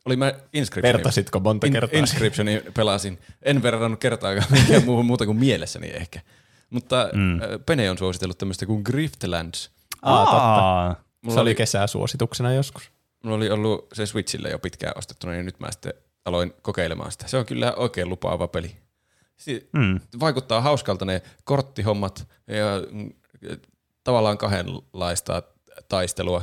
Oli 0.06 0.16
mä 0.16 0.34
Inscriptionin, 0.54 0.98
Vertasitko 0.98 1.40
monta 1.40 1.68
in, 1.68 1.74
kertaa? 1.74 2.00
Inscriptionin 2.00 2.62
pelasin. 2.74 3.20
En 3.42 3.64
verrannut 3.64 4.00
kertaakaan 4.00 4.52
mihinkään 4.52 4.86
muuhun 4.90 5.06
muuta 5.06 5.26
kuin 5.26 5.38
mielessäni 5.38 5.90
ehkä. 5.90 6.22
Mutta 6.70 7.10
mm. 7.14 7.40
Pene 7.66 7.92
on 7.92 7.98
suositellut 7.98 8.38
tämmöistä 8.38 8.66
kuin 8.66 8.82
Griftlands. 8.86 9.72
Aa, 10.02 10.26
totta. 10.26 10.38
Aa, 10.38 10.96
Se 11.34 11.40
oli 11.40 11.56
kesäsuosituksena 11.56 12.54
joskus. 12.54 12.92
Mulla 13.24 13.38
oli 13.38 13.50
ollut 13.50 13.88
se 13.94 14.06
Switchille 14.06 14.50
jo 14.50 14.60
pitkään 14.60 14.94
ostettuna, 14.98 15.34
niin 15.34 15.46
nyt 15.46 15.60
mä 15.60 15.72
sitten 15.72 15.94
aloin 16.26 16.54
kokeilemaan 16.62 17.12
sitä. 17.12 17.28
Se 17.28 17.38
on 17.38 17.46
kyllä 17.46 17.74
oikein 17.74 18.10
lupaava 18.10 18.48
peli. 18.48 18.83
Si- 19.44 19.70
Mm. 19.74 20.00
Vaikuttaa 20.20 20.62
hauskalta 20.62 21.06
ne 21.06 21.22
korttihommat 21.44 22.28
ja 22.48 22.66
mm, 22.92 23.10
tavallaan 24.04 24.38
kahdenlaista 24.38 25.44
taistelua, 25.90 26.42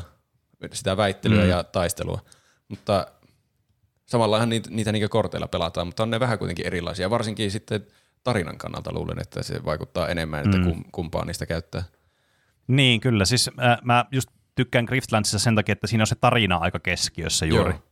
sitä 0.73 0.97
väittelyä 0.97 1.43
Mm. 1.43 1.49
ja 1.51 1.65
taistelua. 1.65 2.21
Mutta 2.69 3.07
samallahan 4.07 4.49
niitä, 4.49 4.71
niitä 4.71 4.93
niinkö 4.93 5.09
korteilla 5.09 5.49
pelataan, 5.49 5.87
mutta 5.87 6.03
on 6.03 6.11
ne 6.11 6.21
vähän 6.21 6.39
kuitenkin 6.39 6.67
erilaisia. 6.67 7.11
Varsinkin 7.11 7.51
sitten 7.51 7.87
tarinan 8.25 8.59
kannalta 8.59 8.93
luulen, 8.93 9.19
että 9.21 9.43
se 9.43 9.65
vaikuttaa 9.65 10.09
enemmän, 10.09 10.45
että 10.45 10.57
Mm. 10.59 10.65
kum, 10.65 10.85
kumpaa 10.93 11.25
niistä 11.25 11.47
käyttää. 11.47 11.83
Niin, 12.67 13.01
kyllä. 13.01 13.25
Siis 13.25 13.49
äh, 13.49 13.79
mä 13.83 14.05
just 14.13 14.29
tykkään 14.55 14.85
Griftlandsissa 14.85 15.39
sen 15.39 15.55
takia, 15.55 15.73
että 15.73 15.87
siinä 15.87 16.03
on 16.03 16.07
se 16.07 16.15
tarina 16.15 16.57
aika 16.57 16.79
keskiössä 16.79 17.47
juuri. 17.47 17.71
Joo. 17.71 17.83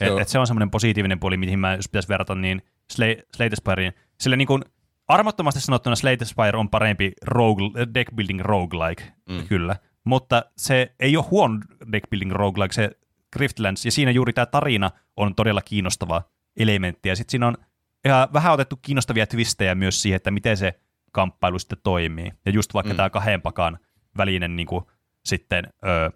Et, 0.00 0.08
Joo. 0.08 0.18
et 0.18 0.28
se 0.28 0.38
on 0.38 0.46
semmoinen 0.46 0.70
positiivinen 0.70 1.20
puoli, 1.20 1.36
mihin 1.36 1.58
mä 1.58 1.74
jos 1.74 1.88
pitäisi 1.88 2.08
verrata, 2.08 2.34
niin 2.34 2.62
Slay, 2.92 3.14
the 3.36 3.56
Spireen. 3.56 3.92
Sillä 4.22 4.36
niin 4.36 4.46
kuin 4.46 4.64
armottomasti 5.08 5.60
sanottuna 5.60 5.96
Slay 5.96 6.16
the 6.16 6.24
Spire 6.24 6.58
on 6.58 6.68
parempi 6.68 7.12
rogue, 7.22 7.86
deck 7.94 8.14
building 8.14 8.40
roguelike, 8.40 9.04
mm. 9.28 9.46
kyllä. 9.48 9.76
Mutta 10.04 10.44
se 10.56 10.94
ei 11.00 11.16
ole 11.16 11.24
huono 11.30 11.60
deck 11.92 12.10
building 12.10 12.32
roguelike, 12.32 12.72
se 12.72 12.90
Griftlands, 13.32 13.84
ja 13.84 13.92
siinä 13.92 14.10
juuri 14.10 14.32
tämä 14.32 14.46
tarina 14.46 14.90
on 15.16 15.34
todella 15.34 15.62
kiinnostava 15.62 16.22
elementti, 16.56 17.08
ja 17.08 17.16
sitten 17.16 17.30
siinä 17.30 17.46
on 17.46 17.56
ihan 18.04 18.28
vähän 18.32 18.52
otettu 18.52 18.76
kiinnostavia 18.82 19.26
twistejä 19.26 19.74
myös 19.74 20.02
siihen, 20.02 20.16
että 20.16 20.30
miten 20.30 20.56
se 20.56 20.80
kamppailu 21.12 21.58
sitten 21.58 21.78
toimii. 21.82 22.32
Ja 22.46 22.52
just 22.52 22.74
vaikka 22.74 22.92
mm. 22.92 22.96
tämä 22.96 23.10
kahden 23.10 23.42
pakan 23.42 23.78
välinen 24.16 24.56
niin 24.56 24.66
kuin, 24.66 24.84
sitten 25.24 25.64
ö, 25.86 26.10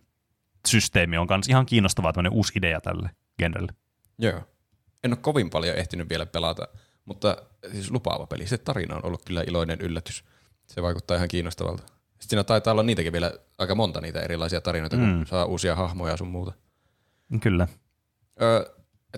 systeemi 0.68 1.18
on 1.18 1.26
myös 1.30 1.48
ihan 1.48 1.66
kiinnostavaa, 1.66 2.12
tämmöinen 2.12 2.32
uusi 2.32 2.52
idea 2.56 2.80
tälle 2.80 3.10
genrelle. 3.38 3.72
Joo. 4.18 4.40
En 5.04 5.12
ole 5.12 5.18
kovin 5.20 5.50
paljon 5.50 5.76
ehtinyt 5.76 6.08
vielä 6.08 6.26
pelata, 6.26 6.68
mutta 7.06 7.36
siis 7.72 7.90
lupaava 7.90 8.26
peli. 8.26 8.46
Se 8.46 8.58
tarina 8.58 8.96
on 8.96 9.04
ollut 9.04 9.24
kyllä 9.24 9.44
iloinen 9.46 9.80
yllätys. 9.80 10.24
Se 10.66 10.82
vaikuttaa 10.82 11.16
ihan 11.16 11.28
kiinnostavalta. 11.28 11.82
Sitten 11.82 12.28
siinä 12.28 12.44
taitaa 12.44 12.72
olla 12.72 12.82
niitäkin 12.82 13.12
vielä 13.12 13.32
aika 13.58 13.74
monta 13.74 14.00
niitä 14.00 14.20
erilaisia 14.20 14.60
tarinoita, 14.60 14.96
kun 14.96 15.08
Mm. 15.08 15.26
saa 15.26 15.44
uusia 15.44 15.74
hahmoja 15.74 16.12
ja 16.12 16.16
sun 16.16 16.28
muuta. 16.28 16.52
Kyllä. 17.40 17.68
Öö, 18.42 18.64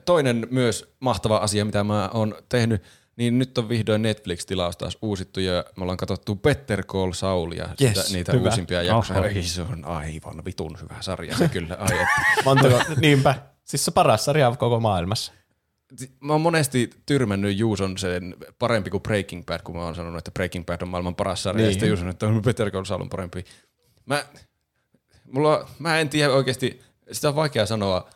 toinen 0.04 0.46
myös 0.50 0.94
mahtava 1.00 1.36
asia, 1.36 1.64
mitä 1.64 1.84
mä 1.84 2.10
oon 2.14 2.34
tehnyt, 2.48 2.82
niin 3.16 3.38
nyt 3.38 3.58
on 3.58 3.68
vihdoin 3.68 4.02
Netflix-tilaus 4.02 4.76
taas 4.76 4.98
uusittu 5.02 5.40
ja 5.40 5.64
me 5.76 5.82
ollaan 5.82 5.96
katsottu 5.96 6.34
Better 6.36 6.84
Call 6.84 7.12
Saulia, 7.12 7.68
Yes, 7.80 7.94
sitä, 7.94 8.12
niitä 8.12 8.32
hyvä. 8.32 8.44
uusimpia 8.48 8.82
jaksoja. 8.82 9.20
Ai, 9.20 9.42
se 9.42 9.62
on 9.62 9.84
aivan 9.84 10.44
vitun 10.44 10.78
hyvä 10.82 10.94
sarja 11.00 11.36
se 11.36 11.48
kyllä. 11.48 11.76
Ai, 11.78 11.92
että. 11.92 12.08
Montako, 12.44 12.80
niinpä. 13.00 13.34
Siis 13.64 13.84
se 13.84 13.90
paras 13.90 14.24
sarja 14.24 14.52
koko 14.58 14.80
maailmassa. 14.80 15.32
Mä 16.20 16.32
oon 16.32 16.40
monesti 16.40 16.90
tyrmännyt 17.06 17.58
Juuson 17.58 17.98
sen 17.98 18.36
parempi 18.58 18.90
kuin 18.90 19.02
Breaking 19.02 19.46
Bad, 19.46 19.60
kun 19.64 19.76
mä 19.76 19.82
oon 19.82 19.94
sanonut, 19.94 20.18
että 20.18 20.30
Breaking 20.30 20.66
Bad 20.66 20.82
on 20.82 20.88
maailman 20.88 21.14
paras 21.14 21.42
sarja, 21.42 21.56
niin. 21.56 21.66
ja 21.66 21.72
sitten 21.72 21.88
Juuson 21.88 22.08
että 22.08 22.26
on 22.26 22.42
Better 22.42 22.70
Call 22.70 22.84
Saul 22.84 23.00
on 23.00 23.08
parempi. 23.08 23.44
Mä, 24.06 24.24
mulla, 25.32 25.68
mä 25.78 26.00
en 26.00 26.08
tiedä 26.08 26.32
oikeasti, 26.32 26.80
sitä 27.12 27.28
on 27.28 27.36
vaikea 27.36 27.66
sanoa, 27.66 28.10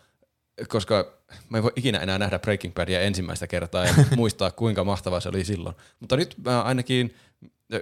koska 0.68 1.12
mä 1.48 1.56
en 1.58 1.62
voi 1.62 1.72
ikinä 1.76 1.98
enää 1.98 2.18
nähdä 2.18 2.38
Breaking 2.38 2.74
Badia 2.74 3.00
ensimmäistä 3.00 3.46
kertaa 3.46 3.84
ja 3.84 3.94
muistaa, 4.16 4.50
kuinka 4.50 4.84
mahtavaa 4.84 5.20
se 5.20 5.28
oli 5.28 5.44
silloin. 5.44 5.76
Mutta 6.00 6.16
nyt 6.16 6.34
mä 6.44 6.62
ainakin 6.62 7.14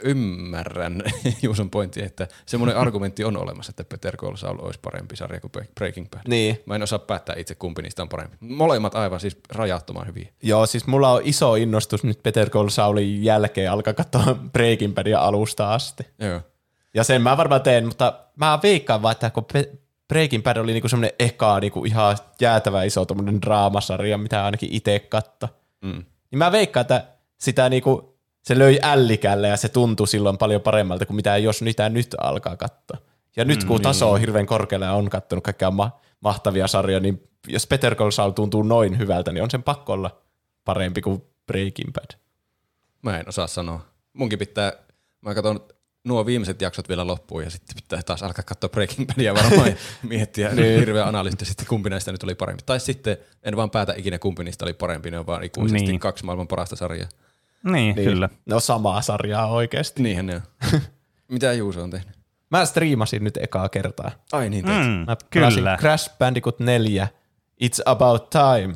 ymmärrän 0.03 1.03
Juuson 1.43 1.71
pointti, 1.71 2.03
että 2.03 2.29
semmoinen 2.47 2.77
argumentti 2.77 3.25
on 3.25 3.37
olemassa, 3.37 3.71
että 3.71 3.85
Better 3.85 4.17
Call 4.17 4.37
Saul 4.37 4.59
olisi 4.59 4.81
parempi 4.83 5.17
sarja 5.17 5.41
kuin 5.41 5.53
Breaking 5.75 6.07
Bad. 6.11 6.21
Niin. 6.29 6.59
Mä 6.67 6.75
en 6.75 6.83
osaa 6.83 6.99
päättää 6.99 7.37
itse, 7.39 7.55
kumpi 7.55 7.83
niistä 7.83 8.03
on 8.03 8.09
parempi. 8.09 8.37
Molemmat 8.41 8.95
aivan 8.95 9.21
siis 9.21 9.37
rajattoman 9.49 10.07
hyviä. 10.07 10.29
Joo, 10.43 10.67
siis 10.67 10.87
mulla 10.87 11.13
on 11.13 11.21
iso 11.25 11.55
innostus 11.55 12.05
nyt 12.05 12.23
Peter 12.23 12.51
Call 12.51 12.69
Saulin 12.69 13.25
jälkeen 13.25 13.71
alkaa 13.73 13.95
katsoa 13.95 14.37
Breaking 14.53 14.95
Badia 14.95 15.21
alusta 15.21 15.75
asti. 15.75 16.07
Joo. 16.19 16.41
Ja 16.95 17.05
sen 17.05 17.23
mä 17.23 17.37
varmaan 17.37 17.63
teen, 17.63 17.87
mutta 17.87 18.21
mä 18.37 18.59
veikkaan 18.63 19.03
vaan, 19.03 19.13
että 19.13 19.31
kun 19.31 19.47
Breaking 20.09 20.45
Bad 20.45 20.57
oli 20.57 20.73
niinku 20.73 20.89
semmoinen 20.89 21.17
eka 21.19 21.61
niinku 21.61 21.85
ihan 21.85 22.17
jäätävä 22.41 22.83
iso 22.83 23.05
tommonen 23.05 23.43
draamasarja, 23.43 24.19
mitä 24.19 24.45
ainakin 24.45 24.73
itse 24.73 24.99
katto. 24.99 25.49
Mm. 25.81 26.05
Niin 26.31 26.39
mä 26.39 26.53
veikkaan, 26.53 26.83
että 26.83 27.05
sitä 27.39 27.69
niinku 27.69 28.10
se 28.43 28.59
löi 28.59 28.79
ällikällä 28.83 29.49
ja 29.49 29.57
se 29.57 29.69
tuntui 29.69 30.09
silloin 30.09 30.39
paljon 30.39 30.61
paremmalta 30.61 31.07
kuin 31.07 31.17
mitä 31.17 31.37
jos 31.37 31.63
niitä 31.63 31.89
nyt 31.89 32.15
alkaa 32.21 32.57
katsoa. 32.57 32.99
Ja 33.37 33.45
nyt 33.45 33.65
kun 33.65 33.83
taso 33.83 34.11
on 34.11 34.21
hirveän 34.21 34.47
korkealla 34.47 34.87
ja 34.87 34.93
on 34.95 35.11
kattonut 35.11 35.45
kaikkia 35.45 35.71
ma- 35.71 36.01
mahtavia 36.21 36.69
sarjoja, 36.69 37.01
niin 37.01 37.29
jos 37.49 37.67
Better 37.67 37.95
Call 37.95 38.11
Saul 38.11 38.31
tuntuu 38.31 38.63
noin 38.63 38.99
hyvältä, 38.99 39.33
niin 39.33 39.43
on 39.43 39.51
sen 39.51 39.63
pakko 39.63 39.93
olla 39.93 40.21
parempi 40.65 41.01
kuin 41.01 41.23
Breaking 41.47 41.93
Bad. 41.93 42.19
Mä 43.03 43.19
en 43.19 43.29
osaa 43.29 43.47
sanoa. 43.47 43.81
Munkin 44.13 44.39
pitää, 44.39 44.73
mä 45.21 45.35
katson 45.35 45.61
nuo 46.05 46.27
viimeiset 46.27 46.63
jaksot 46.63 46.89
vielä 46.89 47.07
loppuun 47.07 47.45
ja 47.45 47.51
sitten 47.51 47.77
pitää 47.77 48.03
taas 48.03 48.23
alkaa 48.23 48.45
katsoa 48.45 48.69
Breaking 48.71 49.07
Badia 49.09 49.35
varmaan 49.35 49.69
ja 49.69 49.75
miettiä 50.09 50.55
niin. 50.55 50.79
hirveän 50.81 51.09
analyyttisesti, 51.09 51.65
kumpi 51.67 51.91
näistä 51.91 52.13
nyt 52.13 52.23
oli 52.23 52.35
parempi. 52.35 52.63
Tai 52.67 52.81
sitten 52.81 53.17
en 53.43 53.57
vaan 53.57 53.71
päätä 53.71 53.95
ikinä 53.97 54.19
kumpi 54.19 54.45
niistä 54.45 54.65
oli 54.65 54.73
parempi, 54.73 55.11
ne 55.11 55.19
on 55.19 55.27
vaan 55.27 55.45
ikuisesti 55.45 55.87
Niin. 55.87 56.01
kaksi 56.01 56.25
maailman 56.25 56.49
parasta 56.49 56.77
sarjaa. 56.77 57.09
Niin, 57.65 57.97
Niin. 57.97 58.09
kyllä. 58.09 58.29
Ne 58.47 58.55
on 58.55 58.61
samaa 58.61 59.03
sarjaa 59.03 59.47
oikeasti. 59.47 60.03
Niinhän 60.03 60.27
ne 60.27 60.35
on. 60.35 60.43
Mitä 61.33 61.53
Juuso 61.53 61.83
on 61.83 61.91
tehnyt? 61.91 62.19
Mä 62.51 62.65
striimasin 62.65 63.25
nyt 63.25 63.37
ekaa 63.37 63.69
kertaa. 63.69 64.11
Ai 64.33 64.51
niin, 64.51 64.65
teit. 64.65 64.79
Mm, 64.79 64.85
Mä 65.07 65.17
kyllä. 65.31 65.77
Crash 65.81 66.19
Bandicoot 66.19 66.61
4, 66.61 67.09
It's 67.65 67.83
About 67.85 68.31
Time 68.31 68.75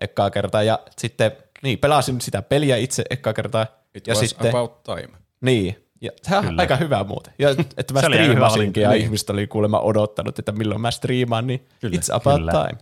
ekaa 0.00 0.30
kertaa 0.30 0.62
ja 0.62 0.78
sitten 0.98 1.32
niin, 1.62 1.78
pelasin 1.78 2.20
sitä 2.20 2.42
peliä 2.42 2.76
itse 2.76 3.04
ekaa 3.10 3.32
kertaa. 3.32 3.66
It 3.94 4.06
ja 4.06 4.14
was 4.14 4.28
sitten, 4.28 4.48
about 4.48 4.82
time. 4.82 5.08
Niin, 5.40 5.86
ja 6.00 6.10
se 6.22 6.36
on 6.36 6.44
Kyllä. 6.44 6.60
aika 6.62 6.76
hyvä 6.76 7.04
muuten. 7.04 7.34
Ja 7.38 7.50
että 7.76 7.94
mä 7.94 8.00
striimasinkin 8.08 8.80
ja 8.82 8.88
valinta. 8.88 9.04
ihmiset 9.04 9.30
oli 9.30 9.46
kuulemma 9.46 9.80
odottanut, 9.80 10.38
että 10.38 10.52
milloin 10.52 10.80
mä 10.80 10.90
striimaan, 10.90 11.46
niin 11.46 11.68
Kyllä. 11.80 11.96
It's 11.96 12.14
About 12.16 12.38
Kyllä. 12.38 12.52
Time. 12.52 12.78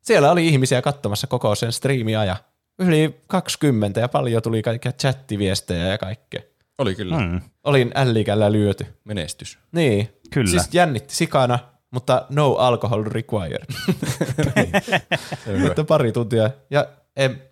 Siellä 0.00 0.30
oli 0.32 0.48
ihmisiä 0.48 0.82
katsomassa 0.82 1.26
koko 1.26 1.54
sen 1.54 1.72
striimia 1.72 2.24
ja 2.24 2.36
yli 2.78 3.20
20 3.28 4.00
ja 4.00 4.08
paljon 4.08 4.42
tuli 4.42 4.62
kaikkia 4.62 4.92
chattiviestejä 4.92 5.86
ja 5.86 5.98
kaikkea. 5.98 6.40
Oli 6.78 6.94
kyllä. 6.94 7.18
Mm. 7.20 7.40
Olin 7.64 7.90
ällikällä 7.94 8.52
lyöty. 8.52 8.86
Menestys. 9.04 9.58
Niin. 9.72 10.08
Kyllä. 10.30 10.50
Siis 10.50 10.74
jännitti 10.74 11.14
sikana, 11.14 11.58
mutta 11.90 12.26
no 12.30 12.52
alcohol 12.54 13.04
required. 13.04 13.64
Mutta 15.62 15.84
pari 15.84 16.12
tuntia. 16.12 16.50
Ja 16.70 16.86
en, 17.16 17.42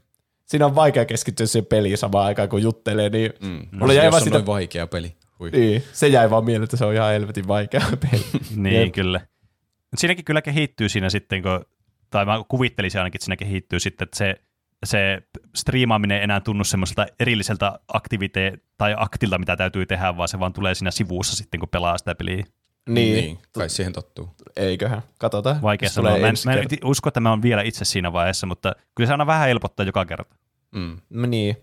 siinä 0.47 0.66
on 0.66 0.74
vaikea 0.74 1.05
keskittyä 1.05 1.47
siihen 1.47 1.66
peliin 1.66 1.99
samaan 1.99 2.27
aikaan, 2.27 2.49
kun 2.49 2.62
juttelee, 2.62 3.09
niin 3.09 3.32
Mm. 3.40 3.66
mulla 3.73 3.93
jäi 3.93 4.05
Jos 4.07 4.12
vaan 4.12 4.20
on 4.20 4.24
sitä, 4.24 4.36
noin 4.36 4.47
vaikea 4.47 4.86
peli. 4.86 5.16
Hui. 5.39 5.51
niin, 5.51 5.82
se 5.93 6.09
jäi 6.09 6.31
vaan 6.31 6.44
mieleen, 6.44 6.65
että 6.65 6.77
se 6.77 6.85
on 6.85 6.94
ihan 6.94 7.12
helvetin 7.12 7.49
vaikea 7.49 7.82
peli. 8.11 8.24
niin, 8.57 8.81
Jep. 8.82 8.93
kyllä. 8.94 9.20
Mut 9.90 9.99
siinäkin 9.99 10.24
kyllä 10.24 10.43
kehittyy 10.43 10.89
siinä 10.89 11.11
sitten, 11.11 11.43
kun, 11.43 11.65
tai 12.11 12.24
mä 12.24 12.44
kuvittelisin 12.49 13.01
ainakin, 13.01 13.16
että 13.16 13.24
siinä 13.24 13.36
kehittyy 13.36 13.81
sitten, 13.81 14.05
että 14.05 14.19
se, 14.19 14.35
se 14.85 15.23
striimaaminen 15.57 16.17
ei 16.19 16.25
enää 16.25 16.41
tunnu 16.41 16.65
semmoiselta 16.65 17.07
erilliseltä 17.21 17.79
aktivite- 17.93 18.59
tai 18.79 18.95
aktilta, 18.99 19.39
mitä 19.39 19.57
täytyy 19.57 19.87
tehdä, 19.87 20.17
vaan 20.17 20.29
se 20.29 20.39
vaan 20.41 20.53
tulee 20.53 20.75
siinä 20.75 20.91
sivussa 20.91 21.37
sitten, 21.37 21.61
kun 21.61 21.69
pelaa 21.69 21.99
sitä 21.99 22.15
peliä. 22.15 22.45
Niin, 22.89 23.17
niin. 23.17 23.39
Kai 23.53 23.69
siihen 23.71 23.93
tottuu. 23.93 24.31
eiköhän. 24.57 25.03
Katsotaan. 25.19 25.63
Vaikea 25.63 25.89
sanoa. 25.91 26.19
Mä 26.19 26.29
en, 26.29 26.35
mä 26.45 26.53
en 26.53 26.67
usko, 26.85 27.09
että 27.09 27.21
mä 27.21 27.31
oon 27.31 27.43
vielä 27.43 27.63
itse 27.63 27.85
siinä 27.85 28.13
vaiheessa, 28.13 28.47
mutta 28.47 28.73
kyllä 28.95 29.07
se 29.09 29.13
aina 29.13 29.27
vähän 29.27 29.49
helpottaa 29.49 29.87
joka 29.87 30.05
kerta. 30.05 30.35
Mm. 30.75 30.97
Niin. 31.11 31.57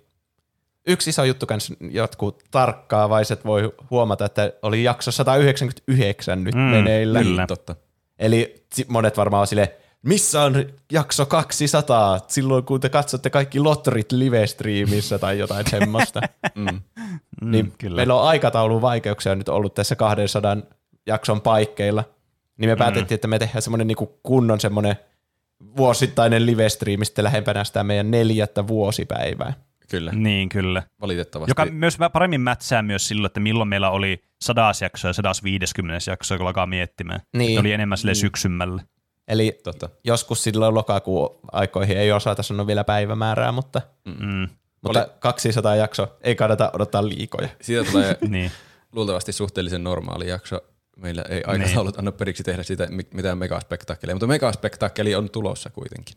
Yksi 0.88 1.10
iso 1.10 1.24
juttu 1.24 1.46
kans 1.46 1.74
jotkut 1.92 2.44
tarkkaavaiset 2.52 3.46
voi 3.46 3.74
huomata, 3.90 4.26
että 4.26 4.54
oli 4.62 4.84
jakso 4.84 5.12
199 5.12 6.44
nyt 6.44 6.56
Mm, 6.56 6.62
meneillä. 6.62 7.24
kyllä. 7.24 7.48
Totta. 7.48 7.76
Eli 8.20 8.66
monet 8.88 9.18
varmaan 9.18 9.42
on 9.42 9.48
silleen, 9.48 9.68
missä 10.04 10.42
on 10.42 10.66
jakso 10.92 11.26
200, 11.26 12.20
silloin 12.28 12.64
kun 12.64 12.80
te 12.80 12.90
katsotte 12.90 13.30
kaikki 13.30 13.60
lotterit 13.60 14.12
live-striimissä 14.12 15.20
tai 15.20 15.40
jotain 15.40 15.70
semmoista. 15.70 16.22
Mm. 16.56 16.82
Mm, 17.42 17.52
niin 17.52 17.74
kyllä. 17.78 17.96
meillä 17.96 18.16
on 18.16 18.28
aikataulun 18.28 18.82
vaikeuksia 18.82 19.36
nyt 19.36 19.50
ollut 19.50 19.74
tässä 19.74 19.96
200 19.96 20.58
jakson 21.06 21.42
paikkeilla. 21.42 22.04
Niin 22.58 22.70
me 22.70 22.76
päätettiin, 22.76 23.16
että 23.16 23.28
me 23.28 23.40
tehdään 23.40 23.62
semmoinen 23.62 23.88
niinku 23.88 24.20
kunnon 24.24 24.60
semmoinen 24.60 24.96
vuosittainen 25.78 26.46
live-striimi 26.46 27.06
sitten 27.06 27.24
lähempänä 27.24 27.64
sitä 27.64 27.84
meidän 27.84 28.12
neljättä 28.12 28.68
vuosipäivää. 28.68 29.54
Kyllä, 29.90 30.12
Niin, 30.12 30.50
kyllä. 30.50 30.84
valitettavasti. 31.02 31.52
Joka 31.52 31.66
myös 31.66 31.98
paremmin 32.14 32.42
mätsää 32.42 32.82
myös 32.82 33.08
silloin, 33.08 33.26
että 33.26 33.40
milloin 33.40 33.70
meillä 33.70 33.90
oli 33.90 34.22
sadas 34.42 34.82
jakso 34.82 35.08
ja 35.08 35.14
150 35.14 36.12
jakso, 36.12 36.38
kun 36.38 36.48
alkaa 36.48 36.66
miettimään. 36.66 37.20
Niin. 37.34 37.54
Ne 37.54 37.60
oli 37.60 37.72
enemmän 37.72 37.98
sille 37.98 38.16
syksymmällä. 38.16 38.82
Eli 39.30 39.60
Totta. 39.64 39.90
joskus 40.04 40.44
silloin 40.44 40.76
lokakuun 40.76 41.40
aikoihin 41.52 41.98
ei 41.98 42.12
osata 42.12 42.44
sanoa 42.44 42.68
vielä 42.68 42.84
päivämäärää, 42.84 43.52
mutta, 43.52 43.82
Mm, 44.06 44.48
mutta 44.82 45.08
200 45.20 45.76
jakso 45.76 46.18
ei 46.22 46.36
kannata 46.36 46.70
odottaa 46.74 47.08
liikoja. 47.10 47.50
Siitä 47.62 47.92
tulee 47.92 48.18
niin. 48.28 48.52
luultavasti 48.92 49.32
suhteellisen 49.32 49.84
normaali 49.84 50.30
jakso. 50.30 50.62
Meillä 50.98 51.22
ei 51.30 51.44
aikataulut 51.48 52.00
anna 52.00 52.12
periksi 52.12 52.44
tehdä 52.44 52.64
sitä 52.64 52.88
mi- 52.90 53.08
mitään 53.14 53.38
megaspektaakkelia, 53.38 54.16
mutta 54.16 54.28
megaspektaakkeli 54.28 55.16
on 55.16 55.30
tulossa 55.30 55.70
kuitenkin. 55.70 56.16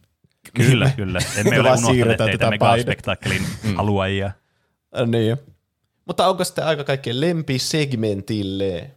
Kyllä, 0.55 0.91
kyllä. 0.97 1.19
Emme 1.37 1.51
Me 1.51 1.61
ole 1.61 1.71
unohtaneet 1.71 2.17
teitä 2.19 2.39
tätä 2.39 2.51
megaspektaakkelin 2.51 3.43
haluajia. 3.77 4.27
Äh, 4.27 5.07
Niin. 5.07 5.37
Mutta 6.07 6.27
onko 6.29 6.45
sitten 6.45 6.65
aika 6.65 6.85
kaikkien 6.85 7.21
lempisegmentille? 7.21 8.91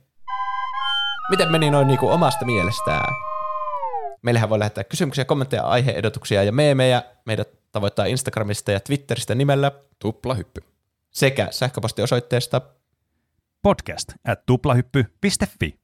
Miten 1.30 1.52
meni 1.52 1.70
noin 1.72 1.88
niinku 1.88 2.08
omasta 2.10 2.46
mielestään? 2.46 3.14
Meillähän 4.26 4.50
voi 4.50 4.60
lähettää 4.60 4.84
kysymyksiä, 4.84 5.26
kommentteja, 5.26 5.64
aiheehdotuksia 5.64 6.44
ja 6.44 6.52
meemejä. 6.52 7.04
Meidät 7.26 7.50
tavoittaa 7.72 8.06
Instagramista 8.06 8.72
ja 8.72 8.80
Twitteristä 8.80 9.36
nimellä 9.36 9.72
Tuplahyppy. 10.00 10.62
sekä 11.12 11.48
sähköpostiosoitteesta. 11.52 12.62
Podcast 13.62 14.14
at 14.28 14.46
tuplahyppy.fi. 14.46 15.80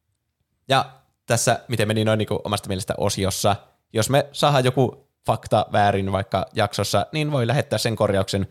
Ja 0.67 0.91
tässä, 1.25 1.59
miten 1.67 1.87
meni 1.87 2.05
noin 2.05 2.17
niinku 2.17 2.39
omasta 2.43 2.67
mielestä 2.67 2.93
osiossa, 2.97 3.55
jos 3.93 4.09
me 4.09 4.25
saadaan 4.31 4.65
joku 4.65 5.07
fakta 5.25 5.65
väärin 5.71 6.11
vaikka 6.11 6.45
jaksossa, 6.53 7.05
niin 7.11 7.31
voi 7.31 7.47
lähettää 7.47 7.79
sen 7.79 7.95
korjauksen. 7.95 8.47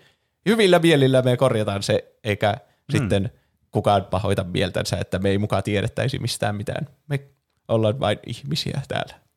Hyvillä 0.46 0.78
mielillä 0.78 1.22
me 1.22 1.36
korjataan 1.36 1.82
se, 1.82 2.14
eikä 2.24 2.50
hmm. 2.52 2.98
sitten 2.98 3.30
kukaan 3.70 4.04
pahoita 4.04 4.44
mieltänsä, 4.44 4.96
että 4.96 5.18
me 5.18 5.28
ei 5.28 5.38
mukaan 5.38 5.62
tiedettäisi 5.62 6.18
mistään 6.18 6.56
mitään. 6.56 6.88
Me 7.06 7.20
ollaan 7.68 8.00
vain 8.00 8.18
ihmisiä 8.26 8.82
täällä. 8.88 9.30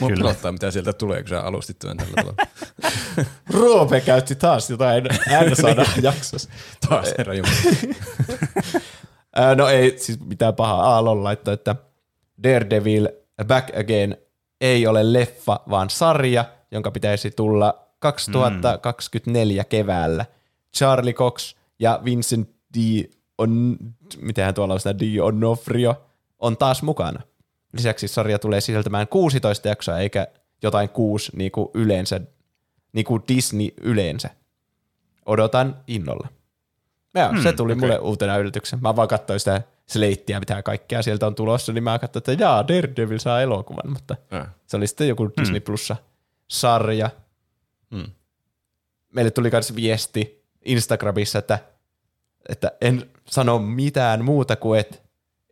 Mua 0.00 0.08
Kyllä. 0.08 0.22
pelottaa, 0.22 0.52
mitä 0.52 0.70
sieltä 0.70 0.92
tulee, 0.92 1.22
kun 1.22 1.28
sä 1.28 1.40
alustit 1.40 1.78
työn 1.78 1.96
tällä 1.96 2.12
tavalla. 2.16 2.36
Roope 3.60 4.00
käytti 4.00 4.34
taas 4.34 4.70
jotain 4.70 5.04
N-sanaa 5.50 5.92
jaksossa. 6.02 6.50
Taas 6.88 7.14
herra 7.18 7.34
no 9.56 9.68
ei 9.68 9.98
siis 9.98 10.20
mitään 10.20 10.54
pahaa. 10.54 10.94
Aallon 10.94 11.24
laittoi, 11.24 11.54
että 11.54 11.76
Daredevil 12.42 13.08
Back 13.44 13.76
Again 13.76 14.16
ei 14.60 14.86
ole 14.86 15.12
leffa, 15.12 15.60
vaan 15.70 15.90
sarja, 15.90 16.44
jonka 16.70 16.90
pitäisi 16.90 17.30
tulla 17.30 17.88
2024 17.98 19.64
keväällä. 19.64 20.26
Charlie 20.76 21.12
Cox 21.12 21.54
ja 21.78 22.00
Vincent 22.04 22.50
D. 22.78 23.04
On, 23.38 23.76
mitenhän 24.20 24.54
tuolla 24.54 24.74
on 24.74 24.80
sitä 24.80 24.98
D. 24.98 25.02
Onofrio 25.20 26.02
on 26.38 26.56
taas 26.56 26.82
mukana. 26.82 27.20
Lisäksi 27.72 28.08
sarja 28.08 28.38
tulee 28.38 28.60
sisältämään 28.60 29.08
16 29.08 29.68
jaksoa, 29.68 29.98
eikä 29.98 30.26
jotain 30.62 30.88
kuusi 30.88 31.32
niin 31.36 31.52
kuin 31.52 31.68
yleensä, 31.74 32.20
niin 32.92 33.04
kuin 33.04 33.22
Disney 33.28 33.68
yleensä. 33.80 34.30
Odotan 35.26 35.76
innolla. 35.86 36.28
Ja 37.14 37.28
hmm, 37.28 37.42
se 37.42 37.52
tuli 37.52 37.72
okay. 37.72 37.80
mulle 37.80 37.98
uutena 37.98 38.36
yllätyksenä. 38.36 38.82
Mä 38.82 38.96
vaan 38.96 39.08
katsoin 39.08 39.40
sitä 39.40 39.62
sleittiä, 39.86 40.40
mitä 40.40 40.62
kaikkea 40.62 41.02
sieltä 41.02 41.26
on 41.26 41.34
tulossa, 41.34 41.72
niin 41.72 41.84
mä 41.84 41.98
katsoin, 41.98 42.20
että 42.20 42.44
jaa, 42.44 42.68
Daredevil 42.68 43.18
saa 43.18 43.40
elokuvan, 43.42 43.90
mutta 43.90 44.16
Äh. 44.34 44.48
se 44.66 44.76
oli 44.76 44.86
sitten 44.86 45.08
joku 45.08 45.30
Disney 45.40 45.60
Plussa 45.60 45.96
sarja. 46.48 47.10
Hmm. 47.94 48.10
Meille 49.14 49.30
tuli 49.30 49.50
myös 49.52 49.76
viesti 49.76 50.44
Instagramissa, 50.64 51.38
että, 51.38 51.58
että 52.48 52.72
en 52.80 53.10
sano 53.28 53.58
mitään 53.58 54.24
muuta 54.24 54.56
kuin, 54.56 54.80
että 54.80 54.98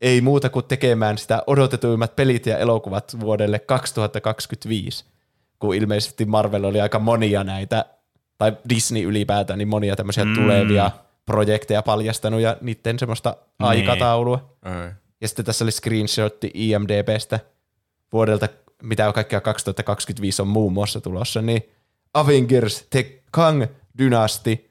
ei 0.00 0.20
muuta 0.20 0.48
kuin 0.48 0.64
tekemään 0.64 1.18
sitä 1.18 1.42
odotetuimmat 1.46 2.16
pelit 2.16 2.46
ja 2.46 2.58
elokuvat 2.58 3.16
vuodelle 3.20 3.58
2025, 3.58 5.04
kun 5.58 5.74
ilmeisesti 5.74 6.24
Marvel 6.24 6.64
oli 6.64 6.80
aika 6.80 6.98
monia 6.98 7.44
näitä, 7.44 7.84
tai 8.38 8.56
Disney 8.68 9.02
ylipäätään, 9.02 9.58
niin 9.58 9.68
monia 9.68 9.96
tämmöisiä 9.96 10.24
mm. 10.24 10.34
tulevia 10.34 10.90
projekteja 11.26 11.82
paljastanut 11.82 12.40
ja 12.40 12.56
niiden 12.60 12.98
semmoista 12.98 13.36
Niin. 13.58 13.68
aikataulua. 13.68 14.56
Ai. 14.62 14.90
Ja 15.20 15.28
sitten 15.28 15.44
tässä 15.44 15.64
oli 15.64 15.72
screenshotti 15.72 16.50
IMDBstä 16.54 17.40
vuodelta, 18.12 18.48
mitä 18.82 19.12
kaikkea 19.12 19.40
2025 19.40 20.42
on 20.42 20.48
muun 20.48 20.72
muassa 20.72 21.00
tulossa, 21.00 21.42
niin 21.42 21.62
Avengers 22.14 22.86
The 22.90 23.22
Kang 23.30 23.64
Dynasty, 23.98 24.70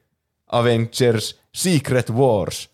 Avengers 0.52 1.40
Secret 1.54 2.10
Wars, 2.10 2.70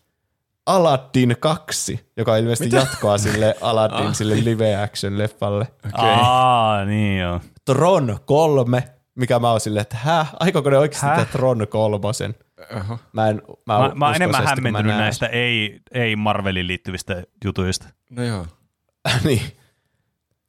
Aladdin 0.67 1.35
2, 1.39 2.09
joka 2.17 2.31
on 2.31 2.37
ilmeisesti 2.39 2.65
Mitä? 2.65 2.77
jatkoa 2.77 3.17
sille 3.17 3.55
Aladdin 3.61 4.15
sille 4.15 4.35
live 4.43 4.75
action 4.83 5.17
leffalle. 5.17 5.67
Okay. 5.93 6.09
Aa, 6.21 6.85
niin 6.85 7.19
joo. 7.19 7.41
Tron 7.65 8.17
3, 8.25 8.83
mikä 9.15 9.39
mä 9.39 9.51
oon 9.51 9.59
silleen, 9.59 9.81
että 9.81 9.97
hä, 9.97 10.25
aikooko 10.39 10.69
ne 10.69 10.77
oikeasti 10.77 11.05
tehdä 11.09 11.25
Tron 11.25 11.67
kolmosen? 11.69 12.35
Oho. 12.77 12.99
Mä, 13.13 13.27
en, 13.29 13.41
mä, 13.65 13.79
Mä, 13.79 13.91
mä 13.95 14.05
oon 14.05 14.15
enemmän 14.15 14.43
mä 14.43 14.49
hämmentynyt 14.49 14.91
näen- 14.95 14.99
näistä 14.99 15.25
ei, 15.27 15.79
ei 15.91 16.15
Marveliin 16.15 16.67
liittyvistä 16.67 17.23
jutuista. 17.45 17.87
No 18.09 18.23
joo. 18.23 18.45
niin. 19.23 19.41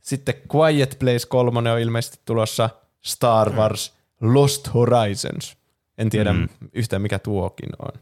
Sitten 0.03 0.35
Quiet 0.55 0.97
Place 0.99 1.27
3 1.29 1.71
on 1.73 1.79
ilmeisesti 1.81 2.19
tulossa 2.25 2.71
Star 3.05 3.51
Wars 3.53 3.95
Lost 4.21 4.75
Horizons. 4.75 5.57
En 5.99 6.11
tiedä 6.11 6.33
Mm. 6.33 6.39
mm. 6.39 6.49
yhtään 6.73 7.03
mikä 7.03 7.19
tuokin 7.19 7.69
on. 7.79 8.01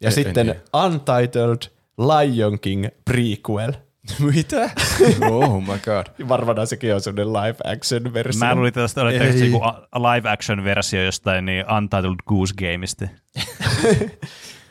Ja 0.00 0.06
En- 0.06 0.08
en 0.08 0.12
sitten 0.12 0.46
tiedä. 0.46 0.60
Untitled 0.86 1.70
Lion 1.98 2.60
King 2.60 2.86
prequel. 3.04 3.72
Mitä? 4.34 4.70
oh 5.30 5.60
my 5.62 5.78
god. 5.84 6.28
Varmaan 6.28 6.66
sekin 6.66 6.94
on 6.94 7.00
sellainen 7.00 7.32
live 7.32 7.56
action 7.72 8.12
versio. 8.14 8.38
Mä 8.46 8.54
luulin, 8.54 8.68
että 8.68 8.80
tästä 8.80 9.02
oli 9.02 9.12
Ei. 9.12 9.18
tehty 9.18 9.46
joku 9.46 9.64
live 9.94 10.30
action 10.30 10.64
versio 10.64 11.02
jostain 11.02 11.44
niin 11.46 11.64
Untitled 11.76 12.16
Goose 12.26 12.54
Gameista. 12.54 13.08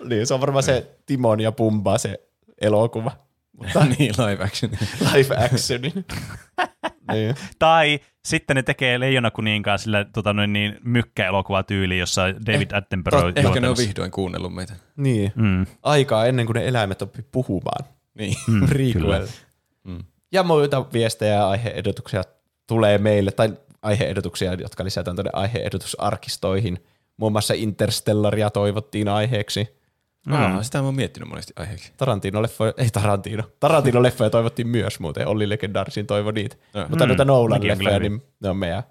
Niin, 0.06 0.28
se 0.28 0.34
on 0.34 0.42
varmaan 0.42 0.64
se 0.64 0.88
Timon 1.06 1.40
ja 1.40 1.52
Pumba 1.52 1.98
se 1.98 2.20
elokuva. 2.62 3.12
Mutta 3.58 3.86
niin, 3.86 4.14
live 4.18 4.44
action. 4.44 4.72
live 5.14 5.36
actionin. 5.46 6.06
niin. 7.12 7.36
Tai 7.60 8.00
sitten 8.26 8.56
ne 8.56 8.64
tekee 8.64 9.00
Leijona 9.00 9.32
kuninkaan 9.32 9.80
sillä 9.80 10.06
tota, 10.14 10.34
noin 10.34 10.54
niin, 10.54 10.78
mykkä-elokuvatyyli, 10.84 12.00
jossa 12.00 12.22
David 12.46 12.72
Attenborough 12.72 13.26
on 13.26 13.34
Ehkä 13.36 13.60
ne 13.60 13.70
on 13.70 13.78
vihdoin 13.78 14.12
kuunnellut 14.12 14.56
meitä. 14.56 14.74
niin. 14.96 15.32
Mm. 15.36 15.66
Aikaa 15.84 16.26
ennen 16.26 16.46
kuin 16.46 16.56
ne 16.56 16.68
eläimet 16.68 17.02
oppi 17.02 17.26
puhumaan. 17.32 17.86
Niin. 18.14 18.36
Mm, 18.48 18.68
prequel. 18.70 19.28
Mm. 19.84 20.04
Ja 20.32 20.44
muita 20.44 20.86
viestejä 20.94 21.34
ja 21.34 21.50
aiheehdotuksia 21.50 22.24
tulee 22.68 22.98
meille, 22.98 23.32
tai 23.32 23.54
aiheehdotuksia, 23.82 24.54
jotka 24.54 24.84
lisätään 24.84 25.16
tuonne 25.16 25.32
aiheehdotusarkistoihin. 25.34 26.84
Muun 27.18 27.32
muassa 27.32 27.54
Interstellaria 27.54 28.50
toivottiin 28.50 29.08
aiheeksi. 29.08 29.79
Mm. 30.28 30.34
Aa, 30.34 30.64
sitä 30.64 30.78
mä 30.80 30.86
oon 30.86 30.96
miettinyt 30.96 31.30
monesti 31.30 31.54
aiheeksi. 31.56 31.92
Tarantino-leffoja, 31.98 32.74
ei 32.78 32.90
Tarantino, 32.90 33.44
Tarantino-leffoja 33.60 34.30
toivottiin 34.30 34.68
myös 34.68 35.00
muuten, 35.00 35.28
Olli 35.28 35.50
Legendarsin 35.50 36.08
toivo 36.08 36.32
niitä. 36.32 36.56
Joo. 36.74 36.86
Mutta 36.90 37.06
Mm, 37.06 37.08
noita 37.10 37.26
Nolan-leffoja, 37.26 38.00
niin 38.00 38.24
ne 38.40 38.50
on 38.50 38.58
meidän 38.58 38.84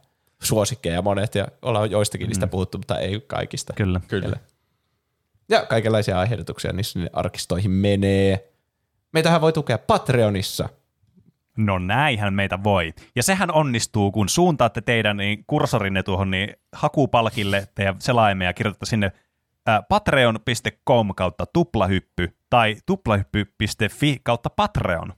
suosikkeja 0.43 1.03
monet, 1.03 1.35
ja 1.35 1.49
ollaan 1.63 1.91
joistakin 1.91 2.27
niistä 2.29 2.47
Mm. 2.47 2.51
puhuttu, 2.51 2.79
mutta 2.79 2.99
ei 2.99 3.21
kaikista. 3.27 3.73
Kyllä. 3.73 4.01
Kyllä. 4.09 4.37
Ja 5.49 5.67
kaikenlaisia 5.67 6.19
aiheehdotuksia 6.21 6.73
niissä 6.73 6.93
sinne 6.93 7.11
arkistoihin 7.13 7.71
menee. 7.71 8.49
Meitähän 9.13 9.41
voi 9.41 9.53
tukea 9.53 9.79
Patreonissa. 9.79 10.69
No 11.57 11.79
näinhän 11.79 12.35
meitä 12.35 12.65
voi. 12.65 12.95
Ja 13.17 13.23
sehän 13.23 13.53
onnistuu, 13.55 14.13
kun 14.13 14.29
suuntaatte 14.29 14.81
teidän 14.81 15.17
niin 15.17 15.45
kursorinne 15.47 16.03
tuohon 16.03 16.31
niin 16.31 16.57
hakupalkille 16.73 17.69
teidän 17.75 17.97
selaimen 17.99 18.45
ja 18.47 18.53
kirjoitatte 18.53 18.87
sinne 18.87 19.13
patreon.com 19.89 21.15
kautta 21.17 21.47
tuplahyppy 21.47 22.37
tai 22.51 22.77
tuplahyppy.fi 22.87 24.21
kautta 24.23 24.51
patreon. 24.51 25.13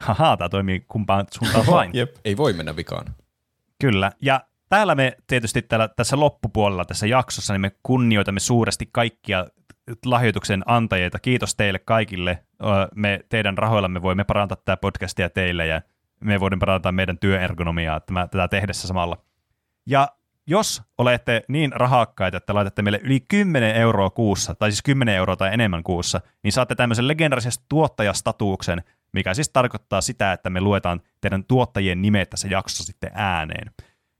Haha, 0.00 0.36
tämä 0.36 0.48
toimii 0.48 0.84
kumpaan 0.88 1.26
suuntaan 1.30 1.66
vain. 1.66 1.90
Jep. 1.94 2.16
Ei 2.24 2.36
voi 2.36 2.52
mennä 2.52 2.76
vikaan. 2.76 3.04
Kyllä. 3.80 4.12
Ja 4.20 4.40
täällä 4.68 4.94
me 4.94 5.16
tietysti 5.26 5.62
täällä, 5.62 5.88
tässä 5.88 6.20
loppupuolella 6.20 6.84
tässä 6.84 7.06
jaksossa 7.06 7.54
niin 7.54 7.60
me 7.60 7.72
kunnioitamme 7.82 8.40
suuresti 8.40 8.88
kaikkia 8.92 9.46
lahjoituksen 10.06 10.62
antajia. 10.66 11.10
Kiitos 11.22 11.54
teille 11.54 11.78
kaikille. 11.78 12.44
Me 12.94 13.20
teidän 13.28 13.58
rahoillamme 13.58 14.02
voimme 14.02 14.24
parantaa 14.24 14.56
tätä 14.56 14.76
podcastia 14.76 15.30
teille 15.30 15.66
ja 15.66 15.82
me 16.20 16.40
voidaan 16.40 16.58
parantaa 16.58 16.92
meidän 16.92 17.18
työergonomiaa 17.18 18.00
tämä, 18.00 18.28
tätä 18.28 18.48
tehdessä 18.48 18.88
samalla. 18.88 19.24
Ja 19.86 20.08
jos 20.46 20.82
olette 20.98 21.42
niin 21.48 21.72
rahakkaita, 21.72 22.36
että 22.36 22.54
laitatte 22.54 22.82
meille 22.82 23.00
yli 23.02 23.20
10 23.20 23.76
euroa 23.76 24.10
kuussa, 24.10 24.54
tai 24.54 24.70
siis 24.70 24.82
10 24.82 25.14
euroa 25.14 25.36
tai 25.36 25.54
enemmän 25.54 25.82
kuussa, 25.82 26.20
niin 26.42 26.52
saatte 26.52 26.74
tämmöisen 26.74 27.08
legendarisen 27.08 27.52
tuottajastatuksen, 27.68 28.82
mikä 29.12 29.34
siis 29.34 29.48
tarkoittaa 29.48 30.00
sitä, 30.00 30.32
että 30.32 30.50
me 30.50 30.60
luetaan 30.60 31.00
teidän 31.20 31.44
tuottajien 31.44 32.02
nimet 32.02 32.30
tässä 32.30 32.48
jaksossa 32.48 32.84
sitten 32.84 33.10
ääneen. 33.14 33.70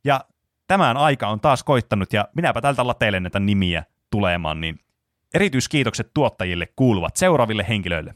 Ja 0.04 0.20
tämän 0.66 0.96
aika 0.96 1.28
on 1.28 1.40
taas 1.40 1.62
koittanut, 1.62 2.12
ja 2.12 2.28
minäpä 2.36 2.60
tältä 2.60 2.86
lateille 2.86 3.20
näitä 3.20 3.40
nimiä 3.40 3.84
tulemaan, 4.10 4.60
niin 4.60 4.80
erityiskiitokset 5.34 6.10
tuottajille 6.14 6.68
kuuluvat 6.76 7.16
seuraaville 7.16 7.66
henkilöille. 7.68 8.14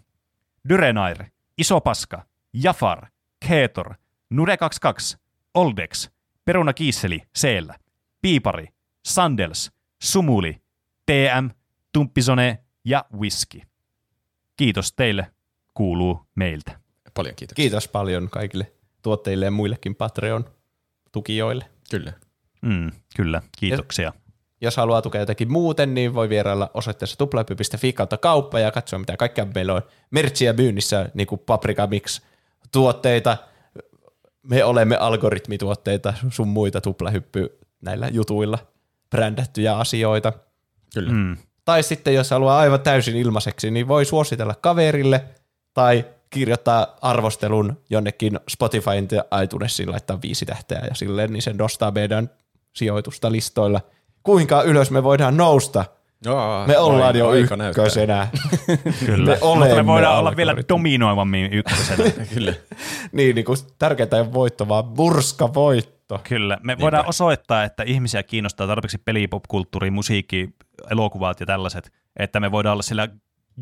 Dyrenair, 0.68 1.24
Iso 1.58 1.80
Paska, 1.80 2.22
Jafar, 2.52 3.06
Keetor, 3.48 3.94
Nude22, 4.34 5.18
Oldex, 5.54 6.10
Peruna 6.44 6.72
Kiisseli, 6.72 7.22
Seellä, 7.34 7.74
Piipari, 8.22 8.68
Sandels, 9.04 9.70
Sumuli, 10.02 10.62
TM, 11.06 11.48
Tumppisone 11.92 12.58
ja 12.84 13.04
Whisky. 13.18 13.60
Kiitos 14.56 14.92
teille, 14.92 15.26
kuuluu 15.74 16.26
meiltä. 16.34 16.80
Paljon 17.14 17.34
kiitoksia. 17.34 17.62
Kiitos 17.62 17.88
paljon 17.88 18.30
kaikille 18.30 18.72
tuotteille 19.02 19.44
ja 19.44 19.50
muillekin 19.50 19.94
Patreon-tukijoille. 19.94 21.64
Kyllä. 21.90 22.12
Mm, 22.62 22.90
kyllä, 23.16 23.42
kiitoksia. 23.58 24.12
Jos 24.60 24.76
haluaa 24.76 25.02
tukea 25.02 25.20
jotakin 25.20 25.52
muuten, 25.52 25.94
niin 25.94 26.14
voi 26.14 26.28
vierailla 26.28 26.70
osoitteessa 26.74 27.18
tuplahyppy.fi 27.18 27.92
kautta 27.92 28.16
kauppa 28.16 28.60
ja 28.60 28.70
katsoa, 28.70 28.98
mitä 28.98 29.16
kaikkea 29.16 29.46
meillä 29.54 29.74
on 29.74 29.82
merchiä 30.10 30.52
myynnissä, 30.52 31.08
niin 31.14 31.26
kuin 31.26 31.38
Paprika 31.46 31.86
Mix 31.86 32.20
tuotteita. 32.72 33.36
Me 34.42 34.64
olemme 34.64 34.96
algoritmituotteita, 34.96 36.14
sun 36.30 36.48
muita 36.48 36.80
tuplahyppy 36.80 37.58
näillä 37.82 38.08
jutuilla 38.08 38.58
brändättyjä 39.10 39.76
asioita. 39.76 40.32
Kyllä. 40.94 41.12
Mm, 41.12 41.36
Tai 41.64 41.82
sitten, 41.82 42.14
jos 42.14 42.30
haluaa 42.30 42.58
aivan 42.58 42.80
täysin 42.80 43.16
ilmaiseksi, 43.16 43.70
niin 43.70 43.88
voi 43.88 44.04
suositella 44.04 44.54
kaverille 44.54 45.24
tai 45.74 46.04
kirjoittaa 46.30 46.96
arvostelun 47.02 47.76
jonnekin 47.90 48.40
Spotifyn 48.48 49.08
ja 49.12 49.42
iTunesiin, 49.42 49.90
laittaa 49.90 50.22
viisi 50.22 50.46
tähteä 50.46 50.82
ja 50.88 50.94
silleen, 50.94 51.32
niin 51.32 51.42
se 51.42 51.52
nostaa 51.52 51.90
meidän 51.90 52.30
sijoitusta 52.72 53.32
listoilla. 53.32 53.80
Kuinka 54.22 54.62
ylös 54.62 54.90
me 54.90 55.02
voidaan 55.02 55.36
nousta? 55.36 55.84
Joo, 56.24 56.66
Me 56.66 56.78
ollaan 56.78 57.16
jo 57.16 57.32
ykkösenä. 57.34 58.28
kyllä. 59.06 59.30
Me 59.30 59.38
Mutta 59.42 59.74
me 59.74 59.86
voidaan 59.86 60.18
olla 60.18 60.36
vielä 60.36 60.54
dominoivammin 60.68 61.52
ykkösenä. 61.52 62.10
Kyllä. 62.34 62.54
niin, 63.12 63.34
niin 63.34 63.44
kuin 63.44 63.58
tärkeintä 63.78 64.18
ei 64.18 64.32
voitto, 64.32 64.68
vaan 64.68 64.84
murska 64.86 65.54
voitto. 65.54 65.97
Kyllä. 66.28 66.58
Me 66.62 66.78
voidaan 66.78 67.06
osoittaa, 67.08 67.64
että 67.64 67.82
ihmisiä 67.82 68.22
kiinnostaa 68.22 68.66
tarpeeksi 68.66 68.98
peli, 68.98 69.26
popkulttuuri, 69.28 69.90
musiikki, 69.90 70.48
elokuvat 70.90 71.40
ja 71.40 71.46
tällaiset, 71.46 71.92
että 72.16 72.40
me 72.40 72.52
voidaan 72.52 72.72
olla 72.72 72.82
sillä 72.82 73.08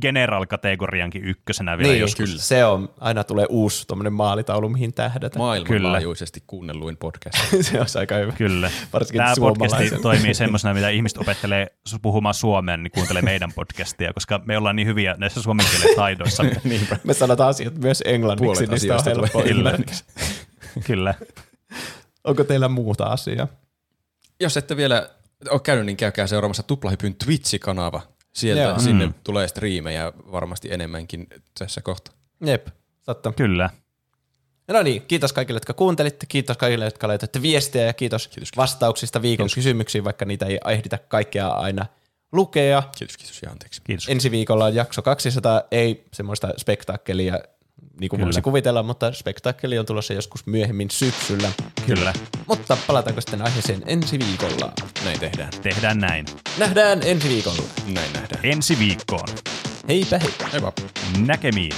general-kategoriankin 0.00 1.24
ykkösenä 1.24 1.78
vielä 1.78 1.90
Niin, 1.92 2.00
joskus. 2.00 2.30
kyllä. 2.30 2.42
Se 2.42 2.64
on, 2.64 2.88
aina 3.00 3.24
tulee 3.24 3.46
uusi 3.48 3.86
tuommoinen 3.86 4.12
maalitaulu, 4.12 4.68
mihin 4.68 4.94
tähdätä. 4.94 5.38
Maailmanlaajuisesti 5.38 6.42
kuunnelluin 6.46 6.96
podcast. 6.96 7.38
se 7.60 7.80
on 7.80 7.86
aika 7.98 8.14
hyvä. 8.14 8.32
Kyllä. 8.32 8.70
Varsinkin 8.92 9.18
Tämä 9.18 9.34
podcasti 9.38 9.68
suomalaisen. 9.70 10.02
toimii 10.02 10.34
semmoisena, 10.34 10.74
mitä 10.74 10.88
ihmiset 10.88 11.18
opettelee 11.18 11.66
puhumaan 12.02 12.34
suomea, 12.34 12.76
niin 12.76 12.90
kuuntelee 12.90 13.22
meidän 13.22 13.52
podcastia, 13.52 14.12
koska 14.12 14.40
me 14.44 14.58
ollaan 14.58 14.76
niin 14.76 14.88
hyviä 14.88 15.14
näissä 15.18 15.42
suomen 15.42 15.66
kielen 15.70 15.96
taidoissa. 15.96 16.44
Me 17.04 17.14
sanotaan 17.14 17.50
asiat 17.50 17.78
myös 17.78 18.02
englanniksi, 18.06 18.44
Puolet 18.44 18.70
niin 18.70 18.80
sitä 18.80 18.94
on 18.94 19.00
asioista 19.00 19.20
helppo 19.20 19.38
tulee 19.38 19.50
ymmärtää. 19.52 19.78
englanniksi. 19.78 20.04
Kyllä. 20.86 21.14
Onko 22.26 22.44
teillä 22.44 22.68
muuta 22.68 23.04
asiaa? 23.04 23.48
Jos 24.40 24.56
ette 24.56 24.76
vielä 24.76 25.10
ole 25.50 25.60
käynyt, 25.60 25.86
niin 25.86 25.96
käykää 25.96 26.26
seuraamassa 26.26 26.62
Tuplahypyn 26.62 27.14
Twitch-kanava. 27.24 28.00
Sieltä 28.34 28.62
Joo. 28.62 28.78
sinne 28.78 29.06
Mm. 29.06 29.14
tulee 29.24 29.48
striimejä 29.48 30.12
varmasti 30.32 30.72
enemmänkin 30.72 31.26
tässä 31.58 31.80
kohtaa. 31.80 32.14
Jep, 32.44 32.66
totta. 33.04 33.32
Kyllä. 33.32 33.70
No 34.68 34.82
niin, 34.82 35.02
kiitos 35.02 35.32
kaikille, 35.32 35.56
jotka 35.56 35.72
kuuntelitte, 35.72 36.26
kiitos 36.26 36.56
kaikille, 36.56 36.84
jotka 36.84 37.08
laitatte 37.08 37.42
viestejä 37.42 37.86
ja 37.86 37.92
kiitos, 37.92 38.28
Kiitos. 38.28 38.50
vastauksista 38.56 39.22
viikon 39.22 39.44
Kiitos. 39.44 39.54
kysymyksiin, 39.54 40.04
vaikka 40.04 40.24
niitä 40.24 40.46
ei 40.46 40.58
ehditä 40.68 40.98
kaikkea 40.98 41.48
aina 41.48 41.86
lukea. 42.32 42.82
Kiitos, 42.98 43.16
kiitos 43.16 43.42
ja 43.42 43.50
anteeksi. 43.50 43.80
Kiitos. 43.84 44.08
Ensi 44.08 44.30
viikolla 44.30 44.64
on 44.64 44.74
jakso 44.74 45.02
200, 45.02 45.62
ei 45.70 46.04
semmoista 46.12 46.48
spektaakkelia, 46.58 47.38
niin 48.00 48.08
kuin 48.08 48.24
voisi 48.24 48.42
kuvitella, 48.42 48.82
mutta 48.82 49.12
spektaakkeli 49.12 49.78
on 49.78 49.86
tulossa 49.86 50.12
joskus 50.12 50.46
myöhemmin 50.46 50.90
syksyllä. 50.90 51.52
Kyllä. 51.86 52.12
Mutta 52.46 52.76
palataanko 52.86 53.20
sitten 53.20 53.42
aiheeseen 53.42 53.82
ensi 53.86 54.18
viikolla? 54.18 54.72
Näin 55.04 55.20
tehdään. 55.20 55.50
Tehdään 55.62 55.98
näin. 55.98 56.26
Nähdään 56.58 57.00
ensi 57.04 57.28
viikolla. 57.28 57.62
Näin 57.94 58.12
nähdään. 58.12 58.40
Ensi 58.42 58.78
viikkoon. 58.78 59.28
Heipä 59.88 60.18
hei! 60.18 60.30
Hei 60.52 60.62
vaan. 60.62 60.72
Näkemiin. 61.26 61.72